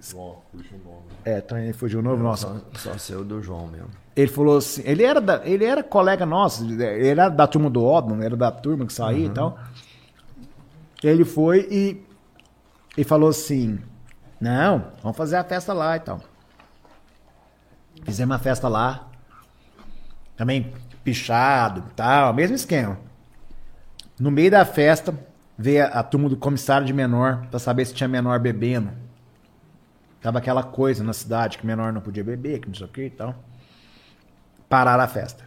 João, 0.00 0.36
puxa 0.52 0.74
o 0.74 0.88
nome. 0.88 1.02
É, 1.24 1.40
também 1.40 1.72
fugiu 1.72 2.00
o 2.00 2.02
nome, 2.02 2.22
nossa. 2.22 2.60
Só, 2.74 2.90
só 2.92 2.98
seu 2.98 3.24
do 3.24 3.40
João 3.42 3.66
mesmo. 3.68 3.88
Ele 4.14 4.28
falou 4.30 4.58
assim, 4.58 4.82
ele 4.84 5.02
era, 5.02 5.20
da- 5.20 5.40
ele 5.44 5.64
era 5.64 5.82
colega 5.82 6.26
nosso, 6.26 6.64
ele 6.70 7.06
era 7.08 7.28
da 7.30 7.46
turma 7.46 7.70
do 7.70 7.82
Odman, 7.82 8.22
era 8.24 8.36
da 8.36 8.50
turma 8.50 8.84
que 8.84 8.92
saía 8.92 9.26
e 9.26 9.30
tal. 9.30 9.58
Ele 11.02 11.24
foi 11.24 11.66
e, 11.70 12.04
e 12.96 13.04
falou 13.04 13.30
assim, 13.30 13.80
não, 14.40 14.88
vamos 15.02 15.16
fazer 15.16 15.36
a 15.36 15.44
festa 15.44 15.72
lá 15.72 15.96
e 15.96 16.00
tal. 16.00 16.20
Fizemos 18.04 18.36
a 18.36 18.38
festa 18.38 18.68
lá, 18.68 19.08
também 20.36 20.72
pichado 21.02 21.82
e 21.88 21.94
tal, 21.94 22.34
mesmo 22.34 22.54
esquema. 22.54 22.98
No 24.20 24.30
meio 24.30 24.50
da 24.50 24.64
festa, 24.66 25.14
veio 25.56 25.84
a, 25.84 25.88
a 25.88 26.02
turma 26.02 26.28
do 26.28 26.36
comissário 26.36 26.86
de 26.86 26.92
menor, 26.92 27.46
pra 27.50 27.58
saber 27.58 27.86
se 27.86 27.94
tinha 27.94 28.08
menor 28.08 28.38
bebendo. 28.38 28.90
Tava 30.20 30.38
aquela 30.38 30.62
coisa 30.62 31.02
na 31.02 31.14
cidade 31.14 31.56
que 31.56 31.66
menor 31.66 31.92
não 31.94 32.00
podia 32.02 32.22
beber, 32.22 32.60
que 32.60 32.68
não 32.68 32.74
sei 32.74 32.86
o 32.86 32.88
que 32.90 33.04
e 33.06 33.10
tal 33.10 33.34
pararam 34.72 35.04
a 35.04 35.06
festa. 35.06 35.44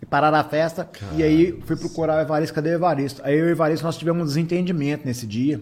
E 0.00 0.06
pararam 0.06 0.38
a 0.38 0.44
festa, 0.44 0.88
e 1.16 1.24
aí 1.24 1.60
fui 1.62 1.74
procurar 1.74 2.18
o 2.18 2.20
Evaristo, 2.20 2.54
cadê 2.54 2.70
o 2.70 2.74
Evaristo? 2.74 3.20
Aí 3.24 3.36
eu 3.36 3.46
e 3.46 3.48
o 3.48 3.50
Evaristo 3.50 3.84
nós 3.84 3.98
tivemos 3.98 4.22
um 4.22 4.26
desentendimento 4.26 5.04
nesse 5.04 5.26
dia. 5.26 5.60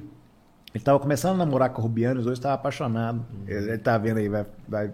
Ele 0.75 0.85
tava 0.85 1.01
começando 1.01 1.37
a 1.37 1.39
namorar 1.39 1.71
com 1.71 1.81
o 1.81 1.83
Rubiano, 1.85 2.19
os 2.19 2.27
dois 2.27 2.37
estavam 2.37 2.57
apaixonados. 2.57 3.23
Ele, 3.47 3.71
ele 3.71 3.79
tá 3.79 3.97
vendo 3.97 4.19
aí, 4.19 4.29
vai, 4.29 4.45
vai, 4.69 4.93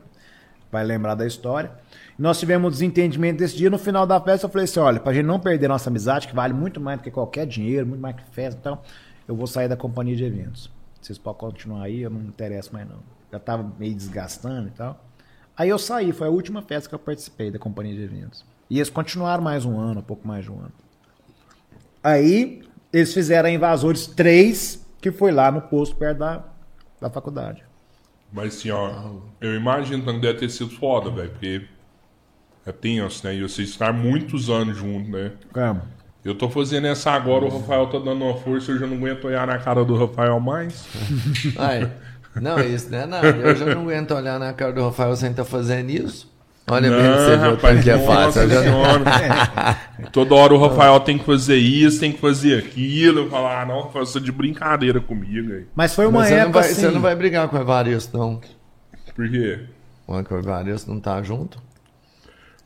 vai 0.70 0.84
lembrar 0.84 1.16
da 1.16 1.26
história. 1.26 1.72
Nós 2.16 2.38
tivemos 2.38 2.68
um 2.68 2.70
desentendimento 2.70 3.40
desse 3.40 3.56
dia. 3.56 3.68
No 3.68 3.78
final 3.78 4.06
da 4.06 4.20
festa, 4.20 4.46
eu 4.46 4.50
falei 4.50 4.66
assim: 4.66 4.78
olha, 4.78 5.00
pra 5.00 5.12
gente 5.12 5.26
não 5.26 5.40
perder 5.40 5.66
nossa 5.66 5.90
amizade, 5.90 6.28
que 6.28 6.34
vale 6.36 6.54
muito 6.54 6.80
mais 6.80 7.00
do 7.00 7.02
que 7.02 7.10
qualquer 7.10 7.46
dinheiro, 7.46 7.84
muito 7.84 8.00
mais 8.00 8.14
que 8.14 8.22
festa, 8.30 8.60
então, 8.60 8.78
eu 9.26 9.34
vou 9.34 9.48
sair 9.48 9.66
da 9.66 9.76
companhia 9.76 10.14
de 10.14 10.22
eventos. 10.22 10.70
Vocês 11.02 11.18
podem 11.18 11.40
continuar 11.40 11.82
aí, 11.82 12.02
eu 12.02 12.10
não 12.10 12.20
me 12.20 12.28
interesso 12.28 12.72
mais 12.72 12.88
não. 12.88 13.00
Já 13.32 13.40
tava 13.40 13.68
meio 13.76 13.92
desgastando 13.92 14.68
e 14.68 14.70
tal. 14.70 15.09
Aí 15.60 15.68
eu 15.68 15.78
saí, 15.78 16.10
foi 16.10 16.26
a 16.26 16.30
última 16.30 16.62
festa 16.62 16.88
que 16.88 16.94
eu 16.94 16.98
participei 16.98 17.50
da 17.50 17.58
companhia 17.58 17.94
de 17.94 18.02
eventos. 18.02 18.46
E 18.70 18.78
eles 18.78 18.88
continuaram 18.88 19.42
mais 19.42 19.66
um 19.66 19.78
ano, 19.78 20.00
um 20.00 20.02
pouco 20.02 20.26
mais 20.26 20.42
de 20.42 20.50
um 20.50 20.58
ano. 20.58 20.72
Aí 22.02 22.62
eles 22.90 23.12
fizeram 23.12 23.46
a 23.46 23.52
Invasores 23.52 24.06
3, 24.06 24.86
que 25.02 25.12
foi 25.12 25.30
lá 25.30 25.52
no 25.52 25.60
posto 25.60 25.96
perto 25.96 26.16
da, 26.16 26.42
da 26.98 27.10
faculdade. 27.10 27.62
Mas 28.32 28.56
assim, 28.56 28.70
ó, 28.70 29.16
eu 29.38 29.54
imagino 29.54 30.02
que 30.02 30.18
deve 30.18 30.38
ter 30.38 30.48
sido 30.48 30.70
foda, 30.70 31.10
velho, 31.10 31.28
porque 31.28 31.66
é 32.64 32.72
tenso, 32.72 33.26
né? 33.26 33.34
E 33.34 33.42
vocês 33.42 33.68
estão 33.68 33.92
muitos 33.92 34.48
anos 34.48 34.78
juntos, 34.78 35.10
né? 35.10 35.32
Calma. 35.52 35.82
Eu 36.24 36.34
tô 36.34 36.48
fazendo 36.48 36.86
essa 36.86 37.10
agora, 37.10 37.44
o 37.44 37.50
Rafael 37.50 37.86
tá 37.88 37.98
dando 37.98 38.24
uma 38.24 38.38
força, 38.38 38.72
eu 38.72 38.78
já 38.78 38.86
não 38.86 38.96
aguento 38.96 39.26
olhar 39.26 39.46
na 39.46 39.58
cara 39.58 39.84
do 39.84 39.94
Rafael 39.94 40.40
mais. 40.40 40.86
Ai, 41.58 41.92
não, 42.36 42.58
isso 42.60 42.90
não 42.90 42.98
é 42.98 43.06
nada. 43.06 43.26
Eu 43.28 43.56
já 43.56 43.66
não 43.74 43.82
aguento 43.82 44.12
olhar 44.14 44.38
na 44.38 44.52
cara 44.52 44.72
do 44.72 44.84
Rafael 44.84 45.14
sem 45.16 45.30
estar 45.30 45.44
fazendo 45.44 45.90
isso. 45.90 46.30
Olha 46.68 46.88
bem, 46.88 47.02
você 47.02 47.36
viu 47.36 47.50
o 47.52 47.56
tanto 47.56 47.82
que 47.82 47.90
é 47.90 47.98
fácil. 47.98 48.48
Já- 48.48 48.62
senhora. 48.62 49.76
Toda 50.12 50.34
hora 50.36 50.54
o 50.54 50.58
Rafael 50.68 51.00
tem 51.00 51.18
que 51.18 51.24
fazer 51.24 51.56
isso, 51.56 51.98
tem 51.98 52.12
que 52.12 52.20
fazer 52.20 52.58
aquilo. 52.58 53.20
Eu 53.22 53.30
falo, 53.30 53.48
ah, 53.48 53.64
não, 53.66 53.82
Rafael, 53.82 54.06
você 54.06 54.20
tá 54.20 54.24
de 54.24 54.30
brincadeira 54.30 55.00
comigo 55.00 55.52
aí. 55.52 55.66
Mas 55.74 55.94
foi 55.94 56.06
uma 56.06 56.20
Mas 56.20 56.28
você, 56.28 56.34
não 56.34 56.40
época 56.42 56.60
vai, 56.60 56.70
assim. 56.70 56.80
você 56.80 56.90
não 56.90 57.00
vai 57.00 57.16
brigar 57.16 57.48
com 57.48 57.56
o 57.56 57.60
Evaristo, 57.60 58.16
não. 58.16 58.40
Por 59.16 59.28
quê? 59.28 59.60
Ué, 60.08 60.22
que 60.22 60.32
o 60.32 60.38
Evaristo 60.38 60.90
não 60.92 61.00
tá 61.00 61.20
junto? 61.22 61.60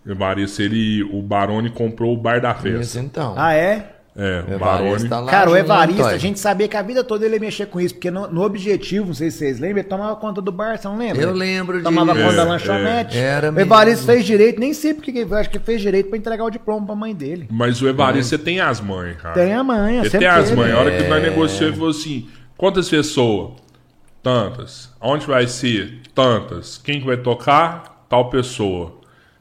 Evaristo, 0.07 0.61
ele, 0.61 1.03
o 1.05 1.23
Barone 1.23 1.70
comprou 1.70 2.12
o 2.12 2.16
bar 2.16 2.41
da 2.43 2.55
festa. 2.55 2.81
Isso 2.81 2.99
então. 2.99 3.35
Ah, 3.39 3.55
é? 3.55 3.97
É, 4.16 4.45
o 4.49 4.55
o 4.55 4.59
Barone. 4.61 4.86
Evaristo 4.86 5.09
tá 5.09 5.19
lá 5.19 5.31
Cara, 5.32 5.51
o 5.51 5.55
junto, 5.57 5.65
Evaristo, 5.65 6.05
a 6.07 6.16
gente 6.19 6.39
sabia 6.39 6.69
que 6.69 6.77
a 6.77 6.82
vida 6.82 7.03
toda 7.03 7.24
ele 7.27 7.35
ia 7.35 7.41
mexer 7.41 7.66
com 7.66 7.81
isso, 7.81 7.95
porque 7.95 8.12
no, 8.12 8.28
no 8.31 8.43
objetivo, 8.45 9.07
não 9.09 9.15
sei 9.15 9.28
se 9.28 9.39
vocês 9.39 9.59
lembram, 9.59 9.81
ele 9.81 9.89
tomava 9.89 10.15
conta 10.15 10.41
do 10.41 10.53
bar, 10.53 10.78
você 10.78 10.86
não 10.86 10.97
lembra? 10.97 11.20
Eu 11.20 11.32
lembro 11.32 11.82
Tomava 11.82 12.12
disso. 12.12 12.24
conta 12.24 12.36
da 12.36 12.43
É, 12.43 12.45
lanchonete. 12.47 13.19
é. 13.19 13.20
Era 13.20 13.51
o 13.53 13.59
Evaristo 13.61 14.07
mesmo. 14.07 14.12
fez 14.12 14.24
direito, 14.24 14.61
nem 14.61 14.73
sei 14.73 14.95
porque 14.95 15.11
que 15.12 15.19
eu 15.19 15.35
acho 15.35 15.51
que 15.51 15.59
fez 15.59 15.81
direito 15.81 16.11
pra 16.11 16.16
entregar 16.19 16.45
o 16.45 16.51
diploma 16.51 16.86
pra 16.86 16.95
mãe 16.95 17.12
dele. 17.12 17.49
Mas 17.51 17.82
o 17.82 17.89
Evaristo, 17.89 18.31
você 18.31 18.39
tem 18.39 18.61
as 18.61 18.81
mães, 18.81 19.16
cara. 19.16 19.35
Tem 19.35 19.53
a 19.53 19.65
manha, 19.65 20.01
Ele 20.01 20.11
sempre 20.11 20.19
tem 20.20 20.28
as 20.28 20.51
mães. 20.53 20.73
A 20.73 20.78
hora 20.78 20.91
que 20.97 21.03
nós 21.09 21.19
É. 21.24 21.31
negociamos, 21.31 21.61
ele 21.62 21.73
falou 21.77 21.91
assim: 21.91 22.28
quantas 22.57 22.89
pessoas? 22.89 23.51
Tantas. 24.23 24.91
Aonde 25.01 25.27
vai 25.27 25.47
ser? 25.47 26.01
Tantas. 26.15 26.78
Quem 26.78 27.01
que 27.01 27.07
vai 27.07 27.16
tocar? 27.16 28.05
Tal 28.09 28.31
pessoa. 28.31 28.99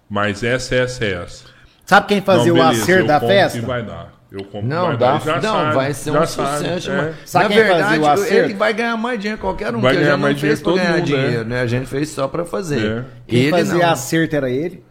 Mas 0.10 0.44
essa, 0.44 0.76
essa, 0.76 1.06
essa. 1.06 1.46
Sabe 1.86 2.08
quem 2.08 2.22
fazia 2.22 2.52
Não, 2.52 2.60
o 2.60 2.64
beleza, 2.64 2.84
acerto 2.84 3.04
eu 3.04 3.08
da 3.08 3.20
festa? 3.20 3.60
que 3.60 3.66
vai 3.66 3.84
dar. 3.84 4.12
Eu 4.34 4.44
compro 4.46 4.68
Não, 4.68 4.98
dá. 4.98 5.20
Já 5.20 5.36
não 5.36 5.42
sabe, 5.44 5.76
vai 5.76 5.94
ser 5.94 6.10
um 6.10 6.26
sabe, 6.26 6.28
sucesso. 6.58 6.90
é. 6.92 6.96
mas- 6.98 7.16
Sabe 7.30 7.50
Na 7.56 7.62
verdade, 7.62 8.00
o 8.00 8.08
acerto? 8.08 8.34
ele 8.34 8.54
vai 8.56 8.74
ganhar 8.74 8.98
mais 8.98 9.20
dinheiro, 9.20 9.40
qualquer 9.40 9.76
um. 9.76 9.80
Vai 9.80 9.94
que 9.94 10.02
ganhar 10.02 10.18
mais 10.18 10.38
dinheiro 10.40 10.60
todo 10.62 10.76
ganhar 10.78 10.94
mundo, 10.94 11.06
dinheiro, 11.06 11.44
né? 11.46 11.56
né? 11.58 11.62
A 11.62 11.68
gente 11.68 11.86
fez 11.86 12.10
só 12.10 12.28
pra 12.28 12.44
fazer. 12.44 12.84
É. 12.84 13.06
Quem 13.28 13.40
Ele 13.42 13.50
fazia 13.52 13.86
não. 13.86 13.92
acerto 13.92 14.36
era 14.36 14.50
ele. 14.50 14.84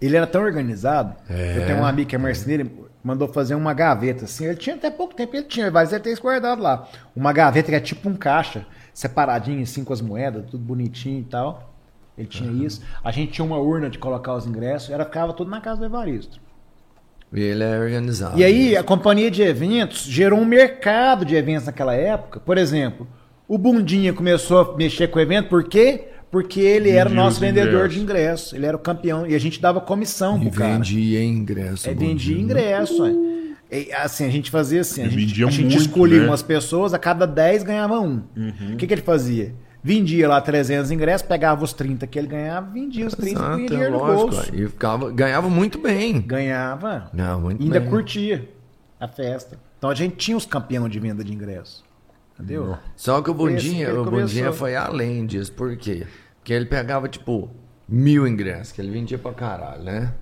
Ele 0.00 0.16
era 0.16 0.26
tão 0.26 0.40
organizado. 0.42 1.14
É. 1.28 1.58
Eu 1.58 1.66
tenho 1.66 1.78
um 1.80 1.84
amigo 1.84 2.08
que 2.08 2.14
é 2.16 2.18
marceneiro, 2.18 2.70
mandou 3.04 3.28
fazer 3.28 3.54
uma 3.54 3.74
gaveta 3.74 4.24
assim. 4.24 4.46
Ele 4.46 4.56
tinha 4.56 4.76
até 4.76 4.90
pouco 4.90 5.14
tempo, 5.14 5.36
ele 5.36 5.44
tinha, 5.44 5.70
mas 5.70 5.92
ele 5.92 6.02
tem 6.02 6.14
isso 6.14 6.22
guardado 6.22 6.62
lá. 6.62 6.88
Uma 7.14 7.34
gaveta 7.34 7.68
que 7.68 7.74
é 7.76 7.80
tipo 7.80 8.08
um 8.08 8.14
caixa, 8.14 8.64
separadinho 8.94 9.62
assim 9.62 9.84
com 9.84 9.92
as 9.92 10.00
moedas, 10.00 10.46
tudo 10.50 10.64
bonitinho 10.64 11.20
e 11.20 11.24
tal. 11.24 11.70
Ele 12.16 12.26
tinha 12.26 12.50
isso. 12.66 12.82
A 13.04 13.10
gente 13.10 13.32
tinha 13.32 13.44
uma 13.44 13.58
urna 13.58 13.90
de 13.90 13.98
colocar 13.98 14.32
os 14.34 14.46
ingressos, 14.46 14.88
era 14.88 15.04
ficava 15.04 15.34
tudo 15.34 15.50
na 15.50 15.60
casa 15.60 15.80
do 15.80 15.84
Evaristo. 15.84 16.40
Ele 17.32 17.62
é 17.62 17.78
organizado. 17.78 18.38
E 18.38 18.44
aí, 18.44 18.76
a 18.76 18.82
companhia 18.82 19.30
de 19.30 19.42
eventos 19.42 20.02
gerou 20.04 20.38
um 20.40 20.44
mercado 20.44 21.24
de 21.24 21.36
eventos 21.36 21.66
naquela 21.66 21.94
época. 21.94 22.40
Por 22.40 22.58
exemplo, 22.58 23.06
o 23.46 23.56
Bundinha 23.56 24.12
começou 24.12 24.60
a 24.60 24.76
mexer 24.76 25.08
com 25.08 25.18
o 25.18 25.22
evento, 25.22 25.48
por 25.48 25.64
quê? 25.64 26.08
Porque 26.30 26.60
ele 26.60 26.90
era 26.90 27.08
o 27.08 27.10
Vendia 27.10 27.24
nosso 27.24 27.34
os 27.36 27.40
vendedor 27.40 27.88
de 27.88 28.00
ingresso. 28.00 28.54
Ele 28.54 28.66
era 28.66 28.76
o 28.76 28.80
campeão. 28.80 29.26
E 29.26 29.34
a 29.34 29.38
gente 29.38 29.60
dava 29.60 29.80
comissão 29.80 30.38
E 30.38 30.48
pro 30.48 30.58
cara. 30.60 30.74
vendia 30.74 31.22
ingresso. 31.24 31.88
É, 31.88 31.94
vendia 31.94 32.34
dia. 32.34 32.38
ingresso. 32.38 33.02
ué. 33.02 33.12
E, 33.72 33.92
assim, 33.92 34.26
a 34.26 34.30
gente 34.30 34.50
fazia 34.50 34.80
assim. 34.80 35.02
A 35.02 35.04
gente, 35.08 35.16
vendia 35.16 35.46
a 35.46 35.50
gente 35.50 35.66
muito, 35.66 35.80
escolhia 35.80 36.20
né? 36.20 36.26
umas 36.26 36.42
pessoas, 36.42 36.92
a 36.94 36.98
cada 36.98 37.26
10 37.26 37.62
ganhava 37.62 38.00
um. 38.00 38.22
O 38.72 38.76
que, 38.76 38.86
que 38.86 38.94
ele 38.94 39.02
fazia? 39.02 39.54
Vendia 39.82 40.28
lá 40.28 40.40
300 40.40 40.90
ingressos, 40.90 41.26
pegava 41.26 41.64
os 41.64 41.72
30 41.72 42.06
que 42.06 42.18
ele 42.18 42.28
ganhava, 42.28 42.70
vendia 42.70 43.06
os 43.06 43.14
30 43.14 43.30
e 43.30 43.32
Exato, 43.32 43.50
punha 43.54 43.64
é 43.64 43.68
dinheiro 43.68 43.92
no 43.92 43.98
lógico, 43.98 44.30
bolso. 44.30 44.54
E 44.54 44.68
ficava, 44.68 45.10
ganhava 45.10 45.48
muito 45.48 45.78
bem. 45.78 46.20
Ganhava. 46.20 47.08
Não, 47.14 47.40
muito 47.40 47.60
E 47.60 47.64
ainda 47.64 47.80
bem. 47.80 47.88
curtia 47.88 48.48
a 48.98 49.08
festa. 49.08 49.58
Então 49.78 49.88
a 49.88 49.94
gente 49.94 50.16
tinha 50.16 50.36
os 50.36 50.44
campeões 50.44 50.92
de 50.92 51.00
venda 51.00 51.24
de 51.24 51.32
ingresso. 51.32 51.82
Entendeu? 52.38 52.76
Só 52.96 53.20
que 53.22 53.30
o 53.30 53.34
Bundinha, 53.34 53.86
que 53.86 53.92
o 53.92 54.04
Bundinha 54.04 54.52
foi 54.52 54.74
além 54.76 55.26
disso. 55.26 55.52
Por 55.52 55.76
quê? 55.76 56.06
Porque 56.38 56.52
ele 56.52 56.66
pegava, 56.66 57.08
tipo, 57.08 57.50
mil 57.88 58.26
ingressos, 58.26 58.72
que 58.72 58.80
ele 58.80 58.90
vendia 58.90 59.18
pra 59.18 59.32
caralho, 59.32 59.82
né? 59.82 60.12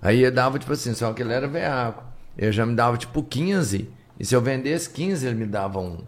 Aí 0.00 0.22
ele 0.22 0.30
dava, 0.32 0.58
tipo 0.58 0.72
assim, 0.72 0.92
só 0.94 1.12
que 1.12 1.22
ele 1.22 1.32
era 1.32 1.46
veaco. 1.46 2.02
Ele 2.36 2.50
já 2.50 2.66
me 2.66 2.74
dava, 2.74 2.96
tipo, 2.96 3.22
15. 3.22 3.88
E 4.18 4.24
se 4.24 4.34
eu 4.34 4.40
vendesse 4.40 4.90
15, 4.90 5.26
ele 5.26 5.36
me 5.36 5.46
dava 5.46 5.78
um. 5.78 5.98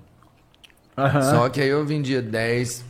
Aham. 0.96 1.22
Só 1.22 1.48
que 1.48 1.60
aí 1.60 1.68
eu 1.68 1.84
vendia 1.84 2.22
10, 2.22 2.84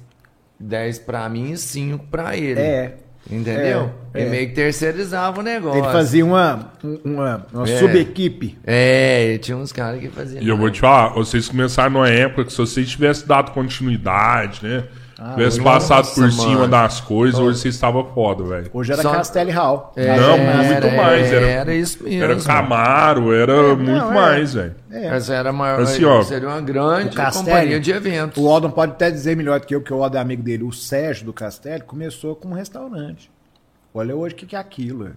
10 0.59 0.99
pra 1.01 1.29
mim 1.29 1.53
e 1.53 1.57
5 1.57 2.07
pra 2.11 2.37
ele. 2.37 2.61
É. 2.61 2.97
Entendeu? 3.31 3.91
É, 4.13 4.21
e 4.21 4.27
é. 4.27 4.29
meio 4.29 4.49
que 4.49 4.55
terceirizava 4.55 5.41
o 5.41 5.43
negócio. 5.43 5.79
Ele 5.83 5.91
fazia 5.91 6.23
uma, 6.25 6.73
uma, 7.03 7.47
uma 7.53 7.69
É. 7.69 7.79
subequipe. 7.79 8.59
É, 8.67 9.33
e 9.33 9.39
tinha 9.39 9.57
uns 9.57 9.73
caras 9.73 9.99
que 9.99 10.09
faziam. 10.09 10.43
E 10.43 10.49
eu 10.49 10.57
vou 10.59 10.71
te 10.71 10.81
falar, 10.81 11.15
vocês 11.15 11.49
começaram 11.49 11.91
numa 11.91 12.09
época 12.11 12.45
que 12.45 12.53
se 12.53 12.59
vocês 12.59 12.87
tivessem 12.91 13.27
dado 13.27 13.53
continuidade, 13.53 14.61
né? 14.63 14.85
Tivesse 15.15 15.57
hoje- 15.59 15.61
passado 15.63 16.05
Nossa, 16.07 16.21
por 16.21 16.33
cima 16.33 16.55
mano. 16.55 16.69
das 16.69 17.01
coisas, 17.01 17.39
hoje 17.41 17.59
vocês 17.61 17.75
estavam 17.75 18.05
foda, 18.13 18.43
velho. 18.45 18.71
Hoje 18.73 18.93
era 18.93 19.03
Só- 19.03 19.13
Castelo 19.13 19.51
Hall. 19.53 19.93
É, 19.97 20.17
Não, 20.17 20.39
Mas- 20.39 20.67
muito 20.67 20.87
era, 20.87 20.97
mais, 21.03 21.33
era- 21.33 21.47
Era 21.47 21.75
isso 21.75 22.03
mesmo. 22.03 22.23
Era 22.25 22.37
Camaro, 22.37 23.33
era 23.33 23.77
muito 23.77 23.91
não, 23.91 24.11
é. 24.11 24.15
mais, 24.15 24.55
velho. 24.55 24.75
É. 24.91 25.07
Essa 25.07 25.35
era 25.35 25.53
maior. 25.53 25.81
Assim, 25.81 26.05
ó, 26.05 26.23
seria 26.23 26.49
uma 26.49 26.61
grande 26.61 27.11
O 27.11 27.15
Castelli- 27.15 27.47
companhia 27.47 27.81
de 27.81 27.91
eventos. 27.93 28.43
O 28.43 28.49
Aldon 28.49 28.71
pode 28.71 28.93
até 28.93 29.11
dizer 29.11 29.37
melhor 29.37 29.61
do 29.61 29.67
que 29.67 29.75
eu, 29.75 29.81
porque 29.81 29.95
o 29.95 30.03
Aldon 30.03 30.19
é 30.19 30.21
amigo 30.21 30.43
dele. 30.43 30.63
O 30.65 30.73
Sérgio 30.73 31.25
do 31.27 31.33
Castelli 31.33 31.83
começou 31.83 32.35
com 32.37 32.49
um 32.49 32.55
restaurante. 32.55 33.31
Olha 33.93 34.15
hoje 34.17 34.35
o 34.35 34.39
que, 34.39 34.47
que 34.47 34.57
é 34.57 34.59
aquilo. 34.59 35.11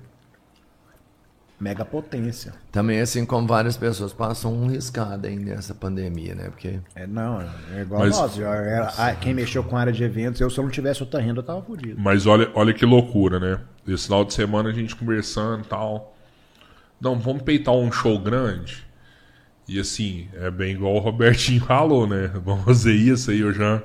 Mega 1.59 1.83
potência. 1.83 2.53
Também, 2.71 2.99
assim 2.99 3.25
como 3.25 3.47
várias 3.47 3.75
pessoas 3.75 4.13
passam 4.13 4.53
um 4.53 4.67
riscado 4.67 5.25
aí 5.25 5.35
nessa 5.35 5.73
pandemia, 5.73 6.35
né? 6.35 6.49
Porque 6.49 6.79
É, 6.93 7.07
não, 7.07 7.41
é 7.73 7.81
igual 7.81 8.01
Mas- 8.01 8.15
nós. 8.15 8.39
era- 8.39 8.93
ah, 8.95 9.15
quem 9.15 9.33
mexeu 9.33 9.63
com 9.63 9.75
a 9.75 9.79
área 9.79 9.91
de 9.91 10.03
eventos, 10.03 10.39
eu 10.39 10.51
se 10.51 10.59
eu 10.59 10.63
não 10.63 10.69
tivesse 10.69 11.01
outra 11.01 11.19
renda, 11.19 11.39
eu 11.39 11.43
tava 11.43 11.61
fodido. 11.63 11.99
Mas 11.99 12.27
olha, 12.27 12.51
olha 12.53 12.71
que 12.75 12.85
loucura, 12.85 13.39
né? 13.39 13.59
Esse 13.87 14.03
final 14.03 14.23
de 14.23 14.35
semana 14.35 14.69
a 14.69 14.71
gente 14.71 14.95
conversando 14.95 15.63
e 15.63 15.67
tal. 15.67 16.15
Não, 17.01 17.17
vamos 17.17 17.41
peitar 17.41 17.73
um 17.73 17.91
show 17.91 18.19
grande. 18.19 18.85
E 19.67 19.79
assim, 19.79 20.27
é 20.35 20.51
bem 20.51 20.73
igual 20.73 20.93
o 20.95 20.99
Robertinho 20.99 21.61
falou, 21.61 22.07
né? 22.07 22.31
Vamos 22.45 22.63
fazer 22.65 22.93
isso 22.93 23.31
aí, 23.31 23.41
eu 23.41 23.51
já. 23.51 23.81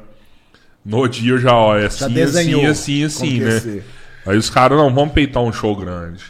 No 0.85 1.09
dia 1.09 1.33
eu 1.33 1.39
já, 1.39 1.55
ó, 1.57 1.77
é 1.77 1.83
Já 1.83 1.87
assim, 2.07 2.15
desenhou 2.15 2.67
assim, 2.67 3.03
assim, 3.05 3.43
assim, 3.43 3.71
né? 3.77 3.83
Aí 4.27 4.37
os 4.37 4.49
caras, 4.51 4.79
não, 4.79 4.95
vamos 4.95 5.13
peitar 5.15 5.43
um 5.43 5.53
show 5.53 5.75
grande. 5.75 6.25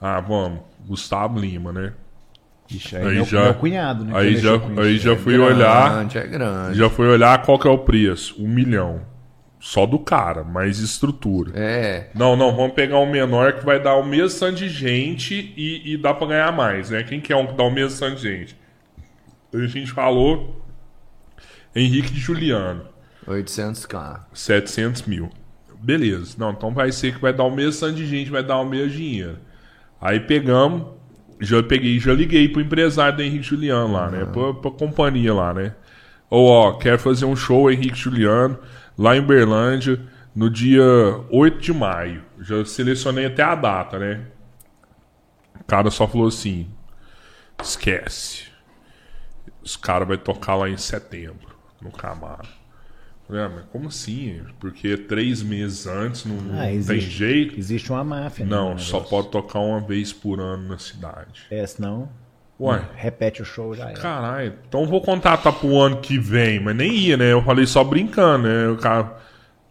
Ah, 0.00 0.20
vamos. 0.20 0.60
Gustavo 0.86 1.38
Lima, 1.38 1.72
né? 1.72 1.92
Ixi, 2.70 2.96
Aí 2.96 3.06
aí 3.06 3.14
meu, 3.16 3.24
já- 3.26 3.44
meu 3.44 3.54
cunhado, 3.54 4.04
né? 4.04 4.12
aí 4.16 4.36
já- 4.36 4.58
aí 4.78 4.98
já 4.98 5.12
É 5.12 5.16
fui 5.16 5.34
grande. 5.36 5.52
olhar. 5.54 6.16
é 6.16 6.26
grande. 6.26 6.78
Já 6.78 6.88
foi 6.88 7.06
olhar 7.08 7.42
qual 7.42 7.58
que 7.58 7.68
é 7.68 7.70
o 7.70 7.78
preço. 7.78 8.34
Um 8.42 8.48
milhão. 8.48 9.02
Só 9.60 9.86
do 9.86 9.98
cara, 9.98 10.44
mais 10.44 10.78
estrutura. 10.78 11.52
É. 11.54 12.10
Não, 12.14 12.36
não, 12.36 12.54
vamos 12.54 12.74
pegar 12.74 12.98
um 12.98 13.10
menor 13.10 13.54
que 13.54 13.64
vai 13.64 13.80
dar 13.82 13.94
o 13.96 14.04
mesmo 14.04 14.38
tanto 14.38 14.56
de 14.58 14.68
gente 14.68 15.54
e, 15.56 15.92
e 15.94 15.96
dá 15.96 16.12
pra 16.12 16.26
ganhar 16.26 16.52
mais, 16.52 16.90
né? 16.90 17.02
Quem 17.02 17.18
que 17.20 17.32
é 17.32 17.36
um 17.36 17.46
que 17.46 17.54
dá 17.54 17.62
o 17.64 17.70
mesmo 17.70 17.98
tanto 17.98 18.16
de 18.16 18.22
gente? 18.22 18.56
A 19.54 19.66
gente 19.66 19.90
falou 19.92 20.62
Henrique 21.74 22.12
de 22.12 22.20
Juliano, 22.20 22.82
800k. 23.26 24.20
700 24.34 25.02
mil. 25.02 25.30
Beleza, 25.80 26.34
não, 26.38 26.50
então 26.50 26.72
vai 26.72 26.90
ser 26.92 27.14
que 27.14 27.20
vai 27.20 27.32
dar 27.32 27.44
o 27.44 27.50
mesmo 27.50 27.80
tanto 27.80 27.94
de 27.96 28.06
gente, 28.06 28.30
vai 28.30 28.42
dar 28.42 28.58
o 28.58 28.64
mesmo 28.68 28.90
dinheiro. 28.90 29.38
Aí 30.04 30.20
pegamos, 30.20 30.84
já 31.40 31.62
peguei, 31.62 31.98
já 31.98 32.12
liguei 32.12 32.46
pro 32.46 32.60
empresário 32.60 33.16
do 33.16 33.22
Henrique 33.22 33.46
Juliano 33.46 33.90
lá, 33.90 34.10
né? 34.10 34.26
Pra, 34.26 34.52
pra 34.52 34.70
companhia 34.70 35.32
lá, 35.32 35.54
né? 35.54 35.74
Ou, 36.28 36.46
ó, 36.46 36.72
quero 36.74 36.98
fazer 36.98 37.24
um 37.24 37.34
show 37.34 37.70
Henrique 37.70 37.96
Juliano 37.96 38.58
lá 38.98 39.16
em 39.16 39.22
Berlândia 39.22 39.98
no 40.36 40.50
dia 40.50 40.84
8 41.30 41.58
de 41.58 41.72
maio. 41.72 42.22
Já 42.38 42.62
selecionei 42.66 43.24
até 43.24 43.42
a 43.42 43.54
data, 43.54 43.98
né? 43.98 44.26
O 45.58 45.64
cara 45.64 45.90
só 45.90 46.06
falou 46.06 46.28
assim: 46.28 46.68
esquece. 47.62 48.48
Os 49.62 49.74
caras 49.74 50.06
vão 50.06 50.18
tocar 50.18 50.54
lá 50.54 50.68
em 50.68 50.76
setembro, 50.76 51.56
no 51.80 51.90
Camaro. 51.90 52.46
Ah, 53.30 53.50
mas 53.54 53.64
como 53.72 53.88
assim? 53.88 54.40
Porque 54.60 54.96
três 54.96 55.42
meses 55.42 55.86
antes 55.86 56.24
não, 56.26 56.36
não 56.36 56.60
Ah, 56.60 56.64
tem 56.66 56.74
existe. 56.74 57.10
jeito? 57.10 57.58
Existe 57.58 57.90
uma 57.90 58.04
máfia. 58.04 58.44
né, 58.44 58.50
Não, 58.50 58.76
só 58.78 59.00
pode 59.00 59.28
tocar 59.28 59.60
uma 59.60 59.80
vez 59.80 60.12
por 60.12 60.38
ano 60.40 60.68
na 60.68 60.78
cidade. 60.78 61.42
É, 61.50 61.66
senão 61.66 62.08
Ué, 62.60 62.82
repete 62.94 63.42
o 63.42 63.44
show 63.44 63.74
já 63.74 63.90
era. 63.90 63.98
caralho. 64.00 64.54
Então 64.68 64.86
vou 64.86 65.00
contratar 65.00 65.52
pro 65.54 65.76
ano 65.80 65.96
que 66.00 66.18
vem, 66.18 66.60
mas 66.60 66.76
nem 66.76 66.92
ia, 66.94 67.16
né? 67.16 67.32
Eu 67.32 67.42
falei 67.42 67.66
só 67.66 67.82
brincando, 67.82 68.46
né? 68.46 68.68
O 68.68 68.76
cara. 68.76 69.16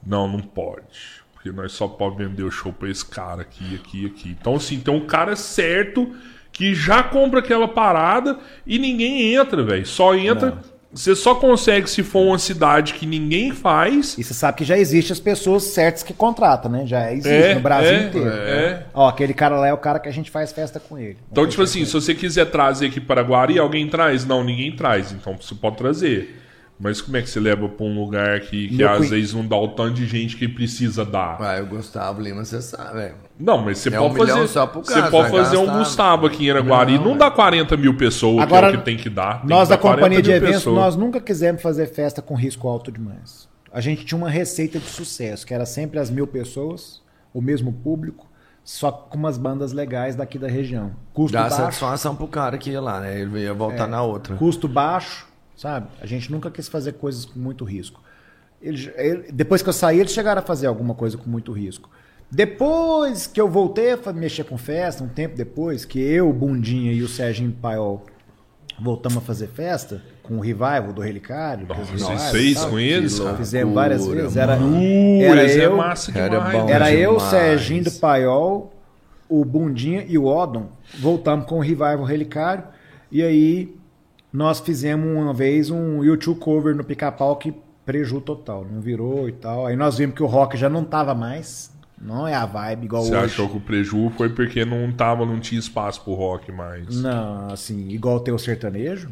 Não, 0.05 0.27
não 0.27 0.39
pode. 0.41 1.21
Porque 1.33 1.51
nós 1.51 1.71
só 1.73 1.87
podemos 1.87 2.29
vender 2.31 2.43
o 2.43 2.51
show 2.51 2.73
pra 2.73 2.89
esse 2.89 3.05
cara 3.05 3.41
aqui, 3.43 3.75
aqui, 3.75 4.05
aqui. 4.07 4.29
Então, 4.39 4.55
assim, 4.55 4.79
tem 4.79 4.93
um 4.93 5.05
cara 5.05 5.35
certo 5.35 6.13
que 6.51 6.73
já 6.75 7.03
compra 7.03 7.39
aquela 7.39 7.67
parada 7.67 8.37
e 8.65 8.77
ninguém 8.79 9.33
entra, 9.33 9.63
velho. 9.63 9.85
Só 9.85 10.15
entra. 10.15 10.57
Você 10.93 11.15
só 11.15 11.33
consegue 11.33 11.89
se 11.89 12.03
for 12.03 12.21
uma 12.21 12.37
cidade 12.37 12.93
que 12.93 13.05
ninguém 13.05 13.51
faz. 13.51 14.15
E 14.17 14.23
você 14.23 14.33
sabe 14.33 14.59
que 14.59 14.63
já 14.63 14.77
existe 14.77 15.11
as 15.11 15.19
pessoas 15.19 15.63
certas 15.63 16.03
que 16.03 16.13
contratam, 16.13 16.71
né? 16.71 16.85
Já 16.85 17.11
existe 17.11 17.29
É, 17.29 17.55
no 17.55 17.61
Brasil 17.61 17.91
é, 17.91 18.03
inteiro. 18.03 18.29
é. 18.29 18.83
Ó, 18.93 19.07
aquele 19.07 19.33
cara 19.33 19.57
lá 19.57 19.67
é 19.67 19.73
o 19.73 19.77
cara 19.77 19.99
que 19.99 20.07
a 20.07 20.13
gente 20.13 20.29
faz 20.29 20.51
festa 20.51 20.79
com 20.79 20.97
ele. 20.97 21.17
Então, 21.31 21.47
tipo 21.47 21.63
assim, 21.63 21.83
se 21.83 21.93
você 21.93 22.13
quiser 22.13 22.45
trazer 22.45 22.87
aqui 22.87 23.01
para 23.01 23.23
Guari, 23.23 23.57
alguém 23.57 23.87
traz? 23.87 24.23
Não, 24.23 24.43
ninguém 24.43 24.75
traz. 24.75 25.11
Então 25.11 25.35
você 25.39 25.55
pode 25.55 25.77
trazer. 25.77 26.42
Mas 26.79 26.99
como 26.99 27.15
é 27.15 27.21
que 27.21 27.29
você 27.29 27.39
leva 27.39 27.69
pra 27.69 27.85
um 27.85 27.95
lugar 28.03 28.39
que, 28.41 28.67
que 28.75 28.83
às 28.83 29.09
vezes 29.09 29.33
não 29.33 29.45
dá 29.47 29.55
o 29.55 29.69
tanto 29.69 29.93
de 29.93 30.05
gente 30.05 30.35
que 30.35 30.47
precisa 30.47 31.05
dar? 31.05 31.39
Ué, 31.39 31.61
o 31.61 31.67
Gustavo 31.67 32.21
Lima, 32.21 32.43
você 32.43 32.61
sabe, 32.61 32.93
velho. 32.95 33.15
Não, 33.39 33.57
mas 33.59 33.77
você 33.77 33.93
É 33.93 33.99
um 34.01 34.07
pode 34.09 34.17
fazer. 34.19 34.33
milhão 34.33 34.47
só 34.47 34.65
pro 34.67 34.83
você 34.83 35.01
pode 35.03 35.29
fazer 35.31 35.57
um 35.57 35.65
gastar- 35.65 35.79
Gustavo 35.79 36.25
aqui 36.25 36.45
em 36.47 36.51
Araguari. 36.51 36.97
Não, 36.97 37.05
Não, 37.11 37.17
dá 37.17 37.31
40 37.31 37.77
mil 37.77 37.95
pessoas, 37.95 38.41
Agora, 38.43 38.67
que 38.69 38.73
é 38.73 38.77
o 38.77 38.79
que 38.79 38.85
tem 38.85 38.97
que 38.97 39.09
dar. 39.09 39.41
Tem 39.41 39.49
Nós 39.49 39.67
que 39.67 39.69
da 39.69 39.75
dar 39.75 39.81
40 39.81 40.01
companhia 40.01 40.21
de 40.21 40.31
eventos, 40.31 40.55
pessoas. 40.57 40.75
nós 40.75 40.95
nunca 40.95 41.21
quisemos 41.21 41.61
fazer 41.61 41.85
festa 41.87 42.21
com 42.21 42.35
risco 42.35 42.67
alto 42.67 42.91
demais. 42.91 43.47
A 43.71 43.79
gente 43.79 44.03
tinha 44.05 44.17
uma 44.17 44.29
receita 44.29 44.77
de 44.79 44.85
sucesso, 44.87 45.45
que 45.47 45.53
era 45.53 45.65
sempre 45.65 45.99
as 45.99 46.09
mil 46.09 46.27
pessoas, 46.27 47.01
o 47.33 47.39
mesmo 47.41 47.71
público, 47.71 48.27
só 48.63 48.91
com 48.91 49.17
umas 49.17 49.37
bandas 49.37 49.73
legais 49.73 50.15
daqui 50.15 50.37
da 50.37 50.47
região. 50.47 50.91
Custo 51.13 51.33
Dá 51.33 51.43
baixo, 51.43 51.55
satisfação 51.57 52.15
pro 52.15 52.27
cara 52.27 52.57
que 52.57 52.71
ia 52.71 52.81
lá, 52.81 52.99
né? 52.99 53.19
Ele 53.21 53.39
ia 53.39 53.53
voltar 53.53 53.87
na 53.87 54.01
outra. 54.01 54.35
custo 54.35 54.67
baixo, 54.67 55.27
sabe? 55.55 55.87
A 56.01 56.05
gente 56.05 56.31
nunca 56.31 56.49
quis 56.51 56.67
fazer 56.67 56.93
coisas 56.93 57.25
com 57.25 57.39
muito 57.39 57.63
risco. 57.63 58.01
Ele- 58.61 58.91
ele- 58.95 59.31
depois 59.31 59.61
que 59.61 59.69
eu 59.69 59.73
saí, 59.73 59.99
eles 59.99 60.11
chegaram 60.13 60.39
a 60.41 60.45
fazer 60.45 60.67
alguma 60.67 60.93
coisa 60.95 61.17
com 61.17 61.29
muito 61.29 61.51
risco. 61.51 61.89
Depois 62.31 63.27
que 63.27 63.39
eu 63.39 63.47
voltei 63.47 63.91
a 63.91 64.13
mexer 64.13 64.43
com 64.43 64.57
festa, 64.57 65.03
um 65.03 65.07
tempo 65.07 65.35
depois, 65.35 65.85
que 65.85 65.99
eu, 65.99 66.29
o 66.29 66.33
Bundinha 66.33 66.91
e 66.91 67.03
o 67.03 67.07
Serginho 67.07 67.51
Paiol 67.51 68.03
voltamos 68.81 69.19
a 69.19 69.21
fazer 69.21 69.47
festa, 69.47 70.01
com 70.23 70.37
o 70.37 70.39
revival 70.39 70.91
do 70.93 70.99
Relicário. 71.01 71.67
Nossa, 71.67 71.85
vocês 71.95 72.31
fez 72.31 72.65
com 72.65 72.79
eles? 72.79 73.19
Fizemos 73.37 73.73
várias 73.75 74.05
vezes. 74.07 74.35
Era, 74.35 74.53
era 74.55 75.45
esse 75.45 75.59
é 75.61 75.65
eu, 75.67 75.77
massa 75.77 76.17
Era 76.17 76.39
bom. 76.39 76.69
era 76.69 76.91
eu. 76.91 77.19
Serginho 77.19 77.83
do 77.83 77.91
Paiol, 77.91 78.73
o 79.29 79.45
Bundinha 79.45 80.03
e 80.07 80.17
o 80.17 80.25
Odon. 80.25 80.69
Voltamos 80.99 81.45
com 81.45 81.57
o 81.57 81.61
Revival 81.61 82.03
Relicário. 82.03 82.63
E 83.11 83.21
aí 83.21 83.75
nós 84.33 84.59
fizemos 84.59 85.05
uma 85.07 85.33
vez 85.33 85.69
um 85.69 86.03
YouTube 86.03 86.39
cover 86.39 86.75
no 86.75 86.83
pica-pau 86.83 87.35
que 87.37 87.53
preju 87.85 88.19
total. 88.19 88.65
Não 88.69 88.81
virou 88.81 89.29
e 89.29 89.31
tal. 89.31 89.67
Aí 89.67 89.75
nós 89.75 89.97
vimos 89.97 90.15
que 90.15 90.23
o 90.23 90.25
rock 90.25 90.57
já 90.57 90.67
não 90.69 90.83
tava 90.83 91.13
mais. 91.13 91.71
Não 92.01 92.27
é 92.27 92.33
a 92.33 92.45
vibe 92.45 92.83
igual 92.85 93.03
Você 93.03 93.15
hoje. 93.15 93.25
achou 93.25 93.47
que 93.47 93.55
o 93.57 93.61
preju 93.61 94.09
foi 94.17 94.27
porque 94.29 94.65
não 94.65 94.91
tava, 94.91 95.25
não 95.25 95.39
tinha 95.39 95.59
espaço 95.59 96.01
pro 96.03 96.13
rock 96.13 96.51
mais. 96.51 97.01
Não, 97.01 97.47
assim, 97.49 97.87
igual 97.89 98.19
tem 98.19 98.33
o 98.33 98.39
sertanejo. 98.39 99.09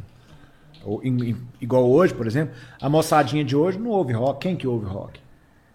Ou, 0.83 0.99
em- 1.03 1.37
igual 1.61 1.89
hoje, 1.89 2.13
por 2.13 2.25
exemplo. 2.27 2.53
A 2.81 2.89
moçadinha 2.89 3.45
de 3.45 3.55
hoje 3.55 3.77
não 3.79 3.91
ouve 3.91 4.11
rock. 4.13 4.39
Quem 4.41 4.55
que 4.57 4.67
ouve 4.67 4.87
rock? 4.87 5.19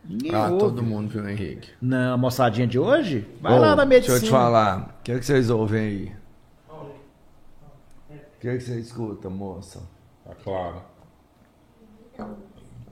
Ninguém 0.04 0.34
Ah, 0.34 0.48
ouve. 0.48 0.58
todo 0.58 0.82
mundo 0.82 1.08
viu 1.08 1.26
Henrique. 1.28 1.68
Não, 1.80 2.14
a 2.14 2.16
moçadinha 2.16 2.66
de 2.66 2.78
hoje? 2.78 3.26
Vai 3.40 3.54
Ô, 3.54 3.58
lá 3.60 3.74
na 3.76 3.84
medicina. 3.86 4.18
Deixa 4.18 4.26
eu 4.26 4.28
te 4.28 4.30
falar. 4.30 4.96
O 5.00 5.02
que, 5.04 5.12
é 5.12 5.18
que 5.18 5.24
vocês 5.24 5.48
ouvem 5.48 5.80
aí? 5.80 6.12
O 8.36 8.40
que, 8.40 8.48
é 8.48 8.56
que 8.56 8.60
você 8.62 8.78
escuta, 8.78 9.30
moça? 9.30 9.80
Tá 10.24 10.34
claro. 10.42 10.82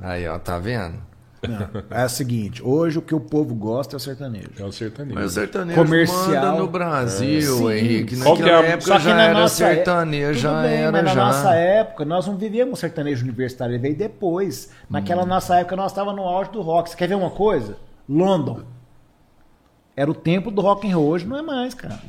Aí, 0.01 0.27
ó, 0.29 0.39
tá 0.39 0.59
vendo? 0.59 0.99
Não, 1.47 1.83
é 1.99 2.07
o 2.07 2.09
seguinte, 2.09 2.63
hoje 2.63 2.99
o 2.99 3.03
que 3.03 3.15
o 3.15 3.21
povo 3.21 3.55
gosta 3.55 3.95
é 3.97 3.99
o 3.99 4.01
sertanejo. 4.01 4.49
É 4.59 4.65
o 4.65 4.73
sertanejo. 4.73 5.15
Mas 5.15 5.27
o 5.27 5.35
sertanejo 5.35 5.79
Comercial. 5.85 6.27
manda 6.31 6.53
no 6.53 6.67
Brasil, 6.69 7.57
Sim. 7.59 7.71
Henrique. 7.71 8.15
É 8.15 8.19
Naquela 8.19 8.59
a- 8.61 8.65
época 8.65 8.81
Só 8.87 8.97
que 8.97 9.03
já 9.05 9.15
na 9.15 9.23
era 9.25 9.35
nossa 9.41 9.65
é- 9.67 9.75
sertanejo, 9.75 10.33
Tudo 10.33 10.41
já 10.41 10.63
bem, 10.63 10.75
era 10.75 10.93
mas 10.93 11.05
na 11.05 11.11
já. 11.15 11.25
nossa 11.27 11.55
época 11.55 12.05
nós 12.07 12.27
não 12.27 12.37
vivíamos 12.39 12.79
sertanejo 12.79 13.23
universitário, 13.25 13.73
ele 13.75 13.83
veio 13.83 13.95
depois. 13.97 14.71
Naquela 14.89 15.23
Hum. 15.25 15.27
nossa 15.27 15.57
época 15.57 15.77
nós 15.77 15.93
estávamos 15.93 16.17
no 16.19 16.27
auge 16.27 16.51
do 16.51 16.63
rock. 16.63 16.89
Você 16.89 16.97
quer 16.97 17.09
ver 17.09 17.15
uma 17.15 17.31
coisa? 17.31 17.77
London. 18.09 18.63
Era 19.95 20.11
o 20.11 20.15
tempo 20.15 20.51
do 20.51 20.63
rock 20.63 20.91
and 20.91 20.97
roll, 20.97 21.09
hoje 21.09 21.27
não 21.27 21.37
é 21.37 21.43
mais, 21.43 21.75
cara. 21.75 22.01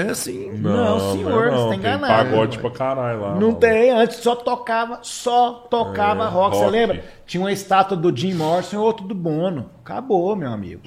É 0.00 0.14
sim. 0.14 0.52
Não, 0.52 1.12
senhor, 1.12 1.50
você 1.50 1.62
tá 1.64 1.68
tem 1.70 1.78
enganado. 1.78 2.30
pagode 2.30 2.58
pra 2.58 2.70
caralho 2.70 3.20
lá. 3.20 3.34
Não 3.34 3.48
mano. 3.48 3.54
tem, 3.56 3.90
antes 3.90 4.18
só 4.18 4.36
tocava, 4.36 5.00
só 5.02 5.52
tocava 5.68 6.24
É, 6.24 6.28
rock. 6.28 6.56
Você 6.56 6.62
rock. 6.64 6.72
lembra? 6.72 7.04
Tinha 7.26 7.40
uma 7.42 7.50
estátua 7.52 7.96
do 7.96 8.16
Jim 8.16 8.34
Morrison 8.34 8.76
e 8.76 8.78
outro 8.78 9.06
do 9.06 9.14
Bono. 9.14 9.70
Acabou, 9.80 10.36
meu 10.36 10.50
amigo. 10.52 10.82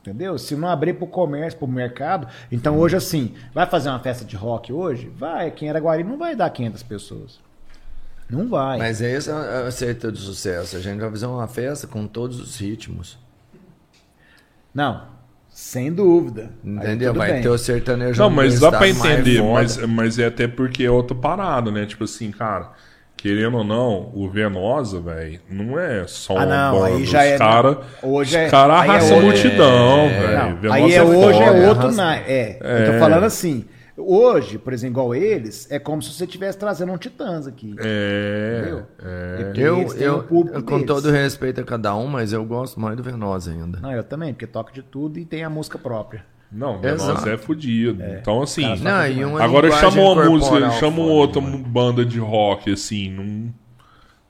Entendeu? 0.00 0.36
Se 0.36 0.56
não 0.56 0.68
abrir 0.68 0.94
pro 0.94 1.06
comércio, 1.06 1.58
pro 1.58 1.68
mercado. 1.68 2.26
Então 2.50 2.76
hoje, 2.78 2.96
assim, 2.96 3.34
vai 3.54 3.66
fazer 3.66 3.88
uma 3.88 4.00
festa 4.00 4.24
de 4.24 4.36
rock 4.36 4.72
hoje? 4.72 5.10
Vai. 5.16 5.50
Quem 5.50 5.68
era 5.68 5.78
Guari 5.78 6.02
não 6.02 6.18
vai 6.18 6.34
dar 6.34 6.50
500 6.50 6.82
pessoas. 6.82 7.38
Não 8.28 8.48
vai. 8.48 8.78
Mas 8.78 9.00
esse 9.00 9.30
é 9.30 9.32
a 9.32 9.64
receita 9.66 10.10
de 10.10 10.18
sucesso. 10.18 10.76
A 10.76 10.80
gente 10.80 10.98
vai 11.00 11.08
fazer 11.10 11.26
uma 11.26 11.46
festa 11.46 11.86
com 11.86 12.06
todos 12.06 12.40
os 12.40 12.56
ritmos. 12.58 13.16
Não, 14.74 15.02
sem 15.54 15.92
dúvida. 15.92 16.50
Entendeu? 16.64 17.14
Vai 17.14 17.34
bem. 17.34 17.42
ter 17.42 17.48
o 17.48 17.56
sertanejo 17.56 18.20
Não, 18.20 18.28
mas 18.28 18.58
dá 18.58 18.70
pra 18.70 18.80
mais 18.80 18.98
entender, 18.98 19.40
mas, 19.40 19.76
mas 19.86 20.18
é 20.18 20.26
até 20.26 20.48
porque 20.48 20.82
é 20.84 20.90
outra 20.90 21.16
parada, 21.16 21.70
né? 21.70 21.86
Tipo 21.86 22.02
assim, 22.04 22.32
cara, 22.32 22.72
querendo 23.16 23.58
ou 23.58 23.64
não, 23.64 24.10
o 24.12 24.28
Venosa, 24.28 25.00
velho, 25.00 25.38
não 25.48 25.78
é 25.78 26.04
só 26.08 26.36
Ah, 26.36 26.44
uma 26.44 26.46
não, 26.46 26.80
banda. 26.80 26.86
aí 26.96 27.04
já 27.06 27.20
os 27.20 27.24
é- 27.24 27.38
cara, 27.38 27.78
hoje 28.02 28.36
é- 28.36 28.48
cara 28.48 28.80
aí 28.80 28.90
é 28.90 29.20
multidão, 29.20 29.98
É, 30.00 30.08
velho. 30.08 30.58
Não, 30.62 30.72
aí 30.72 30.92
é, 30.92 31.02
hoje 31.04 31.38
foda. 31.38 31.44
é 31.44 31.68
outro 31.68 31.82
arrasa. 31.84 32.02
na, 32.04 32.16
é, 32.16 32.58
Eu 32.60 32.86
tô 32.86 32.92
É. 32.92 32.98
falando 32.98 33.24
assim. 33.24 33.64
Hoje, 33.96 34.58
por 34.58 34.72
exemplo, 34.72 34.94
igual 34.94 35.14
eles, 35.14 35.70
é 35.70 35.78
como 35.78 36.02
se 36.02 36.12
você 36.12 36.24
estivesse 36.24 36.58
trazendo 36.58 36.92
um 36.92 36.98
Titãs 36.98 37.46
aqui. 37.46 37.76
É, 37.78 38.60
Entendeu? 38.60 38.86
é. 39.02 39.52
Eu, 39.56 39.94
eu, 39.94 40.18
o 40.18 40.22
público 40.24 40.58
eu, 40.58 40.64
com 40.64 40.74
deles. 40.80 40.86
todo 40.86 41.10
respeito 41.10 41.60
a 41.60 41.64
cada 41.64 41.94
um, 41.94 42.06
mas 42.06 42.32
eu 42.32 42.44
gosto 42.44 42.80
mais 42.80 42.96
do 42.96 43.02
Venosa 43.02 43.52
ainda. 43.52 43.78
Não, 43.80 43.92
eu 43.92 44.02
também, 44.02 44.32
porque 44.32 44.46
toca 44.46 44.72
de 44.72 44.82
tudo 44.82 45.18
e 45.18 45.24
tem 45.24 45.44
a 45.44 45.50
música 45.50 45.78
própria. 45.78 46.24
Não, 46.50 46.80
Venosa 46.80 47.12
Exato. 47.12 47.28
é 47.28 47.36
fudido. 47.36 48.02
Então, 48.02 48.42
assim, 48.42 48.76
Não, 48.78 49.06
e 49.06 49.22
agora 49.40 49.70
chamou 49.72 50.12
uma 50.12 50.24
música, 50.24 50.70
chama 50.72 51.00
outra 51.02 51.40
banda 51.40 52.04
de 52.04 52.18
rock, 52.18 52.72
assim, 52.72 53.10
não. 53.10 53.63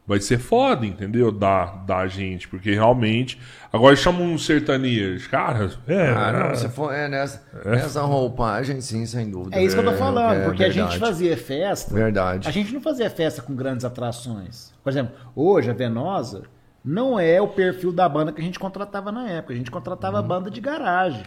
Vai 0.06 0.20
ser 0.20 0.39
foda, 0.39 0.85
entendeu? 0.85 1.32
Da, 1.32 1.64
da 1.64 2.06
gente, 2.06 2.47
porque 2.47 2.72
realmente. 2.72 3.40
Agora 3.72 3.97
chama 3.97 4.20
um 4.20 4.36
sertanejo. 4.36 5.31
Cara, 5.31 5.70
é. 5.86 6.10
Ah, 6.10 6.32
não, 6.32 6.55
se 6.55 6.68
for 6.68 6.93
é 6.93 7.09
nessa, 7.09 7.43
nessa 7.64 8.02
roupagem, 8.02 8.82
sim, 8.82 9.06
sem 9.06 9.31
dúvida. 9.31 9.56
É 9.56 9.64
isso 9.64 9.74
que 9.74 9.81
eu 9.81 9.90
tô 9.90 9.97
falando, 9.97 10.35
é 10.35 10.44
porque 10.44 10.62
a 10.62 10.68
verdade. 10.68 10.93
gente 10.93 11.01
fazia 11.01 11.36
festa. 11.36 11.94
Verdade. 11.94 12.47
A 12.47 12.51
gente 12.52 12.72
não 12.74 12.82
fazia 12.82 13.09
festa 13.09 13.40
com 13.40 13.55
grandes 13.55 13.85
atrações. 13.85 14.74
Por 14.82 14.90
exemplo, 14.90 15.14
hoje 15.35 15.70
a 15.70 15.72
Venosa 15.72 16.43
não 16.85 17.18
é 17.18 17.40
o 17.40 17.48
perfil 17.48 17.90
da 17.90 18.06
banda 18.06 18.31
que 18.31 18.43
a 18.43 18.44
gente 18.44 18.59
contratava 18.59 19.10
na 19.10 19.26
época. 19.31 19.55
A 19.55 19.56
gente 19.56 19.70
contratava 19.70 20.20
banda 20.20 20.51
de 20.51 20.60
garagem. 20.60 21.24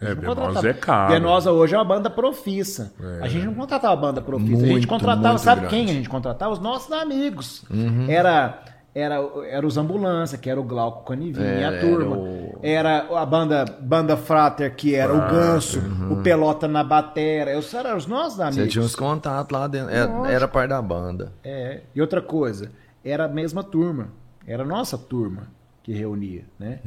É, 0.00 0.14
Venosa 0.14 0.68
é 0.68 0.74
caro. 0.74 1.12
Venosa 1.14 1.52
hoje 1.52 1.74
é 1.74 1.78
uma 1.78 1.84
banda 1.84 2.10
profissa. 2.10 2.92
A 3.22 3.28
gente 3.28 3.46
não 3.46 3.54
contratava 3.54 3.96
banda 3.96 4.20
profissa. 4.20 4.52
a 4.54 4.60
gente 4.60 4.70
Muito, 4.72 4.88
contratava, 4.88 5.28
muito 5.30 5.40
sabe 5.40 5.60
grande. 5.62 5.74
quem 5.76 5.84
a 5.90 5.92
gente 5.94 6.08
contratava? 6.08 6.52
Os 6.52 6.58
nossos 6.58 6.92
amigos. 6.92 7.64
Era, 8.08 8.62
era, 8.94 9.16
era 9.48 9.66
os 9.66 9.78
Ambulância, 9.78 10.36
que 10.36 10.50
era 10.50 10.60
o 10.60 10.64
Glauco 10.64 11.04
Canivinho 11.06 11.46
e 11.46 11.64
a 11.64 11.70
Era, 11.72 11.80
turma. 11.80 12.16
era 12.16 12.18
o- 12.18 12.60
Era 12.62 13.06
a 13.22 13.24
banda, 13.26 13.64
banda 13.80 14.16
Frater, 14.18 14.74
que 14.76 14.94
era 14.94 15.14
o 15.14 15.30
Ganso, 15.30 15.80
o 16.10 16.22
Pelota 16.22 16.66
na 16.68 16.82
batera. 16.84 17.56
Esses 17.56 17.72
eram 17.72 17.96
os 17.96 18.06
nossos 18.06 18.38
amigos. 18.40 18.64
Você 18.64 18.68
tinha 18.68 18.84
uns 18.84 18.94
contatos 18.94 19.50
lá 19.58 19.66
dentro. 19.66 19.90
Era, 19.94 20.06
Lógico. 20.12 20.26
era 20.26 20.48
parte 20.48 20.68
da 20.70 20.82
banda. 20.82 21.32
É, 21.42 21.80
e 21.94 22.00
outra 22.02 22.20
coisa, 22.20 22.70
era 23.04 23.24
a 23.24 23.28
mesma 23.28 23.62
turma. 23.62 24.08
Era 24.46 24.62
a 24.62 24.66
nossa 24.66 24.96
turma 24.98 25.44
que 25.82 25.92
reunia, 25.92 26.44
né? 26.58 26.80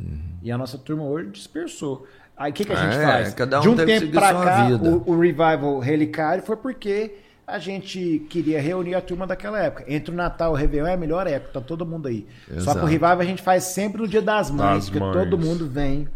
E 0.44 0.52
a 0.52 0.58
nossa 0.58 0.78
turma 0.78 1.04
hoje 1.04 1.30
dispersou. 1.32 2.06
Aí 2.40 2.52
o 2.52 2.54
que, 2.54 2.64
que 2.64 2.72
a 2.72 2.76
gente 2.78 2.96
É, 2.98 3.06
faz? 3.06 3.34
cada 3.34 3.60
um 3.60 3.62
De 3.62 3.70
um 3.70 3.76
tempo 3.76 4.14
sua 4.14 4.22
cá, 4.46 4.66
vida. 4.66 4.90
o, 4.90 5.12
o 5.12 5.20
Revival 5.20 5.78
Relicário 5.80 6.42
foi 6.42 6.56
porque 6.56 7.18
a 7.46 7.60
gente 7.60 8.26
queria 8.30 8.62
reunir 8.62 8.96
a 8.96 9.02
turma 9.02 9.28
daquela 9.28 9.60
época. 9.60 9.84
Entre 9.88 10.10
o 10.14 10.16
Natal 10.16 10.52
e 10.52 10.54
o 10.54 10.56
Réveillon 10.58 10.88
é 10.88 10.94
a 10.94 10.98
melhor 10.98 11.28
época, 11.28 11.52
tá 11.60 11.62
todo 11.62 11.86
mundo 11.86 12.08
aí. 12.08 12.26
Só 12.48 12.54
que 12.54 12.58
Exato. 12.60 12.80
o 12.80 12.86
Revival 12.86 13.20
a 13.20 13.26
gente 13.26 13.42
faz 13.42 13.66
sempre 13.66 14.02
no 14.02 14.08
dia 14.08 14.22
das 14.22 14.50
mães, 14.50 14.86
Das 14.86 14.90
porque 14.90 15.00
mães. 15.04 15.14
todo 15.30 15.38
mundo 15.38 15.68
vem 15.68 16.08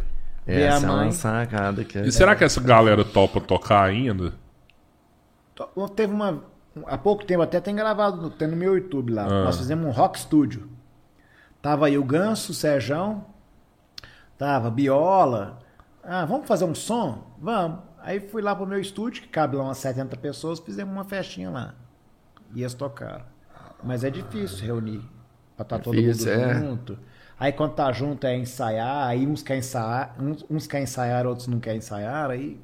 ver 0.47 0.67
a 0.69 0.75
Essa 0.75 0.85
é 0.85 0.87
mãe. 0.89 1.03
uma 1.07 1.11
sacada 1.11 1.83
que 1.83 1.97
é. 1.97 2.05
E 2.05 2.11
será 2.11 2.35
que 2.37 2.43
essa 2.45 2.61
galera 2.61 3.03
topa 3.03 3.41
tocar 3.41 3.83
ainda? 3.83 4.33
Teve 5.95 6.13
uma. 6.13 6.43
Há 6.87 6.97
pouco 6.97 7.23
tempo, 7.25 7.41
até 7.43 7.59
tem 7.59 7.75
gravado, 7.75 8.19
no- 8.21 8.29
tem 8.29 8.47
no 8.47 8.55
meu 8.55 8.75
YouTube 8.75 9.11
lá. 9.13 9.25
Ah. 9.25 9.43
Nós 9.43 9.57
fizemos 9.57 9.85
um 9.85 9.91
rock 9.91 10.19
studio. 10.19 10.67
Tava 11.61 11.85
aí 11.87 11.97
o 11.97 12.03
Ganso, 12.03 12.51
o 12.51 12.55
Serjão, 12.55 13.25
tava 14.37 14.69
Biola. 14.71 15.59
Ah, 16.03 16.25
vamos 16.25 16.47
fazer 16.47 16.65
um 16.65 16.75
som? 16.75 17.35
Vamos. 17.39 17.79
Aí 17.99 18.19
fui 18.19 18.41
lá 18.41 18.53
pro 18.55 18.67
meu 18.67 18.79
estúdio, 18.79 19.21
que 19.21 19.29
cabe 19.29 19.55
lá 19.55 19.63
umas 19.63 19.77
70 19.77 20.17
pessoas, 20.17 20.59
fizemos 20.59 20.93
uma 20.93 21.05
festinha 21.05 21.49
lá. 21.49 21.73
E 22.53 22.61
eles 22.61 22.73
tocaram. 22.73 23.25
Mas 23.81 24.03
é 24.03 24.09
difícil 24.09 24.65
reunir. 24.65 25.01
Pra 25.55 25.63
estar 25.63 25.79
todo 25.79 25.95
mundo 25.95 26.29
é. 26.29 26.59
junto. 26.59 26.99
Aí 27.39 27.51
quando 27.51 27.73
tá 27.73 27.91
junto 27.91 28.25
é 28.25 28.37
ensaiar, 28.37 29.07
aí 29.07 29.25
uns 29.25 29.41
querem 29.41 29.59
ensaiar, 29.59 30.15
uns, 30.19 30.45
uns 30.49 30.67
querem 30.67 30.83
ensaiar, 30.83 31.25
outros 31.25 31.47
não 31.47 31.59
querem 31.59 31.79
ensaiar, 31.79 32.29
aí 32.29 32.59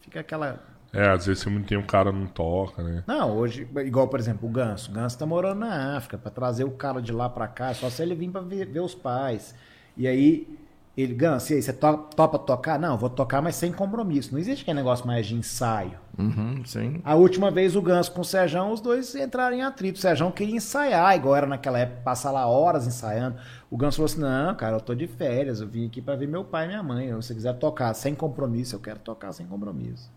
fica 0.00 0.20
aquela 0.20 0.60
É, 0.92 1.08
às 1.08 1.26
vezes 1.26 1.44
muito 1.46 1.66
tempo 1.68 1.84
o 1.84 1.86
cara 1.86 2.12
não 2.12 2.26
toca, 2.26 2.82
né? 2.82 3.04
não, 3.06 3.36
hoje, 3.36 3.66
igual 3.84 4.08
por 4.08 4.18
exemplo 4.20 4.48
o 4.48 4.52
Ganso. 4.52 4.90
O 4.90 4.94
Ganso 4.94 5.18
tá 5.18 5.24
morando 5.24 5.60
na 5.60 5.96
África, 5.96 6.18
pra 6.18 6.30
trazer 6.30 6.64
o 6.64 6.70
cara 6.72 7.00
de 7.00 7.12
lá 7.12 7.28
pra 7.28 7.48
cá, 7.48 7.72
só 7.74 7.88
se 7.88 8.02
ele 8.02 8.14
vir 8.14 8.30
pra 8.30 8.40
ver, 8.40 8.66
ver 8.66 8.80
os 8.80 8.94
pais. 8.94 9.54
E 9.96 10.06
aí 10.06 10.58
Ele, 10.96 11.12
Gans, 11.14 11.50
e 11.50 11.54
aí, 11.54 11.62
você 11.62 11.74
to- 11.74 12.08
topa 12.16 12.38
tocar? 12.38 12.78
Não, 12.78 12.96
vou 12.96 13.10
tocar, 13.10 13.42
mas 13.42 13.54
sem 13.56 13.70
compromisso. 13.70 14.32
Não 14.32 14.38
existe 14.38 14.62
aquele 14.62 14.78
negócio 14.78 15.06
mais 15.06 15.26
de 15.26 15.34
ensaio. 15.34 15.98
Uhum, 16.18 16.64
sim. 16.64 17.02
A 17.04 17.14
última 17.14 17.50
vez 17.50 17.76
o 17.76 17.82
Ganso 17.82 18.10
com 18.12 18.22
o 18.22 18.24
Serjão, 18.24 18.72
os 18.72 18.80
dois 18.80 19.14
entraram 19.14 19.54
em 19.54 19.62
atrito. 19.62 19.98
O 19.98 20.00
Serjão 20.00 20.30
queria 20.32 20.56
ensaiar, 20.56 21.14
igual 21.14 21.36
era 21.36 21.46
naquela 21.46 21.78
época, 21.78 22.00
passar 22.02 22.30
lá 22.30 22.46
horas 22.46 22.86
ensaiando. 22.86 23.36
O 23.70 23.76
Ganso 23.76 23.96
falou 23.98 24.06
assim: 24.06 24.20
Não, 24.20 24.54
cara, 24.54 24.76
eu 24.76 24.80
tô 24.80 24.94
de 24.94 25.06
férias, 25.06 25.60
eu 25.60 25.68
vim 25.68 25.86
aqui 25.86 26.00
pra 26.00 26.16
ver 26.16 26.26
meu 26.28 26.44
pai 26.44 26.64
e 26.64 26.68
minha 26.68 26.82
mãe. 26.82 27.08
Se 27.08 27.14
você 27.14 27.34
quiser 27.34 27.58
tocar 27.58 27.92
sem 27.92 28.14
compromisso, 28.14 28.74
eu 28.74 28.80
quero 28.80 28.98
tocar 29.00 29.32
sem 29.32 29.46
compromisso. 29.46 30.10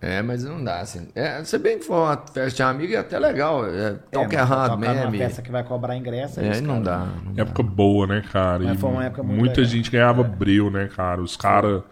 É, 0.00 0.20
mas 0.20 0.44
não 0.44 0.62
dá, 0.62 0.80
assim. 0.80 1.08
É, 1.14 1.42
se 1.42 1.56
bem 1.58 1.78
que 1.78 1.84
for 1.86 1.94
uma 2.04 2.16
festa 2.32 2.54
de 2.56 2.62
amigo, 2.62 2.92
é 2.92 2.98
até 2.98 3.18
legal. 3.18 3.64
É, 3.66 3.92
toca 4.12 4.26
mas 4.26 4.34
errado 4.34 4.78
mesmo. 4.78 5.10
festa 5.16 5.40
que 5.42 5.50
vai 5.50 5.64
cobrar 5.64 5.96
ingresso, 5.96 6.38
É, 6.38 6.50
isso, 6.52 6.62
não 6.62 6.82
dá. 6.82 7.06
não 7.24 7.32
dá. 7.32 7.42
Época 7.42 7.62
boa, 7.62 8.06
né, 8.06 8.22
cara? 8.30 8.62
Mas 8.62 8.78
foi 8.78 8.90
uma 8.90 9.04
época 9.06 9.22
muito 9.22 9.38
muita 9.38 9.60
legal. 9.62 9.72
gente 9.72 9.90
ganhava 9.90 10.22
breu, 10.22 10.70
né, 10.70 10.86
cara? 10.94 11.22
Os 11.22 11.34
caras 11.36 11.82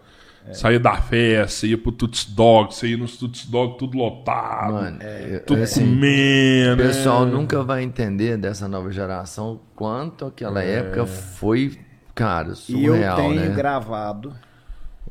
saíam 0.53 0.79
da 0.79 0.95
festa, 1.01 1.65
ia 1.65 1.75
pro 1.79 1.91
Tuts 1.91 2.25
Dog, 2.25 2.75
você 2.75 2.89
ia 2.89 2.97
nos 2.97 3.17
Tuts 3.17 3.45
Dog 3.47 3.79
tudo 3.79 3.97
lotado, 3.97 4.73
Mano, 4.73 5.01
eu- 5.01 5.39
tudo 5.43 5.63
assim, 5.63 5.81
comendo. 5.81 6.73
o 6.83 6.85
pessoal 6.85 7.25
nunca 7.25 7.63
vai 7.63 7.81
entender 7.81 8.37
dessa 8.37 8.67
nova 8.67 8.91
geração 8.91 9.53
o 9.53 9.61
quanto 9.75 10.25
aquela 10.27 10.61
época 10.63 11.07
foi, 11.07 11.79
cara, 12.13 12.53
E 12.69 12.85
eu 12.85 12.93
surreal, 12.93 13.17
tenho 13.17 13.35
né? 13.49 13.55
gravado 13.55 14.33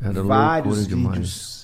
Era 0.01 0.23
vários 0.23 0.87
vídeos. 0.87 1.64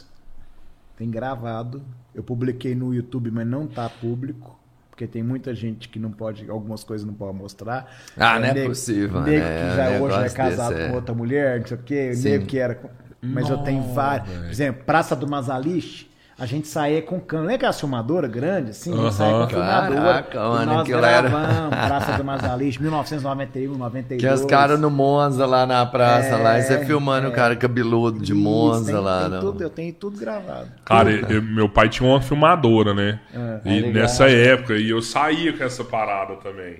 Tem 1.00 1.10
gravado. 1.10 1.82
Eu 2.14 2.22
publiquei 2.22 2.74
no 2.74 2.92
YouTube, 2.92 3.30
mas 3.30 3.46
não 3.46 3.66
tá 3.66 3.88
público. 3.88 4.60
Porque 4.90 5.06
tem 5.06 5.22
muita 5.22 5.54
gente 5.54 5.88
que 5.88 5.98
não 5.98 6.10
pode, 6.10 6.50
algumas 6.50 6.84
coisas 6.84 7.06
não 7.06 7.14
pode 7.14 7.34
mostrar. 7.38 7.90
Ah, 8.18 8.38
não 8.38 8.48
é 8.48 8.52
nego- 8.52 8.68
possível, 8.68 9.22
nego 9.22 9.42
né? 9.46 9.70
que 9.70 9.76
já 9.76 9.90
Um 9.92 10.02
hoje 10.02 10.18
é 10.18 10.28
casado 10.28 10.74
desse, 10.74 10.82
é. 10.82 10.88
com 10.90 10.94
outra 10.96 11.14
mulher, 11.14 11.60
não 11.60 11.66
sei 11.66 11.76
o 11.78 11.80
quê. 11.80 12.12
Nego 12.22 12.44
que 12.44 12.58
era. 12.58 12.78
Mas 13.22 13.48
eu 13.48 13.56
tenho 13.58 13.82
vários. 13.94 14.28
Por 14.28 14.50
exemplo, 14.50 14.84
Praça 14.84 15.16
do 15.16 15.26
Mazaliche. 15.26 16.09
A 16.40 16.46
gente 16.46 16.66
saía 16.68 17.02
com 17.02 17.20
cano. 17.20 17.42
Lembra 17.42 17.56
aquela 17.56 17.72
filmadora 17.74 18.26
grande? 18.26 18.70
Assim, 18.70 18.92
a 18.92 18.96
gente 18.96 19.14
saía 19.14 19.32
com 19.34 19.42
a 19.42 19.46
filmadora. 19.48 19.94
Caraca, 20.00 20.40
mano, 20.48 20.72
nós 20.72 20.80
aquilo 20.80 20.98
era- 21.04 21.28
gravamos 21.28 21.68
Praça 21.76 22.12
do 22.16 22.24
Mazaliche, 22.24 22.80
1991, 22.82 23.76
92. 23.76 24.20
Que 24.22 24.26
as 24.26 24.44
caras 24.46 24.80
no 24.80 24.90
Monza 24.90 25.44
lá 25.44 25.66
na 25.66 25.84
praça, 25.84 26.36
lá, 26.38 26.58
e 26.58 26.62
você 26.62 26.74
É, 26.74 26.84
filmando 26.86 27.28
o 27.28 27.32
cara 27.32 27.54
cabeludo 27.56 28.18
de 28.18 28.32
Isso, 28.32 28.40
Monza 28.40 28.86
tem- 28.92 28.94
lá, 29.00 29.20
tem 29.20 29.30
não. 29.30 29.40
tudo, 29.40 29.62
eu 29.62 29.70
tenho 29.70 29.92
tudo 29.92 30.18
gravado. 30.18 30.68
Cara, 30.84 31.10
eu- 31.10 31.42
meu 31.42 31.68
pai 31.68 31.88
tinha 31.90 32.08
uma 32.08 32.22
filmadora, 32.22 32.94
né? 32.94 33.20
É, 33.34 33.60
e 33.68 33.80
legal. 33.82 33.92
nessa 34.02 34.28
época, 34.30 34.74
e 34.78 34.88
eu 34.90 35.02
saía 35.02 35.52
com 35.52 35.62
essa 35.62 35.84
parada 35.84 36.36
também. 36.36 36.76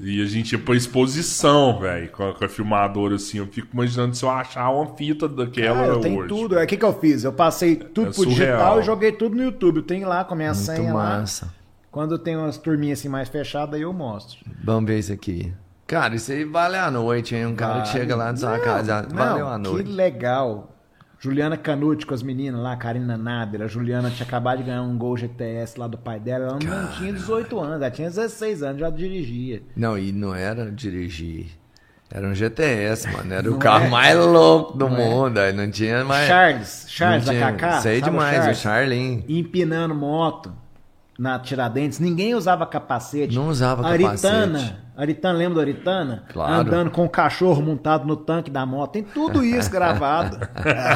E 0.00 0.20
a 0.22 0.26
gente 0.26 0.52
ia 0.52 0.58
pra 0.58 0.74
exposição, 0.74 1.78
velho, 1.78 2.10
com, 2.10 2.28
a- 2.28 2.34
com 2.34 2.44
a 2.44 2.48
filmadora, 2.48 3.14
assim. 3.16 3.38
Eu 3.38 3.46
fico 3.46 3.68
imaginando 3.72 4.14
se 4.16 4.24
eu 4.24 4.30
achar 4.30 4.68
uma 4.70 4.96
fita 4.96 5.28
daquela 5.28 5.82
Ah, 5.82 5.86
eu 5.86 6.00
tenho 6.00 6.18
hoje. 6.20 6.28
tudo. 6.28 6.58
É 6.58 6.64
o 6.64 6.66
que, 6.66 6.76
que 6.76 6.84
eu 6.84 6.92
fiz? 6.98 7.22
Eu 7.24 7.32
passei 7.32 7.76
tudo 7.76 8.10
É 8.10 8.12
pro 8.12 8.26
digital 8.26 8.56
surreal. 8.58 8.80
e 8.80 8.82
joguei 8.82 9.12
tudo 9.12 9.36
no 9.36 9.44
YouTube. 9.44 9.76
Eu 9.78 9.82
tenho 9.82 10.08
lá 10.08 10.24
com 10.24 10.34
a 10.34 10.36
minha 10.36 10.52
Muito 10.52 10.64
senha 10.66 10.92
lá. 10.92 11.18
massa. 11.20 11.54
Quando 11.90 12.18
tem 12.18 12.36
umas 12.36 12.56
turminhas 12.56 12.98
assim 12.98 13.08
mais 13.08 13.28
fechadas, 13.28 13.74
aí 13.74 13.82
eu 13.82 13.92
mostro. 13.92 14.38
Vamos 14.64 14.88
ver 14.90 14.98
isso 14.98 15.12
aqui. 15.12 15.52
Cara, 15.86 16.14
isso 16.14 16.32
aí 16.32 16.42
vale 16.44 16.76
a 16.78 16.90
noite, 16.90 17.34
hein? 17.36 17.46
Um 17.46 17.54
cara 17.54 17.82
que 17.82 17.88
chega 17.88 18.16
lá 18.16 18.32
na 18.32 18.36
sua 18.36 18.58
casa, 18.58 19.06
valeu 19.12 19.46
a 19.46 19.56
que 19.56 19.68
noite. 19.68 19.90
legal. 19.90 20.71
Juliana 21.22 21.56
Canute 21.56 22.04
com 22.04 22.14
as 22.14 22.22
meninas 22.22 22.60
lá, 22.60 22.74
Karina 22.76 23.16
Nader. 23.16 23.62
A 23.62 23.68
Juliana 23.68 24.10
tinha 24.10 24.26
acabado 24.26 24.58
de 24.58 24.64
ganhar 24.64 24.82
um 24.82 24.98
Gol 24.98 25.16
GTS 25.16 25.78
lá 25.78 25.86
do 25.86 25.96
pai 25.96 26.18
dela. 26.18 26.46
Ela 26.46 26.58
não 26.58 26.90
tinha 26.96 27.12
18 27.12 27.60
anos, 27.60 27.76
ela 27.80 27.90
tinha 27.92 28.08
16 28.08 28.62
anos, 28.64 28.80
já 28.80 28.90
dirigia. 28.90 29.62
Não, 29.76 29.96
e 29.96 30.10
não 30.10 30.34
era 30.34 30.68
dirigir. 30.72 31.46
Era 32.10 32.26
um 32.26 32.34
GTS, 32.34 33.08
mano. 33.10 33.32
Era 33.32 33.48
o 33.48 33.52
Não 33.52 33.58
carro 33.60 33.86
é? 33.86 33.88
mais 33.88 34.18
louco 34.18 34.76
do 34.76 34.88
Não 34.88 34.96
é? 34.96 34.98
mundo. 35.08 35.38
Aí 35.38 35.52
não 35.52 35.70
tinha 35.70 36.04
mais. 36.04 36.26
Charles, 36.26 36.84
Charles 36.88 37.24
não 37.24 37.32
tinha- 37.32 37.52
Cacá. 37.52 37.80
Sei 37.80 38.00
demais, 38.02 38.38
o 38.38 38.42
Charles? 38.42 38.58
Charlin. 38.58 39.24
empinando 39.28 39.94
moto 39.94 40.52
na 41.18 41.38
Tiradentes, 41.38 41.98
ninguém 41.98 42.34
usava 42.34 42.64
capacete. 42.66 43.34
Não 43.34 43.48
usava 43.48 43.86
Aritana, 43.86 44.58
capacete. 44.58 44.76
Aritana, 44.96 45.38
lembra 45.38 45.54
do 45.54 45.60
Aritana? 45.60 46.24
Claro. 46.32 46.52
Andando 46.54 46.90
com 46.90 47.04
o 47.04 47.08
cachorro 47.08 47.62
montado 47.62 48.06
no 48.06 48.16
tanque 48.16 48.50
da 48.50 48.64
moto. 48.66 48.92
Tem 48.92 49.02
tudo 49.02 49.44
isso 49.44 49.68
gravado. 49.72 50.38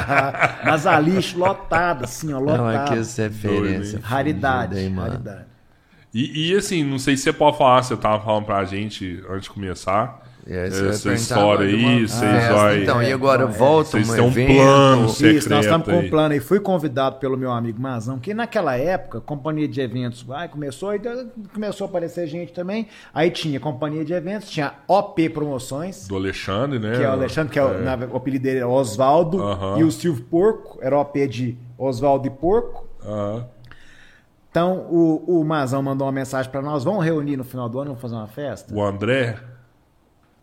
Mas 0.64 0.86
a 0.86 0.98
lixo 0.98 1.38
lotada, 1.38 2.04
assim, 2.04 2.32
ó, 2.32 2.40
Não, 2.40 2.68
é 2.70 2.72
lotada. 2.78 2.92
que 2.92 2.98
essa 3.00 3.22
referência. 3.22 4.00
Raridade, 4.02 4.68
fudida, 4.68 4.80
hein, 4.82 4.90
mano. 4.90 5.10
raridade. 5.10 5.44
E, 6.14 6.50
e, 6.50 6.56
assim, 6.56 6.82
não 6.82 6.98
sei 6.98 7.16
se 7.16 7.24
você 7.24 7.32
pode 7.32 7.58
falar, 7.58 7.82
você 7.82 7.94
tava 7.96 8.24
falando 8.24 8.44
pra 8.46 8.64
gente 8.64 9.22
antes 9.28 9.44
de 9.44 9.50
começar. 9.50 10.25
É, 10.48 10.70
você 10.70 10.80
vai 10.80 10.90
essa 10.90 11.12
história 11.14 11.42
agora 11.44 11.68
de 11.68 11.74
uma 11.74 11.88
aí, 11.90 12.08
vocês 12.08 12.20
festa, 12.20 12.54
vai. 12.54 12.82
Então, 12.84 13.02
e 13.02 13.12
agora 13.12 13.42
é, 13.42 13.46
volta 13.46 13.90
vocês 13.90 14.08
têm 14.12 14.20
um 14.22 14.28
evento. 14.28 14.54
plano, 14.54 15.06
Isso, 15.06 15.50
nós 15.50 15.64
estamos 15.64 15.86
com 15.88 15.92
um 15.96 15.98
aí. 15.98 16.08
plano 16.08 16.34
e 16.34 16.40
fui 16.40 16.60
convidado 16.60 17.16
pelo 17.16 17.36
meu 17.36 17.50
amigo 17.50 17.80
Mazão, 17.82 18.20
que 18.20 18.32
naquela 18.32 18.76
época, 18.76 19.20
companhia 19.20 19.66
de 19.66 19.80
eventos, 19.80 20.24
ai, 20.30 20.46
começou, 20.48 20.94
e 20.94 21.00
começou 21.52 21.86
a 21.86 21.90
aparecer 21.90 22.28
gente 22.28 22.52
também. 22.52 22.86
Aí 23.12 23.28
tinha 23.32 23.58
companhia 23.58 24.04
de 24.04 24.12
eventos, 24.12 24.48
tinha 24.48 24.72
OP 24.86 25.28
Promoções, 25.30 26.06
Do 26.06 26.14
Alexandre, 26.14 26.78
né? 26.78 26.96
que 26.96 27.02
é 27.02 27.08
o 27.08 27.12
Alexandre, 27.12 27.52
que 27.52 27.58
é, 27.58 27.64
o, 27.64 27.82
na- 27.82 27.96
o 28.12 28.16
apelido 28.16 28.44
dele 28.44 28.60
é 28.60 28.66
Osvaldo, 28.66 29.42
Aham. 29.42 29.78
e 29.80 29.82
o 29.82 29.90
Silvio 29.90 30.24
Porco, 30.26 30.78
era 30.80 30.96
OP 30.96 31.26
de 31.26 31.58
Osvaldo 31.76 32.28
e 32.28 32.30
Porco. 32.30 32.86
Aham. 33.04 33.44
Então 34.50 34.86
o, 34.90 35.40
o 35.40 35.44
Mazão 35.44 35.82
mandou 35.82 36.06
uma 36.06 36.12
mensagem 36.12 36.50
pra 36.50 36.62
nós: 36.62 36.84
vamos 36.84 37.04
reunir 37.04 37.36
no 37.36 37.42
final 37.44 37.68
do 37.68 37.78
ano, 37.78 37.88
vamos 37.88 38.00
fazer 38.00 38.14
uma 38.14 38.26
festa? 38.28 38.72
O 38.72 38.80
André. 38.82 39.36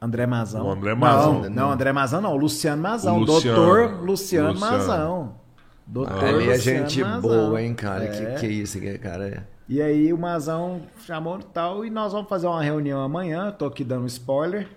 André 0.03 0.25
Mazão. 0.25 0.65
O 0.67 0.71
André 0.71 0.93
Mazão. 0.93 1.41
Não, 1.43 1.49
não, 1.49 1.71
André 1.71 1.93
Mazão 1.93 2.21
não, 2.21 2.35
Luciano 2.35 2.81
Mazão. 2.81 3.15
O 3.15 3.19
Luciano. 3.19 3.57
Doutor 3.57 4.03
Luciano, 4.03 4.51
Luciano. 4.51 4.59
Mazão. 4.59 5.35
Doutor 5.87 6.23
Ele 6.23 6.51
é 6.51 6.57
gente 6.59 7.01
Mazão. 7.01 7.21
boa, 7.21 7.61
hein, 7.61 7.73
cara? 7.73 8.03
É. 8.03 8.33
Que, 8.35 8.41
que 8.41 8.47
isso 8.47 8.81
que 8.81 8.97
cara 8.97 9.27
é? 9.29 9.43
E 9.69 9.81
aí 9.81 10.11
o 10.11 10.17
Mazão 10.17 10.81
chamou 11.05 11.39
e 11.39 11.43
tal, 11.43 11.85
e 11.85 11.89
nós 11.89 12.11
vamos 12.11 12.27
fazer 12.27 12.47
uma 12.47 12.61
reunião 12.61 13.01
amanhã. 13.01 13.49
Tô 13.49 13.65
aqui 13.65 13.81
dando 13.81 14.03
um 14.03 14.07
spoiler. 14.07 14.67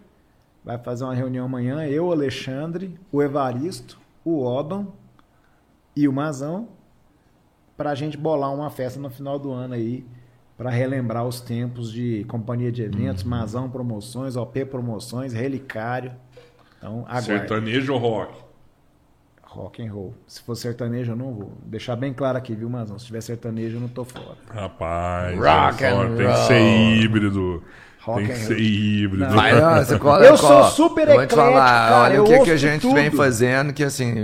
Vai 0.65 0.79
fazer 0.79 1.03
uma 1.03 1.15
reunião 1.15 1.47
amanhã, 1.47 1.85
eu, 1.87 2.07
o 2.07 2.13
Alexandre, 2.13 2.99
o 3.11 3.21
Evaristo, 3.21 3.99
o 4.25 4.45
Odon 4.45 4.93
e 5.95 6.07
o 6.07 6.13
Mazão, 6.13 6.69
pra 7.77 7.95
gente 7.97 8.17
bolar 8.17 8.53
uma 8.53 8.71
festa 8.71 8.99
no 9.01 9.11
final 9.11 9.39
do 9.39 9.53
ano 9.53 9.75
aí, 9.75 10.05
pra 10.57 10.71
relembrar 10.71 11.25
os 11.27 11.41
tempos 11.41 11.93
de 11.93 12.25
companhia 12.29 12.73
de 12.73 12.83
eventos, 12.83 13.23
Uhum. 13.23 13.31
Mazão 13.31 13.69
Promoções, 13.71 14.37
OP 14.37 14.65
Promoções, 14.67 15.33
Relicário. 15.33 16.13
Então, 16.79 17.01
aguarde. 17.07 17.27
Sertanejo 17.27 17.93
ou 17.95 17.99
rock? 17.99 18.35
Rock 19.43 19.83
and 19.83 19.91
roll. 19.93 20.15
Se 20.27 20.43
for 20.43 20.55
sertanejo, 20.55 21.13
eu 21.13 21.17
não 21.17 21.33
vou. 21.33 21.53
Deixar 21.65 21.97
bem 21.97 22.13
claro 22.13 22.37
aqui, 22.37 22.55
viu, 22.55 22.69
Mazão? 22.69 22.99
Se 22.99 23.07
tiver 23.07 23.23
sertanejo, 23.23 23.77
eu 23.77 23.81
não 23.81 23.89
tô 23.89 24.05
fora. 24.05 24.37
Rapaz, 24.51 25.35
Rock 25.39 25.85
and 25.85 26.07
tem 26.09 26.17
que 26.17 26.23
roll. 26.25 26.37
ser 26.47 26.61
híbrido. 26.61 27.63
Rock 28.03 28.19
tem 28.19 28.29
que 28.29 28.35
ser 28.43 28.53
roll. 28.55 28.63
híbrido. 28.63 29.27
Não. 29.27 29.35
Mas, 29.37 29.63
ó, 29.63 29.77
você 29.85 29.99
cola- 29.99 30.25
Eu 30.27 30.37
sou 30.37 30.65
super 30.65 31.09
Eu 31.09 31.15
eclético, 31.15 31.41
falar, 31.41 31.89
cara, 31.89 32.03
olha 32.03 32.15
eu 32.17 32.25
o 32.25 32.27
que, 32.27 32.39
que 32.41 32.51
a 32.51 32.57
gente 32.57 32.83
tudo. 32.83 32.95
vem 32.95 33.11
fazendo, 33.11 33.73
que 33.73 33.83
assim, 33.83 34.15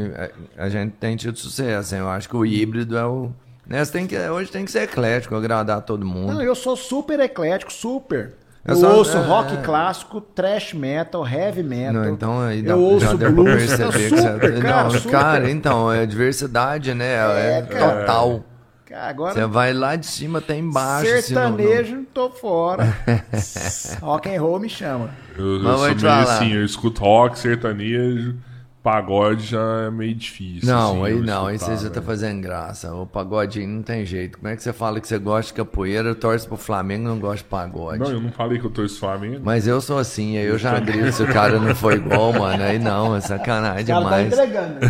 a, 0.58 0.64
a 0.64 0.68
gente 0.68 0.92
tem 0.92 1.16
tido 1.16 1.38
sucesso. 1.38 1.94
hein? 1.94 2.00
Eu 2.02 2.08
acho 2.10 2.28
que 2.28 2.36
o 2.36 2.44
híbrido 2.44 2.96
é 2.98 3.06
o. 3.06 3.32
Né, 3.66 3.84
você 3.84 3.92
tem 3.92 4.06
que, 4.06 4.18
hoje 4.18 4.50
tem 4.50 4.64
que 4.64 4.70
ser 4.72 4.82
eclético, 4.82 5.34
agradar 5.36 5.80
todo 5.82 6.04
mundo. 6.04 6.34
Não, 6.34 6.42
eu 6.42 6.54
sou 6.54 6.76
super 6.76 7.18
eclético, 7.20 7.72
super. 7.72 8.34
Eu 8.64 8.74
Eu, 8.74 8.76
só- 8.80 8.96
ouço 8.96 9.16
é, 9.16 9.20
rock 9.20 9.54
é. 9.54 9.56
clássico, 9.58 10.20
trash 10.20 10.72
metal, 10.74 11.26
heavy 11.26 11.62
metal. 11.62 11.92
Não, 11.94 12.08
então 12.10 12.40
aí 12.42 12.62
dá, 12.62 12.72
eu 12.74 12.80
ouço 12.80 13.06
já 13.06 13.12
deu 13.14 13.18
pra 13.18 13.42
blues, 13.42 13.54
perceber 13.56 13.84
eu 13.84 13.90
que 13.92 13.98
super, 14.22 14.52
você. 14.54 14.60
cara, 14.62 14.82
não, 14.84 14.90
super. 14.90 15.10
cara, 15.10 15.50
então, 15.50 15.92
é 15.92 16.06
diversidade, 16.06 16.94
né? 16.94 17.14
É, 17.14 17.58
É, 17.58 17.62
cara. 17.62 18.00
total. 18.00 18.44
Cara, 18.84 19.08
agora 19.08 19.32
Você 19.34 19.46
vai 19.46 19.72
lá 19.72 19.96
de 19.96 20.06
cima 20.06 20.38
até 20.40 20.56
embaixo. 20.56 21.06
se 21.22 21.32
não- 21.32 21.50
não- 21.50 21.56
sertanejo, 21.56 22.04
tô 22.12 22.30
fora. 22.30 22.84
rock 24.02 24.28
and 24.28 24.40
roll 24.40 24.60
me 24.60 24.68
chama. 24.68 25.08
Eu, 25.36 25.44
eu 25.56 25.62
Mas 25.62 25.76
sou 25.78 25.86
meio 25.86 25.98
falar. 26.00 26.22
assim, 26.22 26.52
eu 26.52 26.64
escuto 26.64 27.00
rock, 27.00 27.38
sertanejo, 27.38 28.36
pagode 28.82 29.46
já 29.46 29.84
é 29.86 29.90
meio 29.90 30.14
difícil. 30.14 30.68
Não, 30.68 31.04
assim, 31.04 31.14
aí 31.14 31.20
não, 31.20 31.46
aí 31.46 31.58
você 31.58 31.76
já 31.76 31.90
tá 31.90 32.02
fazendo 32.02 32.40
graça. 32.40 32.92
O 32.94 33.06
pagodinho 33.06 33.68
não 33.68 33.82
tem 33.82 34.04
jeito. 34.04 34.38
Como 34.38 34.48
é 34.48 34.56
que 34.56 34.62
você 34.62 34.72
fala 34.72 35.00
que 35.00 35.06
você 35.06 35.18
gosta 35.18 35.52
de 35.52 35.54
capoeira, 35.54 36.14
torce 36.14 36.46
pro 36.46 36.56
Flamengo 36.56 37.04
e 37.04 37.08
não 37.08 37.18
gosta 37.18 37.38
de 37.38 37.44
pagode? 37.44 37.98
Não, 38.00 38.10
eu 38.10 38.20
não 38.20 38.32
falei 38.32 38.58
que 38.58 38.64
eu 38.66 38.70
tô 38.70 38.82
Flamengo. 38.88 39.40
Mas 39.44 39.66
eu 39.66 39.80
sou 39.80 39.98
assim, 39.98 40.36
aí 40.36 40.46
eu 40.46 40.58
já 40.58 40.78
grito 40.80 41.12
se 41.12 41.22
o 41.22 41.26
cara 41.26 41.58
não 41.58 41.74
foi 41.74 41.94
igual, 41.94 42.32
mano. 42.32 42.62
Aí 42.62 42.78
não, 42.78 43.14
é 43.14 43.20
sacanagem 43.20 43.86
tá 43.86 43.98
demais. 43.98 44.26
entregando, 44.26 44.80
né? 44.80 44.88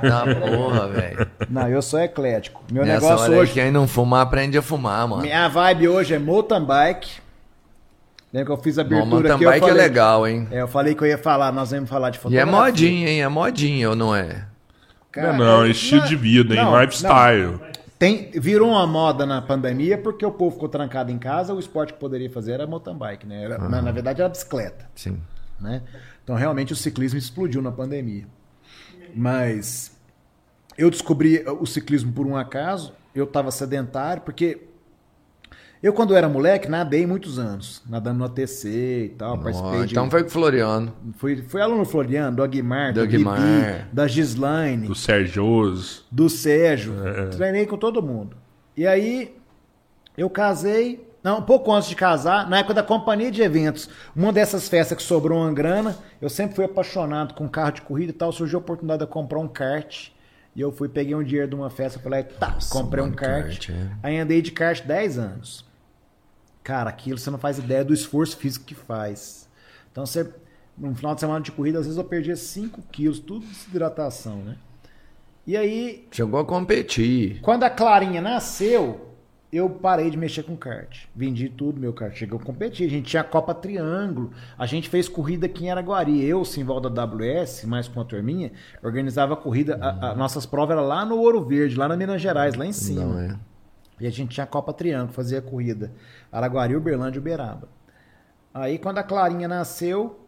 Tá 0.00 0.24
porra, 0.34 0.88
velho. 0.88 1.26
Não, 1.48 1.68
eu 1.68 1.82
sou 1.82 2.00
eclético. 2.00 2.62
Meu 2.70 2.84
Nessa 2.84 3.06
negócio 3.06 3.24
hora 3.24 3.34
aí, 3.34 3.38
hoje. 3.40 3.52
quem 3.52 3.70
não 3.70 3.88
fumar, 3.88 4.22
aprende 4.22 4.58
a 4.58 4.62
fumar, 4.62 5.08
mano. 5.08 5.22
Minha 5.22 5.48
vibe 5.48 5.88
hoje 5.88 6.14
é 6.14 6.18
mountain 6.18 6.64
bike. 6.64 7.10
Lembra 8.32 8.46
que 8.46 8.52
eu 8.60 8.62
fiz 8.62 8.78
a 8.78 8.84
Bom, 8.84 8.88
abertura 8.96 9.10
mountain 9.10 9.34
aqui? 9.34 9.44
eu 9.44 9.50
bike 9.50 9.64
é 9.64 9.68
falei- 9.68 9.82
legal, 9.82 10.28
hein? 10.28 10.48
É, 10.50 10.60
eu 10.62 10.68
falei 10.68 10.94
que 10.94 11.02
eu 11.02 11.06
ia 11.08 11.18
falar, 11.18 11.50
nós 11.52 11.70
vamos 11.72 11.88
falar 11.90 12.10
de 12.10 12.18
E 12.18 12.20
fotografia. 12.20 12.48
é 12.48 12.54
modinha, 12.60 13.08
hein? 13.08 13.22
É 13.22 13.28
modinha, 13.28 13.90
ou 13.90 13.96
não 13.96 14.14
é? 14.14 14.46
Cara, 15.10 15.32
não, 15.32 15.38
não, 15.44 15.64
é 15.64 15.70
estilo 15.70 16.02
não, 16.02 16.08
de 16.08 16.16
vida, 16.16 16.54
hein? 16.54 16.64
não, 16.64 16.80
Lifestyle. 16.80 17.52
não. 17.52 17.60
Tem, 17.98 18.30
virou 18.32 18.70
uma 18.70 18.86
moda 18.86 19.26
na 19.26 19.42
pandemia 19.42 19.98
porque 19.98 20.24
o 20.24 20.30
povo 20.30 20.52
ficou 20.54 20.68
trancado 20.68 21.10
em 21.10 21.18
casa, 21.18 21.52
o 21.52 21.58
esporte 21.58 21.92
que 21.92 21.98
poderia 21.98 22.30
fazer 22.30 22.52
era 22.52 22.66
mountain 22.66 22.96
bike, 22.96 23.26
né? 23.26 23.44
Era- 23.44 23.58
na, 23.58 23.82
na 23.82 23.90
verdade 23.92 24.20
era 24.20 24.28
bicicleta. 24.30 24.86
Sim. 24.94 25.18
né? 25.60 25.82
Então 26.24 26.34
realmente 26.36 26.72
o 26.72 26.76
ciclismo 26.76 27.18
explodiu 27.18 27.60
na 27.60 27.70
pandemia. 27.72 28.24
Mas 29.14 29.92
eu 30.78 30.90
descobri 30.90 31.44
o 31.46 31.66
ciclismo 31.66 32.12
por 32.12 32.26
um 32.26 32.36
acaso. 32.36 32.92
Eu 33.14 33.24
estava 33.24 33.50
sedentário 33.50 34.22
porque 34.22 34.60
eu, 35.82 35.92
quando 35.92 36.14
era 36.14 36.28
moleque, 36.28 36.68
nadei 36.68 37.06
muitos 37.06 37.38
anos, 37.38 37.82
nadando 37.88 38.18
no 38.18 38.24
ATC 38.26 38.68
e 39.04 39.08
tal. 39.16 39.38
participei 39.38 39.86
de. 39.86 39.92
Então 39.92 40.10
foi 40.10 40.22
com 40.22 40.28
o 40.28 40.32
Floriano. 40.32 40.92
Fui, 41.16 41.42
fui 41.42 41.60
aluno 41.60 41.84
do 41.84 41.88
Floriano, 41.88 42.36
do 42.36 42.42
Aguimar, 42.42 42.92
Do 42.92 43.00
do, 43.00 43.06
Bibi, 43.06 43.14
Aguimar. 43.16 43.88
da 43.92 44.06
Gislaine, 44.06 44.86
Do 44.86 44.94
Sérgio. 44.94 45.44
do 46.10 46.28
Sérgio. 46.28 46.94
É. 47.06 47.26
Treinei 47.28 47.66
com 47.66 47.76
todo 47.78 48.02
mundo. 48.02 48.36
E 48.76 48.86
aí, 48.86 49.34
eu 50.16 50.28
casei. 50.28 51.08
Não, 51.22 51.40
um 51.40 51.42
pouco 51.42 51.70
antes 51.70 51.86
de 51.88 51.94
casar, 51.94 52.48
na 52.48 52.60
época 52.60 52.72
da 52.72 52.82
companhia 52.82 53.30
de 53.30 53.42
eventos, 53.42 53.90
uma 54.16 54.32
dessas 54.32 54.68
festas 54.68 54.96
que 54.96 55.02
sobrou 55.02 55.38
uma 55.38 55.52
grana, 55.52 55.94
eu 56.18 56.30
sempre 56.30 56.56
fui 56.56 56.64
apaixonado 56.64 57.34
com 57.34 57.46
carro 57.46 57.72
de 57.72 57.82
corrida 57.82 58.10
e 58.10 58.14
tal, 58.14 58.32
surgiu 58.32 58.58
a 58.58 58.62
oportunidade 58.62 59.00
de 59.00 59.04
eu 59.04 59.08
comprar 59.08 59.38
um 59.38 59.46
kart. 59.46 60.08
E 60.56 60.60
eu 60.62 60.72
fui, 60.72 60.88
peguei 60.88 61.14
um 61.14 61.22
dinheiro 61.22 61.46
de 61.48 61.54
uma 61.54 61.68
festa, 61.68 61.98
falei, 62.00 62.22
tá, 62.24 62.56
comprei 62.70 63.04
um 63.04 63.12
kart. 63.12 63.44
kart, 63.44 63.68
é. 63.70 63.90
Aí 64.02 64.18
andei 64.18 64.40
de 64.40 64.50
kart 64.50 64.82
10 64.82 65.18
anos. 65.18 65.69
Cara, 66.62 66.90
aquilo 66.90 67.18
você 67.18 67.30
não 67.30 67.38
faz 67.38 67.58
ideia 67.58 67.84
do 67.84 67.94
esforço 67.94 68.36
físico 68.36 68.64
que 68.66 68.74
faz. 68.74 69.48
Então 69.90 70.04
você, 70.06 70.28
no 70.76 70.94
final 70.94 71.14
de 71.14 71.20
semana 71.20 71.40
de 71.40 71.50
corrida, 71.52 71.78
às 71.78 71.86
vezes 71.86 71.98
eu 71.98 72.04
perdia 72.04 72.36
5 72.36 72.82
quilos, 72.92 73.18
tudo 73.18 73.40
de 73.46 73.52
desidratação, 73.52 74.36
né? 74.38 74.56
E 75.46 75.56
aí, 75.56 76.06
Chegou 76.10 76.38
a 76.38 76.44
competir. 76.44 77.40
quando 77.40 77.64
a 77.64 77.70
Clarinha 77.70 78.20
nasceu, 78.20 79.08
eu 79.52 79.68
parei 79.68 80.10
de 80.10 80.16
mexer 80.16 80.44
com 80.44 80.54
kart. 80.56 81.06
Vendi 81.16 81.48
tudo, 81.48 81.80
meu 81.80 81.92
kart. 81.92 82.14
Cheguei 82.14 82.38
a 82.38 82.40
competir. 82.40 82.86
A 82.86 82.90
gente 82.90 83.06
tinha 83.08 83.22
a 83.22 83.24
Copa 83.24 83.52
Triângulo. 83.52 84.30
A 84.56 84.64
gente 84.66 84.88
fez 84.88 85.08
corrida 85.08 85.46
aqui 85.46 85.64
em 85.64 85.70
Araguari. 85.70 86.22
Eu, 86.24 86.44
Simval 86.44 86.78
da 86.80 86.88
WS, 87.04 87.64
mais 87.66 87.88
com 87.88 88.00
a 88.00 88.04
turminha, 88.04 88.52
organizava 88.80 89.34
a 89.34 89.36
corrida. 89.36 89.76
A, 89.80 90.10
a- 90.10 90.14
nossas 90.14 90.46
provas 90.46 90.76
eram 90.76 90.86
lá 90.86 91.04
no 91.04 91.16
Ouro 91.16 91.42
Verde, 91.44 91.74
lá 91.74 91.88
na 91.88 91.96
Minas 91.96 92.22
Gerais, 92.22 92.54
lá 92.54 92.64
em 92.64 92.72
cima. 92.72 93.04
Não 93.04 93.18
é? 93.20 93.36
E 94.00 94.06
a 94.06 94.10
gente 94.10 94.30
tinha 94.34 94.44
a 94.44 94.46
Copa 94.46 94.72
Triângulo, 94.72 95.12
fazia 95.12 95.42
corrida 95.42 95.92
Araguari, 96.32 96.74
Uberlândia 96.74 97.18
e 97.18 97.20
Uberaba. 97.20 97.68
Aí 98.52 98.78
quando 98.78 98.98
a 98.98 99.02
Clarinha 99.02 99.46
nasceu, 99.48 100.20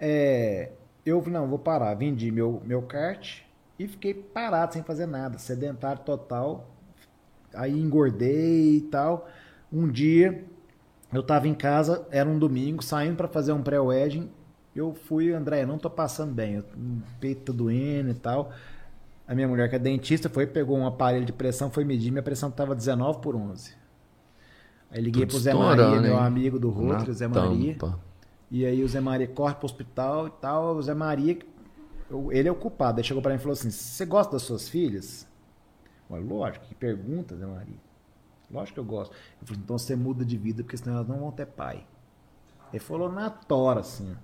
é, 0.00 0.72
eu 1.04 1.22
não, 1.26 1.48
vou 1.48 1.58
parar. 1.58 1.94
Vendi 1.94 2.30
meu, 2.30 2.62
meu 2.64 2.82
kart 2.82 3.42
e 3.78 3.88
fiquei 3.88 4.14
parado, 4.14 4.72
sem 4.74 4.82
fazer 4.82 5.06
nada, 5.06 5.38
sedentário 5.38 6.02
total. 6.02 6.68
Aí 7.54 7.78
engordei 7.78 8.76
e 8.78 8.80
tal. 8.82 9.28
Um 9.72 9.88
dia 9.90 10.44
eu 11.12 11.22
tava 11.22 11.46
em 11.48 11.54
casa, 11.54 12.06
era 12.10 12.28
um 12.28 12.38
domingo, 12.38 12.82
saindo 12.82 13.16
para 13.16 13.28
fazer 13.28 13.52
um 13.52 13.62
pré-wedding. 13.62 14.30
Eu 14.74 14.94
fui, 14.94 15.32
André, 15.32 15.64
não 15.64 15.78
tô 15.78 15.88
passando 15.88 16.34
bem, 16.34 16.54
eu- 16.56 16.64
peito 17.20 17.52
tá 17.52 17.56
doendo 17.56 18.10
e 18.10 18.14
tal. 18.14 18.52
A 19.26 19.34
minha 19.34 19.48
mulher, 19.48 19.68
que 19.70 19.76
é 19.76 19.78
dentista, 19.78 20.28
foi, 20.28 20.46
pegou 20.46 20.76
um 20.76 20.86
aparelho 20.86 21.24
de 21.24 21.32
pressão, 21.32 21.70
foi 21.70 21.84
medir, 21.84 22.10
minha 22.10 22.22
pressão 22.22 22.50
tava 22.50 22.74
19 22.74 23.20
por 23.20 23.34
11. 23.34 23.72
Aí 24.90 25.00
liguei 25.00 25.22
Tudo 25.22 25.30
pro 25.30 25.40
Zé 25.40 25.54
Maria, 25.54 26.00
meu 26.00 26.12
hein? 26.12 26.20
amigo 26.20 26.58
do 26.58 26.68
Rotary, 26.70 27.10
o 27.10 27.14
Zé 27.14 27.26
Maria. 27.26 27.74
tampa. 27.74 27.98
E 28.50 28.64
aí 28.64 28.84
o 28.84 28.88
Zé 28.88 29.00
Maria 29.00 29.26
corre 29.26 29.54
pro 29.54 29.64
hospital 29.64 30.28
e 30.28 30.30
tal. 30.30 30.76
O 30.76 30.82
Zé 30.82 30.94
Maria, 30.94 31.38
ele 32.30 32.48
é 32.48 32.52
o 32.52 32.54
culpado. 32.54 32.98
Aí 33.00 33.04
chegou 33.04 33.22
pra 33.22 33.32
mim 33.32 33.38
e 33.38 33.40
falou 33.40 33.54
assim: 33.54 33.70
Você 33.70 34.04
gosta 34.04 34.32
das 34.32 34.42
suas 34.42 34.68
filhas? 34.68 35.26
Eu 36.08 36.16
falei, 36.16 36.24
lógico, 36.24 36.66
que 36.66 36.74
pergunta, 36.74 37.34
Zé 37.34 37.46
Maria. 37.46 37.78
Lógico 38.50 38.74
que 38.74 38.80
eu 38.80 38.84
gosto. 38.84 39.12
Eu 39.40 39.46
falei, 39.48 39.62
então 39.64 39.76
você 39.76 39.96
muda 39.96 40.24
de 40.24 40.36
vida, 40.36 40.62
porque 40.62 40.76
senão 40.76 40.96
elas 40.96 41.08
não 41.08 41.18
vão 41.18 41.32
ter 41.32 41.46
pai. 41.46 41.84
Ele 42.72 42.78
falou 42.78 43.10
na 43.10 43.30
tora, 43.30 43.80
assim. 43.80 44.14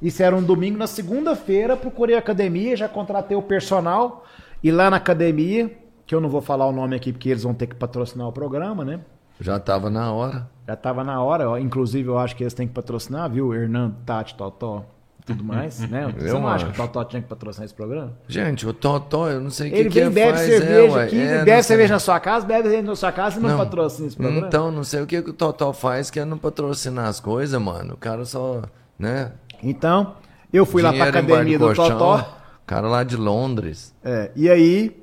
Isso 0.00 0.22
era 0.22 0.34
um 0.36 0.42
domingo. 0.42 0.78
Na 0.78 0.86
segunda-feira, 0.86 1.76
procurei 1.76 2.14
a 2.14 2.18
academia, 2.18 2.76
já 2.76 2.88
contratei 2.88 3.36
o 3.36 3.42
personal. 3.42 4.24
E 4.62 4.70
lá 4.70 4.90
na 4.90 4.96
academia, 4.96 5.70
que 6.06 6.14
eu 6.14 6.20
não 6.20 6.28
vou 6.28 6.40
falar 6.40 6.66
o 6.66 6.72
nome 6.72 6.94
aqui, 6.96 7.12
porque 7.12 7.28
eles 7.28 7.42
vão 7.42 7.54
ter 7.54 7.66
que 7.66 7.74
patrocinar 7.74 8.26
o 8.28 8.32
programa, 8.32 8.84
né? 8.84 9.00
Já 9.40 9.58
tava 9.58 9.88
na 9.90 10.12
hora. 10.12 10.48
Já 10.66 10.74
tava 10.76 11.04
na 11.04 11.22
hora, 11.22 11.48
ó. 11.50 11.58
inclusive 11.58 12.08
eu 12.08 12.18
acho 12.18 12.34
que 12.34 12.42
eles 12.42 12.54
têm 12.54 12.66
que 12.66 12.74
patrocinar, 12.74 13.30
viu? 13.30 13.54
Hernando, 13.54 13.94
Tati, 14.04 14.34
Totó, 14.34 14.84
tudo 15.24 15.44
mais, 15.44 15.78
né? 15.88 16.12
Você 16.18 16.28
Eu 16.30 16.40
não 16.40 16.48
acha 16.48 16.64
que 16.66 16.72
acho. 16.72 16.82
o 16.82 16.86
Totó 16.86 17.04
tinha 17.04 17.22
que 17.22 17.28
patrocinar 17.28 17.64
esse 17.64 17.74
programa? 17.74 18.14
Gente, 18.26 18.66
o 18.66 18.72
Totó, 18.72 19.28
eu 19.28 19.40
não 19.40 19.50
sei 19.50 19.68
o 19.68 19.72
que 19.72 19.78
Ele 19.78 19.88
que 19.90 20.00
vem, 20.00 20.10
bebe 20.10 20.36
faz, 20.36 20.46
cerveja 20.48 21.00
é, 21.00 21.04
aqui, 21.04 21.20
É, 21.20 21.44
bebe 21.44 21.62
cerveja 21.62 21.94
na 21.94 22.00
sua 22.00 22.18
casa, 22.18 22.46
bebe 22.46 22.62
cerveja 22.64 22.82
na 22.82 22.96
sua 22.96 23.12
casa 23.12 23.38
e 23.38 23.42
não, 23.42 23.50
Não. 23.50 23.58
patrocina 23.58 24.08
esse 24.08 24.16
programa. 24.16 24.46
Então, 24.46 24.70
não 24.72 24.82
sei 24.84 25.02
o 25.02 25.06
que, 25.06 25.22
que 25.22 25.30
o 25.30 25.32
Totó 25.34 25.72
faz 25.72 26.10
que 26.10 26.18
é 26.18 26.24
não 26.24 26.36
patrocinar 26.38 27.06
as 27.06 27.20
coisas, 27.20 27.60
mano. 27.62 27.94
O 27.94 27.96
cara 27.96 28.24
só, 28.24 28.62
né? 28.98 29.30
Então, 29.62 30.14
eu 30.52 30.64
fui 30.66 30.82
lá 30.82 30.90
pra 30.92 31.10
dinheiro 31.10 31.18
academia 31.18 31.58
do 31.58 31.66
colchão, 31.66 31.88
Totó. 31.90 32.36
Cara 32.66 32.86
lá 32.88 33.02
de 33.02 33.16
Londres. 33.16 33.94
É, 34.04 34.30
e 34.36 34.48
aí, 34.50 34.96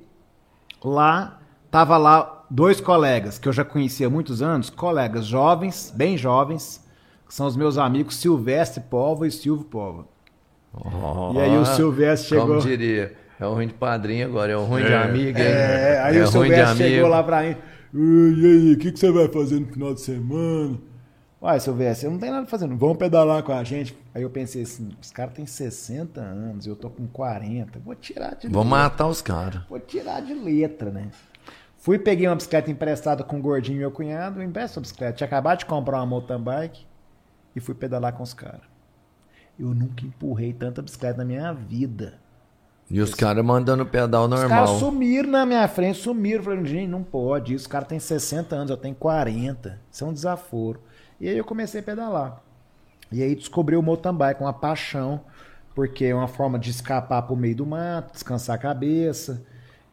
lá, 0.83 1.39
tava 1.71 1.97
lá 1.97 2.45
dois 2.49 2.79
colegas 2.79 3.37
que 3.39 3.47
eu 3.47 3.53
já 3.53 3.65
conhecia 3.65 4.07
há 4.07 4.09
muitos 4.09 4.41
anos, 4.41 4.69
colegas 4.69 5.25
jovens, 5.25 5.91
bem 5.95 6.17
jovens, 6.17 6.83
que 7.27 7.33
são 7.33 7.47
os 7.47 7.55
meus 7.57 7.77
amigos 7.77 8.17
Silvestre 8.17 8.83
Pova 8.89 9.27
e 9.27 9.31
Silvio 9.31 9.65
Pova. 9.65 10.05
E 11.33 11.39
aí 11.39 11.57
o 11.57 11.65
Silvestre 11.65 12.29
chegou- 12.29 12.47
Como 12.47 12.59
diria, 12.61 13.13
é 13.39 13.45
o 13.47 13.53
ruim 13.53 13.67
de 13.67 13.73
padrinho 13.73 14.27
agora, 14.27 14.51
é 14.51 14.57
o 14.57 14.63
ruim 14.63 14.83
de 14.83 14.91
É. 14.91 14.97
amigo, 15.03 15.39
hein? 15.39 15.45
É, 15.45 16.01
aí 16.03 16.17
é 16.17 16.23
o 16.23 16.29
ruim 16.29 16.49
de 16.49 16.55
Silvestre 16.55 16.77
chegou 16.77 16.97
amigo. 16.99 17.07
lá 17.07 17.23
pra 17.23 17.41
mim. 17.43 17.55
"Ui, 17.93 18.33
E 18.39 18.45
aí, 18.45 18.73
o 18.73 18.77
que, 18.77 18.91
que 18.91 18.99
você 18.99 19.09
vai 19.11 19.27
fazer 19.29 19.59
no 19.59 19.67
final 19.67 19.93
de 19.93 20.01
semana? 20.01 20.77
Uai, 21.41 21.59
Silvestre, 21.59 22.07
eu 22.07 22.11
não 22.11 22.17
tenho 22.19 22.33
nada 22.33 22.47
fazendo. 22.47 22.75
Vamos 22.75 22.97
pedalar 22.97 23.43
com 23.43 23.51
a 23.51 23.63
gente. 23.63 23.95
Aí 24.13 24.21
eu 24.23 24.29
pensei 24.29 24.63
assim, 24.63 24.89
os 25.01 25.11
caras 25.11 25.33
têm 25.33 25.45
60 25.45 26.19
anos, 26.21 26.65
eu 26.65 26.75
tô 26.75 26.89
com 26.89 27.05
40. 27.07 27.79
Vou 27.79 27.93
tirar 27.93 28.35
de 28.35 28.47
Vou 28.47 28.63
letra. 28.63 28.77
matar 28.77 29.07
os 29.07 29.21
caras. 29.21 29.61
Vou 29.69 29.79
tirar 29.79 30.21
de 30.21 30.33
letra, 30.33 30.89
né? 30.89 31.09
Fui, 31.77 31.99
peguei 31.99 32.27
uma 32.27 32.35
bicicleta 32.35 32.71
emprestada 32.71 33.23
com 33.23 33.37
o 33.37 33.41
gordinho 33.41 33.77
meu 33.77 33.91
cunhado, 33.91 34.41
empresta 34.41 34.79
a 34.79 34.81
bicicleta. 34.81 35.17
Tinha 35.17 35.27
acabado 35.27 35.59
de 35.59 35.65
comprar 35.65 35.97
uma 35.97 36.05
mountain 36.05 36.41
bike 36.41 36.85
e 37.55 37.59
fui 37.59 37.75
pedalar 37.75 38.13
com 38.13 38.23
os 38.23 38.33
caras. 38.33 38.61
Eu 39.59 39.67
nunca 39.67 40.03
empurrei 40.03 40.51
tanta 40.51 40.81
bicicleta 40.81 41.19
na 41.19 41.25
minha 41.25 41.53
vida. 41.53 42.19
E 42.89 42.99
os 43.01 43.13
caras 43.13 43.43
mandando 43.43 43.85
pedal 43.85 44.23
Os 44.23 44.29
normal. 44.29 44.49
caras 44.49 44.69
sumiram 44.79 45.29
na 45.29 45.45
minha 45.45 45.67
frente, 45.67 45.99
sumiram. 45.99 46.43
Falei, 46.43 46.65
gente, 46.65 46.87
não 46.89 47.03
pode. 47.03 47.53
Isso, 47.53 47.63
os 47.63 47.67
caras 47.67 47.87
têm 47.87 47.99
60 47.99 48.55
anos, 48.55 48.69
eu 48.71 48.77
tenho 48.77 48.95
40. 48.95 49.79
Isso 49.91 50.03
é 50.03 50.07
um 50.07 50.13
desaforo. 50.13 50.81
E 51.19 51.29
aí 51.29 51.37
eu 51.37 51.45
comecei 51.45 51.81
a 51.81 51.83
pedalar. 51.83 52.41
E 53.11 53.21
aí 53.21 53.35
descobri 53.35 53.75
o 53.75 53.81
mountain 53.81 54.13
bike, 54.13 54.41
uma 54.41 54.53
paixão, 54.53 55.21
porque 55.73 56.05
é 56.05 56.15
uma 56.15 56.27
forma 56.27 56.57
de 56.57 56.69
escapar 56.69 57.21
pro 57.21 57.35
meio 57.35 57.55
do 57.55 57.65
mato, 57.65 58.13
descansar 58.13 58.55
a 58.55 58.59
cabeça. 58.59 59.43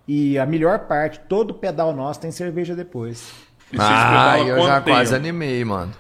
E 0.06 0.38
a 0.38 0.46
melhor 0.46 0.80
parte, 0.80 1.20
todo 1.20 1.54
pedal 1.54 1.94
nosso 1.94 2.20
tem 2.20 2.30
cerveja 2.30 2.74
depois. 2.74 3.32
Ah, 3.78 4.38
eu 4.38 4.62
já 4.62 4.80
tempo? 4.80 4.90
quase 4.90 5.14
animei, 5.14 5.64
mano. 5.64 5.92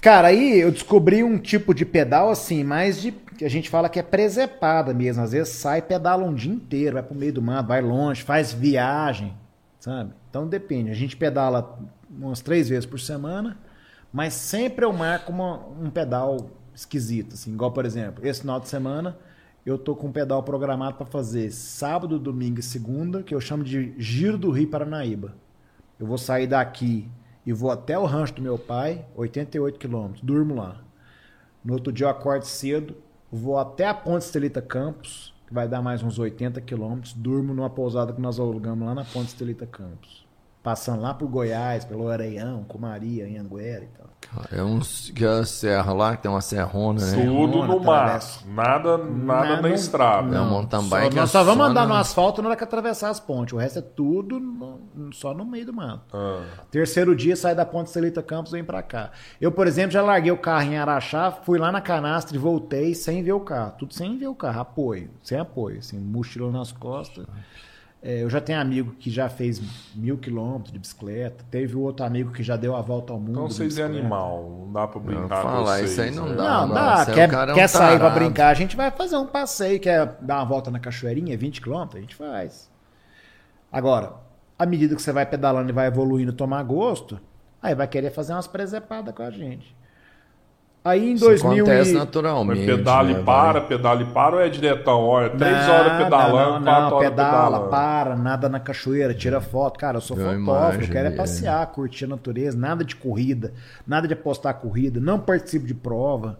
Cara, 0.00 0.28
aí 0.28 0.60
eu 0.60 0.70
descobri 0.70 1.24
um 1.24 1.38
tipo 1.38 1.74
de 1.74 1.84
pedal 1.86 2.30
assim, 2.30 2.62
mais 2.62 3.00
de. 3.00 3.10
que 3.10 3.44
a 3.44 3.48
gente 3.48 3.70
fala 3.70 3.88
que 3.88 3.98
é 3.98 4.02
presepada 4.02 4.92
mesmo. 4.92 5.22
Às 5.22 5.32
vezes 5.32 5.54
sai, 5.54 5.80
pedala 5.80 6.24
um 6.24 6.34
dia 6.34 6.52
inteiro, 6.52 6.94
vai 6.94 7.02
pro 7.02 7.14
meio 7.14 7.32
do 7.32 7.42
mato, 7.42 7.68
vai 7.68 7.80
longe, 7.80 8.22
faz 8.22 8.52
viagem, 8.52 9.34
sabe? 9.80 10.12
Então 10.28 10.46
depende. 10.46 10.90
A 10.90 10.94
gente 10.94 11.16
pedala 11.16 11.78
umas 12.10 12.40
três 12.42 12.68
vezes 12.68 12.84
por 12.84 13.00
semana, 13.00 13.56
mas 14.14 14.32
sempre 14.32 14.84
eu 14.84 14.92
marco 14.92 15.32
uma- 15.32 15.66
um 15.66 15.90
pedal 15.90 16.36
esquisito, 16.72 17.34
assim. 17.34 17.52
Igual, 17.52 17.72
por 17.72 17.84
exemplo, 17.84 18.24
esse 18.24 18.42
final 18.42 18.60
de 18.60 18.68
semana 18.68 19.18
eu 19.66 19.76
tô 19.76 19.96
com 19.96 20.06
um 20.06 20.12
pedal 20.12 20.40
programado 20.44 20.96
para 20.96 21.04
fazer 21.04 21.50
sábado, 21.50 22.16
domingo 22.16 22.60
e 22.60 22.62
segunda, 22.62 23.24
que 23.24 23.34
eu 23.34 23.40
chamo 23.40 23.64
de 23.64 23.92
Giro 23.98 24.38
do 24.38 24.52
Rio 24.52 24.70
Paranaíba. 24.70 25.34
Eu 25.98 26.06
vou 26.06 26.16
sair 26.16 26.46
daqui 26.46 27.08
e 27.44 27.52
vou 27.52 27.72
até 27.72 27.98
o 27.98 28.04
rancho 28.04 28.34
do 28.34 28.42
meu 28.42 28.56
pai, 28.56 29.04
88 29.16 29.80
quilômetros, 29.80 30.22
durmo 30.22 30.54
lá. 30.54 30.80
No 31.64 31.72
outro 31.72 31.92
dia 31.92 32.06
eu 32.06 32.10
acordo 32.10 32.44
cedo, 32.44 32.94
vou 33.32 33.58
até 33.58 33.88
a 33.88 33.94
Ponte 33.94 34.22
Estelita 34.22 34.62
Campos, 34.62 35.34
que 35.44 35.52
vai 35.52 35.66
dar 35.66 35.82
mais 35.82 36.04
uns 36.04 36.20
80 36.20 36.60
quilômetros, 36.60 37.14
durmo 37.14 37.52
numa 37.52 37.68
pousada 37.70 38.12
que 38.12 38.20
nós 38.20 38.38
alugamos 38.38 38.86
lá 38.86 38.94
na 38.94 39.04
Ponte 39.04 39.26
Estelita 39.26 39.66
Campos. 39.66 40.23
Passando 40.64 41.02
lá 41.02 41.12
por 41.14 41.28
Goiás, 41.28 41.84
pelo 41.84 42.08
Areião, 42.08 42.64
Comaria, 42.64 43.26
Anhanguera 43.26 43.84
e 43.84 43.88
tal. 43.88 44.04
É 44.50 44.62
uns 44.62 45.10
que 45.10 45.22
a 45.24 45.44
serra 45.44 45.92
lá, 45.92 46.16
que 46.16 46.22
tem 46.22 46.30
uma 46.30 46.40
serrona, 46.40 46.98
né? 47.04 47.24
Tudo 47.26 47.62
no 47.66 47.78
mar. 47.78 48.18
Nada, 48.46 48.96
nada 48.96 49.04
Nada- 49.50 49.60
na 49.62 49.68
estrada. 49.68 50.34
É 50.34 50.40
um 50.40 50.48
mountain 50.48 50.80
Só- 50.80 50.88
bike. 50.88 51.14
nós 51.14 51.28
é 51.28 51.32
só 51.32 51.44
vamos 51.44 51.66
só 51.66 51.70
andar 51.70 51.86
no 51.86 51.92
asfalto 51.94 52.40
na 52.40 52.48
hora 52.48 52.56
que 52.56 52.64
atravessar 52.64 53.10
as 53.10 53.20
pontes. 53.20 53.52
O 53.52 53.58
resto 53.58 53.80
é 53.80 53.82
tudo 53.82 54.40
no- 54.40 54.80
só 55.12 55.34
no 55.34 55.44
meio 55.44 55.66
do 55.66 55.74
mato. 55.74 56.16
Ah. 56.16 56.42
Terceiro 56.70 57.14
dia, 57.14 57.36
sai 57.36 57.54
da 57.54 57.66
Ponte 57.66 57.90
Celita 57.90 58.22
Campos 58.22 58.50
e 58.52 58.56
vem 58.56 58.64
pra 58.64 58.82
cá. 58.82 59.10
Eu, 59.38 59.52
por 59.52 59.66
exemplo, 59.66 59.90
já 59.92 60.00
larguei 60.00 60.32
o 60.32 60.38
carro 60.38 60.64
em 60.72 60.78
Araxá, 60.78 61.30
fui 61.30 61.58
lá 61.58 61.70
na 61.70 61.82
canastra 61.82 62.34
e 62.34 62.38
voltei 62.40 62.94
sem 62.94 63.22
ver 63.22 63.34
o 63.34 63.40
carro. 63.40 63.74
Tudo 63.78 63.92
sem 63.92 64.16
ver 64.16 64.28
o 64.28 64.34
carro, 64.34 64.60
apoio, 64.62 65.10
sem 65.22 65.38
apoio, 65.38 65.80
assim, 65.80 65.98
mochila 65.98 66.50
nas 66.50 66.72
costas. 66.72 67.26
É, 68.06 68.22
eu 68.22 68.28
já 68.28 68.38
tenho 68.38 68.60
amigo 68.60 68.92
que 68.96 69.10
já 69.10 69.30
fez 69.30 69.62
mil 69.94 70.18
quilômetros 70.18 70.70
de 70.70 70.78
bicicleta. 70.78 71.42
Teve 71.50 71.74
outro 71.74 72.04
amigo 72.04 72.32
que 72.32 72.42
já 72.42 72.54
deu 72.54 72.76
a 72.76 72.82
volta 72.82 73.14
ao 73.14 73.18
mundo. 73.18 73.30
Então 73.30 73.48
vocês 73.48 73.78
é 73.78 73.82
animal, 73.82 74.42
não 74.66 74.72
dá 74.74 74.86
pra 74.86 75.00
Não, 75.00 75.06
brincar 75.06 75.42
com 75.42 75.48
falar 75.48 75.76
vocês. 75.78 75.92
isso 75.92 76.02
aí 76.02 76.10
não 76.10 76.28
né? 76.28 76.34
dá. 76.36 76.66
Não, 76.66 76.74
dá. 76.74 76.96
você 76.96 77.10
é 77.10 77.12
um 77.12 77.16
Quer, 77.30 77.54
quer 77.54 77.66
sair 77.66 77.98
pra 77.98 78.10
brincar, 78.10 78.48
a 78.48 78.54
gente 78.54 78.76
vai 78.76 78.90
fazer 78.90 79.16
um 79.16 79.26
passeio. 79.26 79.80
Quer 79.80 80.18
dar 80.20 80.36
uma 80.36 80.44
volta 80.44 80.70
na 80.70 80.78
cachoeirinha, 80.78 81.34
20 81.38 81.62
km, 81.62 81.86
a 81.94 81.98
gente 81.98 82.14
faz. 82.14 82.70
Agora, 83.72 84.12
à 84.58 84.66
medida 84.66 84.94
que 84.94 85.00
você 85.00 85.10
vai 85.10 85.24
pedalando 85.24 85.70
e 85.70 85.72
vai 85.72 85.86
evoluindo, 85.86 86.30
tomar 86.30 86.62
gosto, 86.62 87.18
aí 87.62 87.74
vai 87.74 87.88
querer 87.88 88.10
fazer 88.10 88.34
umas 88.34 88.46
presepadas 88.46 89.14
com 89.14 89.22
a 89.22 89.30
gente. 89.30 89.74
Aí 90.84 91.12
em 91.12 91.14
Isso 91.14 91.24
2000 91.24 91.64
acontece 91.64 91.90
e... 91.90 91.94
Mas 91.94 92.04
naturalmente. 92.04 92.66
pedala 92.66 93.08
né, 93.10 93.18
e 93.18 93.24
para, 93.24 93.60
pedala 93.62 94.02
e 94.02 94.04
para 94.04 94.36
ou 94.36 94.42
é 94.42 94.50
diretão? 94.50 95.00
Olha, 95.00 95.30
três 95.30 95.52
Nada, 95.52 95.72
horas 95.72 96.04
pedalando, 96.04 96.52
não, 96.60 96.64
quatro 96.64 96.90
não, 96.90 96.96
horas 96.96 97.08
pedala, 97.08 97.46
pedalando. 97.46 97.70
para, 97.70 98.16
nada 98.16 98.48
na 98.50 98.60
cachoeira, 98.60 99.14
tira 99.14 99.40
foto. 99.40 99.78
Cara, 99.78 99.96
eu 99.96 100.00
sou 100.02 100.18
Eu 100.18 100.38
fotógrafo, 100.38 100.82
eu 100.82 100.88
quero 100.90 101.08
é 101.08 101.10
passear, 101.12 101.66
curtir 101.68 102.04
a 102.04 102.08
natureza, 102.08 102.58
nada 102.58 102.84
de 102.84 102.94
corrida, 102.96 103.54
nada 103.86 104.06
de 104.06 104.12
apostar 104.12 104.52
corrida, 104.60 105.00
não 105.00 105.18
participo 105.18 105.66
de 105.66 105.72
prova. 105.74 106.38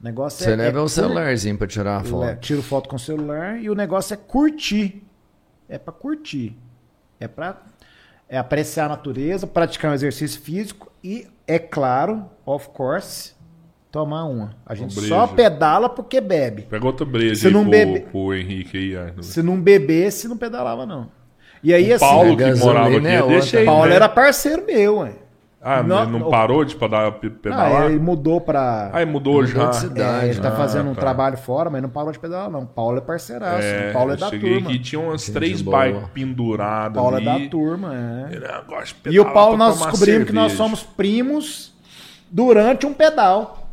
O 0.00 0.04
negócio 0.04 0.42
Você 0.42 0.52
é, 0.52 0.56
leva 0.56 0.78
é 0.78 0.80
o 0.80 0.84
cur- 0.84 0.88
celularzinho 0.90 1.58
pra 1.58 1.66
tirar 1.66 1.98
a 1.98 2.04
foto. 2.04 2.36
Tiro 2.40 2.62
foto 2.62 2.88
com 2.88 2.96
o 2.96 2.98
celular 2.98 3.58
e 3.60 3.68
o 3.68 3.74
negócio 3.74 4.14
é 4.14 4.16
curtir. 4.16 5.02
É 5.68 5.76
pra 5.78 5.92
curtir. 5.92 6.56
É 7.20 7.28
pra 7.28 7.58
é 8.26 8.38
apreciar 8.38 8.86
a 8.86 8.88
natureza, 8.88 9.46
praticar 9.46 9.90
um 9.90 9.94
exercício 9.94 10.40
físico 10.40 10.90
e, 11.04 11.26
é 11.46 11.58
claro, 11.58 12.24
of 12.46 12.68
course, 12.70 13.33
tomar 13.94 14.24
uma. 14.24 14.50
A 14.66 14.74
gente 14.74 14.92
breja. 14.94 15.08
só 15.08 15.26
pedala 15.28 15.88
porque 15.88 16.20
bebe. 16.20 16.62
Pega 16.62 16.84
outra 16.84 17.06
breja 17.06 17.36
Se 17.36 17.46
aí 17.46 17.52
não 17.52 17.62
pro, 17.62 17.70
bebe- 17.70 18.00
pro 18.00 18.34
Henrique 18.34 18.76
aí. 18.76 18.96
Arthur. 18.96 19.22
Se 19.22 19.40
não 19.40 19.60
bebesse, 19.60 20.26
não 20.26 20.36
pedalava, 20.36 20.84
não. 20.84 21.06
E 21.62 21.72
aí, 21.72 21.92
assim, 21.92 22.04
Paulo 22.04 22.36
que 22.36 22.54
morava 22.56 22.96
aqui, 22.96 23.06
é 23.06 23.20
eu 23.20 23.28
deixei, 23.28 23.62
o 23.62 23.66
Paulo 23.66 23.86
né? 23.88 23.94
era 23.94 24.08
parceiro 24.08 24.64
meu, 24.66 24.98
ué. 24.98 25.12
Ah, 25.66 25.82
Não- 25.82 26.04
não, 26.04 26.18
não 26.18 26.26
o- 26.28 26.30
parou 26.30 26.62
de 26.62 26.74
pedalar? 26.76 27.14
Ah, 27.82 27.86
ele 27.86 27.98
mudou 27.98 28.38
pra. 28.38 28.90
Aí 28.92 29.06
mudou, 29.06 29.34
Mudou 29.40 29.46
já. 29.46 29.66
de 29.70 29.76
cidade. 29.76 30.26
É, 30.26 30.28
ele 30.30 30.40
tá 30.40 30.48
Ah, 30.48 30.56
fazendo 30.56 30.90
um 30.90 30.94
tá. 30.94 31.00
trabalho 31.00 31.38
fora, 31.38 31.70
mas 31.70 31.80
não 31.80 31.88
parou 31.88 32.12
de 32.12 32.18
pedalar, 32.18 32.50
não. 32.50 32.66
Paulo 32.66 32.98
é 32.98 33.00
parceiraço. 33.00 33.62
É, 33.66 33.90
Paulo 33.92 34.10
é 34.10 34.14
eu 34.14 34.18
da 34.18 34.28
cheguei 34.28 34.54
turma. 34.54 34.68
aqui 34.68 34.78
tinha 34.80 35.00
umas 35.00 35.22
Gente 35.24 35.32
três 35.34 35.62
bikes 35.62 36.02
penduradas 36.12 37.00
Paulo 37.00 37.16
é 37.16 37.20
da 37.22 37.38
turma, 37.48 37.94
é. 37.94 38.36
Eu 38.36 38.64
gosto 38.66 38.94
de 39.08 39.16
E 39.16 39.20
o 39.20 39.24
pedalar 39.24 39.32
Paulo, 39.32 39.56
nós 39.56 39.78
descobrimos 39.78 40.26
que 40.26 40.32
nós 40.34 40.52
cerveja. 40.52 40.56
somos 40.56 40.82
primos 40.82 41.72
durante 42.30 42.84
um 42.84 42.92
pedal. 42.92 43.63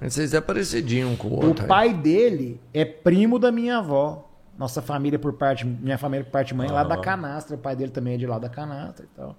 Mas 0.00 0.14
Vocês 0.14 0.32
é 0.34 0.40
parecidinho 0.40 1.08
um 1.10 1.16
com 1.16 1.28
o 1.28 1.32
O 1.40 1.46
outro. 1.46 1.62
aí. 1.64 1.68
pai 1.68 1.92
dele 1.94 2.60
é 2.72 2.84
primo 2.84 3.38
da 3.38 3.52
minha 3.52 3.78
avó. 3.78 4.26
Nossa 4.58 4.80
família 4.82 5.18
por 5.18 5.32
parte, 5.34 5.64
minha 5.66 5.96
família 5.98 6.24
por 6.24 6.30
parte 6.32 6.48
de 6.48 6.54
mãe 6.54 6.68
é 6.68 6.72
lá 6.72 6.84
da 6.84 6.94
Aham. 6.94 7.02
Canastra. 7.02 7.56
O 7.56 7.58
pai 7.58 7.74
dele 7.76 7.90
também 7.90 8.14
é 8.14 8.16
de 8.16 8.26
lá 8.26 8.38
da 8.38 8.48
Canastra 8.48 9.04
e 9.04 9.16
tal. 9.16 9.36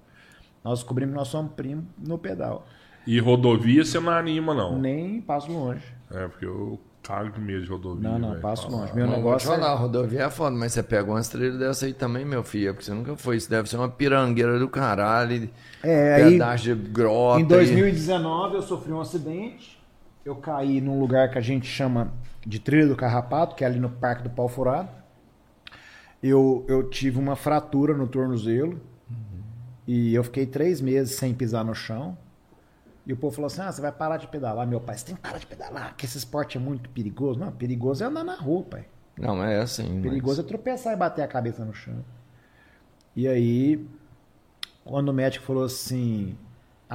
Nós 0.64 0.78
descobrimos 0.80 1.12
que 1.12 1.18
nós 1.18 1.28
somos 1.28 1.52
primos 1.52 1.84
no 1.98 2.16
pedal. 2.18 2.66
E 3.06 3.18
rodovia 3.18 3.84
você 3.84 3.98
não 3.98 4.12
anima, 4.12 4.54
não. 4.54 4.78
Nem 4.78 5.20
passo 5.20 5.50
longe. 5.50 5.82
É, 6.10 6.28
porque 6.28 6.44
eu 6.46 6.78
cago 7.02 7.32
de 7.32 7.40
medo 7.40 7.62
de 7.64 7.68
rodovia. 7.68 8.08
Não, 8.10 8.18
não, 8.18 8.28
velho. 8.30 8.40
passo 8.40 8.70
longe. 8.70 8.94
Meu 8.94 9.06
Mas 9.06 9.14
vou 9.16 9.36
te 9.36 9.44
negócio 9.46 9.48
falar, 9.50 9.72
é... 9.72 9.76
rodovia 9.76 10.22
é 10.22 10.30
foda, 10.30 10.56
mas 10.56 10.72
você 10.72 10.82
pega 10.84 11.10
umas 11.10 11.28
trilhas 11.28 11.58
dessa 11.58 11.86
aí 11.86 11.92
também, 11.92 12.24
meu 12.24 12.44
filho, 12.44 12.72
porque 12.72 12.84
você 12.84 12.94
nunca 12.94 13.16
foi. 13.16 13.36
Isso 13.36 13.50
deve 13.50 13.68
ser 13.68 13.76
uma 13.76 13.88
pirangueira 13.88 14.56
do 14.58 14.68
caralho. 14.68 15.50
É, 15.82 16.14
aí, 16.14 16.32
pedaço 16.32 16.62
de 16.64 16.74
grota. 16.76 17.40
em 17.40 17.44
e- 17.44 17.48
2019 17.48 18.54
eu 18.56 18.62
sofri 18.62 18.92
um 18.92 19.00
acidente. 19.00 19.81
Eu 20.24 20.36
caí 20.36 20.80
num 20.80 20.98
lugar 21.00 21.30
que 21.30 21.38
a 21.38 21.40
gente 21.42 21.66
chama 21.66 22.12
de 22.46 22.58
Trilha 22.60 22.86
do 22.86 22.96
Carrapato, 22.96 23.54
que 23.56 23.64
é 23.64 23.66
ali 23.66 23.78
no 23.80 23.90
Parque 23.90 24.22
do 24.22 24.30
Pau 24.30 24.48
Furado. 24.48 24.88
Eu, 26.22 26.64
eu 26.68 26.88
tive 26.88 27.18
uma 27.18 27.34
fratura 27.34 27.94
no 27.96 28.06
tornozelo. 28.06 28.80
E 29.86 30.14
eu 30.14 30.22
fiquei 30.22 30.46
três 30.46 30.80
meses 30.80 31.16
sem 31.16 31.34
pisar 31.34 31.64
no 31.64 31.74
chão. 31.74 32.16
E 33.04 33.12
o 33.12 33.16
povo 33.16 33.34
falou 33.34 33.46
assim: 33.48 33.60
ah, 33.62 33.72
você 33.72 33.80
vai 33.82 33.90
parar 33.90 34.16
de 34.16 34.28
pedalar. 34.28 34.64
Meu 34.66 34.80
pai, 34.80 34.96
você 34.96 35.06
tem 35.06 35.16
que 35.16 35.20
parar 35.20 35.38
de 35.38 35.46
pedalar, 35.46 35.96
que 35.96 36.06
esse 36.06 36.16
esporte 36.16 36.56
é 36.56 36.60
muito 36.60 36.88
perigoso. 36.90 37.40
Não, 37.40 37.50
perigoso 37.50 38.04
é 38.04 38.06
andar 38.06 38.22
na 38.22 38.36
rua, 38.36 38.62
pai. 38.62 38.84
Não, 39.18 39.42
é 39.42 39.60
assim. 39.60 39.92
mas- 39.94 40.02
Perigoso 40.02 40.40
é 40.40 40.44
tropeçar 40.44 40.92
e 40.92 40.96
bater 40.96 41.22
a 41.22 41.26
cabeça 41.28 41.64
no 41.64 41.74
chão. 41.74 41.96
E 43.16 43.26
aí, 43.26 43.84
quando 44.84 45.08
o 45.08 45.12
médico 45.12 45.44
falou 45.44 45.64
assim: 45.64 46.36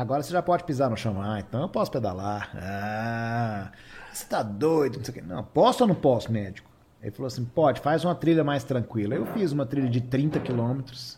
agora 0.02 0.22
você 0.24 0.32
já 0.32 0.41
pode 0.41 0.64
pisar 0.64 0.90
no 0.90 0.98
chão. 0.98 1.22
Ah, 1.22 1.40
então 1.40 1.61
eu 1.61 1.69
posso 1.69 1.91
pedalar. 1.91 2.49
Ah, 2.56 3.72
você 4.14 4.26
tá 4.26 4.44
doido? 4.44 4.98
Não, 4.98 5.06
sei 5.06 5.11
o 5.11 5.15
quê. 5.15 5.24
não 5.26 5.44
posso 5.44 5.84
ou 5.84 5.88
não 5.88 5.95
posso, 5.95 6.32
médico? 6.32 6.69
Ele 7.02 7.11
falou 7.11 7.28
assim: 7.28 7.45
pode, 7.45 7.80
faz 7.82 8.03
uma 8.06 8.15
trilha 8.15 8.44
mais 8.44 8.64
tranquila. 8.64 9.15
Eu 9.15 9.26
fiz 9.28 9.52
uma 9.52 9.65
trilha 9.65 9.90
de 9.90 10.02
30 10.02 10.40
quilômetros 10.40 11.18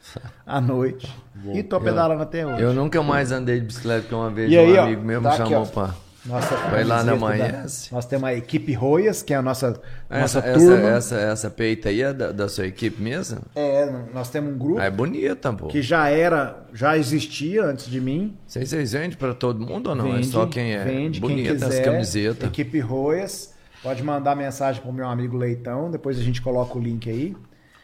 à 0.46 0.60
noite. 0.60 1.12
e 1.52 1.62
tô 1.62 1.80
pedalando 1.80 2.22
até 2.22 2.46
hoje. 2.46 2.62
Eu 2.62 2.72
nunca 2.72 3.02
mais 3.02 3.32
andei 3.32 3.60
de 3.60 3.66
bicicleta, 3.66 4.02
porque 4.02 4.14
uma 4.14 4.30
vez 4.30 4.50
E 4.50 4.56
aí, 4.58 4.72
um 4.72 4.76
ó, 4.76 4.82
amigo 4.84 5.02
meu 5.02 5.20
me 5.20 5.24
tá 5.24 5.34
aqui, 5.34 5.38
chamou 5.38 5.62
ó. 5.62 5.66
pra. 5.66 5.94
Nossa 6.26 6.56
Vai 6.70 6.82
lá 6.84 7.04
na 7.04 7.14
manhã, 7.14 7.48
da-. 7.52 7.66
Nós 7.92 8.06
temos 8.06 8.24
a 8.28 8.34
equipe 8.34 8.72
Roias, 8.72 9.22
que 9.22 9.32
é 9.32 9.36
a 9.36 9.42
nossa, 9.42 9.68
nossa 9.70 9.80
Essa, 10.10 10.38
essa, 10.40 10.58
turma. 10.58 10.88
essa, 10.88 11.16
essa 11.16 11.50
peita 11.50 11.88
aí 11.88 12.02
é 12.02 12.12
da, 12.12 12.32
da 12.32 12.48
sua 12.48 12.66
equipe 12.66 13.00
mesmo? 13.00 13.38
É, 13.54 13.88
nós 14.12 14.28
temos 14.30 14.52
um 14.54 14.58
grupo 14.58 14.80
Ah, 14.80 14.84
é 14.86 14.90
bonita, 14.90 15.52
pô. 15.52 15.68
que 15.68 15.80
já 15.82 16.08
era, 16.08 16.66
já 16.72 16.96
existia 16.98 17.64
antes 17.64 17.86
de 17.88 18.00
mim. 18.00 18.36
Vocês, 18.46 18.68
vocês 18.70 18.92
vendem 18.92 19.16
pra 19.16 19.34
todo 19.34 19.64
mundo 19.64 19.88
ou 19.90 19.94
não? 19.94 20.12
vende, 20.12 20.28
é 20.28 20.30
só 20.30 20.46
quem 20.46 20.72
é 20.74 20.84
vende, 20.84 21.20
quem 21.20 21.28
bonita 21.30 21.52
quiser. 21.52 21.66
as 21.68 21.80
camisetas. 21.80 22.48
Equipe 22.48 22.80
Roias. 22.80 23.54
Pode 23.82 24.02
mandar 24.02 24.34
mensagem 24.34 24.82
pro 24.82 24.92
meu 24.92 25.06
amigo 25.06 25.36
Leitão, 25.36 25.90
depois 25.90 26.18
a 26.18 26.22
gente 26.22 26.42
coloca 26.42 26.76
o 26.76 26.80
link 26.80 27.08
aí. 27.08 27.36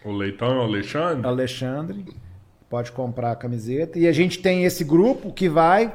O 0.04 0.10
Leitão 0.10 0.48
é 0.50 0.56
o 0.58 0.62
Alexandre? 0.62 1.24
Alexandre, 1.24 2.04
pode 2.68 2.90
comprar 2.90 3.30
a 3.30 3.36
camiseta. 3.36 3.98
E 4.00 4.08
a 4.08 4.12
gente 4.12 4.40
tem 4.40 4.64
esse 4.64 4.82
grupo 4.82 5.32
que 5.32 5.48
vai. 5.48 5.94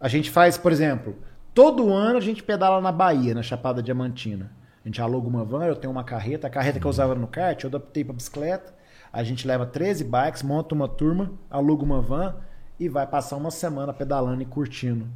A 0.00 0.08
gente 0.08 0.30
faz, 0.30 0.56
por 0.56 0.72
exemplo, 0.72 1.14
todo 1.54 1.92
ano 1.92 2.18
a 2.18 2.20
gente 2.20 2.42
pedala 2.42 2.80
na 2.80 2.92
Bahia, 2.92 3.34
na 3.34 3.42
Chapada 3.42 3.82
Diamantina. 3.82 4.50
A 4.84 4.88
gente 4.88 5.00
aluga 5.00 5.28
uma 5.28 5.44
van, 5.44 5.64
eu 5.64 5.76
tenho 5.76 5.90
uma 5.90 6.04
carreta. 6.04 6.46
A 6.46 6.50
carreta 6.50 6.78
que 6.78 6.86
eu 6.86 6.90
usava 6.90 7.14
no 7.14 7.26
kart, 7.26 7.62
eu 7.62 7.68
adaptei 7.68 8.04
para 8.04 8.12
bicicleta. 8.14 8.74
A 9.12 9.22
gente 9.22 9.46
leva 9.46 9.64
13 9.64 10.04
bikes, 10.04 10.42
monta 10.42 10.74
uma 10.74 10.88
turma, 10.88 11.30
aluga 11.48 11.84
uma 11.84 12.02
van 12.02 12.34
e 12.78 12.88
vai 12.88 13.06
passar 13.06 13.36
uma 13.36 13.50
semana 13.50 13.92
pedalando 13.92 14.42
e 14.42 14.44
curtindo 14.44 15.06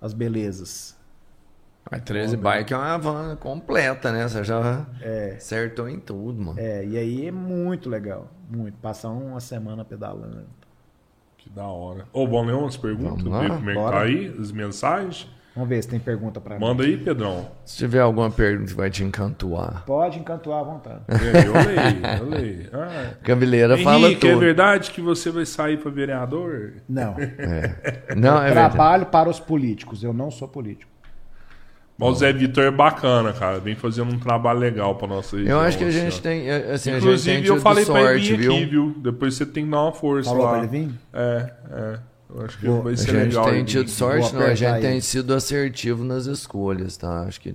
as 0.00 0.12
belezas. 0.12 0.94
Mas 1.90 2.02
13 2.02 2.36
bike 2.36 2.74
é 2.74 2.76
uma 2.76 2.98
van 2.98 3.36
completa, 3.36 4.12
né? 4.12 4.28
Você 4.28 4.44
já 4.44 4.86
acertou 5.36 5.88
em 5.88 5.98
tudo, 6.00 6.42
mano. 6.42 6.58
É, 6.58 6.84
e 6.84 6.96
aí 6.98 7.26
é 7.26 7.32
muito 7.32 7.88
legal. 7.88 8.28
Muito. 8.50 8.76
Passar 8.78 9.10
uma 9.10 9.40
semana 9.40 9.84
pedalando. 9.84 10.46
Que 11.38 11.48
da 11.48 11.66
hora. 11.66 12.06
Ô, 12.12 12.26
vamos 12.26 12.48
ler 12.48 12.54
umas 12.54 12.76
perguntas? 12.76 13.22
Vamos 13.22 13.30
lá, 13.30 13.40
Ver 13.40 13.48
como 13.48 13.70
é 13.70 13.74
que 13.74 13.80
tá 13.80 14.00
aí? 14.00 14.36
As 14.38 14.52
mensagens? 14.52 15.28
Vamos 15.56 15.70
ver 15.70 15.82
se 15.82 15.88
tem 15.88 15.98
pergunta 15.98 16.38
para 16.38 16.56
mim. 16.56 16.60
Manda 16.60 16.84
aí, 16.84 16.98
Pedrão. 16.98 17.48
Se 17.64 17.78
tiver 17.78 18.00
alguma 18.00 18.30
pergunta 18.30 18.70
que 18.70 18.76
vai 18.76 18.90
te 18.90 19.02
encantuar. 19.02 19.84
Pode 19.86 20.18
encantuar 20.18 20.60
à 20.60 20.62
vontade. 20.62 21.00
É, 21.08 21.46
Eu 21.46 21.52
leio, 21.54 22.06
eu 22.20 22.28
leio. 22.28 22.68
Ah, 22.74 23.78
fala 23.82 24.06
Henrique, 24.08 24.26
é 24.28 24.30
tudo. 24.32 24.40
verdade 24.40 24.90
que 24.90 25.00
você 25.00 25.30
vai 25.30 25.46
sair 25.46 25.78
para 25.78 25.90
vereador? 25.90 26.74
Não. 26.86 27.14
Não, 28.14 28.38
é 28.38 28.44
verdade. 28.46 28.52
Trabalho 28.52 29.06
para 29.06 29.30
os 29.30 29.40
políticos. 29.40 30.04
Eu 30.04 30.12
não 30.12 30.30
sou 30.30 30.46
político. 30.46 30.90
Mas 31.98 32.10
o 32.10 32.14
Zé 32.16 32.30
Vitor 32.34 32.64
é 32.64 32.70
bacana, 32.70 33.32
cara. 33.32 33.58
Vem 33.58 33.74
fazendo 33.74 34.12
um 34.12 34.18
trabalho 34.18 34.58
legal 34.58 34.96
pra 34.96 35.08
nossa 35.08 35.38
região. 35.38 35.58
Eu 35.58 35.66
acho 35.66 35.78
que 35.78 35.84
a 35.84 35.88
assim, 35.88 35.98
gente 36.00 36.20
tem, 36.20 36.50
é, 36.50 36.72
assim, 36.72 36.90
a 36.90 36.94
gente 36.94 37.02
Inclusive, 37.04 37.36
tem 37.42 37.46
eu 37.46 37.60
falei 37.60 37.86
pra 37.86 38.12
ele 38.14 38.20
vir 38.20 38.36
viu? 38.38 38.52
aqui, 38.52 38.64
viu? 38.66 38.94
Depois 38.98 39.34
você 39.34 39.46
tem 39.46 39.64
que 39.64 39.70
dar 39.70 39.80
uma 39.82 39.92
força 39.92 40.28
Falou 40.28 40.44
lá. 40.44 40.50
pra 40.50 40.58
ele 40.58 40.66
vir? 40.68 40.90
É, 41.14 41.50
é. 41.70 41.98
Eu 42.34 42.44
acho 42.44 42.58
que 42.58 42.66
Vou- 42.66 42.82
vai 42.82 42.92
A 42.94 42.96
ser 42.96 43.06
gente 43.12 43.16
legal. 43.28 43.44
tem 43.50 43.64
tido 43.64 43.88
sorte, 43.90 44.34
não. 44.34 44.42
A 44.42 44.54
gente 44.54 44.80
tem 44.80 44.92
ele. 44.92 45.00
sido 45.00 45.32
assertivo 45.34 46.04
nas 46.04 46.26
escolhas, 46.26 46.96
tá? 46.96 47.20
Acho 47.22 47.40
que. 47.40 47.54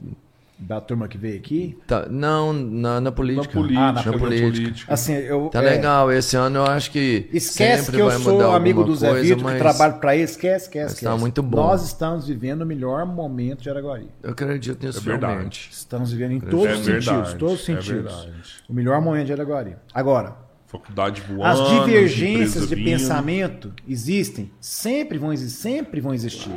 Da 0.63 0.79
turma 0.79 1.07
que 1.07 1.17
veio 1.17 1.37
aqui. 1.37 1.75
Tá, 1.87 2.05
não, 2.07 2.53
na, 2.53 2.93
na 2.95 3.01
Na 3.01 3.11
política. 3.11 3.51
política, 3.51 3.81
Ah, 3.81 3.91
na 3.93 4.05
na 4.05 4.13
política. 4.17 4.93
Assim, 4.93 5.13
eu. 5.13 5.49
Tá 5.51 5.57
é, 5.59 5.69
legal, 5.71 6.11
esse 6.11 6.35
ano 6.37 6.59
eu 6.59 6.65
acho 6.65 6.91
que. 6.91 7.27
Esquece 7.33 7.79
sempre 7.85 7.95
que 7.97 8.01
eu 8.03 8.05
vai 8.07 8.19
sou 8.19 8.33
mudar 8.33 8.55
amigo 8.55 8.81
alguma 8.81 8.95
do 8.95 8.99
Zé 8.99 9.09
coisa, 9.09 9.23
Vitor, 9.23 9.43
mas 9.43 9.53
que 9.53 9.59
trabalho 9.59 9.93
para 9.95 10.13
ele. 10.15 10.23
Esquece, 10.25 10.65
esquece, 10.65 10.83
Mas 10.85 10.93
esquece. 10.93 11.11
tá 11.11 11.17
muito 11.17 11.41
bom. 11.41 11.57
Nós 11.57 11.83
estamos 11.83 12.27
vivendo 12.27 12.61
o 12.61 12.65
melhor 12.67 13.07
momento 13.07 13.63
de 13.63 13.71
Araguari. 13.71 14.07
Eu 14.21 14.29
acredito 14.31 14.85
nisso 14.85 14.99
É 14.99 15.01
verdade. 15.01 15.31
realmente. 15.33 15.69
Estamos 15.71 16.11
vivendo 16.11 16.31
em 16.33 16.39
todos 16.39 16.67
É 16.67 16.73
os 16.73 16.85
verdade, 16.85 17.05
sentidos. 17.05 17.33
Todos 17.33 17.53
os 17.55 17.61
é 17.61 17.65
sentidos. 17.65 17.87
verdade. 18.13 18.31
o 18.69 18.73
melhor 18.73 19.01
momento 19.01 19.25
de 19.25 19.33
Araguari. 19.33 19.75
Agora, 19.91 20.35
Faculdade 20.71 21.21
voando. 21.21 21.43
as 21.43 21.85
divergências 21.85 22.69
de 22.69 22.75
vindo. 22.75 22.85
pensamento 22.85 23.73
existem, 23.85 24.49
sempre 24.61 25.17
vão 25.17 25.33
existir, 25.33 25.57
sempre 25.59 25.99
vão 25.99 26.13
existir. 26.13 26.49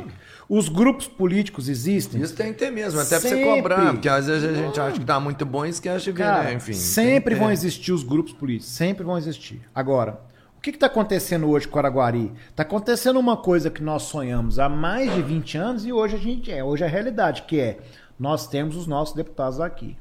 Os 0.47 0.69
grupos 0.69 1.05
políticos 1.05 1.67
existem. 1.67 2.21
Isso 2.21 2.33
tem 2.33 2.53
que 2.53 2.59
ter 2.59 2.71
mesmo, 2.71 2.97
até 2.97 3.19
pra 3.19 3.29
você 3.29 3.43
cobrar, 3.43 3.91
porque 3.91 4.07
às 4.07 4.27
vezes 4.27 4.49
a 4.49 4.53
gente 4.53 4.79
acha 4.79 4.97
que 4.97 5.05
tá 5.05 5.19
muito 5.19 5.45
bom 5.45 5.65
e 5.65 5.69
esquece 5.69 6.05
de 6.05 6.11
ver, 6.13 6.23
Cara, 6.23 6.43
né? 6.43 6.53
Enfim. 6.53 6.71
sempre 6.71 7.35
vão 7.35 7.51
existir 7.51 7.91
os 7.91 8.03
grupos 8.03 8.31
políticos, 8.31 8.71
sempre 8.71 9.03
vão 9.03 9.17
existir. 9.17 9.59
Agora, 9.73 10.21
o 10.57 10.61
que 10.61 10.69
está 10.69 10.85
acontecendo 10.85 11.49
hoje 11.49 11.67
com 11.67 11.77
Araguari? 11.77 12.31
Está 12.49 12.63
acontecendo 12.63 13.19
uma 13.19 13.35
coisa 13.35 13.69
que 13.69 13.83
nós 13.83 14.03
sonhamos 14.03 14.59
há 14.59 14.69
mais 14.69 15.13
de 15.13 15.21
20 15.21 15.57
anos 15.57 15.85
e 15.85 15.91
hoje 15.91 16.15
a 16.15 16.19
gente 16.19 16.49
é, 16.49 16.63
hoje 16.63 16.83
é 16.83 16.87
a 16.87 16.89
realidade, 16.89 17.41
que 17.41 17.59
é 17.59 17.79
nós 18.17 18.47
temos 18.47 18.77
os 18.77 18.87
nossos 18.87 19.13
deputados 19.13 19.59
aqui. 19.59 19.97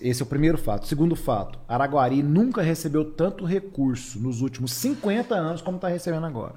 Esse 0.00 0.22
é 0.22 0.24
o 0.24 0.28
primeiro 0.28 0.56
fato. 0.56 0.86
Segundo 0.86 1.16
fato, 1.16 1.58
Araguari 1.66 2.22
nunca 2.22 2.62
recebeu 2.62 3.04
tanto 3.04 3.44
recurso 3.44 4.20
nos 4.20 4.40
últimos 4.40 4.72
50 4.74 5.34
anos 5.34 5.60
como 5.60 5.76
está 5.76 5.88
recebendo 5.88 6.26
agora. 6.26 6.54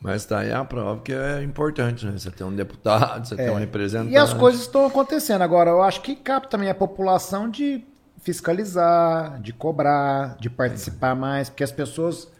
Mas 0.00 0.24
tá 0.24 0.40
aí 0.40 0.52
a 0.52 0.64
prova 0.64 1.00
que 1.00 1.12
é 1.12 1.42
importante, 1.42 2.04
né? 2.04 2.12
Você 2.12 2.30
tem 2.30 2.44
um 2.44 2.54
deputado, 2.54 3.26
você 3.26 3.34
é. 3.34 3.36
tem 3.36 3.50
um 3.50 3.58
representante. 3.58 4.12
E 4.12 4.16
as 4.16 4.34
coisas 4.34 4.62
estão 4.62 4.84
acontecendo. 4.84 5.42
Agora, 5.42 5.70
eu 5.70 5.82
acho 5.82 6.00
que 6.00 6.16
cabe 6.16 6.48
também 6.48 6.68
a 6.68 6.74
população 6.74 7.48
de 7.48 7.84
fiscalizar, 8.20 9.40
de 9.40 9.52
cobrar, 9.52 10.36
de 10.38 10.50
participar 10.50 11.12
é. 11.12 11.14
mais, 11.14 11.48
porque 11.48 11.62
as 11.62 11.72
pessoas. 11.72 12.30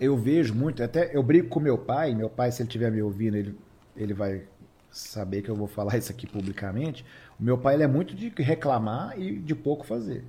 Eu 0.00 0.16
vejo 0.16 0.54
muito, 0.54 0.82
até 0.82 1.14
eu 1.14 1.22
brigo 1.22 1.48
com 1.48 1.60
meu 1.60 1.76
pai, 1.76 2.14
meu 2.14 2.30
pai, 2.30 2.50
se 2.50 2.62
ele 2.62 2.66
estiver 2.66 2.90
me 2.90 3.02
ouvindo, 3.02 3.36
ele, 3.36 3.54
ele 3.94 4.14
vai 4.14 4.44
saber 4.90 5.42
que 5.42 5.50
eu 5.50 5.54
vou 5.54 5.66
falar 5.66 5.98
isso 5.98 6.10
aqui 6.10 6.26
publicamente. 6.26 7.04
Meu 7.38 7.58
pai 7.58 7.74
ele 7.74 7.82
é 7.82 7.86
muito 7.86 8.14
de 8.14 8.32
reclamar 8.42 9.18
e 9.18 9.38
de 9.38 9.54
pouco 9.54 9.86
fazer. 9.86 10.24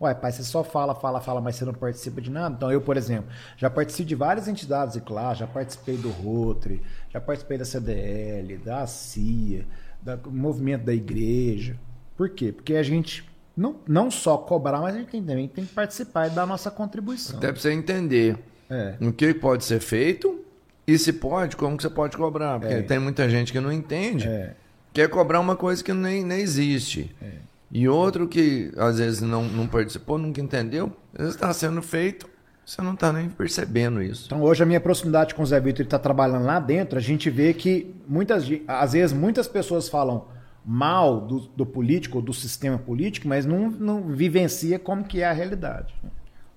Ué, 0.00 0.12
pai, 0.12 0.32
você 0.32 0.42
só 0.42 0.64
fala, 0.64 0.94
fala, 0.94 1.20
fala, 1.20 1.40
mas 1.40 1.56
você 1.56 1.64
não 1.64 1.72
participa 1.72 2.20
de 2.20 2.30
nada? 2.30 2.54
Então, 2.54 2.70
eu, 2.70 2.80
por 2.80 2.96
exemplo, 2.96 3.30
já 3.56 3.70
participei 3.70 4.04
de 4.04 4.14
várias 4.14 4.48
entidades, 4.48 5.00
claro, 5.04 5.38
já 5.38 5.46
participei 5.46 5.96
do 5.96 6.10
Rotary, 6.10 6.82
já 7.10 7.20
participei 7.20 7.56
da 7.56 7.64
CDL, 7.64 8.58
da 8.58 8.86
CIA, 8.86 9.64
do 10.02 10.30
movimento 10.30 10.84
da 10.84 10.92
igreja. 10.92 11.78
Por 12.16 12.28
quê? 12.28 12.52
Porque 12.52 12.74
a 12.74 12.82
gente 12.82 13.24
não, 13.56 13.76
não 13.86 14.10
só 14.10 14.36
cobrar, 14.36 14.80
mas 14.80 14.96
a 14.96 14.98
gente 14.98 15.22
também 15.22 15.48
tem 15.48 15.64
que 15.64 15.72
participar 15.72 16.26
e 16.26 16.30
dar 16.30 16.42
a 16.42 16.46
nossa 16.46 16.70
contribuição. 16.70 17.38
Até 17.38 17.52
para 17.52 17.60
você 17.60 17.72
entender 17.72 18.36
é. 18.68 18.96
o 19.00 19.12
que 19.12 19.32
pode 19.32 19.64
ser 19.64 19.80
feito 19.80 20.44
e 20.86 20.98
se 20.98 21.12
pode, 21.12 21.56
como 21.56 21.76
que 21.76 21.82
você 21.82 21.90
pode 21.90 22.16
cobrar. 22.16 22.58
Porque 22.58 22.74
é. 22.74 22.82
tem 22.82 22.98
muita 22.98 23.28
gente 23.28 23.52
que 23.52 23.60
não 23.60 23.72
entende. 23.72 24.28
É. 24.28 24.54
Quer 24.94 25.08
cobrar 25.08 25.40
uma 25.40 25.56
coisa 25.56 25.82
que 25.82 25.92
nem, 25.92 26.24
nem 26.24 26.38
existe. 26.38 27.14
É. 27.20 27.32
E 27.70 27.88
outro 27.88 28.28
que 28.28 28.72
às 28.76 28.98
vezes 28.98 29.20
não, 29.20 29.42
não 29.42 29.66
participou, 29.66 30.16
nunca 30.16 30.40
entendeu, 30.40 30.92
às 31.12 31.18
vezes 31.18 31.34
está 31.34 31.52
sendo 31.52 31.82
feito, 31.82 32.30
você 32.64 32.80
não 32.80 32.94
está 32.94 33.12
nem 33.12 33.28
percebendo 33.28 34.00
isso. 34.00 34.26
Então 34.26 34.40
hoje 34.40 34.62
a 34.62 34.66
minha 34.66 34.80
proximidade 34.80 35.34
com 35.34 35.42
o 35.42 35.46
Zé 35.46 35.58
Vitor 35.58 35.84
está 35.84 35.98
trabalhando 35.98 36.44
lá 36.44 36.60
dentro, 36.60 36.96
a 36.96 37.02
gente 37.02 37.28
vê 37.28 37.52
que 37.52 37.92
muitas, 38.06 38.44
às 38.68 38.92
vezes 38.92 39.12
muitas 39.12 39.48
pessoas 39.48 39.88
falam 39.88 40.28
mal 40.64 41.20
do, 41.20 41.40
do 41.40 41.66
político, 41.66 42.22
do 42.22 42.32
sistema 42.32 42.78
político, 42.78 43.26
mas 43.26 43.44
não, 43.44 43.68
não 43.68 44.02
vivencia 44.02 44.78
como 44.78 45.02
que 45.02 45.20
é 45.20 45.26
a 45.26 45.32
realidade. 45.32 45.92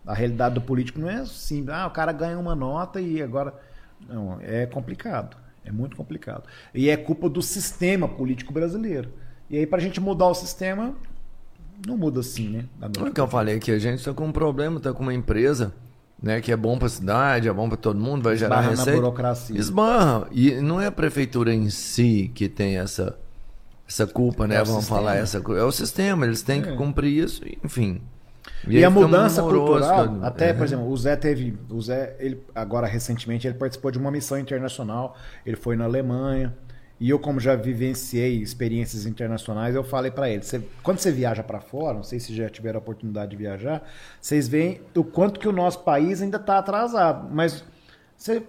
A 0.06 0.14
realidade 0.14 0.54
do 0.54 0.62
político 0.62 1.00
não 1.00 1.10
é 1.10 1.16
assim, 1.16 1.66
ah, 1.70 1.88
o 1.88 1.92
cara 1.92 2.12
ganha 2.12 2.38
uma 2.38 2.56
nota 2.56 3.02
e 3.02 3.20
agora... 3.22 3.54
Não, 4.08 4.40
é 4.42 4.68
complicado, 4.68 5.36
é 5.68 5.72
muito 5.72 5.96
complicado. 5.96 6.44
E 6.74 6.90
é 6.90 6.98
culpa 6.98 7.30
do 7.30 7.42
sistema 7.42 8.08
político 8.08 8.54
brasileiro. 8.54 9.10
E 9.50 9.58
aí, 9.58 9.68
para 9.68 9.78
a 9.78 9.82
gente 9.82 10.00
mudar 10.00 10.28
o 10.28 10.34
sistema, 10.34 10.96
não 11.86 11.98
muda 11.98 12.22
assim, 12.22 12.50
né? 12.50 12.66
O 13.00 13.12
que 13.12 13.20
eu 13.20 13.28
falei 13.28 13.60
que 13.60 13.72
a 13.72 13.80
gente 13.80 14.00
está 14.00 14.14
com 14.14 14.26
um 14.26 14.32
problema, 14.32 14.78
está 14.78 14.94
com 14.94 15.04
uma 15.04 15.14
empresa 15.14 15.74
né, 16.22 16.42
que 16.42 16.52
é 16.52 16.58
bom 16.58 16.78
para 16.78 16.88
a 16.88 16.90
cidade, 16.90 17.48
é 17.48 17.54
bom 17.54 17.68
para 17.68 17.78
todo 17.78 18.00
mundo, 18.00 18.24
vai 18.24 18.36
gerar 18.36 18.56
Esbarra 18.56 18.70
receita. 18.72 18.92
Na 18.92 18.98
burocracia. 18.98 19.60
Esbarra. 19.60 20.28
E 20.32 20.52
não 20.62 20.82
é 20.82 20.88
a 20.88 20.92
prefeitura 20.92 21.54
em 21.54 21.70
si 21.70 22.32
que 22.34 22.50
tem 22.50 22.78
essa, 22.78 23.18
essa 23.88 24.08
culpa, 24.08 24.48
né? 24.48 24.56
É 24.56 24.64
Vamos 24.64 24.82
sistema. 24.82 25.00
falar 25.00 25.16
essa 25.16 25.38
É 25.38 25.64
o 25.64 25.72
sistema, 25.72 26.26
eles 26.26 26.42
têm 26.42 26.62
é. 26.62 26.64
que 26.64 26.76
cumprir 26.76 27.24
isso, 27.24 27.44
enfim. 27.64 28.02
E, 28.66 28.78
e 28.78 28.84
a 28.84 28.90
mudança 28.90 29.42
cultural, 29.42 30.20
até, 30.24 30.50
é. 30.50 30.54
por 30.54 30.64
exemplo, 30.64 30.88
o 30.88 30.98
Zé 30.98 31.16
teve. 31.16 31.58
O 31.70 31.82
Zé, 31.82 32.16
ele, 32.20 32.42
agora 32.56 32.88
recentemente, 32.88 33.48
ele 33.48 33.58
participou 33.58 33.92
de 33.92 33.98
uma 33.98 34.10
missão 34.10 34.38
internacional. 34.40 35.16
Ele 35.46 35.56
foi 35.56 35.76
na 35.76 35.86
Alemanha. 35.86 36.56
E 37.00 37.12
eu, 37.12 37.20
como 37.20 37.40
já 37.40 37.56
vivenciei 37.56 38.42
experiências 38.42 39.06
internacionais, 39.06 39.76
eu 39.76 39.84
falei 39.84 40.10
para 40.10 40.30
ele: 40.30 40.42
você, 40.42 40.62
quando 40.82 40.98
você 40.98 41.12
viaja 41.12 41.44
para 41.44 41.60
fora, 41.60 41.96
não 41.96 42.04
sei 42.04 42.20
se 42.20 42.36
já 42.36 42.50
tiveram 42.50 42.80
a 42.80 42.82
oportunidade 42.82 43.32
de 43.32 43.38
viajar, 43.38 43.84
vocês 44.20 44.48
veem 44.48 44.82
o 44.96 45.04
quanto 45.04 45.40
que 45.40 45.48
o 45.48 45.52
nosso 45.52 45.84
país 45.84 46.22
ainda 46.22 46.38
está 46.38 46.58
atrasado. 46.58 47.30
Mas 47.32 47.64
você, 48.18 48.42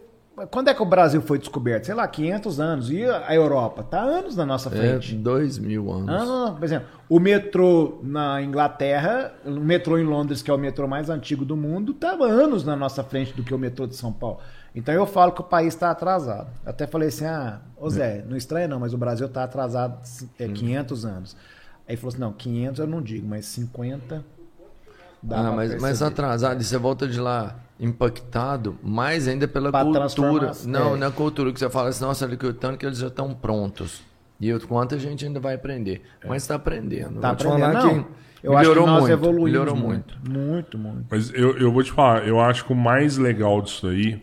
quando 0.47 0.69
é 0.69 0.75
que 0.75 0.83
o 0.83 0.87
Brasil 0.87 1.21
foi 1.21 1.39
descoberto? 1.39 1.85
Sei 1.85 1.95
lá, 1.95 2.07
500 2.07 2.61
anos. 2.61 2.91
E 2.91 3.05
a 3.05 3.35
Europa? 3.35 3.83
Está 3.83 4.01
anos 4.01 4.37
na 4.37 4.47
nossa 4.47 4.69
é, 4.69 4.73
frente. 4.73 5.15
É, 5.15 5.19
dois 5.19 5.59
mil 5.59 5.91
anos. 5.91 6.09
Ah, 6.09 6.53
por 6.57 6.65
exemplo, 6.65 6.89
o 7.09 7.19
metrô 7.19 8.01
na 8.03 8.43
Inglaterra, 8.43 9.33
o 9.45 9.51
metrô 9.51 9.99
em 9.99 10.05
Londres, 10.05 10.43
que 10.43 10.51
é 10.51 10.55
o 10.55 10.59
metrô 10.59 10.87
mais 10.87 11.11
antigo 11.11 11.45
do 11.45 11.57
mundo, 11.57 11.93
estava 11.93 12.27
anos 12.27 12.65
na 12.65 12.77
nossa 12.77 13.03
frente 13.03 13.33
do 13.33 13.43
que 13.43 13.55
o 13.55 13.59
metrô 13.59 13.87
de 13.87 13.97
São 13.97 14.13
Paulo. 14.13 14.39
Então 14.75 14.95
eu 14.95 15.07
falo 15.07 15.33
que 15.33 15.41
o 15.41 15.45
país 15.45 15.75
está 15.75 15.91
atrasado. 15.91 16.49
Até 16.65 16.87
falei 16.87 17.09
assim, 17.09 17.25
ah, 17.25 17.61
ô 17.77 17.89
Zé, 17.91 18.25
não 18.29 18.37
estranha 18.37 18.69
não, 18.69 18.79
mas 18.79 18.95
o 18.95 18.99
Brasil 18.99 19.27
está 19.27 19.45
atrasado 19.45 19.99
é, 20.39 20.47
500 20.47 21.05
hum. 21.05 21.09
anos. 21.09 21.37
Aí 21.89 21.97
falou 21.97 22.09
assim, 22.09 22.21
não, 22.21 22.33
500 22.33 22.81
eu 22.81 22.87
não 22.87 23.03
digo, 23.03 23.27
mas 23.27 23.47
50 23.47 24.38
dá 25.23 25.41
Ah, 25.41 25.53
mas, 25.53 25.81
mas 25.81 26.03
atrasado, 26.03 26.61
e 26.61 26.65
você 26.65 26.77
volta 26.79 27.07
de 27.07 27.21
lá 27.21 27.57
impactado, 27.81 28.77
mais 28.83 29.29
ainda 29.29 29.47
pela 29.47 29.71
pra 29.71 29.85
cultura. 29.85 30.53
Não, 30.65 30.95
é. 30.95 30.99
na 30.99 31.11
cultura 31.11 31.53
que 31.53 31.59
você 31.59 31.71
fala 31.71 31.89
assim, 31.89 32.05
nossa, 32.05 32.29
tanto 32.59 32.77
que 32.77 32.87
eles 32.87 32.99
já 32.99 33.07
estão 33.07 33.33
prontos. 33.33 34.03
E 34.41 34.53
o 34.53 34.61
quanto 34.67 34.95
a 34.95 34.99
gente 34.99 35.25
ainda 35.25 35.41
vai 35.41 35.55
aprender. 35.55 36.03
É. 36.23 36.29
Mas 36.29 36.43
está 36.43 36.55
aprendendo. 36.55 37.17
Está 37.17 37.31
aprendendo, 37.31 37.61
falar 37.61 37.73
não. 37.73 38.03
Que 38.03 38.11
eu 38.43 38.57
melhorou 38.57 38.85
acho 38.85 38.95
que 38.95 39.01
nós 39.01 39.01
muito, 39.01 39.13
evoluímos 39.13 39.51
melhorou 39.51 39.77
muito. 39.77 40.19
Muito, 40.29 40.79
muito. 40.79 41.07
Mas 41.11 41.33
eu, 41.35 41.59
eu 41.59 41.73
vou 41.73 41.83
te 41.83 41.91
falar, 41.91 42.27
eu 42.27 42.41
acho 42.41 42.65
que 42.65 42.73
o 42.73 42.77
mais 42.77 43.19
legal 43.19 43.61
disso 43.61 43.89
aí 43.89 44.23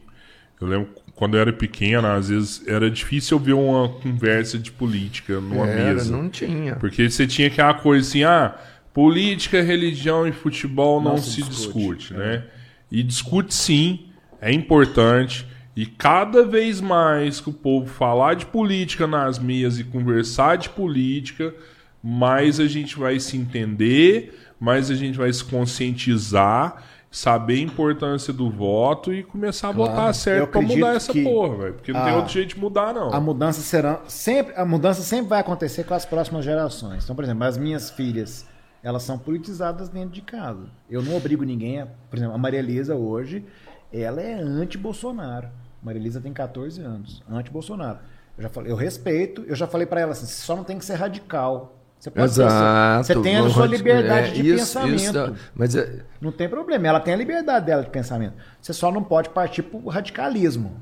eu 0.59 0.67
lembro 0.67 0.89
quando 1.15 1.35
eu 1.35 1.41
era 1.41 1.53
pequena, 1.53 2.13
às 2.13 2.29
vezes 2.29 2.65
era 2.67 2.89
difícil 2.89 3.37
eu 3.37 3.43
ver 3.43 3.53
uma 3.53 3.89
conversa 3.89 4.57
de 4.57 4.71
política 4.71 5.39
numa 5.39 5.67
era, 5.67 5.93
mesa. 5.93 6.15
Não 6.15 6.29
tinha. 6.29 6.75
Porque 6.75 7.09
você 7.09 7.25
tinha 7.25 7.47
aquela 7.47 7.73
coisa 7.73 8.07
assim, 8.07 8.23
ah, 8.23 8.55
política, 8.95 9.61
religião 9.61 10.25
e 10.25 10.31
futebol 10.31 11.01
não, 11.01 11.11
não 11.11 11.17
se, 11.17 11.31
se 11.31 11.43
discute, 11.43 11.97
discute 11.97 12.13
é. 12.13 12.17
né? 12.17 12.43
E 12.89 13.03
discute 13.03 13.53
sim, 13.53 14.05
é 14.39 14.53
importante. 14.53 15.45
E 15.75 15.85
cada 15.85 16.45
vez 16.45 16.79
mais 16.79 17.41
que 17.41 17.49
o 17.49 17.53
povo 17.53 17.87
falar 17.87 18.35
de 18.35 18.45
política 18.45 19.05
nas 19.05 19.37
mesas 19.37 19.79
e 19.79 19.83
conversar 19.83 20.57
de 20.57 20.69
política, 20.69 21.53
mais 22.01 22.57
a 22.57 22.67
gente 22.67 22.97
vai 22.97 23.19
se 23.19 23.35
entender, 23.35 24.33
mais 24.57 24.89
a 24.89 24.95
gente 24.95 25.17
vai 25.17 25.33
se 25.33 25.43
conscientizar 25.43 26.81
saber 27.11 27.55
a 27.55 27.61
importância 27.61 28.33
do 28.33 28.49
voto 28.49 29.13
e 29.13 29.23
começar 29.23 29.69
a 29.69 29.73
claro. 29.73 29.91
votar 29.91 30.13
certo 30.13 30.49
para 30.49 30.61
mudar 30.61 30.95
essa 30.95 31.13
porra, 31.13 31.55
velho. 31.55 31.73
Porque 31.75 31.93
não 31.93 32.01
a, 32.01 32.05
tem 32.05 32.13
outro 32.13 32.33
jeito 32.33 32.55
de 32.55 32.59
mudar, 32.59 32.93
não. 32.93 33.13
A 33.13 33.21
mudança 33.21 33.61
será 33.61 34.01
sempre, 34.05 34.53
a 34.53 34.65
mudança 34.65 35.01
sempre 35.01 35.27
vai 35.27 35.39
acontecer 35.39 35.85
com 35.85 35.93
as 35.93 36.05
próximas 36.05 36.43
gerações. 36.43 37.05
Então, 37.05 37.15
por 37.15 37.23
exemplo, 37.23 37.45
as 37.45 37.57
minhas 37.57 37.89
filhas, 37.89 38.45
elas 38.85 39.01
são 39.01 39.17
politizadas 39.17 39.89
dentro 39.89 40.11
de 40.11 40.21
casa. 40.21 40.67
Eu 40.87 41.01
não 41.01 41.17
obrigo 41.17 41.43
ninguém, 41.43 41.81
a, 41.81 41.87
por 41.87 42.17
exemplo, 42.17 42.35
a 42.35 42.37
Maria 42.37 42.59
Elisa 42.59 42.95
hoje, 42.95 43.43
ela 43.91 44.21
é 44.21 44.35
anti-Bolsonaro. 44.35 45.49
Maria 45.81 45.99
Elisa 45.99 46.21
tem 46.21 46.31
14 46.31 46.81
anos, 46.83 47.23
anti-Bolsonaro. 47.27 47.97
Eu 48.37 48.43
já 48.43 48.49
falei, 48.49 48.71
eu 48.71 48.75
respeito, 48.75 49.43
eu 49.47 49.55
já 49.55 49.65
falei 49.65 49.87
para 49.87 50.01
ela 50.01 50.11
assim, 50.11 50.27
só 50.27 50.55
não 50.55 50.63
tem 50.63 50.77
que 50.77 50.85
ser 50.85 50.93
radical. 50.93 51.79
Você 51.99 52.11
pode 52.11 52.25
Exato. 52.25 53.07
Você 53.07 53.19
tem 53.21 53.37
a 53.37 53.49
sua 53.49 53.65
liberdade 53.65 54.27
é, 54.27 54.33
de 54.33 54.49
isso, 54.49 54.79
pensamento. 54.79 55.33
Isso, 55.33 55.51
mas 55.55 55.75
é... 55.75 56.03
Não 56.21 56.31
tem 56.31 56.47
problema. 56.47 56.87
Ela 56.87 56.99
tem 56.99 57.15
a 57.15 57.17
liberdade 57.17 57.65
dela 57.65 57.81
de 57.81 57.89
pensamento. 57.89 58.35
Você 58.61 58.71
só 58.71 58.91
não 58.91 59.03
pode 59.03 59.29
partir 59.29 59.63
para 59.63 59.79
o 59.79 59.89
radicalismo. 59.89 60.79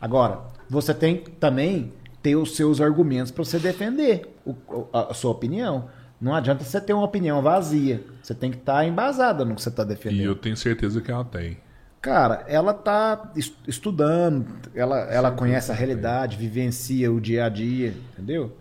Agora, 0.00 0.42
você 0.70 0.94
tem 0.94 1.16
também 1.40 1.92
ter 2.22 2.36
os 2.36 2.54
seus 2.54 2.80
argumentos 2.80 3.32
para 3.32 3.44
você 3.44 3.58
defender 3.58 4.32
o, 4.46 4.54
a, 4.92 5.12
sua 5.12 5.32
opinião. 5.32 5.88
Não 6.22 6.34
adianta 6.34 6.64
você 6.64 6.80
ter 6.80 6.92
uma 6.92 7.04
opinião 7.04 7.42
vazia. 7.42 8.02
Você 8.22 8.34
tem 8.34 8.50
que 8.50 8.58
estar 8.58 8.76
tá 8.76 8.86
embasada 8.86 9.44
no 9.44 9.54
que 9.54 9.62
você 9.62 9.68
está 9.68 9.82
defendendo. 9.82 10.20
E 10.20 10.24
eu 10.24 10.36
tenho 10.36 10.56
certeza 10.56 11.00
que 11.00 11.10
ela 11.10 11.24
tem. 11.24 11.58
Cara, 12.00 12.44
ela 12.48 12.72
está 12.72 13.32
estudando, 13.66 14.46
ela, 14.74 15.00
ela 15.12 15.30
conhece 15.30 15.70
a 15.70 15.74
realidade, 15.74 16.36
vivencia 16.36 17.12
o 17.12 17.20
dia 17.20 17.44
a 17.44 17.48
dia, 17.48 17.94
entendeu? 18.12 18.56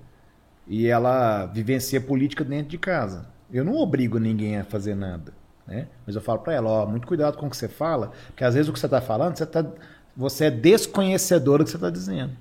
e 0.71 0.87
ela 0.87 1.47
vivencia 1.47 1.99
política 1.99 2.45
dentro 2.45 2.69
de 2.69 2.77
casa. 2.77 3.25
Eu 3.51 3.65
não 3.65 3.75
obrigo 3.75 4.17
ninguém 4.17 4.57
a 4.57 4.63
fazer 4.63 4.95
nada, 4.95 5.33
né? 5.67 5.87
Mas 6.05 6.15
eu 6.15 6.21
falo 6.21 6.39
para 6.39 6.53
ela, 6.53 6.69
ó, 6.69 6.85
muito 6.85 7.05
cuidado 7.05 7.37
com 7.37 7.47
o 7.47 7.49
que 7.49 7.57
você 7.57 7.67
fala, 7.67 8.13
porque 8.27 8.45
às 8.45 8.53
vezes 8.53 8.69
o 8.69 8.73
que 8.73 8.79
você 8.79 8.85
está 8.85 9.01
falando, 9.01 9.37
você, 9.37 9.45
tá, 9.45 9.65
você 10.15 10.45
é 10.45 10.51
desconhecedor 10.51 11.59
do 11.59 11.65
que 11.65 11.71
você 11.71 11.77
está 11.77 11.89
dizendo. 11.89 12.31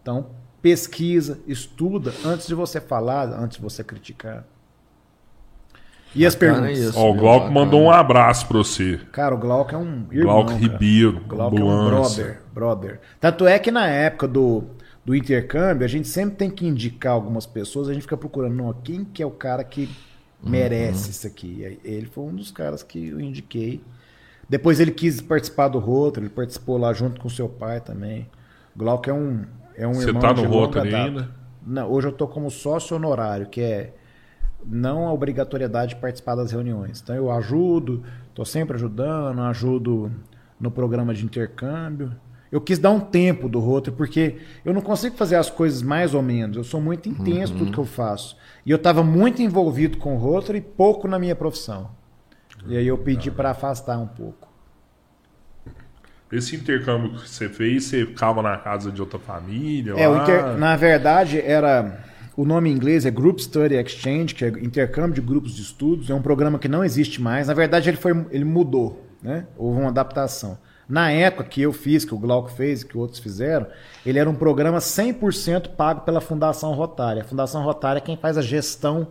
Então, 0.00 0.26
pesquisa, 0.66 1.38
estuda 1.46 2.12
antes 2.24 2.48
de 2.48 2.54
você 2.54 2.80
falar, 2.80 3.28
antes 3.28 3.56
de 3.56 3.62
você 3.62 3.84
criticar. 3.84 4.44
E 6.12 6.26
as 6.26 6.34
perguntas? 6.34 6.76
Isso, 6.76 6.98
Ó, 6.98 7.12
o 7.12 7.14
Glauco 7.14 7.52
mandou 7.52 7.80
um 7.80 7.90
abraço 7.90 8.48
para 8.48 8.58
você. 8.58 8.98
Cara, 9.12 9.32
o 9.32 9.38
Glauco 9.38 9.72
é 9.72 9.78
um 9.78 10.06
irmão. 10.10 10.44
Glauco 10.44 10.52
Ribeiro. 10.54 11.20
Glauco 11.28 11.56
ambulância. 11.56 12.22
é 12.22 12.24
um 12.24 12.24
brother, 12.24 12.42
brother. 12.52 13.00
Tanto 13.20 13.46
é 13.46 13.60
que 13.60 13.70
na 13.70 13.86
época 13.86 14.26
do 14.26 14.64
do 15.04 15.14
intercâmbio, 15.14 15.84
a 15.84 15.88
gente 15.88 16.08
sempre 16.08 16.34
tem 16.34 16.50
que 16.50 16.66
indicar 16.66 17.12
algumas 17.12 17.46
pessoas, 17.46 17.88
a 17.88 17.92
gente 17.92 18.02
fica 18.02 18.16
procurando, 18.16 18.56
não, 18.56 18.72
quem 18.72 19.04
que 19.04 19.22
é 19.22 19.26
o 19.26 19.30
cara 19.30 19.62
que 19.62 19.88
merece 20.42 21.04
uhum. 21.04 21.10
isso 21.10 21.26
aqui. 21.28 21.78
Ele 21.84 22.06
foi 22.06 22.24
um 22.24 22.34
dos 22.34 22.50
caras 22.50 22.82
que 22.82 23.10
eu 23.10 23.20
indiquei. 23.20 23.80
Depois 24.48 24.80
ele 24.80 24.90
quis 24.90 25.20
participar 25.20 25.68
do 25.68 25.78
Rotary, 25.78 26.26
ele 26.26 26.34
participou 26.34 26.76
lá 26.76 26.92
junto 26.92 27.20
com 27.20 27.28
seu 27.28 27.48
pai 27.48 27.80
também. 27.80 28.28
Glauco 28.76 29.08
é 29.08 29.12
um, 29.12 29.44
é 29.76 29.86
um 29.86 29.94
Você 29.94 30.08
irmão 30.08 30.22
tá 30.22 30.32
no 30.32 30.44
Rotary 30.44 30.94
ainda? 30.94 31.30
Não, 31.66 31.90
hoje 31.90 32.08
eu 32.08 32.12
tô 32.12 32.26
como 32.26 32.50
sócio 32.50 32.96
honorário, 32.96 33.46
que 33.46 33.60
é 33.60 33.94
não 34.64 35.06
a 35.06 35.12
obrigatoriedade 35.12 35.94
de 35.94 36.00
participar 36.00 36.34
das 36.34 36.52
reuniões. 36.52 37.00
Então 37.00 37.14
eu 37.14 37.30
ajudo, 37.30 38.02
estou 38.28 38.44
sempre 38.44 38.76
ajudando, 38.76 39.40
ajudo 39.42 40.10
no 40.58 40.70
programa 40.70 41.12
de 41.12 41.24
intercâmbio. 41.24 42.12
Eu 42.50 42.60
quis 42.60 42.78
dar 42.78 42.90
um 42.90 43.00
tempo 43.00 43.48
do 43.48 43.58
Rotary, 43.58 43.96
porque 43.96 44.36
eu 44.64 44.72
não 44.72 44.80
consigo 44.80 45.16
fazer 45.16 45.36
as 45.36 45.50
coisas 45.50 45.82
mais 45.82 46.14
ou 46.14 46.22
menos. 46.22 46.56
Eu 46.56 46.64
sou 46.64 46.80
muito 46.80 47.08
intenso 47.08 47.52
em 47.52 47.58
tudo 47.58 47.72
que 47.72 47.78
eu 47.78 47.84
faço. 47.84 48.36
E 48.64 48.70
eu 48.70 48.76
estava 48.76 49.02
muito 49.02 49.42
envolvido 49.42 49.98
com 49.98 50.14
o 50.14 50.18
Rotary 50.18 50.58
e 50.58 50.62
pouco 50.62 51.08
na 51.08 51.18
minha 51.18 51.34
profissão. 51.34 51.90
E 52.66 52.76
aí 52.76 52.86
eu 52.86 52.96
pedi 52.96 53.30
para 53.30 53.50
afastar 53.50 53.98
um 53.98 54.06
pouco. 54.06 54.45
Esse 56.30 56.56
intercâmbio 56.56 57.12
que 57.14 57.28
você 57.28 57.48
fez, 57.48 57.84
você 57.84 58.04
ficava 58.06 58.42
na 58.42 58.56
casa 58.56 58.90
de 58.90 59.00
outra 59.00 59.18
família? 59.18 59.92
É, 59.96 60.06
inter- 60.22 60.56
na 60.58 60.74
verdade 60.76 61.40
era 61.40 62.00
o 62.36 62.44
nome 62.44 62.68
em 62.68 62.72
inglês 62.72 63.06
é 63.06 63.10
Group 63.10 63.38
Study 63.38 63.74
Exchange, 63.76 64.34
que 64.34 64.44
é 64.44 64.48
intercâmbio 64.48 65.14
de 65.14 65.20
grupos 65.20 65.54
de 65.54 65.62
estudos. 65.62 66.10
É 66.10 66.14
um 66.14 66.20
programa 66.22 66.58
que 66.58 66.68
não 66.68 66.84
existe 66.84 67.22
mais. 67.22 67.46
Na 67.48 67.54
verdade 67.54 67.88
ele 67.88 67.96
foi 67.96 68.26
ele 68.30 68.44
mudou, 68.44 69.06
né? 69.22 69.46
Houve 69.56 69.80
uma 69.80 69.88
adaptação. 69.88 70.58
Na 70.88 71.10
época 71.10 71.44
que 71.44 71.62
eu 71.62 71.72
fiz, 71.72 72.04
que 72.04 72.14
o 72.14 72.18
Glauco 72.18 72.48
fez, 72.50 72.84
que 72.84 72.96
outros 72.96 73.18
fizeram, 73.18 73.66
ele 74.04 74.18
era 74.20 74.30
um 74.30 74.34
programa 74.34 74.78
100% 74.78 75.70
pago 75.76 76.02
pela 76.02 76.20
Fundação 76.20 76.72
Rotária. 76.74 77.22
A 77.22 77.24
Fundação 77.24 77.62
Rotária 77.64 77.98
é 77.98 78.00
quem 78.00 78.16
faz 78.16 78.36
a 78.38 78.42
gestão 78.42 79.08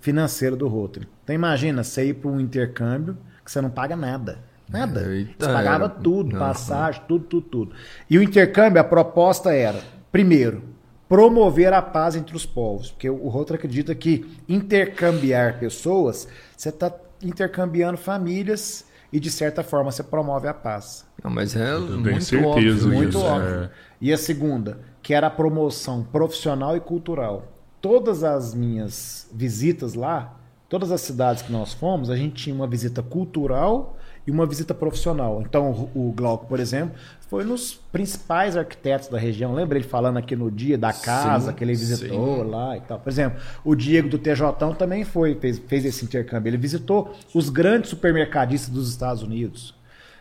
financeira 0.00 0.56
do 0.56 0.68
Rotary. 0.68 1.06
Então 1.24 1.34
imagina 1.34 1.82
você 1.82 2.06
ir 2.06 2.14
para 2.14 2.30
um 2.30 2.40
intercâmbio 2.40 3.16
que 3.44 3.50
você 3.50 3.60
não 3.60 3.68
paga 3.70 3.96
nada. 3.96 4.38
Nada. 4.68 5.00
Eita, 5.14 5.46
você 5.46 5.52
pagava 5.52 5.84
era- 5.84 5.88
tudo, 5.88 6.32
Não, 6.32 6.38
passagem, 6.38 7.02
tudo, 7.08 7.24
tudo, 7.24 7.46
tudo. 7.48 7.72
E 8.08 8.18
o 8.18 8.22
intercâmbio, 8.22 8.80
a 8.80 8.84
proposta 8.84 9.52
era, 9.52 9.80
primeiro, 10.12 10.62
promover 11.08 11.72
a 11.72 11.80
paz 11.80 12.14
entre 12.16 12.36
os 12.36 12.44
povos. 12.44 12.90
Porque 12.90 13.08
o 13.08 13.28
Rotary 13.28 13.58
acredita 13.58 13.94
que 13.94 14.26
intercambiar 14.48 15.58
pessoas, 15.58 16.28
você 16.56 16.68
está 16.68 16.92
intercambiando 17.22 17.96
famílias 17.98 18.84
e, 19.12 19.18
de 19.18 19.30
certa 19.30 19.62
forma, 19.62 19.90
você 19.90 20.02
promove 20.02 20.46
a 20.48 20.54
paz. 20.54 21.06
Não, 21.24 21.30
mas 21.30 21.56
é 21.56 21.64
tenho 21.74 21.98
muito 21.98 22.22
certeza 22.24 22.46
óbvio 22.86 22.88
Muito 22.88 23.08
isso. 23.18 23.24
óbvio. 23.26 23.48
é. 23.64 23.70
E 24.00 24.12
a 24.12 24.18
segunda, 24.18 24.78
que 25.02 25.14
era 25.14 25.26
a 25.26 25.30
promoção 25.30 26.04
profissional 26.04 26.76
e 26.76 26.80
cultural. 26.80 27.52
Todas 27.80 28.22
as 28.22 28.54
minhas 28.54 29.28
visitas 29.32 29.94
lá, 29.94 30.36
todas 30.68 30.92
as 30.92 31.00
cidades 31.00 31.42
que 31.42 31.50
nós 31.50 31.72
fomos, 31.72 32.10
a 32.10 32.16
gente 32.16 32.34
tinha 32.44 32.54
uma 32.54 32.66
visita 32.66 33.02
cultural 33.02 33.96
e 34.28 34.30
uma 34.30 34.44
visita 34.44 34.74
profissional. 34.74 35.40
Então, 35.40 35.88
o 35.94 36.12
Glauco, 36.14 36.44
por 36.46 36.60
exemplo, 36.60 36.94
foi 37.30 37.44
nos 37.44 37.72
principais 37.72 38.58
arquitetos 38.58 39.08
da 39.08 39.18
região. 39.18 39.54
Lembra 39.54 39.78
ele 39.78 39.88
falando 39.88 40.18
aqui 40.18 40.36
no 40.36 40.50
dia 40.50 40.76
da 40.76 40.92
casa 40.92 41.50
Sim, 41.50 41.56
que 41.56 41.64
ele 41.64 41.74
visitou 41.74 42.44
sim. 42.44 42.50
lá 42.50 42.76
e 42.76 42.80
tal. 42.82 42.98
Por 43.00 43.08
exemplo, 43.08 43.40
o 43.64 43.74
Diego 43.74 44.06
do 44.06 44.18
TJ 44.18 44.74
também 44.78 45.02
foi, 45.02 45.34
fez, 45.36 45.58
fez 45.58 45.82
esse 45.86 46.04
intercâmbio. 46.04 46.50
Ele 46.50 46.58
visitou 46.58 47.14
os 47.32 47.48
grandes 47.48 47.88
supermercadistas 47.88 48.68
dos 48.68 48.90
Estados 48.90 49.22
Unidos. 49.22 49.74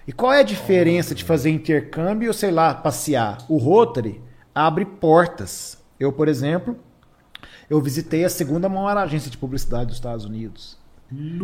E 0.07 0.13
qual 0.13 0.31
é 0.31 0.39
a 0.39 0.43
diferença 0.43 1.13
de 1.13 1.25
fazer 1.25 1.49
intercâmbio 1.49 2.29
ou, 2.29 2.33
sei 2.33 2.49
lá, 2.49 2.73
passear? 2.73 3.39
O 3.49 3.57
Rotary 3.57 4.21
abre 4.55 4.85
portas. 4.85 5.83
Eu, 5.99 6.13
por 6.13 6.29
exemplo, 6.29 6.77
eu 7.69 7.81
visitei 7.81 8.23
a 8.23 8.29
segunda 8.29 8.69
maior 8.69 8.95
agência 8.95 9.29
de 9.29 9.37
publicidade 9.37 9.87
dos 9.87 9.95
Estados 9.95 10.23
Unidos. 10.23 10.77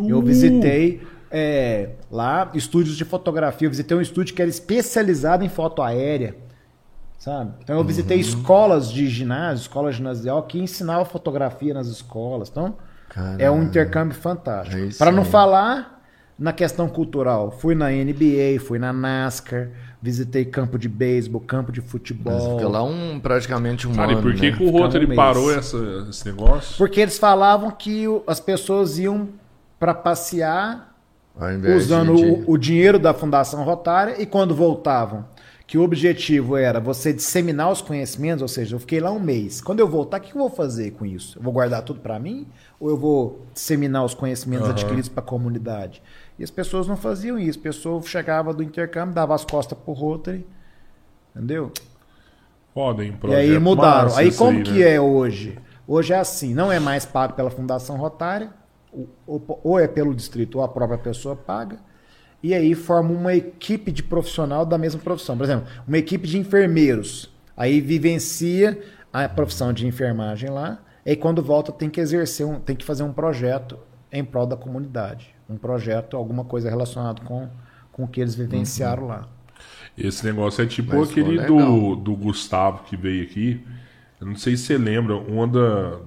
Eu 0.08 0.22
visitei 0.22 1.02
é, 1.36 1.90
lá 2.12 2.52
estúdios 2.54 2.96
de 2.96 3.04
fotografia. 3.04 3.66
Eu 3.66 3.72
visitei 3.72 3.98
um 3.98 4.02
estúdio 4.02 4.36
que 4.36 4.42
era 4.42 4.50
especializado 4.50 5.44
em 5.44 5.50
foto 5.50 5.82
aérea. 5.82 6.36
Sabe? 7.18 7.54
Então 7.64 7.78
eu 7.78 7.84
visitei 7.84 8.20
escolas 8.20 8.92
de 8.92 9.08
ginásio, 9.08 9.62
escola 9.64 9.92
ginasial, 9.92 10.44
que 10.44 10.60
ensinavam 10.60 11.06
fotografia 11.06 11.74
nas 11.74 11.88
escolas. 11.88 12.50
Então, 12.50 12.76
é 13.40 13.50
um 13.50 13.56
Caralho. 13.56 13.64
intercâmbio 13.64 14.16
fantástico. 14.18 14.78
É 14.78 14.90
Para 14.98 15.12
não 15.12 15.24
falar 15.26 16.02
na 16.38 16.52
questão 16.52 16.90
cultural, 16.90 17.50
fui 17.52 17.76
na 17.76 17.90
NBA, 17.90 18.60
fui 18.60 18.78
na 18.78 18.92
NASCAR, 18.92 19.70
visitei 20.02 20.44
campo 20.44 20.78
de 20.78 20.90
beisebol, 20.90 21.40
campo 21.40 21.72
de 21.72 21.80
Mas 21.80 21.90
futebol. 21.90 22.58
fica 22.58 22.68
lá 22.68 22.84
um, 22.84 23.20
praticamente 23.20 23.88
um 23.88 23.94
Cara, 23.94 24.12
e 24.12 24.16
ano, 24.16 24.22
por 24.22 24.34
que, 24.34 24.52
né? 24.52 24.58
que 24.58 24.64
o 24.64 24.68
Ficar 24.68 25.00
um 25.12 25.16
parou 25.16 25.54
essa- 25.54 26.06
esse 26.10 26.26
negócio? 26.26 26.76
Porque 26.78 27.00
eles 27.00 27.18
falavam 27.18 27.72
que 27.72 28.04
as 28.28 28.40
pessoas 28.42 29.00
iam 29.00 29.30
para 29.80 29.94
passear 29.94 30.93
usando 31.76 32.16
de- 32.16 32.26
o, 32.26 32.52
o 32.52 32.58
dinheiro 32.58 33.00
da 33.00 33.14
Fundação 33.14 33.64
Rotária 33.64 34.22
e 34.22 34.26
quando 34.26 34.54
voltavam, 34.56 35.26
que 35.66 35.78
o 35.78 35.82
objetivo 35.84 36.56
era 36.58 36.80
você 36.80 37.12
disseminar 37.14 37.72
os 37.72 37.82
conhecimentos, 37.82 38.42
ou 38.42 38.48
seja, 38.48 38.76
eu 38.76 38.80
fiquei 38.80 39.00
lá 39.00 39.12
um 39.12 39.20
mês. 39.20 39.62
Quando 39.62 39.80
eu 39.80 39.88
voltar, 39.88 40.20
o 40.20 40.22
que 40.22 40.34
eu 40.36 40.40
vou 40.40 40.50
fazer 40.50 40.92
com 40.92 41.06
isso? 41.06 41.40
Eu 41.40 41.42
vou 41.44 41.54
guardar 41.54 41.82
tudo 41.84 42.00
para 42.02 42.20
mim 42.20 42.48
ou 42.80 42.90
eu 42.90 42.98
vou 42.98 43.46
disseminar 43.54 44.04
os 44.06 44.14
conhecimentos 44.14 44.66
Aham. 44.68 44.74
adquiridos 44.74 45.10
para 45.10 45.24
a 45.24 45.26
comunidade? 45.26 46.02
E 46.38 46.44
as 46.44 46.52
pessoas 46.52 46.88
não 46.88 46.98
faziam 46.98 47.40
isso. 47.40 47.60
A 47.60 47.64
pessoa 47.64 48.02
chegava 48.04 48.54
do 48.54 48.62
intercâmbio, 48.62 49.16
dava 49.16 49.34
as 49.34 49.46
costas 49.46 49.78
pro 49.78 49.94
Rotary, 49.94 50.46
entendeu? 51.36 51.72
Hein? 51.72 51.74
E 53.24 53.36
aí 53.36 53.60
mudaram. 53.60 54.16
Aí 54.16 54.32
como 54.32 54.60
né? 54.60 54.64
que 54.64 54.84
é 54.84 55.00
hoje? 55.00 55.58
Hoje 55.88 56.14
é 56.14 56.18
assim, 56.20 56.54
não 56.54 56.72
é 56.72 56.80
mais 56.80 57.06
pago 57.06 57.34
pela 57.34 57.50
Fundação 57.52 57.98
Rotária, 57.98 58.48
o- 58.48 58.63
ou, 59.26 59.62
ou 59.64 59.80
é 59.80 59.88
pelo 59.88 60.14
distrito 60.14 60.58
ou 60.58 60.64
a 60.64 60.68
própria 60.68 60.98
pessoa 60.98 61.36
paga, 61.36 61.80
e 62.42 62.54
aí 62.54 62.76
forma 62.76 63.12
uma 63.12 63.34
equipe 63.34 63.92
de 63.92 64.04
profissional 64.04 64.66
da 64.66 64.78
mesma 64.78 65.00
profissão. 65.00 65.38
Por 65.38 65.44
exemplo, 65.44 65.68
uma 65.88 65.98
equipe 65.98 66.28
de 66.28 66.38
enfermeiros. 66.38 67.32
Aí 67.56 67.80
vivencia 67.80 68.82
a 69.12 69.30
profissão 69.30 69.72
de 69.72 69.88
enfermagem 69.88 70.50
lá, 70.50 70.80
e 71.06 71.12
aí 71.12 71.16
quando 71.16 71.42
volta 71.42 71.72
tem 71.72 71.90
que 71.90 72.02
exercer, 72.02 72.46
um, 72.46 72.60
tem 72.60 72.76
que 72.76 72.84
fazer 72.84 73.04
um 73.04 73.14
projeto 73.14 73.78
em 74.12 74.24
prol 74.24 74.46
da 74.46 74.58
comunidade. 74.58 75.34
Um 75.50 75.58
projeto, 75.58 76.18
alguma 76.18 76.44
coisa 76.44 76.70
relacionada 76.70 77.22
com, 77.22 77.48
com 77.92 78.04
o 78.04 78.08
que 78.08 78.22
eles 78.22 78.36
vivenciaram 78.36 79.08
lá. 79.08 79.28
Esse 79.98 80.26
negócio 80.26 80.64
é 80.64 80.68
tipo 80.68 80.96
Mas 80.96 81.12
aquele 81.12 81.40
do, 81.46 81.96
do 81.96 82.16
Gustavo 82.16 82.84
que 82.84 82.98
veio 82.98 83.24
aqui. 83.24 83.64
Eu 84.20 84.28
não 84.28 84.36
sei 84.36 84.58
se 84.58 84.64
você 84.64 84.78
lembra, 84.78 85.16
uma 85.16 85.48
da. 85.48 86.00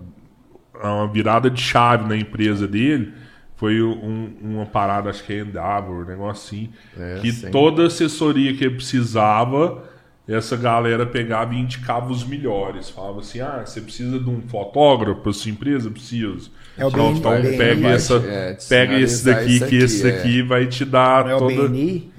Uma 0.83 1.07
virada 1.09 1.51
de 1.51 1.61
chave 1.61 2.09
na 2.09 2.17
empresa 2.17 2.67
dele 2.67 3.13
foi 3.57 3.83
um- 3.83 4.33
uma 4.43 4.67
parada, 4.67 5.09
acho 5.11 5.25
que 5.25 5.33
é 5.33 5.41
Endeavor, 5.41 6.05
um 6.05 6.09
negócio 6.09 6.47
assim. 6.59 6.71
É, 6.99 7.19
que 7.21 7.33
sim. 7.33 7.51
toda 7.51 7.87
assessoria 7.87 8.55
que 8.55 8.65
ele 8.65 8.75
precisava, 8.77 9.85
essa 10.29 10.57
galera 10.57 11.07
pegava 11.07 11.55
e 11.55 11.59
indicava 11.59 12.11
os 12.13 12.23
melhores. 12.27 12.91
Falava 12.91 13.21
assim: 13.21 13.41
ah, 13.41 13.63
você 13.65 13.81
precisa 13.81 14.19
de 14.19 14.29
um 14.29 14.43
fotógrafo 14.43 15.21
para 15.21 15.33
sua 15.33 15.51
empresa? 15.51 15.91
Preciso. 15.91 16.51
É 16.77 16.85
o 16.85 16.89
Então, 16.89 17.09
BN, 17.13 17.19
então 17.19 17.33
BN, 17.43 17.57
pega, 17.57 17.81
vai 17.81 17.93
essa, 17.95 18.15
é, 18.17 18.59
pega 18.69 19.01
esse 19.01 19.25
daqui, 19.25 19.51
isso 19.53 19.59
que 19.61 19.65
aqui, 19.65 19.77
esse 19.77 20.07
é. 20.09 20.13
daqui 20.13 20.43
vai 20.43 20.67
te 20.67 20.85
dar 20.85 21.25
Não 21.25 21.31
é 21.31 21.35
o 21.37 21.39
toda. 21.39 21.69
BNI? 21.69 22.11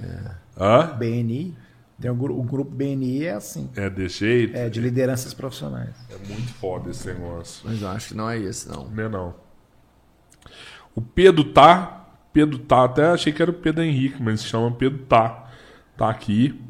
Hã? 0.60 0.96
BNI. 0.98 1.54
Tem 2.00 2.12
o, 2.12 2.14
o 2.14 2.44
grupo 2.44 2.70
BNI 2.70 3.26
é 3.26 3.34
assim. 3.34 3.70
É 3.76 3.90
desse 3.90 4.20
jeito? 4.20 4.56
É 4.56 4.70
de 4.70 4.80
lideranças 4.80 5.34
profissionais. 5.34 5.96
É 6.10 6.32
muito 6.32 6.54
foda 6.54 6.92
esse 6.92 7.08
negócio. 7.08 7.62
Mas 7.68 7.82
eu 7.82 7.88
acho 7.90 8.10
que 8.10 8.14
não 8.16 8.30
é 8.30 8.38
esse, 8.38 8.70
não. 8.70 8.88
Não 8.88 9.04
é 9.04 9.10
não. 9.10 9.34
O 10.94 11.02
Pedro 11.02 11.44
tá. 11.44 12.06
Pedro 12.32 12.60
tá, 12.60 12.84
até 12.84 13.08
achei 13.08 13.34
que 13.34 13.42
era 13.42 13.50
o 13.50 13.54
Pedro 13.54 13.84
Henrique, 13.84 14.22
mas 14.22 14.42
se 14.42 14.46
chama 14.48 14.72
Pedro 14.72 15.00
tá. 15.06 15.50
Tá 15.98 16.10
aqui. 16.10 16.62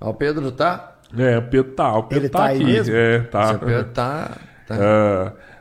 Ó, 0.00 0.10
O 0.10 0.14
Pedro 0.14 0.52
tá? 0.52 0.96
É, 1.16 1.38
o 1.38 1.42
Pedro 1.42 1.72
tá. 1.72 1.98
O 1.98 2.04
Pedro 2.04 2.24
Ele 2.24 2.28
tá, 2.30 2.38
tá 2.38 2.44
aí 2.46 2.56
aqui. 2.56 2.64
mesmo? 2.64 2.94
É, 2.94 3.20
tá. 3.20 3.48
Seu 3.48 3.58
Pedro 3.58 3.84
tá. 3.92 4.38
tá. 4.66 4.76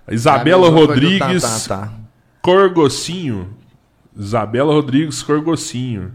É 0.08 0.14
Isabela 0.14 0.70
coisa 0.70 0.76
do 0.76 0.88
Rodrigues 0.88 1.42
Tá, 1.42 1.60
tá, 1.78 1.88
tá. 1.88 1.94
Corgocinho. 2.42 3.58
Isabela 4.16 4.74
Rodrigues 4.74 5.24
Corgocinho. 5.24 6.12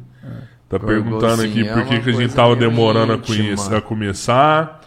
Tá 0.68 0.78
perguntando 0.80 1.42
aqui 1.42 1.66
é 1.68 1.72
por 1.72 1.84
que, 1.86 2.00
que 2.00 2.10
a 2.10 2.12
gente 2.12 2.34
tava 2.34 2.56
meio 2.56 2.68
demorando 2.70 3.12
a, 3.12 3.18
conhecer- 3.18 3.74
a 3.76 3.80
começar. 3.80 4.80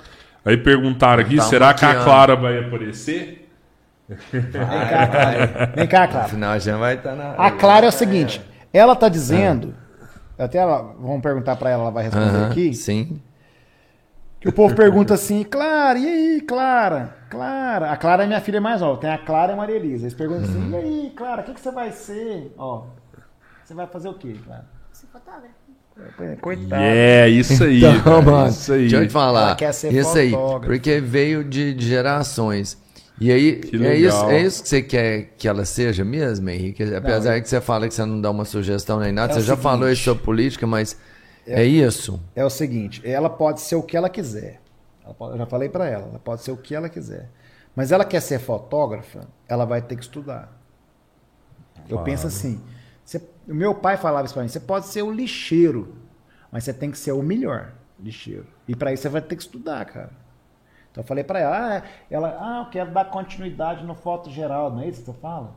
Aí 0.43 0.57
perguntaram 0.57 1.21
aqui, 1.21 1.37
Tá 1.37 1.43
será 1.43 1.73
que 1.73 1.85
a. 1.85 2.03
Clara 2.03 2.35
vai 2.35 2.59
aparecer? 2.59 3.49
Vem 4.09 4.41
cá, 4.51 5.07
Clara. 5.07 5.71
Vem 5.75 5.87
cá, 5.87 6.07
Clara. 6.07 6.25
Afinal, 6.25 6.59
já 6.59 6.77
vai 6.77 6.95
estar 6.95 7.15
na. 7.15 7.31
A 7.33 7.51
Clara 7.51 7.85
é 7.85 7.89
o 7.89 7.91
seguinte: 7.91 8.41
ela 8.73 8.95
tá 8.95 9.07
dizendo. 9.07 9.73
Até 10.37 10.57
ela, 10.57 10.95
vamos 10.99 11.21
perguntar 11.21 11.55
pra 11.57 11.69
ela, 11.69 11.83
ela 11.83 11.91
vai 11.91 12.03
responder 12.05 12.29
Aham, 12.29 12.47
aqui. 12.49 12.73
Sim. 12.73 13.21
Que 14.39 14.47
o 14.47 14.53
povo 14.53 14.73
pergunta 14.73 15.13
assim, 15.13 15.43
Clara, 15.43 15.99
e 15.99 16.05
aí, 16.07 16.41
Clara? 16.41 17.13
Clara. 17.29 17.91
A 17.91 17.97
Clara 17.97 18.23
é 18.23 18.27
minha 18.27 18.39
filha 18.39 18.61
mais 18.61 18.79
nova. 18.79 18.97
Tem 19.01 19.09
a 19.11 19.17
Clara 19.17 19.51
e 19.51 19.53
a 19.53 19.57
Maria 19.57 19.75
Elisa. 19.75 20.03
Eles 20.05 20.13
perguntam 20.13 20.45
assim, 20.45 20.57
Uhum. 20.59 20.71
e 20.71 20.75
aí, 20.77 21.13
Clara, 21.13 21.41
o 21.41 21.43
que, 21.43 21.53
que 21.53 21.59
você 21.59 21.71
vai 21.71 21.91
ser? 21.91 22.53
Ó, 22.57 22.85
você 23.65 23.73
vai 23.73 23.85
fazer 23.87 24.07
o 24.07 24.13
quê, 24.13 24.33
Clara? 24.45 24.65
Ser 24.93 25.07
fotógrafo. 25.07 25.58
Coitada. 26.41 26.81
É, 26.83 27.27
isso 27.29 27.63
aí. 27.63 27.77
Então, 27.77 28.01
cara, 28.01 28.21
mano, 28.21 28.49
isso 28.49 28.73
aí. 28.73 28.79
deixa 28.81 28.97
eu 28.97 29.07
te 29.07 29.13
falar. 29.13 29.41
Ela 29.47 29.55
quer 29.55 29.73
ser 29.73 29.93
isso 29.93 30.17
aí, 30.17 30.31
porque 30.65 30.99
veio 30.99 31.43
de, 31.43 31.73
de 31.73 31.87
gerações. 31.87 32.77
E 33.21 33.31
aí, 33.31 33.59
é 33.73 33.95
isso, 33.95 34.25
é 34.29 34.41
isso 34.41 34.63
que 34.63 34.69
você 34.69 34.81
quer 34.81 35.33
que 35.37 35.45
ela 35.47 35.65
seja 35.65 36.05
mesmo, 36.05 36.49
Henrique? 36.49 36.83
Apesar 36.95 37.41
que 37.41 37.49
você 37.49 37.59
fala 37.59 37.85
que 37.87 37.93
você 37.93 38.05
não 38.05 38.21
dá 38.21 38.31
uma 38.31 38.45
sugestão 38.45 38.99
nem 38.99 39.11
nada, 39.11 39.33
É 39.33 39.35
você 39.35 39.41
já 39.41 39.47
seguinte. 39.55 39.63
falou 39.63 39.89
isso 39.91 40.03
sobre 40.03 40.23
política, 40.23 40.65
mas 40.65 40.97
é, 41.45 41.63
isso. 41.65 42.17
É 42.33 42.45
o 42.45 42.49
seguinte, 42.49 43.01
ela 43.03 43.29
pode 43.29 43.59
ser 43.59 43.75
o 43.75 43.83
que 43.83 43.97
ela 43.97 44.09
quiser. 44.09 44.61
Ela 45.03 45.13
pode- 45.13 45.33
eu 45.33 45.37
já 45.37 45.45
falei 45.45 45.67
pra 45.67 45.85
ela, 45.89 46.07
ela 46.11 46.19
pode 46.19 46.43
ser 46.43 46.51
o 46.51 46.57
que 46.57 46.73
ela 46.73 46.87
quiser. 46.87 47.29
Mas 47.75 47.91
ela 47.91 48.05
quer 48.05 48.21
ser 48.21 48.39
fotógrafa, 48.39 49.27
ela 49.49 49.65
vai 49.65 49.81
ter 49.81 49.97
que 49.97 50.03
estudar. 50.03 50.57
Eu 51.89 51.97
Claro. 51.97 52.03
penso 52.05 52.25
assim, 52.27 52.61
você- 53.09 53.29
o 53.47 53.53
meu 53.55 53.73
pai 53.73 53.97
falava 53.97 54.25
isso 54.25 54.33
pra 54.33 54.43
mim, 54.43 54.49
você 54.49 54.59
pode 54.59 54.85
ser 54.85 55.01
o 55.01 55.11
lixeiro, 55.11 55.95
mas 56.51 56.63
você 56.63 56.73
tem 56.73 56.91
que 56.91 56.97
ser 56.97 57.11
o 57.11 57.23
melhor 57.23 57.71
lixeiro. 57.99 58.45
E 58.67 58.75
pra 58.75 58.93
isso 58.93 59.03
você 59.03 59.09
vai 59.09 59.21
ter 59.21 59.35
que 59.35 59.41
estudar, 59.41 59.83
cara. 59.85 60.11
Então 60.91 61.03
eu 61.03 61.07
falei 61.07 61.23
pra 61.23 61.39
ela, 61.39 61.57
ah, 61.57 61.75
é- 61.75 61.83
ela, 62.09 62.37
ah, 62.39 62.63
eu 62.65 62.69
quero 62.69 62.91
dar 62.91 63.05
continuidade 63.05 63.83
no 63.83 63.95
foto 63.95 64.29
geral, 64.29 64.71
não 64.71 64.81
é 64.81 64.87
isso 64.87 64.99
que 64.99 65.05
você 65.07 65.17
fala? 65.19 65.55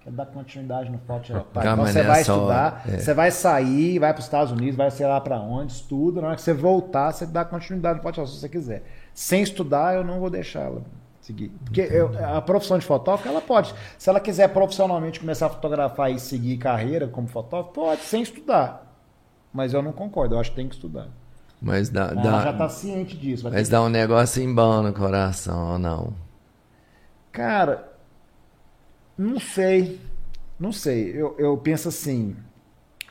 Quero 0.00 0.16
dar 0.16 0.26
continuidade 0.26 0.90
no 0.90 0.98
foto 0.98 1.26
geral. 1.26 1.44
Tá, 1.52 1.60
então 1.60 1.76
você 1.76 2.02
né, 2.02 2.08
vai 2.08 2.20
estudar, 2.20 2.82
é. 2.88 2.98
você 2.98 3.12
vai 3.14 3.30
sair, 3.30 3.98
vai 3.98 4.12
para 4.12 4.20
os 4.20 4.26
Estados 4.26 4.52
Unidos, 4.52 4.76
vai 4.76 4.90
sei 4.90 5.06
lá 5.06 5.20
pra 5.20 5.38
onde, 5.38 5.72
estuda, 5.72 6.20
na 6.20 6.28
hora 6.28 6.36
que 6.36 6.42
você 6.42 6.54
voltar, 6.54 7.12
você 7.12 7.26
dá 7.26 7.44
continuidade 7.44 7.96
no 7.98 8.02
foto 8.02 8.14
geral, 8.14 8.26
se 8.28 8.38
você 8.38 8.48
quiser. 8.48 8.84
Sem 9.12 9.42
estudar, 9.42 9.96
eu 9.96 10.04
não 10.04 10.20
vou 10.20 10.30
deixá-la 10.30 10.80
seguir. 11.26 11.48
Porque 11.64 11.80
eu- 11.80 12.10
a 12.36 12.40
profissão 12.40 12.78
de 12.78 12.84
fotógrafo, 12.86 13.28
ela 13.28 13.40
pode. 13.40 13.74
Se 13.98 14.08
ela 14.08 14.20
quiser 14.20 14.48
profissionalmente 14.48 15.20
começar 15.20 15.46
a 15.46 15.50
fotografar 15.50 16.10
e 16.10 16.18
seguir 16.18 16.56
carreira 16.58 17.08
como 17.08 17.26
fotógrafo, 17.28 17.72
pode, 17.72 18.02
sem 18.02 18.22
estudar. 18.22 18.84
Mas 19.52 19.72
eu 19.74 19.82
não 19.82 19.92
concordo, 19.92 20.34
eu 20.34 20.40
acho 20.40 20.50
que 20.50 20.56
tem 20.56 20.68
que 20.68 20.74
estudar. 20.74 21.08
Mas 21.60 21.88
dá, 21.88 22.08
Ela 22.12 22.22
dá, 22.22 22.42
já 22.42 22.50
está 22.50 22.68
ciente 22.68 23.16
disso. 23.16 23.48
mas 23.50 23.68
dá 23.68 23.82
um 23.82 23.88
negócio 23.88 24.54
bom 24.54 24.82
no 24.82 24.92
coração, 24.92 25.72
ou 25.72 25.78
não? 25.78 26.12
Cara, 27.32 27.92
não 29.16 29.38
sei. 29.40 30.00
Não 30.58 30.72
sei. 30.72 31.10
Eu, 31.14 31.34
eu 31.38 31.56
penso 31.56 31.88
assim. 31.88 32.36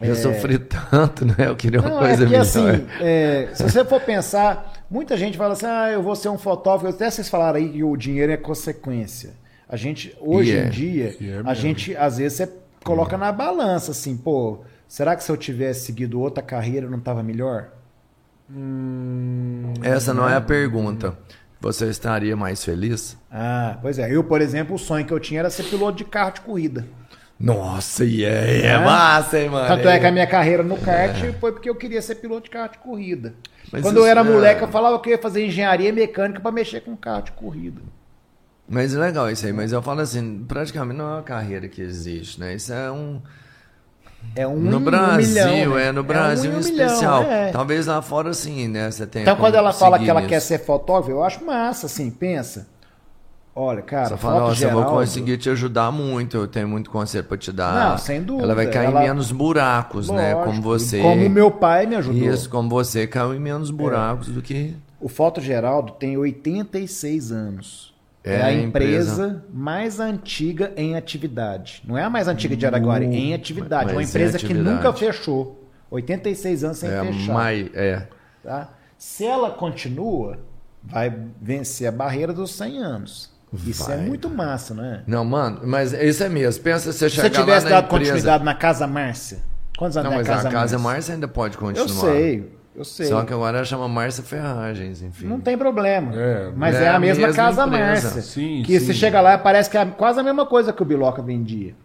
Eu 0.01 0.15
sofri 0.15 0.59
tanto, 0.59 1.25
né? 1.25 1.35
Eu 1.47 1.55
queria 1.55 1.79
uma 1.79 1.89
Não, 1.89 1.97
é 1.97 2.07
coisa 2.07 2.17
porque 2.27 2.37
melhor. 2.37 2.41
assim, 2.41 2.87
é, 3.01 3.49
se 3.53 3.63
você 3.63 3.85
for 3.85 4.01
pensar, 4.01 4.73
muita 4.89 5.17
gente 5.17 5.37
fala 5.37 5.53
assim, 5.53 5.65
ah, 5.65 5.89
eu 5.91 6.01
vou 6.01 6.15
ser 6.15 6.29
um 6.29 6.37
fotógrafo. 6.37 6.95
Até 6.95 7.09
vocês 7.09 7.29
falaram 7.29 7.57
aí 7.57 7.69
que 7.69 7.83
o 7.83 7.95
dinheiro 7.95 8.31
é 8.31 8.37
consequência. 8.37 9.33
A 9.67 9.75
gente, 9.75 10.15
hoje 10.19 10.55
é. 10.55 10.67
em 10.67 10.69
dia, 10.69 11.15
E 11.19 11.29
é 11.29 11.41
a 11.43 11.53
gente, 11.53 11.95
às 11.97 12.17
vezes, 12.17 12.37
você 12.37 12.53
coloca 12.83 13.17
na 13.17 13.31
balança, 13.31 13.91
assim, 13.91 14.15
pô, 14.15 14.59
será 14.87 15.15
que 15.15 15.23
se 15.23 15.31
eu 15.31 15.37
tivesse 15.37 15.85
seguido 15.85 16.19
outra 16.19 16.43
carreira 16.43 16.85
eu 16.85 16.91
não 16.91 16.99
tava 16.99 17.23
melhor? 17.23 17.69
Essa 19.81 20.13
não 20.13 20.29
é 20.29 20.35
a 20.35 20.41
pergunta. 20.41 21.17
Você 21.59 21.87
estaria 21.87 22.35
mais 22.35 22.63
feliz? 22.63 23.17
Ah, 23.31 23.79
pois 23.81 23.97
é. 23.97 24.13
Eu, 24.13 24.23
por 24.23 24.39
exemplo, 24.39 24.75
o 24.75 24.79
sonho 24.79 25.03
que 25.03 25.11
eu 25.11 25.19
tinha 25.19 25.39
era 25.39 25.49
ser 25.49 25.63
piloto 25.63 25.97
de 25.97 26.05
carro 26.05 26.33
de 26.33 26.41
corrida. 26.41 26.85
Nossa, 27.39 28.05
e 28.05 28.23
é, 28.23 28.61
é 28.61 28.65
É? 28.67 28.77
massa, 28.77 29.39
hein, 29.39 29.49
mano? 29.49 29.67
Tanto 29.67 29.87
é 29.89 29.99
que 29.99 30.05
a 30.05 30.11
minha 30.11 30.25
carreira 30.27 30.63
no 30.63 30.77
kart 30.77 31.17
foi 31.39 31.51
porque 31.51 31.69
eu 31.69 31.75
queria 31.75 32.01
ser 32.01 32.15
piloto 32.15 32.43
de 32.45 32.49
carro 32.49 32.71
de 32.71 32.77
corrida. 32.79 33.33
Mas 33.71 33.81
Quando 33.81 33.97
eu 33.97 34.03
isso 34.03 34.11
era 34.11 34.21
é- 34.21 34.23
moleque, 34.23 34.63
eu 34.63 34.67
falava 34.67 34.99
que 34.99 35.09
eu 35.09 35.11
ia 35.11 35.21
fazer 35.21 35.45
engenharia 35.45 35.91
mecânica 35.91 36.39
para 36.39 36.51
mexer 36.51 36.81
com 36.81 36.95
carro 36.95 37.23
de 37.23 37.31
corrida. 37.33 37.81
Mas 38.67 38.95
é 38.95 38.99
legal 38.99 39.29
isso 39.29 39.45
aí, 39.45 39.53
mas 39.53 39.71
eu 39.71 39.81
falo 39.81 40.01
assim, 40.01 40.43
praticamente 40.47 40.97
não 40.97 41.05
é 41.07 41.13
uma 41.15 41.23
carreira 41.23 41.67
que 41.67 41.81
existe, 41.81 42.39
né? 42.39 42.55
Isso 42.55 42.73
é 42.73 42.91
um. 42.91 43.21
É 44.35 44.47
um 44.47 44.55
no 44.55 44.77
um 44.77 44.79
Brasil, 44.83 45.27
milhão, 45.27 45.75
né? 45.75 45.87
é, 45.87 45.91
no 45.91 46.03
Brasil 46.03 46.51
um 46.51 46.55
em 46.55 46.57
em 46.57 46.59
um 46.61 46.63
milhão, 46.63 46.87
especial. 46.87 47.23
é. 47.23 47.51
Talvez 47.51 47.85
lá 47.85 48.01
fora 48.01 48.33
sim, 48.33 48.67
né? 48.67 48.89
Você 48.89 49.05
tem 49.05 49.21
Então, 49.21 49.35
quando 49.35 49.55
ela 49.55 49.71
fala 49.71 49.99
que 49.99 50.09
ela 50.09 50.19
nisso. 50.21 50.29
quer 50.29 50.39
ser 50.39 50.59
fotógrafa, 50.59 51.11
eu 51.11 51.23
acho 51.23 51.45
massa, 51.45 51.85
assim, 51.85 52.09
pensa. 52.09 52.67
Olha, 53.57 53.81
cara, 53.81 54.09
Você 54.09 54.17
fala, 54.17 54.39
nossa, 54.41 54.65
eu 54.65 54.69
vou 54.71 54.79
Geraldo- 54.81 54.99
conseguir 54.99 55.37
te 55.37 55.49
ajudar 55.49 55.89
muito, 55.89 56.35
eu 56.35 56.45
tenho 56.47 56.67
muito 56.67 56.89
conselho 56.89 57.23
pra 57.23 57.37
te 57.37 57.53
dar. 57.53 57.91
Não, 57.91 57.97
sem 57.97 58.21
dúvida, 58.21 58.43
Ela 58.43 58.53
vai 58.55 58.67
cair 58.69 58.87
ela- 58.87 59.01
em 59.01 59.07
menos 59.07 59.31
buracos, 59.31 60.09
né? 60.09 60.33
Lógico, 60.33 60.49
Como 60.51 60.61
você. 60.61 61.01
Como 61.01 61.29
meu 61.29 61.49
pai 61.49 61.85
me 61.85 61.95
ajudou. 61.95 62.21
Isso, 62.33 62.49
como 62.49 62.67
você 62.69 63.07
caiu 63.07 63.33
em 63.33 63.39
menos 63.39 63.71
buracos 63.71 64.27
do 64.27 64.41
que. 64.41 64.75
O 64.99 65.07
Foto 65.07 65.39
Geraldo 65.39 65.93
tem 65.93 66.17
86 66.17 67.31
anos. 67.31 67.93
É, 68.25 68.37
É 68.37 68.41
a 68.41 68.45
a 68.47 68.53
empresa, 68.53 69.45
mais 69.53 69.99
antiga 69.99 70.73
em 70.75 70.95
atividade. 70.97 71.81
Não 71.87 71.95
é 71.97 72.03
a 72.03 72.09
mais 72.09 72.27
antiga 72.27 72.57
de 72.57 72.65
Araguari, 72.65 73.05
é 73.05 73.09
em 73.09 73.33
atividade. 73.35 73.91
uma 73.93 74.01
em 74.01 74.05
empresa 74.05 74.37
que 74.39 74.45
atividade. 74.45 74.75
nunca 74.75 74.91
fechou. 74.91 75.63
86 75.91 76.63
anos 76.63 76.79
sem 76.79 76.89
é, 76.89 77.05
fechar. 77.05 77.33
mai, 77.33 77.69
é. 77.73 78.07
tá? 78.43 78.69
Se 78.97 79.23
ela 79.25 79.51
continua, 79.51 80.39
vai 80.83 81.15
vencer 81.39 81.87
a 81.87 81.91
barreira 81.91 82.33
dos 82.33 82.51
100 82.55 82.79
anos. 82.79 83.31
Isso 83.65 83.91
é 83.91 83.97
muito 83.97 84.29
massa, 84.29 84.73
não 84.73 84.83
é? 84.83 85.01
Não, 85.07 85.23
mano, 85.25 85.61
mas 85.63 85.93
isso 85.93 86.23
é 86.23 86.29
mesmo. 86.29 86.63
Pensa 86.63 86.91
se 86.91 86.97
você 86.99 87.09
Se 87.09 87.15
você 87.15 87.21
chegar 87.23 87.39
tivesse 87.41 87.65
lá 87.65 87.69
na 87.71 87.75
dado 87.81 87.85
empresa... 87.85 88.11
continuidade 88.11 88.43
na 88.43 88.53
Casa 88.55 88.87
Márcia. 88.87 89.39
Quantos 89.77 89.97
anos 89.97 90.09
Não, 90.09 90.15
é 90.15 90.17
mas 90.19 90.29
a 90.29 90.33
Casa 90.35 90.47
a 90.47 90.51
Casa 90.51 90.77
Márcia? 90.77 90.79
Márcia 90.79 91.13
ainda 91.15 91.27
pode 91.27 91.57
continuar. 91.57 91.85
Eu 91.85 91.89
sei, 91.89 92.51
eu 92.75 92.83
sei. 92.85 93.05
Só 93.07 93.23
que 93.23 93.33
agora 93.33 93.57
ela 93.57 93.65
chama 93.65 93.87
Márcia 93.87 94.23
Ferragens, 94.23 95.01
enfim. 95.01 95.25
Não 95.27 95.39
tem 95.39 95.57
problema. 95.57 96.13
É, 96.15 96.51
mas 96.55 96.75
é, 96.75 96.85
é 96.85 96.87
a 96.89 96.95
a 96.95 96.99
mesma, 96.99 97.27
mesma 97.27 97.43
Casa 97.43 97.65
empresa. 97.65 97.85
Márcia. 98.07 98.21
Sim, 98.21 98.63
que 98.65 98.79
sim. 98.79 98.85
você 98.85 98.93
chega 98.93 99.19
lá 99.21 99.37
parece 99.37 99.69
que 99.69 99.77
é 99.77 99.85
quase 99.85 100.19
a 100.19 100.23
mesma 100.23 100.45
coisa 100.45 100.71
que 100.71 100.81
o 100.81 100.85
Biloca 100.85 101.21
vendia. 101.21 101.75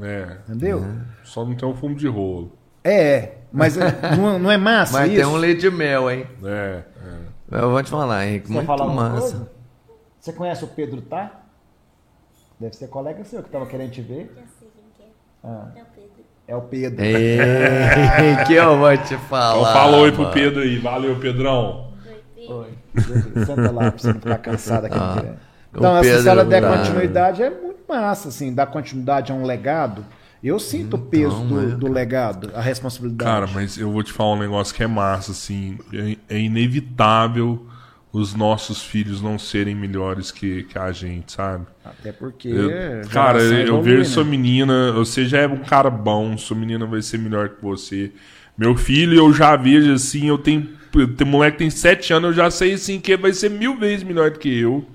É. 0.00 0.36
Entendeu? 0.48 0.84
Só 1.24 1.44
não 1.44 1.54
tem 1.54 1.68
um 1.68 1.74
fumo 1.74 1.94
de 1.94 2.06
rolo. 2.08 2.52
É, 2.84 3.32
mas 3.52 3.76
não, 4.18 4.38
não 4.38 4.50
é 4.50 4.56
massa 4.56 4.92
Mas 4.98 5.08
isso? 5.12 5.16
tem 5.16 5.26
um 5.26 5.36
leite 5.36 5.60
de 5.60 5.70
mel, 5.70 6.10
hein? 6.10 6.26
É, 6.44 6.82
é. 7.52 7.60
Eu 7.60 7.70
vou 7.70 7.82
te 7.82 7.90
falar, 7.90 8.26
Henrique, 8.26 8.46
Você 8.48 8.54
muito 8.54 8.66
falar 8.66 8.84
uma 8.86 9.10
massa. 9.10 9.20
coisa? 9.20 9.50
Você 10.22 10.32
conhece 10.32 10.62
o 10.64 10.68
Pedro 10.68 11.02
Tá? 11.02 11.32
Deve 12.60 12.76
ser 12.76 12.86
colega 12.86 13.24
seu 13.24 13.42
que 13.42 13.50
tava 13.50 13.66
querendo 13.66 13.90
te 13.90 14.00
ver. 14.00 14.32
Eu 14.36 14.44
sei 14.58 14.68
quem 14.72 14.84
que 14.96 15.02
é. 15.02 15.06
Ah, 15.42 15.66
É 15.74 15.82
o 15.82 15.86
Pedro. 15.86 16.24
é 16.46 16.56
o 16.56 16.60
Pedro. 16.62 17.04
Ei, 17.04 18.36
que 18.46 18.52
eu 18.54 18.78
vou 18.78 18.96
te 18.98 19.16
falar. 19.16 19.58
Então 19.60 19.72
fala 19.72 19.96
oi 19.96 20.12
pro. 20.12 20.30
Pedro 20.30 20.62
aí. 20.62 20.78
Valeu, 20.78 21.18
Pedrão. 21.18 21.92
Oi, 22.36 22.68
Pedro. 22.94 23.44
Senta 23.46 23.70
lá 23.72 23.90
pra 23.90 23.98
você 23.98 24.12
não 24.12 24.20
ficar 24.20 24.38
cansado 24.38 24.84
aqui. 24.86 24.96
Ah, 24.96 25.34
Então, 25.74 25.96
assim, 25.96 26.08
se 26.10 26.14
Pedro 26.14 26.30
ela 26.30 26.44
der 26.44 26.62
tá- 26.62 26.78
continuidade, 26.78 27.42
é 27.42 27.50
muito 27.50 27.80
massa, 27.88 28.28
assim, 28.28 28.54
dar 28.54 28.66
continuidade 28.66 29.32
a 29.32 29.34
um 29.34 29.42
legado. 29.44 30.04
Eu 30.42 30.60
sinto 30.60 30.94
o 30.94 30.98
peso 31.00 31.42
do, 31.44 31.62
é. 31.62 31.66
do 31.74 31.90
legado, 31.90 32.50
a 32.54 32.60
responsabilidade. 32.60 33.28
Cara, 33.28 33.46
mas 33.52 33.76
eu 33.76 33.90
vou 33.90 34.02
te 34.04 34.12
falar 34.12 34.34
um 34.34 34.38
negócio 34.38 34.72
que 34.72 34.84
é 34.84 34.86
massa, 34.86 35.32
assim. 35.32 35.78
É, 36.28 36.36
é 36.36 36.38
inevitável 36.38 37.66
os 38.12 38.34
nossos 38.34 38.82
filhos 38.82 39.22
não 39.22 39.38
serem 39.38 39.74
melhores 39.74 40.30
que, 40.30 40.64
que 40.64 40.78
a 40.78 40.92
gente, 40.92 41.32
sabe? 41.32 41.66
Até 41.84 42.12
porque. 42.12 42.48
Eu- 42.48 42.70
cara, 43.10 43.40
geração 43.40 43.66
eu 43.66 43.78
evolui, 43.78 43.82
vejo 43.82 43.98
né? 43.98 44.04
sua 44.04 44.24
menina, 44.24 44.92
você 44.92 45.24
já 45.24 45.38
é 45.40 45.46
um 45.48 45.58
cara 45.64 45.90
bom, 45.90 46.36
sua 46.36 46.56
menina 46.56 46.84
vai 46.86 47.00
ser 47.02 47.18
melhor 47.18 47.50
que 47.50 47.62
você. 47.62 48.12
Meu 48.56 48.76
filho, 48.76 49.14
eu 49.16 49.32
já 49.32 49.56
vejo 49.56 49.92
assim, 49.92 50.28
eu 50.28 50.38
tenho. 50.38 50.68
Tem 51.16 51.26
moleque 51.26 51.56
que 51.56 51.58
tem 51.64 51.70
sete 51.70 52.12
anos, 52.12 52.30
eu 52.30 52.34
já 52.34 52.50
sei 52.50 52.74
assim 52.74 53.00
que 53.00 53.16
vai 53.16 53.32
ser 53.32 53.50
mil 53.50 53.78
vezes 53.78 54.04
melhor 54.04 54.30
do 54.30 54.38
que 54.38 54.48
eu. 54.60 54.86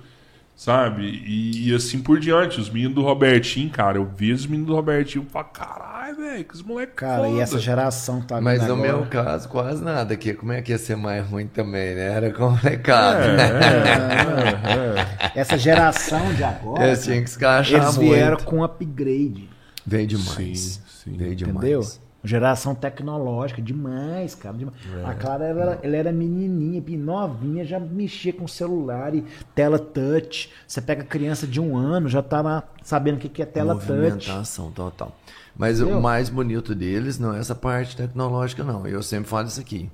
Sabe? 0.58 1.04
E, 1.04 1.70
e 1.70 1.76
assim 1.76 2.00
por 2.00 2.20
diante. 2.20 2.60
Os 2.60 2.68
meninos 2.68 2.96
do 2.96 3.04
Robertinho, 3.04 3.70
cara, 3.70 4.00
eu 4.00 4.06
vejo 4.06 4.34
os 4.34 4.48
meninos 4.48 4.66
do 4.68 4.76
Robertinho 4.76 5.24
e 5.24 5.32
falo, 5.32 5.46
caralho, 5.54 6.18
velho, 6.18 6.44
que 6.44 6.56
os 6.56 6.64
moleques. 6.64 6.96
Cara, 6.96 7.30
e 7.30 7.40
essa 7.40 7.60
geração 7.60 8.22
tá 8.22 8.42
Mas 8.42 8.66
no 8.66 8.74
agora. 8.74 8.82
meu 8.82 9.06
caso, 9.06 9.48
quase 9.48 9.84
nada. 9.84 10.18
Que 10.18 10.34
como 10.34 10.52
é 10.52 10.64
que 10.64 10.72
ia 10.72 10.80
ser 10.80 10.98
mais 10.98 11.24
ruim 11.28 11.46
também, 11.46 11.94
né? 11.94 12.12
Era 12.12 12.34
complicado. 12.34 13.22
É, 13.22 13.38
né? 13.38 15.06
Essa 15.36 15.60
geração 15.60 16.34
de 16.34 16.44
agora. 16.44 16.90
Eu 16.90 17.00
tinha 17.00 17.22
que 17.22 17.30
escrachar 17.30 17.80
eles 17.80 17.96
vieram 17.96 18.38
muito. 18.38 18.46
com 18.46 18.64
upgrade. 18.64 19.48
Veio 19.86 20.08
demais. 20.08 20.82
Sim, 20.96 21.12
sim. 21.12 21.18
Veio 21.18 21.36
demais. 21.36 21.58
Entendeu? 21.58 22.07
Geração 22.28 22.76
tecnológica, 22.76 23.62
demais, 23.62 24.36
cara. 24.36 24.58
demais. 24.58 24.76
A 25.06 25.14
Clara, 25.14 25.46
ela, 25.46 25.62
era- 25.62 25.80
ela 25.82 25.96
era 25.96 26.12
menininha, 26.12 26.84
novinha, 26.98 27.64
já 27.66 27.80
mexia 27.80 28.34
com 28.34 28.48
celular 28.48 29.16
e 29.16 29.24
tela 29.56 29.80
touch. 29.80 30.52
Você 30.68 30.82
pega 30.82 31.04
criança 31.04 31.48
de 31.48 31.60
um 31.62 31.76
ano, 31.78 32.10
já 32.10 32.22
tá 32.22 32.42
lá 32.42 32.64
sabendo 32.84 33.16
o 33.16 33.20
que 33.20 33.30
que 33.30 33.42
é 33.42 33.46
tela 33.46 33.76
touch. 33.76 33.88
Movimentação 33.92 34.72
total. 34.72 35.16
Mas 35.56 35.80
Entendeu? 35.80 35.98
o 36.00 36.02
mais 36.02 36.30
bonito 36.30 36.76
deles 36.76 37.18
não 37.18 37.34
é 37.34 37.40
essa 37.40 37.56
parte 37.56 37.96
tecnológica, 37.96 38.64
não. 38.64 38.86
Eu 38.86 39.02
sempre 39.02 39.30
falo 39.30 39.48
isso 39.48 39.60
aqui. 39.60 39.90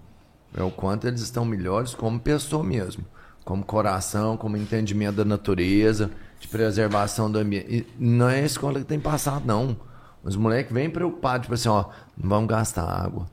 É 0.55 0.61
o 0.61 0.69
quanto 0.71 1.07
eles 1.07 1.21
estão 1.21 1.45
melhores 1.45 1.93
como 1.93 2.19
pessoa 2.19 2.63
mesmo. 2.63 3.05
Como 3.45 3.63
coração, 3.63 4.37
como 4.37 4.55
entendimento 4.57 5.15
da 5.17 5.25
natureza, 5.25 6.09
de 6.39 6.47
preservação 6.47 7.29
do 7.31 7.39
ambiente. 7.39 7.67
E 7.69 7.87
não 7.99 8.29
é 8.29 8.39
a 8.41 8.45
escola 8.45 8.79
que 8.79 8.85
tem 8.85 8.99
passado, 8.99 9.45
não. 9.45 9.75
Os 10.23 10.35
moleques 10.35 10.73
vêm 10.73 10.89
preocupados, 10.89 11.43
tipo 11.45 11.53
assim, 11.53 11.69
ó, 11.69 11.85
não 12.17 12.29
vamos 12.29 12.49
gastar 12.49 12.83
água. 12.83 13.25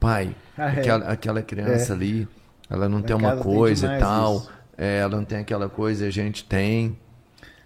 Pai, 0.00 0.34
Ah, 0.56 0.70
é. 0.74 0.80
aquela, 0.80 1.04
aquela 1.08 1.42
criança 1.42 1.92
É. 1.92 1.96
ali, 1.96 2.28
ela 2.70 2.88
não 2.88 2.98
Lá 2.98 3.04
tem 3.04 3.16
em 3.16 3.18
uma 3.18 3.30
casa 3.30 3.42
tem 3.44 3.54
coisa 3.54 3.96
e 3.96 3.98
tal. 3.98 4.46
é, 4.78 4.98
ela 5.00 5.16
não 5.16 5.24
tem 5.24 5.38
aquela 5.38 5.68
coisa 5.68 6.04
e 6.04 6.08
a 6.08 6.10
gente 6.10 6.44
tem. 6.44 6.98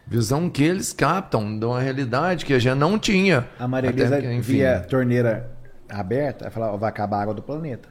Visão 0.07 0.49
que 0.49 0.63
eles 0.65 0.93
captam 0.93 1.59
de 1.59 1.65
uma 1.67 1.81
realidade 1.81 2.45
que 2.47 2.55
a 2.55 2.59
gente 2.59 2.77
não 2.79 2.99
tinha. 2.99 3.47
A 3.59 3.69
Maria 3.69 3.91
Elisa 3.91 4.19
via 4.41 4.81
torneira 4.89 5.51
aberta, 5.89 6.45
ela 6.47 6.51
falava, 6.51 6.73
ó, 6.75 6.77
vai 6.79 6.89
acabar 6.89 7.19
a 7.19 7.23
água 7.23 7.35
do 7.35 7.43
planeta. 7.43 7.89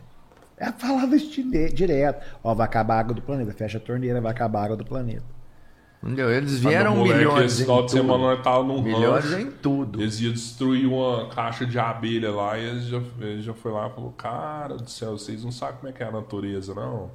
Ela 0.57 0.73
falava 0.73 1.15
isso 1.15 1.29
dire- 1.29 1.71
direto. 1.71 2.25
Ó, 2.43 2.55
vai 2.55 2.65
acabar 2.65 2.95
a 2.95 2.99
água 2.99 3.13
do 3.13 3.21
planeta. 3.21 3.53
Fecha 3.53 3.77
a 3.77 3.81
torneira, 3.81 4.19
vai 4.19 4.31
acabar 4.31 4.61
a 4.61 4.65
água 4.65 4.75
do 4.77 4.83
planeta. 4.83 5.23
Entendeu? 6.01 6.29
Eles 6.29 6.59
vieram 6.59 6.95
moleque, 6.95 7.17
milhões 7.17 7.53
esse 7.53 7.63
final 7.63 7.83
de 7.83 7.91
semana 7.91 8.23
nós 8.23 8.43
tava 8.43 8.63
num 8.63 8.81
Milhões 8.81 9.25
rancho. 9.25 9.39
em 9.39 9.51
tudo. 9.51 10.01
Eles 10.01 10.19
iam 10.21 10.31
destruir 10.31 10.85
uma 10.87 11.27
caixa 11.29 11.65
de 11.65 11.79
abelha 11.79 12.31
lá 12.31 12.57
e 12.57 12.65
eles 12.65 12.85
já, 12.85 13.01
eles 13.19 13.43
já 13.43 13.53
foi 13.53 13.71
lá 13.71 13.87
e 13.87 13.89
falou, 13.91 14.11
cara 14.11 14.75
do 14.77 14.89
céu, 14.89 15.17
vocês 15.17 15.43
não 15.43 15.51
sabem 15.51 15.77
como 15.77 15.89
é 15.89 15.91
que 15.91 16.03
é 16.03 16.07
a 16.07 16.11
natureza, 16.11 16.73
não. 16.75 17.09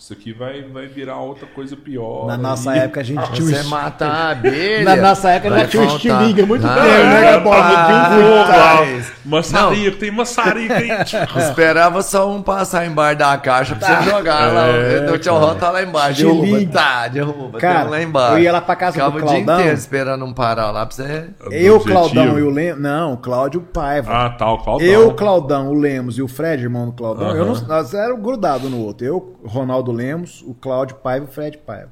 Isso 0.00 0.12
aqui 0.12 0.32
vai, 0.32 0.62
vai 0.62 0.86
virar 0.86 1.16
outra 1.16 1.44
coisa 1.44 1.76
pior. 1.76 2.24
Na 2.28 2.36
nossa 2.36 2.70
aí. 2.70 2.78
época 2.78 3.00
a 3.00 3.02
gente 3.02 3.20
tinha 3.32 3.44
um 3.44 3.50
Você 3.50 3.56
esti- 3.56 3.68
mata 3.68 4.06
a 4.06 4.30
abelha. 4.30 4.84
Na 4.84 4.94
nossa 4.96 5.30
época 5.32 5.50
vai 5.50 5.60
já 5.62 5.66
tinha 5.66 5.82
faltar. 5.88 5.96
estilingue, 6.12 6.42
muito 6.46 6.64
Ah, 6.64 6.74
tempo, 6.74 6.86
né, 6.86 7.32
É, 7.32 7.36
lá. 7.36 8.86
Maçarico, 9.24 9.96
tem 9.98 10.10
maçarico 10.12 10.72
aí. 10.72 10.88
Esperava 11.42 12.00
só 12.02 12.30
um 12.30 12.40
passar 12.42 12.86
embaixo 12.86 13.18
da 13.18 13.36
caixa 13.38 13.74
pra 13.74 13.88
Tá. 13.88 14.02
você 14.02 14.10
jogar 14.10 14.52
lá. 14.52 14.66
É, 14.68 15.10
o 15.10 15.18
tio 15.18 15.34
Ró 15.36 15.54
tá 15.54 15.70
lá 15.70 15.82
embaixo. 15.82 16.22
Derruba, 16.22 16.72
tá, 16.72 17.08
derruba. 17.08 17.58
Cara, 17.58 17.78
tem 17.80 17.86
um 17.88 17.90
lá 17.90 18.02
embaixo. 18.02 18.32
eu 18.34 18.38
ia 18.38 18.52
lá 18.52 18.60
pra 18.60 18.76
casa 18.76 18.92
do 18.92 18.94
Ficava 19.04 19.16
o 19.16 19.20
dia 19.20 19.28
Claudão. 19.44 19.60
inteiro 19.60 19.76
esperando 19.78 20.24
um 20.24 20.32
parar 20.32 20.70
lá 20.70 20.86
pra 20.86 20.94
você. 20.94 21.24
Eu. 21.50 21.80
Claudão 21.80 22.38
e 22.38 22.42
o 22.42 22.50
Lemos. 22.50 22.80
Não, 22.82 23.14
o 23.14 23.16
Cláudio 23.16 23.60
Paiva. 23.62 24.12
Ah, 24.12 24.30
tá, 24.30 24.50
o 24.52 24.58
Claudão. 24.58 24.86
Eu, 24.86 25.12
Claudão, 25.14 25.68
o 25.68 25.74
Lemos 25.74 26.18
e 26.18 26.22
o 26.22 26.28
Fred, 26.28 26.62
irmão 26.62 26.86
do 26.86 26.92
Claudão, 26.92 27.34
eu 27.36 27.44
não, 27.44 27.54
nós 27.66 27.92
éramos 27.94 28.22
grudados 28.22 28.70
no 28.70 28.78
outro. 28.84 29.04
Eu, 29.04 29.36
Ronaldo 29.44 29.87
Lemos, 29.92 30.42
o 30.42 30.54
Cláudio 30.54 30.96
Paiva 30.96 31.26
e 31.26 31.28
o 31.28 31.32
Fred 31.32 31.58
Paiva. 31.58 31.90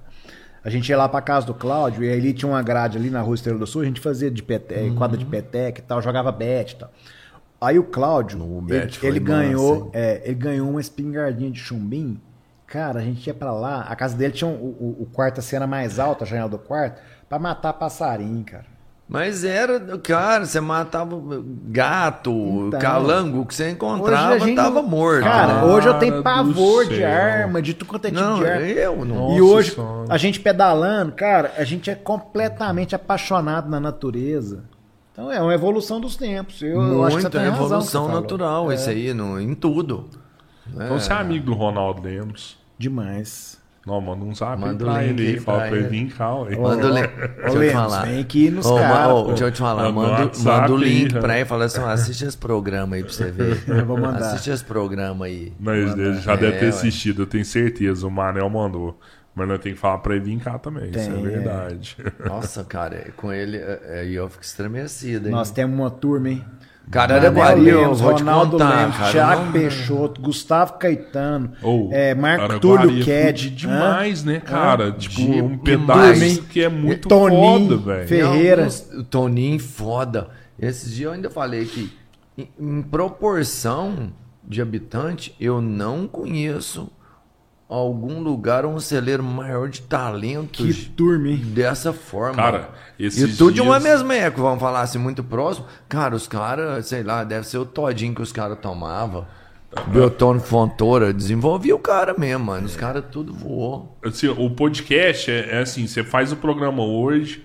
A 0.64 0.68
gente 0.70 0.88
ia 0.88 0.96
lá 0.98 1.08
pra 1.08 1.20
casa 1.20 1.46
do 1.46 1.54
Cláudio 1.54 2.02
e 2.02 2.06
ele 2.08 2.32
tinha 2.32 2.50
uma 2.50 2.62
grade 2.62 2.98
ali 2.98 3.08
na 3.08 3.20
rua 3.20 3.34
Estrela 3.36 3.58
do 3.58 3.66
Sul, 3.66 3.82
a 3.82 3.84
gente 3.84 4.00
fazia 4.00 4.30
de 4.30 4.42
peteca, 4.42 4.82
Uhum. 4.82 4.96
quadra 4.96 5.16
de 5.16 5.24
peteca 5.24 5.80
e 5.80 5.82
tal, 5.84 6.02
jogava 6.02 6.32
bet 6.32 6.72
e 6.72 6.76
tal. 6.76 6.90
Aí 7.60 7.78
o 7.78 7.84
Cláudio, 7.84 8.38
No 8.38 8.58
ele, 8.74 8.90
ele 9.02 9.20
ganhou, 9.20 9.90
é, 9.94 10.22
ele 10.24 10.34
ganhou 10.34 10.68
uma 10.68 10.80
espingardinha 10.80 11.50
de 11.50 11.58
chumbim. 11.58 12.20
Cara, 12.66 12.98
a 12.98 13.02
gente 13.02 13.24
ia 13.26 13.32
pra 13.32 13.52
lá, 13.52 13.82
a 13.82 13.94
casa 13.94 14.16
dele 14.16 14.32
tinha 14.32 14.48
um- 14.50 14.54
o, 14.56 14.96
o, 15.02 15.06
quarto, 15.12 15.38
a 15.38 15.42
cena 15.42 15.66
mais 15.68 15.98
alta, 16.00 16.24
a 16.24 16.26
janela 16.26 16.48
do 16.48 16.58
quarto, 16.58 17.00
pra 17.28 17.38
matar 17.38 17.72
passarinho, 17.74 18.44
cara. 18.44 18.66
Mas 19.08 19.44
era, 19.44 19.78
cara, 19.98 20.44
você 20.44 20.60
matava 20.60 21.16
gato, 21.68 22.32
Então. 22.66 22.80
calango, 22.80 23.46
que 23.46 23.54
você 23.54 23.70
encontrava, 23.70 24.34
Hoje 24.34 24.42
a 24.42 24.46
gente 24.46 24.56
tava 24.56 24.82
não- 24.82 24.88
morto. 24.88 25.22
Cara, 25.22 25.60
Ah, 25.60 25.64
hoje 25.64 25.86
eu 25.86 25.94
tenho 25.94 26.16
do 26.16 26.22
pavor 26.24 26.84
de 26.88 26.96
céu. 26.96 27.08
arma, 27.08 27.62
de 27.62 27.72
tudo 27.74 27.88
quanto 27.88 28.04
é 28.06 28.10
tipo 28.10 28.20
não, 28.20 28.38
de 28.40 28.46
arma. 28.46 28.66
eu 28.66 29.04
não. 29.04 29.36
e 29.36 29.40
hoje, 29.40 29.74
Senhora. 29.76 30.06
a 30.08 30.18
gente 30.18 30.40
pedalando, 30.40 31.12
cara, 31.12 31.52
a 31.56 31.62
gente 31.62 31.88
é 31.88 31.94
completamente 31.94 32.96
apaixonado 32.96 33.70
na 33.70 33.78
natureza. 33.78 34.64
Então 35.12 35.30
é 35.30 35.40
uma 35.40 35.54
evolução 35.54 36.00
dos 36.00 36.16
tempos. 36.16 36.60
Eu, 36.60 36.68
eu 36.82 37.04
acho 37.04 37.16
que 37.16 37.22
você 37.22 37.28
Muito, 37.28 37.30
tem 37.30 37.42
é 37.42 37.44
razão 37.44 37.52
no 37.52 37.58
que 37.68 37.72
evolução 37.74 38.08
natural, 38.08 38.72
É, 38.72 38.74
isso 38.74 38.90
aí, 38.90 39.14
no, 39.14 39.40
em 39.40 39.54
tudo. 39.54 40.06
Então 40.68 40.98
você 40.98 41.12
é 41.12 41.16
amigo 41.16 41.46
do 41.46 41.54
Ronaldo 41.54 42.02
Lemos. 42.02 42.58
Demais. 42.76 43.55
Não, 43.86 44.00
manda 44.00 44.24
um 44.24 44.34
zap 44.34 44.60
Manda 44.60 44.84
pra 44.84 44.94
o 44.94 44.98
link 45.00 45.10
ele 45.20 45.26
aí, 45.28 45.38
fala 45.40 45.58
pra 45.60 45.68
pra 45.68 45.76
ele 45.76 45.86
ele. 45.86 46.04
vir 46.06 46.12
cá. 46.16 46.34
ué. 46.34 46.56
Manda 46.56 46.86
o 46.86 46.90
link. 46.92 47.06
Deixa 47.16 47.56
eu 47.56 47.68
te 47.68 47.72
falar. 47.72 48.02
vem 48.06 48.20
aqui 48.20 48.50
nos 48.50 48.66
ma- 48.70 48.80
caras, 48.80 49.12
pô. 49.12 49.24
deixa 49.28 49.44
eu 49.44 49.52
te 49.52 49.58
falar, 49.58 49.92
Manda 49.92 50.72
o 50.72 50.76
link 50.76 51.14
né? 51.14 51.20
pra 51.20 51.34
ele 51.34 51.42
e 51.42 51.44
fala 51.44 51.64
assim: 51.66 51.80
assiste 51.82 52.24
esse 52.24 52.36
programa 52.36 52.96
aí 52.96 53.04
pra 53.04 53.12
você 53.12 53.30
ver. 53.30 53.62
Eu 53.68 53.86
vou 53.86 53.96
mandar. 53.96 54.18
Assiste 54.32 54.50
esse 54.50 54.64
programa 54.64 55.26
aí. 55.26 55.52
Mas 55.60 55.92
ele 55.96 56.14
já 56.20 56.32
É, 56.32 56.36
deve 56.36 56.58
ter 56.58 56.64
ué. 56.64 56.68
assistido, 56.70 57.22
eu 57.22 57.26
tenho 57.26 57.44
certeza. 57.44 58.06
O 58.06 58.10
Manel 58.10 58.50
mandou. 58.50 58.98
Mas 59.34 59.46
nós 59.48 59.60
temos 59.60 59.76
que 59.76 59.80
falar 59.82 59.98
pra 59.98 60.16
ele 60.16 60.24
vir 60.24 60.40
cá 60.40 60.58
também. 60.58 60.88
isso 60.90 60.98
é 60.98 61.04
Tem, 61.12 61.18
é. 61.18 61.28
verdade. 61.28 61.96
Nossa, 62.26 62.64
cara, 62.64 63.12
com 63.16 63.30
ele 63.32 63.58
é, 63.58 63.80
é, 63.84 64.06
eu 64.10 64.28
fico 64.30 64.42
estremecido, 64.42 65.28
hein? 65.28 65.32
Nós 65.32 65.50
temos 65.50 65.78
uma 65.78 65.90
turma, 65.90 66.30
hein? 66.30 66.44
Cara, 66.90 67.14
Manel 67.14 67.26
Araguari, 67.42 67.68
eu 67.68 67.80
Lemos, 67.80 68.00
vou 68.00 68.14
te 68.14 68.20
Ronaldo 68.22 68.52
contar, 68.52 68.80
Lemos, 68.80 68.96
cara, 68.96 69.10
Thiago 69.12 69.44
não- 69.46 69.52
Peixoto, 69.52 70.20
Gustavo 70.20 70.72
Caetano, 70.74 71.52
Ou, 71.60 71.90
é, 71.92 72.14
Marco 72.14 72.60
Túlio 72.60 73.04
Ked. 73.04 73.50
demais, 73.50 74.22
né, 74.22 74.38
cara? 74.40 74.92
Tipo, 74.92 75.16
De- 75.16 75.42
um 75.42 75.56
demais. 75.56 76.18
pedaço 76.20 76.42
que 76.44 76.62
é 76.62 76.68
muito 76.68 77.08
Toninho, 77.08 77.68
foda, 77.70 77.76
velho. 77.92 78.08
Fe- 78.08 78.16
Ferreira. 78.16 78.62
Alguns- 78.62 78.88
O 78.92 79.04
Toninho, 79.04 79.58
foda. 79.58 80.28
Esses 80.58 80.90
dias 80.94 81.06
eu 81.08 81.12
ainda 81.12 81.28
falei 81.28 81.64
que, 81.66 81.92
em, 82.38 82.48
em 82.58 82.82
proporção 82.82 84.12
de 84.46 84.62
habitante, 84.62 85.34
eu 85.40 85.60
não 85.60 86.06
conheço 86.06 86.88
algum 87.68 88.20
lugar 88.20 88.64
um 88.64 88.78
celeiro 88.78 89.22
maior 89.22 89.68
de 89.68 89.80
Que 89.82 89.88
talentos 89.88 90.84
turma, 90.96 91.28
hein? 91.28 91.42
dessa 91.46 91.92
forma. 91.92 92.36
Cara, 92.36 92.70
esses 92.98 93.34
E 93.34 93.36
tudo 93.36 93.54
de 93.54 93.60
uma 93.60 93.78
dias- 93.80 93.92
mesma 93.92 94.14
época, 94.14 94.42
vamos 94.42 94.60
falar 94.60 94.82
assim, 94.82 94.98
muito 94.98 95.22
próximo. 95.24 95.66
Cara, 95.88 96.14
os 96.14 96.28
caras, 96.28 96.86
sei 96.86 97.02
lá, 97.02 97.24
deve 97.24 97.46
ser 97.46 97.58
o 97.58 97.66
todinho 97.66 98.14
que 98.14 98.22
os 98.22 98.30
caras 98.32 98.58
tomavam. 98.60 99.26
Beltone 99.88 100.40
Fontoura, 100.40 101.12
desenvolvia 101.12 101.74
o 101.74 101.78
cara 101.78 102.14
mesmo, 102.16 102.46
mano. 102.46 102.64
Os 102.66 102.76
caras 102.76 103.04
tudo 103.10 103.34
voou. 103.34 103.98
Assim, 104.02 104.28
o 104.28 104.48
podcast 104.50 105.30
é, 105.30 105.56
é 105.56 105.58
assim, 105.60 105.86
você 105.86 106.02
faz 106.02 106.32
o 106.32 106.36
programa 106.36 106.82
hoje, 106.82 107.44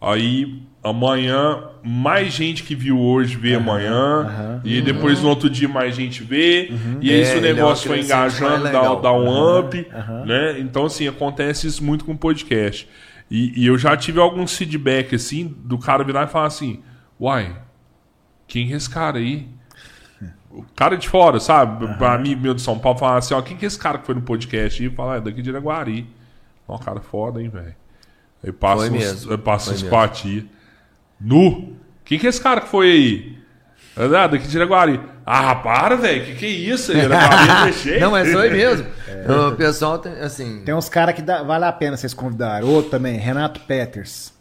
aí 0.00 0.62
amanhã 0.82 1.64
mais 1.82 2.32
gente 2.32 2.62
que 2.62 2.74
viu 2.74 2.98
hoje 2.98 3.36
vê 3.36 3.54
amanhã, 3.54 4.60
e 4.64 4.80
depois 4.80 5.22
no 5.22 5.28
outro 5.28 5.48
dia 5.50 5.68
mais 5.68 5.94
gente 5.94 6.22
vê, 6.22 6.72
e 7.00 7.10
aí 7.10 7.22
É, 7.22 7.34
o 7.34 7.38
é 7.38 7.40
negócio 7.40 7.90
o 7.90 7.94
crescente 7.94 8.14
mais 8.14 8.34
engajando, 8.34 8.64
dá, 8.64 8.94
dá 8.94 9.12
um 9.12 9.58
up, 9.58 9.86
né? 10.26 10.58
Então 10.58 10.86
assim, 10.86 11.06
acontece 11.06 11.66
isso 11.66 11.84
muito 11.84 12.04
com 12.04 12.12
o 12.12 12.18
podcast. 12.18 12.88
E, 13.30 13.62
e 13.62 13.66
eu 13.66 13.78
já 13.78 13.96
tive 13.96 14.18
alguns 14.18 14.56
feedback 14.56 15.14
assim, 15.14 15.54
do 15.64 15.78
cara 15.78 16.02
virar 16.02 16.24
e 16.24 16.26
falar 16.26 16.46
assim, 16.46 16.82
uai, 17.18 17.56
quem 18.46 18.72
é 18.72 18.76
esse 18.76 18.90
cara 18.90 19.18
aí? 19.18 19.46
O 20.50 20.64
cara 20.74 20.96
de 20.96 21.08
fora, 21.08 21.38
sabe? 21.38 21.86
Pra 21.96 22.14
amigo 22.14 22.42
meu 22.42 22.54
de 22.54 22.60
São 22.60 22.76
Paulo, 22.76 22.98
falar 22.98 23.18
assim, 23.18 23.34
ó, 23.34 23.40
quem 23.40 23.56
que 23.56 23.64
é 23.64 23.68
esse 23.68 23.78
cara 23.78 23.98
que 23.98 24.06
foi 24.06 24.16
no 24.16 24.22
podcast? 24.22 24.84
E 24.84 24.90
falar, 24.90 25.18
é 25.18 25.20
daqui 25.20 25.40
de 25.42 25.48
Iraguari. 25.50 26.08
Ó, 26.66 26.76
cara 26.76 27.00
foda, 27.00 27.40
hein, 27.40 27.48
velho. 27.48 27.74
Aí 28.42 28.50
passa 28.50 28.88
Foi 28.88 28.98
uns, 28.98 29.26
passa 29.44 29.66
foi 29.66 29.74
uns 29.74 29.82
mesmo. 29.82 29.90
patia. 29.96 30.44
Nu! 31.20 31.76
Quem 32.04 32.18
que 32.18 32.26
é 32.26 32.30
esse 32.30 32.40
cara 32.40 32.60
que 32.60 32.68
foi 32.68 32.90
aí? 32.90 33.38
Ah, 33.96 34.26
daqui 34.26 34.46
de 34.48 34.56
Iraguari. 34.56 35.00
Ah, 35.26 35.54
para, 35.56 35.96
velho, 35.96 36.24
que 36.24 36.34
que 36.34 36.46
é 36.46 36.48
isso? 36.48 36.92
Iraguari 36.92 37.74
é. 37.90 38.00
Não, 38.00 38.10
mas 38.12 38.30
foi 38.32 38.50
mesmo. 38.50 38.86
O 39.52 39.54
pessoal 39.54 39.98
tem, 39.98 40.12
assim. 40.14 40.62
Tem 40.64 40.74
uns 40.74 40.88
caras 40.88 41.14
que 41.14 41.20
dá- 41.20 41.42
vale 41.42 41.66
a 41.66 41.72
pena 41.72 41.94
vocês 41.96 42.14
convidarem. 42.14 42.66
Outro 42.66 42.90
também, 42.92 43.18
Renato 43.18 43.60
Peters. 43.60 44.32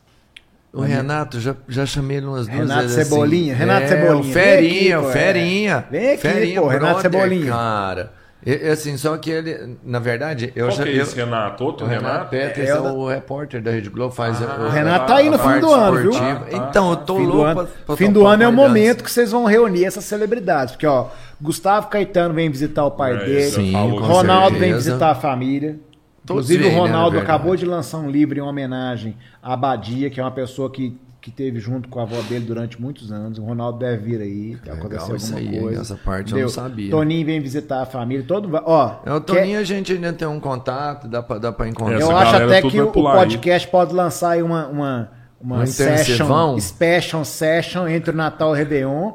O 0.71 0.81
Renato, 0.81 1.37
já, 1.39 1.53
já 1.67 1.85
chamei 1.85 2.17
ele 2.17 2.27
umas 2.27 2.47
duas 2.47 2.59
Renato 2.59 2.81
vezes. 2.83 2.97
assim. 2.99 3.09
Cebolinha, 3.09 3.55
Renato 3.55 3.81
é, 3.83 3.87
Cebolinha. 3.87 4.15
O 4.21 4.23
Ferinha, 4.23 4.97
aqui, 4.99 5.05
o 5.07 5.11
Ferinha. 5.11 5.85
é. 5.87 5.91
Vem 5.91 6.09
aqui, 6.11 6.21
Ferinha, 6.21 6.61
pô, 6.61 6.67
Renato 6.67 6.93
brother, 7.01 7.11
Cebolinha. 7.11 7.51
Cara, 7.51 8.13
e, 8.45 8.53
assim, 8.69 8.95
só 8.97 9.17
que 9.17 9.29
ele, 9.29 9.77
na 9.83 9.99
verdade, 9.99 10.51
eu 10.55 10.67
Qual 10.67 10.77
já. 10.77 10.83
que 10.83 10.89
é 10.89 10.97
eu- 10.97 11.03
esse 11.03 11.15
Renato? 11.15 11.63
Outro 11.63 11.85
o 11.85 11.89
Renato 11.89 12.07
Renato? 12.07 12.29
Peters 12.29 12.69
É, 12.69 12.71
é, 12.71 12.79
o 12.79 12.83
da- 12.83 12.93
o 12.93 13.07
repórter 13.07 13.61
da 13.61 13.71
Rede 13.71 13.89
Globo, 13.89 14.13
faz 14.13 14.41
Ah, 14.41 14.57
o, 14.59 14.65
O 14.65 14.69
Renato 14.69 15.05
tá 15.07 15.15
aí 15.17 15.29
no 15.29 15.37
fim 15.37 15.59
do 15.59 15.71
ano, 15.73 15.97
viu? 15.97 16.11
Ah, 16.15 16.35
tá. 16.35 16.57
Então, 16.69 16.89
eu 16.91 16.95
tô 16.97 17.15
Fim 17.17 17.23
do 17.23 17.29
louco 17.29 17.43
ano, 17.45 17.55
pra- 17.55 17.67
pra 17.85 17.95
fim 17.97 18.11
do 18.11 18.25
ano 18.25 18.43
é 18.43 18.47
o 18.47 18.53
momento 18.53 19.03
que 19.03 19.11
vocês 19.11 19.31
vão 19.31 19.45
reunir 19.45 19.85
essas 19.85 20.05
celebridades. 20.05 20.73
Porque, 20.73 20.87
ó, 20.87 21.07
Gustavo 21.41 21.87
Caetano 21.87 22.33
vem 22.33 22.49
visitar 22.49 22.85
o 22.85 22.91
pai 22.91 23.13
É, 23.15 23.17
dele. 23.25 23.51
Sim, 23.51 23.73
Ronaldo 23.73 24.57
vem 24.57 24.73
visitar 24.73 25.11
a 25.11 25.15
família. 25.15 25.77
Todos 26.25 26.49
Inclusive, 26.49 26.65
o 26.65 26.71
né, 26.71 26.75
Ronaldo 26.79 27.15
na 27.15 27.19
verdade. 27.21 27.31
acabou 27.31 27.55
de 27.55 27.65
lançar 27.65 27.97
um 27.97 28.09
livro 28.09 28.37
em 28.37 28.41
homenagem 28.41 29.17
à 29.41 29.53
Abadia, 29.53 30.09
que 30.11 30.19
é 30.19 30.23
uma 30.23 30.29
pessoa 30.31 30.69
que, 30.71 30.95
que 31.21 31.29
teve 31.31 31.59
junto 31.59 31.89
com 31.89 31.99
a 31.99 32.03
avó 32.03 32.15
dele 32.21 32.45
durante 32.45 32.81
muitos 32.81 33.11
anos. 33.11 33.37
O 33.39 33.43
Ronaldo 33.43 33.79
deve 33.79 33.97
vir 34.17 34.21
aí, 34.21 34.57
acontecer 34.71 35.15
isso 35.17 35.33
alguma 35.35 35.51
aí, 35.53 35.59
coisa. 35.59 35.81
Essa 35.81 35.95
parte 35.95 36.33
eu 36.33 36.41
não 36.41 36.49
sabia. 36.49 36.89
Toninho 36.91 37.25
vem 37.25 37.41
visitar 37.41 37.81
a 37.81 37.85
família. 37.85 38.23
Todo, 38.27 38.49
ó, 38.63 38.99
É, 39.05 39.13
o 39.13 39.19
quer- 39.21 39.35
Toninho 39.41 39.59
a 39.59 39.63
gente 39.63 39.91
ainda 39.93 40.13
tem 40.13 40.27
um 40.27 40.39
contato, 40.39 41.07
dá 41.07 41.21
pra, 41.21 41.37
dá 41.37 41.51
pra 41.51 41.67
encontrar. 41.67 41.97
Essa 41.97 42.11
eu 42.11 42.15
acho 42.17 42.35
até 42.35 42.61
que 42.61 42.79
o, 42.79 42.87
o 42.87 42.91
pular 42.91 43.13
aí. 43.13 43.19
podcast 43.19 43.67
pode 43.67 43.93
lançar 43.93 44.31
aí 44.31 44.41
uma, 44.41 44.67
uma, 44.67 45.11
uma 45.41 45.57
Um 45.63 45.65
session, 45.65 46.57
special 46.59 47.25
session 47.25 47.87
entre 47.87 48.11
o 48.11 48.15
Natal 48.15 48.49
e 48.49 48.51
o 48.51 48.55
Réveillon, 48.55 49.11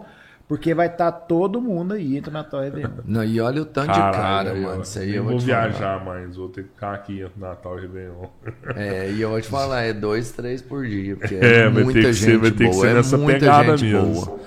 porque 0.47 0.75
vai 0.75 0.87
estar 0.89 1.11
todo 1.11 1.61
mundo 1.61 1.95
aí 1.95 2.17
entre 2.19 2.31
o 2.31 2.33
Natal 2.33 2.61
e 2.65 2.69
o 2.69 2.71
Réveillon. 2.75 2.91
Não, 3.07 3.25
e 3.25 3.41
olha 3.41 3.63
o 3.63 3.65
tanto 3.65 3.93
de 3.93 3.99
Caralho, 3.99 4.15
cara, 4.15 4.49
eu- 4.59 4.63
mano. 4.63 4.83
Isso 4.83 4.99
aí 4.99 5.15
eu 5.15 5.23
vou 5.25 5.33
vou 5.33 5.41
falar. 5.41 5.69
viajar 5.69 6.05
mais, 6.05 6.37
vou 6.37 6.49
ter 6.49 6.63
que 6.65 6.69
ficar 6.71 6.95
aqui 6.95 7.21
entre 7.23 7.41
Natal 7.41 7.79
e 7.79 7.83
Réveillon. 7.83 8.27
É, 8.77 9.11
e 9.11 9.21
eu 9.21 9.31
vou 9.31 9.41
te 9.41 9.49
falar, 9.49 9.83
é 9.83 9.93
dois, 9.93 10.33
três 10.33 10.61
por 10.63 10.87
dia, 10.87 11.17
porque 11.17 11.35
É, 11.41 11.61
é, 11.63 11.69
vai 11.69 11.83
muita 11.85 12.01
ter 12.01 12.07
que 12.07 12.13
gente 12.13 12.25
ser, 12.33 12.39
vai 12.39 12.51
ter 12.51 12.65
que 12.69 12.71
boa, 12.75 12.81
ser 12.87 12.91
é 12.91 12.95
nessa 12.95 13.17
muita 13.19 13.39
pegada 13.41 13.77
gente 13.77 13.93
mesmo. 13.93 14.15
boa. 14.27 14.41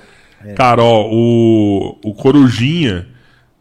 Cara, 0.55 0.83
ó, 0.83 1.07
o, 1.11 1.97
o 2.03 2.13
Corujinha, 2.13 3.07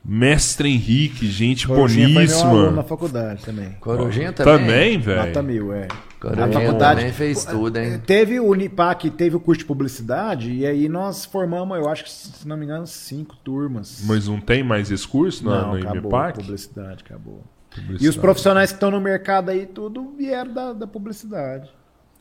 mestre 0.05 0.69
Henrique, 0.69 1.27
gente 1.27 1.67
Corujinha 1.67 2.09
foi 2.13 2.27
meu 2.27 2.39
aluno 2.41 2.53
na 2.57 2.61
boníssima. 2.63 2.83
faculdade 2.85 3.45
também. 3.45 3.71
Corujinha 3.81 4.33
também? 4.33 4.59
Também, 4.59 4.99
Nota 4.99 5.43
velho. 5.43 5.43
mil, 5.45 5.73
é. 5.73 5.89
Na 6.23 6.49
faculdade- 6.51 7.01
também 7.01 7.13
fez 7.13 7.45
tudo, 7.45 7.77
hein? 7.79 8.01
Teve 8.07 8.41
o 8.41 8.47
Unipac, 8.47 9.11
teve 9.11 9.37
o 9.37 9.41
curso 9.41 9.61
de 9.61 9.65
publicidade, 9.67 10.51
e 10.53 10.67
aí 10.67 10.89
nós 10.89 11.25
formamos, 11.25 11.77
eu 11.79 11.89
acho 11.89 12.05
que, 12.05 12.11
se 12.11 12.47
não 12.49 12.57
me 12.57 12.65
engano, 12.65 12.87
cinco 12.87 13.37
turmas. 13.37 14.03
Mas 14.07 14.27
não 14.27 14.41
tem 14.41 14.63
mais 14.63 14.91
esse 14.91 15.07
curso 15.07 15.45
na, 15.45 15.63
não, 15.63 15.73
na 15.75 15.79
acabou. 15.79 15.99
IMEPAC? 16.01 16.39
Publicidade, 16.41 17.05
acabou. 17.05 17.43
E 17.73 17.75
Publicidade. 17.81 18.09
os 18.09 18.17
profissionais 18.17 18.71
que 18.71 18.77
estão 18.77 18.91
no 18.91 19.01
mercado 19.01 19.51
aí, 19.51 19.67
tudo 19.67 20.13
vieram 20.17 20.53
da, 20.53 20.73
da 20.73 20.87
publicidade. 20.87 21.71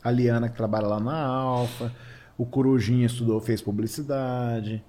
A 0.04 0.10
Liana, 0.10 0.48
que 0.48 0.56
trabalha 0.56 0.86
lá 0.86 1.00
na 1.00 1.16
Alfa, 1.16 1.90
o 2.38 2.44
Corujinha 2.44 3.06
estudou, 3.06 3.40
fez 3.40 3.60
publicidade. 3.62 4.84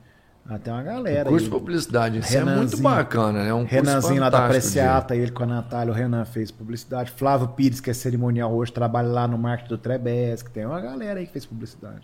Ah, 0.49 0.57
tem 0.57 0.71
uma 0.73 0.81
galera 0.83 1.27
O 1.27 1.31
curso 1.31 1.45
aí. 1.45 1.51
de 1.51 1.57
publicidade, 1.57 2.19
isso 2.19 2.37
é 2.37 2.43
muito 2.45 2.77
bacana, 2.81 3.43
né? 3.43 3.49
É 3.49 3.53
um 3.53 3.65
curso 3.65 3.75
Renanzinho 3.75 4.21
lá 4.21 4.29
da 4.29 4.37
fantástico 4.37 4.61
de- 4.61 4.71
Preciata, 4.73 5.15
ele 5.15 5.31
com 5.31 5.43
a 5.43 5.47
Natália, 5.47 5.91
o 5.91 5.95
Renan 5.95 6.23
fez 6.23 6.51
publicidade. 6.51 7.11
Flávio 7.11 7.49
Pires, 7.49 7.81
que 7.81 7.89
é 7.89 7.93
cerimonial 7.93 8.53
hoje, 8.53 8.71
trabalha 8.71 9.09
lá 9.09 9.27
no 9.27 9.37
marketing 9.37 9.69
do 9.69 9.77
Trebes, 9.77 10.41
que 10.43 10.49
tem 10.51 10.65
uma 10.65 10.79
galera 10.79 11.19
aí 11.19 11.25
que 11.25 11.33
fez 11.33 11.45
publicidade. 11.45 12.01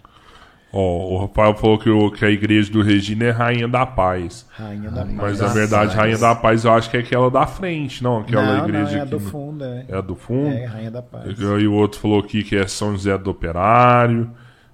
Ó, 0.75 0.80
o 1.13 1.17
Rafael 1.22 1.55
falou 1.55 1.77
que, 1.77 1.89
o- 1.89 2.11
que 2.11 2.25
a 2.25 2.30
igreja 2.31 2.69
do 2.72 2.81
Regina 2.81 3.25
é 3.25 3.30
Rainha 3.30 3.67
da 3.67 3.85
Paz. 3.85 4.45
Rainha 4.49 4.89
da 4.89 5.03
Paz. 5.05 5.13
Mas 5.13 5.39
na 5.39 5.47
da 5.47 5.53
verdade, 5.53 5.85
Paz. 5.85 5.93
Rainha 5.93 6.17
da 6.17 6.35
Paz 6.35 6.65
eu 6.65 6.73
acho 6.73 6.89
que 6.89 6.97
é 6.97 6.99
aquela 6.99 7.30
da 7.31 7.45
frente, 7.47 8.03
não? 8.03 8.17
Aquela 8.22 8.57
não, 8.57 8.63
igreja 8.67 8.91
não, 8.91 8.97
é 8.97 9.01
a 9.01 9.05
do 9.05 9.19
fundo, 9.19 9.63
é. 9.63 9.85
É 9.88 9.95
a 9.95 10.01
do 10.01 10.15
fundo? 10.15 10.49
É, 10.53 10.65
Rainha 10.65 10.91
da 10.91 11.01
Paz. 11.03 11.39
E 11.39 11.67
o 11.67 11.73
outro 11.73 11.99
falou 11.99 12.19
aqui 12.19 12.43
que 12.43 12.55
é 12.57 12.67
São 12.67 12.91
José 12.93 13.15
do 13.19 13.30
Operário, 13.30 14.31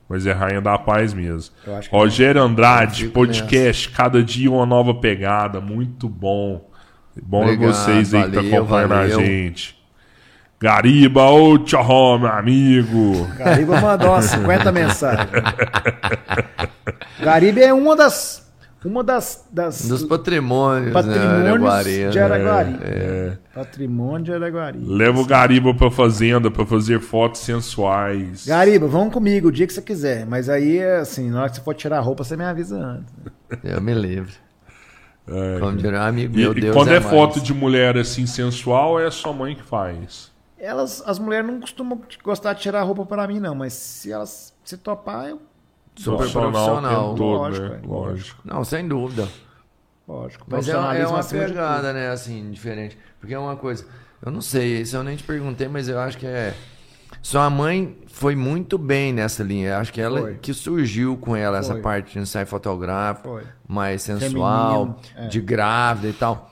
mas 0.10 0.26
é 0.26 0.32
Rainha 0.32 0.60
da 0.60 0.78
Paz 0.78 1.14
mesmo. 1.14 1.54
Rogério 1.92 2.42
Andrade, 2.42 3.04
fico 3.04 3.14
podcast, 3.14 3.90
cada 3.90 4.24
dia 4.24 4.52
uma 4.52 4.66
nova 4.66 4.94
pegada, 4.96 5.62
muito 5.62 6.10
bom. 6.10 6.68
Bom 7.22 7.44
é 7.44 7.54
Obrigado, 7.54 7.74
vocês 7.74 8.14
aí 8.14 8.24
que 8.24 8.28
estão 8.30 8.44
valeu, 8.44 8.58
acompanhando 8.64 8.90
valeu. 8.90 9.20
a 9.20 9.24
gente. 9.24 9.78
Gariba, 10.60 11.24
ô 11.30 11.58
tchau, 11.60 12.20
meu 12.20 12.30
amigo. 12.30 13.28
Gariba 13.38 13.80
mandou 13.80 14.10
umas 14.10 14.26
50 14.26 14.72
mensagens. 14.74 15.30
Gariba 17.22 17.60
é 17.62 17.74
uma 17.74 17.96
das. 17.96 18.49
Uma 18.84 19.04
das. 19.04 19.46
das 19.52 19.88
Dos 19.88 20.04
patrimônios, 20.04 20.94
patrimônios 20.94 21.44
né, 21.44 21.50
Araguari, 21.50 22.10
de 22.10 22.18
né? 22.18 22.24
Araguari. 22.24 22.80
É. 22.82 23.38
Patrimônio 23.54 24.24
de 24.26 24.34
Araguari. 24.34 24.80
Leva 24.82 25.20
o 25.20 25.26
Gariba 25.26 25.74
pra 25.74 25.92
fazenda 25.92 26.50
pra 26.50 26.66
fazer 26.66 27.02
fotos 27.02 27.42
sensuais. 27.42 28.46
Gariba, 28.46 28.88
vamos 28.88 29.14
comigo 29.14 29.50
o 29.50 29.52
dia 29.52 29.68
que 29.68 29.74
você 29.74 29.82
quiser. 29.82 30.26
Mas 30.26 30.48
aí, 30.48 30.78
é 30.78 30.98
assim, 31.00 31.30
na 31.30 31.42
hora 31.42 31.50
que 31.50 31.58
você 31.58 31.62
for 31.62 31.74
tirar 31.74 31.98
a 31.98 32.02
roupa, 32.02 32.24
você 32.24 32.38
me 32.38 32.46
avisa 32.46 32.78
antes. 32.78 33.14
Eu 33.64 33.82
me 33.82 33.94
livre. 33.94 34.34
É. 35.28 35.60
Como 35.60 35.72
um 35.78 36.02
amigo 36.02 36.34
E, 36.34 36.42
meu, 36.42 36.58
e 36.58 36.62
Deus 36.62 36.76
quando 36.76 36.90
é, 36.90 37.00
mais. 37.00 37.06
foto 37.12 37.40
de 37.42 37.54
mulher 37.54 37.98
assim 37.98 38.26
sensual, 38.26 39.00
é 39.00 39.12
sua 39.12 39.34
mãe 39.34 39.56
que 39.56 39.62
faz. 39.64 40.32
Elas, 40.58 41.04
as 41.06 41.20
mulheres 41.20 41.48
não 41.48 41.60
costumam 41.60 42.02
gostar 42.24 42.54
de 42.54 42.62
tirar 42.62 42.80
a 42.80 42.84
roupa 42.84 43.06
pra 43.06 43.28
mim, 43.28 43.40
não. 43.40 43.54
Mas 43.56 43.74
se 43.74 44.12
elas 44.12 44.54
se 44.64 44.78
topar, 44.78 45.28
eu. 45.30 45.42
Super 45.96 46.30
profissional. 46.32 47.16
todo, 47.16 47.24
Lógico, 47.24 47.68
né? 47.68 47.82
Lógico. 47.84 48.42
Não, 48.46 48.64
sem 48.64 48.88
dúvida. 48.88 49.28
Lógico. 50.08 50.46
Mas 50.50 50.68
é, 50.68 50.72
é 50.72 51.08
uma 51.08 51.24
pegada, 51.24 51.94
né, 51.94 52.10
assim, 52.10 52.50
diferente. 52.52 52.98
Porque 53.20 53.34
é 53.34 53.40
uma 53.40 53.56
coisa. 53.56 53.86
Eu 54.26 54.32
não 54.32 54.42
sei, 54.42 54.82
isso 54.82 54.96
eu 54.96 55.04
nem 55.04 55.16
te 55.16 55.24
perguntei, 55.24 55.68
mas 55.68 55.88
eu 55.88 56.00
acho 56.00 56.18
que 56.18 56.26
é. 56.26 56.54
Sua 57.22 57.50
mãe 57.50 57.98
foi 58.08 58.36
muito 58.36 58.78
bem 58.78 59.14
nessa 59.14 59.44
linha. 59.44 59.78
Acho 59.78 59.92
que 59.92 60.02
ela 60.02 60.22
Foi. 60.22 60.36
que 60.36 60.54
surgiu 60.54 61.18
com 61.18 61.36
ela 61.36 61.58
essa 61.60 61.74
Foi. 61.74 61.82
parte 61.82 62.14
de 62.14 62.20
ensaio 62.20 62.48
fotográfico, 62.48 63.30
Foi. 63.30 63.44
mais 63.68 64.02
sensual, 64.02 65.00
é. 65.16 65.28
de 65.28 65.42
grávida 65.42 66.08
e 66.08 66.14
tal. 66.14 66.50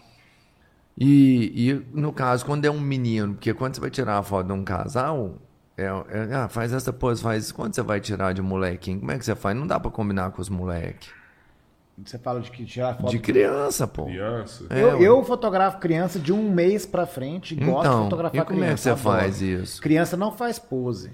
E, 0.97 1.69
e 1.69 1.85
no 1.93 2.11
caso, 2.11 2.45
quando 2.45 2.65
é 2.65 2.71
um 2.71 2.79
menino, 2.79 3.35
porque 3.35 3.53
quando 3.53 3.75
você 3.75 3.81
vai 3.81 3.89
tirar 3.89 4.17
a 4.17 4.23
foto 4.23 4.47
de 4.47 4.53
um 4.53 4.63
casal, 4.63 5.35
é, 5.77 5.83
é, 5.85 6.33
ah, 6.35 6.47
faz 6.49 6.73
essa 6.73 6.91
pose, 6.91 7.21
faz. 7.21 7.51
Quando 7.51 7.75
você 7.75 7.81
vai 7.83 7.99
tirar 7.99 8.33
de 8.33 8.41
molequinho, 8.41 8.99
como 8.99 9.11
é 9.11 9.17
que 9.17 9.23
você 9.25 9.35
faz? 9.35 9.55
Não 9.55 9.67
dá 9.67 9.79
pra 9.79 9.91
combinar 9.91 10.31
com 10.31 10.41
os 10.41 10.49
moleques. 10.49 11.09
Você 12.03 12.17
fala 12.19 12.39
de 12.41 12.51
que 12.51 12.63
tirar 12.63 12.95
foto. 12.95 13.09
De 13.09 13.17
criança, 13.19 13.87
pô. 13.87 14.05
Criança. 14.05 14.65
É, 14.69 14.81
eu, 14.83 15.01
eu 15.01 15.23
fotografo 15.23 15.79
criança 15.79 16.19
de 16.19 16.31
um 16.31 16.51
mês 16.51 16.85
pra 16.85 17.07
frente 17.07 17.53
e 17.53 17.57
gosto 17.57 17.81
de 17.81 17.87
Então, 17.87 18.03
fotografar 18.03 18.35
e 18.35 18.45
como 18.45 18.51
é 18.51 18.53
que 18.53 18.63
criança. 18.65 18.83
você 18.83 18.89
adoro. 18.89 19.19
faz 19.19 19.41
isso? 19.41 19.81
Criança 19.81 20.15
não 20.17 20.31
faz 20.31 20.59
pose. 20.59 21.11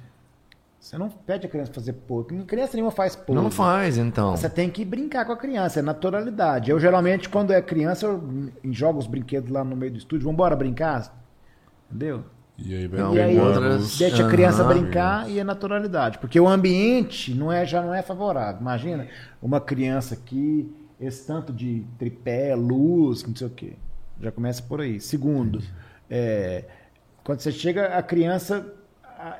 Você 0.77 0.97
não 0.97 1.07
pede 1.09 1.47
a 1.47 1.49
criança 1.49 1.71
fazer 1.71 1.93
pose. 1.93 2.27
Criança 2.43 2.73
nenhuma 2.73 2.91
faz 2.91 3.15
pose. 3.15 3.39
Não 3.39 3.49
faz, 3.49 3.97
então. 3.97 4.35
Você 4.35 4.49
tem 4.49 4.69
que 4.69 4.83
brincar 4.83 5.23
com 5.23 5.31
a 5.31 5.37
criança, 5.37 5.79
é 5.79 5.81
naturalidade. 5.81 6.69
Eu 6.69 6.77
geralmente, 6.77 7.29
quando 7.29 7.53
é 7.53 7.61
criança, 7.61 8.05
eu 8.05 8.51
jogo 8.65 8.99
os 8.99 9.07
brinquedos 9.07 9.49
lá 9.49 9.63
no 9.63 9.77
meio 9.77 9.93
do 9.93 9.97
estúdio. 9.97 10.27
Vambora 10.27 10.53
brincar? 10.53 11.17
Entendeu? 11.89 12.25
E 12.65 12.73
aí 12.75 12.87
vai 12.87 12.99
Não, 12.99 13.15
E 13.15 13.39
outras- 13.39 13.97
deixa 13.97 14.25
a 14.25 14.29
criança 14.29 14.63
Aham. 14.63 14.73
brincar 14.73 15.29
e 15.29 15.37
é 15.39 15.43
naturalidade. 15.43 16.17
Porque 16.17 16.39
o 16.39 16.47
ambiente 16.47 17.33
não 17.33 17.51
é, 17.51 17.65
já 17.65 17.81
não 17.81 17.93
é 17.93 18.01
favorável. 18.01 18.61
Imagina 18.61 19.07
uma 19.41 19.59
criança 19.59 20.13
aqui, 20.13 20.71
esse 20.99 21.27
tanto 21.27 21.51
de 21.51 21.83
tripé, 21.99 22.55
luz, 22.55 23.23
não 23.25 23.35
sei 23.35 23.47
o 23.47 23.49
quê. 23.49 23.73
Já 24.21 24.31
começa 24.31 24.61
por 24.63 24.79
aí. 24.79 24.99
Segundo, 25.01 25.61
é, 26.09 26.63
quando 27.23 27.39
você 27.41 27.51
chega, 27.51 27.87
a 27.97 28.01
criança 28.01 28.65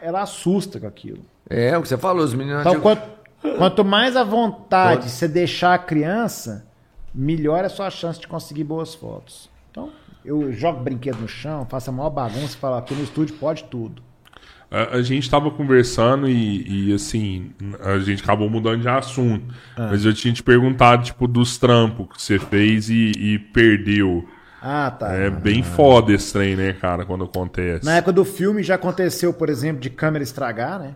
ela 0.02 0.22
assusta 0.22 0.80
com 0.80 0.88
aquilo. 0.88 1.24
É, 1.50 1.78
o 1.78 1.82
que 1.82 1.88
você 1.88 1.98
falou, 1.98 2.24
os 2.24 2.34
meninos. 2.34 2.62
Então, 2.62 2.80
quanto, 2.82 3.02
quanto 3.58 3.86
mais 3.86 4.16
à 4.18 4.24
vontade 4.24 5.02
Pode. 5.02 5.12
você 5.12 5.28
deixar 5.28 5.74
a 5.74 5.78
criança, 5.78 6.66
melhor 7.14 7.64
é 7.64 7.68
a 7.68 7.70
sua 7.70 7.90
chance 7.90 8.20
de 8.20 8.28
conseguir 8.28 8.64
boas 8.64 8.94
fotos. 8.94 9.50
Eu 10.26 10.52
jogo 10.52 10.82
brinquedo 10.82 11.20
no 11.20 11.28
chão, 11.28 11.66
faço 11.70 11.90
a 11.90 11.94
maior 11.94 12.10
bagunça 12.10 12.56
e 12.56 12.58
falo, 12.58 12.76
aqui 12.76 12.94
no 12.94 13.04
estúdio 13.04 13.36
pode 13.36 13.66
tudo. 13.66 14.02
A, 14.72 14.96
a 14.96 15.02
gente 15.02 15.30
tava 15.30 15.52
conversando 15.52 16.28
e, 16.28 16.90
e, 16.90 16.94
assim, 16.94 17.52
a 17.82 18.00
gente 18.00 18.24
acabou 18.24 18.50
mudando 18.50 18.82
de 18.82 18.90
assunto. 18.90 19.54
Ah. 19.76 19.90
Mas 19.92 20.06
eu 20.06 20.14
tinha 20.14 20.34
te 20.34 20.42
perguntado, 20.42 21.04
tipo, 21.04 21.28
dos 21.28 21.58
trampos 21.58 22.08
que 22.08 22.22
você 22.22 22.40
fez 22.40 22.90
e, 22.90 23.12
e 23.12 23.40
perdeu. 23.40 24.28
Ah, 24.62 24.90
tá. 24.90 25.14
É 25.14 25.30
bem 25.30 25.62
foda 25.62 26.14
esse 26.14 26.32
trem, 26.32 26.56
né, 26.56 26.74
cara, 26.74 27.06
quando 27.06 27.26
acontece. 27.26 27.86
Na 27.86 27.98
época 27.98 28.14
do 28.14 28.24
filme 28.24 28.64
já 28.64 28.76
aconteceu, 28.76 29.34
por 29.34 29.50
exemplo, 29.50 29.82
de 29.82 29.90
câmera 29.90 30.24
estragar, 30.24 30.80
né? 30.80 30.96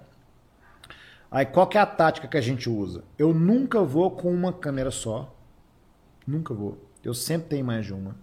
Aí 1.30 1.46
qual 1.46 1.68
que 1.68 1.78
é 1.78 1.82
a 1.82 1.86
tática 1.86 2.28
que 2.28 2.38
a 2.38 2.42
gente 2.42 2.70
usa? 2.70 3.04
Eu 3.20 3.34
nunca 3.34 3.84
vou 3.84 4.10
com 4.10 4.34
uma 4.34 4.54
câmera 4.54 4.90
só. 4.90 5.36
Nunca 6.26 6.54
vou. 6.54 6.82
Eu 7.04 7.14
sempre 7.14 7.50
tenho 7.50 7.66
mais 7.66 7.86
de 7.86 7.94
uma. 7.94 8.16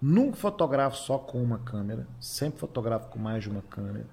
Nunca 0.00 0.36
fotografo 0.36 0.96
só 0.96 1.18
com 1.18 1.42
uma 1.42 1.58
câmera. 1.58 2.06
Sempre 2.18 2.58
fotografo 2.60 3.08
com 3.08 3.18
mais 3.18 3.42
de 3.42 3.50
uma 3.50 3.62
câmera. 3.62 4.06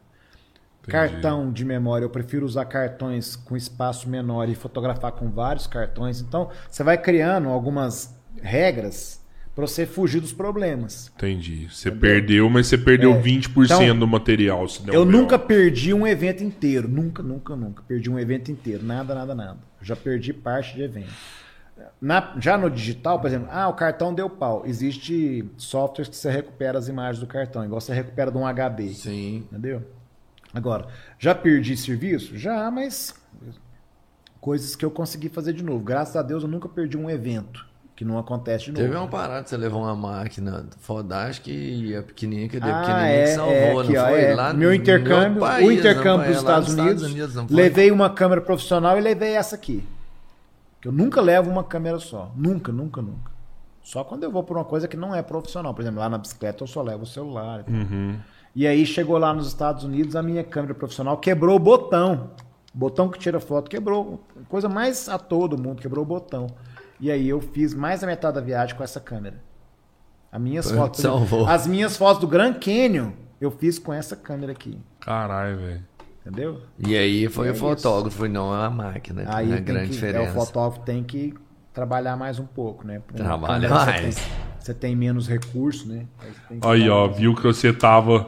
Cartão 0.88 1.52
de 1.52 1.66
memória, 1.66 2.06
eu 2.06 2.10
prefiro 2.10 2.46
usar 2.46 2.64
cartões 2.66 3.36
com 3.36 3.58
espaço 3.58 4.08
menor 4.10 4.48
e 4.48 4.56
fotografar 4.56 5.12
com 5.12 5.30
vários 5.30 5.68
cartões. 5.68 6.22
Então, 6.22 6.50
você 6.70 6.82
vai 6.82 6.98
criando 6.98 7.50
algumas 7.50 8.16
regras 8.42 9.22
para 9.54 9.68
você 9.68 9.86
fugir 9.86 10.22
dos 10.22 10.32
problemas. 10.32 11.12
Entendi. 11.16 11.68
Você 11.70 11.92
perdeu, 11.92 12.50
mas 12.50 12.68
você 12.68 12.78
perdeu 12.78 13.14
É. 13.14 13.22
20% 13.22 13.82
Então, 13.84 14.00
do 14.00 14.08
material. 14.08 14.68
se 14.68 14.88
Eu 14.88 15.04
nunca 15.04 15.38
perdi 15.38 15.94
um 15.94 16.06
evento 16.08 16.44
inteiro. 16.44 16.88
Nunca, 16.88 17.22
nunca, 17.22 17.56
nunca. 17.56 17.84
Perdi 17.86 18.10
um 18.10 18.18
evento 18.20 18.52
inteiro. 18.52 18.86
Nada, 18.86 19.14
nada, 19.16 19.36
nada. 19.36 19.58
Já 19.82 19.96
perdi 19.96 20.32
parte 20.32 20.76
de 20.76 20.84
evento. 20.84 21.12
Na- 22.02 22.34
já 22.40 22.58
no 22.58 22.70
digital, 22.70 23.20
por 23.20 23.28
exemplo, 23.28 23.48
ah, 23.52 23.68
o 23.68 23.74
cartão 23.74 24.14
deu 24.14 24.30
pau. 24.30 24.64
Existe 24.66 25.44
softwares 25.58 26.10
que 26.10 26.16
você 26.16 26.30
recupera 26.30 26.78
as 26.78 26.88
imagens 26.88 27.20
do 27.20 27.28
cartão, 27.28 27.66
igual 27.66 27.82
você 27.82 27.94
recupera 27.94 28.32
de 28.32 28.38
um 28.38 28.46
HD. 28.46 28.90
Sim. 28.94 29.46
Entendeu? 29.52 29.82
Agora, 30.54 30.88
já 31.20 31.34
perdi 31.36 31.76
serviço? 31.76 32.38
Já, 32.38 32.70
mas 32.72 33.14
coisas 34.40 34.76
que 34.76 34.86
eu 34.86 34.92
consegui 34.92 35.30
fazer 35.30 35.54
de 35.54 35.64
novo. 35.64 35.84
Graças 35.84 36.16
a 36.16 36.22
Deus 36.22 36.44
eu 36.44 36.50
nunca 36.50 36.70
perdi 36.70 36.98
um 36.98 37.10
evento, 37.10 37.66
que 37.96 38.06
não 38.06 38.18
acontece 38.18 38.66
de 38.66 38.72
novo. 38.72 38.84
Teve 38.84 38.96
uma 38.96 39.08
parada, 39.08 39.46
você 39.48 39.58
levou 39.58 39.82
uma 39.82 39.96
máquina 39.96 40.66
fodástica 40.80 41.50
e 41.50 41.96
a 41.96 42.02
pequenininha 42.04 42.48
que 42.48 42.60
deu 42.60 42.74
Ah, 42.74 42.80
pequenininha 42.80 43.12
é, 43.18 43.24
que 43.24 43.28
salvou, 43.30 43.54
é, 43.56 43.74
não 43.74 43.80
aqui, 43.82 43.98
ó, 43.98 44.06
foi? 44.08 44.22
é. 44.22 44.36
Lá 44.36 44.54
meu 44.54 44.74
intercâmbio, 44.74 45.34
no 45.36 45.40
país, 45.40 45.68
o 45.68 45.72
intercâmbio 45.72 46.08
não 46.10 46.18
dos 46.18 46.26
foi? 46.26 46.34
Lá 46.36 46.60
Estados 46.60 46.74
Unidos, 47.04 47.36
não 47.36 47.48
foi? 47.48 47.56
levei 47.58 47.92
uma 47.92 48.10
câmera 48.10 48.42
profissional 48.42 48.98
e 48.98 49.02
levei 49.02 49.34
essa 49.34 49.56
aqui. 49.56 49.84
Que 50.82 50.88
eu 50.88 50.92
nunca 50.92 51.22
levo 51.22 51.50
uma 51.50 51.64
câmera 51.64 52.00
só, 52.00 52.32
nunca, 52.36 52.72
nunca, 52.72 53.02
nunca. 53.02 53.32
Só 53.82 54.04
quando 54.04 54.24
eu 54.24 54.32
vou 54.32 54.44
por 54.44 54.58
uma 54.58 54.66
coisa 54.66 54.88
que 54.88 54.98
não 54.98 55.16
é 55.16 55.22
profissional, 55.22 55.74
por 55.74 55.82
exemplo, 55.82 56.00
lá 56.00 56.10
na 56.10 56.18
bicicleta 56.18 56.64
eu 56.64 56.68
só 56.68 56.82
levo 56.82 57.04
o 57.04 57.08
celular. 57.08 57.64
e. 57.68 57.72
Uhum. 57.72 58.20
E 58.56 58.66
aí 58.66 58.86
chegou 58.88 59.18
lá 59.20 59.34
nos 59.34 59.48
Estados 59.48 59.84
Unidos, 59.84 60.16
a 60.16 60.24
minha 60.24 60.44
câmera 60.44 60.74
profissional 60.74 61.16
quebrou 61.18 61.56
o 61.56 61.60
botão. 61.60 62.32
O 62.74 62.78
botão 62.78 63.08
que 63.08 63.20
tira 63.20 63.40
foto 63.40 63.70
quebrou. 63.70 64.20
Coisa 64.50 64.68
mais 64.68 65.08
à 65.08 65.20
toa 65.20 65.48
do 65.48 65.58
mundo, 65.58 65.80
quebrou 65.80 66.04
o 66.04 66.08
botão. 66.08 66.48
E 67.00 67.12
aí 67.12 67.30
eu 67.30 67.40
fiz 67.40 67.74
mais 67.74 68.02
da 68.02 68.08
metade 68.08 68.36
da 68.36 68.42
viagem 68.42 68.76
com 68.76 68.84
essa 68.84 69.00
câmera. 69.00 69.42
As 70.32 70.42
minhas 70.42 70.72
fotos, 70.72 71.02
salvou. 71.02 71.48
as 71.48 71.68
minhas 71.68 71.96
fotos 71.96 72.20
do 72.20 72.28
Grand 72.28 72.56
Canyon, 72.56 73.12
eu 73.40 73.52
fiz 73.52 73.78
com 73.78 73.94
essa 73.94 74.16
câmera 74.16 74.52
aqui. 74.52 74.78
Caralho, 75.00 75.58
velho. 75.58 75.86
Entendeu? 76.28 76.62
E 76.78 76.98
aí 76.98 77.30
foi 77.30 77.48
É 77.48 77.52
o 77.52 77.56
fotógrafo 77.56 78.26
e 78.26 78.30
não 78.30 78.52
a 78.52 78.70
máquina. 78.70 79.24
Aí 79.28 79.52
é 79.52 79.56
a 79.56 79.60
grande 79.60 79.88
que, 79.88 79.94
diferença. 79.94 80.26
É, 80.26 80.32
o 80.32 80.34
fotógrafo 80.34 80.84
tem 80.86 81.02
que 81.02 81.34
trabalhar 81.74 82.18
mais 82.18 82.38
um 82.38 82.46
pouco, 82.46 82.86
né? 82.86 83.02
Uma 83.14 83.24
Trabalha 83.26 83.70
mais. 83.70 84.16
Você 84.16 84.22
tem, 84.22 84.32
você 84.60 84.74
tem 84.74 84.96
menos 84.96 85.28
recurso, 85.28 85.88
né? 85.88 86.06
Aí 86.50 86.60
Aí, 86.82 86.90
ó, 86.90 87.08
viu 87.08 87.34
que 87.34 87.44
você 87.44 87.72
tava 87.72 88.28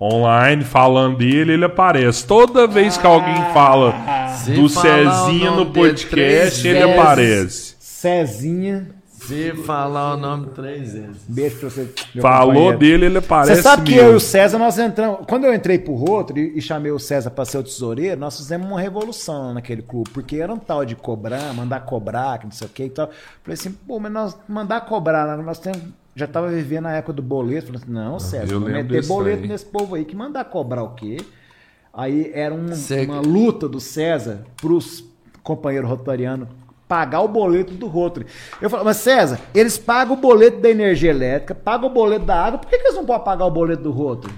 online 0.00 0.62
falando 0.64 1.18
dele, 1.18 1.54
ele 1.54 1.64
aparece. 1.64 2.24
Toda 2.24 2.66
vez 2.68 2.96
que 2.96 3.06
alguém 3.06 3.34
fala 3.52 3.92
Se 4.28 4.52
do 4.52 4.68
Cezinha 4.68 5.50
no 5.50 5.66
podcast, 5.66 6.66
ele 6.66 6.78
vezes. 6.78 6.98
aparece. 6.98 7.76
Cezinha, 7.80 8.88
Se 9.26 9.52
falar 9.64 10.14
o 10.14 10.16
nome 10.16 10.48
três 10.54 10.92
vezes. 10.94 11.16
beijo 11.28 11.58
pra 11.58 11.68
você. 11.70 11.92
meu 12.14 12.22
Falou 12.22 12.48
companheiro. 12.54 12.78
dele, 12.78 13.06
ele 13.06 13.18
aparece 13.18 13.56
Você 13.56 13.62
sabe 13.62 13.82
que 13.84 13.90
mesmo. 13.94 14.06
eu 14.08 14.12
e 14.12 14.16
o 14.16 14.20
César, 14.20 14.58
nós 14.58 14.78
entramos. 14.78 15.20
Quando 15.28 15.44
eu 15.44 15.54
entrei 15.54 15.78
pro 15.78 15.94
Rotary 15.94 16.52
e, 16.54 16.58
e 16.58 16.62
chamei 16.62 16.90
o 16.92 16.98
César 16.98 17.30
pra 17.30 17.44
ser 17.44 17.58
o 17.58 17.62
tesoureiro, 17.62 18.20
nós 18.20 18.36
fizemos 18.36 18.66
uma 18.66 18.80
revolução 18.80 19.54
naquele 19.54 19.82
clube. 19.82 20.10
Porque 20.10 20.36
era 20.36 20.52
um 20.52 20.58
tal 20.58 20.84
de 20.84 20.96
cobrar, 20.96 21.52
mandar 21.54 21.80
cobrar, 21.80 22.38
que 22.38 22.44
não 22.46 22.52
sei 22.52 22.66
o 22.66 22.70
que 22.70 22.84
e 22.84 22.90
tal. 22.90 23.10
Falei 23.42 23.54
assim, 23.54 23.72
pô, 23.72 23.98
mas 24.00 24.12
nós 24.12 24.36
mandar 24.48 24.80
cobrar, 24.82 25.36
nós 25.38 25.58
temos. 25.58 25.80
Já 26.14 26.26
tava 26.26 26.48
vivendo 26.50 26.86
a 26.86 26.92
época 26.92 27.12
do 27.14 27.22
boleto. 27.22 27.68
Falei 27.68 27.80
assim, 27.82 27.92
não, 27.92 28.18
César, 28.18 28.52
eu 28.52 28.60
vou 28.60 28.68
meter 28.68 29.06
boleto 29.06 29.42
aí. 29.42 29.48
nesse 29.48 29.64
povo 29.64 29.94
aí, 29.94 30.04
que 30.04 30.14
mandar 30.14 30.44
cobrar 30.44 30.82
o 30.82 30.90
quê? 30.94 31.18
Aí 31.94 32.30
era 32.34 32.54
um- 32.54 32.74
Cê- 32.74 33.04
uma 33.06 33.20
luta 33.20 33.68
do 33.68 33.78
César 33.80 34.40
pros 34.60 35.04
companheiro 35.42 35.86
rotariano 35.86 36.48
pagar 36.92 37.22
o 37.22 37.28
boleto 37.28 37.72
do 37.72 37.86
Rotary. 37.86 38.26
Eu 38.60 38.68
falo, 38.68 38.84
mas 38.84 38.98
César, 38.98 39.40
eles 39.54 39.78
pagam 39.78 40.14
o 40.14 40.20
boleto 40.20 40.60
da 40.60 40.68
energia 40.68 41.08
elétrica, 41.08 41.54
pagam 41.54 41.88
o 41.88 41.92
boleto 41.92 42.26
da 42.26 42.44
água, 42.44 42.58
por 42.58 42.68
que, 42.68 42.76
que 42.76 42.84
eles 42.84 42.94
não 42.94 43.06
podem 43.06 43.24
pagar 43.24 43.46
o 43.46 43.50
boleto 43.50 43.82
do 43.82 43.90
Rotary? 43.90 44.34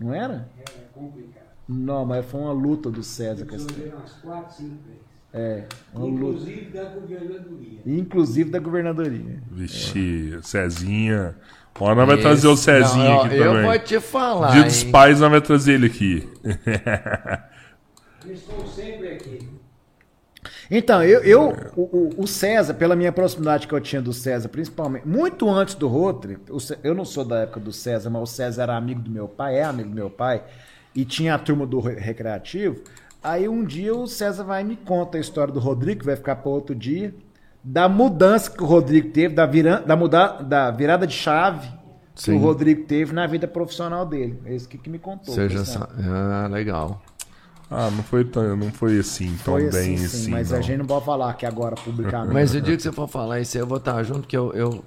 Não 0.00 0.14
era? 0.14 0.48
É 0.58 0.64
complicado. 0.94 1.44
Não, 1.68 2.06
mas 2.06 2.24
foi 2.24 2.40
uma 2.40 2.52
luta 2.52 2.90
do 2.90 3.02
César 3.02 3.44
com. 3.44 3.52
Resolveram 3.52 3.98
umas 3.98 4.12
quatro, 4.14 4.56
cinco 4.56 4.76
vezes. 4.86 5.02
É, 5.34 5.64
uma 5.92 6.06
luta. 6.06 6.24
Inclusive 6.24 6.70
da 6.70 6.84
governadoria. 6.84 7.78
Inclusive 7.84 8.50
da 8.50 8.58
governadoria. 8.58 9.42
Vixe, 9.50 10.38
Cezinha. 10.40 11.36
Ó, 11.78 11.94
nós 11.94 12.06
vai 12.06 12.16
trazer 12.16 12.48
o 12.48 12.56
Cezinha 12.56 13.10
Não, 13.10 13.22
aqui 13.24 13.36
eu 13.36 13.44
também. 13.44 13.62
vou 13.66 13.78
te 13.78 14.00
falar. 14.00 14.52
Dia 14.52 14.64
dos 14.64 14.84
hein? 14.84 14.90
pais, 14.90 15.20
nós 15.20 15.30
vai 15.30 15.40
trazer 15.42 15.74
ele 15.74 15.86
aqui. 15.86 16.26
Eles 18.24 18.38
estão 18.40 18.66
sempre 18.66 19.08
aqui. 19.08 19.61
Então, 20.74 21.02
eu, 21.04 21.20
eu 21.22 21.54
o, 21.76 22.14
o- 22.22 22.26
César, 22.26 22.72
pela 22.72 22.96
minha 22.96 23.12
proximidade 23.12 23.66
que 23.68 23.74
eu 23.74 23.80
tinha 23.80 24.00
do 24.00 24.12
César, 24.12 24.48
principalmente, 24.48 25.06
muito 25.06 25.48
antes 25.50 25.74
do 25.74 25.86
Rotary, 25.86 26.38
eu 26.82 26.94
não 26.94 27.04
sou 27.04 27.26
da 27.26 27.40
época 27.40 27.60
do 27.60 27.70
César, 27.72 28.08
mas 28.08 28.22
o 28.22 28.26
César 28.26 28.62
era 28.62 28.76
amigo 28.76 29.00
do 29.02 29.10
meu 29.10 29.28
pai, 29.28 29.56
é 29.58 29.64
amigo 29.64 29.90
do 29.90 29.94
meu 29.94 30.08
pai, 30.08 30.42
e 30.94 31.04
tinha 31.04 31.34
a 31.34 31.38
turma 31.38 31.66
do 31.66 31.78
re- 31.78 31.96
recreativo. 32.00 32.80
Aí 33.22 33.46
um 33.46 33.62
dia 33.64 33.94
o 33.94 34.06
César 34.06 34.44
vai 34.44 34.62
e 34.62 34.64
me 34.64 34.76
conta 34.76 35.18
a 35.18 35.20
história 35.20 35.52
do 35.52 35.60
Rodrigo, 35.60 36.00
que 36.00 36.06
vai 36.06 36.16
ficar 36.16 36.36
para 36.36 36.50
outro 36.50 36.74
dia, 36.74 37.14
da 37.62 37.86
mudança 37.88 38.50
que 38.50 38.62
o 38.62 38.66
Rodrigo 38.66 39.10
teve, 39.10 39.34
da, 39.34 39.44
viran, 39.44 39.82
da, 39.86 39.94
muda, 39.94 40.42
da 40.42 40.70
virada 40.70 41.06
de 41.06 41.14
chave 41.14 41.68
que 42.14 42.22
Sim. 42.22 42.34
o 42.36 42.38
Rodrigo 42.38 42.84
teve 42.84 43.12
na 43.12 43.26
vida 43.26 43.48
profissional 43.48 44.04
dele. 44.04 44.38
É 44.44 44.54
isso 44.54 44.68
que, 44.68 44.76
que 44.76 44.90
me 44.90 44.98
contou. 44.98 45.34
Seja 45.34 45.64
sabe? 45.64 45.86
sa- 46.02 46.44
Ah, 46.44 46.48
legal. 46.48 47.00
Ah, 47.74 47.90
não 47.90 48.02
foi, 48.02 48.24
tão, 48.24 48.56
não 48.56 48.70
foi 48.70 48.98
assim 48.98 49.28
tão 49.44 49.54
Foi 49.54 49.62
bem 49.70 49.94
assim, 49.94 49.94
assim. 50.04 50.24
sim, 50.24 50.30
mas 50.30 50.50
não. 50.50 50.58
a 50.58 50.60
gente 50.60 50.78
não 50.78 50.86
pode 50.86 51.04
falar 51.04 51.30
aqui 51.30 51.46
agora 51.46 51.74
publicamente. 51.76 52.32
Mas 52.32 52.54
o 52.54 52.60
dia 52.60 52.76
que 52.76 52.82
você 52.82 52.92
for 52.92 53.08
falar 53.08 53.40
isso, 53.40 53.56
aí, 53.56 53.62
eu 53.62 53.66
vou 53.66 53.78
estar 53.78 54.02
junto, 54.02 54.28
que 54.28 54.36
eu, 54.36 54.52
eu, 54.52 54.84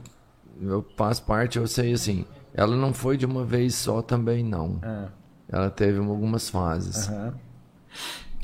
eu 0.62 0.86
faço 0.96 1.24
parte, 1.24 1.58
eu 1.58 1.68
sei 1.68 1.94
assim. 1.94 2.26
Ela 2.54 2.76
não 2.76 2.94
foi 2.94 3.18
de 3.18 3.26
uma 3.26 3.44
vez 3.44 3.76
só 3.76 4.02
também, 4.02 4.44
não. 4.44 4.80
Ah, 4.84 5.08
Ela 5.52 5.70
teve 5.70 5.98
algumas 6.00 6.50
fases. 6.50 7.08
aham. 7.10 7.34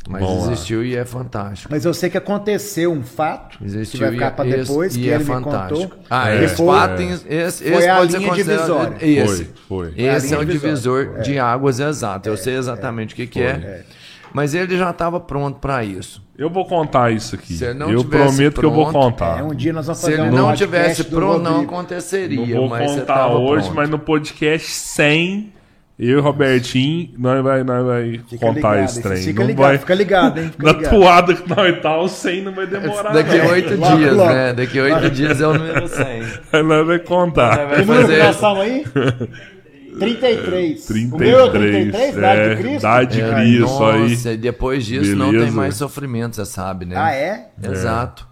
Mas 0.09 0.23
Bom, 0.23 0.51
existiu 0.51 0.83
e 0.83 0.95
é 0.95 1.05
fantástico. 1.05 1.71
Mas 1.71 1.85
eu 1.85 1.93
sei 1.93 2.09
que 2.09 2.17
aconteceu 2.17 2.91
um 2.91 3.03
fato 3.03 3.63
Existiu 3.63 3.99
que 3.99 4.03
vai 4.05 4.11
ficar 4.13 4.27
e, 4.27 4.31
para 4.31 4.47
esse- 4.47 4.57
depois, 4.71 4.95
e 4.95 4.99
que 4.99 5.09
é 5.11 5.15
ele 5.15 5.23
fantástico. 5.23 5.79
me 5.79 5.87
contou. 5.89 6.03
Ah, 6.09 6.29
É, 6.31 6.43
esse 6.43 6.55
foi- 6.55 6.65
fato, 6.65 6.97
tem- 6.97 7.11
esse, 7.11 7.27
esse 7.29 7.71
foi 7.71 7.87
a 7.87 7.95
pode 7.97 8.11
ser 8.11 8.17
linha 8.17 8.29
considerado. 8.31 8.65
divisória. 8.65 8.97
Esse, 8.99 9.45
Foi, 9.45 9.53
foi. 9.67 9.91
Foi 9.93 10.09
a 10.09 10.17
esse 10.17 10.33
é 10.33 10.37
o 10.39 10.43
divisor 10.45 10.99
divisória, 11.03 11.23
de 11.23 11.37
águas 11.39 11.79
exato. 11.79 12.27
Eu 12.27 12.35
sei 12.35 12.55
exatamente 12.55 13.13
o 13.13 13.15
que, 13.15 13.27
que 13.27 13.41
é. 13.41 13.85
Mas 14.33 14.53
ele 14.53 14.77
já 14.77 14.89
estava 14.91 15.19
pronto 15.19 15.59
para 15.59 15.83
isso. 15.83 16.23
Eu 16.37 16.49
vou 16.49 16.65
contar 16.65 17.11
isso 17.11 17.35
aqui. 17.35 17.53
Se 17.53 17.65
ele 17.65 17.73
não 17.75 17.91
eu 17.91 18.03
prometo 18.03 18.59
que 18.61 18.65
eu 18.65 18.71
vou 18.71 18.85
pronto, 18.89 19.03
contar. 19.11 19.39
É, 19.39 19.43
um 19.43 19.53
dia 19.53 19.71
nós 19.73 19.85
vamos 19.85 19.99
Se 19.99 20.05
fazer 20.09 20.21
ele 20.21 20.29
um 20.29 20.33
não 20.35 20.53
tivesse 20.53 21.03
pronto, 21.03 21.41
não 21.43 21.61
aconteceria. 21.61 22.55
Não 22.55 22.67
vou 22.69 22.77
contar 22.79 23.27
hoje, 23.27 23.63
pronto. 23.65 23.75
mas 23.75 23.89
no 23.89 23.99
podcast 23.99 24.67
100, 24.71 25.53
eu 25.99 26.17
e 26.17 26.21
Robertinho, 26.21 27.11
nós 27.17 27.43
vai, 27.43 27.63
nós 27.63 27.85
vai 27.85 28.21
Fica 28.27 28.37
contar 28.47 28.71
ligado, 28.75 28.85
esse 28.85 29.01
trem. 29.03 29.17
Fica 29.21 29.39
não 29.41 29.47
ligado, 29.49 29.67
vai... 29.67 29.77
fica 29.77 29.93
ligado, 29.93 30.39
hein? 30.39 30.49
Fica 30.49 30.63
Na 30.65 30.71
ligado. 30.71 30.95
toada 30.95 31.35
que 31.35 31.49
nós 31.49 31.81
tá, 31.81 31.97
o 32.01 32.07
100 32.07 32.41
não 32.41 32.53
vai 32.53 32.65
demorar. 32.65 33.13
Daqui 33.13 33.37
não. 33.37 33.47
oito 33.47 33.77
dias, 33.77 34.15
logo. 34.17 34.33
né? 34.33 34.53
Daqui 34.53 34.79
oito 34.79 35.09
dias 35.11 35.41
é 35.41 35.45
o 35.47 35.53
número 35.53 35.85
100. 35.89 36.63
Nós 36.63 36.87
vai 36.87 36.99
contar. 36.99 37.67
Vai 37.67 37.81
número 37.81 37.99
que 37.99 38.01
fazer- 38.07 38.23
nós 38.23 38.35
estamos 38.35 38.59
aí? 38.61 38.85
33. 40.05 40.85
33. 40.85 41.13
O 41.13 41.17
meu 41.17 41.45
é 41.45 41.49
33, 41.49 42.15
Idade 42.15 42.39
é, 42.41 42.49
de 42.49 42.55
Cristo? 42.61 42.79
Idade 42.79 43.13
de 43.15 43.21
É, 43.21 43.33
Cristo 43.33 43.83
aí. 43.85 44.09
Nossa, 44.09 44.31
e 44.33 44.37
depois 44.37 44.85
disso 44.85 45.15
não 45.15 45.29
tem 45.29 45.39
Beleza. 45.39 45.55
mais 45.55 45.75
sofrimento, 45.75 46.35
você 46.35 46.45
sabe, 46.45 46.85
né? 46.85 46.95
Ah, 46.97 47.13
é? 47.13 47.49
Exato. 47.63 48.31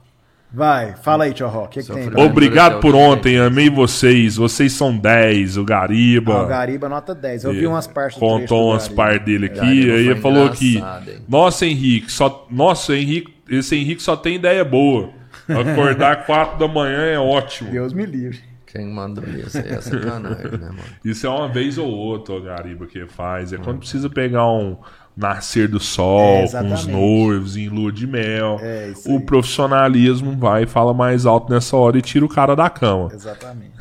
Vai, 0.52 0.96
fala 1.04 1.26
aí, 1.26 1.34
tio 1.34 1.48
Ró. 1.48 1.66
O 1.66 1.68
que, 1.68 1.84
que 1.84 1.92
Obrigado 2.20 2.80
por 2.80 2.96
ontem, 2.96 3.38
amei 3.38 3.70
vocês. 3.70 4.36
Vocês 4.36 4.74
são 4.74 4.98
10, 4.98 5.58
o 5.58 5.64
Gariba. 5.64 6.34
Ah, 6.34 6.44
o 6.44 6.48
Gariba 6.48 6.90
nota 6.90 7.14
10. 7.14 7.44
Eu 7.44 7.52
vi 7.54 7.68
umas 7.68 7.86
partes 7.86 8.18
Contou 8.18 8.72
umas 8.72 8.88
partes 8.88 9.26
dele 9.26 9.46
aqui, 9.46 9.60
aí 9.92 10.08
ele 10.08 10.16
falou 10.20 10.48
aqui. 10.48 10.84
Nossa, 11.28 11.68
Henrique, 11.68 12.12
só. 12.12 12.48
Nossa, 12.50 12.96
Henrique, 12.96 13.32
esse 13.48 13.76
Henrique 13.76 14.02
só 14.02 14.16
tem 14.16 14.36
ideia 14.36 14.66
boa. 14.66 15.12
Acordar 15.48 16.26
4 16.26 16.58
da 16.58 16.68
manhã 16.68 16.98
é 16.98 17.20
ótimo. 17.20 17.70
Deus 17.70 17.94
me 17.94 18.06
livre. 18.06 18.49
Quem 18.72 18.88
mandou 18.88 19.24
isso 19.28 19.58
aí 19.58 19.68
é 19.70 19.82
sacanagem, 19.82 20.52
né, 20.52 20.68
mano? 20.68 20.80
Isso 21.04 21.26
é 21.26 21.30
uma 21.30 21.48
vez 21.48 21.78
ou 21.78 21.88
outra, 21.88 22.36
o 22.36 22.42
Gariba, 22.42 22.86
que 22.86 23.08
faz. 23.08 23.52
É 23.52 23.58
quando 23.58 23.80
precisa 23.80 24.10
pegar 24.10 24.48
um 24.48 24.78
nascer 25.18 25.68
do 25.68 25.80
sol 25.80 26.44
É, 26.44 26.48
com 26.48 26.74
os 26.74 26.86
noivos 26.86 27.58
em 27.58 27.68
lua 27.68 27.92
de 27.92 28.06
mel. 28.08 28.58
É, 28.62 28.90
isso 28.90 29.10
o 29.12 29.18
aí. 29.18 29.26
profissionalismo 29.26 30.38
vai 30.38 30.64
e 30.64 30.68
fala 30.68 30.94
mais 30.94 31.26
alto 31.26 31.52
nessa 31.52 31.76
hora 31.76 31.98
e 31.98 32.02
tira 32.02 32.24
o 32.24 32.30
cara 32.30 32.56
da 32.56 32.70
cama. 32.70 33.10
Exatamente. 33.12 33.74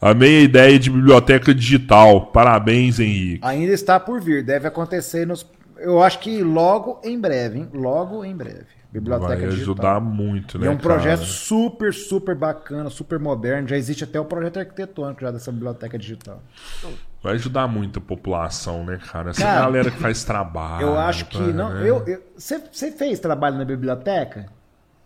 Amei 0.00 0.38
a 0.40 0.42
ideia 0.42 0.78
de 0.78 0.90
biblioteca 0.90 1.54
digital. 1.54 2.26
Parabéns, 2.26 2.98
Henrique. 3.00 3.40
Ainda 3.42 3.72
está 3.72 3.98
por 3.98 4.20
vir. 4.20 4.44
Deve 4.44 4.66
acontecer 4.68 5.26
nos. 5.26 5.46
Eu 5.78 6.02
acho 6.02 6.18
que 6.18 6.42
logo 6.42 7.00
em 7.04 7.18
breve, 7.18 7.58
hein? 7.60 7.68
Logo 7.72 8.24
em 8.24 8.34
breve. 8.36 8.75
Biblioteca 8.92 9.28
Vai 9.28 9.48
digital. 9.48 9.62
ajudar 9.62 10.00
muito, 10.00 10.56
E 10.56 10.60
né? 10.60 10.66
é 10.68 10.70
um 10.70 10.76
projeto 10.76 11.18
cara? 11.20 11.30
super, 11.30 11.92
super 11.92 12.34
bacana, 12.34 12.88
super 12.88 13.18
moderno. 13.18 13.68
Já 13.68 13.76
existe 13.76 14.04
até 14.04 14.18
o 14.18 14.24
projeto 14.24 14.58
arquitetônico 14.58 15.20
já 15.20 15.30
dessa 15.30 15.52
biblioteca 15.52 15.98
digital. 15.98 16.40
Vai 17.22 17.34
ajudar 17.34 17.66
muito 17.66 17.98
a 17.98 18.02
população, 18.02 18.84
né, 18.84 18.98
cara? 19.12 19.30
Essa 19.30 19.42
Cara, 19.42 19.60
galera 19.60 19.90
que 19.90 19.98
faz 19.98 20.24
trabalho. 20.24 20.86
Eu 20.86 20.98
acho 20.98 21.26
que 21.26 21.36
tá, 21.38 21.44
não. 21.44 21.74
né? 21.74 21.80
Eu, 21.88 22.04
eu- 22.06 22.22
você, 22.36 22.58
você 22.72 22.90
fez 22.92 23.18
trabalho 23.20 23.58
na 23.58 23.64
biblioteca? 23.64 24.46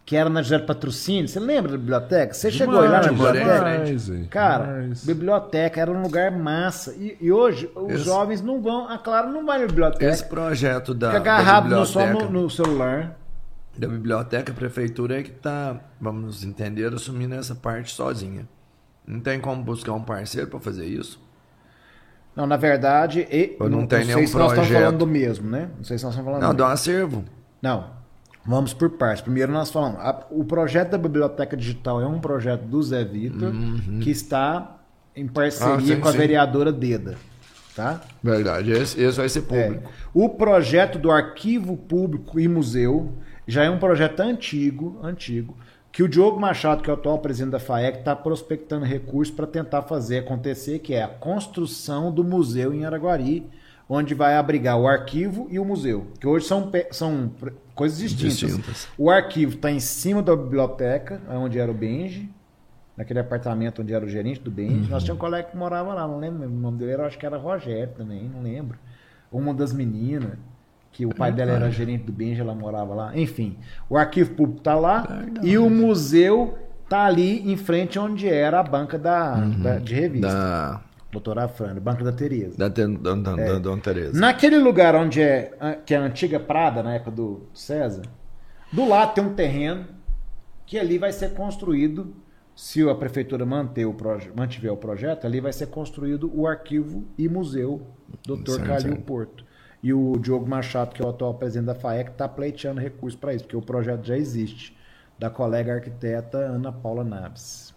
Que 0.04 0.16
era 0.16 0.28
na 0.28 0.42
José 0.42 0.58
Patrocínio? 0.58 1.28
Você 1.28 1.38
lembra 1.38 1.70
da 1.72 1.78
biblioteca? 1.78 2.34
Você 2.34 2.50
chegou 2.50 2.74
lá 2.80 2.88
na 3.00 3.08
biblioteca? 3.08 3.54
demais? 3.54 4.26
Cara, 4.28 4.64
Demais. 4.80 5.04
biblioteca 5.04 5.80
era 5.80 5.90
um 5.90 6.02
lugar 6.02 6.32
massa. 6.32 6.92
E, 6.98 7.16
e 7.20 7.30
hoje 7.30 7.70
os 7.76 7.92
Esse- 7.94 8.04
jovens 8.04 8.42
não 8.42 8.60
vão, 8.60 8.88
a 8.88 8.98
Clara 8.98 9.28
não 9.28 9.46
vai 9.46 9.60
na 9.60 9.66
biblioteca. 9.66 10.04
Esse 10.04 10.24
projeto 10.24 10.94
da, 10.94 11.12
Fica 11.12 11.20
da 11.22 11.32
agarrado 11.36 11.68
no, 11.70 11.86
só 11.86 12.00
biblioteca, 12.04 12.32
no, 12.32 12.42
no 12.42 12.50
celular. 12.50 13.16
Da 13.80 13.88
biblioteca, 13.88 14.52
a 14.52 14.54
prefeitura 14.54 15.18
é 15.20 15.22
que 15.22 15.30
tá, 15.30 15.80
vamos 16.00 16.44
entender, 16.44 16.92
assumindo 16.92 17.34
essa 17.34 17.54
parte 17.54 17.92
sozinha. 17.92 18.46
Não 19.06 19.18
tem 19.20 19.40
como 19.40 19.62
buscar 19.62 19.92
um 19.92 20.02
parceiro 20.02 20.48
para 20.48 20.60
fazer 20.60 20.86
isso? 20.86 21.20
Não, 22.36 22.46
na 22.46 22.56
verdade, 22.56 23.26
e, 23.30 23.56
Ou 23.58 23.68
não 23.68 23.86
tem 23.86 24.04
sei 24.04 24.14
nenhum 24.14 24.26
se 24.26 24.36
nós 24.36 24.52
estamos 24.52 24.70
falando 24.70 24.98
do 24.98 25.06
mesmo, 25.06 25.50
né? 25.50 25.68
Não 25.76 25.84
sei 25.84 25.98
se 25.98 26.04
nós 26.04 26.12
estamos 26.14 26.30
falando 26.30 26.42
Não, 26.42 26.54
do 26.54 26.58
do 26.58 26.64
acervo. 26.64 27.24
Não. 27.60 27.98
Vamos 28.46 28.72
por 28.72 28.88
partes. 28.90 29.20
Primeiro 29.22 29.52
nós 29.52 29.70
falamos. 29.70 29.98
a- 30.00 30.26
o 30.30 30.44
projeto 30.44 30.90
da 30.90 30.98
Biblioteca 30.98 31.56
Digital 31.56 32.00
é 32.00 32.06
um 32.06 32.20
projeto 32.20 32.62
do 32.62 32.82
Zé 32.82 33.04
Vitor 33.04 33.52
que 34.00 34.10
está 34.10 34.78
em 35.14 35.26
parceria 35.26 35.74
Uhum. 35.74 35.78
Ah, 35.78 35.86
sim, 35.86 36.00
com 36.00 36.08
a 36.08 36.12
sim. 36.12 36.18
vereadora 36.18 36.72
Deda. 36.72 37.16
Tá? 37.76 38.00
Verdade, 38.22 38.72
esse, 38.72 39.00
esse 39.00 39.16
vai 39.18 39.28
ser 39.28 39.40
É. 39.40 39.42
público. 39.42 39.90
O 40.14 40.28
projeto 40.30 40.98
do 40.98 41.10
Arquivo 41.10 41.76
Público 41.76 42.38
e 42.40 42.46
Museu 42.48 43.12
já 43.50 43.64
é 43.64 43.70
um 43.70 43.78
projeto 43.78 44.20
antigo, 44.20 44.98
antigo, 45.02 45.56
que 45.92 46.02
o 46.02 46.08
Diogo 46.08 46.38
Machado, 46.38 46.82
que 46.82 46.90
é 46.90 46.92
o 46.92 46.96
atual 46.96 47.18
presidente 47.18 47.52
da 47.52 47.58
FAEC, 47.58 47.98
está 47.98 48.14
prospectando 48.14 48.84
recursos 48.84 49.34
para 49.34 49.46
tentar 49.46 49.82
fazer 49.82 50.18
acontecer, 50.18 50.78
que 50.78 50.94
é 50.94 51.02
a 51.02 51.08
construção 51.08 52.12
do 52.12 52.22
museu 52.22 52.72
em 52.72 52.84
Araguari, 52.84 53.46
onde 53.88 54.14
vai 54.14 54.36
abrigar 54.36 54.78
o 54.78 54.86
arquivo 54.86 55.48
e 55.50 55.58
o 55.58 55.64
museu, 55.64 56.06
que 56.20 56.26
hoje 56.26 56.46
são, 56.46 56.70
são 56.92 57.32
coisas 57.74 57.98
distintas. 57.98 58.38
Distintas. 58.38 58.88
O 58.96 59.10
arquivo 59.10 59.56
está 59.56 59.68
em 59.70 59.80
cima 59.80 60.22
da 60.22 60.36
biblioteca, 60.36 61.20
onde 61.28 61.58
era 61.58 61.70
o 61.70 61.74
Benji, 61.74 62.30
naquele 62.96 63.18
apartamento 63.18 63.82
onde 63.82 63.92
era 63.92 64.04
o 64.04 64.08
gerente 64.08 64.40
do 64.40 64.50
Benji. 64.50 64.88
Nós 64.88 65.02
tínhamos 65.02 65.10
um 65.10 65.26
colega 65.26 65.48
que 65.48 65.56
morava 65.56 65.92
lá, 65.92 66.06
não 66.06 66.20
lembro 66.20 66.46
o 66.46 66.50
nome 66.50 66.78
dele, 66.78 66.92
eu 66.92 67.04
acho 67.04 67.18
que 67.18 67.26
era 67.26 67.36
Rogério 67.36 67.92
também, 67.96 68.28
não 68.28 68.42
lembro. 68.42 68.78
Uma 69.32 69.52
das 69.52 69.72
meninas, 69.72 70.38
que 70.92 71.06
o 71.06 71.14
pai 71.14 71.30
dela 71.32 71.52
era 71.52 71.70
gerente 71.70 72.04
do 72.04 72.12
Benji, 72.12 72.40
ela 72.40 72.54
morava 72.54 72.94
lá. 72.94 73.16
Enfim, 73.16 73.56
o 73.88 73.96
arquivo 73.96 74.34
público 74.34 74.58
está 74.58 74.74
lá 74.74 75.24
e 75.42 75.56
o 75.56 75.70
museu 75.70 76.58
está 76.84 77.04
ali 77.04 77.50
em 77.50 77.56
frente 77.56 77.98
onde 77.98 78.28
era 78.28 78.58
a 78.60 78.62
banca 78.62 78.98
da, 78.98 79.34
da- 79.36 79.78
de 79.78 79.94
revista. 79.94 80.28
Da, 80.28 80.82
Doutora 81.12 81.44
Afrânio, 81.44 81.80
banca 81.82 82.04
da 82.04 82.12
Tereza. 82.12 82.56
da, 82.56 82.68
da, 82.68 82.86
da, 82.86 83.14
da, 83.16 83.34
da 83.34 83.58
Dona 83.58 83.82
Tereza. 83.82 84.18
Naquele 84.18 84.58
lugar 84.58 84.94
onde 84.94 85.20
é 85.20 85.50
que 85.84 85.92
é 85.92 85.96
a 85.96 86.02
antiga 86.02 86.38
Prada, 86.38 86.84
na 86.84 86.94
época 86.94 87.10
do 87.10 87.48
César, 87.52 88.02
do 88.72 88.88
lado 88.88 89.14
tem 89.14 89.24
um 89.24 89.34
terreno 89.34 89.86
que 90.64 90.78
ali 90.78 90.98
vai 90.98 91.10
ser 91.12 91.34
construído, 91.34 92.14
se 92.54 92.88
a 92.88 92.94
prefeitura 92.94 93.44
manter 93.44 93.86
o 93.86 93.96
mantiver 94.36 94.72
o 94.72 94.76
projeto, 94.76 95.26
ali 95.26 95.40
vai 95.40 95.52
ser 95.52 95.66
construído 95.66 96.30
o 96.32 96.46
arquivo 96.46 97.04
e 97.18 97.28
museu 97.28 97.82
Dr. 98.24 98.62
Calil. 98.64 98.96
Porto. 98.98 99.44
E 99.82 99.92
o 99.94 100.18
Diogo 100.18 100.46
Machado, 100.46 100.94
que 100.94 101.02
é 101.02 101.04
o 101.04 101.08
atual 101.08 101.34
presidente 101.34 101.66
da 101.66 101.74
FAEC, 101.74 102.10
está 102.10 102.28
pleiteando 102.28 102.80
recursos 102.80 103.18
para 103.18 103.34
isso, 103.34 103.44
porque 103.44 103.56
o 103.56 103.62
projeto 103.62 104.04
já 104.04 104.16
existe, 104.16 104.76
da 105.18 105.30
colega 105.30 105.74
arquiteta 105.74 106.38
Ana 106.38 106.70
Paula 106.70 107.04
Naves. 107.04 107.74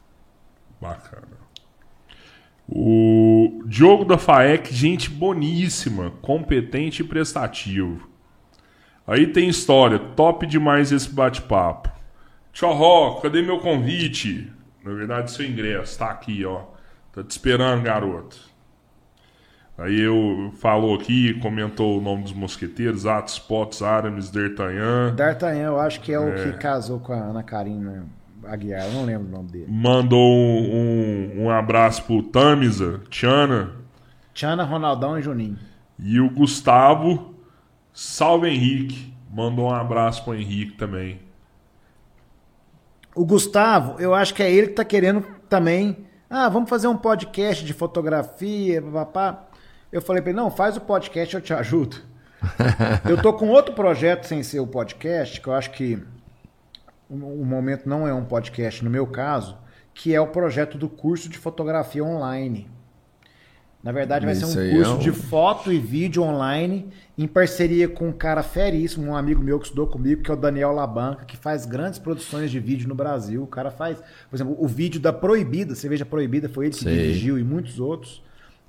Bacana. 0.82 1.44
O 2.68 3.62
Diogo 3.66 4.06
da 4.06 4.18
FAEC, 4.18 4.74
gente 4.74 5.10
boníssima, 5.10 6.12
competente 6.22 7.02
e 7.02 7.06
prestativo. 7.06 8.10
Aí 9.06 9.28
tem 9.28 9.50
história. 9.50 10.00
Top 10.00 10.46
demais 10.46 10.92
esse 10.92 11.10
bate-papo. 11.10 11.90
Tchorró, 12.54 13.20
cadê 13.22 13.42
meu 13.42 13.60
convite? 13.60 14.52
Na 14.84 14.94
verdade, 14.94 15.32
seu 15.32 15.46
ingresso 15.46 16.00
tá 16.00 16.10
aqui, 16.10 16.46
ó. 16.46 16.64
Tá 17.12 17.24
te 17.24 17.32
esperando, 17.32 17.84
garoto. 17.84 18.53
Aí 19.78 20.00
eu 20.00 20.52
falou 20.58 20.96
aqui, 20.96 21.34
comentou 21.40 21.98
o 21.98 22.02
nome 22.02 22.24
dos 22.24 22.34
mosqueteiros, 22.34 23.06
Atos, 23.08 23.40
Potos, 23.40 23.82
Aramis, 23.82 24.30
D'Artagnan. 24.30 25.16
D'Artagnan, 25.16 25.66
eu 25.66 25.80
acho 25.80 26.00
que 26.00 26.14
é, 26.14 26.20
o 26.20 26.36
que 26.36 26.54
casou 26.60 27.00
com 27.00 27.12
a 27.12 27.18
Ana 27.18 27.42
Karina 27.42 28.06
Aguiar, 28.46 28.86
eu 28.86 28.92
não 28.94 29.06
lembro 29.06 29.28
o 29.28 29.32
nome 29.32 29.50
dele. 29.50 29.66
Mandou 29.68 30.20
um, 30.20 31.32
um, 31.40 31.44
um 31.46 31.50
abraço 31.50 32.04
pro 32.04 32.22
Tamisa, 32.22 33.02
Tiana 33.10 33.72
Tiana, 34.34 34.64
Ronaldão 34.64 35.18
e 35.18 35.22
Juninho. 35.22 35.58
e 35.98 36.20
o 36.20 36.30
Gustavo 36.30 37.34
Salve 37.94 38.50
Henrique. 38.50 39.14
Mandou 39.32 39.66
um 39.66 39.74
abraço 39.74 40.24
pro 40.24 40.36
Henrique 40.36 40.74
também. 40.78 41.20
O 43.16 43.26
Gustavo, 43.26 44.00
eu 44.00 44.14
acho 44.14 44.34
que 44.34 44.42
é 44.42 44.52
ele 44.52 44.68
que 44.68 44.74
tá 44.74 44.84
querendo 44.84 45.24
também. 45.48 46.06
Ah, 46.30 46.50
vamos 46.50 46.70
fazer 46.70 46.88
um 46.88 46.98
podcast 46.98 47.64
de 47.64 47.74
fotografia, 47.74 48.82
papá. 48.82 49.48
Eu 49.94 50.02
falei 50.02 50.24
pra 50.24 50.32
ele, 50.32 50.38
não, 50.38 50.50
faz 50.50 50.76
o 50.76 50.82
podcast, 50.82 51.36
eu 51.36 51.40
te 51.40 51.54
ajudo. 51.54 51.98
eu 53.08 53.22
tô 53.22 53.32
com 53.32 53.50
outro 53.50 53.76
projeto 53.76 54.26
sem 54.26 54.42
ser 54.42 54.60
o 54.60 54.66
podcast, 54.66 55.40
que 55.40 55.48
eu 55.48 55.54
acho 55.54 55.70
que 55.70 56.00
o, 57.08 57.46
momento 57.46 57.88
não 57.88 58.08
é 58.08 58.14
um 58.14 58.26
podcast 58.26 58.84
no 58.84 58.90
meu 58.90 59.06
caso, 59.06 59.56
que 59.94 60.12
é 60.16 60.20
o 60.20 60.26
projeto 60.26 60.80
do 60.80 60.90
curso 60.90 61.30
de 61.30 61.38
fotografia 61.38 62.04
online. 62.04 62.68
Na 63.84 63.92
verdade, 63.92 64.26
vai 64.26 64.34
Isso 64.34 64.48
ser 64.48 64.72
um 64.72 64.76
curso 64.78 64.92
é 64.92 64.96
um- 64.96 64.98
de 64.98 65.12
foto 65.12 65.72
e 65.72 65.78
vídeo 65.78 66.24
online, 66.24 66.90
em 67.16 67.28
parceria 67.28 67.88
com 67.88 68.08
um 68.08 68.14
cara 68.14 68.42
feríssimo, 68.42 69.12
um 69.12 69.16
amigo 69.16 69.44
meu 69.44 69.60
que 69.60 69.66
estudou 69.66 69.86
comigo, 69.86 70.24
que 70.24 70.32
é 70.32 70.34
o 70.34 70.38
Daniel 70.38 70.72
Labanca, 70.72 71.24
que 71.26 71.38
faz 71.38 71.68
grandes 71.68 72.00
produções 72.00 72.50
de 72.50 72.60
vídeo 72.60 72.90
no 72.90 72.96
Brasil. 72.96 73.44
O 73.44 73.48
cara 73.48 73.70
faz, 73.70 74.00
por 74.28 74.36
exemplo, 74.36 74.56
o 74.58 74.68
vídeo 74.68 75.00
da 75.00 75.14
Proibida, 75.14 75.76
Cerveja 75.76 76.04
Proibida, 76.04 76.50
foi 76.50 76.66
ele 76.66 76.74
que 76.74 76.84
Sei. 76.84 76.96
dirigiu 76.96 77.38
e 77.38 77.44
muitos 77.44 77.80
outros. 77.80 78.24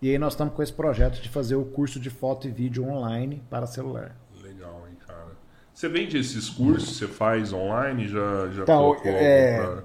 E 0.04 0.10
aí 0.10 0.18
nós 0.18 0.34
estamos 0.34 0.52
com 0.52 0.62
esse 0.62 0.70
projeto 0.70 1.18
de 1.22 1.30
fazer 1.30 1.54
o 1.54 1.64
curso 1.64 1.98
de 1.98 2.10
foto 2.10 2.46
e 2.46 2.50
vídeo 2.50 2.86
online 2.86 3.42
para 3.48 3.66
celular. 3.66 4.14
Legal, 4.42 4.84
hein, 4.86 4.98
cara. 5.06 5.28
Você 5.72 5.88
vende 5.88 6.18
esses 6.18 6.50
cursos? 6.50 6.98
Você 6.98 7.06
faz 7.08 7.54
online? 7.54 8.06
Já, 8.06 8.50
já 8.50 8.64
Então, 8.64 8.80
colocou 8.82 9.10
é, 9.10 9.62
pra- 9.62 9.82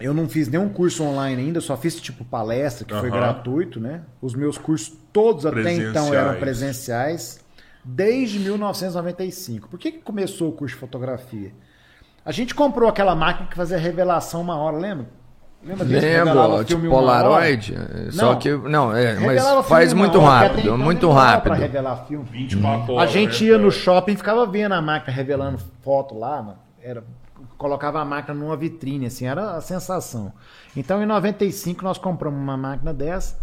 Eu 0.00 0.14
não 0.14 0.28
fiz 0.28 0.46
nenhum 0.46 0.68
curso 0.68 1.02
online 1.02 1.42
ainda, 1.42 1.60
só 1.60 1.76
fiz 1.76 2.00
tipo 2.00 2.24
palestra, 2.24 2.84
que 2.86 2.94
foi 2.94 3.10
gratuito, 3.10 3.80
né? 3.80 4.02
Os 4.22 4.36
meus 4.36 4.56
cursos 4.56 4.96
todos 5.12 5.44
até 5.44 5.72
então 5.74 6.14
eram 6.14 6.38
presenciais, 6.38 7.44
desde 7.84 8.38
1995. 8.38 9.68
Por 9.68 9.80
que, 9.80 9.90
que 9.90 9.98
começou 9.98 10.50
o 10.50 10.52
curso 10.52 10.76
de 10.76 10.80
fotografia? 10.80 11.52
A 12.24 12.30
gente 12.30 12.54
comprou 12.54 12.88
aquela 12.88 13.16
máquina 13.16 13.48
que 13.48 13.56
fazia 13.56 13.78
revelação 13.78 14.42
uma 14.42 14.56
hora, 14.56 14.76
lembra? 14.76 15.08
Lembra 15.62 15.86
revelavam 15.86 16.48
Lembro, 16.48 16.64
tipo? 16.64 16.88
Polaroid. 16.88 17.74
Só 18.12 18.32
Não. 18.32 18.38
que. 18.38 18.50
Não, 18.50 18.96
é, 18.96 19.14
mas 19.20 19.66
faz 19.66 19.92
muito 19.92 20.18
rápido, 20.18 20.60
então 20.60 20.78
muito 20.78 21.10
rápido. 21.10 21.52
Pra 21.52 21.54
revelar 21.54 22.06
filme. 22.06 22.24
24 22.30 22.92
A 22.92 22.96
horas. 22.96 23.10
gente 23.12 23.44
né, 23.44 23.50
ia 23.50 23.58
no 23.58 23.70
shopping 23.70 24.12
e 24.12 24.16
ficava 24.16 24.46
vendo 24.46 24.72
a 24.72 24.80
máquina 24.80 25.14
revelando 25.14 25.58
foto 25.82 26.18
lá, 26.18 26.42
mano. 26.42 26.58
Era, 26.82 27.04
colocava 27.58 28.00
a 28.00 28.04
máquina 28.06 28.34
numa 28.34 28.56
vitrine, 28.56 29.06
assim, 29.06 29.26
era 29.26 29.56
a 29.56 29.60
sensação. 29.60 30.32
Então, 30.74 31.02
em 31.02 31.06
95, 31.06 31.84
nós 31.84 31.98
compramos 31.98 32.40
uma 32.40 32.56
máquina 32.56 32.94
dessa. 32.94 33.36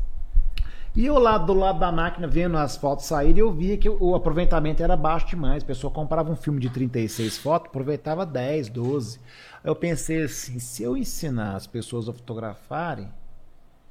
E 0.98 1.06
eu 1.06 1.20
lá 1.20 1.38
do 1.38 1.54
lado 1.54 1.78
da 1.78 1.92
máquina, 1.92 2.26
vendo 2.26 2.58
as 2.58 2.76
fotos 2.76 3.06
saírem, 3.06 3.38
eu 3.38 3.52
via 3.52 3.78
que 3.78 3.88
o 3.88 4.16
aproveitamento 4.16 4.82
era 4.82 4.98
baixo 4.98 5.28
demais. 5.28 5.62
A 5.62 5.66
pessoa 5.68 5.94
comprava 5.94 6.32
um 6.32 6.36
filme 6.36 6.60
de 6.60 6.72
36 6.72 7.38
fotos, 7.38 7.70
aproveitava 7.70 8.26
10, 8.26 8.70
12. 8.70 9.20
Aí 9.64 9.70
eu 9.70 9.76
pensei 9.76 10.24
assim, 10.24 10.58
se 10.58 10.82
eu 10.82 10.98
ensinar 10.98 11.56
as 11.56 11.68
pessoas 11.68 12.10
a 12.10 12.14
fotografarem, 12.14 13.10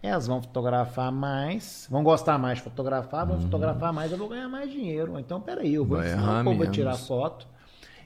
elas 0.03 0.27
vão 0.27 0.43
fotografar 0.43 1.13
mais, 1.13 1.87
vão 1.89 2.03
gostar 2.03 2.39
mais 2.39 2.59
de 2.59 2.65
fotografar, 2.65 3.25
vão 3.25 3.41
fotografar 3.41 3.93
mais, 3.93 4.11
eu 4.11 4.19
vou 4.19 4.29
ganhar 4.29 4.49
mais 4.49 4.69
dinheiro. 4.69 5.17
Então, 5.17 5.41
peraí, 5.41 5.75
eu 5.75 5.85
vou 5.85 5.99
Vai 5.99 6.09
ensinar 6.09 6.41
o 6.41 6.45
povo 6.45 6.65
a 6.65 6.67
tirar 6.67 6.97
foto. 6.97 7.47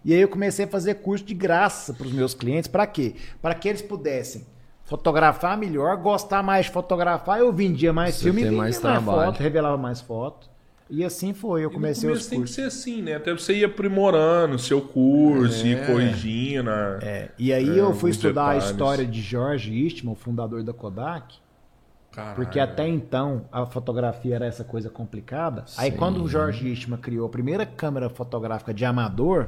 E 0.04 0.12
aí 0.12 0.20
eu 0.20 0.28
comecei 0.28 0.66
a 0.66 0.68
fazer 0.68 0.96
curso 0.96 1.24
de 1.24 1.32
graça 1.32 1.94
para 1.94 2.06
os 2.06 2.12
meus 2.12 2.34
clientes. 2.34 2.68
Para 2.68 2.86
quê? 2.86 3.14
Para 3.40 3.54
que 3.54 3.66
eles 3.66 3.80
pudessem 3.80 4.46
fotografar 4.90 5.56
melhor, 5.56 5.96
gostar 5.96 6.42
mais 6.42 6.66
de 6.66 6.72
fotografar. 6.72 7.38
Eu 7.38 7.50
vendia 7.52 7.92
mais 7.92 8.16
Você 8.16 8.24
filme, 8.24 8.42
vendia 8.42 8.58
mais 8.58 8.82
mais, 8.82 9.02
trabalho. 9.02 9.30
foto, 9.32 9.40
revelava 9.42 9.76
mais 9.78 10.00
foto. 10.00 10.50
E 10.90 11.04
assim 11.04 11.32
foi, 11.32 11.64
eu 11.64 11.70
comecei 11.70 12.08
no 12.10 12.16
os 12.16 12.26
começo 12.26 12.30
tem 12.30 12.38
que 12.40 12.42
cursos. 12.46 12.56
ser 12.56 12.90
assim, 12.90 13.00
né? 13.00 13.14
Até 13.14 13.32
você 13.32 13.54
ir 13.54 13.64
aprimorando 13.64 14.56
o 14.56 14.58
seu 14.58 14.80
curso, 14.80 15.64
É. 15.64 15.68
ir 15.68 15.86
corrigindo. 15.86 16.68
É, 17.00 17.28
e 17.38 17.52
aí 17.52 17.78
É, 17.78 17.80
eu 17.80 17.94
fui 17.94 18.10
estudar 18.10 18.46
detalhes. 18.54 18.64
a 18.64 18.70
história 18.72 19.06
de 19.06 19.20
George 19.22 19.72
Eastman, 19.84 20.12
o 20.12 20.16
fundador 20.16 20.64
da 20.64 20.72
Kodak. 20.72 21.36
Caralho. 22.10 22.34
Porque 22.34 22.58
até 22.58 22.88
então 22.88 23.42
a 23.52 23.64
fotografia 23.66 24.34
era 24.34 24.44
essa 24.46 24.64
coisa 24.64 24.90
complicada. 24.90 25.64
Aí 25.78 25.92
Sim. 25.92 25.96
quando 25.96 26.24
o 26.24 26.28
Jorge 26.28 26.68
Eastman 26.68 26.98
criou 26.98 27.24
a 27.24 27.30
primeira 27.30 27.64
câmera 27.64 28.10
fotográfica 28.10 28.74
de 28.74 28.84
amador, 28.84 29.46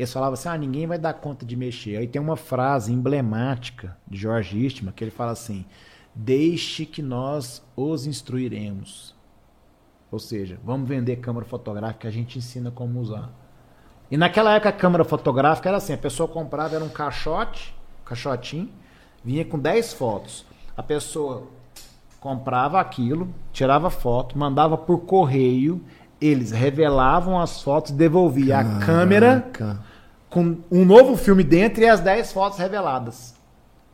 eles 0.00 0.12
falavam 0.12 0.34
assim: 0.34 0.48
ah, 0.48 0.56
ninguém 0.56 0.86
vai 0.86 0.98
dar 0.98 1.12
conta 1.14 1.44
de 1.44 1.54
mexer. 1.54 1.96
Aí 1.96 2.06
tem 2.06 2.20
uma 2.20 2.36
frase 2.36 2.92
emblemática 2.92 3.96
de 4.08 4.16
Jorge 4.18 4.62
Eastman 4.62 4.92
que 4.92 5.04
ele 5.04 5.10
fala 5.10 5.32
assim: 5.32 5.66
deixe 6.14 6.86
que 6.86 7.02
nós 7.02 7.62
os 7.76 8.06
instruiremos. 8.06 9.14
Ou 10.10 10.18
seja, 10.18 10.58
vamos 10.64 10.88
vender 10.88 11.16
câmera 11.16 11.44
fotográfica, 11.44 12.08
a 12.08 12.10
gente 12.10 12.38
ensina 12.38 12.70
como 12.70 12.98
usar. 12.98 13.30
E 14.10 14.16
naquela 14.16 14.54
época 14.54 14.70
a 14.70 14.72
câmera 14.72 15.04
fotográfica 15.04 15.68
era 15.68 15.76
assim, 15.76 15.92
a 15.92 15.98
pessoa 15.98 16.28
comprava, 16.28 16.74
era 16.74 16.84
um 16.84 16.88
caixote, 16.88 17.72
caixotinho, 18.04 18.70
vinha 19.22 19.44
com 19.44 19.56
10 19.56 19.92
fotos. 19.92 20.44
A 20.76 20.82
pessoa 20.82 21.46
comprava 22.18 22.80
aquilo, 22.80 23.32
tirava 23.52 23.88
foto, 23.88 24.36
mandava 24.36 24.76
por 24.76 25.00
correio, 25.00 25.84
eles 26.20 26.50
revelavam 26.50 27.38
as 27.38 27.62
fotos, 27.62 27.92
devolvia 27.92 28.58
a 28.58 28.80
câmera 28.80 29.42
Caraca. 29.52 29.89
Com 30.30 30.58
um 30.70 30.84
novo 30.84 31.16
filme 31.16 31.42
dentro 31.42 31.82
e 31.82 31.88
as 31.88 32.00
10 32.00 32.32
fotos 32.32 32.58
reveladas. 32.58 33.34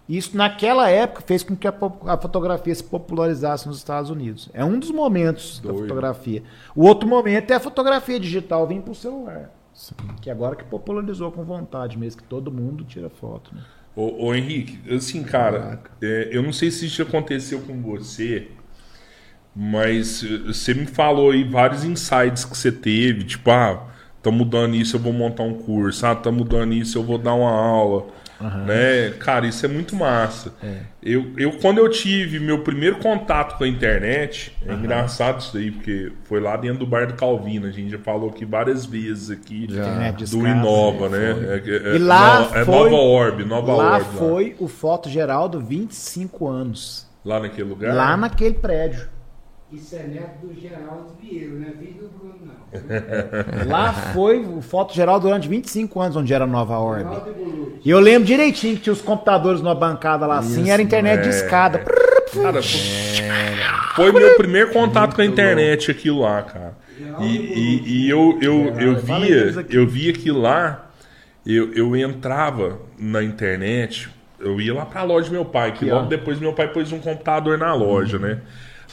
Isso 0.09 0.37
naquela 0.37 0.89
época 0.89 1.23
fez 1.27 1.43
com 1.43 1.57
que 1.57 1.67
a, 1.67 1.75
a 2.07 2.17
fotografia 2.17 2.73
se 2.73 2.85
popularizasse 2.85 3.67
nos 3.67 3.79
Estados 3.79 4.09
Unidos. 4.09 4.49
É 4.55 4.65
um 4.65 4.79
dos 4.79 4.91
momentos 4.93 5.59
da 5.59 5.71
Doido. 5.71 5.83
fotografia. 5.83 6.45
O 6.77 6.85
outro 6.87 7.09
momento 7.09 7.51
é 7.51 7.55
a 7.55 7.61
fotografia 7.61 8.21
digital 8.21 8.67
vir 8.69 8.83
para 8.83 8.93
o 8.93 8.95
celular. 8.95 9.51
Que 10.23 10.31
agora 10.31 10.55
que 10.55 10.65
popularizou 10.65 11.33
com 11.33 11.43
vontade 11.43 11.99
mesmo, 11.99 12.23
que 12.23 12.29
todo 12.29 12.53
mundo 12.53 12.85
tira 12.85 13.11
foto. 13.11 13.53
Né? 13.55 13.63
Ô, 13.97 14.27
ô, 14.27 14.35
Henrique, 14.35 14.79
assim, 14.95 15.25
cara, 15.25 15.83
é, 16.01 16.29
eu 16.31 16.43
não 16.43 16.53
sei 16.53 16.71
se 16.71 16.87
isso 16.87 17.03
aconteceu 17.03 17.61
com 17.63 17.83
você, 17.83 18.49
mas 19.55 20.23
eh, 20.23 20.39
você 20.47 20.73
me 20.75 20.87
falou 20.87 21.31
aí 21.31 21.43
vários 21.45 21.83
insights 21.83 22.45
que 22.45 22.57
você 22.57 22.71
teve, 22.71 23.25
tipo, 23.25 23.51
ah, 23.51 23.87
tá 24.31 24.37
mudando 24.37 24.75
isso, 24.75 24.97
eu 24.97 25.01
vou 25.01 25.13
montar 25.13 25.43
um 25.43 25.55
curso, 25.55 26.05
ah, 26.07 26.15
tá 26.15 26.31
mudando 26.31 26.73
isso, 26.75 26.99
eu 26.99 27.03
vou 27.03 27.19
dar 27.19 27.35
uma 27.35 27.51
aula, 27.51 28.07
né? 28.67 29.11
Cara, 29.19 29.47
isso 29.47 29.65
é 29.65 29.69
muito 29.69 29.95
massa. 29.97 30.53
Eu, 31.03 31.33
eu, 31.39 31.53
quando 31.53 31.79
eu 31.79 31.89
tive 31.89 32.39
meu 32.41 32.59
primeiro 32.61 32.97
contato 32.99 33.57
com 33.57 33.65
a 33.65 33.69
internet, 33.69 34.55
é 34.67 34.73
engraçado 34.75 35.41
isso 35.41 35.57
aí, 35.57 35.71
porque 35.71 36.13
foi 36.25 36.41
lá 36.41 36.57
dentro 36.57 36.81
do 36.81 36.87
bar 36.87 37.07
do 37.07 37.15
Calvino, 37.15 37.67
a 37.67 37.71
gente 37.71 37.91
já 37.91 37.99
falou 37.99 38.29
aqui 38.31 38.45
várias 38.45 38.85
vezes 38.85 39.31
aqui, 39.31 39.67
de 39.67 40.31
do 40.31 40.47
Inova, 40.47 41.09
né? 41.09 41.35
né? 41.35 41.63
É, 41.65 41.93
é- 41.93 41.97
E 41.97 41.99
lá 41.99 42.49
é 42.55 42.65
foi- 42.65 42.91
Nova 42.91 42.97
Orb, 43.03 43.45
Nova 43.45 43.75
lá 43.75 43.95
Orb. 43.95 44.05
foi 44.19 44.57
o 44.59 44.69
Foto 44.69 45.09
Geraldo 45.09 45.61
25 45.61 46.49
anos. 46.49 47.07
Lá 47.25 47.41
naquele 47.41 47.69
lugar? 47.69 47.95
Lá 47.95 48.17
naquele 48.17 48.55
prédio. 48.55 49.09
Isso 49.77 49.95
é 49.95 50.03
neto 50.05 50.47
do 50.47 50.55
Geraldo 50.55 51.17
Vieiro, 51.21 51.59
não 51.59 51.69
é 51.69 51.73
filho 51.73 52.01
do 52.01 52.09
Bruno, 52.09 52.39
não. 52.43 53.67
Lá 53.71 53.93
foi 53.93 54.45
o 54.47 54.61
Foto 54.61 54.95
Geral 54.95 55.21
durante 55.21 55.49
25 55.49 56.01
anos, 56.01 56.17
onde 56.17 56.33
era 56.33 56.47
Nova 56.47 56.79
Orb. 56.79 57.11
Geraldo 57.11 57.37
e 57.87 57.91
eu 57.91 58.01
lembro 58.01 58.27
direitinho 58.27 58.75
que 58.75 58.83
tinha 58.83 58.93
os 58.93 59.01
computadores 59.01 59.61
numa 59.61 59.75
bancada 59.75 60.27
lá 60.27 60.39
assim, 60.39 60.71
era 60.71 60.83
internet 60.83 61.23
de 61.23 61.29
é. 61.29 61.31
escada. 61.31 61.79
Cara, 61.79 62.61
foi, 63.95 64.11
meu 64.11 64.35
primeiro 64.37 64.73
contato 64.73 65.15
com 65.15 65.23
a 65.23 65.25
internet 65.25 65.89
aquilo 65.93 66.23
lá, 66.23 66.43
cara. 66.43 66.75
E, 67.21 67.25
e- 67.25 67.83
e 67.87 68.11
eu, 68.11 68.39
eu, 68.43 68.75
eu 68.77 68.91
eles 68.91 69.05
via, 69.05 69.61
aqui. 69.61 69.77
eu 69.77 69.87
via 69.87 70.13
que 70.13 70.33
lá 70.33 70.91
eu, 71.47 71.73
eu 71.75 71.97
entrava 71.97 72.81
na 72.99 73.23
internet, 73.23 74.09
eu 74.41 74.61
ia 74.61 74.75
lá 74.75 74.85
pra 74.85 75.05
loja 75.05 75.29
do 75.29 75.33
meu 75.33 75.45
pai, 75.45 75.71
que 75.71 75.85
Aqui, 75.85 75.95
logo 75.95 76.09
depois 76.09 76.41
meu 76.41 76.53
pai 76.53 76.67
pôs 76.73 76.91
um 76.91 76.99
computador 76.99 77.57
na 77.57 77.73
loja, 77.73 78.19
né? 78.19 78.41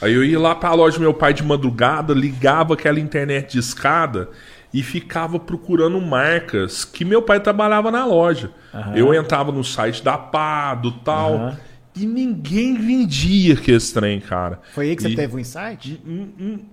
Aí 0.00 0.12
eu 0.12 0.24
ia 0.24 0.38
lá 0.38 0.54
pra 0.54 0.72
loja 0.74 0.96
do 0.98 1.02
meu 1.02 1.14
pai 1.14 1.32
de 1.32 1.42
madrugada, 1.42 2.12
ligava 2.12 2.74
aquela 2.74 2.98
internet 3.00 3.52
de 3.52 3.58
escada 3.58 4.28
e 4.72 4.82
ficava 4.82 5.38
procurando 5.38 6.00
marcas 6.00 6.84
que 6.84 7.04
meu 7.04 7.22
pai 7.22 7.40
trabalhava 7.40 7.90
na 7.90 8.04
loja. 8.04 8.50
Eu 8.94 9.14
entrava 9.14 9.52
no 9.52 9.62
site 9.62 10.02
da 10.02 10.18
Pado 10.18 10.90
tal. 11.04 11.34
Aham. 11.34 11.58
E 11.96 12.04
ninguém 12.06 12.74
vendia 12.74 13.54
que 13.54 13.70
esse 13.70 13.94
trem, 13.94 14.18
cara. 14.18 14.60
Foi 14.72 14.90
aí 14.90 14.96
que 14.96 15.02
você 15.02 15.10
E- 15.10 15.14
teve 15.14 15.36
um 15.36 15.38
insight? 15.38 16.02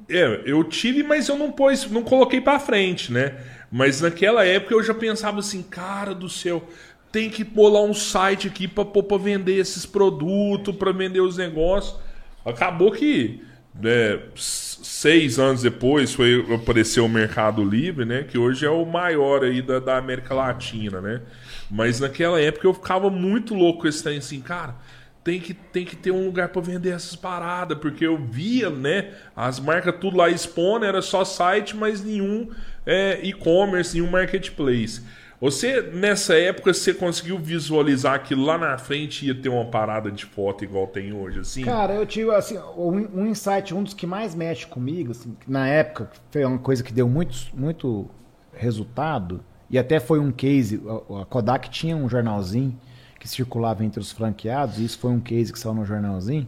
É, 0.10 0.42
eu 0.46 0.64
tive, 0.64 1.04
mas 1.04 1.28
eu 1.30 1.38
não 1.38 1.52
pôs, 1.52 1.88
não 1.92 2.02
coloquei 2.02 2.42
pra 2.42 2.58
frente, 2.58 3.12
né? 3.12 3.36
Mas 3.72 4.02
naquela 4.02 4.44
época 4.44 4.74
eu 4.74 4.82
já 4.84 4.96
pensava 4.96 5.38
assim, 5.38 5.62
cara 5.62 6.16
do 6.16 6.28
céu, 6.28 6.68
tem 7.12 7.30
que 7.30 7.44
bolar 7.44 7.84
um 7.84 7.94
site 7.94 8.48
aqui 8.48 8.68
pra, 8.68 8.84
pôr 8.84 9.04
pra 9.04 9.18
vender 9.18 9.58
esses 9.60 9.86
produtos, 9.86 10.76
pra 10.76 10.92
vender 10.92 11.22
os 11.22 11.38
negócios. 11.38 11.96
Acabou 12.46 12.92
que 12.92 13.42
né, 13.74 14.20
seis 14.36 15.40
anos 15.40 15.62
depois 15.62 16.14
foi 16.14 16.46
apareceu 16.54 17.06
o 17.06 17.10
Mercado 17.10 17.64
Livre, 17.64 18.06
né? 18.06 18.24
Que 18.24 18.38
hoje 18.38 18.66
é 18.66 18.70
o 18.70 18.86
maior 18.86 19.44
aí 19.44 19.62
da, 19.62 19.80
da 19.80 19.98
América 19.98 20.34
Latina, 20.34 21.00
né? 21.00 21.22
Mas 21.70 22.00
naquela 22.00 22.40
época 22.40 22.68
eu 22.68 22.74
ficava 22.74 23.10
muito 23.10 23.54
louco 23.54 23.82
com 23.82 23.88
esse 23.88 24.04
trem 24.04 24.18
assim, 24.18 24.42
cara. 24.42 24.76
Tem 25.24 25.40
que, 25.40 25.54
tem 25.54 25.86
que 25.86 25.96
ter 25.96 26.10
um 26.10 26.26
lugar 26.26 26.50
pra 26.50 26.62
vender 26.62 26.90
essas 26.90 27.16
paradas, 27.16 27.78
porque 27.78 28.06
eu 28.06 28.18
via, 28.18 28.72
né? 28.72 29.12
As 29.36 29.60
marcas 29.60 29.96
tudo 30.02 30.18
lá 30.18 30.30
expondo, 30.30 30.84
era 30.84 31.02
só 31.02 31.24
site, 31.24 31.78
mas 31.78 32.04
nenhum 32.04 32.50
é, 32.86 33.20
e-commerce, 33.22 33.94
nenhum 33.94 34.10
marketplace. 34.10 35.02
Você, 35.42 35.82
nessa 35.82 36.36
época, 36.36 36.72
você 36.72 36.94
conseguiu 36.94 37.40
visualizar 37.40 38.22
que 38.22 38.36
lá 38.36 38.60
na 38.60 38.78
frente 38.78 39.26
ia 39.26 39.34
ter 39.34 39.50
uma 39.50 39.66
parada 39.66 40.12
de 40.12 40.24
foto 40.24 40.64
igual 40.64 40.86
tem 40.86 41.12
hoje, 41.12 41.40
assim? 41.40 41.64
Cara, 41.64 41.96
eu 41.96 42.06
tive 42.06 42.30
assim, 42.30 42.60
um, 42.78 43.22
um 43.22 43.26
insight, 43.26 43.74
um 43.74 43.82
dos 43.82 43.96
que 43.96 44.06
mais 44.06 44.36
mexe 44.36 44.68
comigo, 44.68 45.14
assim, 45.14 45.36
na 45.48 45.68
época 45.68 46.12
foi 46.30 46.46
uma 46.46 46.60
coisa 46.60 46.84
que 46.84 46.94
deu 46.94 47.10
muito, 47.10 47.36
muito 47.56 48.08
resultado, 48.54 49.44
e 49.68 49.80
até 49.80 50.00
foi 50.00 50.20
um 50.20 50.32
case, 50.32 50.80
a, 51.20 51.26
Kodak 51.26 51.72
tinha 51.72 51.96
um 51.96 52.08
jornalzinho 52.08 52.80
que 53.20 53.28
circulava 53.28 53.84
entre 53.84 54.00
os 54.00 54.12
franqueados, 54.12 54.78
e 54.78 54.86
isso 54.86 55.00
foi 55.00 55.10
um 55.10 55.20
case 55.20 55.52
que 55.52 55.58
saiu 55.58 55.74
no 55.74 55.84
jornalzinho, 55.84 56.48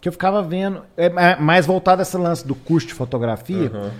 que 0.00 0.08
eu 0.08 0.12
ficava 0.12 0.42
vendo, 0.42 0.82
é, 0.96 1.06
é, 1.06 1.36
mais 1.36 1.66
voltado 1.66 2.00
a 2.00 2.02
esse 2.02 2.16
lance 2.16 2.44
do 2.44 2.56
curso 2.56 2.88
de 2.88 2.94
fotografia. 2.94 3.70
Aham. 3.72 3.92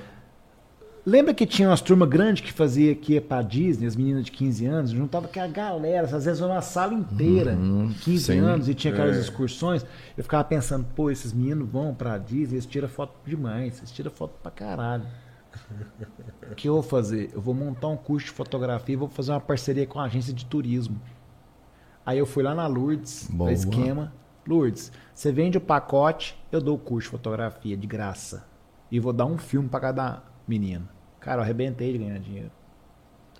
Lembra 1.08 1.32
que 1.32 1.46
tinha 1.46 1.70
umas 1.70 1.80
turmas 1.80 2.06
grandes 2.06 2.42
que 2.42 2.52
fazia 2.52 2.94
que 2.94 3.14
ia 3.14 3.22
pra 3.22 3.40
Disney, 3.40 3.86
as 3.86 3.96
meninas 3.96 4.26
de 4.26 4.30
15 4.30 4.66
anos, 4.66 4.90
juntava 4.90 5.26
com 5.26 5.40
a 5.40 5.46
galera, 5.46 6.04
às 6.04 6.26
vezes 6.26 6.42
uma 6.42 6.60
sala 6.60 6.92
inteira, 6.92 7.56
15 8.02 8.18
sim. 8.24 8.38
anos, 8.38 8.68
e 8.68 8.74
tinha 8.74 8.92
aquelas 8.92 9.16
É. 9.16 9.20
excursões. 9.20 9.86
Eu 10.18 10.22
ficava 10.22 10.44
pensando, 10.44 10.84
pô, 10.94 11.10
esses 11.10 11.32
meninos 11.32 11.66
vão 11.66 11.94
pra 11.94 12.18
Disney, 12.18 12.56
eles 12.56 12.66
tiram 12.66 12.88
foto 12.88 13.14
demais, 13.24 13.78
eles 13.78 13.90
tiram 13.90 14.10
foto 14.10 14.34
pra 14.42 14.50
caralho. 14.50 15.04
O 16.52 16.54
que 16.54 16.68
eu 16.68 16.74
vou 16.74 16.82
fazer? 16.82 17.30
Eu 17.32 17.40
vou 17.40 17.54
montar 17.54 17.88
um 17.88 17.96
curso 17.96 18.26
de 18.26 18.32
fotografia 18.32 18.92
e 18.92 18.96
vou 18.96 19.08
fazer 19.08 19.32
uma 19.32 19.40
parceria 19.40 19.86
com 19.86 19.98
a 19.98 20.04
agência 20.04 20.34
de 20.34 20.44
turismo. 20.44 21.00
Aí 22.04 22.18
eu 22.18 22.26
fui 22.26 22.42
lá 22.42 22.54
na 22.54 22.66
Lourdes, 22.66 23.28
Boa. 23.32 23.48
no 23.48 23.56
esquema. 23.56 24.12
Lourdes, 24.46 24.92
você 25.14 25.32
vende 25.32 25.56
o 25.56 25.60
pacote, 25.60 26.38
eu 26.52 26.60
dou 26.60 26.76
o 26.76 26.78
curso 26.78 27.06
de 27.06 27.12
fotografia 27.12 27.78
de 27.78 27.86
graça. 27.86 28.46
E 28.92 29.00
vou 29.00 29.14
dar 29.14 29.24
um 29.24 29.38
filme 29.38 29.70
pra 29.70 29.80
cada 29.80 30.22
menino. 30.46 30.86
Cara, 31.28 31.40
eu 31.40 31.44
arrebentei 31.44 31.92
de 31.92 31.98
ganhar 31.98 32.18
dinheiro. 32.18 32.50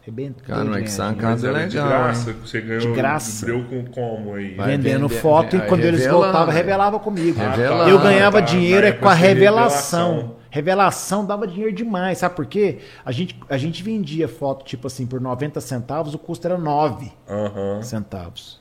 Arrebentei 0.02 0.44
Cara, 0.47 0.60
é 0.60 0.65
ganhar 0.65 0.76
que 0.83 0.91
dinheiro. 0.91 0.91
sacada 1.15 1.31
Mas 1.33 1.44
era 1.44 1.67
de 1.67 1.76
legal, 1.78 1.89
graça, 1.89 2.33
você 2.34 2.60
ganhou. 2.60 2.81
De 2.83 2.92
graça. 2.92 3.47
Deu 3.47 3.65
com 3.65 3.84
como 3.86 4.34
aí? 4.34 4.55
Vai 4.55 4.67
vendendo 4.76 5.08
vender- 5.08 5.20
foto 5.23 5.57
e 5.57 5.60
quando 5.62 5.84
eles 5.84 6.07
voltavam, 6.07 6.49
né? 6.49 6.52
revelava 6.52 6.99
comigo. 6.99 7.39
Revela. 7.41 7.89
eu 7.89 7.99
ganhava 7.99 8.41
tá, 8.41 8.47
dinheiro 8.47 8.83
na 8.83 8.89
é 8.89 8.92
com 8.92 9.08
a 9.08 9.15
revelação. 9.15 10.08
revelação. 10.10 10.39
Revelação 10.50 11.25
dava 11.26 11.47
dinheiro 11.47 11.75
demais, 11.75 12.18
sabe 12.18 12.34
por 12.36 12.44
quê? 12.47 12.78
A 13.07 13.10
gente, 13.12 13.39
a 13.49 13.57
gente 13.57 13.83
vendia 13.83 14.28
foto, 14.28 14.65
tipo 14.67 14.86
assim, 14.86 15.07
por 15.07 15.18
90 15.20 15.60
centavos, 15.62 16.12
o 16.15 16.18
custo 16.18 16.47
era 16.47 16.58
9 16.58 17.10
Aham. 17.28 17.81
centavos. 17.83 18.58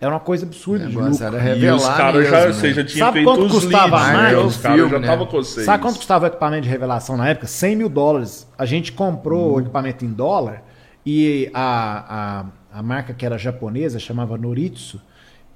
Era 0.00 0.10
uma 0.14 0.20
coisa 0.20 0.46
absurda 0.46 0.86
de 0.86 0.96
lucro. 0.96 1.22
era 1.22 1.36
E 1.36 1.40
revelar 1.40 1.76
os 1.76 1.86
caras 1.88 2.28
já, 2.28 2.46
né? 2.46 2.72
já 2.72 2.84
tinha 2.84 3.04
Sabe 3.04 3.12
feito 3.12 3.26
quanto 3.26 3.44
os 3.44 3.52
custava 3.52 3.96
leads, 3.96 4.08
a 4.08 4.12
né? 4.12 4.16
marca? 4.22 4.40
Os 4.40 4.56
O 4.56 4.62
caras 4.62 4.78
já 4.90 4.98
né? 4.98 5.00
estavam 5.00 5.26
com 5.26 5.36
vocês. 5.36 5.66
Sabe 5.66 5.82
quanto 5.82 5.96
custava 5.96 6.24
o 6.24 6.28
equipamento 6.28 6.62
de 6.62 6.68
revelação 6.70 7.16
na 7.18 7.28
época? 7.28 7.46
100 7.46 7.76
mil 7.76 7.88
dólares. 7.90 8.48
A 8.56 8.64
gente 8.64 8.92
comprou 8.92 9.56
o 9.56 9.60
equipamento 9.60 10.04
em 10.04 10.08
dólar 10.08 10.62
e 11.04 11.50
a, 11.52 12.44
a, 12.72 12.78
a 12.78 12.82
marca 12.82 13.12
que 13.12 13.26
era 13.26 13.36
japonesa, 13.36 13.98
chamava 13.98 14.38
Noritsu, 14.38 15.00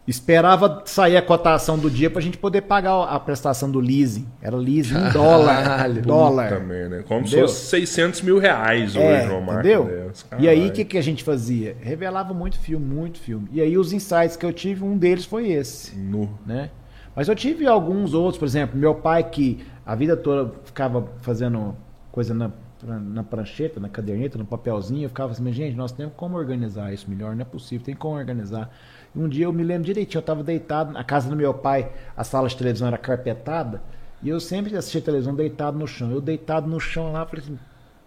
esperava 0.06 0.82
sair 0.84 1.16
a 1.16 1.22
cotação 1.22 1.78
do 1.78 1.90
dia 1.90 2.10
pra 2.10 2.20
gente 2.20 2.36
poder 2.36 2.62
pagar 2.62 3.04
a 3.04 3.18
prestação 3.18 3.70
do 3.70 3.80
leasing. 3.80 4.26
Era 4.42 4.56
leasing 4.56 4.96
em 4.96 5.10
dólar. 5.10 5.62
Caralho. 5.64 6.02
dólar. 6.02 6.48
Também, 6.50 6.88
né? 6.88 7.04
Como 7.08 7.26
se 7.26 7.32
Entendeu? 7.32 7.48
fosse 7.48 7.66
600 7.66 8.22
mil 8.22 8.38
reais 8.38 8.94
É, 8.94 8.98
hoje, 8.98 9.40
marca 9.46 9.60
entendeu? 9.60 10.12
E 10.38 10.48
aí, 10.48 10.68
o 10.68 10.72
que, 10.72 10.84
que 10.84 10.98
a 10.98 11.02
gente 11.02 11.24
fazia? 11.24 11.76
Revelava 11.80 12.34
muito 12.34 12.58
filme, 12.58 12.84
muito 12.84 13.18
filme. 13.18 13.48
E 13.50 13.60
aí, 13.60 13.78
os 13.78 13.92
insights 13.92 14.36
que 14.36 14.44
eu 14.44 14.52
tive, 14.52 14.84
um 14.84 14.96
deles 14.98 15.24
foi 15.24 15.48
esse. 15.50 15.96
Nu. 15.96 16.28
né? 16.46 16.70
Mas 17.16 17.28
eu 17.28 17.34
tive 17.34 17.66
alguns 17.66 18.12
outros, 18.12 18.38
por 18.38 18.44
exemplo, 18.44 18.78
meu 18.78 18.94
pai 18.94 19.22
que 19.24 19.64
a 19.86 19.94
vida 19.94 20.16
toda 20.16 20.52
ficava 20.64 21.06
fazendo 21.20 21.76
coisa 22.10 22.34
na, 22.34 22.50
na 22.82 23.22
prancheta, 23.22 23.78
na 23.80 23.88
caderneta, 23.88 24.36
no 24.36 24.44
papelzinho, 24.44 25.04
eu 25.04 25.08
ficava 25.08 25.32
assim, 25.32 25.42
mas 25.42 25.54
gente, 25.54 25.76
nós 25.76 25.92
temos 25.92 26.12
como 26.16 26.36
organizar 26.36 26.92
isso 26.92 27.08
melhor, 27.08 27.34
não 27.34 27.42
é 27.42 27.44
possível, 27.44 27.84
tem 27.84 27.94
como 27.94 28.16
organizar. 28.16 28.68
Um 29.14 29.28
dia 29.28 29.44
eu 29.46 29.52
me 29.52 29.62
lembro 29.62 29.84
direitinho, 29.84 30.18
eu 30.18 30.20
estava 30.20 30.42
deitado 30.42 30.92
na 30.92 31.04
casa 31.04 31.28
do 31.28 31.36
meu 31.36 31.54
pai, 31.54 31.90
a 32.16 32.24
sala 32.24 32.48
de 32.48 32.56
televisão 32.56 32.88
era 32.88 32.98
carpetada, 32.98 33.82
e 34.22 34.28
eu 34.28 34.40
sempre 34.40 34.76
assistia 34.76 35.00
televisão 35.00 35.34
deitado 35.34 35.78
no 35.78 35.86
chão. 35.86 36.10
Eu 36.10 36.20
deitado 36.20 36.68
no 36.68 36.80
chão 36.80 37.12
lá, 37.12 37.24
falei 37.24 37.44
assim, 37.44 37.58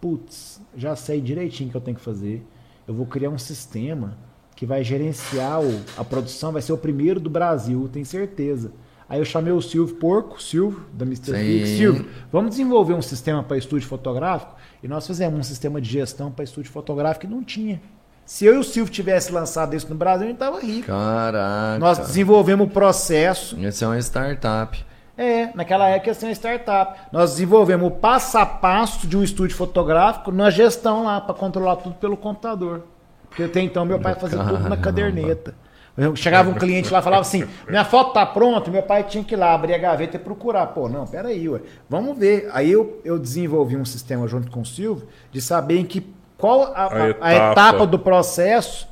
putz, 0.01 0.61
já 0.75 0.95
sei 0.95 1.21
direitinho 1.21 1.69
o 1.69 1.71
que 1.71 1.77
eu 1.77 1.81
tenho 1.81 1.95
que 1.97 2.03
fazer. 2.03 2.45
Eu 2.87 2.93
vou 2.93 3.05
criar 3.05 3.29
um 3.29 3.37
sistema 3.37 4.17
que 4.55 4.65
vai 4.65 4.83
gerenciar 4.83 5.61
o- 5.61 5.81
a 5.97 6.03
produção, 6.03 6.51
vai 6.51 6.61
ser 6.61 6.73
o 6.73 6.77
primeiro 6.77 7.19
do 7.19 7.29
Brasil, 7.29 7.87
tenho 7.91 8.05
certeza. 8.05 8.71
Aí 9.09 9.19
eu 9.19 9.25
chamei 9.25 9.53
o 9.53 9.61
Silvio 9.61 9.95
Porco, 9.95 10.41
Silvio, 10.41 10.83
da 10.91 11.05
Mr. 11.05 11.31
Flix. 11.31 11.69
Silvio, 11.77 12.05
vamos 12.31 12.49
desenvolver 12.51 12.93
um 12.93 13.01
sistema 13.01 13.41
para 13.41 13.57
estúdio 13.57 13.87
fotográfico? 13.87 14.55
E 14.83 14.87
nós 14.87 15.07
fizemos 15.07 15.39
um 15.39 15.43
sistema 15.43 15.79
de 15.79 15.89
gestão 15.89 16.29
para 16.31 16.43
estúdio 16.43 16.71
fotográfico 16.71 17.25
que 17.25 17.31
não 17.33 17.41
tinha. 17.43 17.81
Se 18.27 18.45
eu 18.45 18.55
e 18.55 18.57
o 18.57 18.63
Silvio 18.63 18.93
tivesse 18.93 19.31
lançado 19.31 19.73
isso 19.73 19.87
no 19.89 19.95
Brasil, 19.95 20.25
a 20.25 20.29
gente 20.29 20.37
tava 20.37 20.59
rico. 20.59 20.87
Caraca. 20.87 21.79
Nós 21.79 21.97
desenvolvemos 21.97 22.67
o 22.67 22.69
processo. 22.69 23.57
Esse 23.65 23.83
é 23.83 23.87
uma 23.87 23.97
startup. 23.99 24.85
É, 25.17 25.49
naquela 25.55 25.87
época 25.87 26.09
ia 26.09 26.13
ser 26.13 26.25
uma 26.25 26.33
startup. 26.33 26.99
Nós 27.11 27.31
desenvolvemos 27.31 27.87
o 27.87 27.91
passo 27.91 28.37
a 28.37 28.45
passo 28.45 29.07
de 29.07 29.15
um 29.17 29.23
estúdio 29.23 29.55
fotográfico 29.55 30.31
na 30.31 30.49
gestão 30.49 31.03
lá, 31.05 31.21
para 31.21 31.33
controlar 31.33 31.77
tudo 31.77 31.95
pelo 31.95 32.17
computador. 32.17 32.83
Porque 33.29 33.43
até 33.43 33.61
então 33.61 33.85
meu 33.85 33.99
pai 33.99 34.13
fazia 34.15 34.37
tudo 34.39 34.51
na 34.53 34.59
Caramba. 34.59 34.77
caderneta. 34.77 35.55
Eu- 35.97 36.15
Chegava 36.15 36.49
um 36.49 36.53
cliente 36.53 36.91
lá 36.93 36.99
e 36.99 37.01
falava 37.01 37.21
assim: 37.21 37.45
minha 37.67 37.83
foto 37.85 38.13
tá 38.13 38.25
pronta, 38.25 38.69
meu 38.69 38.83
pai 38.83 39.03
tinha 39.05 39.23
que 39.23 39.33
ir 39.33 39.37
lá 39.37 39.53
abrir 39.53 39.73
a 39.73 39.77
gaveta 39.79 40.17
e 40.17 40.19
procurar. 40.19 40.67
Pô, 40.67 40.87
não, 40.87 41.07
peraí, 41.07 41.49
ué. 41.49 41.61
Vamos 41.89 42.15
ver. 42.15 42.49
Aí 42.53 42.71
eu, 42.71 43.01
eu 43.03 43.17
desenvolvi 43.17 43.75
um 43.75 43.85
sistema 43.85 44.27
junto 44.27 44.51
com 44.51 44.61
o 44.61 44.65
Silvio 44.65 45.07
de 45.31 45.41
saber 45.41 45.79
em 45.79 45.85
que 45.85 46.01
qual 46.37 46.63
a, 46.63 46.67
a- 46.67 46.87
a 46.87 47.03
A 47.03 47.07
etapa. 47.33 47.51
etapa 47.51 47.87
do 47.87 47.97
processo. 47.99 48.87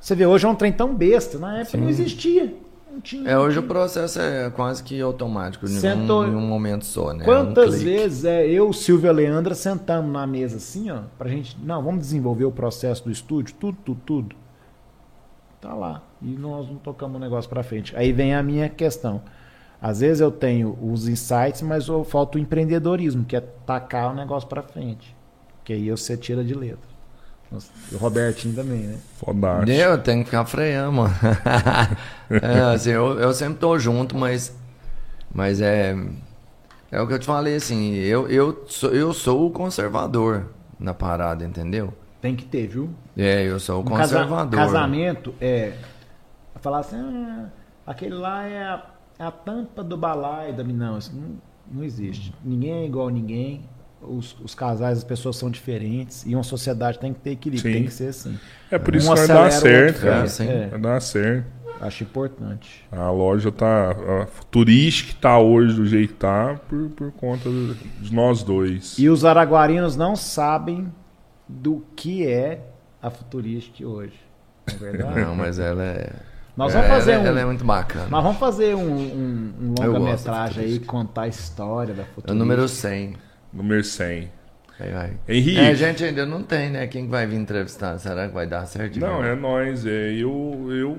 Você 0.00 0.14
vê, 0.14 0.24
hoje 0.26 0.46
é 0.46 0.48
um 0.48 0.54
trem 0.54 0.72
tão 0.72 0.94
besta. 0.94 1.38
Na 1.38 1.60
época 1.60 1.78
não 1.78 1.88
existia. 1.88 2.54
Não 2.92 3.00
tinha. 3.00 3.28
É, 3.28 3.34
não 3.34 3.42
hoje 3.42 3.58
o 3.58 3.62
processo 3.62 4.20
é 4.20 4.48
quase 4.50 4.82
que 4.82 5.00
automático, 5.00 5.66
em 5.66 5.68
Sentou- 5.68 6.22
um, 6.24 6.28
em 6.32 6.34
um 6.34 6.40
momento 6.46 6.84
só, 6.86 7.12
né? 7.12 7.24
Quantas 7.24 7.74
Um 7.74 7.84
vezes 7.84 8.24
é, 8.24 8.46
eu, 8.46 8.72
Silvio 8.72 9.06
e 9.06 9.10
a 9.10 9.12
Leandra 9.12 9.54
sentamos 9.54 10.10
na 10.10 10.26
mesa 10.26 10.56
assim, 10.56 10.90
ó, 10.90 11.00
pra 11.18 11.28
gente, 11.28 11.58
não, 11.62 11.82
vamos 11.82 12.00
desenvolver 12.00 12.44
o 12.44 12.50
processo 12.52 13.04
do 13.04 13.10
estúdio, 13.10 13.54
tudo, 13.58 13.76
tudo, 13.84 14.00
tudo. 14.06 14.36
Tá 15.60 15.74
lá. 15.74 16.02
E 16.22 16.26
nós 16.28 16.68
não 16.68 16.76
tocamos 16.76 17.16
o 17.16 17.20
negócio 17.20 17.50
pra 17.50 17.62
frente. 17.62 17.94
Aí 17.96 18.12
vem 18.12 18.34
a 18.34 18.42
minha 18.42 18.68
questão. 18.68 19.20
Às 19.82 20.00
vezes 20.00 20.20
eu 20.20 20.30
tenho 20.30 20.78
os 20.80 21.08
insights, 21.08 21.62
mas 21.62 21.88
eu 21.88 22.04
falta 22.04 22.38
o 22.38 22.40
empreendedorismo, 22.40 23.24
que 23.24 23.36
é 23.36 23.40
tacar 23.40 24.12
o 24.12 24.14
negócio 24.14 24.48
pra 24.48 24.62
frente. 24.62 25.15
Que 25.66 25.72
aí 25.72 25.90
você 25.90 26.16
tira 26.16 26.44
de 26.44 26.54
letra. 26.54 26.78
Nossa, 27.50 27.72
e 27.90 27.94
o 27.96 27.98
Robertinho 27.98 28.54
também, 28.54 28.82
né? 28.82 28.98
Fodástico. 29.18 29.70
Eu 29.70 29.98
tenho 29.98 30.20
que 30.20 30.26
ficar 30.26 30.44
freando, 30.46 30.92
mano. 30.92 31.14
é, 32.30 32.72
assim, 32.74 32.90
eu, 32.90 33.18
eu 33.18 33.34
sempre 33.34 33.58
tô 33.58 33.76
junto, 33.78 34.16
mas. 34.16 34.56
Mas 35.34 35.60
é. 35.60 35.94
É 36.90 37.00
o 37.00 37.06
que 37.08 37.14
eu 37.14 37.18
te 37.18 37.26
falei, 37.26 37.56
assim. 37.56 37.94
Eu, 37.94 38.28
eu, 38.28 38.64
sou, 38.68 38.90
eu 38.90 39.12
sou 39.12 39.44
o 39.46 39.50
conservador 39.50 40.46
na 40.78 40.94
parada, 40.94 41.44
entendeu? 41.44 41.92
Tem 42.22 42.36
que 42.36 42.44
ter, 42.44 42.68
viu? 42.68 42.90
É, 43.16 43.42
eu 43.42 43.58
sou 43.58 43.78
o 43.78 43.80
Um 43.80 43.84
casa- 43.84 44.14
conservador. 44.18 44.58
casamento 44.60 45.34
é. 45.40 45.74
Falar 46.60 46.78
assim, 46.78 46.96
ah, 46.96 47.48
aquele 47.84 48.14
lá 48.14 48.44
é 48.46 48.62
a, 48.62 48.86
é 49.18 49.24
a 49.24 49.30
tampa 49.32 49.82
do 49.82 49.96
balaio 49.96 50.54
da 50.56 50.62
Não, 50.62 50.96
isso 50.96 51.12
não, 51.14 51.36
não 51.70 51.84
existe. 51.84 52.32
Ninguém 52.44 52.72
é 52.72 52.86
igual 52.86 53.08
a 53.08 53.10
ninguém. 53.10 53.68
Os, 54.06 54.36
os 54.42 54.54
casais, 54.54 54.98
as 54.98 55.04
pessoas 55.04 55.36
são 55.36 55.50
diferentes. 55.50 56.24
E 56.26 56.34
uma 56.34 56.42
sociedade 56.44 56.98
tem 56.98 57.12
que 57.12 57.20
ter 57.20 57.30
equilíbrio, 57.30 57.72
Sim. 57.72 57.78
tem 57.78 57.84
que 57.86 57.92
ser 57.92 58.08
assim. 58.08 58.38
É 58.70 58.78
por 58.78 58.94
Um 58.94 58.98
isso 58.98 59.08
que 59.12 59.16
vai 59.18 59.26
dar 59.28 59.50
certo, 59.52 59.86
outro 59.96 60.02
cara. 60.02 60.14
freia, 60.14 60.28
sim. 60.28 60.48
É. 60.48 60.68
Vai 60.68 60.80
dar 60.80 61.00
certo. 61.00 61.56
Acho 61.80 62.04
importante. 62.04 62.86
A 62.90 63.10
loja 63.10 63.52
tá. 63.52 63.90
A 63.90 64.26
turística 64.50 65.14
tá 65.20 65.38
hoje 65.38 65.74
do 65.76 65.84
jeito 65.84 66.14
que 66.14 66.18
tá 66.20 66.58
por, 66.68 66.88
por 66.90 67.12
conta 67.12 67.50
de 67.50 68.14
nós 68.14 68.42
dois. 68.42 68.98
E 68.98 69.10
os 69.10 69.24
araguarinos 69.26 69.94
não 69.94 70.16
sabem 70.16 70.90
do 71.46 71.84
que 71.94 72.26
é 72.26 72.60
a 73.02 73.10
Futuristic 73.10 73.86
hoje. 73.86 74.14
Não 74.68 74.74
é 74.74 74.90
verdade? 74.90 75.20
Não, 75.20 75.34
mas 75.36 75.58
ela 75.58 75.82
é. 75.82 76.12
Nós 76.56 76.74
é, 76.74 76.78
vamos 76.78 76.90
fazer 76.96 77.12
ela, 77.12 77.22
um. 77.22 77.26
ela 77.26 77.40
é 77.40 77.44
muito 77.44 77.64
bacana. 77.64 78.06
Nós 78.08 78.22
vamos 78.22 78.38
fazer 78.38 78.74
um, 78.74 78.80
um, 78.96 79.52
um 79.60 79.74
longa-metragem 79.78 80.64
aí, 80.64 80.78
contar 80.78 81.22
a 81.22 81.28
história 81.28 81.92
da 81.94 82.02
É 82.02 82.06
Futuristic. 82.06 82.30
o 82.30 82.34
número 82.34 82.66
100. 82.66 83.16
Número 83.56 83.82
100. 83.82 84.30
Vai, 84.78 84.90
vai. 84.90 85.10
Henrique. 85.28 85.58
É, 85.58 85.68
a 85.68 85.74
gente 85.74 86.04
ainda 86.04 86.26
não 86.26 86.42
tem, 86.42 86.68
né? 86.70 86.86
Quem 86.86 87.08
vai 87.08 87.26
vir 87.26 87.36
entrevistar? 87.36 87.98
Será 87.98 88.28
que 88.28 88.34
vai 88.34 88.46
dar 88.46 88.66
certo? 88.66 88.98
Não, 89.00 89.24
é 89.24 89.34
nós. 89.34 89.86
É, 89.86 90.12
eu 90.12 90.66
eu 90.70 90.98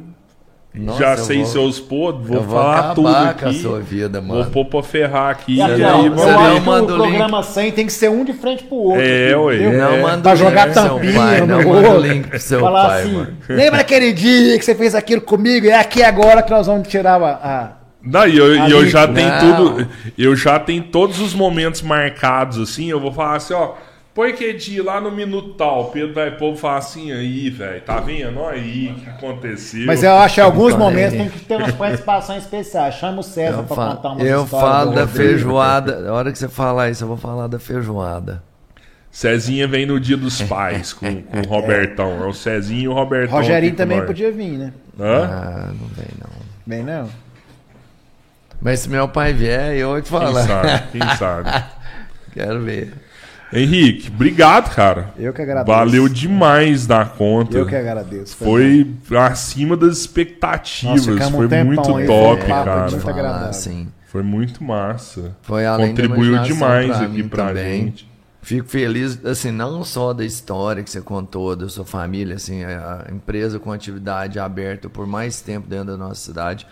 Nossa, 0.73 0.99
já 0.99 1.11
eu 1.13 1.17
sei 1.17 1.37
vou- 1.37 1.45
seus 1.45 1.79
podres, 1.79 2.27
vou 2.27 2.41
vou 2.41 2.55
falar 2.57 2.75
acabar 2.79 2.95
tudo 2.95 3.07
com 3.11 3.15
aqui. 3.17 3.45
a 3.45 3.53
sua 3.53 3.79
vida, 3.79 4.19
Vou 4.19 4.37
mano. 4.37 4.49
pôr 4.51 4.65
pra 4.65 4.81
ferrar 4.81 5.29
aqui. 5.29 5.53
E 5.53 5.57
E, 5.57 5.61
aqui, 5.61 5.83
aí, 5.83 6.09
mano, 6.09 6.15
não 6.15 6.59
manda 6.61 6.93
o 6.93 6.95
o 6.95 6.99
link. 7.03 7.07
programa 7.09 7.43
100 7.43 7.71
tem 7.71 7.85
que 7.85 7.93
ser 7.93 8.09
um 8.09 8.25
de 8.25 8.33
frente 8.33 8.63
pro 8.63 8.75
outro. 8.77 9.01
É, 9.01 9.37
ué. 9.37 9.55
entendeu? 9.55 9.79
Não 9.79 9.93
É. 9.93 10.01
manda 10.01 10.21
Pra 10.23 10.31
o 10.31 10.33
link 10.35 10.43
jogar 10.43 10.63
pro 10.65 10.73
seu 10.73 10.89
tampinha 10.89 11.13
pai, 11.13 11.39
no 11.41 11.45
não 11.47 11.57
manda 11.57 11.69
o 11.69 11.93
outro. 11.93 12.01
link 12.11 12.27
pro 12.27 12.39
seu 12.39 12.59
Falar 12.59 12.87
pai, 12.87 13.01
assim, 13.03 13.11
mano. 13.13 13.37
lembra 13.47 13.81
aquele 13.81 14.11
dia 14.13 14.57
que 14.57 14.65
você 14.65 14.73
fez 14.73 14.95
aquilo 14.95 15.21
comigo? 15.21 15.67
É 15.67 15.75
aqui 15.79 16.01
agora 16.03 16.41
que 16.41 16.49
nós 16.51 16.65
vamos 16.65 16.87
tirar 16.87 17.21
a... 17.21 17.27
a- 17.29 17.76
Não, 18.11 18.27
e 18.27 18.37
eu, 18.37 18.61
Ali- 18.63 18.71
eu 18.71 18.85
já 18.87 19.07
tenho 19.07 19.29
Não. 19.29 19.55
tudo. 19.75 19.87
Eu 20.17 20.35
já 20.35 20.59
tenho 20.59 20.83
todos 20.83 21.19
os 21.19 21.33
momentos 21.33 21.81
marcados, 21.81 22.57
assim. 22.59 22.89
Eu 22.89 22.99
vou 22.99 23.11
falar 23.11 23.35
assim, 23.37 23.53
ó. 23.53 23.73
Põe 24.15 24.33
que 24.33 24.51
dia 24.53 24.83
lá 24.83 24.99
no 24.99 25.11
minuto 25.11 25.49
tal. 25.53 25.81
O 25.81 25.85
Pedro 25.91 26.15
vai 26.15 26.31
pôr 26.31 26.55
e 26.55 26.57
falar 26.57 26.77
assim, 26.77 27.11
aí, 27.11 27.51
velho. 27.51 27.79
Tá 27.81 27.99
vendo? 27.99 28.39
Olha 28.39 28.55
aí 28.59 28.87
o 28.97 28.99
que 28.99 29.09
aconteceu. 29.11 29.85
Mas 29.85 30.01
eu 30.01 30.11
acho 30.15 30.33
que 30.35 30.41
em 30.41 30.43
alguns 30.43 30.71
Falei. 30.71 30.87
momentos 30.87 31.17
tem 31.17 31.29
que 31.29 31.39
ter 31.41 31.55
umas 31.57 31.71
participações 31.75 32.41
especiais. 32.43 32.95
Chama 32.95 33.19
o 33.19 33.23
César 33.23 33.59
Eu, 33.59 33.63
pra 33.65 33.75
fa- 33.75 33.95
contar 33.95 34.09
umas 34.13 34.23
eu 34.27 34.43
histórias 34.43 34.49
falo 34.71 34.91
da 34.95 35.01
Rodrigo. 35.01 35.17
feijoada. 35.29 36.09
A 36.09 36.13
hora 36.13 36.31
que 36.31 36.39
você 36.39 36.47
falar 36.47 36.89
isso, 36.89 37.03
eu 37.03 37.07
vou 37.07 37.17
falar 37.17 37.45
da 37.45 37.59
feijoada. 37.59 38.41
Cezinha 39.11 39.67
vem 39.67 39.85
no 39.85 39.99
dia 39.99 40.17
dos 40.17 40.41
pais 40.41 40.93
com, 40.93 41.21
com 41.21 41.39
o 41.39 41.45
Robertão. 41.47 42.23
É 42.23 42.27
o 42.27 42.33
Cezinho 42.33 42.81
e 42.83 42.87
o 42.87 42.93
Robertão. 42.93 43.37
Rogerinho 43.37 43.75
também 43.75 44.03
podia 44.03 44.31
vir, 44.31 44.51
né? 44.57 44.73
Hã? 44.99 45.25
Ah, 45.31 45.67
não 45.79 45.87
vem 45.89 46.07
não. 46.19 46.29
Bem, 46.65 46.83
não. 46.83 47.07
Mas 48.61 48.81
se 48.81 48.89
meu 48.89 49.07
pai 49.07 49.33
vier, 49.33 49.75
eu 49.75 49.89
vou 49.89 50.01
te 50.01 50.09
Quem 50.09 50.19
falar. 50.19 50.43
sabe? 50.47 50.83
Quem 50.91 51.01
sabe? 51.17 51.63
Quero 52.33 52.61
ver. 52.61 52.93
Henrique, 53.53 54.09
obrigado, 54.13 54.73
cara. 54.75 55.11
Eu 55.17 55.31
que 55.31 55.41
agradeço. 55.41 55.77
Valeu 55.77 56.09
demais 56.09 56.85
da 56.85 57.05
conta. 57.05 57.57
Eu 57.57 57.65
que 57.65 57.75
agradeço. 57.75 58.35
Foi 58.35 58.93
acima 59.17 59.77
das 59.77 59.99
expectativas. 59.99 61.05
Nossa, 61.07 61.27
um 61.27 61.31
Foi 61.31 61.47
tempão 61.47 61.65
muito 61.65 61.95
aí, 61.95 62.05
top, 62.07 62.41
foi 62.41 62.45
um 62.45 62.49
papo 62.49 62.65
cara. 62.65 62.81
muito 62.91 62.99
falar 62.99 63.47
assim. 63.47 63.87
Foi 64.07 64.23
muito 64.23 64.63
massa. 64.63 65.35
Foi 65.41 65.65
além 65.65 65.89
Contribuiu 65.89 66.39
demais 66.43 66.87
pra 66.97 67.05
aqui 67.05 67.23
pra 67.23 67.47
também. 67.47 67.85
gente. 67.85 68.09
Fico 68.41 68.67
feliz, 68.69 69.23
assim, 69.25 69.51
não 69.51 69.83
só 69.83 70.13
da 70.13 70.23
história 70.23 70.81
que 70.81 70.89
você 70.89 71.01
contou, 71.01 71.53
da 71.55 71.67
sua 71.67 71.83
família, 71.85 72.35
assim, 72.35 72.63
a 72.63 73.05
a 73.07 73.11
empresa 73.13 73.59
com 73.59 73.71
atividade 73.71 74.39
aberta 74.39 74.87
por 74.89 75.05
mais 75.05 75.41
tempo 75.41 75.67
dentro 75.67 75.87
da 75.87 75.97
nossa 75.97 76.15
cidade, 76.21 76.65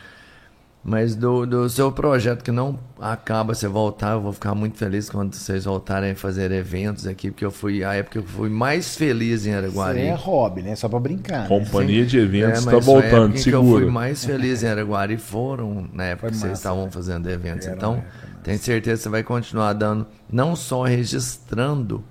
mas 0.88 1.16
do, 1.16 1.48
do 1.48 1.68
seu 1.68 1.92
projeto 1.92 2.44
que 2.44 2.52
não 2.52 2.78
acaba, 3.00 3.56
você 3.56 3.68
voltar, 3.68 4.12
eu 4.12 4.22
vou 4.22 4.32
ficar 4.32 4.54
muito 4.54 4.78
feliz 4.78 5.10
quando 5.10 5.34
vocês 5.34 5.66
voltarem 5.66 6.12
a 6.12 6.16
fazer 6.16 6.52
eventos 6.52 7.08
aqui, 7.08 7.32
porque 7.32 7.44
eu 7.44 7.50
fui, 7.50 7.84
a 7.84 7.96
época 7.96 8.20
que 8.22 8.26
eu 8.28 8.32
fui 8.32 8.50
mais 8.50 8.96
feliz 8.96 9.48
em 9.48 9.50
Isso 9.50 9.58
Araguari. 9.58 10.02
aí 10.02 10.08
é 10.10 10.14
hobby, 10.14 10.62
né? 10.62 10.76
Só 10.76 10.88
pra 10.88 11.00
brincar. 11.00 11.48
Companhia 11.48 12.06
de 12.06 12.20
eventos 12.20 12.68
É, 12.68 12.70
tá 12.70 12.78
a 12.78 12.80
voltando, 12.80 13.34
época 13.34 13.40
em 13.40 13.44
que 13.44 13.52
eu 13.52 13.64
fui 13.64 13.86
mais 13.88 14.24
feliz 14.24 14.62
em 14.62 14.68
Araguari 14.68 15.18
foram 15.18 15.90
na 15.92 16.04
época 16.04 16.28
Foi 16.28 16.30
que 16.30 16.38
vocês 16.38 16.52
massa, 16.52 16.62
estavam 16.62 16.92
fazendo 16.92 17.28
eventos. 17.32 17.66
Era 17.66 17.76
Então, 17.76 17.96
época 17.96 18.12
tenho 18.44 18.60
certeza 18.60 18.98
que 18.98 19.04
você 19.04 19.10
vai 19.10 19.24
continuar 19.24 19.74
dando, 19.74 20.06
não 20.32 20.56
só 20.56 20.84
registrando 20.84 22.04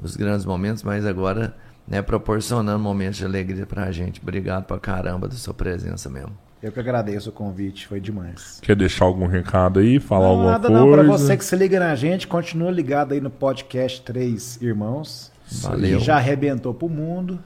os 0.00 0.16
grandes 0.16 0.46
momentos, 0.46 0.82
mas 0.82 1.04
agora 1.04 1.54
né, 1.86 2.00
proporcionando 2.00 2.78
momentos 2.78 3.18
de 3.18 3.26
alegria 3.26 3.66
pra 3.66 3.92
gente. 3.92 4.22
Obrigado 4.22 4.64
pra 4.64 4.78
caramba 4.78 5.28
da 5.28 5.34
sua 5.34 5.52
presença 5.52 6.08
mesmo. 6.08 6.32
Eu 6.62 6.70
que 6.70 6.78
agradeço 6.78 7.30
o 7.30 7.32
convite, 7.32 7.86
foi 7.88 7.98
demais. 8.00 8.58
Quer 8.62 8.76
deixar 8.76 9.04
algum 9.04 9.26
recado 9.26 9.80
aí? 9.80 9.98
Falar 9.98 10.26
Não, 10.26 10.30
alguma 10.30 10.50
nada 10.52 10.68
coisa? 10.68 10.80
não, 10.84 10.92
pra 10.92 11.02
você 11.02 11.36
que 11.36 11.44
se 11.44 11.56
liga 11.56 11.80
na 11.80 11.94
gente, 11.96 12.28
continua 12.28 12.70
ligado 12.70 13.12
aí 13.12 13.20
no 13.20 13.30
podcast 13.30 14.00
Três 14.02 14.60
Irmãos. 14.62 15.32
Valeu. 15.62 15.98
Que 15.98 16.04
já 16.04 16.16
arrebentou 16.16 16.72
pro 16.72 16.88
mundo. 16.88 17.38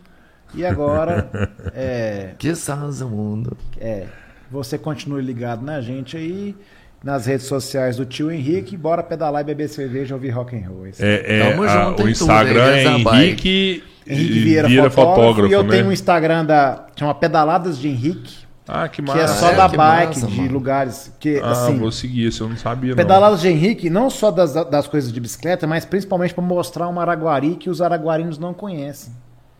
E 0.55 0.65
agora, 0.67 1.31
é, 1.75 2.33
Que 2.39 2.51
o 2.51 3.09
mundo. 3.09 3.57
é, 3.81 4.05
você 4.51 4.77
continue 4.77 5.23
ligado 5.23 5.65
na 5.65 5.81
gente 5.81 6.17
aí, 6.17 6.55
nas 7.03 7.25
redes 7.27 7.47
sociais 7.47 7.97
do 7.97 8.05
tio 8.05 8.31
Henrique, 8.31 8.77
bora 8.77 9.03
pedalar 9.03 9.41
e 9.41 9.45
beber 9.45 9.69
cerveja 9.69 10.13
e 10.13 10.15
ouvir 10.15 10.31
rock 10.31 10.55
and 10.57 10.69
roll. 10.69 10.87
Esse 10.87 11.03
É, 11.03 11.39
é, 11.41 11.51
Tamo 11.51 11.63
a- 11.65 11.69
junto 11.69 12.03
o 12.03 12.09
em 12.09 12.13
Instagram 12.13 12.65
tudo, 12.99 13.11
é? 13.11 13.19
Henrique, 13.25 13.83
Henrique 14.07 14.39
Vieira, 14.41 14.91
fotógrafo, 14.91 15.49
e 15.51 15.53
eu 15.53 15.63
né? 15.65 15.71
tenho 15.71 15.87
um 15.89 15.93
Instagram 15.93 16.45
da 16.45 16.87
chama 16.95 17.15
Pedaladas 17.15 17.77
de 17.79 17.89
Henrique, 17.89 18.46
Ah, 18.69 18.89
que 18.89 18.97
que 18.97 19.03
massa. 19.03 19.21
é 19.21 19.27
só 19.29 19.51
é, 19.51 19.55
da 19.57 19.69
que 19.69 19.77
bike, 19.77 20.21
massa, 20.21 20.27
de 20.27 20.37
mano. 20.41 20.53
lugares 20.53 21.13
que 21.21 21.39
Ah, 21.39 21.51
assim, 21.53 21.79
vou 21.79 21.93
seguir 21.93 22.27
esse, 22.27 22.41
eu 22.41 22.49
não 22.49 22.57
sabia. 22.57 22.97
Pedaladas 22.97 23.41
de 23.41 23.49
Henrique, 23.49 23.89
não 23.89 24.11
só 24.11 24.31
das, 24.31 24.55
das 24.55 24.89
coisas 24.89 25.13
de 25.13 25.21
bicicleta, 25.21 25.67
mas 25.67 25.85
principalmente 25.85 26.35
para 26.35 26.43
mostrar 26.43 26.89
uma 26.89 27.01
Araguari 27.03 27.55
que 27.55 27.71
os 27.71 27.81
araguarinos 27.81 28.39
não 28.39 28.53
conhecem. 28.53 29.13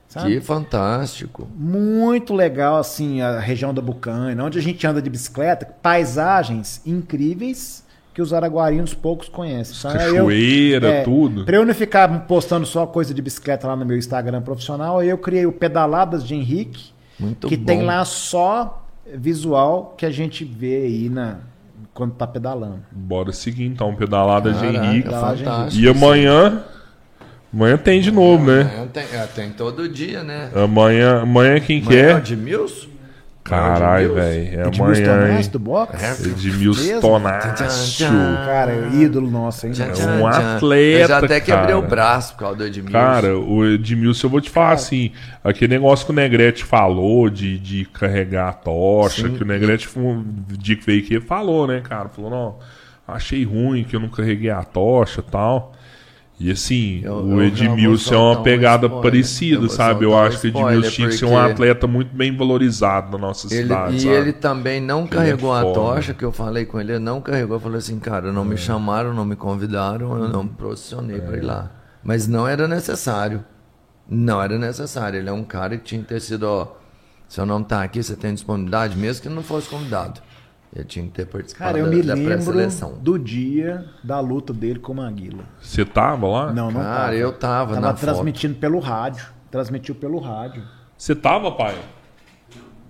Sabe? 0.09 0.35
Que 0.35 0.41
fantástico. 0.41 1.47
Muito 1.57 2.33
legal, 2.35 2.79
assim, 2.79 3.21
a 3.21 3.39
região 3.41 3.75
da 3.75 3.83
Bucaina, 3.83 4.43
onde 4.45 4.59
a 4.59 4.63
gente 4.63 4.85
anda 4.87 5.01
de 5.03 5.11
bicicleta, 5.11 5.67
paisagens 5.83 6.81
incríveis 6.87 7.85
que 8.15 8.23
os 8.23 8.33
araguarinos 8.33 8.95
poucos 8.95 9.29
conhecem. 9.29 9.75
sabe? 9.75 9.99
Aí 9.99 10.09
eu- 10.09 10.15
Cachoeira, 10.25 10.89
é, 10.89 11.03
tudo. 11.03 11.45
Pra 11.45 11.57
eu 11.57 11.67
não 11.67 11.75
ficar 11.75 12.09
postando 12.27 12.65
só 12.65 12.87
coisa 12.87 13.13
de 13.13 13.21
bicicleta 13.21 13.67
lá 13.67 13.77
no 13.77 13.85
meu 13.85 13.97
Instagram 13.99 14.41
profissional, 14.43 15.03
eu 15.03 15.19
criei 15.19 15.45
o 15.45 15.53
Pedaladas 15.53 16.25
de 16.27 16.35
Henrique, 16.35 16.93
Muito 17.21 17.47
que 17.47 17.57
bom. 17.57 17.67
tem 17.67 17.83
lá 17.83 18.05
só 18.07 18.86
visual 19.15 19.95
que 19.97 20.05
a 20.07 20.11
gente 20.11 20.45
vê 20.45 20.77
aí 20.77 21.09
na, 21.09 21.39
quando 21.95 22.15
tá 22.15 22.27
pedalando. 22.27 22.81
Bora 22.91 23.33
seguir 23.33 23.65
então, 23.65 23.95
pedalada 23.95 24.53
de 24.53 24.61
Caraca, 24.61 24.87
Henrique. 24.87 25.09
Pedalada 25.09 25.71
de. 25.71 25.85
E 25.85 25.89
amanhã. 25.89 26.65
Amanhã 27.53 27.79
tem 27.79 28.01
de 28.01 28.11
novo, 28.11 28.45
né? 28.45 28.63
Amanhã 28.63 28.87
tem, 28.93 29.05
é, 29.05 29.27
tem 29.35 29.51
todo 29.51 29.89
dia, 29.89 30.23
né? 30.23 30.51
Amanhã, 30.55 31.23
amanhã 31.23 31.59
quem 31.59 31.81
Amanhã 31.81 32.01
é 32.01 32.05
o 32.05 32.21
quer? 32.23 32.33
Edmilson? 32.33 32.89
Caralho, 33.49 34.15
velho. 34.15 34.61
É 34.61 34.67
Edmilson 34.67 35.03
amanhã, 35.13 35.41
do 35.51 35.59
box? 35.59 36.03
É. 36.03 36.29
Edmilson? 36.29 37.01
Tonacho. 37.01 38.05
Cara, 38.45 38.89
ídolo 38.93 39.31
nosso, 39.31 39.67
hein? 39.67 39.73
Tchan, 39.73 39.85
É 39.85 39.93
tchan, 39.93 40.13
um 40.25 40.31
tchan. 40.31 40.57
atleta, 40.57 40.99
Eu 41.03 41.09
já 41.09 41.19
até 41.19 41.41
quebrei 41.41 41.67
cara. 41.67 41.79
o 41.79 41.83
braço 41.83 42.33
por 42.35 42.41
causa 42.41 42.57
do 42.59 42.65
Edmilson. 42.65 42.93
Cara, 42.93 43.39
o 43.39 43.65
Edmilson, 43.65 44.27
eu 44.27 44.31
vou 44.31 44.41
te 44.41 44.51
falar 44.51 44.73
assim, 44.73 45.13
aquele 45.45 45.75
negócio 45.75 46.07
que 46.07 46.13
o 46.13 46.15
Negrete 46.15 46.65
falou 46.65 47.31
de, 47.31 47.59
de 47.59 47.85
carregar 47.87 48.49
a 48.49 48.53
tocha, 48.53 49.29
Sim. 49.29 49.35
que 49.37 49.43
o 49.43 49.47
Negrete, 49.47 49.87
foi 49.87 50.03
um 50.03 50.25
dia 50.59 50.77
que 50.77 50.85
veio 50.85 51.03
aqui, 51.03 51.21
falou, 51.21 51.67
né, 51.67 51.81
cara? 51.81 52.09
Falou, 52.09 52.31
não, 52.31 52.57
achei 53.07 53.45
ruim 53.45 53.85
que 53.85 53.95
eu 53.95 54.01
não 54.01 54.09
carreguei 54.09 54.51
a 54.51 54.63
tocha 54.63 55.21
e 55.21 55.31
tal. 55.31 55.73
E 56.39 56.51
assim, 56.51 57.01
Eu- 57.03 57.25
o 57.25 57.43
Edmilson 57.43 58.15
é 58.15 58.19
uma 58.19 58.41
um 58.41 58.43
pegada 58.43 58.91
parecida, 58.91 59.65
Eu 59.65 59.69
sabe? 59.71 60.05
Eu 60.05 60.17
acho 60.19 60.39
que 60.39 60.49
o 60.49 60.51
Edmilson 60.51 60.91
tinha 60.91 61.09
que 61.09 61.17
ser 61.17 61.25
um 61.25 61.39
atleta 61.39 61.87
muito 61.87 62.15
bem 62.15 62.37
valorizado 62.37 63.13
na 63.13 63.19
nossa 63.29 63.47
Ele, 63.47 63.63
cidade, 63.63 63.97
e 63.97 64.01
sabe? 64.01 64.15
ele 64.15 64.33
também 64.35 64.79
não 64.81 65.07
carregou 65.07 65.57
é 65.57 65.61
a 65.61 65.63
foda. 65.63 65.75
tocha, 65.75 66.13
que 66.13 66.23
eu 66.25 66.31
falei 66.33 66.67
com 66.67 66.79
ele, 66.79 66.93
ele 66.93 66.99
não 67.05 67.23
carregou. 67.23 67.57
Eu 67.57 67.61
falei 67.61 67.79
assim, 67.79 67.99
cara, 67.99 68.31
não 68.33 68.45
me 68.45 68.57
chamaram, 68.59 69.15
não 69.15 69.25
me 69.25 69.35
convidaram, 69.35 70.15
eu 70.23 70.29
não 70.29 70.45
me 70.45 70.51
posicionei 70.51 71.21
pra 71.21 71.39
ir 71.39 71.43
lá. 71.43 71.71
Mas 72.05 72.29
não 72.29 72.47
era 72.47 72.69
necessário. 72.69 73.43
Não 74.09 74.41
era 74.41 74.59
necessário. 74.59 75.19
Ele 75.19 75.29
é 75.31 75.33
um 75.33 75.43
cara 75.43 75.77
que 75.79 75.85
tinha 75.85 76.03
que 76.03 76.09
ter 76.09 76.21
sido, 76.21 76.45
ó, 76.45 76.69
seu 77.27 77.47
nome 77.47 77.65
tá 77.65 77.83
aqui, 77.83 78.03
você 78.03 78.15
tem 78.15 78.35
disponibilidade, 78.35 78.97
mesmo 78.97 79.23
que 79.23 79.29
não 79.31 79.43
fosse 79.43 79.69
convidado. 79.71 80.21
Ele 80.77 80.85
tinha 80.85 81.07
que 81.07 81.11
ter 81.13 81.27
participado 81.27 81.65
Cara, 81.73 81.79
eu 81.79 81.87
da, 81.91 81.97
me 81.97 82.03
da 82.03 82.13
lembro 82.15 82.33
pré-seleção. 82.35 82.99
do 83.01 83.19
dia 83.19 83.87
da 84.05 84.21
luta 84.21 84.53
dele 84.53 84.79
com 84.79 84.93
o 84.93 84.97
Maguila. 84.97 85.43
Você 85.61 85.85
tava 85.87 86.27
lá? 86.29 86.53
Não, 86.53 86.71
não 86.71 86.81
Cara, 86.83 86.95
tava. 87.05 87.15
eu 87.15 87.33
tava 87.33 87.75
Tava 87.75 87.87
na 87.87 87.93
transmitindo 87.95 88.55
pelo 88.57 88.79
rádio. 88.79 89.25
Transmitiu 89.51 89.95
pelo 89.95 90.19
rádio. 90.19 90.63
Você 90.99 91.15
tava, 91.15 91.51
pai? 91.53 91.75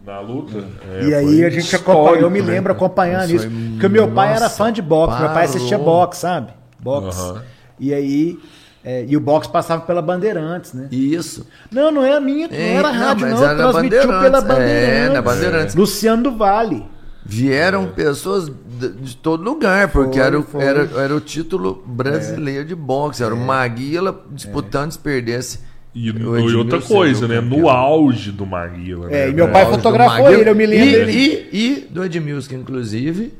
Na 0.04 0.20
luta? 0.20 0.64
É, 0.90 1.04
e 1.04 1.14
aí 1.14 1.44
a 1.44 1.50
gente 1.50 1.74
acompanhou, 1.76 2.16
eu 2.16 2.30
me 2.30 2.40
né, 2.40 2.46
lembro 2.46 2.74
cara? 2.74 2.86
acompanhando 2.86 3.30
Isso 3.30 3.48
foi- 3.48 3.70
Porque 3.72 3.86
o 3.86 3.90
meu 3.90 4.08
pai 4.10 4.30
era 4.30 4.40
nossa, 4.40 4.56
fã 4.56 4.72
de 4.72 4.80
boxe, 4.82 5.20
meu 5.20 5.30
pai 5.30 5.44
assistia 5.44 5.78
parou. 5.78 5.92
boxe, 5.94 6.20
sabe? 6.20 6.52
Boxe. 6.80 7.20
Aham. 7.20 7.42
E 7.78 7.92
aí. 7.94 8.38
é, 8.84 9.04
e 9.06 9.16
o 9.16 9.20
boxe 9.20 9.48
passava 9.48 9.82
pela 9.82 10.00
Bandeirantes, 10.00 10.72
né? 10.72 10.88
Isso. 10.92 11.46
Não, 11.72 11.90
não 11.90 12.04
era 12.04 12.20
minha, 12.20 12.46
não 12.48 12.54
É, 12.56 12.74
era 12.74 12.92
não, 12.92 12.98
rádio, 13.00 13.26
não. 13.28 13.40
na 13.40 13.54
transmitiu 13.56 14.00
pela 14.08 14.40
Bandeirantes. 14.40 14.70
É, 14.70 15.08
na 15.12 15.22
Bandeirantes. 15.22 15.74
Luciano 15.74 16.22
do 16.22 16.36
Vale. 16.36 16.86
Vieram 17.28 17.88
pessoas 17.88 18.48
de, 18.48 18.88
de 18.92 19.16
todo 19.16 19.42
lugar, 19.42 19.88
porque 19.90 20.18
Foi, 20.18 20.26
era, 20.26 20.38
o- 20.38 20.42
foi. 20.44 20.62
era, 20.62 20.80
era 21.00 21.14
o 21.14 21.20
título 21.20 21.82
brasileiro 21.84 22.64
de 22.64 22.74
boxe. 22.76 23.22
Era 23.22 23.34
o 23.34 23.38
Maguila 23.38 24.24
disputando 24.30 24.92
se 24.92 24.98
perdesse. 24.98 25.58
E, 25.92 26.10
o 26.10 26.38
e 26.50 26.54
outra 26.54 26.80
coisa, 26.80 27.26
né? 27.26 27.36
campeão. 27.40 27.58
No 27.60 27.68
auge 27.70 28.30
do 28.30 28.46
Maguila. 28.46 29.06
É, 29.10 29.24
né, 29.26 29.30
e 29.30 29.32
meu 29.34 29.50
pai 29.50 29.64
fotografou 29.66 30.30
ele, 30.30 30.48
eu 30.50 30.54
me 30.54 30.66
lembro 30.66 30.86
E, 30.86 30.92
dele. 30.92 31.48
e, 31.52 31.66
e 31.66 31.80
do 31.90 32.04
Edmilson, 32.04 32.48
que 32.50 32.54
inclusive 32.54 33.32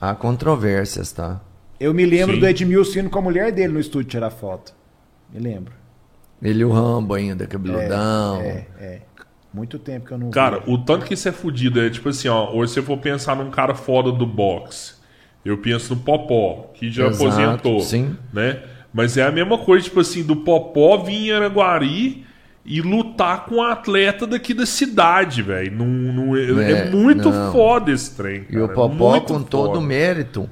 há 0.00 0.14
controvérsias, 0.14 1.10
tá? 1.12 1.40
Eu 1.80 1.92
me 1.94 2.04
lembro 2.06 2.34
Sim. 2.34 2.40
do 2.40 2.46
Edmilson 2.46 2.98
indo 3.00 3.10
com 3.10 3.18
a 3.18 3.22
mulher 3.22 3.50
dele 3.50 3.72
no 3.72 3.80
estúdio 3.80 4.08
tirar 4.10 4.30
foto. 4.30 4.72
Me 5.32 5.40
lembro. 5.40 5.72
Ele 6.42 6.60
e 6.60 6.64
o 6.64 6.70
Rambo 6.70 7.14
ainda, 7.14 7.46
cabeludão. 7.46 8.40
É, 8.42 8.66
é. 8.78 9.00
Muito 9.54 9.78
tempo 9.78 10.06
que 10.08 10.12
eu 10.12 10.18
não 10.18 10.30
Cara, 10.30 10.58
vi. 10.58 10.72
o 10.72 10.78
tanto 10.78 11.06
que 11.06 11.14
isso 11.14 11.28
é 11.28 11.32
fudido 11.32 11.80
é 11.80 11.88
tipo 11.88 12.08
assim, 12.08 12.26
ó. 12.26 12.50
Hoje 12.52 12.72
se 12.72 12.78
eu 12.80 12.82
for 12.82 12.98
pensar 12.98 13.36
num 13.36 13.50
cara 13.52 13.72
foda 13.74 14.10
do 14.10 14.26
boxe, 14.26 14.94
eu 15.44 15.56
penso 15.58 15.94
no 15.94 16.00
Popó, 16.00 16.72
que 16.74 16.90
já 16.90 17.06
Exato, 17.06 17.24
aposentou. 17.24 17.80
sim. 17.80 18.16
Né? 18.32 18.60
Mas 18.92 19.16
é 19.16 19.22
a 19.22 19.30
mesma 19.30 19.56
coisa, 19.56 19.84
tipo 19.84 20.00
assim, 20.00 20.24
do 20.24 20.34
Popó 20.36 20.98
vir 20.98 21.28
em 21.28 21.32
Araguari 21.32 22.24
e 22.64 22.80
lutar 22.80 23.44
com 23.46 23.56
um 23.56 23.62
atleta 23.62 24.26
daqui 24.26 24.52
da 24.54 24.66
cidade, 24.66 25.40
velho. 25.42 25.70
Não, 25.76 25.86
não, 25.86 26.36
é, 26.36 26.40
é 26.42 26.72
É, 26.86 26.90
muito 26.90 27.30
não. 27.30 27.52
foda 27.52 27.92
esse 27.92 28.16
trem. 28.16 28.46
E 28.50 28.56
o 28.58 28.62
cara, 28.62 28.74
Popó 28.74 29.10
muito 29.12 29.32
com 29.34 29.42
todo 29.42 29.66
foda. 29.68 29.78
o 29.78 29.82
mérito. 29.82 30.50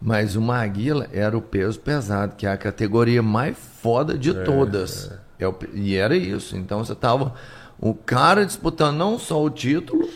Mas 0.00 0.36
o 0.36 0.40
Maguila 0.40 1.08
era 1.12 1.36
o 1.36 1.42
peso 1.42 1.80
pesado, 1.80 2.34
que 2.36 2.46
é 2.46 2.50
a 2.50 2.56
categoria 2.56 3.20
mais 3.22 3.56
foda 3.82 4.16
de 4.16 4.32
todas. 4.32 5.10
É 5.38 5.46
o 5.48 5.54
e 5.74 5.96
era 5.96 6.16
isso. 6.16 6.56
Então 6.56 6.84
você 6.84 6.94
tava 6.94 7.34
o 7.80 7.94
cara 7.94 8.44
disputando 8.44 8.96
não 8.96 9.18
só 9.18 9.42
o 9.42 9.50
título, 9.50 10.08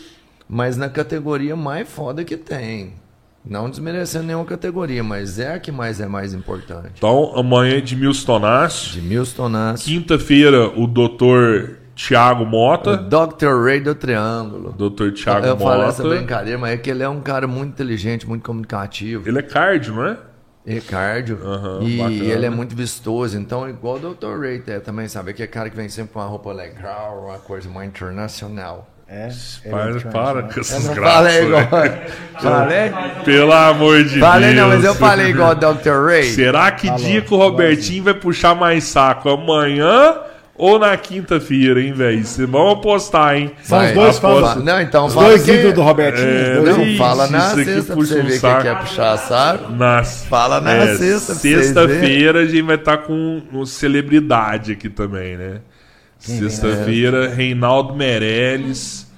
mas 0.47 0.77
na 0.77 0.89
categoria 0.89 1.55
mais 1.55 1.87
foda 1.87 2.23
que 2.23 2.37
tem. 2.37 2.93
Não 3.45 3.69
desmerecendo 3.69 4.25
nenhuma 4.25 4.45
categoria, 4.45 5.03
mas 5.03 5.37
é 5.37 5.53
a 5.55 5.59
que 5.59 5.71
mais 5.71 5.99
é 5.99 6.07
mais 6.07 6.33
importante. 6.33 6.93
Então, 6.97 7.33
amanhã 7.35 7.77
é 7.77 7.81
de 7.81 7.95
Milton 7.95 8.25
Tonácio. 8.25 9.01
De 9.01 9.49
Nassi, 9.49 9.83
Quinta-feira, 9.85 10.69
o 10.79 10.87
doutor 10.87 11.77
Thiago 11.93 12.43
o 12.43 12.45
Mota. 12.45 12.95
Dr. 12.97 13.63
Ray 13.63 13.81
do 13.81 13.93
Triângulo. 13.93 14.71
Doutor 14.71 15.11
Thiago 15.11 15.45
Eu 15.45 15.57
falo 15.57 15.83
essa 15.83 16.03
Mota. 16.03 16.15
brincadeira, 16.15 16.57
mas 16.57 16.71
é 16.71 16.77
que 16.77 16.89
ele 16.89 17.03
é 17.03 17.09
um 17.09 17.19
cara 17.19 17.45
muito 17.45 17.71
inteligente, 17.71 18.27
muito 18.27 18.43
comunicativo. 18.43 19.27
Ele 19.27 19.39
é 19.39 19.43
cardio, 19.43 19.95
não 19.95 20.05
é? 20.05 20.17
É 20.65 20.79
cardio. 20.79 21.39
Aham, 21.43 21.79
e 21.83 21.97
bacana. 21.97 22.23
ele 22.23 22.45
é 22.45 22.49
muito 22.49 22.75
vistoso. 22.75 23.37
Então, 23.37 23.69
igual 23.69 23.95
o 23.95 24.13
Dr. 24.13 24.39
Ray 24.39 24.63
é, 24.67 24.79
também, 24.79 25.07
sabe? 25.07 25.31
Aquele 25.31 25.47
cara 25.49 25.69
que 25.69 25.75
vem 25.75 25.89
sempre 25.89 26.13
com 26.13 26.19
uma 26.19 26.25
roupa 26.27 26.53
legal, 26.53 27.25
uma 27.27 27.37
coisa 27.39 27.69
mais 27.69 27.87
internacional. 27.89 28.87
É, 29.05 29.29
Para, 29.69 29.97
é 29.97 29.99
para 29.99 30.43
com 30.43 30.53
Eu 30.55 30.61
essas 30.61 30.87
graças. 30.87 31.13
falei 31.13 31.43
igual. 31.45 31.61
né? 31.61 32.07
falei? 32.41 32.91
Pelo 33.25 33.51
amor 33.51 34.03
de 34.05 34.19
Falei 34.19 34.53
Deus. 34.53 34.61
não, 34.61 34.75
mas 34.75 34.83
eu 34.85 34.95
falei 34.95 35.27
igual 35.27 35.51
o 35.51 35.55
Dr. 35.55 36.05
Ray. 36.07 36.23
Será 36.23 36.71
que 36.71 36.89
dia 36.91 37.21
que 37.21 37.33
o 37.33 37.37
Robertinho 37.37 38.05
vai 38.05 38.13
puxar 38.13 38.55
mais 38.55 38.85
saco? 38.85 39.29
Amanhã 39.29 40.15
ou 40.55 40.77
na 40.77 40.95
quinta-feira, 40.95 41.81
hein, 41.81 41.93
velho? 41.93 42.23
Vocês 42.23 42.47
vão 42.47 42.69
apostar, 42.71 43.35
hein? 43.35 43.51
São 43.63 43.83
os 43.83 43.91
dois 43.91 44.19
fãs. 44.19 44.63
Não, 44.63 44.79
então 44.81 45.07
Os 45.07 45.13
fala 45.13 45.27
dois 45.29 45.43
que- 45.43 45.71
do 45.71 45.81
Robertinho. 45.81 46.27
É, 46.27 46.59
Não, 46.61 46.97
fala 46.97 47.27
na 47.27 47.41
sexta 47.55 47.83
pra 47.93 47.95
você 47.95 48.19
um 48.21 48.25
ver 48.25 48.39
saco. 48.39 48.61
quem 48.63 48.71
quer 48.73 48.79
puxar 48.81 49.17
saco. 49.17 49.71
Nas, 49.71 50.25
Fala 50.25 50.61
na 50.61 50.73
é, 50.73 50.95
sexta 50.95 51.33
Sexta-feira 51.33 52.41
a 52.41 52.45
gente 52.45 52.61
vai 52.61 52.75
estar 52.75 52.97
com 52.99 53.41
um 53.51 53.65
celebridade 53.65 54.71
aqui 54.73 54.89
também, 54.89 55.37
né? 55.37 55.61
Sexta-feira, 56.19 57.27
Reinaldo 57.29 57.93
Meirelles, 57.95 59.11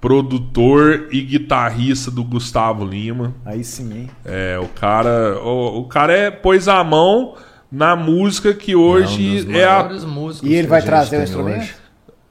produtor 0.00 1.06
e 1.12 1.20
guitarrista 1.20 2.10
do 2.10 2.24
Gustavo 2.24 2.84
Lima. 2.84 3.34
Aí 3.46 3.62
sim, 3.62 3.92
hein? 3.94 4.10
É, 4.24 4.58
o 4.60 4.66
cara, 4.66 5.38
o, 5.40 5.78
o 5.80 5.84
cara 5.84 6.12
é 6.12 6.30
pôs 6.30 6.66
a 6.66 6.82
mão 6.82 7.34
na 7.72 7.96
música 7.96 8.52
que 8.52 8.76
hoje 8.76 9.38
É 9.38 9.40
um 9.40 9.88
dos 9.88 10.04
é 10.04 10.44
a 10.44 10.46
E 10.48 10.54
ele 10.54 10.68
vai 10.68 10.82
trazer 10.82 11.20
o 11.20 11.22
instrumento? 11.22 11.60
hoje. 11.62 11.74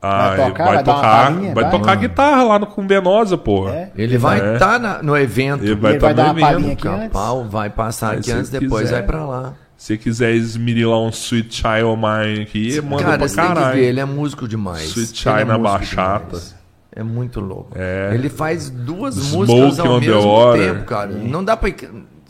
Ah, 0.03 0.35
Vai 0.35 0.47
tocar? 0.49 0.63
vai 0.65 0.73
Vai 0.75 0.83
tocar, 0.83 1.31
vai 1.33 1.53
Vai? 1.53 1.69
tocar 1.71 1.95
guitarra 1.95 2.43
lá 2.43 2.57
no 2.59 2.65
com 2.65 2.87
Venosa, 2.87 3.37
porra. 3.37 3.71
É. 3.73 3.91
Ele 3.95 4.17
vai 4.17 4.39
É. 4.41 4.53
estar 4.53 5.03
no 5.03 5.15
evento. 5.17 5.63
Ele 5.63 5.75
vai 5.75 5.91
ele 5.93 5.99
vai 5.99 6.11
estar 6.11 6.23
dar 6.23 6.33
no 6.33 6.39
uma 6.39 6.41
evento. 6.41 6.53
palhinha 6.53 6.73
aqui 6.73 6.87
antes? 6.87 7.03
Capau 7.03 7.43
vai 7.45 7.69
passar 7.69 8.15
Mas 8.15 8.19
aqui 8.19 8.31
antes, 8.31 8.49
depois 8.49 8.83
quiser. 8.83 8.93
vai 8.95 9.03
pra 9.03 9.25
lá. 9.25 9.53
Se 9.77 9.97
quiser 9.97 10.31
esmirilar 10.33 10.99
um 10.99 11.09
Sweet 11.09 11.53
Child 11.55 11.97
Mine 11.97 12.41
aqui, 12.43 12.81
manda 12.81 13.03
Cara, 13.03 13.17
pra 13.19 13.27
você 13.27 13.35
tem 13.35 13.43
que 13.45 13.49
ver, 13.53 13.59
caralho. 13.59 13.79
ele 13.79 13.99
é 13.99 14.05
músico 14.05 14.47
demais. 14.47 14.83
Sweet 14.95 15.27
é 15.29 15.45
na 15.45 15.57
músico 15.57 15.79
bachata. 15.79 16.25
demais. 16.27 16.55
É 16.95 17.03
muito 17.03 17.39
louco. 17.39 17.69
É. 17.75 18.11
Ele 18.13 18.29
faz 18.29 18.69
duas 18.69 19.15
Smoke 19.15 19.51
músicas 19.51 19.79
ao 19.79 19.99
mesmo 20.01 20.53
tempo, 20.53 20.83
cara. 20.85 21.11
Não 21.11 21.43
dá 21.43 21.55
pra. 21.55 21.71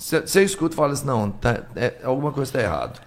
Você 0.01 0.41
escuta 0.43 0.73
e 0.73 0.75
fala 0.75 0.93
assim, 0.93 1.05
não, 1.05 1.29
tá, 1.29 1.61
é, 1.75 1.93
alguma 2.03 2.31
coisa 2.31 2.51
tá 2.51 2.59
errado. 2.59 2.99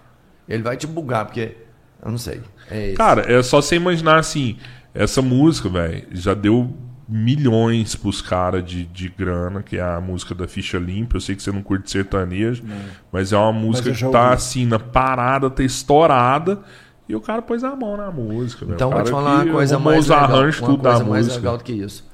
Ele 0.48 0.62
vai 0.62 0.76
te 0.76 0.86
bugar, 0.86 1.24
porque. 1.24 1.56
Eu 2.04 2.10
não 2.10 2.18
sei. 2.18 2.40
É 2.70 2.88
isso. 2.88 2.96
Cara, 2.96 3.22
é 3.32 3.42
só 3.42 3.60
você 3.60 3.74
imaginar 3.76 4.18
assim, 4.18 4.56
essa 4.94 5.20
música, 5.20 5.68
velho, 5.68 6.06
já 6.12 6.34
deu 6.34 6.72
milhões 7.08 7.96
pros 7.96 8.22
caras 8.22 8.64
de, 8.64 8.84
de 8.84 9.08
grana, 9.08 9.62
que 9.62 9.76
é 9.76 9.82
a 9.82 10.00
música 10.00 10.34
da 10.34 10.46
Ficha 10.46 10.78
Limpa. 10.78 11.16
Eu 11.16 11.20
sei 11.20 11.34
que 11.34 11.42
você 11.42 11.50
não 11.50 11.62
curte 11.62 11.90
sertanejo, 11.90 12.62
mas 13.10 13.32
é 13.32 13.36
uma 13.36 13.52
música 13.52 13.90
que 13.90 13.96
já 13.98 14.08
tá 14.10 14.22
ouvi. 14.22 14.34
assim, 14.34 14.66
na 14.66 14.78
parada, 14.78 15.50
tá 15.50 15.62
estourada. 15.64 16.60
E 17.08 17.14
o 17.16 17.20
cara 17.20 17.42
pôs 17.42 17.64
a 17.64 17.74
mão 17.74 17.96
na 17.96 18.10
música. 18.10 18.64
Então 18.68 18.90
vou 18.90 19.02
te 19.02 19.10
falar 19.10 19.44
uma 19.44 19.52
coisa 19.52 19.78
mais 19.78 20.06
legal. 20.08 20.24
arranjos, 20.24 20.60
Uma 20.60 20.68
tudo 20.70 20.82
da 20.82 20.90
coisa 20.90 21.04
mais 21.04 21.26
música. 21.26 21.40
legal 21.40 21.58
do 21.58 21.64
que 21.64 21.72
isso. 21.72 22.08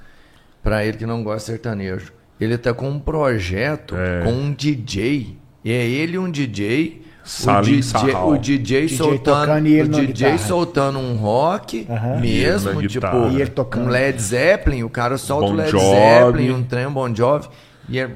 Pra 0.63 0.85
ele 0.85 0.97
que 0.97 1.07
não 1.07 1.23
gosta 1.23 1.39
de 1.53 1.59
sertanejo. 1.59 2.13
Ele 2.41 2.57
tá 2.57 2.73
com 2.73 2.89
um 2.89 2.99
projeto 2.99 3.95
É. 3.97 4.23
com 4.25 4.33
um 4.33 4.53
DJ. 4.53 5.37
E 5.65 5.71
é 5.73 5.85
ele 5.87 6.17
um 6.19 6.31
DJ. 6.31 7.03
Salim 7.23 7.59
o 7.59 7.77
DJ, 7.77 7.83
Sarral. 7.83 8.31
o 8.31 8.39
DJ, 8.39 8.87
DJ 8.87 8.97
soltando, 8.97 9.69
e 9.69 9.83
o 9.83 9.89
DJ 9.89 10.07
guitarra. 10.07 10.39
soltando 10.39 10.99
um 10.99 11.17
rock 11.17 11.87
mesmo, 12.21 12.71
tipo, 12.81 12.89
guitarra. 13.07 13.29
E 13.29 13.41
ele 13.41 13.51
tocando. 13.51 13.87
um 13.87 13.89
Led 13.91 14.21
Zeppelin, 14.21 14.83
o 14.83 14.89
cara 14.91 15.19
solta 15.19 15.47
Bon 15.47 15.53
o 15.53 15.57
Led. 15.57 15.71
Zeppelin, 15.71 16.51
um 16.51 16.63
trem 16.65 16.89
Bon 16.89 17.15
Jovi, 17.15 17.49
e 17.89 18.01
é... 18.01 18.09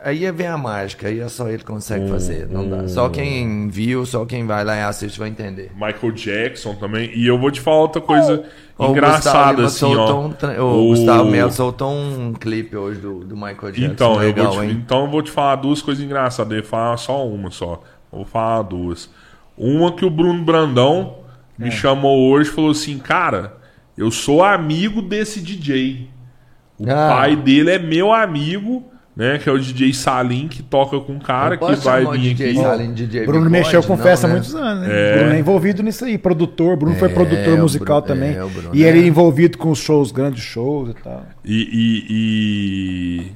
Aí 0.00 0.30
vem 0.30 0.46
a 0.46 0.56
mágica, 0.56 1.08
aí 1.08 1.18
é 1.18 1.28
só 1.28 1.48
ele 1.48 1.58
que 1.58 1.64
consegue 1.64 2.04
Um, 2.04 2.08
fazer, 2.08 2.48
não 2.48 2.68
dá. 2.68 2.86
Só 2.86 3.08
quem 3.08 3.66
viu, 3.68 4.06
só 4.06 4.24
quem 4.24 4.46
vai 4.46 4.64
lá 4.64 4.76
e 4.76 4.82
assiste 4.82 5.18
vai 5.18 5.28
entender. 5.28 5.72
Michael 5.74 6.12
Jackson 6.12 6.74
também. 6.76 7.10
E 7.18 7.26
eu 7.26 7.36
vou 7.36 7.50
te 7.50 7.60
falar 7.60 7.78
outra 7.80 8.00
coisa 8.00 8.34
o 8.34 8.86
Gustavo 8.86 8.92
engraçada, 8.92 9.64
assim, 9.66 9.92
ó. 9.96 10.20
um 10.20 10.30
tra- 10.30 10.62
o, 10.62 10.86
Gustavo 10.90 11.28
Melo 11.28 11.50
soltou 11.50 11.92
um 11.92 12.32
clipe 12.32 12.76
hoje 12.76 13.00
do, 13.00 13.24
do 13.24 13.34
Michael 13.34 13.72
Jackson. 13.72 13.84
Então, 13.86 14.12
eu 14.14 14.28
legal, 14.28 14.52
vou 14.52 14.62
te, 14.62 14.66
hein? 14.68 14.82
então 14.84 15.04
eu 15.04 15.10
vou 15.10 15.20
te 15.20 15.32
falar 15.32 15.56
duas 15.56 15.82
coisas 15.82 16.04
engraçadas. 16.04 16.52
Eu 16.52 16.62
vou 16.62 16.70
falar 16.70 16.96
só 16.96 17.26
uma 17.26 17.50
só. 17.50 17.82
Vou 18.12 18.24
falar 18.24 18.62
duas. 18.62 19.10
Uma 19.56 19.90
que 19.90 20.04
o 20.04 20.10
Bruno 20.10 20.44
Brandão 20.44 21.16
É. 21.58 21.64
me 21.64 21.72
chamou 21.72 22.30
hoje 22.30 22.50
e 22.50 22.52
falou 22.52 22.70
assim: 22.70 22.98
Cara, 22.98 23.56
eu 23.96 24.12
sou 24.12 24.44
amigo 24.44 25.02
desse 25.02 25.40
DJ. 25.40 26.08
O 26.78 26.88
Ah. 26.88 27.08
pai 27.16 27.34
dele 27.34 27.70
é 27.72 27.78
meu 27.80 28.12
amigo, 28.12 28.84
né? 29.18 29.36
Que 29.36 29.48
é 29.48 29.52
o 29.52 29.58
DJ 29.58 29.92
Salim, 29.92 30.46
que 30.46 30.62
toca 30.62 30.98
com 31.00 31.12
um 31.14 31.18
cara 31.18 31.56
que 31.56 31.74
vai 31.76 32.06
vir 32.06 32.34
DJ 32.34 32.50
aqui. 32.50 32.60
Salim 32.62 32.94
DJ 32.94 33.26
Bruno 33.26 33.46
Bigode? 33.46 33.50
mexeu 33.50 33.82
com 33.82 33.96
Não, 33.96 34.02
festa 34.02 34.26
há 34.26 34.28
né? 34.28 34.34
muitos 34.36 34.54
anos, 34.54 34.86
né? 34.86 34.88
É. 34.90 35.18
Bruno 35.18 35.32
é 35.34 35.38
envolvido 35.40 35.82
nisso 35.82 36.04
aí, 36.04 36.16
produtor. 36.16 36.76
Bruno 36.76 36.94
foi 36.94 37.08
É, 37.08 37.12
produtor 37.12 37.58
o 37.58 37.62
musical 37.62 38.00
Bruno- 38.00 38.14
também. 38.14 38.30
é, 38.36 38.44
Bruno 38.48 38.70
e 38.72 38.84
ele 38.84 39.00
é. 39.00 39.06
envolvido 39.06 39.58
com 39.58 39.70
os 39.72 39.78
shows, 39.80 40.12
grandes 40.12 40.42
shows 40.44 40.90
e 40.90 40.94
tal. 40.94 41.26
E, 41.44 41.58
e, 42.08 43.32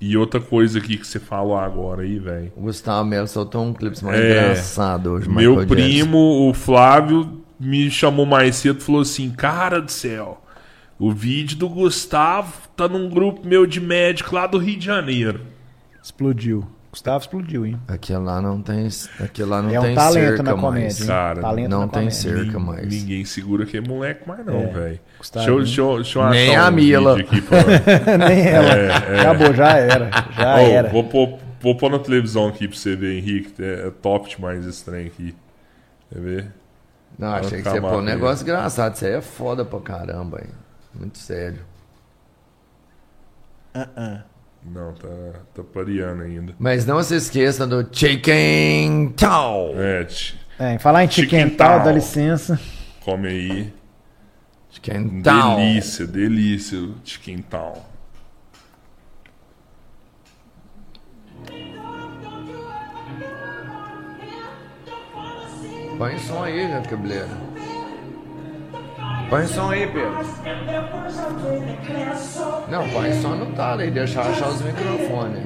e, 0.00 0.10
e 0.12 0.16
outra 0.16 0.40
coisa 0.40 0.78
aqui 0.78 0.96
que 0.96 1.06
você 1.06 1.20
falou 1.20 1.56
agora 1.56 2.02
aí, 2.02 2.18
velho. 2.18 2.50
O 2.56 2.62
Gustavo 2.62 3.06
Melo 3.06 3.28
soltou 3.28 3.62
um 3.64 3.72
clipe 3.72 4.02
mais 4.04 4.18
É. 4.18 4.30
engraçado 4.44 5.10
hoje. 5.12 5.28
Meu 5.28 5.50
Michael 5.50 5.68
primo, 5.68 6.48
o 6.48 6.54
Flávio, 6.54 7.40
me 7.60 7.90
chamou 7.90 8.26
mais 8.26 8.56
cedo 8.56 8.80
e 8.80 8.82
falou 8.82 9.02
assim: 9.02 9.30
Cara 9.30 9.80
do 9.80 9.90
céu, 9.92 10.41
o 11.04 11.10
vídeo 11.10 11.56
do 11.56 11.68
Gustavo 11.68 12.52
tá 12.76 12.86
num 12.86 13.08
grupo 13.08 13.46
meu 13.46 13.66
de 13.66 13.80
médico 13.80 14.34
lá 14.34 14.46
do 14.46 14.58
Rio 14.58 14.78
de 14.78 14.86
Janeiro. 14.86 15.40
Explodiu. 16.02 16.64
Gustavo 16.90 17.20
explodiu, 17.22 17.64
hein? 17.64 17.80
Aquele 17.88 18.18
lá 18.18 18.40
não 18.42 18.60
tem, 18.60 18.86
aquele 19.18 19.48
lá 19.48 19.62
não 19.62 19.70
é 19.70 19.80
um 19.80 19.82
tem 19.82 19.94
talento 19.94 20.24
cerca 20.26 20.42
na 20.42 20.50
mais. 20.52 20.60
comédia. 20.62 21.00
hein? 21.02 21.06
Cara, 21.08 21.40
talento 21.40 21.70
não 21.70 21.80
na 21.80 21.88
tem 21.88 22.00
comédia. 22.02 22.12
cerca 22.20 22.58
mais. 22.58 22.86
Ninguém 22.86 23.24
segura 23.24 23.64
aquele 23.64 23.88
moleque 23.88 24.28
mais, 24.28 24.44
não, 24.44 24.54
É, 24.60 24.66
velho. 24.66 25.00
Gustavo, 25.18 25.46
Deixa, 25.46 25.50
eu- 25.50 25.64
deixa, 25.64 25.80
eu- 25.80 25.94
deixa 25.96 26.18
eu 26.18 26.22
achar 26.22 26.30
Nem 26.34 26.56
a 26.56 26.68
um 26.68 26.72
Mila. 26.72 27.14
vídeo 27.16 27.28
aqui 27.30 27.40
pra... 27.40 28.18
Nem 28.28 28.46
ela. 28.46 28.96
Acabou, 29.20 29.54
já 29.54 29.70
era. 29.78 30.10
Já 30.36 30.54
Ô, 30.56 30.58
era. 30.58 30.88
Vou 30.90 31.04
pôr, 31.04 31.38
vou 31.62 31.76
pôr 31.76 31.90
na 31.90 31.98
televisão 31.98 32.46
aqui 32.48 32.68
pra 32.68 32.76
você 32.76 32.94
ver, 32.94 33.16
Henrique. 33.18 33.54
É, 33.62 33.86
é 33.86 33.90
top 33.90 34.28
demais 34.28 34.66
esse 34.66 34.84
trem 34.84 35.06
aqui. 35.06 35.34
Quer 36.12 36.20
ver? 36.20 36.46
Não, 37.18 37.28
achei 37.34 37.62
que 37.62 37.68
você 37.70 37.80
pôr 37.80 37.94
um 37.96 38.02
negócio 38.02 38.42
engraçado. 38.44 38.94
Isso 38.94 39.04
aí 39.06 39.12
é 39.12 39.20
foda 39.22 39.64
pra 39.64 39.80
caramba, 39.80 40.40
hein? 40.44 40.50
Muito 40.94 41.18
sério. 41.18 41.64
Não, 44.64 44.92
tá, 44.94 45.08
tá 45.54 45.62
pareando 45.64 46.22
ainda. 46.22 46.54
Mas 46.58 46.84
não 46.86 47.02
se 47.02 47.16
esqueça 47.16 47.66
do 47.66 47.88
Chicken 47.90 49.08
Town. 49.10 49.72
É, 49.76 50.06
É, 50.58 50.74
em 50.74 50.78
falar 50.78 51.04
em 51.04 51.10
Chiquental. 51.10 51.48
Chiquental, 51.48 51.84
dá 51.84 51.92
licença. 51.92 52.60
come 53.04 53.28
aí. 53.28 53.74
Chicken 54.70 55.22
Town. 55.22 55.56
Delícia, 55.56 56.06
delícia 56.06 56.78
o 56.78 56.94
Chicken 57.04 57.38
Town. 57.42 57.74
Põe 65.98 66.18
som 66.18 66.42
aí, 66.42 66.66
né, 66.68 66.82
cabeleiro. 66.88 67.28
Põe 69.32 69.46
som 69.46 69.70
aí, 69.70 69.86
Pedro. 69.86 70.12
Não, 72.68 72.86
põe 72.90 73.14
som 73.14 73.34
no 73.34 73.46
talo 73.54 73.80
aí, 73.80 73.90
deixa 73.90 74.20
eu 74.20 74.30
achar 74.30 74.48
os 74.48 74.60
microfones. 74.60 75.44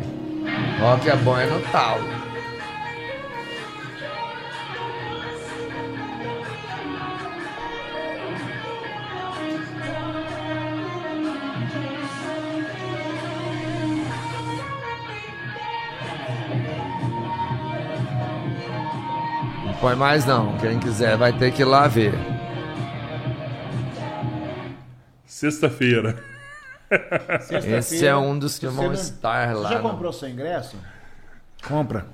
Ó, 0.82 0.96
que 0.96 1.08
é 1.08 1.14
bom 1.14 1.38
é 1.38 1.46
no 1.46 1.60
talo. 1.70 2.04
põe 19.80 19.94
mais 19.94 20.26
não. 20.26 20.56
Quem 20.56 20.80
quiser 20.80 21.16
vai 21.16 21.32
ter 21.32 21.52
que 21.52 21.62
ir 21.62 21.66
lá 21.66 21.86
ver. 21.86 22.35
Sexta-feira. 25.40 26.16
Sexta-feira, 27.40 27.78
Esse 27.78 28.06
é 28.06 28.16
um 28.16 28.38
dos 28.38 28.58
que 28.58 28.64
você 28.66 28.74
vão 28.74 28.86
não- 28.86 28.92
estar 28.94 29.48
Você 29.48 29.54
lá. 29.54 29.68
já 29.68 29.82
no- 29.82 29.90
comprou 29.90 30.10
seu 30.10 30.30
ingresso? 30.30 30.78
Compra. 31.68 32.06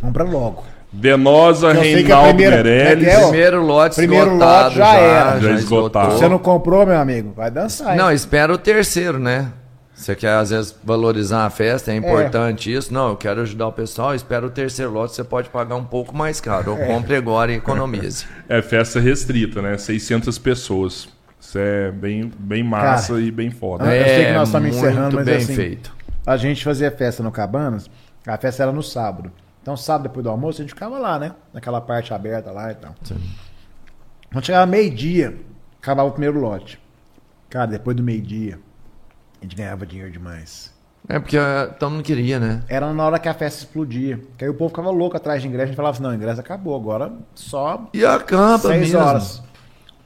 Compra 0.00 0.24
logo. 0.24 0.64
Venosa, 0.92 1.68
Eu 1.68 1.74
sei 1.76 2.02
que 2.02 2.10
a 2.10 2.16
Reinaldo 2.16 2.28
primeira- 2.30 2.56
Meirelles. 2.64 3.06
é 3.06 3.12
é. 3.12 3.20
Primeiro 3.22 3.62
lote 3.62 3.94
Primeiro 3.94 4.26
esgotado 4.32 4.64
lote 4.64 4.76
já 4.78 4.84
já, 4.84 4.98
era. 4.98 5.30
já, 5.30 5.30
Já 5.30 5.54
esgotou. 5.54 5.58
esgotado. 5.78 6.12
Você 6.18 6.28
não 6.28 6.38
comprou, 6.40 6.84
meu 6.84 6.98
amigo? 6.98 7.32
Vai 7.36 7.52
dançar. 7.52 7.92
hein? 7.92 7.96
Não, 7.96 8.10
espera 8.10 8.52
o 8.52 8.58
terceiro, 8.58 9.20
né? 9.20 9.52
Você 9.94 10.16
quer, 10.16 10.32
às 10.32 10.50
vezes, 10.50 10.74
valorizar 10.82 11.46
a 11.46 11.50
festa, 11.50 11.92
é 11.92 11.94
importante 11.94 12.74
isso. 12.74 12.92
Não, 12.92 13.10
eu 13.10 13.16
quero 13.16 13.42
ajudar 13.42 13.68
o 13.68 13.72
pessoal, 13.72 14.12
espera 14.12 14.44
o 14.44 14.50
terceiro 14.50 14.90
lote, 14.90 15.14
você 15.14 15.22
pode 15.22 15.48
pagar 15.50 15.76
um 15.76 15.84
pouco 15.84 16.16
mais 16.16 16.40
caro. 16.40 16.72
Ou 16.72 16.78
É. 16.78 16.86
compre 16.88 17.14
agora 17.14 17.52
e 17.52 17.56
economize. 17.58 18.26
É 18.48 18.60
festa 18.60 18.98
restrita, 18.98 19.62
né? 19.62 19.78
600 19.78 20.36
pessoas. 20.36 21.08
Isso 21.50 21.58
é 21.58 21.90
bem, 21.90 22.30
bem 22.38 22.62
massa 22.62 23.08
Cara, 23.14 23.20
e 23.20 23.30
bem 23.32 23.50
foda. 23.50 23.82
Ah, 23.84 23.92
eu 23.96 24.04
sei 24.04 24.26
que 24.26 24.32
nós 24.32 24.40
É, 24.40 24.44
estamos 24.44 24.68
encerrando, 24.68 25.00
muito 25.00 25.14
mas 25.16 25.24
bem 25.26 25.36
assim, 25.38 25.54
feito. 25.56 25.92
A 26.24 26.36
gente 26.36 26.62
fazia 26.62 26.92
festa 26.92 27.24
no 27.24 27.32
Cabanas, 27.32 27.90
a 28.24 28.36
festa 28.36 28.62
era 28.62 28.70
no 28.70 28.84
sábado. 28.84 29.32
Então, 29.60 29.76
sábado 29.76 30.04
depois 30.04 30.22
do 30.22 30.30
almoço, 30.30 30.60
a 30.60 30.62
gente 30.62 30.72
ficava 30.74 30.96
lá, 31.00 31.18
né? 31.18 31.32
Naquela 31.52 31.80
parte 31.80 32.14
aberta 32.14 32.52
lá 32.52 32.70
e 32.70 32.76
tal. 32.76 32.94
Quando 34.32 34.46
chegava 34.46 34.64
meio-dia, 34.64 35.40
acabava 35.82 36.08
o 36.08 36.12
primeiro 36.12 36.38
lote. 36.38 36.80
Cara, 37.48 37.66
depois 37.66 37.96
do 37.96 38.02
meio-dia, 38.04 38.60
a 39.40 39.44
gente 39.44 39.56
ganhava 39.56 39.84
dinheiro 39.84 40.12
demais. 40.12 40.72
É 41.08 41.18
porque 41.18 41.36
eh, 41.36 41.66
todo 41.80 41.90
mundo 41.90 42.04
queria, 42.04 42.38
né? 42.38 42.62
Era 42.68 42.92
na 42.94 43.04
hora 43.04 43.18
que 43.18 43.28
a 43.28 43.34
festa 43.34 43.58
explodia. 43.64 44.20
Que 44.38 44.44
aí 44.44 44.50
o 44.50 44.54
povo 44.54 44.68
ficava 44.68 44.90
louco 44.90 45.16
atrás 45.16 45.42
de 45.42 45.48
ingresso. 45.48 45.64
A 45.64 45.66
gente 45.66 45.76
falava 45.76 45.96
assim, 45.96 46.02
não, 46.04 46.10
o 46.10 46.14
ingresso 46.14 46.40
acabou, 46.40 46.76
agora 46.76 47.12
só 47.34 47.88
E 47.92 48.04
acaba 48.04 48.56
seis 48.58 48.92
mesmo. 48.92 49.00
horas. 49.00 49.42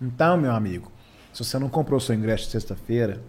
Então, 0.00 0.38
meu 0.38 0.52
amigo, 0.52 0.90
se 1.34 1.44
você 1.44 1.58
não 1.58 1.68
comprou 1.68 1.98
seu 1.98 2.14
ingresso 2.14 2.44
de 2.44 2.52
sexta-feira, 2.52 3.20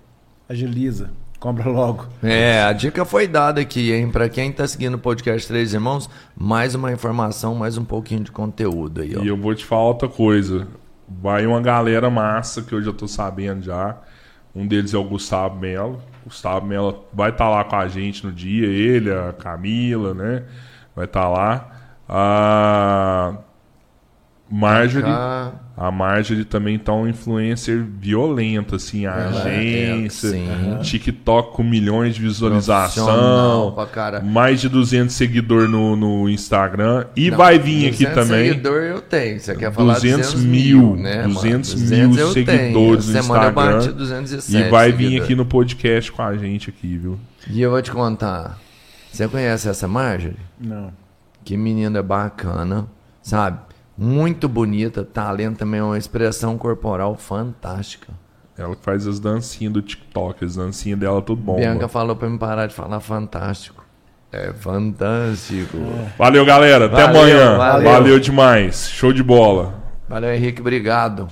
agiliza, 0.47 1.09
compra 1.39 1.67
logo. 1.67 2.05
É, 2.21 2.61
a 2.61 2.71
dica 2.71 3.03
foi 3.03 3.27
dada 3.27 3.59
aqui, 3.59 3.91
hein? 3.91 4.11
Pra 4.11 4.29
quem 4.29 4.51
tá 4.51 4.67
seguindo 4.67 4.93
o 4.93 4.99
podcast 4.99 5.47
Três 5.47 5.73
Irmãos, 5.73 6.07
mais 6.37 6.75
uma 6.75 6.91
informação, 6.91 7.55
mais 7.55 7.79
um 7.79 7.83
pouquinho 7.83 8.23
de 8.23 8.31
conteúdo 8.31 9.01
aí, 9.01 9.17
ó. 9.17 9.23
E 9.23 9.27
eu 9.27 9.35
vou 9.35 9.55
te 9.55 9.65
falar 9.65 9.85
outra 9.85 10.07
coisa. 10.07 10.67
Vai 11.09 11.47
uma 11.47 11.59
galera 11.59 12.07
massa 12.11 12.61
que 12.61 12.73
eu 12.73 12.81
já 12.81 12.93
tô 12.93 13.07
sabendo 13.07 13.63
já. 13.63 13.97
Um 14.53 14.67
deles 14.67 14.93
é 14.93 14.97
o 14.99 15.03
Gustavo 15.03 15.59
Melo. 15.59 15.99
Gustavo 16.23 16.63
Melo 16.63 17.05
vai 17.11 17.31
estar 17.31 17.49
lá 17.49 17.63
com 17.63 17.75
a 17.75 17.87
gente 17.87 18.23
no 18.23 18.31
dia, 18.31 18.67
ele, 18.67 19.11
a 19.11 19.33
Camila, 19.33 20.13
né? 20.13 20.43
Vai 20.95 21.05
estar 21.05 21.27
lá. 21.27 21.71
A 22.07 23.33
Marjorie. 24.49 25.03
Cá. 25.11 25.53
A 25.77 25.91
Marjorie 25.91 26.45
também 26.45 26.79
tá 26.79 26.93
um 26.93 27.05
influencer 27.05 27.83
violenta, 27.99 28.77
assim, 28.77 29.05
a 29.05 29.11
Ela 29.11 29.41
agência, 29.43 30.29
é. 30.33 30.79
TikTok 30.81 31.53
com 31.53 31.63
milhões 31.63 32.15
de 32.15 32.21
visualização, 32.21 33.75
mais 34.23 34.61
de 34.61 34.69
200 34.69 35.13
seguidores 35.13 35.69
no, 35.69 35.95
no 35.97 36.29
Instagram. 36.29 37.07
E 37.15 37.29
vai 37.29 37.59
vir 37.59 37.87
aqui 37.89 38.05
200 38.05 38.13
também. 38.27 38.49
seguidor 38.49 38.83
eu 38.83 39.01
tenho. 39.01 39.39
Você 39.39 39.55
quer 39.55 39.73
falar 39.73 39.95
200 39.95 40.33
200 40.33 40.43
mil, 40.45 40.95
né, 40.95 41.21
mano? 41.23 41.33
200 41.33 41.75
mil 41.75 42.17
eu 42.17 42.31
seguidores 42.31 43.05
tenho. 43.07 43.15
no 43.17 43.19
Instagram. 43.19 43.91
207 43.93 44.55
E 44.57 44.69
vai 44.69 44.91
vir 44.91 44.97
seguidores. 44.97 45.23
aqui 45.25 45.35
no 45.35 45.45
podcast 45.45 46.11
com 46.11 46.21
a 46.21 46.37
gente 46.37 46.69
aqui, 46.69 46.97
viu? 46.97 47.19
E 47.49 47.61
eu 47.61 47.71
vou 47.71 47.81
te 47.81 47.91
contar. 47.91 48.57
Você 49.11 49.27
conhece 49.27 49.67
essa 49.67 49.87
Marjorie? 49.87 50.37
Não. 50.59 50.91
Que 51.43 51.57
menina 51.57 52.01
bacana, 52.01 52.87
sabe? 53.21 53.59
Muito 53.97 54.49
bonita, 54.49 55.05
talento 55.05 55.59
também, 55.59 55.81
uma 55.81 55.97
expressão 55.97 56.57
corporal 56.57 57.15
fantástica. 57.15 58.13
Ela 58.57 58.75
que 58.75 58.83
faz 58.83 59.05
as 59.07 59.19
dancinhas 59.19 59.73
do 59.73 59.81
TikTok, 59.81 60.43
as 60.43 60.55
dancinhas 60.55 60.99
dela 60.99 61.21
tudo 61.21 61.41
bom. 61.41 61.55
Bianca 61.55 61.87
falou 61.87 62.15
pra 62.15 62.29
me 62.29 62.37
parar 62.37 62.67
de 62.67 62.73
falar 62.73 62.99
fantástico. 62.99 63.85
É 64.31 64.51
fantástico. 64.53 65.77
Valeu, 66.17 66.45
galera. 66.45 66.85
Até 66.85 67.05
Valeu, 67.05 67.21
amanhã. 67.21 67.57
valeu. 67.57 67.89
valeu 67.91 68.19
demais. 68.19 68.89
Show 68.89 69.13
de 69.13 69.23
bola. 69.23 69.75
Valeu, 70.09 70.33
Henrique, 70.33 70.61
obrigado. 70.61 71.29